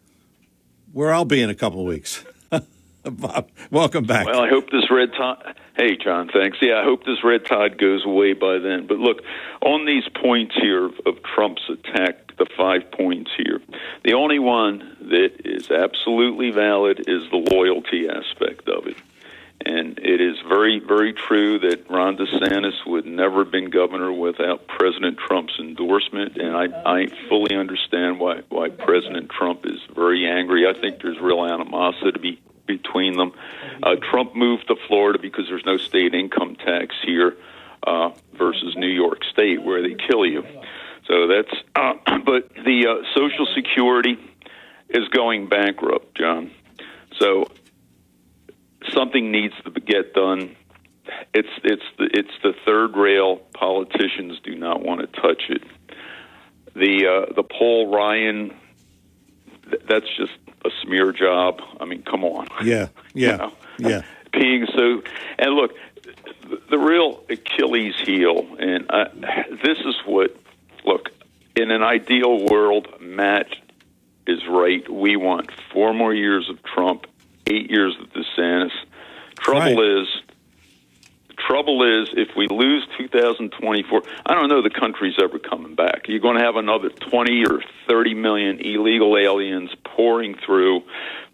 where 0.93 1.13
I'll 1.13 1.23
be 1.23 1.43
in 1.43 1.51
a 1.51 1.55
couple 1.55 1.79
of 1.81 1.85
weeks. 1.85 2.25
Bob, 3.03 3.47
welcome 3.69 4.03
back. 4.03 4.25
Well, 4.25 4.41
I 4.41 4.49
hope 4.49 4.71
this 4.71 4.89
red 4.89 5.11
tide. 5.13 5.55
Hey, 5.77 5.95
John, 5.95 6.27
thanks. 6.33 6.57
Yeah, 6.59 6.79
I 6.79 6.83
hope 6.83 7.05
this 7.05 7.23
red 7.23 7.45
tide 7.45 7.77
goes 7.77 8.03
away 8.03 8.33
by 8.33 8.57
then. 8.57 8.87
But 8.87 8.97
look, 8.97 9.21
on 9.61 9.85
these 9.85 10.05
points 10.19 10.55
here 10.59 10.85
of, 10.85 10.93
of 11.05 11.21
Trump's 11.21 11.69
attack, 11.69 12.35
the 12.37 12.47
five 12.57 12.91
points 12.91 13.29
here, 13.37 13.61
the 14.03 14.13
only 14.13 14.39
one 14.39 14.97
that 15.01 15.45
is 15.45 15.69
absolutely 15.69 16.49
valid 16.49 17.01
is 17.01 17.29
the 17.29 17.45
loyalty 17.51 18.09
aspect 18.09 18.67
of 18.67 18.87
it. 18.87 18.97
And 19.65 19.99
it 19.99 20.21
is 20.21 20.37
very, 20.47 20.79
very 20.79 21.11
true 21.11 21.59
that 21.59 21.89
Ron 21.89 22.15
DeSantis 22.15 22.85
would 22.87 23.05
never 23.05 23.43
have 23.43 23.51
been 23.51 23.69
governor 23.69 24.11
without 24.11 24.67
President 24.67 25.17
Trump's 25.17 25.53
endorsement. 25.59 26.37
And 26.37 26.55
I, 26.55 26.67
I 26.85 27.07
fully 27.27 27.55
understand 27.55 28.19
why, 28.19 28.41
why 28.47 28.69
President 28.69 29.29
Trump 29.29 29.65
is 29.65 29.79
very 29.93 30.27
angry. 30.27 30.65
I 30.65 30.79
think 30.79 31.01
there's 31.01 31.19
real 31.19 31.43
animosity 31.45 32.41
between 32.65 33.17
them. 33.17 33.33
Uh, 33.83 33.95
Trump 33.95 34.33
moved 34.33 34.67
to 34.67 34.75
Florida 34.87 35.19
because 35.19 35.45
there's 35.49 35.65
no 35.65 35.75
state 35.75 36.13
income 36.13 36.55
tax 36.55 36.95
here 37.03 37.35
uh, 37.85 38.11
versus 38.37 38.75
New 38.77 38.87
York 38.87 39.23
State, 39.25 39.61
where 39.61 39.81
they 39.81 39.95
kill 39.95 40.25
you. 40.25 40.43
So 41.05 41.27
that's, 41.27 41.51
uh, 41.75 41.93
but 42.25 42.49
the 42.53 42.87
uh, 42.87 43.15
Social 43.15 43.47
Security 43.55 44.17
is 44.89 45.07
going 45.09 45.49
bankrupt, 45.49 46.15
John. 46.15 46.51
So 47.19 47.47
something 48.93 49.31
needs 49.31 49.53
to 49.63 49.71
get 49.71 50.13
done. 50.13 50.55
It's 51.33 51.49
it's 51.63 51.83
the 51.97 52.09
it's 52.13 52.31
the 52.43 52.53
third 52.65 52.95
rail. 52.95 53.37
Politicians 53.53 54.39
do 54.43 54.55
not 54.55 54.81
want 54.81 55.01
to 55.01 55.07
touch 55.21 55.43
it. 55.49 55.63
The 56.75 57.07
uh, 57.07 57.33
the 57.33 57.43
Paul 57.43 57.91
Ryan, 57.91 58.53
th- 59.69 59.81
that's 59.87 60.05
just 60.17 60.37
a 60.63 60.69
smear 60.83 61.11
job. 61.11 61.61
I 61.79 61.85
mean, 61.85 62.03
come 62.03 62.23
on. 62.23 62.47
Yeah, 62.63 62.89
yeah, 63.13 63.49
yeah. 63.79 64.03
Being 64.31 64.67
so, 64.67 65.01
and 65.39 65.55
look, 65.55 65.71
the, 66.47 66.61
the 66.69 66.77
real 66.77 67.23
Achilles 67.29 67.95
heel, 68.05 68.45
and 68.59 68.85
I, 68.89 69.09
this 69.63 69.79
is 69.79 69.95
what. 70.05 70.35
Look, 70.85 71.09
in 71.55 71.71
an 71.71 71.83
ideal 71.83 72.45
world, 72.45 72.87
Matt 73.01 73.47
is 74.25 74.47
right. 74.47 74.87
We 74.89 75.17
want 75.17 75.49
four 75.73 75.93
more 75.93 76.13
years 76.13 76.49
of 76.49 76.63
Trump, 76.63 77.05
eight 77.49 77.69
years 77.69 77.95
of 77.99 78.11
the 78.13 78.19
DeSantis. 78.19 78.71
Trouble 79.37 80.01
is, 80.01 80.07
trouble 81.37 81.83
is, 81.83 82.09
if 82.13 82.35
we 82.35 82.47
lose 82.47 82.85
2024, 82.97 84.03
I 84.25 84.33
don't 84.33 84.49
know 84.49 84.61
the 84.61 84.69
country's 84.69 85.15
ever 85.21 85.39
coming 85.39 85.75
back. 85.75 86.07
You're 86.07 86.19
going 86.19 86.37
to 86.37 86.43
have 86.43 86.55
another 86.55 86.89
20 86.89 87.45
or 87.45 87.61
30 87.87 88.13
million 88.13 88.59
illegal 88.59 89.17
aliens 89.17 89.71
pouring 89.83 90.35
through. 90.35 90.83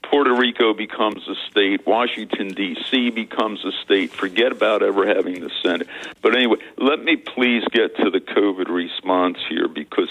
Puerto 0.03 0.35
Rico 0.35 0.73
becomes 0.73 1.27
a 1.27 1.35
state. 1.49 1.85
Washington, 1.87 2.49
D.C. 2.49 3.09
becomes 3.09 3.65
a 3.65 3.71
state. 3.83 4.11
Forget 4.11 4.51
about 4.51 4.83
ever 4.83 5.07
having 5.07 5.41
the 5.41 5.49
Senate. 5.63 5.87
But 6.21 6.35
anyway, 6.35 6.57
let 6.77 7.03
me 7.03 7.15
please 7.15 7.63
get 7.71 7.97
to 7.97 8.11
the 8.11 8.19
COVID 8.19 8.69
response 8.69 9.39
here 9.49 9.67
because 9.67 10.09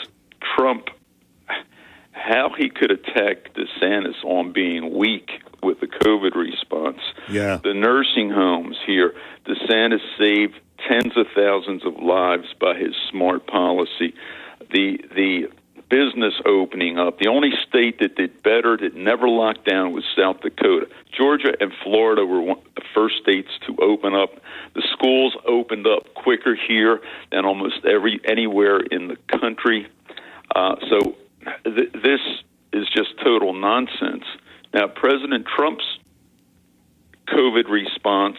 Trump 0.56 0.90
how 2.24 2.50
he 2.56 2.70
could 2.70 2.90
attack 2.90 3.52
DeSantis 3.54 4.24
on 4.24 4.52
being 4.52 4.94
weak 4.96 5.42
with 5.64 5.80
the 5.80 5.86
COVID 5.86 6.34
response. 6.34 7.00
Yeah. 7.28 7.58
The 7.62 7.74
nursing 7.74 8.30
homes 8.30 8.76
here, 8.86 9.14
DeSantis 9.46 10.00
saved 10.18 10.54
tens 10.88 11.16
of 11.16 11.26
thousands 11.34 11.84
of 11.84 11.94
lives 12.02 12.54
by 12.60 12.74
his 12.74 12.94
smart 13.10 13.46
policy. 13.46 14.14
The 14.70 14.98
the 15.14 15.48
business 15.88 16.34
opening 16.46 16.98
up. 16.98 17.18
The 17.18 17.28
only 17.28 17.50
state 17.68 18.00
that 18.00 18.16
did 18.16 18.42
better, 18.42 18.76
that 18.76 18.94
never 18.96 19.28
locked 19.28 19.64
down, 19.64 19.92
was 19.92 20.04
South 20.16 20.40
Dakota. 20.40 20.88
Georgia 21.16 21.52
and 21.60 21.72
Florida 21.82 22.24
were 22.24 22.40
one, 22.40 22.60
the 22.74 22.82
first 22.94 23.16
states 23.22 23.50
to 23.66 23.76
open 23.80 24.14
up. 24.14 24.30
The 24.74 24.82
schools 24.92 25.36
opened 25.46 25.86
up 25.86 26.14
quicker 26.14 26.56
here 26.56 27.00
than 27.30 27.44
almost 27.44 27.84
every 27.84 28.20
anywhere 28.24 28.80
in 28.80 29.08
the 29.08 29.16
country. 29.38 29.86
Uh, 30.54 30.76
so 30.88 31.16
th- 31.64 31.92
this 31.92 32.20
is 32.72 32.88
just 32.88 33.10
total 33.22 33.52
nonsense. 33.52 34.24
Now, 34.74 34.88
President 34.88 35.46
Trump's 35.46 35.84
COVID 37.28 37.70
response, 37.70 38.36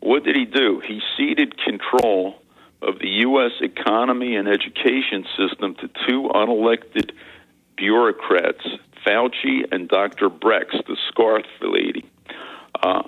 what 0.00 0.22
did 0.22 0.36
he 0.36 0.44
do? 0.44 0.82
He 0.86 1.00
ceded 1.16 1.56
control 1.56 2.34
of 2.82 2.98
the 2.98 3.08
U.S. 3.08 3.52
economy 3.62 4.36
and 4.36 4.48
education 4.48 5.24
system 5.34 5.74
to 5.76 5.88
two 6.06 6.28
unelected 6.34 7.12
bureaucrats, 7.78 8.66
Fauci 9.06 9.62
and 9.72 9.88
Dr. 9.88 10.28
Birx, 10.28 10.72
the 10.86 10.96
scarf 11.08 11.46
lady. 11.62 12.04
Uh, 12.80 13.04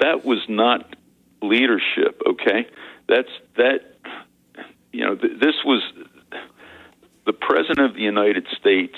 that 0.00 0.24
was 0.24 0.40
not 0.48 0.96
leadership, 1.42 2.20
okay? 2.26 2.66
That's 3.08 3.30
that. 3.56 3.92
You 4.92 5.06
know, 5.06 5.14
th- 5.14 5.38
this 5.38 5.54
was 5.64 5.82
the 7.24 7.32
president 7.32 7.90
of 7.90 7.94
the 7.94 8.02
United 8.02 8.46
States 8.58 8.96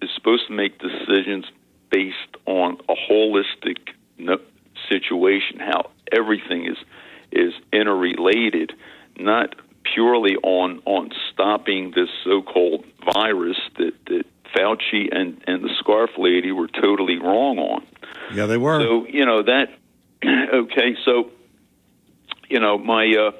is 0.00 0.08
supposed 0.14 0.46
to 0.46 0.52
make 0.52 0.78
decisions 0.78 1.44
based 1.90 2.36
on 2.46 2.78
a 2.88 2.94
holistic 3.10 3.78
situation, 4.88 5.58
how 5.58 5.90
everything 6.12 6.66
is 6.66 6.78
is 7.32 7.52
interrelated, 7.72 8.72
not 9.18 9.54
purely 9.94 10.36
on 10.36 10.80
on 10.84 11.10
stopping 11.32 11.92
this 11.94 12.08
so-called 12.24 12.84
virus 13.14 13.58
that 13.78 13.92
that 14.06 14.24
Fauci 14.54 15.08
and 15.10 15.42
and 15.46 15.64
the 15.64 15.70
scarf 15.78 16.10
lady 16.18 16.52
were 16.52 16.68
totally 16.68 17.18
wrong 17.18 17.58
on. 17.58 17.86
Yeah, 18.32 18.46
they 18.46 18.58
were. 18.58 18.80
So 18.80 19.06
you 19.06 19.24
know 19.24 19.42
that. 19.42 19.70
okay, 20.24 20.96
so 21.04 21.30
you 22.48 22.60
know 22.60 22.78
my. 22.78 23.12
uh 23.18 23.32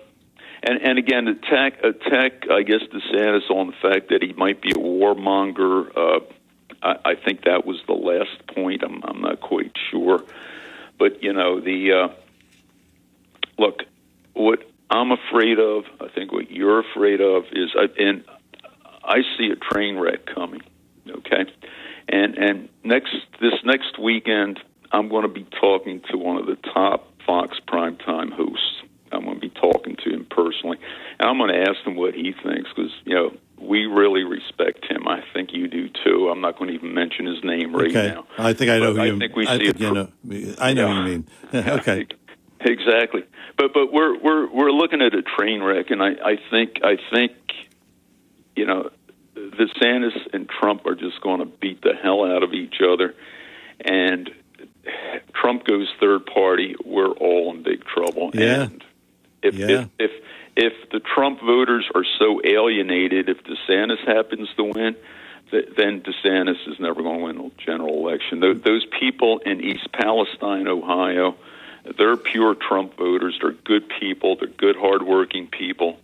and 0.66 0.80
and 0.82 0.98
again, 0.98 1.28
attack 1.28 1.84
attack. 1.84 2.44
I 2.50 2.62
guess 2.62 2.80
the 2.90 2.98
DeSantis 2.98 3.50
on 3.50 3.66
the 3.66 3.74
fact 3.82 4.08
that 4.08 4.22
he 4.22 4.32
might 4.32 4.62
be 4.62 4.70
a 4.70 4.74
warmonger. 4.74 5.90
Uh, 5.94 6.20
I, 6.85 6.97
I 7.05 7.15
think 7.15 7.44
that 7.44 7.66
was 7.66 7.81
the 7.86 7.94
last 7.94 8.47
point. 8.55 8.82
I'm 8.85 9.02
I'm 9.02 9.20
not 9.23 9.40
quite 9.40 9.73
sure, 9.90 10.23
but 10.98 11.23
you 11.23 11.32
know 11.32 11.61
the 11.61 11.93
uh, 11.93 12.09
look. 13.59 13.81
What 14.35 14.69
I'm 14.90 15.12
afraid 15.12 15.59
of, 15.59 15.85
I 16.01 16.09
think 16.09 16.32
what 16.32 16.51
you're 16.51 16.81
afraid 16.81 17.20
of 17.20 17.44
is, 17.52 17.70
and 17.98 18.24
I 19.02 19.23
see 19.39 19.51
a 19.51 19.56
train 19.56 19.97
wreck 19.97 20.27
coming. 20.27 20.61
Okay, 21.09 21.44
and 22.09 22.36
and 22.36 22.69
next 22.85 23.16
this 23.40 23.55
next 23.65 23.98
weekend, 23.98 24.61
I'm 24.93 25.09
going 25.09 25.23
to 25.23 25.32
be 25.32 25.47
talking 25.61 26.02
to 26.11 26.19
one 26.19 26.36
of 26.36 26.47
the 26.47 26.56
top 26.56 27.09
Fox 27.27 27.59
primetime 27.66 28.32
hosts. 28.32 28.82
I'm 29.11 29.24
going 29.24 29.36
to 29.36 29.40
be 29.40 29.51
talking 29.51 29.97
to 30.05 30.11
him 30.11 30.27
personally, 30.28 30.78
and 31.19 31.28
I'm 31.28 31.39
going 31.39 31.52
to 31.52 31.61
ask 31.61 31.86
him 31.86 31.94
what 31.94 32.15
he 32.15 32.35
thinks 32.43 32.70
because 32.74 32.93
you 33.05 33.15
know 33.15 33.31
we 33.66 33.86
really 33.86 34.24
respect 34.24 34.84
him. 34.90 35.06
I 35.08 35.22
think 35.32 35.50
you 35.52 35.68
do 35.68 35.88
too. 36.04 36.28
I'm 36.30 36.40
not 36.40 36.58
going 36.58 36.68
to 36.68 36.74
even 36.74 36.94
mention 36.94 37.26
his 37.26 37.42
name 37.44 37.74
right 37.74 37.90
okay. 37.90 38.08
now. 38.14 38.26
I 38.38 38.52
think 38.52 38.70
I 38.70 38.78
know 38.78 38.92
But 38.92 38.96
who 38.96 39.02
I 39.02 39.06
you. 39.06 39.18
think 39.18 39.36
we 39.36 39.46
I 39.46 39.58
see 39.58 39.64
think 39.66 39.80
you 39.80 39.92
know. 39.92 40.08
I 40.58 40.72
know 40.74 40.86
Yeah. 40.88 40.94
who 40.94 41.10
you 41.10 41.18
mean. 41.18 41.26
okay. 41.54 42.06
Exactly, 42.66 43.24
but 43.58 43.74
but 43.74 43.92
we're 43.92 44.18
we're 44.18 44.46
we're 44.50 44.70
looking 44.70 45.02
at 45.02 45.12
a 45.14 45.20
train 45.20 45.62
wreck, 45.62 45.90
and 45.90 46.02
I 46.02 46.12
I 46.12 46.38
think 46.50 46.78
I 46.82 46.96
think 47.12 47.32
you 48.56 48.64
know 48.64 48.88
the 49.34 49.68
DeSantis 49.82 50.16
and 50.32 50.48
Trump 50.48 50.86
are 50.86 50.94
just 50.94 51.20
going 51.20 51.40
to 51.40 51.44
beat 51.46 51.82
the 51.82 51.92
hell 52.02 52.24
out 52.24 52.42
of 52.42 52.54
each 52.54 52.76
other, 52.80 53.14
and 53.84 54.30
Trump 55.34 55.64
goes 55.66 55.88
third 56.00 56.24
party. 56.24 56.74
We're 56.86 57.10
all 57.10 57.52
in 57.54 57.62
big 57.62 57.84
trouble. 57.84 58.30
Yeah. 58.32 58.62
And 58.62 58.84
if 59.44 59.54
Yeah. 59.54 59.66
if, 59.68 59.88
if 59.98 60.10
if 60.56 60.72
the 60.90 61.00
Trump 61.00 61.40
voters 61.40 61.84
are 61.94 62.04
so 62.18 62.40
alienated, 62.44 63.28
if 63.28 63.38
DeSantis 63.44 64.06
happens 64.06 64.48
to 64.56 64.64
win, 64.64 64.96
th- 65.50 65.68
then 65.76 66.00
DeSantis 66.00 66.68
is 66.68 66.78
never 66.78 67.02
going 67.02 67.18
to 67.18 67.24
win 67.24 67.38
the 67.38 67.50
general 67.64 68.06
election. 68.06 68.40
Those, 68.40 68.60
those 68.62 68.86
people 69.00 69.40
in 69.44 69.60
East 69.60 69.90
Palestine, 69.92 70.68
Ohio, 70.68 71.34
they're 71.98 72.16
pure 72.16 72.54
Trump 72.54 72.96
voters. 72.96 73.36
They're 73.42 73.52
good 73.52 73.90
people. 74.00 74.36
They're 74.36 74.48
good, 74.48 74.76
hardworking 74.76 75.48
people, 75.48 75.98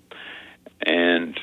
and 0.85 1.39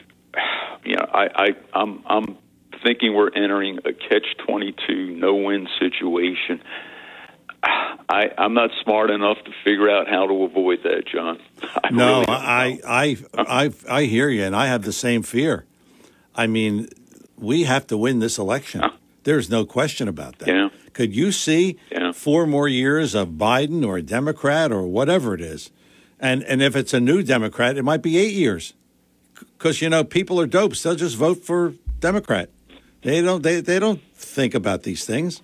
you 0.84 0.96
know, 0.96 1.06
I, 1.12 1.28
I 1.46 1.56
I'm 1.74 2.04
I'm 2.06 2.38
thinking 2.84 3.16
we're 3.16 3.32
entering 3.34 3.80
a 3.86 3.94
catch 3.94 4.28
twenty 4.46 4.76
two, 4.86 5.12
no 5.16 5.34
win 5.36 5.68
situation. 5.80 6.62
I, 7.64 8.32
I'm 8.38 8.54
not 8.54 8.70
smart 8.84 9.10
enough 9.10 9.38
to 9.46 9.52
figure 9.64 9.90
out 9.90 10.08
how 10.08 10.28
to 10.28 10.44
avoid 10.44 10.84
that, 10.84 11.06
John. 11.06 11.40
I 11.84 11.90
no, 11.92 12.20
really 12.22 12.26
I, 12.30 12.80
I, 12.88 13.18
I, 13.38 13.72
I 13.90 14.04
hear 14.04 14.30
you, 14.30 14.44
and 14.44 14.56
I 14.56 14.68
have 14.68 14.84
the 14.84 14.94
same 14.94 15.24
fear. 15.24 15.66
I 16.34 16.48
mean, 16.48 16.88
we 17.38 17.64
have 17.64 17.88
to 17.88 17.98
win 17.98 18.20
this 18.20 18.38
election. 18.38 18.84
There's 19.24 19.50
no 19.50 19.66
question 19.66 20.08
about 20.08 20.40
that. 20.40 20.48
Yeah. 20.48 20.70
Could 20.94 21.16
you 21.16 21.32
see 21.32 21.78
four 22.14 22.48
more 22.48 22.68
years 22.68 23.14
of 23.14 23.32
Biden 23.32 23.86
or 23.86 23.98
a 23.98 24.02
Democrat 24.02 24.72
or 24.72 24.88
whatever 24.88 25.34
it 25.34 25.42
is? 25.42 25.70
And 26.20 26.44
and 26.44 26.62
if 26.62 26.76
it's 26.76 26.94
a 26.94 27.00
new 27.00 27.22
Democrat, 27.22 27.78
it 27.78 27.84
might 27.84 28.02
be 28.02 28.18
eight 28.18 28.34
years. 28.34 28.74
Because 29.58 29.82
you 29.82 29.90
know 29.90 30.04
people 30.04 30.40
are 30.40 30.48
dopes; 30.48 30.82
they'll 30.82 30.96
just 30.96 31.16
vote 31.16 31.44
for 31.44 31.74
Democrat. 32.00 32.50
They 33.02 33.22
don't. 33.22 33.44
They 33.44 33.60
they 33.60 33.80
don't 33.80 34.02
think 34.14 34.56
about 34.56 34.84
these 34.84 35.06
things. 35.06 35.42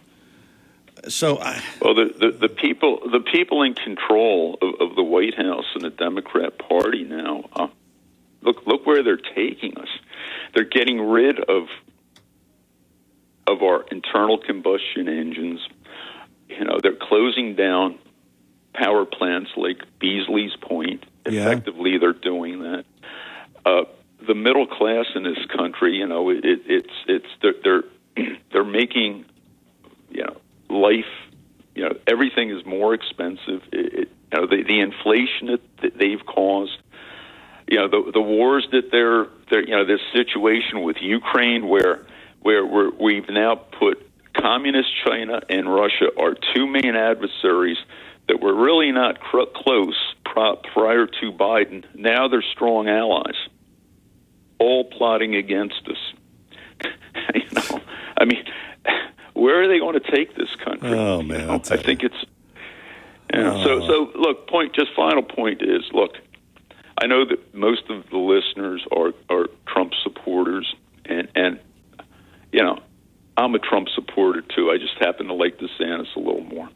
So 1.07 1.37
I, 1.39 1.61
Well, 1.81 1.95
the, 1.95 2.13
the, 2.17 2.47
the 2.47 2.49
people 2.49 2.99
the 3.11 3.19
people 3.19 3.63
in 3.63 3.73
control 3.73 4.57
of, 4.61 4.89
of 4.89 4.95
the 4.95 5.03
White 5.03 5.35
House 5.35 5.65
and 5.75 5.83
the 5.83 5.89
Democrat 5.89 6.57
Party 6.57 7.03
now. 7.03 7.49
Uh, 7.53 7.67
look 8.41 8.65
look 8.65 8.85
where 8.85 9.03
they're 9.03 9.17
taking 9.17 9.77
us. 9.77 9.89
They're 10.53 10.63
getting 10.63 11.01
rid 11.01 11.39
of 11.39 11.67
of 13.47 13.61
our 13.61 13.83
internal 13.91 14.37
combustion 14.37 15.07
engines. 15.07 15.59
You 16.47 16.65
know, 16.65 16.79
they're 16.81 16.95
closing 16.95 17.55
down 17.55 17.99
power 18.73 19.05
plants 19.05 19.51
like 19.55 19.81
Beesley's 19.99 20.55
Point. 20.61 21.03
Yeah. 21.29 21.47
Effectively, 21.47 21.97
they're 21.97 22.13
doing 22.13 22.61
that. 22.61 22.85
Uh, 23.65 23.83
the 24.25 24.35
middle 24.35 24.67
class 24.67 25.05
in 25.15 25.23
this 25.23 25.39
country, 25.55 25.97
you 25.97 26.07
know, 26.07 26.29
it, 26.29 26.43
it's 26.43 26.93
it's 27.07 27.27
they're 27.41 27.53
they're, 27.63 27.83
they're 28.51 28.63
making 28.63 29.25
life 30.73 31.05
you 31.75 31.83
know 31.83 31.95
everything 32.07 32.49
is 32.49 32.65
more 32.65 32.93
expensive. 32.93 33.61
It, 33.71 33.93
it, 33.93 34.09
you 34.31 34.39
know 34.39 34.47
the, 34.47 34.63
the 34.63 34.79
inflation 34.79 35.59
that, 35.81 35.97
they've 35.97 36.23
caused 36.25 36.77
you 37.67 37.77
know 37.77 37.87
the 37.87 38.11
the 38.11 38.21
wars 38.21 38.67
that 38.71 38.91
they're 38.91 39.27
they're 39.49 39.67
you 39.67 39.75
know 39.75 39.85
this 39.85 40.01
situation 40.13 40.83
with 40.83 40.97
Ukraine 41.01 41.67
where 41.67 42.05
where 42.41 42.65
we're, 42.65 42.91
we've 42.91 43.29
now 43.29 43.55
put 43.55 44.09
communist 44.35 44.89
China 45.05 45.41
and 45.49 45.73
Russia 45.73 46.07
are 46.17 46.35
two 46.53 46.67
main 46.67 46.95
adversaries 46.95 47.77
that 48.27 48.39
were 48.39 48.53
really 48.53 48.91
not 48.91 49.19
cr- 49.19 49.51
close 49.55 49.97
pro- 50.25 50.55
prior 50.73 51.05
to 51.05 51.31
Biden. 51.31 51.83
Now 51.93 52.27
they're 52.27 52.43
strong 52.53 52.87
allies 52.87 53.35
all 54.59 54.85
plotting 54.85 55.35
against 55.35 55.87
us. 55.87 56.89
You 57.33 57.41
know 57.53 57.81
I 58.17 58.25
mean 58.25 58.43
where 59.43 59.63
are 59.63 59.67
they 59.67 59.79
going 59.79 59.99
to 59.99 60.11
take 60.11 60.35
this 60.35 60.49
country? 60.63 60.89
Oh 60.89 61.19
You 61.21 61.27
man, 61.27 61.47
know, 61.47 61.53
I 61.69 61.77
think 61.77 62.03
it's. 62.03 62.15
You 63.33 63.41
know, 63.43 63.63
So 63.63 63.87
so 63.87 64.11
look. 64.19 64.47
Point. 64.47 64.73
Just 64.75 64.91
final 64.95 65.23
point 65.23 65.61
is 65.61 65.83
look. 65.91 66.11
I 67.01 67.07
know 67.07 67.25
that 67.25 67.53
most 67.55 67.89
of 67.89 68.03
the 68.11 68.17
listeners 68.17 68.85
are 68.95 69.11
are 69.29 69.47
Trump 69.67 69.93
supporters, 70.03 70.73
and 71.05 71.27
and 71.35 71.59
you 72.51 72.61
know, 72.63 72.77
I'm 73.35 73.55
a 73.55 73.59
Trump 73.59 73.87
supporter 73.95 74.41
too. 74.55 74.69
I 74.69 74.77
just 74.77 74.95
happen 74.99 75.27
to 75.27 75.33
like 75.33 75.57
DeSantis 75.57 76.15
a 76.15 76.19
little 76.19 76.43
more. 76.43 76.69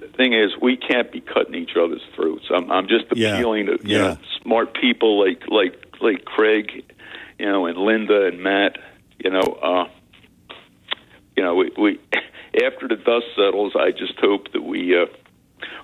The 0.00 0.08
thing 0.08 0.32
is, 0.34 0.50
we 0.60 0.76
can't 0.76 1.10
be 1.12 1.20
cutting 1.20 1.54
each 1.54 1.76
other's 1.76 2.02
throats. 2.16 2.44
I'm 2.50 2.70
I'm 2.72 2.88
just 2.88 3.04
Yeah. 3.14 3.34
appealing 3.36 3.66
to 3.66 3.72
you 3.84 3.96
Yeah. 3.96 3.98
know 3.98 4.18
smart 4.42 4.74
people 4.74 5.20
like 5.24 5.42
like 5.48 5.74
like 6.00 6.24
Craig, 6.24 6.82
you 7.38 7.46
know, 7.46 7.66
and 7.66 7.78
Linda 7.78 8.26
and 8.26 8.42
Matt. 8.42 8.78
You 9.22 9.30
know, 9.30 9.40
uh, 9.62 9.84
you 11.36 11.42
know, 11.42 11.54
we, 11.54 11.70
we 11.78 12.00
after 12.64 12.88
the 12.88 12.96
dust 12.96 13.26
settles, 13.36 13.72
I 13.76 13.90
just 13.90 14.18
hope 14.20 14.52
that 14.52 14.62
we 14.62 14.96
uh, 14.96 15.06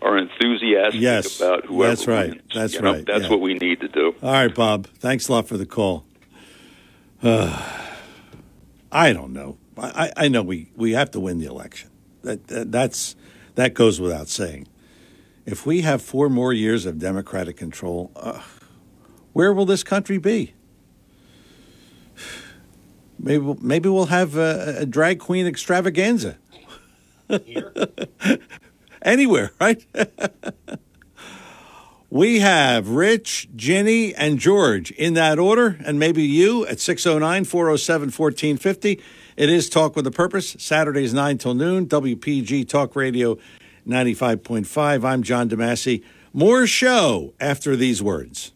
are 0.03 0.17
enthusiastic 0.19 1.01
Yes, 1.01 1.41
about 1.41 1.67
whoever 1.67 1.89
that's 1.91 2.07
right. 2.07 2.31
wins. 2.31 2.43
That's 2.55 2.75
You 2.75 2.83
know, 2.83 2.93
right, 2.95 3.07
That's 3.07 3.25
yeah. 3.25 3.31
what 3.31 3.41
we 3.41 3.55
need 3.55 3.81
to 3.81 3.89
do. 3.89 4.15
All 4.23 4.33
right, 4.33 4.55
Bob. 4.55 4.87
Thanks 4.99 5.29
a 5.29 5.33
lot 5.33 5.49
for 5.49 5.57
the 5.57 5.67
call. 5.67 6.05
Uh, 7.23 7.77
I 8.93 9.13
don't 9.13 9.33
know. 9.33 9.59
I, 9.79 10.11
I 10.19 10.25
I 10.25 10.29
know 10.29 10.43
we, 10.43 10.71
we 10.77 10.93
have 10.93 11.11
to 11.13 11.21
win 11.21 11.39
the 11.39 11.47
election. 11.47 11.91
That, 12.23 12.49
that 12.49 12.73
that's 12.73 13.17
that 13.55 13.75
goes 13.75 14.01
without 14.01 14.29
saying. 14.29 14.67
If 15.47 15.65
we 15.67 15.81
have 15.83 16.03
four 16.03 16.29
more 16.29 16.53
years 16.53 16.87
of 16.87 16.99
Democratic 16.99 17.57
control, 17.57 18.11
uh, 18.15 18.41
where 19.33 19.53
will 19.53 19.65
this 19.65 19.83
country 19.83 20.19
be? 20.19 20.55
Maybe 23.23 23.39
we'll- 23.39 23.59
maybe 23.61 23.89
we'll 23.89 24.07
have 24.07 24.37
a, 24.37 24.77
a 24.79 24.87
drag 24.87 25.19
queen 25.19 25.47
extravaganza. 25.47 26.37
Here? 27.45 27.73
Anywhere, 29.03 29.53
right? 29.61 29.85
We 32.13 32.41
have 32.41 32.89
Rich, 32.89 33.51
Ginny, 33.55 34.13
and 34.13 34.41
George 34.41 34.91
in 34.91 35.15
that 35.15 35.39
order, 35.39 35.79
and 35.87 35.97
maybe 35.97 36.25
you 36.25 36.67
at 36.67 36.81
609 36.81 37.45
407 37.45 38.07
1450. 38.07 39.01
It 39.37 39.49
is 39.49 39.69
Talk 39.69 39.95
with 39.95 40.05
a 40.09 40.11
Purpose, 40.11 40.57
Saturdays 40.59 41.15
9 41.15 41.39
till 41.39 41.55
noon, 41.55 41.87
WPG 41.87 42.69
Talk 42.69 42.97
Radio 42.97 43.39
95.5. 43.87 45.05
I'm 45.05 45.23
John 45.23 45.49
DeMasi. 45.49 46.03
More 46.33 46.67
show 46.67 47.33
after 47.39 47.77
these 47.77 48.03
words. 48.03 48.51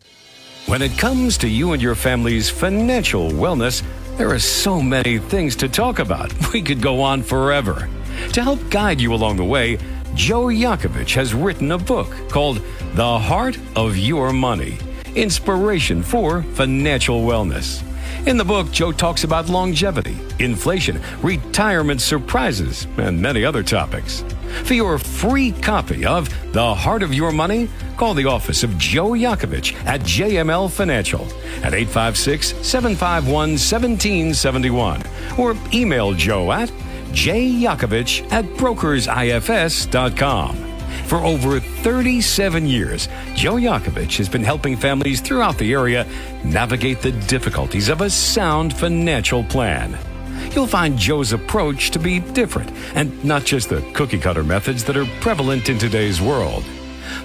When 0.66 0.80
it 0.80 0.96
comes 0.96 1.36
to 1.38 1.48
you 1.48 1.72
and 1.72 1.82
your 1.82 1.94
family's 1.94 2.48
financial 2.48 3.30
wellness, 3.30 3.82
there 4.16 4.30
are 4.30 4.38
so 4.38 4.80
many 4.80 5.18
things 5.18 5.56
to 5.56 5.68
talk 5.68 5.98
about. 5.98 6.32
We 6.54 6.62
could 6.62 6.80
go 6.80 7.02
on 7.02 7.22
forever. 7.22 7.86
To 8.32 8.42
help 8.42 8.70
guide 8.70 8.98
you 8.98 9.12
along 9.12 9.36
the 9.36 9.44
way, 9.44 9.76
Joe 10.14 10.46
Yakovich 10.46 11.14
has 11.16 11.34
written 11.34 11.72
a 11.72 11.76
book 11.78 12.10
called 12.30 12.62
The 12.94 13.18
Heart 13.18 13.58
of 13.76 13.98
Your 13.98 14.32
Money 14.32 14.78
Inspiration 15.14 16.02
for 16.02 16.42
Financial 16.54 17.20
Wellness. 17.20 17.82
In 18.26 18.36
the 18.38 18.44
book, 18.44 18.70
Joe 18.70 18.90
talks 18.90 19.24
about 19.24 19.50
longevity, 19.50 20.18
inflation, 20.38 20.98
retirement 21.20 22.00
surprises, 22.00 22.86
and 22.96 23.20
many 23.20 23.44
other 23.44 23.62
topics. 23.62 24.24
For 24.62 24.72
your 24.72 24.98
free 24.98 25.52
copy 25.52 26.06
of 26.06 26.30
The 26.54 26.74
Heart 26.74 27.02
of 27.02 27.12
Your 27.12 27.32
Money, 27.32 27.68
call 27.98 28.14
the 28.14 28.24
office 28.24 28.62
of 28.62 28.78
Joe 28.78 29.10
Yakovich 29.10 29.74
at 29.84 30.00
JML 30.00 30.70
Financial 30.70 31.26
at 31.62 31.74
856 31.74 32.54
751 32.66 33.58
1771 33.58 35.02
or 35.38 35.54
email 35.74 36.14
Joe 36.14 36.50
at 36.50 36.70
jyakovich 37.12 38.26
at 38.32 38.46
brokersifs.com. 38.56 40.73
For 41.06 41.18
over 41.18 41.60
37 41.60 42.66
years, 42.66 43.08
Joe 43.34 43.54
Yakovich 43.54 44.16
has 44.18 44.28
been 44.28 44.42
helping 44.42 44.76
families 44.76 45.20
throughout 45.20 45.58
the 45.58 45.72
area 45.72 46.06
navigate 46.44 47.02
the 47.02 47.12
difficulties 47.12 47.88
of 47.88 48.00
a 48.00 48.10
sound 48.10 48.76
financial 48.76 49.44
plan. 49.44 49.98
You'll 50.52 50.66
find 50.66 50.98
Joe's 50.98 51.32
approach 51.32 51.90
to 51.92 51.98
be 51.98 52.20
different 52.20 52.70
and 52.94 53.24
not 53.24 53.44
just 53.44 53.68
the 53.68 53.80
cookie 53.92 54.18
cutter 54.18 54.44
methods 54.44 54.84
that 54.84 54.96
are 54.96 55.06
prevalent 55.20 55.68
in 55.68 55.78
today's 55.78 56.20
world. 56.20 56.64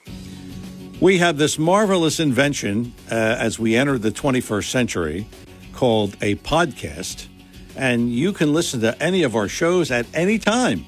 We 0.98 1.18
have 1.18 1.36
this 1.36 1.58
marvelous 1.58 2.18
invention 2.18 2.94
uh, 3.10 3.14
as 3.14 3.58
we 3.58 3.76
enter 3.76 3.98
the 3.98 4.10
21st 4.10 4.70
century 4.70 5.26
called 5.76 6.16
a 6.22 6.34
podcast, 6.36 7.26
and 7.76 8.10
you 8.10 8.32
can 8.32 8.54
listen 8.54 8.80
to 8.80 9.00
any 9.00 9.22
of 9.22 9.36
our 9.36 9.46
shows 9.46 9.90
at 9.90 10.06
any 10.14 10.38
time. 10.38 10.84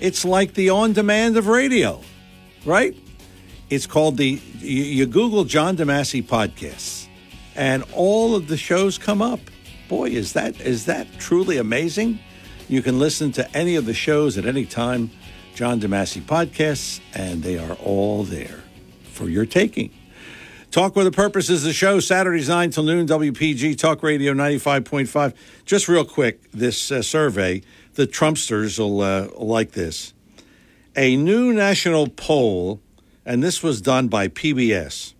It's 0.00 0.24
like 0.24 0.54
the 0.54 0.70
on 0.70 0.94
demand 0.94 1.36
of 1.36 1.46
radio, 1.46 2.00
right? 2.64 2.96
It's 3.68 3.86
called 3.86 4.16
the, 4.16 4.40
you, 4.58 4.82
you 4.82 5.06
Google 5.06 5.44
John 5.44 5.76
DeMasi 5.76 6.24
podcasts, 6.24 7.06
and 7.54 7.84
all 7.92 8.34
of 8.34 8.48
the 8.48 8.56
shows 8.56 8.96
come 8.96 9.20
up. 9.20 9.40
Boy, 9.88 10.08
is 10.08 10.32
that 10.32 10.58
is 10.62 10.86
that 10.86 11.06
truly 11.18 11.58
amazing? 11.58 12.18
You 12.66 12.80
can 12.80 12.98
listen 12.98 13.30
to 13.32 13.56
any 13.56 13.76
of 13.76 13.84
the 13.84 13.92
shows 13.92 14.38
at 14.38 14.46
any 14.46 14.64
time, 14.64 15.10
John 15.54 15.80
DeMasi 15.80 16.22
podcasts, 16.22 17.00
and 17.12 17.42
they 17.42 17.58
are 17.58 17.74
all 17.74 18.24
there 18.24 18.62
for 19.02 19.28
your 19.28 19.44
taking. 19.44 19.90
Talk 20.74 20.96
with 20.96 21.06
a 21.06 21.12
Purpose 21.12 21.50
is 21.50 21.62
the 21.62 21.72
show, 21.72 22.00
Saturdays 22.00 22.48
9 22.48 22.70
till 22.70 22.82
noon, 22.82 23.06
WPG 23.06 23.78
Talk 23.78 24.02
Radio 24.02 24.32
95.5. 24.34 25.32
Just 25.64 25.86
real 25.86 26.04
quick, 26.04 26.50
this 26.50 26.90
uh, 26.90 27.00
survey 27.00 27.62
the 27.92 28.08
Trumpsters 28.08 28.80
will 28.80 29.00
uh, 29.00 29.28
like 29.36 29.70
this. 29.70 30.14
A 30.96 31.14
new 31.14 31.52
national 31.52 32.08
poll, 32.08 32.80
and 33.24 33.40
this 33.40 33.62
was 33.62 33.80
done 33.80 34.08
by 34.08 34.26
PBS, 34.26 35.14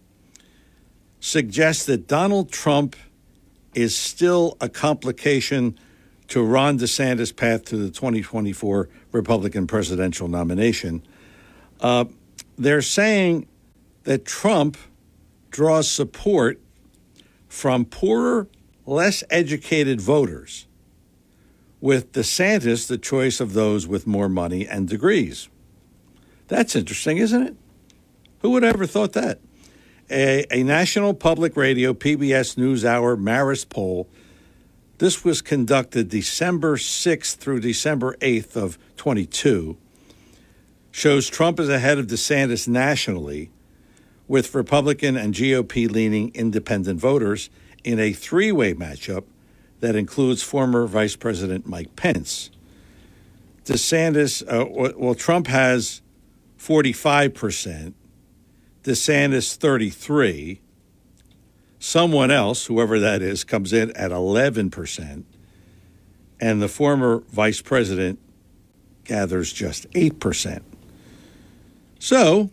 suggests 1.20 1.86
that 1.86 2.08
Donald 2.08 2.50
Trump 2.50 2.96
is 3.74 3.96
still 3.96 4.56
a 4.60 4.68
complication 4.68 5.78
to 6.26 6.42
Ron 6.42 6.80
DeSantis' 6.80 7.30
path 7.36 7.64
to 7.66 7.76
the 7.76 7.90
2024 7.90 8.88
Republican 9.12 9.68
presidential 9.68 10.26
nomination. 10.26 11.00
Uh, 11.80 12.06
they're 12.58 12.82
saying 12.82 13.46
that 14.02 14.24
Trump 14.24 14.76
draws 15.54 15.88
support 15.88 16.60
from 17.46 17.84
poorer, 17.84 18.48
less 18.86 19.22
educated 19.30 20.00
voters, 20.00 20.66
with 21.80 22.10
DeSantis 22.10 22.88
the 22.88 22.98
choice 22.98 23.38
of 23.38 23.52
those 23.52 23.86
with 23.86 24.04
more 24.04 24.28
money 24.28 24.66
and 24.66 24.88
degrees. 24.88 25.48
That's 26.48 26.74
interesting, 26.74 27.18
isn't 27.18 27.40
it? 27.40 27.56
Who 28.40 28.50
would 28.50 28.64
have 28.64 28.74
ever 28.74 28.86
thought 28.86 29.12
that? 29.12 29.38
A, 30.10 30.44
a 30.50 30.64
National 30.64 31.14
Public 31.14 31.56
Radio 31.56 31.94
PBS 31.94 32.56
NewsHour 32.56 33.16
Marist 33.16 33.68
poll. 33.68 34.08
This 34.98 35.24
was 35.24 35.40
conducted 35.40 36.08
December 36.08 36.76
6th 36.76 37.36
through 37.36 37.60
December 37.60 38.16
8th 38.16 38.56
of 38.56 38.76
22. 38.96 39.76
Shows 40.90 41.28
Trump 41.30 41.60
is 41.60 41.68
ahead 41.68 41.98
of 41.98 42.08
DeSantis 42.08 42.66
nationally, 42.66 43.50
with 44.26 44.54
Republican 44.54 45.16
and 45.16 45.34
GOP 45.34 45.90
leaning 45.90 46.32
independent 46.34 47.00
voters 47.00 47.50
in 47.82 47.98
a 47.98 48.12
three 48.12 48.52
way 48.52 48.74
matchup 48.74 49.24
that 49.80 49.94
includes 49.94 50.42
former 50.42 50.86
Vice 50.86 51.16
President 51.16 51.66
Mike 51.66 51.94
Pence. 51.96 52.50
DeSantis, 53.64 54.42
uh, 54.46 54.92
well, 54.96 55.14
Trump 55.14 55.46
has 55.46 56.02
45%, 56.58 57.94
DeSantis 58.82 59.56
33. 59.56 60.60
Someone 61.78 62.30
else, 62.30 62.66
whoever 62.66 62.98
that 62.98 63.20
is, 63.20 63.44
comes 63.44 63.72
in 63.72 63.90
at 63.92 64.10
11%, 64.10 65.24
and 66.40 66.62
the 66.62 66.68
former 66.68 67.22
vice 67.30 67.60
president 67.60 68.18
gathers 69.04 69.52
just 69.52 69.90
8%. 69.90 70.62
So, 71.98 72.50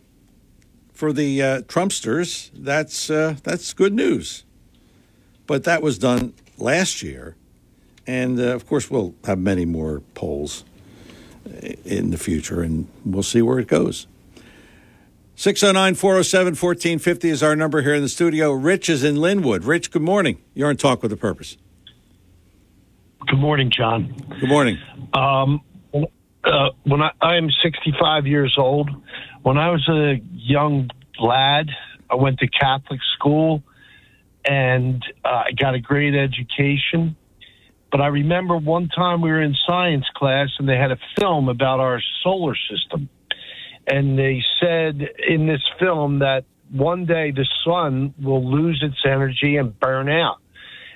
for 1.01 1.11
the 1.11 1.41
uh, 1.41 1.61
Trumpsters, 1.61 2.51
that's 2.53 3.09
uh, 3.09 3.35
that's 3.41 3.73
good 3.73 3.91
news. 3.91 4.45
But 5.47 5.63
that 5.63 5.81
was 5.81 5.97
done 5.97 6.35
last 6.59 7.01
year, 7.01 7.35
and 8.05 8.39
uh, 8.39 8.53
of 8.53 8.67
course 8.67 8.91
we'll 8.91 9.15
have 9.23 9.39
many 9.39 9.65
more 9.65 10.01
polls 10.13 10.63
in 11.83 12.11
the 12.11 12.19
future, 12.19 12.61
and 12.61 12.87
we'll 13.03 13.23
see 13.23 13.41
where 13.41 13.57
it 13.57 13.67
goes. 13.67 14.05
609 15.37 15.95
407 15.95 16.51
1450 16.51 17.29
is 17.29 17.41
our 17.41 17.55
number 17.55 17.81
here 17.81 17.95
in 17.95 18.03
the 18.03 18.07
studio. 18.07 18.51
Rich 18.51 18.87
is 18.87 19.03
in 19.03 19.15
Linwood. 19.15 19.63
Rich, 19.63 19.89
good 19.89 20.03
morning. 20.03 20.37
You're 20.53 20.69
on 20.69 20.77
Talk 20.77 21.01
with 21.01 21.11
a 21.11 21.17
Purpose. 21.17 21.57
Good 23.25 23.39
morning, 23.39 23.71
John. 23.75 24.13
Good 24.39 24.49
morning. 24.49 24.77
Um, 25.13 25.61
uh, 26.43 26.69
when 26.83 27.01
I, 27.01 27.11
I 27.21 27.37
am 27.37 27.49
65 27.63 28.27
years 28.27 28.55
old, 28.55 28.91
when 29.43 29.57
I 29.57 29.69
was 29.71 29.87
a 29.89 30.21
young 30.33 30.89
lad, 31.19 31.69
I 32.09 32.15
went 32.15 32.39
to 32.39 32.47
Catholic 32.47 32.99
school 33.15 33.63
and 34.45 35.03
uh, 35.23 35.43
I 35.47 35.51
got 35.57 35.75
a 35.75 35.79
great 35.79 36.15
education. 36.15 37.15
But 37.91 38.01
I 38.01 38.07
remember 38.07 38.57
one 38.57 38.87
time 38.87 39.21
we 39.21 39.29
were 39.29 39.41
in 39.41 39.55
science 39.67 40.05
class 40.15 40.49
and 40.59 40.67
they 40.67 40.77
had 40.77 40.91
a 40.91 40.99
film 41.19 41.49
about 41.49 41.79
our 41.79 42.01
solar 42.23 42.55
system. 42.69 43.09
And 43.87 44.17
they 44.17 44.43
said 44.61 45.01
in 45.27 45.47
this 45.47 45.61
film 45.79 46.19
that 46.19 46.45
one 46.71 47.05
day 47.05 47.31
the 47.31 47.47
sun 47.65 48.13
will 48.21 48.49
lose 48.49 48.81
its 48.81 49.01
energy 49.05 49.57
and 49.57 49.77
burn 49.79 50.07
out. 50.07 50.37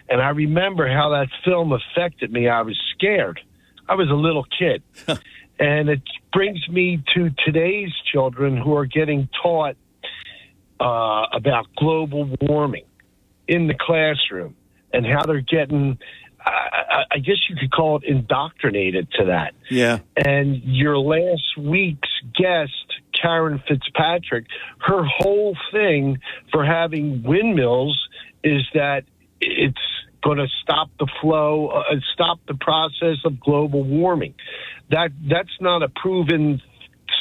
And 0.07 0.21
I 0.21 0.29
remember 0.29 0.87
how 0.87 1.09
that 1.09 1.27
film 1.43 1.73
affected 1.73 2.31
me. 2.31 2.47
I 2.47 2.61
was 2.61 2.79
scared. 2.95 3.41
I 3.89 3.95
was 3.95 4.09
a 4.09 4.13
little 4.13 4.45
kid. 4.57 4.83
and 5.59 5.89
it 5.89 6.01
brings 6.33 6.67
me 6.67 7.03
to 7.15 7.29
today's 7.45 7.91
children 8.11 8.57
who 8.57 8.75
are 8.75 8.85
getting 8.85 9.29
taught 9.41 9.75
uh, 10.79 11.25
about 11.33 11.67
global 11.77 12.29
warming 12.41 12.85
in 13.47 13.67
the 13.67 13.75
classroom 13.79 14.55
and 14.91 15.05
how 15.05 15.23
they're 15.23 15.39
getting, 15.41 15.97
I, 16.39 17.03
I 17.11 17.17
guess 17.19 17.37
you 17.49 17.55
could 17.55 17.71
call 17.71 17.97
it 17.97 18.03
indoctrinated 18.03 19.11
to 19.13 19.25
that. 19.25 19.53
Yeah. 19.69 19.99
And 20.15 20.61
your 20.63 20.97
last 20.97 21.57
week's 21.57 22.09
guest, 22.33 22.71
Karen 23.13 23.61
Fitzpatrick, 23.67 24.47
her 24.79 25.03
whole 25.05 25.55
thing 25.71 26.19
for 26.51 26.65
having 26.65 27.23
windmills 27.23 28.07
is 28.43 28.63
that 28.73 29.03
it's 29.39 29.77
going 30.23 30.37
to 30.37 30.47
stop 30.63 30.89
the 30.99 31.07
flow, 31.21 31.67
uh, 31.67 31.83
stop 32.13 32.39
the 32.47 32.55
process 32.55 33.17
of 33.25 33.39
global 33.39 33.83
warming. 33.83 34.33
That 34.91 35.09
that's 35.27 35.55
not 35.59 35.83
a 35.83 35.89
proven 35.89 36.61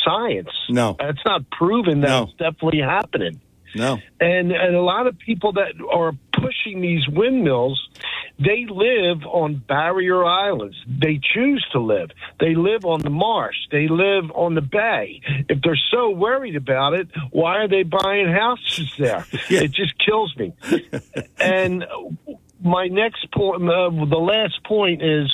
science. 0.05 0.51
No, 0.69 0.97
it's 1.01 1.25
not 1.25 1.49
proven. 1.51 2.01
That's 2.01 2.31
No. 2.41 2.51
definitely 2.51 2.81
happening. 2.81 3.41
No. 3.77 3.99
And 4.21 4.53
and 4.53 4.77
a 4.77 4.81
lot 4.83 5.07
of 5.07 5.19
people 5.19 5.53
that 5.55 5.73
are 5.93 6.13
pushing 6.33 6.81
these 6.81 7.09
windmills, 7.09 7.81
they 8.39 8.67
live 8.69 9.25
on 9.27 9.57
barrier 9.67 10.25
islands. 10.25 10.77
They 10.87 11.19
choose 11.35 11.65
to 11.73 11.81
live. 11.81 12.11
They 12.39 12.55
live 12.55 12.85
on 12.85 13.01
the 13.01 13.11
marsh. 13.11 13.57
They 13.73 13.89
live 13.89 14.31
on 14.33 14.55
the 14.55 14.61
bay. 14.61 15.21
If 15.49 15.61
they're 15.63 15.81
so 15.91 16.11
worried 16.11 16.55
about 16.55 16.95
it, 16.95 17.09
why 17.33 17.57
are 17.63 17.69
they 17.69 17.83
buying 17.83 18.29
houses 18.29 18.93
there? 18.99 19.27
It 19.51 19.73
just 19.73 19.95
kills 19.99 20.37
me. 20.37 20.53
and 21.39 21.85
my 22.63 22.87
next 22.87 23.31
point, 23.33 23.63
uh, 23.69 23.91
the 23.91 24.19
last 24.21 24.63
point 24.65 25.03
is 25.03 25.33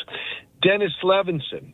Dennis 0.62 0.92
Levinson. 1.02 1.72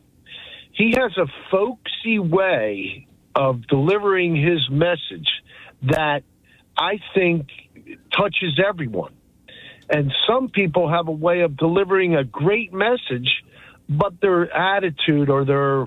He 0.77 0.93
has 0.95 1.17
a 1.17 1.25
folksy 1.49 2.19
way 2.19 3.07
of 3.35 3.65
delivering 3.67 4.35
his 4.35 4.59
message 4.69 5.27
that 5.81 6.21
I 6.77 6.99
think 7.15 7.47
touches 8.15 8.59
everyone. 8.63 9.13
And 9.89 10.13
some 10.27 10.49
people 10.49 10.89
have 10.89 11.07
a 11.07 11.11
way 11.11 11.41
of 11.41 11.57
delivering 11.57 12.15
a 12.15 12.23
great 12.23 12.73
message, 12.73 13.43
but 13.89 14.21
their 14.21 14.53
attitude 14.53 15.29
or 15.29 15.45
their 15.45 15.85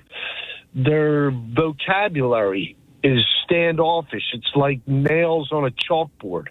their 0.75 1.31
vocabulary 1.31 2.77
is 3.03 3.21
standoffish. 3.45 4.23
It's 4.33 4.51
like 4.55 4.81
nails 4.87 5.51
on 5.53 5.67
a 5.67 5.71
chalkboard. 5.71 6.49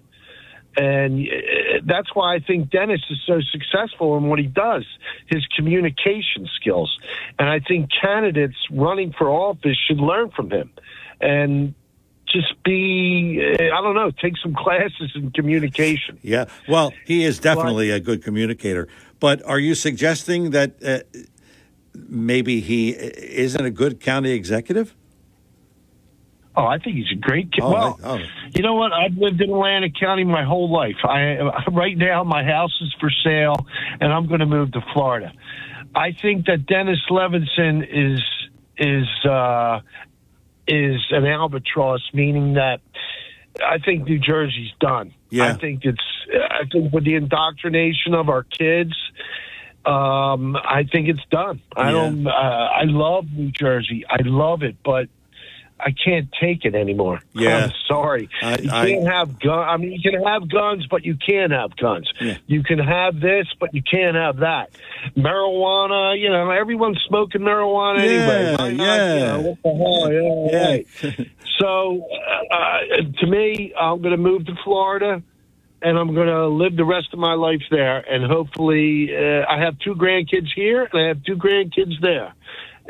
And 0.77 1.27
uh, 1.27 1.79
that's 1.85 2.13
why 2.13 2.35
I 2.35 2.39
think 2.39 2.69
Dennis 2.69 3.01
is 3.09 3.17
so 3.25 3.41
successful 3.51 4.17
in 4.17 4.29
what 4.29 4.39
he 4.39 4.45
does, 4.45 4.85
his 5.27 5.45
communication 5.55 6.47
skills. 6.55 6.97
And 7.37 7.49
I 7.49 7.59
think 7.59 7.89
candidates 8.01 8.55
running 8.71 9.13
for 9.17 9.29
office 9.29 9.77
should 9.87 9.99
learn 9.99 10.31
from 10.31 10.51
him 10.51 10.71
and 11.19 11.73
just 12.31 12.61
be, 12.63 13.41
uh, 13.41 13.63
I 13.63 13.81
don't 13.81 13.95
know, 13.95 14.11
take 14.11 14.37
some 14.37 14.53
classes 14.55 15.11
in 15.15 15.31
communication. 15.31 16.19
Yeah. 16.21 16.45
Well, 16.67 16.93
he 17.05 17.23
is 17.23 17.39
definitely 17.39 17.89
a 17.89 17.99
good 17.99 18.23
communicator. 18.23 18.87
But 19.19 19.43
are 19.43 19.59
you 19.59 19.75
suggesting 19.75 20.51
that 20.51 20.81
uh, 20.83 20.99
maybe 21.93 22.61
he 22.61 22.91
isn't 22.91 23.65
a 23.65 23.71
good 23.71 23.99
county 23.99 24.31
executive? 24.31 24.95
Oh, 26.59 26.65
I 26.65 26.77
think 26.77 26.97
he's 26.97 27.11
a 27.11 27.15
great 27.19 27.51
kid. 27.53 27.61
Oh, 27.63 27.71
well, 27.71 27.99
I- 28.03 28.09
oh. 28.09 28.19
you 28.53 28.61
know 28.63 28.73
what? 28.73 28.91
I've 28.91 29.15
lived 29.15 29.39
in 29.41 29.49
Atlantic 29.49 29.93
County 29.99 30.25
my 30.25 30.43
whole 30.43 30.69
life. 30.69 30.97
I 31.03 31.37
right 31.71 31.97
now 31.97 32.23
my 32.23 32.43
house 32.43 32.77
is 32.81 32.93
for 32.99 33.09
sale, 33.23 33.55
and 34.01 34.11
I'm 34.11 34.27
going 34.27 34.41
to 34.41 34.45
move 34.45 34.73
to 34.73 34.81
Florida. 34.93 35.31
I 35.95 36.11
think 36.11 36.45
that 36.47 36.65
Dennis 36.65 36.99
Levinson 37.09 37.83
is 37.89 38.21
is 38.77 39.07
uh, 39.25 39.79
is 40.67 40.99
an 41.11 41.25
albatross, 41.25 42.01
meaning 42.13 42.55
that 42.55 42.81
I 43.65 43.77
think 43.79 44.03
New 44.07 44.19
Jersey's 44.19 44.71
done. 44.79 45.13
Yeah. 45.29 45.45
I 45.45 45.53
think 45.53 45.85
it's. 45.85 46.03
I 46.33 46.65
think 46.71 46.91
with 46.93 47.05
the 47.05 47.15
indoctrination 47.15 48.13
of 48.13 48.27
our 48.29 48.43
kids. 48.43 48.93
Um, 49.85 50.55
I 50.57 50.83
think 50.91 51.07
it's 51.07 51.23
done. 51.31 51.61
I 51.75 51.85
Yeah. 51.87 51.91
don't. 51.93 52.27
Uh, 52.27 52.31
I 52.31 52.83
love 52.83 53.25
New 53.31 53.49
Jersey. 53.51 54.03
I 54.09 54.17
love 54.23 54.61
it, 54.61 54.75
but 54.83 55.07
I 55.79 55.91
can't 55.91 56.27
take 56.41 56.65
it 56.65 56.75
anymore. 56.75 57.21
Yeah. 57.33 57.65
I'm 57.65 57.71
sorry. 57.87 58.29
I- 58.41 58.57
you 58.59 58.69
can't 58.69 59.07
have 59.07 59.39
gun. 59.39 59.59
I 59.67 59.77
mean, 59.77 59.93
you 59.93 60.01
can 60.11 60.21
have 60.23 60.49
guns, 60.49 60.85
but 60.87 61.05
you 61.05 61.15
can't 61.15 61.51
have 61.51 61.75
guns. 61.77 62.11
You 62.47 62.63
can 62.63 62.79
have 62.79 63.19
this, 63.19 63.47
but 63.59 63.73
you 63.73 63.81
can't 63.81 64.15
have 64.15 64.37
that. 64.37 64.71
Marijuana. 65.15 66.19
You 66.19 66.29
know, 66.29 66.49
everyone's 66.51 67.01
smoking 67.07 67.41
marijuana 67.41 67.99
anyway. 67.99 68.43
Yeah, 68.43 68.55
not? 68.55 68.73
yeah. 68.75 69.13
You 69.13 69.19
know, 69.19 69.41
what 69.41 69.63
the 69.63 69.73
hell? 69.75 70.49
Yeah, 70.51 70.67
right. 70.67 71.27
So, 71.59 72.07
uh, 72.51 72.55
uh, 72.55 72.79
to 73.19 73.27
me, 73.27 73.73
I'm 73.79 74.01
going 74.01 74.11
to 74.11 74.17
move 74.17 74.45
to 74.45 74.55
Florida. 74.63 75.21
and 75.81 75.97
I'm 75.97 76.13
going 76.13 76.27
to 76.27 76.47
live 76.47 76.75
the 76.75 76.83
rest 76.85 77.07
of 77.13 77.19
my 77.19 77.33
life 77.33 77.61
there. 77.71 77.97
And 77.99 78.23
hopefully, 78.29 79.15
uh, 79.15 79.45
I 79.49 79.59
have 79.63 79.79
two 79.79 79.95
grandkids 79.95 80.47
here, 80.55 80.87
and 80.91 81.01
I 81.01 81.07
have 81.07 81.23
two 81.23 81.35
grandkids 81.37 81.99
there. 82.01 82.33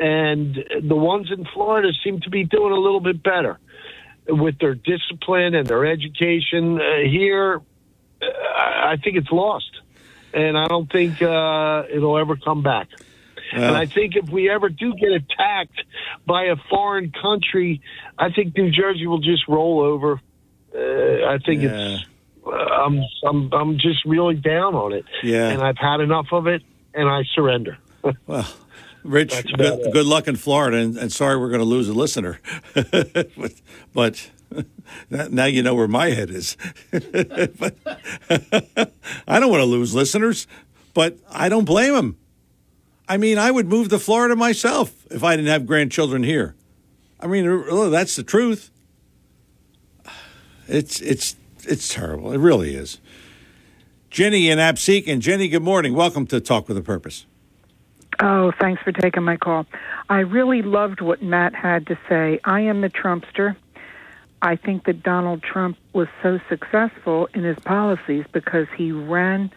And 0.00 0.56
the 0.82 0.96
ones 0.96 1.30
in 1.30 1.44
Florida 1.52 1.90
seem 2.02 2.20
to 2.22 2.30
be 2.30 2.44
doing 2.44 2.72
a 2.72 2.78
little 2.78 3.00
bit 3.00 3.22
better 3.22 3.58
with 4.26 4.58
their 4.58 4.74
discipline 4.74 5.54
and 5.54 5.66
their 5.66 5.84
education. 5.84 6.80
Uh, 6.80 7.06
here, 7.06 7.60
uh, 8.22 8.26
I 8.26 8.96
think 9.02 9.16
it's 9.16 9.30
lost, 9.30 9.70
and 10.32 10.56
I 10.56 10.68
don't 10.68 10.90
think 10.90 11.20
uh, 11.20 11.84
it'll 11.92 12.16
ever 12.16 12.36
come 12.36 12.62
back. 12.62 12.88
and 13.52 13.76
I 13.76 13.84
think 13.84 14.16
if 14.16 14.30
we 14.30 14.48
ever 14.48 14.70
do 14.70 14.94
get 14.94 15.10
attacked 15.10 15.82
by 16.24 16.44
a 16.44 16.56
foreign 16.70 17.12
country, 17.12 17.82
I 18.18 18.30
think 18.30 18.56
New 18.56 18.70
Jersey 18.70 19.06
will 19.06 19.20
just 19.20 19.46
roll 19.48 19.80
over. 19.80 20.20
Uh, 20.74 21.26
I 21.28 21.38
think 21.44 21.62
it's. 21.64 22.04
Uh, 22.46 22.50
I'm 22.50 23.02
I'm 23.22 23.52
I'm 23.52 23.78
just 23.78 24.04
really 24.06 24.36
down 24.36 24.74
on 24.74 24.94
it. 24.94 25.04
Yeah. 25.22 25.48
And 25.48 25.62
I've 25.62 25.76
had 25.76 26.00
enough 26.00 26.28
of 26.32 26.46
it, 26.46 26.62
and 26.94 27.06
I 27.08 27.24
surrender. 27.34 27.76
Well, 28.26 28.48
Rich, 29.02 29.54
good, 29.56 29.92
good 29.92 30.06
luck 30.06 30.28
in 30.28 30.36
Florida, 30.36 30.76
and, 30.76 30.96
and 30.96 31.12
sorry 31.12 31.38
we're 31.38 31.48
going 31.48 31.60
to 31.60 31.64
lose 31.64 31.88
a 31.88 31.94
listener. 31.94 32.40
but, 32.74 33.52
but 33.92 34.30
now 35.08 35.46
you 35.46 35.62
know 35.62 35.74
where 35.74 35.88
my 35.88 36.10
head 36.10 36.30
is. 36.30 36.56
but 36.90 37.76
I 39.26 39.40
don't 39.40 39.50
want 39.50 39.60
to 39.60 39.66
lose 39.66 39.94
listeners, 39.94 40.46
but 40.94 41.18
I 41.30 41.48
don't 41.48 41.64
blame 41.64 41.94
them. 41.94 42.18
I 43.08 43.16
mean, 43.16 43.38
I 43.38 43.50
would 43.50 43.66
move 43.66 43.88
to 43.88 43.98
Florida 43.98 44.36
myself 44.36 45.06
if 45.10 45.24
I 45.24 45.34
didn't 45.34 45.50
have 45.50 45.66
grandchildren 45.66 46.22
here. 46.22 46.54
I 47.18 47.26
mean, 47.26 47.90
that's 47.90 48.16
the 48.16 48.22
truth. 48.22 48.70
It's 50.72 51.00
it's 51.00 51.34
it's 51.64 51.92
terrible. 51.92 52.30
It 52.30 52.38
really 52.38 52.76
is. 52.76 53.00
Jenny 54.08 54.48
in 54.48 54.60
Absec, 54.60 55.08
and 55.08 55.20
Jenny, 55.20 55.48
good 55.48 55.64
morning. 55.64 55.94
Welcome 55.94 56.28
to 56.28 56.40
Talk 56.40 56.68
with 56.68 56.76
a 56.76 56.82
Purpose. 56.82 57.26
Oh, 58.22 58.52
thanks 58.60 58.82
for 58.82 58.92
taking 58.92 59.22
my 59.22 59.36
call. 59.36 59.66
I 60.08 60.20
really 60.20 60.62
loved 60.62 61.00
what 61.00 61.22
Matt 61.22 61.54
had 61.54 61.86
to 61.86 61.98
say. 62.08 62.38
I 62.44 62.60
am 62.60 62.82
the 62.82 62.90
Trumpster. 62.90 63.56
I 64.42 64.56
think 64.56 64.84
that 64.84 65.02
Donald 65.02 65.42
Trump 65.42 65.78
was 65.92 66.08
so 66.22 66.38
successful 66.48 67.28
in 67.34 67.44
his 67.44 67.58
policies 67.60 68.24
because 68.32 68.66
he 68.76 68.92
ran 68.92 69.50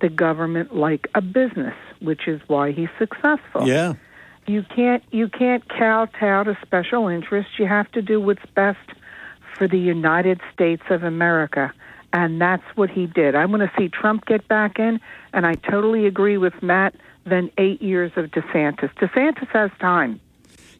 the 0.00 0.08
government 0.08 0.74
like 0.74 1.08
a 1.14 1.20
business, 1.20 1.74
which 2.00 2.28
is 2.28 2.40
why 2.46 2.72
he's 2.72 2.90
successful. 2.98 3.66
Yeah. 3.66 3.94
You 4.46 4.62
can't 4.62 5.02
you 5.10 5.28
can't 5.28 5.68
kowtow 5.68 6.44
to 6.44 6.56
special 6.62 7.08
interests. 7.08 7.52
You 7.58 7.66
have 7.66 7.90
to 7.92 8.00
do 8.00 8.20
what's 8.20 8.44
best 8.54 8.78
for 9.54 9.68
the 9.68 9.78
United 9.78 10.40
States 10.52 10.82
of 10.88 11.02
America. 11.02 11.72
And 12.12 12.40
that's 12.40 12.64
what 12.74 12.88
he 12.88 13.06
did. 13.06 13.34
I 13.34 13.44
want 13.44 13.62
to 13.62 13.70
see 13.76 13.88
Trump 13.88 14.24
get 14.24 14.48
back 14.48 14.78
in, 14.78 14.98
and 15.34 15.46
I 15.46 15.56
totally 15.56 16.06
agree 16.06 16.38
with 16.38 16.62
Matt. 16.62 16.94
Then 17.28 17.50
eight 17.58 17.82
years 17.82 18.12
of 18.16 18.26
DeSantis. 18.30 18.90
DeSantis 18.94 19.48
has 19.48 19.70
time. 19.80 20.20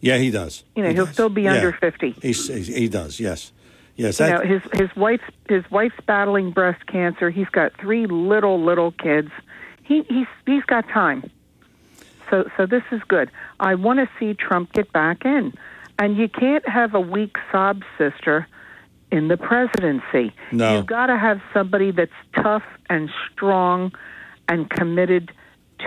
Yeah, 0.00 0.16
he 0.18 0.30
does. 0.30 0.64
You 0.76 0.82
know, 0.84 0.92
he'll 0.92 1.06
still 1.06 1.28
be 1.28 1.42
Yeah. 1.42 1.54
under 1.54 1.72
fifty. 1.72 2.12
He 2.22 2.32
he 2.32 2.88
does. 2.88 3.18
Yes, 3.20 3.52
yes. 3.96 4.20
You 4.20 4.26
that- 4.26 4.44
know, 4.44 4.48
his 4.48 4.62
his 4.80 4.96
wife's 4.96 5.24
his 5.48 5.64
wife's 5.70 6.00
battling 6.06 6.52
breast 6.52 6.86
cancer. 6.86 7.30
He's 7.30 7.48
got 7.48 7.72
three 7.78 8.06
little 8.06 8.62
little 8.62 8.92
kids. 8.92 9.30
He 9.82 10.02
he's 10.08 10.26
he's 10.46 10.62
got 10.64 10.88
time. 10.88 11.28
So 12.30 12.48
so 12.56 12.66
this 12.66 12.82
is 12.92 13.00
good. 13.08 13.30
I 13.60 13.74
want 13.74 13.98
to 13.98 14.08
see 14.18 14.34
Trump 14.34 14.72
get 14.72 14.92
back 14.92 15.24
in, 15.24 15.52
and 15.98 16.16
you 16.16 16.28
can't 16.28 16.66
have 16.68 16.94
a 16.94 17.00
weak 17.00 17.36
sob 17.50 17.82
sister 17.96 18.46
in 19.10 19.28
the 19.28 19.36
presidency. 19.36 20.32
No. 20.52 20.76
You've 20.76 20.86
got 20.86 21.06
to 21.06 21.16
have 21.16 21.40
somebody 21.54 21.90
that's 21.90 22.12
tough 22.36 22.64
and 22.90 23.10
strong 23.32 23.92
and 24.48 24.68
committed 24.68 25.32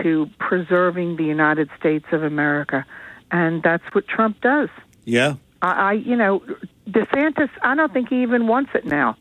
to 0.02 0.28
preserving 0.38 1.16
the 1.16 1.24
United 1.24 1.70
States 1.78 2.06
of 2.12 2.22
America, 2.22 2.84
and 3.30 3.62
that's 3.62 3.84
what 3.92 4.06
Trump 4.08 4.40
does. 4.40 4.68
yeah. 5.04 5.34
I, 5.60 5.70
I 5.70 5.92
you 5.92 6.16
know, 6.16 6.42
DeSantis. 6.88 7.50
I 7.62 7.74
don't 7.76 7.92
think 7.92 8.08
he 8.08 8.22
even 8.22 8.48
wants 8.48 8.72
it 8.74 8.84
now. 8.84 9.16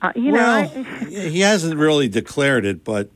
Uh, 0.00 0.12
you 0.16 0.32
well, 0.32 0.64
know, 0.64 0.84
I, 0.84 1.04
he 1.08 1.40
hasn't 1.40 1.78
really 1.78 2.08
declared 2.08 2.64
it, 2.64 2.82
but 2.82 3.10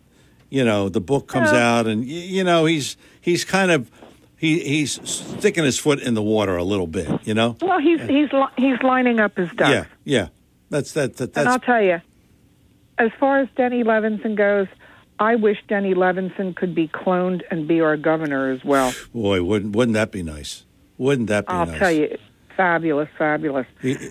you 0.49 0.65
know, 0.65 0.89
the 0.89 1.01
book 1.01 1.27
comes 1.27 1.51
out, 1.51 1.87
and 1.87 2.05
you 2.05 2.45
know, 2.45 2.65
he's 2.65 2.97
he's 3.21 3.45
kind 3.45 3.73
of 3.73 3.91
he 4.37 4.61
he's 4.61 5.01
sticking 5.09 5.65
his 5.65 5.79
foot 5.79 6.01
in 6.01 6.15
the 6.15 6.23
water 6.23 6.57
a 6.57 6.65
little 6.65 6.87
bit. 6.87 7.09
You 7.27 7.35
know. 7.35 7.57
well, 7.61 7.81
he's 7.81 8.01
he's 8.03 8.33
li- 8.33 8.55
he's 8.57 8.81
lining 8.83 9.19
up 9.19 9.37
his 9.37 9.51
ducks. 9.51 9.71
Yeah, 9.71 9.85
yeah. 10.05 10.29
That's 10.71 10.93
that. 10.93 11.17
that 11.17 11.37
and 11.37 11.49
I'll 11.49 11.59
tell 11.59 11.83
you, 11.83 12.01
as 12.99 13.11
far 13.19 13.41
as 13.41 13.49
Denny 13.57 13.83
Levinson 13.83 14.37
goes, 14.37 14.69
I 15.19 15.35
wish 15.37 15.59
Denny 15.69 15.95
Levinson 15.95 16.55
could 16.55 16.75
be 16.75 16.89
cloned 16.89 17.43
and 17.51 17.67
be 17.67 17.81
our 17.81 17.97
governor 17.97 18.51
as 18.51 18.63
well. 18.65 18.93
boy, 19.15 19.43
wouldn't 19.43 19.75
wouldn't 19.75 19.95
that 19.95 20.13
be 20.13 20.23
nice? 20.23 20.65
Wouldn't 20.99 21.29
that 21.29 21.47
be 21.47 21.53
I'll 21.53 21.67
nice? 21.67 21.79
tell 21.79 21.91
you, 21.93 22.17
fabulous, 22.57 23.09
fabulous. 23.19 23.67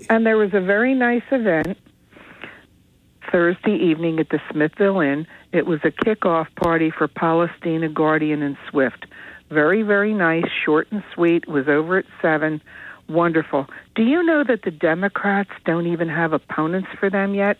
And 0.09 0.25
there 0.25 0.37
was 0.37 0.53
a 0.53 0.61
very 0.61 0.93
nice 0.93 1.23
event 1.31 1.77
Thursday 3.31 3.75
evening 3.75 4.19
at 4.19 4.29
the 4.29 4.39
Smithville 4.51 4.99
Inn. 4.99 5.27
It 5.51 5.65
was 5.65 5.79
a 5.83 5.91
kickoff 5.91 6.47
party 6.55 6.91
for 6.91 7.07
Polistina 7.07 7.89
Guardian 7.93 8.41
and 8.41 8.57
Swift. 8.69 9.05
Very, 9.49 9.81
very 9.83 10.13
nice, 10.13 10.45
short 10.63 10.87
and 10.91 11.03
sweet. 11.13 11.47
Was 11.47 11.67
over 11.67 11.97
at 11.97 12.05
seven. 12.21 12.61
Wonderful. 13.07 13.67
Do 13.95 14.03
you 14.03 14.23
know 14.23 14.43
that 14.43 14.63
the 14.63 14.71
Democrats 14.71 15.51
don't 15.65 15.85
even 15.87 16.09
have 16.09 16.33
opponents 16.33 16.89
for 16.99 17.09
them 17.09 17.35
yet? 17.35 17.57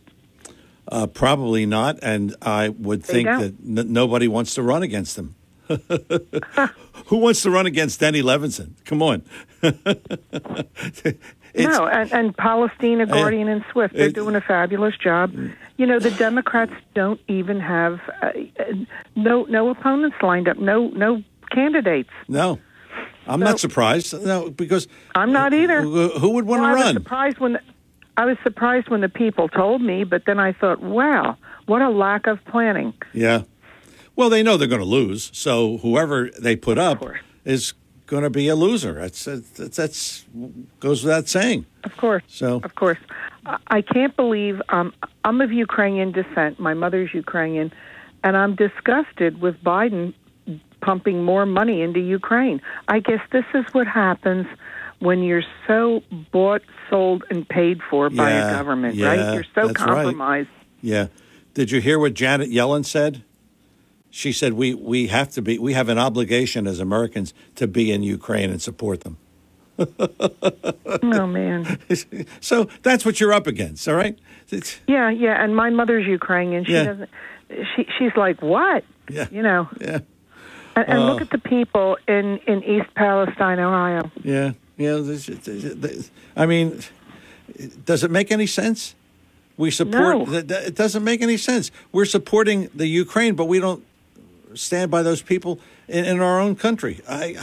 Uh, 0.88 1.08
probably 1.08 1.66
not, 1.66 1.98
and 2.04 2.36
I 2.42 2.70
would 2.70 3.04
They 3.04 3.14
think 3.14 3.28
don't. 3.28 3.76
that 3.76 3.82
n- 3.82 3.94
nobody 3.94 4.28
wants 4.28 4.54
to 4.56 4.62
run 4.62 4.84
against 4.84 5.18
him. 5.18 5.36
Who 7.08 7.18
wants 7.18 7.42
to 7.42 7.50
run 7.50 7.66
against 7.66 8.00
Denny 8.00 8.22
Levinson? 8.22 8.74
Come 8.86 9.02
on. 9.02 9.24
no, 9.64 9.74
and, 11.88 12.14
and 12.14 12.38
Polistina 12.38 13.08
Guardian 13.10 13.48
and 13.48 13.64
Swift, 13.72 13.96
they're 13.96 14.08
it- 14.08 14.16
doing 14.16 14.36
a 14.36 14.42
fabulous 14.42 14.96
job. 14.98 15.34
You 15.78 15.86
know, 15.86 16.00
the 16.00 16.12
Democrats 16.12 16.72
don't 16.94 17.20
even 17.28 17.60
have 17.60 18.00
uh, 18.22 18.32
uh, 18.60 18.64
no 19.16 19.44
no 19.46 19.70
opponents 19.70 20.16
lined 20.22 20.48
up, 20.48 20.58
no 20.58 20.88
no 20.90 21.22
candidates. 21.52 22.12
No, 22.30 22.60
I'm 23.28 23.42
not 23.42 23.60
surprised. 23.60 24.14
No, 24.26 24.50
because 24.50 24.88
I'm 25.16 25.34
not 25.34 25.54
either. 25.54 25.82
Who, 25.82 26.10
who 26.10 26.30
would 26.32 26.46
want 26.46 26.62
Well, 26.62 26.76
to 26.76 26.82
run? 26.82 26.94
surprised 26.94 27.40
when 27.40 27.60
I 28.18 28.26
was 28.26 28.38
surprised 28.44 28.90
when 28.90 29.02
the 29.02 29.10
people 29.10 29.50
told 29.50 29.82
me, 29.82 30.04
but 30.04 30.24
then 30.26 30.40
I 30.40 30.54
thought, 30.54 30.82
wow, 30.82 31.38
what 31.66 31.82
a 31.82 31.90
lack 31.90 32.28
of 32.28 32.44
planning. 32.46 32.94
Yeah. 33.14 33.44
Well, 34.16 34.30
they 34.30 34.42
know 34.44 34.56
they're 34.56 34.68
going 34.70 34.80
to 34.82 34.86
lose, 34.88 35.30
so 35.34 35.78
whoever 35.80 36.30
they 36.40 36.56
put 36.56 36.78
up 36.78 37.04
is 37.44 37.74
going 38.06 38.24
to 38.24 38.30
be 38.30 38.48
a 38.48 38.56
loser. 38.56 38.94
That's 38.94 39.26
that's, 39.26 39.76
that's 39.76 40.26
goes 40.80 41.04
without 41.04 41.28
saying. 41.28 41.66
Of 41.84 41.98
course. 41.98 42.24
So 42.28 42.62
Of 42.64 42.76
course. 42.76 43.00
I- 43.46 43.58
I 43.68 43.82
can't 43.82 44.16
believe 44.16 44.60
um, 44.70 44.92
I'm 45.24 45.40
of 45.42 45.52
Ukrainian 45.52 46.12
descent. 46.12 46.60
My 46.60 46.74
mother's 46.74 47.14
Ukrainian, 47.14 47.72
and 48.24 48.36
I'm 48.38 48.56
disgusted 48.56 49.40
with 49.40 49.56
Biden 49.64 50.14
pumping 50.82 51.24
more 51.24 51.46
money 51.46 51.82
into 51.82 52.00
Ukraine. 52.00 52.60
I 52.88 53.00
guess 53.00 53.20
this 53.32 53.46
is 53.54 53.66
what 53.74 53.86
happens 53.88 54.48
when 55.00 55.24
you're 55.24 55.44
so 55.68 56.02
bought, 56.32 56.62
sold, 56.90 57.24
and 57.30 57.48
paid 57.48 57.82
for 57.90 58.10
by 58.10 58.32
Yeah, 58.32 58.50
a 58.50 58.54
government, 58.58 58.96
yeah, 58.96 59.08
right? 59.08 59.34
You're 59.34 59.44
so 59.56 59.68
that's 59.68 59.80
right. 59.82 59.88
compromised. 60.04 60.50
Yeah. 60.82 61.08
Did 61.54 61.72
you 61.72 61.82
hear 61.82 61.98
what 62.00 62.14
Janet 62.14 62.50
Yellen 62.50 62.86
said? 62.86 63.24
She 64.12 64.32
said 64.32 64.54
we 64.54 64.74
we 64.74 65.08
have 65.08 65.30
to 65.32 65.42
be 65.42 65.58
we 65.60 65.74
have 65.74 65.90
an 65.90 65.98
obligation 65.98 66.68
as 66.68 66.80
Americans 66.80 67.34
to 67.56 67.68
be 67.68 67.92
in 67.92 68.02
Ukraine 68.04 68.50
and 68.50 68.62
support 68.62 69.02
them. 69.02 69.18
oh 69.78 71.28
man. 71.28 71.80
So 72.42 72.70
that's 72.84 73.06
what 73.06 73.20
you're 73.20 73.34
up 73.34 73.48
against, 73.48 73.88
all 73.88 73.96
right? 73.96 74.18
It's- 74.52 74.80
Yeah, 74.88 75.10
yeah, 75.10 75.44
and 75.44 75.56
my 75.56 75.70
mother's 75.70 76.06
Ukrainian. 76.08 76.64
She 76.66 76.74
Yeah. 76.74 76.84
doesn't. 76.86 77.10
She 77.76 77.88
she's 77.98 78.12
like 78.16 78.42
what? 78.42 78.84
Yeah. 79.10 79.28
You 79.32 79.42
know. 79.42 79.68
Yeah. 79.82 80.00
And, 80.78 80.90
and 80.90 81.00
Oh. 81.00 81.06
look 81.08 81.22
at 81.22 81.30
the 81.32 81.38
people 81.38 81.98
in 82.08 82.38
in 82.48 82.64
East 82.64 82.94
Palestine, 82.96 83.60
Ohio. 83.60 84.12
Yeah, 84.24 84.54
yeah. 84.78 84.96
this- 85.02 85.26
this- 85.28 85.74
this- 85.76 86.12
I 86.36 86.46
mean, 86.46 86.80
does 87.86 88.04
it 88.04 88.12
make 88.12 88.32
any 88.32 88.48
sense? 88.48 88.96
We 89.58 89.72
support. 89.72 90.18
No. 90.18 90.26
th- 90.26 90.48
th- 90.48 90.68
It 90.68 90.76
doesn't 90.76 91.04
make 91.04 91.22
any 91.22 91.38
sense. 91.38 91.72
We're 91.92 92.06
supporting 92.06 92.70
the 92.76 92.88
Ukraine, 92.88 93.36
but 93.36 93.46
we 93.46 93.60
don't 93.60 93.84
stand 94.54 94.92
by 94.92 95.02
those 95.02 95.22
people 95.22 95.60
in, 95.88 96.04
in 96.06 96.20
our 96.20 96.40
own 96.42 96.56
country. 96.56 97.00
I, 97.08 97.38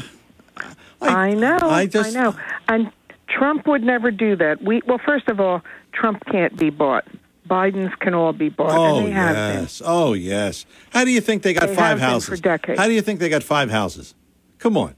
I, 1.01 1.31
know. 1.35 1.59
I 1.63 1.87
just- 1.87 2.15
know. 2.15 2.35
And 2.69 2.91
Trump 3.29 3.67
would 3.67 3.83
never 3.83 4.11
do 4.11 4.37
that. 4.37 4.63
We 4.63 4.83
well, 4.87 4.99
first 5.05 5.29
of 5.29 5.41
all, 5.41 5.63
Trump 5.93 6.23
can't 6.27 6.57
be 6.59 6.69
bought. 6.71 7.07
Biden's 7.49 7.95
can 7.97 8.15
all 8.15 8.33
be 8.33 8.49
bought, 8.51 8.71
oh 8.73 8.99
and 8.99 9.07
they 9.09 9.11
have 9.11 9.37
oh, 9.37 9.53
been. 9.53 9.63
yes, 9.63 9.83
oh 9.85 10.13
yes. 10.13 10.65
How 10.91 11.05
do 11.05 11.11
you 11.11 11.21
think 11.21 11.43
they 11.43 11.53
got 11.55 11.69
They 11.69 11.75
five 11.75 11.99
have 11.99 11.99
been 11.99 12.09
houses? 12.09 12.29
for 12.29 12.37
decades. 12.37 12.79
How 12.79 12.87
do 12.87 12.93
you 12.93 13.03
think 13.03 13.21
they 13.21 13.29
got 13.29 13.43
five 13.43 13.71
houses? 13.71 14.15
Come 14.59 14.77
on. 14.77 14.95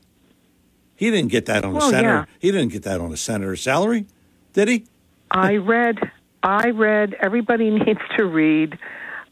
He 0.96 1.10
didn't 1.10 1.30
get 1.30 1.46
that 1.46 1.64
on 1.64 1.76
a 1.76 1.80
senator. 1.80 2.08
yeah. 2.08 2.24
He 2.38 2.50
didn't 2.52 2.72
get 2.72 2.82
that 2.84 3.00
on 3.00 3.12
a 3.12 3.16
senator's 3.16 3.60
salary, 3.62 4.06
did 4.52 4.68
he? 4.68 4.84
I 5.30 5.56
read 5.56 5.98
I 6.42 6.70
read. 6.70 7.14
Everybody 7.20 7.70
needs 7.84 8.00
to 8.16 8.24
read 8.26 8.78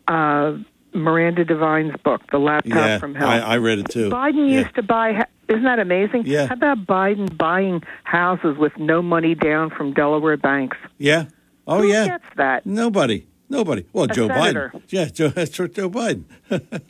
uh, 0.09 0.57
Miranda 0.95 1.45
Devine's 1.45 1.95
book, 2.03 2.23
The 2.31 2.39
Laptop 2.39 2.75
yeah, 2.75 2.99
from 2.99 3.15
Hell. 3.15 3.29
I, 3.29 3.39
I 3.39 3.57
read 3.59 3.79
it 3.79 3.89
too. 3.91 4.11
Biden 4.11 4.51
Yeah. 4.51 4.61
used 4.63 4.75
to 4.77 4.83
buy. 4.83 5.27
Isn't 5.49 5.65
that 5.65 5.79
amazing? 5.79 6.23
Yeah. 6.27 6.47
How 6.47 6.55
about 6.55 6.87
Biden 6.87 7.37
buying 7.37 7.83
houses 8.05 8.57
with 8.57 8.77
no 8.79 9.03
money 9.03 9.35
down 9.35 9.71
from 9.71 9.93
Delaware 9.93 10.37
banks? 10.39 10.77
Yeah. 10.99 11.27
Oh 11.67 11.83
Who 11.83 11.89
yeah. 11.89 12.07
gets 12.09 12.25
that? 12.37 12.65
Nobody. 12.67 13.27
Nobody. 13.51 13.85
Well, 13.93 14.05
A 14.05 14.09
Joe 14.09 14.29
senator. 14.29 14.73
Biden. 14.75 14.83
Yeah, 14.89 15.05
Joe, 15.07 15.29
Joe 15.69 15.91
Biden. 15.91 16.25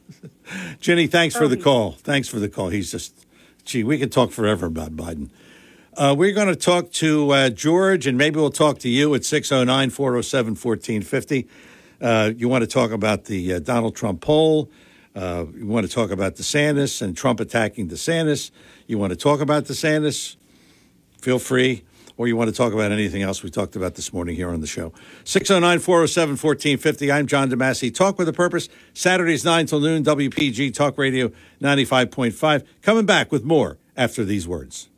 Jenny, 0.80 1.06
thanks 1.08 1.34
for 1.34 1.48
the 1.48 1.56
call. 1.56 1.92
Thanks 1.92 2.28
for 2.28 2.38
the 2.38 2.48
call. 2.48 2.68
He's 2.68 2.90
just, 2.92 3.26
gee, 3.64 3.84
we 3.84 3.98
could 3.98 4.12
talk 4.12 4.30
forever 4.30 4.66
about 4.66 4.96
Biden. 4.96 5.30
Uh, 5.96 6.14
we're 6.16 6.32
going 6.32 6.48
to 6.48 6.56
talk 6.56 6.90
to 6.92 7.30
uh, 7.30 7.50
George, 7.50 8.06
and 8.06 8.16
maybe 8.16 8.36
we'll 8.36 8.50
talk 8.50 8.78
to 8.78 8.88
you 8.88 9.14
at 9.14 9.24
609 9.24 9.90
407 9.90 10.50
1450. 10.54 11.48
Uh, 12.00 12.32
You 12.36 12.48
want 12.48 12.62
to 12.62 12.66
talk 12.66 12.90
about 12.90 13.24
the 13.26 13.54
uh, 13.54 13.58
Donald 13.58 13.94
Trump 13.94 14.20
poll. 14.22 14.70
Uh, 15.14 15.44
you 15.54 15.66
want 15.66 15.86
to 15.86 15.92
talk 15.92 16.10
about 16.10 16.36
DeSantis 16.36 17.02
and 17.02 17.14
Trump 17.16 17.40
attacking 17.40 17.88
DeSantis. 17.88 18.50
You 18.86 18.98
want 18.98 19.10
to 19.10 19.16
talk 19.16 19.40
about 19.40 19.64
DeSantis 19.64 20.36
feel 21.22 21.38
free. 21.38 21.84
Or 22.22 22.28
you 22.28 22.36
want 22.36 22.50
to 22.50 22.54
talk 22.56 22.72
about 22.72 22.92
anything 22.92 23.22
else 23.22 23.42
we 23.42 23.50
talked 23.50 23.74
about 23.74 23.96
this 23.96 24.12
morning 24.12 24.36
here 24.36 24.48
on 24.48 24.60
the 24.60 24.66
show. 24.68 24.92
609 25.24 25.80
407 25.80 26.30
1450. 26.34 27.10
I'm 27.10 27.26
John 27.26 27.50
DeMasi. 27.50 27.92
Talk 27.92 28.16
with 28.16 28.28
a 28.28 28.32
Purpose. 28.32 28.68
Saturdays 28.94 29.44
9 29.44 29.66
till 29.66 29.80
noon, 29.80 30.04
WPG 30.04 30.72
Talk 30.72 30.98
Radio 30.98 31.32
95.5. 31.60 32.64
Coming 32.80 33.06
back 33.06 33.32
with 33.32 33.42
more 33.42 33.78
after 33.96 34.24
these 34.24 34.46
words. 34.46 34.88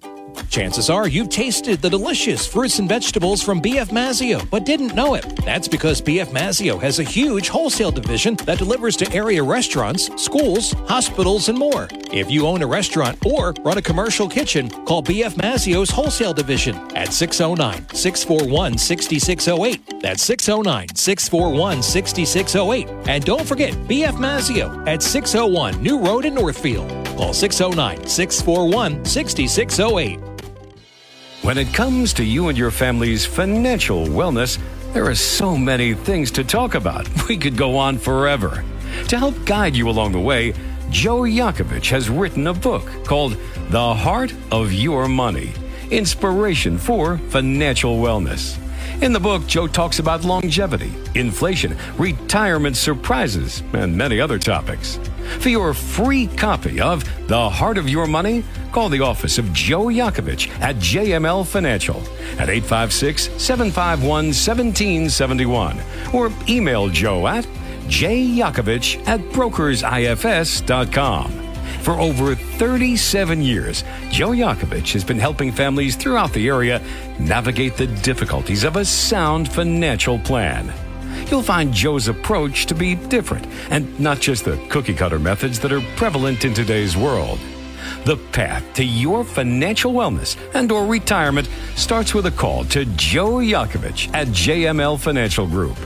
Chances 0.48 0.88
are 0.88 1.08
you've 1.08 1.30
tasted 1.30 1.80
the 1.80 1.90
delicious 1.90 2.46
fruits 2.46 2.78
and 2.78 2.88
vegetables 2.88 3.42
from 3.42 3.60
BF 3.60 3.88
Mazzeo, 3.88 4.48
but 4.50 4.64
didn't 4.64 4.94
know 4.94 5.14
it. 5.14 5.24
That's 5.44 5.66
because 5.66 6.00
BF 6.00 6.26
Mazzeo 6.26 6.80
has 6.80 7.00
a 7.00 7.02
huge 7.02 7.48
wholesale 7.48 7.90
division 7.90 8.36
that 8.46 8.58
delivers 8.58 8.96
to 8.98 9.12
area 9.12 9.42
restaurants, 9.42 10.10
schools, 10.22 10.72
hospitals, 10.86 11.48
and 11.48 11.58
more. 11.58 11.88
If 12.12 12.30
you 12.30 12.46
own 12.46 12.62
a 12.62 12.66
restaurant 12.66 13.24
or 13.26 13.52
run 13.62 13.78
a 13.78 13.82
commercial 13.82 14.28
kitchen, 14.28 14.68
call 14.86 15.02
BF 15.02 15.34
Mazzeo's 15.34 15.90
wholesale 15.90 16.32
division 16.32 16.76
at 16.96 17.12
609 17.12 17.88
641 17.92 18.78
6608. 18.78 20.00
That's 20.00 20.22
609 20.22 20.94
641 20.94 21.82
6608. 21.82 23.08
And 23.08 23.24
don't 23.24 23.44
forget 23.44 23.72
BF 23.72 24.14
Mazzeo 24.18 24.86
at 24.86 25.02
601 25.02 25.82
New 25.82 25.98
Road 25.98 26.24
in 26.24 26.34
Northfield. 26.34 26.88
Call 27.16 27.32
609 27.32 28.06
641 28.06 29.04
6608. 29.04 30.13
When 31.44 31.58
it 31.58 31.74
comes 31.74 32.14
to 32.14 32.24
you 32.24 32.48
and 32.48 32.56
your 32.56 32.70
family's 32.70 33.26
financial 33.26 34.06
wellness, 34.06 34.58
there 34.94 35.04
are 35.04 35.14
so 35.14 35.58
many 35.58 35.92
things 35.92 36.30
to 36.30 36.42
talk 36.42 36.74
about. 36.74 37.06
We 37.28 37.36
could 37.36 37.54
go 37.54 37.76
on 37.76 37.98
forever. 37.98 38.64
To 39.08 39.18
help 39.18 39.44
guide 39.44 39.76
you 39.76 39.90
along 39.90 40.12
the 40.12 40.20
way, 40.20 40.54
Joe 40.88 41.20
Yakovich 41.20 41.90
has 41.90 42.08
written 42.08 42.46
a 42.46 42.54
book 42.54 42.88
called 43.04 43.36
The 43.68 43.92
Heart 43.92 44.32
of 44.50 44.72
Your 44.72 45.06
Money 45.06 45.52
Inspiration 45.90 46.78
for 46.78 47.18
Financial 47.18 47.98
Wellness. 47.98 48.58
In 49.02 49.12
the 49.12 49.20
book, 49.20 49.46
Joe 49.46 49.66
talks 49.66 49.98
about 49.98 50.24
longevity, 50.24 50.92
inflation, 51.14 51.76
retirement 51.98 52.76
surprises, 52.76 53.62
and 53.72 53.96
many 53.96 54.20
other 54.20 54.38
topics. 54.38 54.98
For 55.40 55.48
your 55.48 55.74
free 55.74 56.28
copy 56.28 56.80
of 56.80 57.04
The 57.28 57.50
Heart 57.50 57.78
of 57.78 57.88
Your 57.88 58.06
Money, 58.06 58.44
call 58.72 58.88
the 58.88 59.00
office 59.00 59.38
of 59.38 59.52
Joe 59.52 59.86
Yakovich 59.86 60.48
at 60.60 60.76
JML 60.76 61.44
Financial 61.46 62.00
at 62.38 62.48
856 62.48 63.24
751 63.42 64.26
1771 64.26 65.80
or 66.12 66.30
email 66.48 66.88
Joe 66.88 67.26
at 67.26 67.44
jyakovich 67.86 69.06
at 69.06 69.20
brokersifs.com. 69.20 71.43
For 71.84 72.00
over 72.00 72.34
37 72.34 73.42
years, 73.42 73.84
Joe 74.10 74.30
Yakovich 74.30 74.94
has 74.94 75.04
been 75.04 75.18
helping 75.18 75.52
families 75.52 75.96
throughout 75.96 76.32
the 76.32 76.48
area 76.48 76.80
navigate 77.18 77.76
the 77.76 77.86
difficulties 77.86 78.64
of 78.64 78.76
a 78.76 78.86
sound 78.86 79.52
financial 79.52 80.18
plan. 80.18 80.72
You'll 81.30 81.42
find 81.42 81.74
Joe's 81.74 82.08
approach 82.08 82.64
to 82.66 82.74
be 82.74 82.94
different 82.94 83.46
and 83.68 84.00
not 84.00 84.18
just 84.18 84.46
the 84.46 84.56
cookie 84.70 84.94
cutter 84.94 85.18
methods 85.18 85.60
that 85.60 85.72
are 85.72 85.82
prevalent 85.96 86.46
in 86.46 86.54
today's 86.54 86.96
world. 86.96 87.38
The 88.06 88.16
path 88.32 88.64
to 88.74 88.84
your 88.84 89.22
financial 89.22 89.92
wellness 89.92 90.38
and 90.54 90.72
or 90.72 90.86
retirement 90.86 91.50
starts 91.76 92.14
with 92.14 92.24
a 92.24 92.30
call 92.30 92.64
to 92.66 92.86
Joe 92.96 93.34
Yakovich 93.34 94.08
at 94.14 94.28
JML 94.28 94.98
Financial 94.98 95.46
Group. 95.46 95.76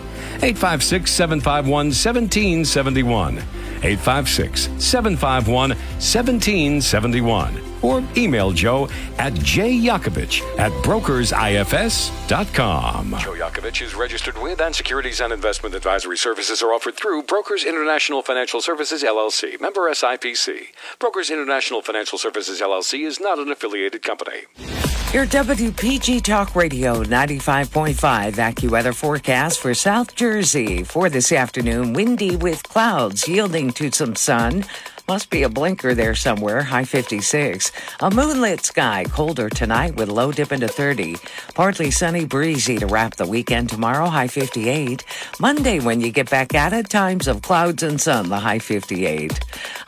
856 0.42 1.10
751 1.10 1.86
1771. 1.86 3.39
856 3.83 4.68
751 4.78 5.70
1771. 5.70 7.60
Or 7.81 8.02
email 8.17 8.50
Joe 8.52 8.89
at 9.18 9.34
jyakovich 9.34 10.42
at 10.58 10.73
brokersifs.com. 10.83 13.10
Joe 13.20 13.34
Yakovich 13.34 13.83
is 13.83 13.94
registered 13.94 14.36
with 14.39 14.60
and 14.60 14.75
securities 14.75 15.20
and 15.20 15.33
investment 15.33 15.76
advisory 15.76 16.18
services 16.18 16.60
are 16.62 16.73
offered 16.73 16.97
through 16.97 17.23
Brokers 17.23 17.65
International 17.65 18.20
Financial 18.23 18.60
Services 18.60 19.05
LLC, 19.05 19.60
member 19.60 19.89
SIPC. 19.91 20.68
Brokers 20.99 21.31
International 21.31 21.81
Financial 21.83 22.18
Services 22.18 22.60
LLC 22.60 23.07
is 23.07 23.20
not 23.20 23.39
an 23.39 23.52
affiliated 23.52 24.02
company. 24.02 24.41
Your 25.15 25.25
WPG 25.26 26.23
Talk 26.23 26.55
Radio 26.55 27.02
95.5 27.02 27.94
AccuWeather 28.34 28.94
forecast 28.94 29.58
for 29.60 29.73
South 29.73 30.15
Jersey 30.15 30.28
for 30.85 31.09
this 31.09 31.33
afternoon. 31.33 31.95
Windy 31.95 32.37
with 32.37 32.63
clouds 32.63 33.27
yielding 33.27 33.71
to 33.73 33.91
some 33.91 34.15
sun. 34.15 34.63
Must 35.09 35.31
be 35.31 35.43
a 35.43 35.49
blinker 35.49 35.95
there 35.95 36.15
somewhere, 36.15 36.63
high 36.63 36.85
56. 36.85 37.73
A 38.01 38.11
moonlit 38.11 38.63
sky, 38.63 39.07
colder 39.09 39.49
tonight 39.49 39.97
with 39.97 40.11
low 40.11 40.31
dip 40.31 40.53
into 40.53 40.69
30. 40.69 41.17
Partly 41.55 41.91
sunny, 41.91 42.27
breezy 42.27 42.77
to 42.77 42.87
wrap 42.87 43.17
the 43.17 43.27
weekend 43.27 43.71
tomorrow, 43.71 44.05
high 44.05 44.29
58. 44.29 45.03
Monday, 45.41 45.81
when 45.81 46.03
you 46.03 46.13
get 46.13 46.29
back 46.29 46.55
at 46.55 46.75
it, 46.75 46.91
times 46.91 47.27
of 47.27 47.41
clouds 47.41 47.83
and 47.83 47.99
sun, 47.99 48.29
the 48.29 48.39
high 48.39 48.59
58. 48.59 49.33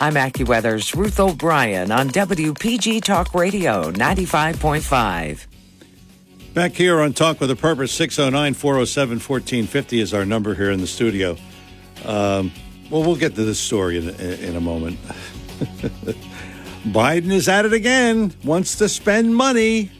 I'm 0.00 0.14
AccuWeather's 0.14 0.94
Ruth 0.94 1.20
O'Brien 1.20 1.92
on 1.92 2.08
WPG 2.08 3.02
Talk 3.02 3.34
Radio 3.34 3.92
95.5. 3.92 5.49
Back 6.54 6.72
here 6.72 7.00
on 7.00 7.12
Talk 7.12 7.38
with 7.38 7.48
a 7.52 7.56
Purpose, 7.56 7.92
609 7.92 8.54
407 8.54 9.18
1450 9.18 10.00
is 10.00 10.12
our 10.12 10.26
number 10.26 10.52
here 10.52 10.72
in 10.72 10.80
the 10.80 10.86
studio. 10.88 11.36
Um, 12.04 12.50
well, 12.90 13.04
we'll 13.04 13.14
get 13.14 13.36
to 13.36 13.44
this 13.44 13.60
story 13.60 13.98
in, 13.98 14.08
in 14.08 14.56
a 14.56 14.60
moment. 14.60 14.98
Biden 16.86 17.30
is 17.30 17.48
at 17.48 17.66
it 17.66 17.72
again, 17.72 18.34
wants 18.42 18.74
to 18.78 18.88
spend 18.88 19.36
money. 19.36 19.92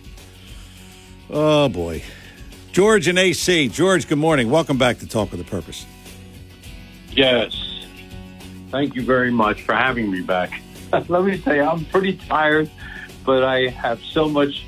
Oh, 1.31 1.69
boy. 1.69 2.03
George 2.73 3.07
and 3.07 3.17
AC. 3.17 3.69
George, 3.69 4.09
good 4.09 4.19
morning. 4.19 4.51
Welcome 4.51 4.77
back 4.77 4.99
to 4.99 5.07
Talk 5.07 5.31
with 5.31 5.41
a 5.41 5.45
Purpose. 5.45 5.87
Yes. 7.13 7.87
Thank 8.73 8.97
you 8.97 9.03
very 9.03 9.31
much 9.31 9.63
for 9.63 9.77
having 9.77 10.11
me 10.11 10.21
back. 10.21 10.61
Let 10.93 11.23
me 11.23 11.39
tell 11.39 11.55
you, 11.55 11.63
I'm 11.63 11.85
pretty 11.85 12.17
tired, 12.17 12.69
but 13.25 13.45
I 13.45 13.69
have 13.69 14.01
so 14.03 14.29
much 14.29 14.65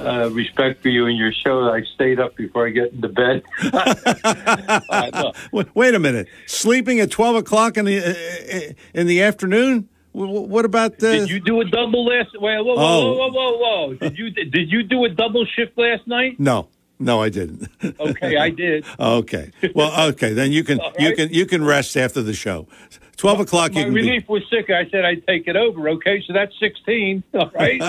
uh, 0.00 0.30
respect 0.30 0.82
for 0.82 0.88
you 0.88 1.06
and 1.06 1.16
your 1.18 1.32
show 1.32 1.70
I 1.70 1.82
stayed 1.94 2.20
up 2.20 2.36
before 2.36 2.66
I 2.66 2.70
get 2.70 2.92
into 2.92 3.08
bed. 3.08 3.42
Wait, 5.74 5.94
a 5.94 5.98
minute. 5.98 6.28
Sleeping 6.46 7.00
at 7.00 7.10
12 7.10 7.36
o'clock 7.36 7.76
in 7.76 7.84
the, 7.84 7.98
uh, 7.98 8.72
in 8.94 9.06
the 9.06 9.22
afternoon? 9.22 9.88
Wh- 10.12 10.26
wh- 10.26 10.48
What 10.48 10.64
about 10.64 10.98
the. 10.98 11.12
Did 11.12 11.30
you 11.30 11.40
do 11.40 11.60
a 11.60 11.64
double 11.64 12.04
last? 12.06 12.30
Wait, 12.34 12.56
whoa, 12.64 12.64
whoa, 12.64 12.74
Oh. 12.78 13.14
whoa, 13.14 13.30
whoa, 13.30 13.32
whoa, 13.32 13.58
whoa! 13.88 13.94
Did 13.94 14.18
you 14.18 14.30
did 14.30 14.70
you 14.72 14.82
do 14.82 15.04
a 15.04 15.08
double 15.08 15.44
shift 15.44 15.78
last 15.78 16.04
night? 16.08 16.40
No, 16.40 16.66
no, 17.00 17.22
I 17.22 17.30
didn't. 17.30 17.68
Okay, 18.00 18.36
I 18.36 18.50
did. 18.50 18.84
okay. 18.98 19.50
Well, 19.74 20.08
okay. 20.10 20.32
Then 20.32 20.52
you 20.52 20.62
can 20.64 20.80
All 20.80 20.92
you 20.98 21.14
can 21.16 21.30
you 21.30 21.46
can 21.46 21.64
rest 21.64 21.96
after 21.96 22.22
the 22.22 22.34
show. 22.34 22.66
Twelve 23.16 23.40
o'clock. 23.40 23.72
My 23.72 23.80
You 23.80 23.84
can 23.86 23.94
be, 23.94 24.00
relief 24.02 24.28
was 24.28 24.42
sick. 24.50 24.70
I 24.70 24.88
said 24.90 25.04
I'd 25.04 25.26
take 25.26 25.48
it 25.48 25.56
over. 25.56 25.88
Okay, 25.90 26.22
so 26.26 26.32
that's 26.32 26.52
sixteen. 26.60 27.22
All 27.34 27.50
right. 27.54 27.80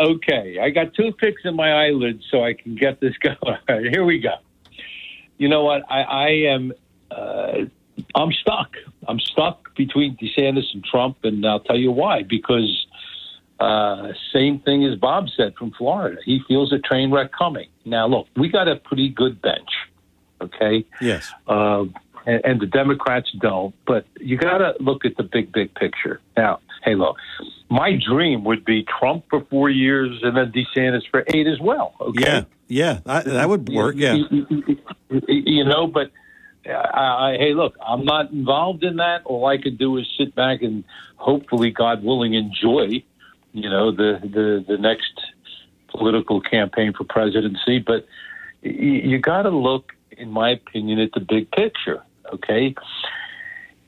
okay, 0.00 0.58
I 0.60 0.70
got 0.70 0.94
two 0.94 1.04
toothpicks 1.10 1.42
in 1.44 1.56
my 1.56 1.86
eyelids 1.86 2.24
so 2.30 2.44
I 2.44 2.54
can 2.54 2.74
get 2.76 3.00
this 3.00 3.16
going. 3.18 3.36
All 3.42 3.56
right, 3.68 3.86
here 3.90 4.04
we 4.04 4.20
go. 4.20 4.34
You 5.38 5.48
know 5.48 5.64
what? 5.64 5.82
I, 5.90 6.02
I 6.02 6.28
am. 6.54 6.72
Uh, 7.10 7.64
I'm 8.14 8.32
stuck. 8.32 8.76
I'm 9.06 9.18
stuck 9.20 9.74
between 9.76 10.16
DeSantis 10.16 10.72
and 10.74 10.84
Trump, 10.84 11.18
and 11.24 11.44
I'll 11.46 11.60
tell 11.60 11.78
you 11.78 11.90
why. 11.90 12.22
Because 12.22 12.86
uh, 13.60 14.12
same 14.32 14.60
thing 14.60 14.84
as 14.84 14.98
Bob 14.98 15.26
said 15.36 15.54
from 15.56 15.72
Florida. 15.72 16.20
He 16.24 16.40
feels 16.46 16.72
a 16.72 16.78
train 16.78 17.10
wreck 17.10 17.30
coming. 17.36 17.68
Now, 17.84 18.06
look, 18.06 18.26
we 18.36 18.48
got 18.48 18.68
a 18.68 18.76
pretty 18.76 19.08
good 19.08 19.42
bench. 19.42 19.68
Okay. 20.40 20.84
Yes. 21.00 21.32
Uh, 21.46 21.84
and, 22.26 22.40
and 22.44 22.60
the 22.60 22.66
Democrats 22.66 23.30
don't. 23.40 23.74
But 23.86 24.06
you 24.20 24.36
got 24.36 24.58
to 24.58 24.74
look 24.80 25.04
at 25.04 25.16
the 25.16 25.24
big, 25.24 25.52
big 25.52 25.74
picture. 25.74 26.20
Now, 26.36 26.60
hey, 26.84 26.94
look, 26.94 27.16
my 27.70 27.98
dream 27.98 28.44
would 28.44 28.64
be 28.64 28.84
Trump 28.98 29.24
for 29.28 29.44
four 29.50 29.70
years 29.70 30.20
and 30.22 30.36
then 30.36 30.52
DeSantis 30.52 31.02
for 31.10 31.24
eight 31.28 31.46
as 31.46 31.58
well. 31.60 31.94
Okay. 32.00 32.22
Yeah, 32.22 32.44
yeah, 32.68 33.00
I, 33.06 33.22
that 33.22 33.48
would 33.48 33.68
work. 33.68 33.94
Yeah, 33.96 34.14
you 35.10 35.64
know, 35.64 35.86
but 35.86 36.10
I, 36.66 37.32
I, 37.32 37.36
hey, 37.38 37.54
look, 37.54 37.76
I'm 37.84 38.04
not 38.04 38.30
involved 38.30 38.84
in 38.84 38.96
that. 38.96 39.22
All 39.24 39.46
I 39.46 39.58
could 39.58 39.78
do 39.78 39.96
is 39.96 40.06
sit 40.18 40.34
back 40.34 40.62
and 40.62 40.84
hopefully, 41.16 41.70
God 41.70 42.04
willing, 42.04 42.34
enjoy, 42.34 43.02
you 43.52 43.68
know, 43.68 43.90
the 43.90 44.20
the 44.22 44.64
the 44.66 44.78
next 44.78 45.12
political 45.88 46.40
campaign 46.40 46.92
for 46.92 47.04
presidency. 47.04 47.78
But 47.78 48.06
you, 48.62 48.72
you 48.72 49.18
got 49.18 49.42
to 49.42 49.50
look, 49.50 49.92
in 50.10 50.30
my 50.30 50.50
opinion, 50.50 50.98
at 50.98 51.12
the 51.12 51.20
big 51.20 51.50
picture. 51.50 52.02
Okay. 52.32 52.74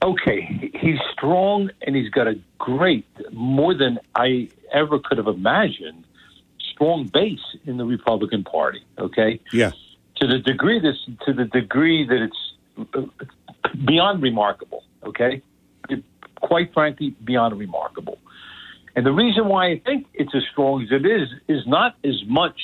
Okay, 0.03 0.71
he's 0.81 0.99
strong 1.13 1.71
and 1.83 1.95
he's 1.95 2.09
got 2.09 2.27
a 2.27 2.39
great, 2.57 3.07
more 3.33 3.75
than 3.75 3.99
I 4.15 4.49
ever 4.73 4.99
could 4.99 5.19
have 5.19 5.27
imagined, 5.27 6.05
strong 6.73 7.07
base 7.07 7.45
in 7.67 7.77
the 7.77 7.85
Republican 7.85 8.43
Party. 8.43 8.83
Okay, 8.99 9.41
yeah. 9.53 9.73
To 10.17 10.27
the 10.27 10.39
degree 10.39 10.81
this, 10.81 10.97
to 11.27 11.35
the 11.35 11.45
degree 11.45 12.07
that 12.07 12.23
it's 12.23 12.95
beyond 13.85 14.23
remarkable. 14.23 14.85
Okay, 15.05 15.43
quite 16.41 16.73
frankly, 16.73 17.15
beyond 17.23 17.59
remarkable. 17.59 18.19
And 18.97 19.07
the 19.07 19.13
reason 19.13 19.47
why 19.49 19.67
I 19.71 19.79
think 19.85 20.07
it's 20.15 20.35
as 20.35 20.43
strong 20.51 20.83
as 20.83 20.89
it 20.91 21.07
is 21.07 21.29
is 21.49 21.67
not 21.67 21.97
as 22.05 22.23
much. 22.27 22.61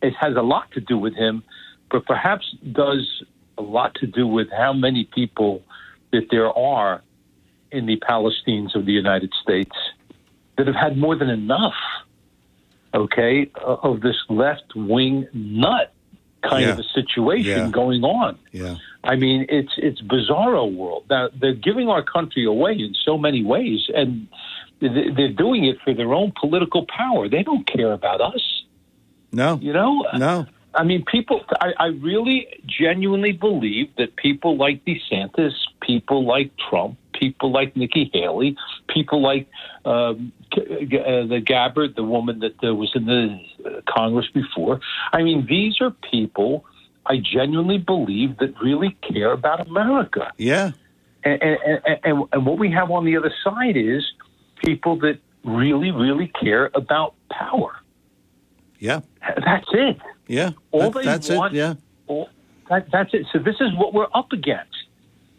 It 0.00 0.14
has 0.20 0.36
a 0.36 0.42
lot 0.42 0.70
to 0.72 0.80
do 0.80 0.96
with 0.96 1.14
him, 1.14 1.42
but 1.90 2.06
perhaps 2.06 2.44
does 2.72 3.22
a 3.56 3.62
lot 3.62 3.94
to 3.96 4.06
do 4.06 4.26
with 4.26 4.48
how 4.56 4.72
many 4.72 5.04
people 5.12 5.62
that 6.12 6.28
there 6.30 6.56
are 6.56 7.02
in 7.72 7.86
the 7.86 7.96
Palestinians 7.96 8.74
of 8.76 8.86
the 8.86 8.92
United 8.92 9.32
States 9.42 9.74
that 10.56 10.66
have 10.66 10.76
had 10.76 10.96
more 10.96 11.16
than 11.16 11.28
enough, 11.28 11.74
okay, 12.94 13.50
of 13.62 14.00
this 14.00 14.16
left 14.28 14.74
wing 14.74 15.26
nut 15.32 15.92
kind 16.42 16.62
Yeah. 16.62 16.70
of 16.72 16.78
a 16.78 16.84
situation 16.94 17.66
Yeah. 17.66 17.70
going 17.70 18.04
on. 18.04 18.38
Yeah. 18.52 18.76
I 19.04 19.16
mean, 19.16 19.46
it's 19.48 19.72
it's 19.76 20.00
bizarro 20.00 20.72
world. 20.72 21.04
Now, 21.10 21.28
they're 21.34 21.52
giving 21.52 21.88
our 21.88 22.02
country 22.02 22.44
away 22.44 22.74
in 22.78 22.94
so 23.04 23.18
many 23.18 23.44
ways, 23.44 23.88
and 23.94 24.28
they're 24.80 25.32
doing 25.32 25.64
it 25.64 25.78
for 25.84 25.94
their 25.94 26.12
own 26.12 26.32
political 26.38 26.86
power. 26.86 27.28
They 27.28 27.42
don't 27.42 27.66
care 27.66 27.92
about 27.92 28.20
us. 28.20 28.64
No. 29.32 29.58
You 29.60 29.72
know? 29.72 30.06
No. 30.16 30.46
I 30.74 30.84
mean, 30.84 31.04
people, 31.04 31.40
I, 31.60 31.72
I 31.78 31.86
really 31.86 32.46
genuinely 32.66 33.32
believe 33.32 33.94
that 33.96 34.16
people 34.16 34.56
like 34.56 34.84
DeSantis, 34.84 35.52
people 35.80 36.24
like 36.24 36.52
Trump, 36.68 36.98
people 37.14 37.50
like 37.50 37.76
Nikki 37.76 38.10
Haley, 38.12 38.56
people 38.88 39.20
like 39.20 39.48
um, 39.84 40.32
uh, 40.52 40.60
the 41.26 41.42
Gabbard, 41.44 41.96
the 41.96 42.04
woman 42.04 42.38
that 42.40 42.54
uh, 42.62 42.74
was 42.74 42.92
in 42.94 43.06
the 43.06 43.40
uh, 43.66 43.80
Congress 43.88 44.26
before. 44.32 44.80
I 45.12 45.22
mean, 45.22 45.46
these 45.48 45.80
are 45.80 45.90
people 46.10 46.64
I 47.06 47.16
genuinely 47.16 47.78
believe 47.78 48.38
that 48.38 48.54
really 48.62 48.96
care 49.02 49.32
about 49.32 49.66
America. 49.66 50.30
Yeah. 50.36 50.72
And, 51.24 51.42
and, 51.42 51.80
and, 52.04 52.24
and 52.32 52.46
what 52.46 52.58
we 52.58 52.70
have 52.70 52.90
on 52.90 53.04
the 53.04 53.16
other 53.16 53.32
side 53.42 53.76
is 53.76 54.04
people 54.64 54.98
that 55.00 55.18
really, 55.44 55.90
really 55.90 56.30
care 56.40 56.70
about 56.74 57.14
power. 57.30 57.76
Yeah. 58.78 59.00
That's 59.44 59.66
it. 59.72 59.98
Yeah. 60.26 60.50
All 60.70 60.90
That- 60.90 60.94
they 61.00 61.04
that's 61.04 61.30
want, 61.30 61.54
it. 61.54 61.58
Yeah. 61.58 61.74
all- 62.06 62.28
that, 62.68 62.88
that's 62.92 63.14
it. 63.14 63.26
So 63.32 63.38
this 63.38 63.56
is 63.60 63.70
what 63.76 63.94
we're 63.94 64.08
up 64.14 64.32
against. 64.32 64.74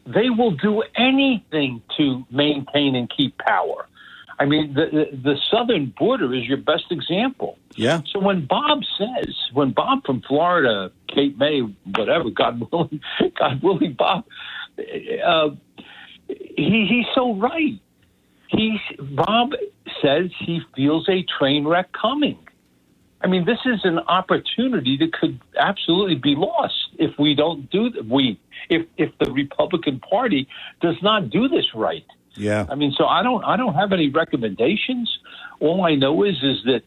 They 0.07 0.29
will 0.31 0.51
do 0.51 0.81
anything 0.95 1.81
to 1.97 2.25
maintain 2.31 2.95
and 2.95 3.09
keep 3.15 3.37
power. 3.37 3.85
I 4.39 4.45
mean, 4.45 4.73
the, 4.73 4.85
the, 5.11 5.17
the 5.17 5.35
southern 5.51 5.93
border 5.97 6.33
is 6.33 6.45
your 6.45 6.57
best 6.57 6.85
example. 6.91 7.59
Yeah. 7.75 8.01
So 8.11 8.19
when 8.19 8.45
Bob 8.45 8.79
says, 8.97 9.35
when 9.53 9.71
Bob 9.73 10.05
from 10.05 10.21
Florida, 10.21 10.91
Cape 11.13 11.37
May, 11.37 11.59
whatever, 11.95 12.29
God 12.31 12.65
willing, 12.71 13.01
God 13.37 13.61
willing, 13.61 13.93
Bob, 13.93 14.23
uh, 15.25 15.49
he, 16.27 16.87
he's 16.89 17.05
so 17.13 17.35
right. 17.35 17.79
He 18.49 18.79
Bob 18.99 19.51
says 20.01 20.31
he 20.39 20.61
feels 20.75 21.07
a 21.07 21.23
train 21.37 21.67
wreck 21.67 21.91
coming. 21.93 22.37
I 23.21 23.27
mean, 23.27 23.45
this 23.45 23.59
is 23.65 23.81
an 23.83 23.99
opportunity 23.99 24.97
that 24.97 25.13
could 25.13 25.39
absolutely 25.57 26.15
be 26.15 26.35
lost 26.35 26.73
if 26.97 27.11
we 27.19 27.35
don't 27.35 27.69
do 27.69 27.89
the, 27.91 28.01
we 28.03 28.39
if 28.69 28.87
if 28.97 29.11
the 29.19 29.31
Republican 29.31 29.99
Party 29.99 30.47
does 30.81 30.95
not 31.03 31.29
do 31.29 31.47
this 31.47 31.65
right. 31.75 32.05
Yeah. 32.35 32.65
I 32.69 32.75
mean, 32.75 32.91
so 32.97 33.05
I 33.05 33.21
don't 33.21 33.43
I 33.43 33.55
don't 33.55 33.75
have 33.75 33.91
any 33.93 34.09
recommendations. 34.09 35.19
All 35.59 35.85
I 35.85 35.95
know 35.95 36.23
is 36.23 36.41
is 36.41 36.63
that 36.65 36.81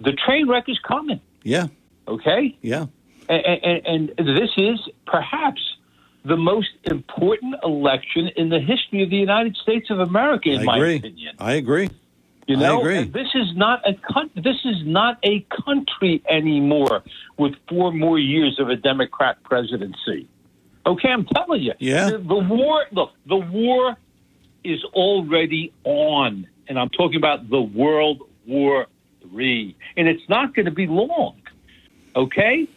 the 0.00 0.12
train 0.12 0.48
wreck 0.48 0.64
is 0.68 0.78
coming. 0.78 1.20
Yeah. 1.42 1.66
Okay, 2.08 2.58
Yeah. 2.62 2.86
and, 3.28 3.84
and, 3.86 4.12
and 4.18 4.28
this 4.36 4.50
is 4.56 4.80
perhaps 5.06 5.60
the 6.24 6.36
most 6.36 6.70
important 6.84 7.56
election 7.64 8.28
in 8.36 8.48
the 8.48 8.60
history 8.60 9.02
of 9.02 9.10
the 9.10 9.16
United 9.16 9.56
States 9.56 9.90
of 9.90 9.98
America, 9.98 10.50
in 10.50 10.60
I 10.60 10.64
my 10.64 10.76
agree. 10.76 10.96
opinion. 10.96 11.34
I 11.38 11.52
agree. 11.54 11.90
You 12.46 12.56
I 12.56 12.60
know, 12.60 12.80
agree. 12.80 13.04
This 13.04 13.28
is 13.34 13.54
not 13.56 13.86
a 13.86 13.94
this 14.40 14.56
is 14.64 14.84
not 14.84 15.18
a 15.22 15.46
country 15.64 16.22
anymore 16.28 17.02
with 17.38 17.54
four 17.68 17.92
more 17.92 18.18
years 18.18 18.58
of 18.58 18.68
a 18.68 18.76
Democrat 18.76 19.42
presidency. 19.44 20.28
Okay, 20.84 21.08
I'm 21.08 21.24
telling 21.24 21.62
you. 21.62 21.74
Yeah. 21.78 22.10
The, 22.10 22.18
the 22.18 22.34
war. 22.34 22.86
Look, 22.90 23.12
the 23.26 23.36
war 23.36 23.96
is 24.64 24.82
already 24.86 25.72
on, 25.84 26.48
and 26.68 26.78
I'm 26.78 26.90
talking 26.90 27.16
about 27.16 27.48
the 27.48 27.60
World 27.60 28.22
War 28.46 28.86
Three, 29.22 29.76
and 29.96 30.08
it's 30.08 30.28
not 30.28 30.54
going 30.54 30.66
to 30.66 30.72
be 30.72 30.86
long. 30.86 31.40
Okay. 32.16 32.68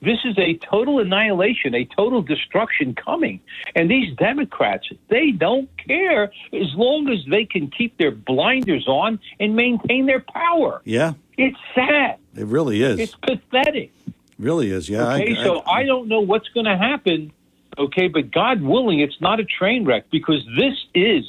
This 0.00 0.18
is 0.24 0.38
a 0.38 0.54
total 0.58 1.00
annihilation, 1.00 1.74
a 1.74 1.84
total 1.84 2.22
destruction 2.22 2.94
coming. 2.94 3.40
And 3.74 3.90
these 3.90 4.14
Democrats, 4.16 4.88
they 5.08 5.32
don't 5.32 5.68
care 5.76 6.30
as 6.52 6.74
long 6.74 7.08
as 7.08 7.18
they 7.28 7.44
can 7.44 7.68
keep 7.68 7.98
their 7.98 8.12
blinders 8.12 8.86
on 8.86 9.18
and 9.40 9.56
maintain 9.56 10.06
their 10.06 10.20
power. 10.20 10.82
Yeah. 10.84 11.14
It's 11.36 11.58
sad. 11.74 12.18
It 12.36 12.46
really 12.46 12.82
is. 12.82 13.00
It's 13.00 13.14
pathetic. 13.16 13.92
really 14.38 14.70
is. 14.70 14.88
Yeah. 14.88 15.14
Okay, 15.14 15.36
I, 15.36 15.44
so 15.44 15.62
I 15.66 15.82
don't 15.84 16.08
know 16.08 16.20
what's 16.20 16.48
going 16.48 16.66
to 16.66 16.76
happen. 16.76 17.32
Okay, 17.76 18.08
but 18.08 18.30
God 18.30 18.62
willing, 18.62 19.00
it's 19.00 19.20
not 19.20 19.40
a 19.40 19.44
train 19.44 19.84
wreck 19.84 20.10
because 20.10 20.44
this 20.56 20.74
is, 20.94 21.24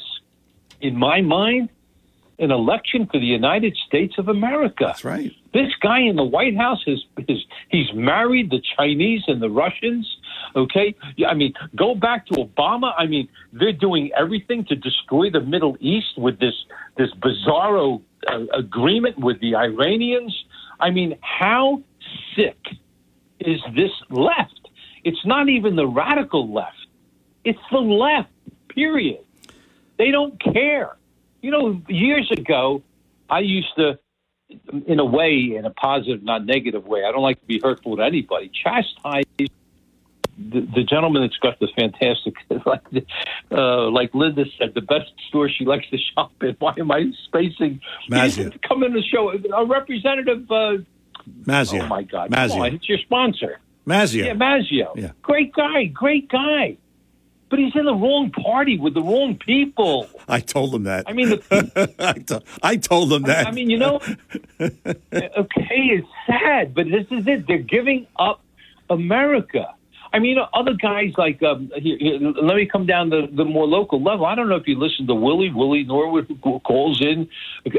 in 0.82 0.96
my 0.96 1.22
mind, 1.22 1.70
an 2.40 2.52
election 2.52 3.06
for 3.06 3.20
the 3.20 3.26
United 3.26 3.78
States 3.88 4.18
of 4.18 4.30
America. 4.30 4.86
That's 4.86 5.04
right. 5.04 5.36
This 5.54 5.72
guy 5.82 6.02
in 6.02 6.16
the 6.16 6.24
White 6.24 6.56
House 6.56 6.84
is, 6.86 7.04
is 7.28 7.40
he's 7.70 7.92
married 7.94 8.52
the 8.52 8.62
Chinese 8.78 9.24
and 9.28 9.42
the 9.42 9.50
Russians. 9.50 10.06
Okay, 10.56 10.96
I 11.28 11.34
mean, 11.34 11.54
go 11.76 11.96
back 11.96 12.26
to 12.28 12.34
Obama. 12.36 12.94
I 12.98 13.08
mean, 13.08 13.28
they're 13.54 13.74
doing 13.74 14.12
everything 14.16 14.66
to 14.66 14.76
destroy 14.76 15.30
the 15.30 15.42
Middle 15.42 15.76
East 15.80 16.18
with 16.18 16.40
this 16.40 16.54
this 16.98 17.10
bizarro 17.16 18.02
uh, 18.28 18.46
agreement 18.54 19.18
with 19.18 19.40
the 19.40 19.56
Iranians. 19.56 20.36
I 20.80 20.92
mean, 20.92 21.18
how 21.22 21.82
sick 22.36 22.58
is 23.40 23.60
this 23.76 23.92
left? 24.10 24.70
It's 25.04 25.26
not 25.26 25.50
even 25.50 25.76
the 25.76 25.88
radical 25.88 26.52
left. 26.52 26.76
It's 27.44 27.60
the 27.72 27.80
left, 27.80 28.30
period. 28.70 29.20
They 29.98 30.12
don't 30.12 30.40
care. 30.42 30.98
You 31.42 31.52
know, 31.52 31.82
years 31.88 32.30
ago, 32.32 32.84
I 33.30 33.40
used 33.40 33.74
to, 33.78 33.98
in 34.88 35.00
a 35.00 35.06
way, 35.06 35.56
in 35.58 35.66
a 35.66 35.72
positive, 35.72 36.24
not 36.24 36.46
negative 36.46 36.86
way, 36.86 37.04
I 37.04 37.12
don't 37.12 37.22
like 37.22 37.40
to 37.40 37.46
be 37.46 37.60
hurtful 37.64 37.98
to 37.98 38.04
anybody, 38.04 38.50
chastise 38.50 39.26
the, 40.40 40.62
the 40.62 40.84
gentleman 40.84 41.24
that's 41.24 41.38
got 41.38 41.60
the 41.60 41.68
fantastic, 41.76 42.36
like, 42.66 42.82
uh, 43.52 43.90
like 43.90 44.14
Linda 44.14 44.46
said, 44.58 44.74
the 44.74 44.82
best 44.82 45.12
store 45.28 45.50
she 45.50 45.66
likes 45.66 45.90
to 45.90 45.98
shop 45.98 46.32
in. 46.42 46.56
Why 46.60 46.74
am 46.80 46.92
I 46.92 47.12
spacing? 47.26 47.82
Mazzeo. 48.10 48.60
Come 48.68 48.84
in 48.84 48.94
the 48.94 49.04
show. 49.04 49.32
A 49.32 49.66
representative. 49.66 50.50
Uh, 50.50 50.78
Mazzeo. 51.44 51.84
Oh 51.84 51.88
my 51.88 52.04
God! 52.04 52.32
Mazzeo. 52.32 52.62
On, 52.62 52.74
it's 52.76 52.88
your 52.88 52.98
sponsor. 53.00 53.60
Mazzeo. 53.86 54.26
Yeah, 54.26 54.34
Mazzeo. 54.34 54.96
Yeah. 54.96 55.12
Great 55.22 55.54
guy, 55.54 55.86
great 55.86 56.30
guy. 56.30 56.78
But 57.50 57.60
he's 57.60 57.76
in 57.76 57.86
the 57.86 57.96
wrong 57.96 58.30
party 58.32 58.78
with 58.78 58.94
the 58.94 59.02
wrong 59.02 59.36
people. 59.38 60.08
I 60.28 60.40
told 60.40 60.74
him 60.76 60.84
that. 60.84 61.06
I 61.08 61.14
mean, 61.14 61.30
the, 61.30 61.94
I, 62.00 62.14
to- 62.14 62.44
I 62.62 62.76
told 62.78 63.12
him 63.12 63.24
that. 63.24 63.48
I 63.48 63.52
mean, 63.52 63.70
you 63.72 63.78
know, 63.80 64.00
okay, 64.60 64.86
it's 65.12 66.08
sad, 66.28 66.76
but 66.76 66.86
this 66.90 67.08
is 67.10 67.26
it. 67.28 67.48
They're 67.48 67.58
giving 67.58 68.06
up 68.20 68.42
America. 68.90 69.74
I 70.12 70.20
mean, 70.20 70.38
other 70.54 70.74
guys 70.74 71.14
like 71.18 71.42
um, 71.44 71.72
here, 71.76 71.98
here, 72.00 72.20
let 72.20 72.56
me 72.56 72.66
come 72.66 72.86
down 72.86 73.12
to 73.12 73.28
the 73.32 73.46
more 73.46 73.66
local 73.66 74.02
level. 74.02 74.26
I 74.26 74.36
don't 74.36 74.50
know 74.50 74.56
if 74.56 74.68
you 74.68 74.78
listen 74.78 75.06
to 75.08 75.16
Willie 75.16 75.52
Willie 75.52 75.84
Norwood, 75.84 76.36
who 76.44 76.60
calls 76.60 77.02
in 77.02 77.30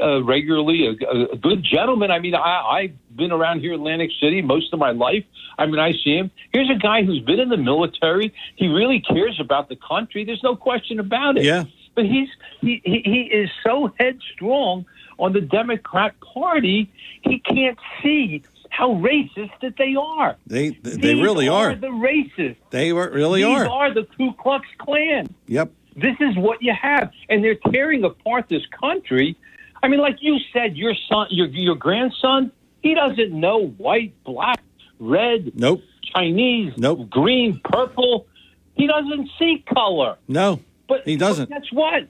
uh, 0.01 0.23
regularly, 0.23 0.87
a, 0.87 1.33
a 1.33 1.37
good 1.37 1.65
gentleman. 1.65 2.11
I 2.11 2.21
mean, 2.21 2.35
I, 2.35 2.63
I've 2.71 3.17
been 3.17 3.33
around 3.33 3.61
here 3.61 3.73
in 3.73 3.81
Atlantic 3.81 4.11
City 4.21 4.43
most 4.43 4.73
of 4.73 4.79
my 4.79 4.93
life. 4.93 5.25
I 5.59 5.67
mean, 5.67 5.81
I 5.81 5.93
see 5.93 6.17
him. 6.17 6.31
Here's 6.53 6.71
a 6.71 6.79
guy 6.79 7.03
who's 7.03 7.21
been 7.21 7.41
in 7.41 7.49
the 7.49 7.57
military. 7.57 8.33
He 8.57 8.69
really 8.69 9.01
cares 9.01 9.39
about 9.41 9.69
the 9.69 9.77
country. 9.77 10.25
There's 10.25 10.43
no 10.43 10.57
question 10.57 11.01
about 11.01 11.37
it. 11.37 11.45
Yeah. 11.45 11.65
But 11.95 12.07
he's 12.07 12.29
he 12.61 12.81
he, 12.85 13.03
he 13.05 13.23
is 13.23 13.51
so 13.65 13.93
headstrong 13.99 14.87
on 15.19 15.33
the 15.33 15.41
Democrat 15.41 16.15
Party. 16.21 16.91
He 17.23 17.41
can't 17.41 17.79
see 18.03 18.43
how 18.71 18.95
racist 18.95 19.51
that 19.63 19.75
they 19.77 19.95
are. 19.99 20.37
They 20.47 20.71
they 20.71 21.15
These 21.15 21.23
really 21.23 21.49
are. 21.49 21.75
The 21.75 21.89
racists. 21.89 22.57
They 22.71 22.93
were- 22.93 23.11
really 23.11 23.43
These 23.45 23.61
are. 23.63 23.69
are 23.69 23.95
the 23.95 24.05
Ku 24.17 24.33
Klux 24.33 24.67
Klan. 24.79 25.29
Yep. 25.47 25.73
This 25.97 26.17
is 26.21 26.37
what 26.37 26.63
you 26.63 26.73
have, 26.81 27.11
and 27.29 27.45
they're 27.45 27.59
tearing 27.73 28.05
apart 28.05 28.49
this 28.49 28.63
country. 28.81 29.37
I 29.83 29.89
mean, 29.89 30.01
like 30.01 30.17
you 30.21 30.39
said, 30.53 30.77
your 30.77 30.95
son, 31.09 31.27
your 31.31 31.49
your 31.49 31.75
grandson, 31.75 32.53
he 32.83 32.95
doesn't 32.95 33.33
know 33.33 33.67
white, 33.77 34.15
black, 34.25 34.63
red, 34.99 35.53
Nope. 35.55 35.83
Chinese, 36.15 36.73
nope, 36.77 37.11
green, 37.11 37.61
purple. 37.65 38.27
He 38.75 38.87
doesn't 38.87 39.29
see 39.39 39.65
color. 39.73 40.17
No. 40.29 40.61
But 40.89 41.03
he 41.07 41.17
doesn't. 41.17 41.51
But 41.51 41.63
guess 41.63 41.73
what? 41.73 42.05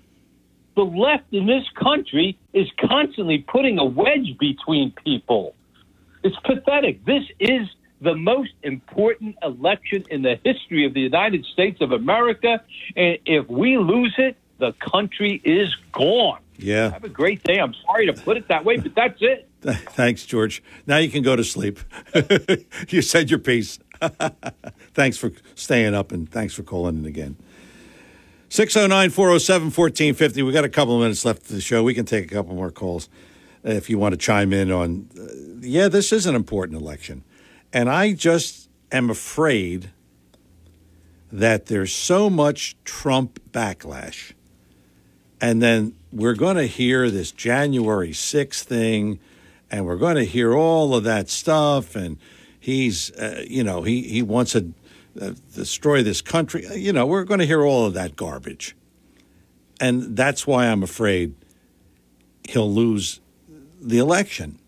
The 0.76 0.82
left 0.84 1.32
in 1.32 1.46
this 1.46 1.64
country 1.74 2.38
is 2.52 2.68
constantly 2.80 3.38
putting 3.38 3.78
a 3.78 3.84
wedge 3.84 4.36
between 4.38 4.92
people. 5.04 5.54
It's 6.22 6.36
pathetic. 6.44 7.04
This 7.04 7.24
is 7.38 7.68
the 8.00 8.14
most 8.14 8.52
important 8.62 9.36
election 9.42 10.04
in 10.10 10.22
the 10.22 10.38
history 10.44 10.86
of 10.86 10.94
the 10.94 11.00
United 11.00 11.44
States 11.46 11.80
of 11.80 11.92
America. 11.92 12.62
And 12.96 13.18
if 13.26 13.48
we 13.48 13.78
lose 13.78 14.14
it, 14.18 14.36
the 14.58 14.72
country 14.72 15.40
is 15.44 15.74
gone. 15.92 16.40
Yeah. 16.58 16.90
Have 16.90 17.04
a 17.04 17.08
great 17.08 17.42
day. 17.42 17.58
I'm 17.58 17.74
sorry 17.86 18.06
to 18.06 18.12
put 18.12 18.36
it 18.36 18.48
that 18.48 18.64
way, 18.64 18.76
but 18.76 18.94
that's 18.94 19.18
it. 19.20 19.48
Thanks, 19.62 20.24
George. 20.24 20.62
Now 20.86 20.98
you 20.98 21.10
can 21.10 21.22
go 21.22 21.36
to 21.36 21.44
sleep. 21.44 21.80
you 22.88 23.02
said 23.02 23.30
your 23.30 23.38
piece. 23.38 23.78
thanks 24.94 25.18
for 25.18 25.30
staying 25.54 25.94
up 25.94 26.10
and 26.10 26.30
thanks 26.30 26.54
for 26.54 26.62
calling 26.62 26.96
in 26.98 27.04
again. 27.04 27.36
609 28.48 29.10
407 29.10 29.66
1450. 29.66 30.42
We 30.42 30.52
got 30.52 30.64
a 30.64 30.70
couple 30.70 30.94
of 30.94 31.02
minutes 31.02 31.24
left 31.24 31.42
of 31.42 31.48
the 31.48 31.60
show. 31.60 31.82
We 31.82 31.92
can 31.92 32.06
take 32.06 32.24
a 32.24 32.34
couple 32.34 32.54
more 32.54 32.70
calls 32.70 33.10
uh, 33.64 33.70
if 33.70 33.90
you 33.90 33.98
want 33.98 34.12
to 34.12 34.16
chime 34.16 34.54
in 34.54 34.72
on. 34.72 35.08
Uh, 35.18 35.49
Yeah, 35.60 35.88
this 35.88 36.12
is 36.12 36.26
an 36.26 36.34
important 36.34 36.80
election. 36.80 37.24
And 37.72 37.88
I 37.90 38.12
just 38.12 38.68
am 38.90 39.10
afraid 39.10 39.90
that 41.30 41.66
there's 41.66 41.94
so 41.94 42.28
much 42.28 42.76
Trump 42.84 43.40
backlash. 43.52 44.32
And 45.40 45.62
then 45.62 45.94
we're 46.12 46.34
going 46.34 46.56
to 46.56 46.66
hear 46.66 47.10
this 47.10 47.30
January 47.30 48.10
6th 48.10 48.62
thing, 48.62 49.20
and 49.70 49.86
we're 49.86 49.96
going 49.96 50.16
to 50.16 50.24
hear 50.24 50.54
all 50.54 50.94
of 50.94 51.04
that 51.04 51.28
stuff. 51.28 51.94
And 51.94 52.18
he's, 52.58 53.10
uh, 53.12 53.44
you 53.46 53.62
know, 53.62 53.82
he, 53.82 54.02
he 54.02 54.22
wants 54.22 54.52
to 54.52 54.72
uh, 55.20 55.32
destroy 55.54 56.02
this 56.02 56.20
country. 56.20 56.66
Uh, 56.66 56.74
You 56.74 56.92
know, 56.92 57.06
we're 57.06 57.24
going 57.24 57.40
to 57.40 57.46
hear 57.46 57.64
all 57.64 57.86
of 57.86 57.94
that 57.94 58.16
garbage. 58.16 58.76
And 59.80 60.16
that's 60.16 60.46
why 60.46 60.66
I'm 60.66 60.82
afraid 60.82 61.34
he'll 62.48 62.72
lose 62.72 63.20
the 63.80 63.98
election. 63.98 64.59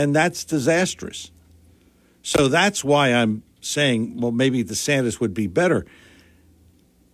And 0.00 0.16
that's 0.16 0.44
disastrous. 0.44 1.30
So 2.22 2.48
that's 2.48 2.82
why 2.82 3.08
I'm 3.08 3.42
saying, 3.60 4.18
well, 4.18 4.32
maybe 4.32 4.64
DeSantis 4.64 5.20
would 5.20 5.34
be 5.34 5.46
better. 5.46 5.84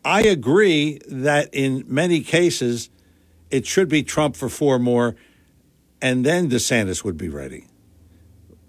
I 0.05 0.23
agree 0.23 1.01
that 1.09 1.53
in 1.53 1.83
many 1.89 2.21
cases, 2.21 2.89
it 3.51 3.67
should 3.67 3.89
be 3.89 4.05
Trump 4.05 4.37
for 4.37 4.49
four 4.49 4.79
more, 4.79 5.17
and 6.01 6.25
then 6.25 6.49
DeSantis 6.49 7.03
would 7.03 7.17
be 7.17 7.29
ready. 7.29 7.67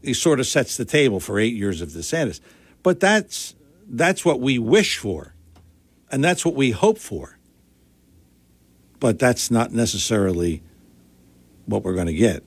He 0.01 0.15
sort 0.15 0.39
of 0.39 0.47
sets 0.47 0.77
the 0.77 0.85
table 0.85 1.19
for 1.19 1.37
eight 1.37 1.53
years 1.53 1.79
of 1.79 1.89
DeSantis. 1.89 2.39
But 2.81 2.99
that's 2.99 3.53
that's 3.87 4.25
what 4.25 4.41
we 4.41 4.57
wish 4.57 4.97
for, 4.97 5.35
and 6.11 6.23
that's 6.23 6.43
what 6.43 6.55
we 6.55 6.71
hope 6.71 6.97
for. 6.97 7.37
But 8.99 9.19
that's 9.19 9.51
not 9.51 9.71
necessarily 9.71 10.63
what 11.67 11.83
we're 11.83 11.93
going 11.93 12.07
to 12.07 12.15
get. 12.15 12.43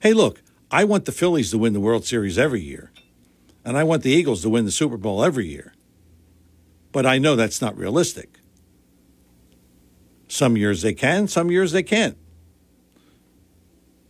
Hey, 0.00 0.12
look, 0.12 0.42
I 0.76 0.84
want 0.84 1.06
the 1.06 1.12
Phillies 1.12 1.52
to 1.52 1.58
win 1.58 1.72
the 1.72 1.80
World 1.80 2.04
Series 2.04 2.36
every 2.36 2.60
year, 2.60 2.92
and 3.64 3.78
I 3.78 3.82
want 3.82 4.02
the 4.02 4.10
Eagles 4.10 4.42
to 4.42 4.50
win 4.50 4.66
the 4.66 4.70
Super 4.70 4.98
Bowl 4.98 5.24
every 5.24 5.46
year. 5.46 5.72
But 6.92 7.06
I 7.06 7.16
know 7.16 7.34
that's 7.34 7.62
not 7.62 7.78
realistic. 7.78 8.40
Some 10.28 10.54
years 10.54 10.82
they 10.82 10.92
can, 10.92 11.28
some 11.28 11.50
years 11.50 11.72
they 11.72 11.82
can't. 11.82 12.18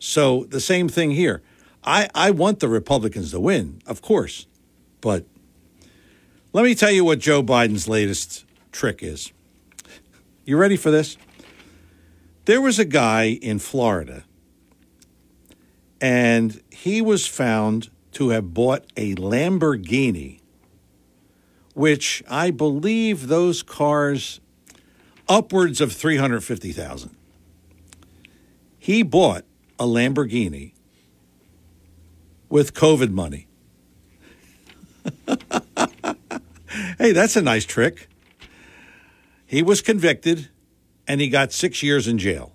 So 0.01 0.43
the 0.49 0.59
same 0.59 0.89
thing 0.89 1.12
here. 1.12 1.41
I, 1.85 2.09
I 2.17 2.33
want 2.33 2.59
the 2.59 2.69
Republicans 2.69 3.31
to 3.31 3.39
win, 3.39 3.81
of 3.86 4.03
course. 4.03 4.47
But 5.01 5.25
let 6.53 6.65
me 6.65 6.75
tell 6.75 6.91
you 6.91 7.05
what 7.05 7.20
Joe 7.20 7.45
Biden's 7.45 7.86
latest 7.86 8.45
trick 8.73 9.05
is. 9.05 9.33
You 10.45 10.57
ready 10.57 10.77
for 10.77 10.91
this? 10.91 11.17
There 12.47 12.61
was 12.61 12.81
a 12.81 12.85
guy 12.85 13.39
in 13.41 13.61
Florida, 13.61 14.25
and 16.00 16.60
he 16.70 17.00
was 17.00 17.26
found 17.26 17.91
to 18.12 18.31
have 18.31 18.55
bought 18.55 18.84
a 18.97 19.15
Lamborghini, 19.15 20.41
which 21.75 22.23
I 22.28 22.50
believe 22.50 23.28
those 23.28 23.62
cars 23.62 24.41
upwards 25.28 25.81
of 25.81 25.92
350,000. 25.92 27.16
He 28.78 29.02
bought 29.02 29.44
a 29.78 29.84
Lamborghini 29.84 30.73
with 32.49 32.73
COVID 32.73 33.10
money. 33.10 33.49
hey, 36.99 37.12
that's 37.12 37.36
a 37.36 37.42
nice 37.42 37.65
trick. 37.65 38.08
He 39.44 39.62
was 39.62 39.81
convicted 39.81 40.49
and 41.07 41.20
he 41.20 41.28
got 41.28 41.52
six 41.52 41.83
years 41.83 42.08
in 42.08 42.18
jail. 42.18 42.52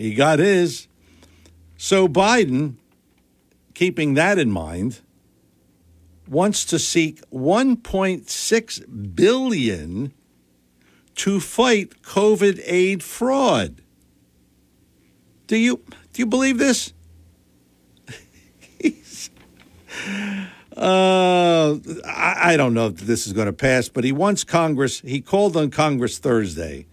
He 0.00 0.14
got 0.14 0.38
his. 0.38 0.88
So 1.76 2.08
Biden, 2.08 2.76
keeping 3.74 4.14
that 4.14 4.38
in 4.38 4.50
mind, 4.50 5.00
wants 6.26 6.64
to 6.64 6.78
seek 6.78 7.20
1.6 7.30 9.14
billion 9.14 10.14
to 11.16 11.38
fight 11.38 12.00
COVID 12.00 12.62
aid 12.64 13.02
fraud. 13.02 13.82
Do 15.46 15.58
you 15.58 15.82
do 16.14 16.22
you 16.22 16.26
believe 16.26 16.56
this? 16.56 16.94
uh, 20.76 21.74
I, 22.06 22.36
I 22.42 22.56
don't 22.56 22.72
know 22.72 22.86
if 22.86 22.96
this 23.00 23.26
is 23.26 23.34
going 23.34 23.48
to 23.48 23.52
pass, 23.52 23.90
but 23.90 24.04
he 24.04 24.12
wants 24.12 24.44
Congress. 24.44 25.00
He 25.00 25.20
called 25.20 25.58
on 25.58 25.68
Congress 25.68 26.16
Thursday 26.18 26.86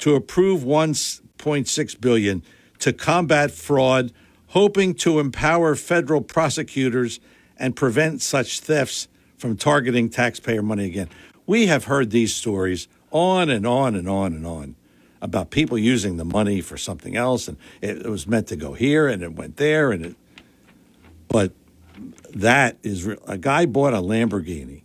to 0.00 0.14
approve 0.14 0.64
1.6 1.38 2.00
billion 2.00 2.42
to 2.78 2.92
combat 2.92 3.50
fraud, 3.50 4.12
hoping 4.48 4.94
to 4.94 5.18
empower 5.18 5.74
federal 5.74 6.20
prosecutors 6.20 7.20
and 7.58 7.74
prevent 7.74 8.22
such 8.22 8.60
thefts 8.60 9.08
from 9.38 9.56
targeting 9.56 10.08
taxpayer 10.08 10.62
money 10.62 10.86
again. 10.86 11.08
We 11.46 11.66
have 11.66 11.84
heard 11.84 12.10
these 12.10 12.34
stories 12.34 12.88
on 13.10 13.48
and 13.48 13.66
on 13.66 13.94
and 13.94 14.08
on 14.08 14.32
and 14.32 14.46
on 14.46 14.76
about 15.22 15.50
people 15.50 15.78
using 15.78 16.16
the 16.16 16.24
money 16.24 16.60
for 16.60 16.76
something 16.76 17.16
else, 17.16 17.48
and 17.48 17.56
it, 17.80 18.06
was 18.06 18.26
meant 18.26 18.48
to 18.48 18.56
go 18.56 18.74
here 18.74 19.08
and 19.08 19.22
it 19.22 19.34
went 19.34 19.56
there, 19.56 19.90
and 19.92 20.04
it. 20.06 20.16
But 21.28 21.52
that 22.34 22.76
is 22.82 23.04
real. 23.04 23.18
A 23.26 23.38
guy 23.38 23.66
bought 23.66 23.94
a 23.94 23.98
Lamborghini, 23.98 24.82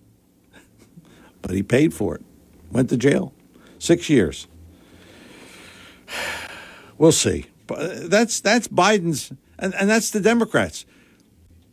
but 1.41 1.51
he 1.51 1.63
paid 1.63 1.93
for 1.93 2.15
it. 2.15 2.23
Went 2.71 2.89
to 2.89 2.97
jail, 2.97 3.33
six 3.79 4.09
years. 4.09 4.47
We'll 7.01 7.11
see. 7.11 7.47
But 7.65 7.79
uh, 7.79 8.07
that's 8.09 8.41
that's 8.41 8.67
Biden's, 8.67 9.33
and, 9.57 9.73
and 9.73 9.89
that's 9.89 10.11
the 10.11 10.19
Democrats. 10.19 10.85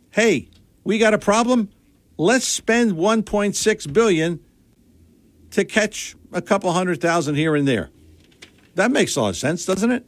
Hey, 0.09 0.49
we 0.83 0.97
got 0.97 1.13
a 1.13 1.19
problem. 1.19 1.69
Let's 2.17 2.47
spend 2.47 2.93
1.6 2.93 3.93
billion 3.93 4.39
to 5.51 5.65
catch 5.65 6.15
a 6.33 6.41
couple 6.41 6.71
hundred 6.71 6.99
thousand 6.99 7.35
here 7.35 7.55
and 7.55 7.67
there. 7.67 7.91
That 8.73 8.89
makes 8.89 9.15
a 9.15 9.21
lot 9.21 9.29
of 9.29 9.37
sense, 9.37 9.65
doesn't 9.65 9.91
it? 9.91 10.03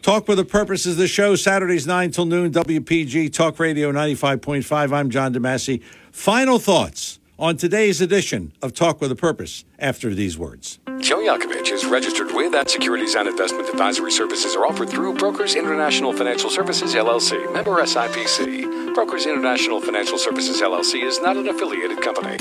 Talk 0.00 0.28
with 0.28 0.38
a 0.38 0.44
purpose 0.44 0.86
is 0.86 0.96
the 0.96 1.08
show 1.08 1.34
Saturdays 1.34 1.88
9 1.88 2.12
till 2.12 2.24
noon 2.24 2.52
WPG 2.52 3.32
Talk 3.32 3.58
Radio 3.58 3.90
95.5. 3.90 4.92
I'm 4.92 5.10
John 5.10 5.34
DeMasi. 5.34 5.82
Final 6.12 6.60
thoughts 6.60 7.18
on 7.38 7.56
today's 7.56 8.00
edition 8.00 8.52
of 8.60 8.74
Talk 8.74 9.00
with 9.00 9.12
a 9.12 9.16
Purpose 9.16 9.64
after 9.78 10.12
these 10.12 10.36
words. 10.36 10.80
Joe 10.98 11.18
Yakovich 11.18 11.70
is 11.70 11.84
registered 11.84 12.34
with 12.34 12.50
that 12.50 12.68
Securities 12.68 13.14
and 13.14 13.28
Investment 13.28 13.68
Advisory 13.68 14.10
Services 14.10 14.56
are 14.56 14.66
offered 14.66 14.88
through 14.88 15.14
Brokers 15.14 15.54
International 15.54 16.12
Financial 16.12 16.50
Services, 16.50 16.94
LLC, 16.94 17.52
member 17.52 17.70
SIPC. 17.76 18.92
Brokers 18.92 19.26
International 19.26 19.80
Financial 19.80 20.18
Services 20.18 20.60
LLC 20.60 21.04
is 21.04 21.20
not 21.20 21.36
an 21.36 21.48
affiliated 21.48 22.02
company. 22.02 22.36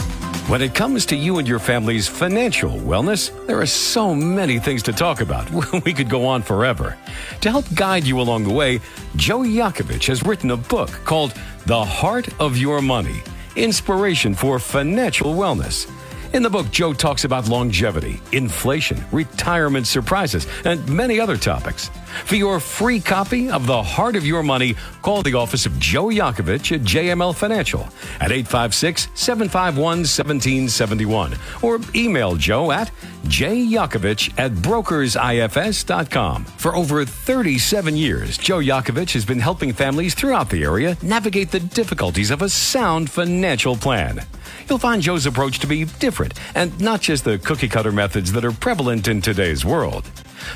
When 0.48 0.64
it 0.64 0.74
comes 0.74 1.06
to 1.08 1.16
you 1.16 1.38
and 1.38 1.48
your 1.48 1.60
family's 1.60 2.08
financial 2.08 2.72
wellness, 2.72 3.30
there 3.46 3.62
are 3.62 3.68
so 3.68 4.16
many 4.16 4.58
things 4.58 4.82
to 4.84 4.94
talk 4.94 5.22
about. 5.22 5.48
We 5.86 5.94
could 5.94 6.10
go 6.10 6.26
on 6.26 6.42
forever. 6.42 6.98
To 7.42 7.52
help 7.52 7.72
guide 7.76 8.06
you 8.06 8.20
along 8.20 8.46
the 8.46 8.54
way, 8.54 8.80
Joe 9.16 9.42
Yakovich 9.42 10.08
has 10.08 10.24
written 10.24 10.50
a 10.52 10.58
book 10.58 10.90
called 11.06 11.34
The 11.68 11.84
Heart 11.86 12.30
of 12.42 12.58
Your 12.58 12.82
Money 12.82 13.22
Inspiration 13.58 14.36
for 14.36 14.60
Financial 14.60 15.34
Wellness. 15.34 15.97
In 16.34 16.44
the 16.44 16.50
book, 16.50 16.70
Joe 16.72 16.94
talks 16.94 17.24
about 17.24 17.48
longevity, 17.48 18.22
inflation, 18.34 19.04
retirement 19.12 19.88
surprises, 19.88 20.46
and 20.66 20.88
many 20.90 21.20
other 21.20 21.38
topics. 21.38 21.90
For 22.26 22.36
your 22.36 22.60
free 22.60 23.00
copy 23.00 23.50
of 23.50 23.66
The 23.66 23.82
Heart 23.82 24.18
of 24.18 24.26
Your 24.26 24.44
Money, 24.44 24.76
call 25.02 25.22
the 25.22 25.36
office 25.36 25.66
of 25.66 25.80
Joe 25.80 26.08
Yakovich 26.08 26.76
at 26.76 26.82
JML 26.82 27.34
Financial 27.34 27.88
at 28.20 28.32
856 28.32 29.08
751 29.14 30.00
1771 30.00 31.36
or 31.62 31.80
email 31.96 32.36
Joe 32.36 32.72
at 32.72 32.92
jyakovich 33.24 34.34
at 34.38 34.52
brokersifs.com. 34.52 36.46
For 36.46 36.76
over 36.76 37.06
37 37.06 37.96
years, 37.96 38.38
Joe 38.38 38.60
Yakovich 38.60 39.14
has 39.14 39.26
been 39.26 39.40
helping 39.40 39.72
families 39.74 40.14
throughout 40.14 40.50
the 40.50 40.64
area 40.64 40.98
navigate 41.02 41.52
the 41.52 41.60
difficulties 41.60 42.32
of 42.32 42.42
a 42.42 42.50
sound 42.50 43.10
financial 43.10 43.76
plan. 43.76 44.26
You'll 44.70 44.80
find 44.80 45.02
Joe's 45.02 45.26
approach 45.26 45.60
to 45.60 45.68
be 45.68 45.86
different 45.86 46.34
and 46.54 46.78
not 46.82 47.02
just 47.02 47.24
the 47.24 47.38
cookie 47.38 47.70
cutter 47.70 47.92
methods 47.92 48.34
that 48.34 48.44
are 48.44 48.52
prevalent 48.52 49.08
in 49.08 49.22
today's 49.22 49.64
world. 49.64 50.10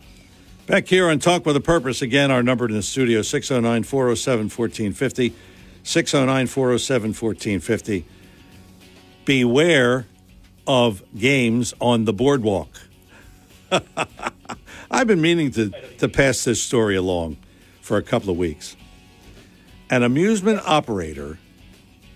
Back 0.67 0.87
here 0.87 1.09
on 1.09 1.19
Talk 1.19 1.45
with 1.45 1.55
a 1.55 1.61
Purpose, 1.61 2.01
again, 2.01 2.31
our 2.31 2.41
number 2.41 2.65
in 2.65 2.73
the 2.73 2.81
studio 2.81 3.21
609 3.21 3.83
407 3.83 4.45
1450. 4.45 5.33
609 5.83 6.47
407 6.47 7.09
1450. 7.09 8.05
Beware 9.25 10.07
of 10.65 11.03
games 11.17 11.73
on 11.79 12.05
the 12.05 12.13
boardwalk. 12.13 12.69
I've 14.91 15.07
been 15.07 15.21
meaning 15.21 15.51
to, 15.51 15.71
to 15.99 16.09
pass 16.09 16.43
this 16.43 16.61
story 16.61 16.95
along 16.95 17.37
for 17.81 17.97
a 17.97 18.03
couple 18.03 18.29
of 18.29 18.37
weeks. 18.37 18.75
An 19.89 20.03
amusement 20.03 20.61
operator 20.65 21.39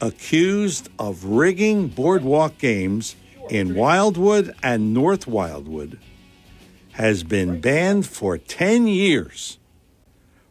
accused 0.01 0.90
of 1.00 1.24
rigging 1.25 1.88
boardwalk 1.88 2.58
games 2.58 3.16
in 3.50 3.75
Wildwood 3.75 4.56
and 4.64 4.93
North 4.93 5.27
Wildwood 5.27 6.00
has 6.93 7.24
been 7.24 7.59
banned 7.59 8.08
for 8.08 8.38
10 8.38 8.88
years 8.88 9.58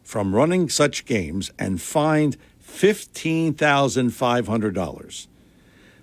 from 0.03 0.35
running 0.35 0.69
such 0.69 1.05
games 1.05 1.49
and 1.57 1.81
fined 1.81 2.37
$15,500. 2.63 5.27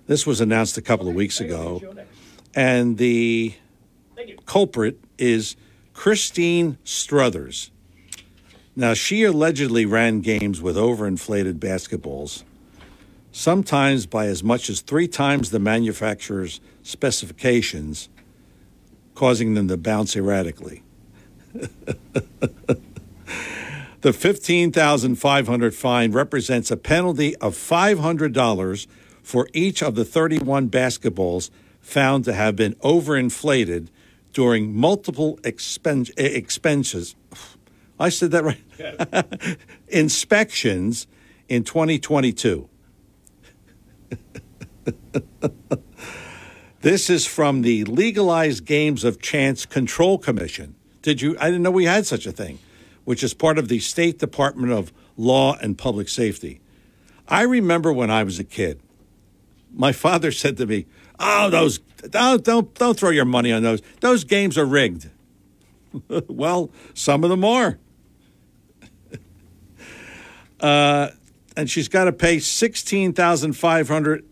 This 0.05 0.27
was 0.27 0.41
announced 0.41 0.77
a 0.77 0.81
couple 0.81 1.07
of 1.07 1.15
weeks 1.15 1.39
ago, 1.39 1.81
and 2.53 2.97
the 2.97 3.53
culprit 4.45 4.99
is 5.17 5.55
Christine 5.93 6.77
Struthers. 6.83 7.71
Now, 8.75 8.93
she 8.93 9.23
allegedly 9.23 9.85
ran 9.85 10.21
games 10.21 10.61
with 10.61 10.75
overinflated 10.75 11.59
basketballs, 11.59 12.43
sometimes 13.31 14.05
by 14.05 14.25
as 14.25 14.43
much 14.43 14.69
as 14.69 14.81
three 14.81 15.07
times 15.07 15.51
the 15.51 15.59
manufacturer's 15.59 16.59
specifications, 16.81 18.09
causing 19.15 19.53
them 19.53 19.67
to 19.69 19.77
bounce 19.77 20.15
erratically. 20.15 20.83
The 24.03 24.11
15,500 24.11 25.73
fine 25.73 26.11
represents 26.11 26.69
a 26.69 26.75
penalty 26.75 27.37
of 27.37 27.53
$500 27.55 28.87
for 29.23 29.47
each 29.53 29.81
of 29.81 29.95
the 29.95 30.05
31 30.05 30.69
basketballs 30.69 31.49
found 31.79 32.25
to 32.25 32.33
have 32.33 32.55
been 32.55 32.75
overinflated 32.75 33.87
during 34.33 34.75
multiple 34.75 35.39
expen- 35.43 36.11
expenses. 36.17 37.15
I 37.99 38.09
said 38.09 38.31
that 38.31 38.43
right. 38.43 39.57
Inspections 39.87 41.07
in 41.47 41.63
2022. 41.63 42.69
this 46.81 47.09
is 47.09 47.25
from 47.25 47.61
the 47.61 47.83
Legalized 47.85 48.65
Games 48.65 49.03
of 49.03 49.21
Chance 49.21 49.65
Control 49.65 50.17
Commission. 50.17 50.75
Did 51.01 51.21
you? 51.21 51.37
I 51.39 51.45
didn't 51.45 51.63
know 51.63 51.71
we 51.71 51.85
had 51.85 52.05
such 52.05 52.25
a 52.25 52.31
thing 52.31 52.59
which 53.05 53.23
is 53.23 53.33
part 53.33 53.57
of 53.57 53.67
the 53.67 53.79
State 53.79 54.19
Department 54.19 54.71
of 54.71 54.93
Law 55.17 55.55
and 55.61 55.77
Public 55.77 56.09
Safety. 56.09 56.61
I 57.27 57.43
remember 57.43 57.91
when 57.91 58.09
I 58.09 58.23
was 58.23 58.39
a 58.39 58.43
kid, 58.43 58.79
my 59.73 59.91
father 59.91 60.31
said 60.31 60.57
to 60.57 60.65
me, 60.65 60.85
"Oh, 61.19 61.49
those 61.49 61.79
don't 62.09 62.43
don't 62.43 62.73
don't 62.75 62.97
throw 62.97 63.09
your 63.09 63.25
money 63.25 63.51
on 63.51 63.63
those. 63.63 63.81
Those 63.99 64.23
games 64.23 64.57
are 64.57 64.65
rigged." 64.65 65.09
well, 66.27 66.71
some 66.93 67.23
of 67.23 67.29
them 67.29 67.43
are. 67.43 67.77
uh, 70.59 71.09
and 71.55 71.69
she's 71.69 71.87
got 71.87 72.05
to 72.05 72.13
pay 72.13 72.39
sixteen 72.39 73.13
thousand 73.13 73.53
five 73.53 73.87
hundred 73.87 74.25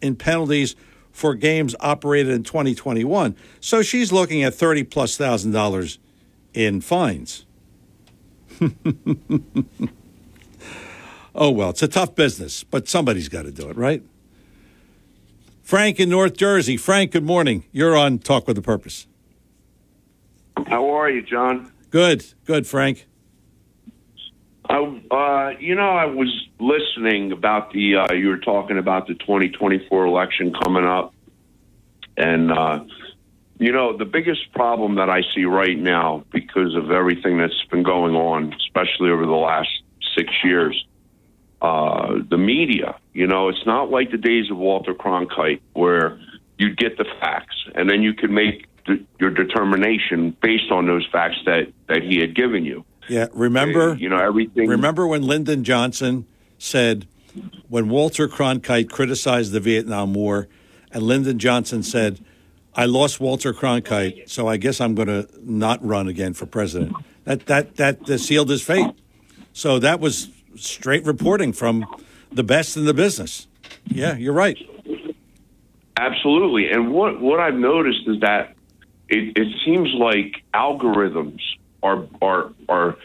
in 0.00 0.16
penalties 0.16 0.76
for 1.10 1.34
games 1.34 1.74
operated 1.80 2.32
in 2.32 2.44
2021. 2.44 3.34
So 3.60 3.82
she's 3.82 4.12
looking 4.12 4.42
at 4.42 4.54
thirty 4.54 4.84
plus 4.84 5.16
thousand 5.16 5.52
dollars 5.52 5.98
in 6.54 6.80
fines. 6.80 7.44
oh, 11.34 11.50
well, 11.50 11.70
it's 11.70 11.82
a 11.82 11.88
tough 11.88 12.14
business, 12.14 12.64
but 12.64 12.88
somebody's 12.88 13.28
got 13.28 13.42
to 13.42 13.52
do 13.52 13.68
it, 13.68 13.76
right? 13.76 14.02
Frank 15.68 16.00
in 16.00 16.08
North 16.08 16.34
Jersey. 16.34 16.78
Frank, 16.78 17.10
good 17.10 17.26
morning. 17.26 17.62
You're 17.72 17.94
on 17.94 18.20
Talk 18.20 18.48
with 18.48 18.56
a 18.56 18.62
Purpose. 18.62 19.06
How 20.66 20.88
are 20.96 21.10
you, 21.10 21.20
John? 21.20 21.70
Good, 21.90 22.24
good, 22.46 22.66
Frank. 22.66 23.06
I, 24.70 24.76
uh, 25.10 25.58
you 25.60 25.74
know, 25.74 25.90
I 25.90 26.06
was 26.06 26.34
listening 26.58 27.32
about 27.32 27.70
the, 27.74 27.96
uh, 27.96 28.14
you 28.14 28.28
were 28.28 28.38
talking 28.38 28.78
about 28.78 29.08
the 29.08 29.14
2024 29.16 30.06
election 30.06 30.54
coming 30.54 30.86
up. 30.86 31.12
And, 32.16 32.50
uh, 32.50 32.84
you 33.58 33.70
know, 33.70 33.94
the 33.94 34.06
biggest 34.06 34.50
problem 34.54 34.94
that 34.94 35.10
I 35.10 35.20
see 35.34 35.44
right 35.44 35.78
now, 35.78 36.24
because 36.32 36.74
of 36.76 36.90
everything 36.90 37.36
that's 37.36 37.62
been 37.70 37.82
going 37.82 38.14
on, 38.14 38.54
especially 38.54 39.10
over 39.10 39.26
the 39.26 39.32
last 39.32 39.68
six 40.16 40.32
years, 40.42 40.82
uh, 41.60 42.14
the 42.28 42.38
media. 42.38 42.96
You 43.12 43.26
know, 43.26 43.48
it's 43.48 43.66
not 43.66 43.90
like 43.90 44.10
the 44.10 44.18
days 44.18 44.50
of 44.50 44.56
Walter 44.56 44.94
Cronkite 44.94 45.60
where 45.72 46.18
you'd 46.58 46.76
get 46.76 46.98
the 46.98 47.04
facts 47.20 47.56
and 47.74 47.88
then 47.88 48.02
you 48.02 48.14
could 48.14 48.30
make 48.30 48.66
your 49.18 49.30
determination 49.30 50.36
based 50.42 50.70
on 50.70 50.86
those 50.86 51.06
facts 51.12 51.36
that 51.44 51.72
that 51.88 52.02
he 52.02 52.20
had 52.20 52.34
given 52.34 52.64
you. 52.64 52.84
Yeah, 53.08 53.26
remember? 53.32 53.90
Uh, 53.90 53.94
you 53.94 54.08
know 54.08 54.18
everything. 54.18 54.68
Remember 54.68 55.06
when 55.06 55.22
Lyndon 55.22 55.64
Johnson 55.64 56.26
said, 56.58 57.06
when 57.68 57.88
Walter 57.88 58.28
Cronkite 58.28 58.90
criticized 58.90 59.52
the 59.52 59.60
Vietnam 59.60 60.14
War, 60.14 60.48
and 60.90 61.02
Lyndon 61.02 61.38
Johnson 61.38 61.82
said, 61.82 62.20
"I 62.74 62.86
lost 62.86 63.20
Walter 63.20 63.52
Cronkite, 63.52 64.28
so 64.28 64.48
I 64.48 64.56
guess 64.56 64.80
I'm 64.80 64.94
going 64.94 65.08
to 65.08 65.28
not 65.42 65.84
run 65.84 66.08
again 66.08 66.34
for 66.34 66.46
president." 66.46 66.94
That 67.24 67.46
that 67.46 67.76
that 67.76 68.18
sealed 68.18 68.48
his 68.48 68.62
fate. 68.62 68.90
So 69.52 69.78
that 69.78 70.00
was 70.00 70.28
straight 70.58 71.04
reporting 71.04 71.52
from 71.52 71.86
the 72.32 72.42
best 72.42 72.76
in 72.76 72.84
the 72.84 72.94
business. 72.94 73.46
Yeah, 73.86 74.16
you're 74.16 74.32
right. 74.32 74.58
Absolutely. 75.96 76.70
And 76.70 76.92
what, 76.92 77.20
what 77.20 77.40
I've 77.40 77.54
noticed 77.54 78.06
is 78.06 78.20
that 78.20 78.54
it, 79.08 79.36
it 79.36 79.48
seems 79.64 79.88
like 79.94 80.44
algorithms 80.54 81.40
are 81.82 82.06
are 82.20 82.52
are 82.68 82.96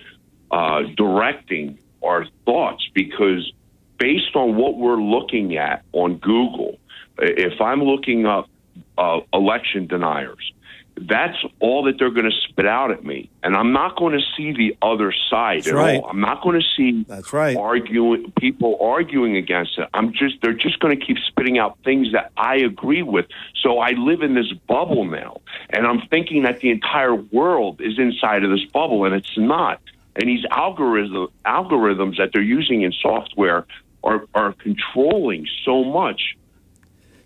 uh, 0.52 0.82
directing 0.98 1.80
our 2.04 2.26
thoughts 2.46 2.88
because 2.94 3.52
based 3.98 4.36
on 4.36 4.56
what 4.56 4.78
we're 4.78 5.02
looking 5.02 5.58
at 5.58 5.84
on 5.94 6.18
Google, 6.18 6.78
if 7.20 7.62
I'm 7.62 7.82
looking 7.82 8.26
up 8.26 8.50
uh, 8.98 9.22
election 9.32 9.88
deniers, 9.88 10.52
that's 10.96 11.38
all 11.60 11.84
that 11.84 11.98
they're 11.98 12.12
going 12.12 12.30
to 12.30 12.38
spit 12.50 12.68
out 12.68 12.92
at 12.92 13.04
me, 13.04 13.30
and 13.42 13.56
I'm 13.56 13.74
not 13.74 13.96
going 13.98 14.14
to 14.18 14.24
see 14.38 14.52
the 14.54 14.78
other 14.82 15.12
side 15.30 15.60
That's 15.60 15.70
at 15.70 15.74
right. 15.74 16.00
all. 16.02 16.10
I'm 16.10 16.22
not 16.22 16.44
going 16.44 16.60
to 16.60 16.66
see 16.78 17.04
that's 17.08 17.34
right 17.34 17.58
arguing 17.58 18.32
people 18.40 18.78
arguing 18.80 19.36
against 19.36 19.78
it. 19.80 19.90
I'm 19.94 20.14
just 20.14 20.36
they're 20.42 20.54
just 20.54 20.80
going 20.80 20.98
to 20.98 21.04
keep 21.06 21.18
spitting 21.28 21.58
out 21.58 21.80
things 21.84 22.12
that 22.14 22.32
I 22.38 22.58
agree 22.58 23.02
with. 23.02 23.26
So 23.62 23.80
I 23.80 23.92
live 23.92 24.22
in 24.22 24.36
this 24.36 24.52
bubble 24.68 25.06
now, 25.06 25.42
and 25.72 25.88
I'm 25.88 26.02
thinking 26.10 26.44
that 26.44 26.60
the 26.60 26.70
entire 26.70 27.16
world 27.16 27.82
is 27.82 27.98
inside 27.98 28.44
of 28.44 28.52
this 28.52 28.64
bubble, 28.72 29.04
and 29.06 29.16
it's 29.16 29.38
not. 29.38 29.82
And 30.16 30.30
these 30.30 30.46
algorithm 30.52 31.28
algorithms 31.44 32.18
that 32.18 32.30
they're 32.34 32.42
using 32.44 32.84
in 32.84 32.92
software 33.02 33.66
are 34.04 34.26
are 34.36 34.54
controlling 34.54 35.48
so 35.66 35.84
much. 35.84 36.38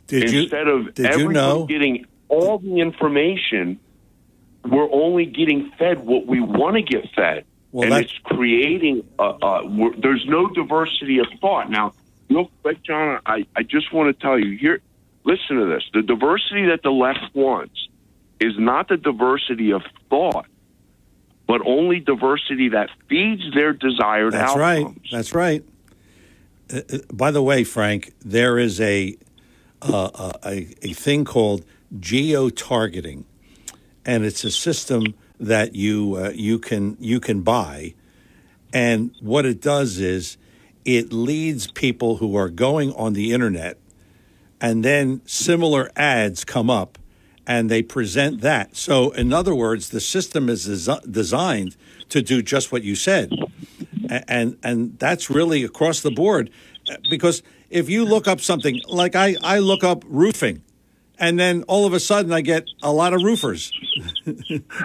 Did 0.07 0.31
you- 0.31 0.41
Instead 0.43 0.67
of 0.69 0.93
did 0.93 1.03
you 1.05 1.11
everyone 1.11 1.33
know- 1.33 1.65
getting 1.65 2.05
all 2.29 2.59
the 2.59 2.79
information, 2.79 3.79
we're 4.65 4.91
only 4.91 5.25
getting 5.25 5.71
fed 5.77 6.05
what 6.05 6.25
we 6.25 6.39
want 6.41 6.75
to 6.75 6.81
get 6.81 7.09
fed, 7.15 7.45
Well, 7.71 7.91
and 7.91 8.03
it's 8.03 8.13
creating. 8.23 9.07
A, 9.19 9.23
a, 9.23 9.67
we're, 9.67 9.95
there's 9.95 10.25
no 10.27 10.49
diversity 10.49 11.19
of 11.19 11.27
thought 11.39 11.69
now. 11.69 11.93
Real 12.29 12.51
quick, 12.61 12.83
John, 12.83 13.21
I, 13.25 13.45
I 13.55 13.63
just 13.63 13.93
want 13.93 14.15
to 14.15 14.21
tell 14.21 14.37
you 14.37 14.57
here. 14.57 14.81
Listen 15.23 15.57
to 15.57 15.65
this: 15.65 15.83
the 15.93 16.01
diversity 16.01 16.67
that 16.67 16.81
the 16.83 16.91
left 16.91 17.33
wants 17.33 17.87
is 18.39 18.53
not 18.57 18.87
the 18.87 18.97
diversity 18.97 19.71
of 19.71 19.83
thought, 20.09 20.45
but 21.47 21.61
only 21.65 21.99
diversity 21.99 22.69
that 22.69 22.89
feeds 23.09 23.43
their 23.53 23.73
desired 23.73 24.33
That's 24.33 24.51
outcome. 24.51 24.61
right. 24.61 24.87
That's 25.11 25.33
right. 25.33 25.63
Uh, 26.71 26.81
uh, 26.91 26.97
by 27.11 27.31
the 27.31 27.41
way, 27.41 27.63
Frank, 27.63 28.13
there 28.19 28.57
is 28.57 28.79
a 28.81 29.17
uh, 29.81 30.05
uh, 30.05 30.33
a, 30.45 30.67
a 30.81 30.93
thing 30.93 31.23
called 31.23 31.63
geo 31.99 32.49
targeting, 32.49 33.25
and 34.05 34.25
it's 34.25 34.43
a 34.43 34.51
system 34.51 35.13
that 35.39 35.75
you 35.75 36.15
uh, 36.15 36.31
you 36.33 36.59
can 36.59 36.97
you 36.99 37.19
can 37.19 37.41
buy, 37.41 37.93
and 38.73 39.11
what 39.21 39.45
it 39.45 39.61
does 39.61 39.99
is 39.99 40.37
it 40.85 41.11
leads 41.11 41.67
people 41.71 42.17
who 42.17 42.35
are 42.35 42.49
going 42.49 42.93
on 42.93 43.13
the 43.13 43.33
internet, 43.33 43.77
and 44.61 44.83
then 44.83 45.21
similar 45.25 45.91
ads 45.95 46.43
come 46.45 46.69
up, 46.69 46.97
and 47.45 47.69
they 47.69 47.81
present 47.81 48.41
that. 48.41 48.75
So, 48.75 49.11
in 49.11 49.33
other 49.33 49.53
words, 49.53 49.89
the 49.89 49.99
system 50.01 50.49
is 50.49 50.67
desi- 50.67 51.11
designed 51.11 51.75
to 52.09 52.21
do 52.21 52.41
just 52.41 52.71
what 52.71 52.83
you 52.83 52.95
said 52.95 53.31
A- 54.09 54.31
and 54.31 54.57
and 54.63 54.97
that's 54.97 55.29
really 55.29 55.63
across 55.63 55.99
the 56.01 56.11
board 56.11 56.49
because 57.09 57.43
if 57.69 57.89
you 57.89 58.05
look 58.05 58.27
up 58.27 58.39
something 58.39 58.79
like 58.87 59.13
I 59.15 59.35
I 59.43 59.59
look 59.59 59.83
up 59.83 60.03
roofing 60.07 60.61
and 61.19 61.39
then 61.39 61.63
all 61.63 61.85
of 61.85 61.93
a 61.93 61.99
sudden 61.99 62.31
I 62.31 62.41
get 62.41 62.67
a 62.81 62.91
lot 62.91 63.13
of 63.13 63.23
roofers 63.23 63.71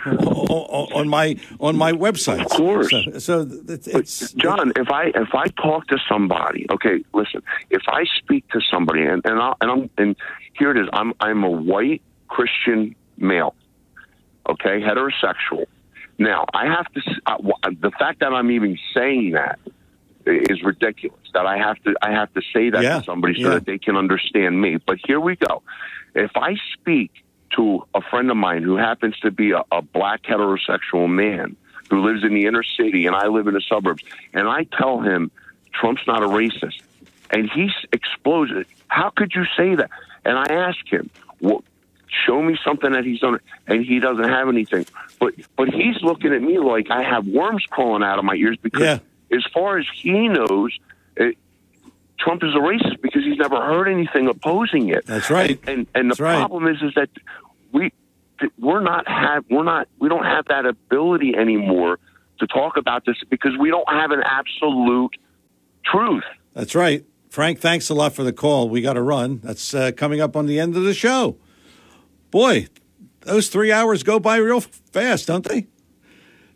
on 0.06 1.08
my 1.08 1.36
on 1.60 1.76
my 1.76 1.92
website. 1.92 2.44
Of 2.44 2.50
course. 2.50 2.90
So, 2.90 3.18
so 3.18 3.48
it's, 3.68 3.86
it's 3.86 4.32
John, 4.32 4.72
if 4.76 4.90
I 4.90 5.06
if 5.14 5.34
I 5.34 5.46
talk 5.48 5.86
to 5.88 5.98
somebody, 6.08 6.66
okay, 6.70 7.04
listen, 7.12 7.42
if 7.70 7.82
I 7.88 8.04
speak 8.18 8.48
to 8.48 8.60
somebody, 8.70 9.02
and 9.02 9.22
and, 9.24 9.38
I'll, 9.38 9.56
and 9.60 9.70
I'm 9.70 9.90
and 9.98 10.16
here 10.58 10.70
it 10.70 10.78
is, 10.78 10.88
I'm 10.92 11.12
I'm 11.20 11.44
a 11.44 11.50
white 11.50 12.02
Christian 12.28 12.94
male, 13.16 13.54
okay, 14.48 14.80
heterosexual. 14.80 15.66
Now 16.18 16.46
I 16.54 16.66
have 16.66 16.86
to. 16.92 17.00
Uh, 17.26 17.70
the 17.80 17.90
fact 17.98 18.20
that 18.20 18.32
I'm 18.32 18.50
even 18.50 18.78
saying 18.94 19.32
that 19.32 19.58
is 20.26 20.62
ridiculous. 20.62 21.18
That 21.34 21.46
I 21.46 21.58
have 21.58 21.82
to 21.84 21.94
I 22.02 22.10
have 22.12 22.32
to 22.34 22.42
say 22.52 22.70
that 22.70 22.82
Yeah, 22.82 22.98
to 22.98 23.04
somebody 23.04 23.34
so 23.34 23.48
yeah. 23.48 23.54
that 23.54 23.66
they 23.66 23.78
can 23.78 23.96
understand 23.96 24.60
me. 24.60 24.76
But 24.76 24.98
here 25.06 25.20
we 25.20 25.36
go. 25.36 25.62
If 26.14 26.32
I 26.36 26.56
speak 26.74 27.10
to 27.56 27.86
a 27.94 28.00
friend 28.00 28.30
of 28.30 28.36
mine 28.36 28.62
who 28.62 28.76
happens 28.76 29.18
to 29.20 29.30
be 29.30 29.52
a, 29.52 29.62
a 29.70 29.82
black 29.82 30.22
heterosexual 30.22 31.08
man 31.08 31.56
who 31.90 32.04
lives 32.04 32.24
in 32.24 32.34
the 32.34 32.46
inner 32.46 32.62
city 32.62 33.06
and 33.06 33.14
I 33.14 33.26
live 33.26 33.46
in 33.46 33.54
the 33.54 33.60
suburbs, 33.60 34.02
and 34.32 34.48
I 34.48 34.64
tell 34.64 35.00
him 35.00 35.30
Trump's 35.72 36.06
not 36.06 36.22
a 36.22 36.26
racist, 36.26 36.80
and 37.30 37.50
he 37.50 37.70
explodes. 37.92 38.52
How 38.88 39.10
could 39.10 39.32
you 39.34 39.44
say 39.56 39.74
that? 39.74 39.90
And 40.24 40.38
I 40.38 40.44
ask 40.44 40.78
him, 40.90 41.10
well, 41.40 41.64
show 42.26 42.40
me 42.42 42.58
something 42.64 42.92
that 42.92 43.04
he's 43.04 43.20
done, 43.20 43.38
and 43.66 43.84
he 43.84 43.98
doesn't 43.98 44.28
have 44.28 44.48
anything. 44.48 44.86
But 45.18 45.34
but 45.56 45.68
he's 45.68 46.00
looking 46.02 46.32
at 46.32 46.42
me 46.42 46.58
like 46.58 46.90
I 46.90 47.02
have 47.02 47.26
worms 47.26 47.64
crawling 47.70 48.02
out 48.02 48.18
of 48.18 48.24
my 48.24 48.34
ears 48.34 48.56
because, 48.62 48.82
as 49.32 49.44
far 49.52 49.78
as 49.78 49.86
he 49.94 50.28
knows. 50.28 50.78
It, 51.16 51.36
Trump 52.18 52.44
is 52.44 52.54
a 52.54 52.58
racist 52.58 53.02
because 53.02 53.24
he's 53.24 53.38
never 53.38 53.56
heard 53.56 53.88
anything 53.88 54.28
opposing 54.28 54.88
it. 54.90 55.04
That's 55.06 55.30
right. 55.30 55.58
And 55.66 55.78
and, 55.78 55.86
and 55.94 56.10
the 56.10 56.16
problem 56.16 56.68
is 56.68 56.80
is 56.82 56.92
that 56.94 57.08
we 57.72 57.92
we're 58.58 58.80
not 58.80 59.08
have 59.08 59.44
we're 59.50 59.64
not 59.64 59.88
we 59.98 60.08
don't 60.08 60.24
have 60.24 60.46
that 60.46 60.66
ability 60.66 61.34
anymore 61.36 61.98
to 62.38 62.46
talk 62.46 62.76
about 62.76 63.04
this 63.04 63.16
because 63.28 63.56
we 63.58 63.70
don't 63.70 63.88
have 63.88 64.10
an 64.10 64.22
absolute 64.24 65.16
truth. 65.84 66.24
That's 66.54 66.74
right. 66.74 67.04
Frank, 67.28 67.60
thanks 67.60 67.88
a 67.88 67.94
lot 67.94 68.14
for 68.14 68.24
the 68.24 68.32
call. 68.32 68.68
We 68.68 68.82
got 68.82 68.92
to 68.92 69.02
run. 69.02 69.40
That's 69.42 69.72
uh, 69.72 69.92
coming 69.96 70.20
up 70.20 70.36
on 70.36 70.46
the 70.46 70.60
end 70.60 70.76
of 70.76 70.82
the 70.84 70.92
show. 70.92 71.38
Boy, 72.30 72.68
those 73.20 73.48
three 73.48 73.72
hours 73.72 74.02
go 74.02 74.20
by 74.20 74.36
real 74.36 74.60
fast, 74.60 75.28
don't 75.28 75.44
they? 75.48 75.66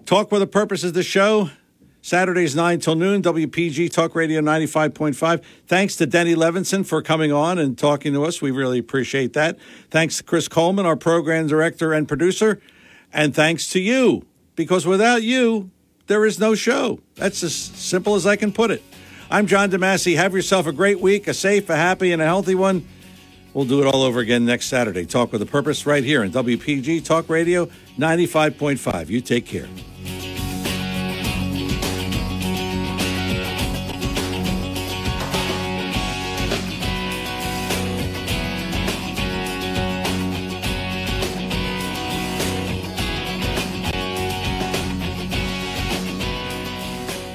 Talk 0.05 0.31
with 0.31 0.43
a 0.43 0.47
Purpose 0.47 0.85
is 0.85 0.93
the 0.93 1.03
show. 1.03 1.51
Saturdays 2.07 2.55
9 2.55 2.79
till 2.79 2.95
noon, 2.95 3.21
WPG 3.21 3.91
Talk 3.91 4.15
Radio 4.15 4.41
95.5. 4.41 5.43
Thanks 5.67 5.97
to 5.97 6.07
Denny 6.07 6.37
Levinson 6.37 6.87
for 6.87 7.03
coming 7.03 7.33
on 7.33 7.59
and 7.59 7.77
talking 7.77 8.13
to 8.13 8.25
us. 8.25 8.41
We 8.41 8.53
really 8.53 8.79
appreciate 8.79 9.33
that. 9.33 9.59
Thanks 9.91 10.19
to 10.19 10.23
Chris 10.23 10.47
Coleman, 10.47 10.87
our 10.87 10.95
program 10.95 11.49
director 11.49 11.93
and 11.93 12.07
producer. 12.07 12.61
And 13.13 13.35
thanks 13.35 13.69
to 13.71 13.81
you, 13.81 14.25
because 14.55 14.87
without 14.87 15.25
you, 15.25 15.73
there 16.07 16.25
is 16.25 16.39
no 16.39 16.55
show. 16.55 17.01
That's 17.17 17.43
as 17.43 17.53
simple 17.57 18.15
as 18.15 18.25
I 18.25 18.37
can 18.37 18.53
put 18.53 18.71
it. 18.71 18.85
I'm 19.29 19.49
John 19.49 19.69
DeMasi. 19.73 20.15
Have 20.15 20.33
yourself 20.33 20.69
a 20.69 20.73
great 20.73 21.01
week, 21.01 21.27
a 21.27 21.35
safe, 21.35 21.69
a 21.69 21.75
happy, 21.75 22.13
and 22.13 22.23
a 22.23 22.25
healthy 22.25 22.55
one. 22.55 22.87
We'll 23.53 23.65
do 23.65 23.81
it 23.81 23.87
all 23.93 24.05
over 24.05 24.21
again 24.21 24.45
next 24.45 24.67
Saturday. 24.67 25.07
Talk 25.07 25.33
with 25.33 25.43
a 25.43 25.47
purpose 25.47 25.87
right 25.87 26.05
here 26.05 26.23
on 26.23 26.31
WPG 26.31 27.05
Talk 27.05 27.29
Radio 27.29 27.67
95.5. 27.99 29.09
You 29.09 29.21
take 29.21 29.45
care. 29.45 29.67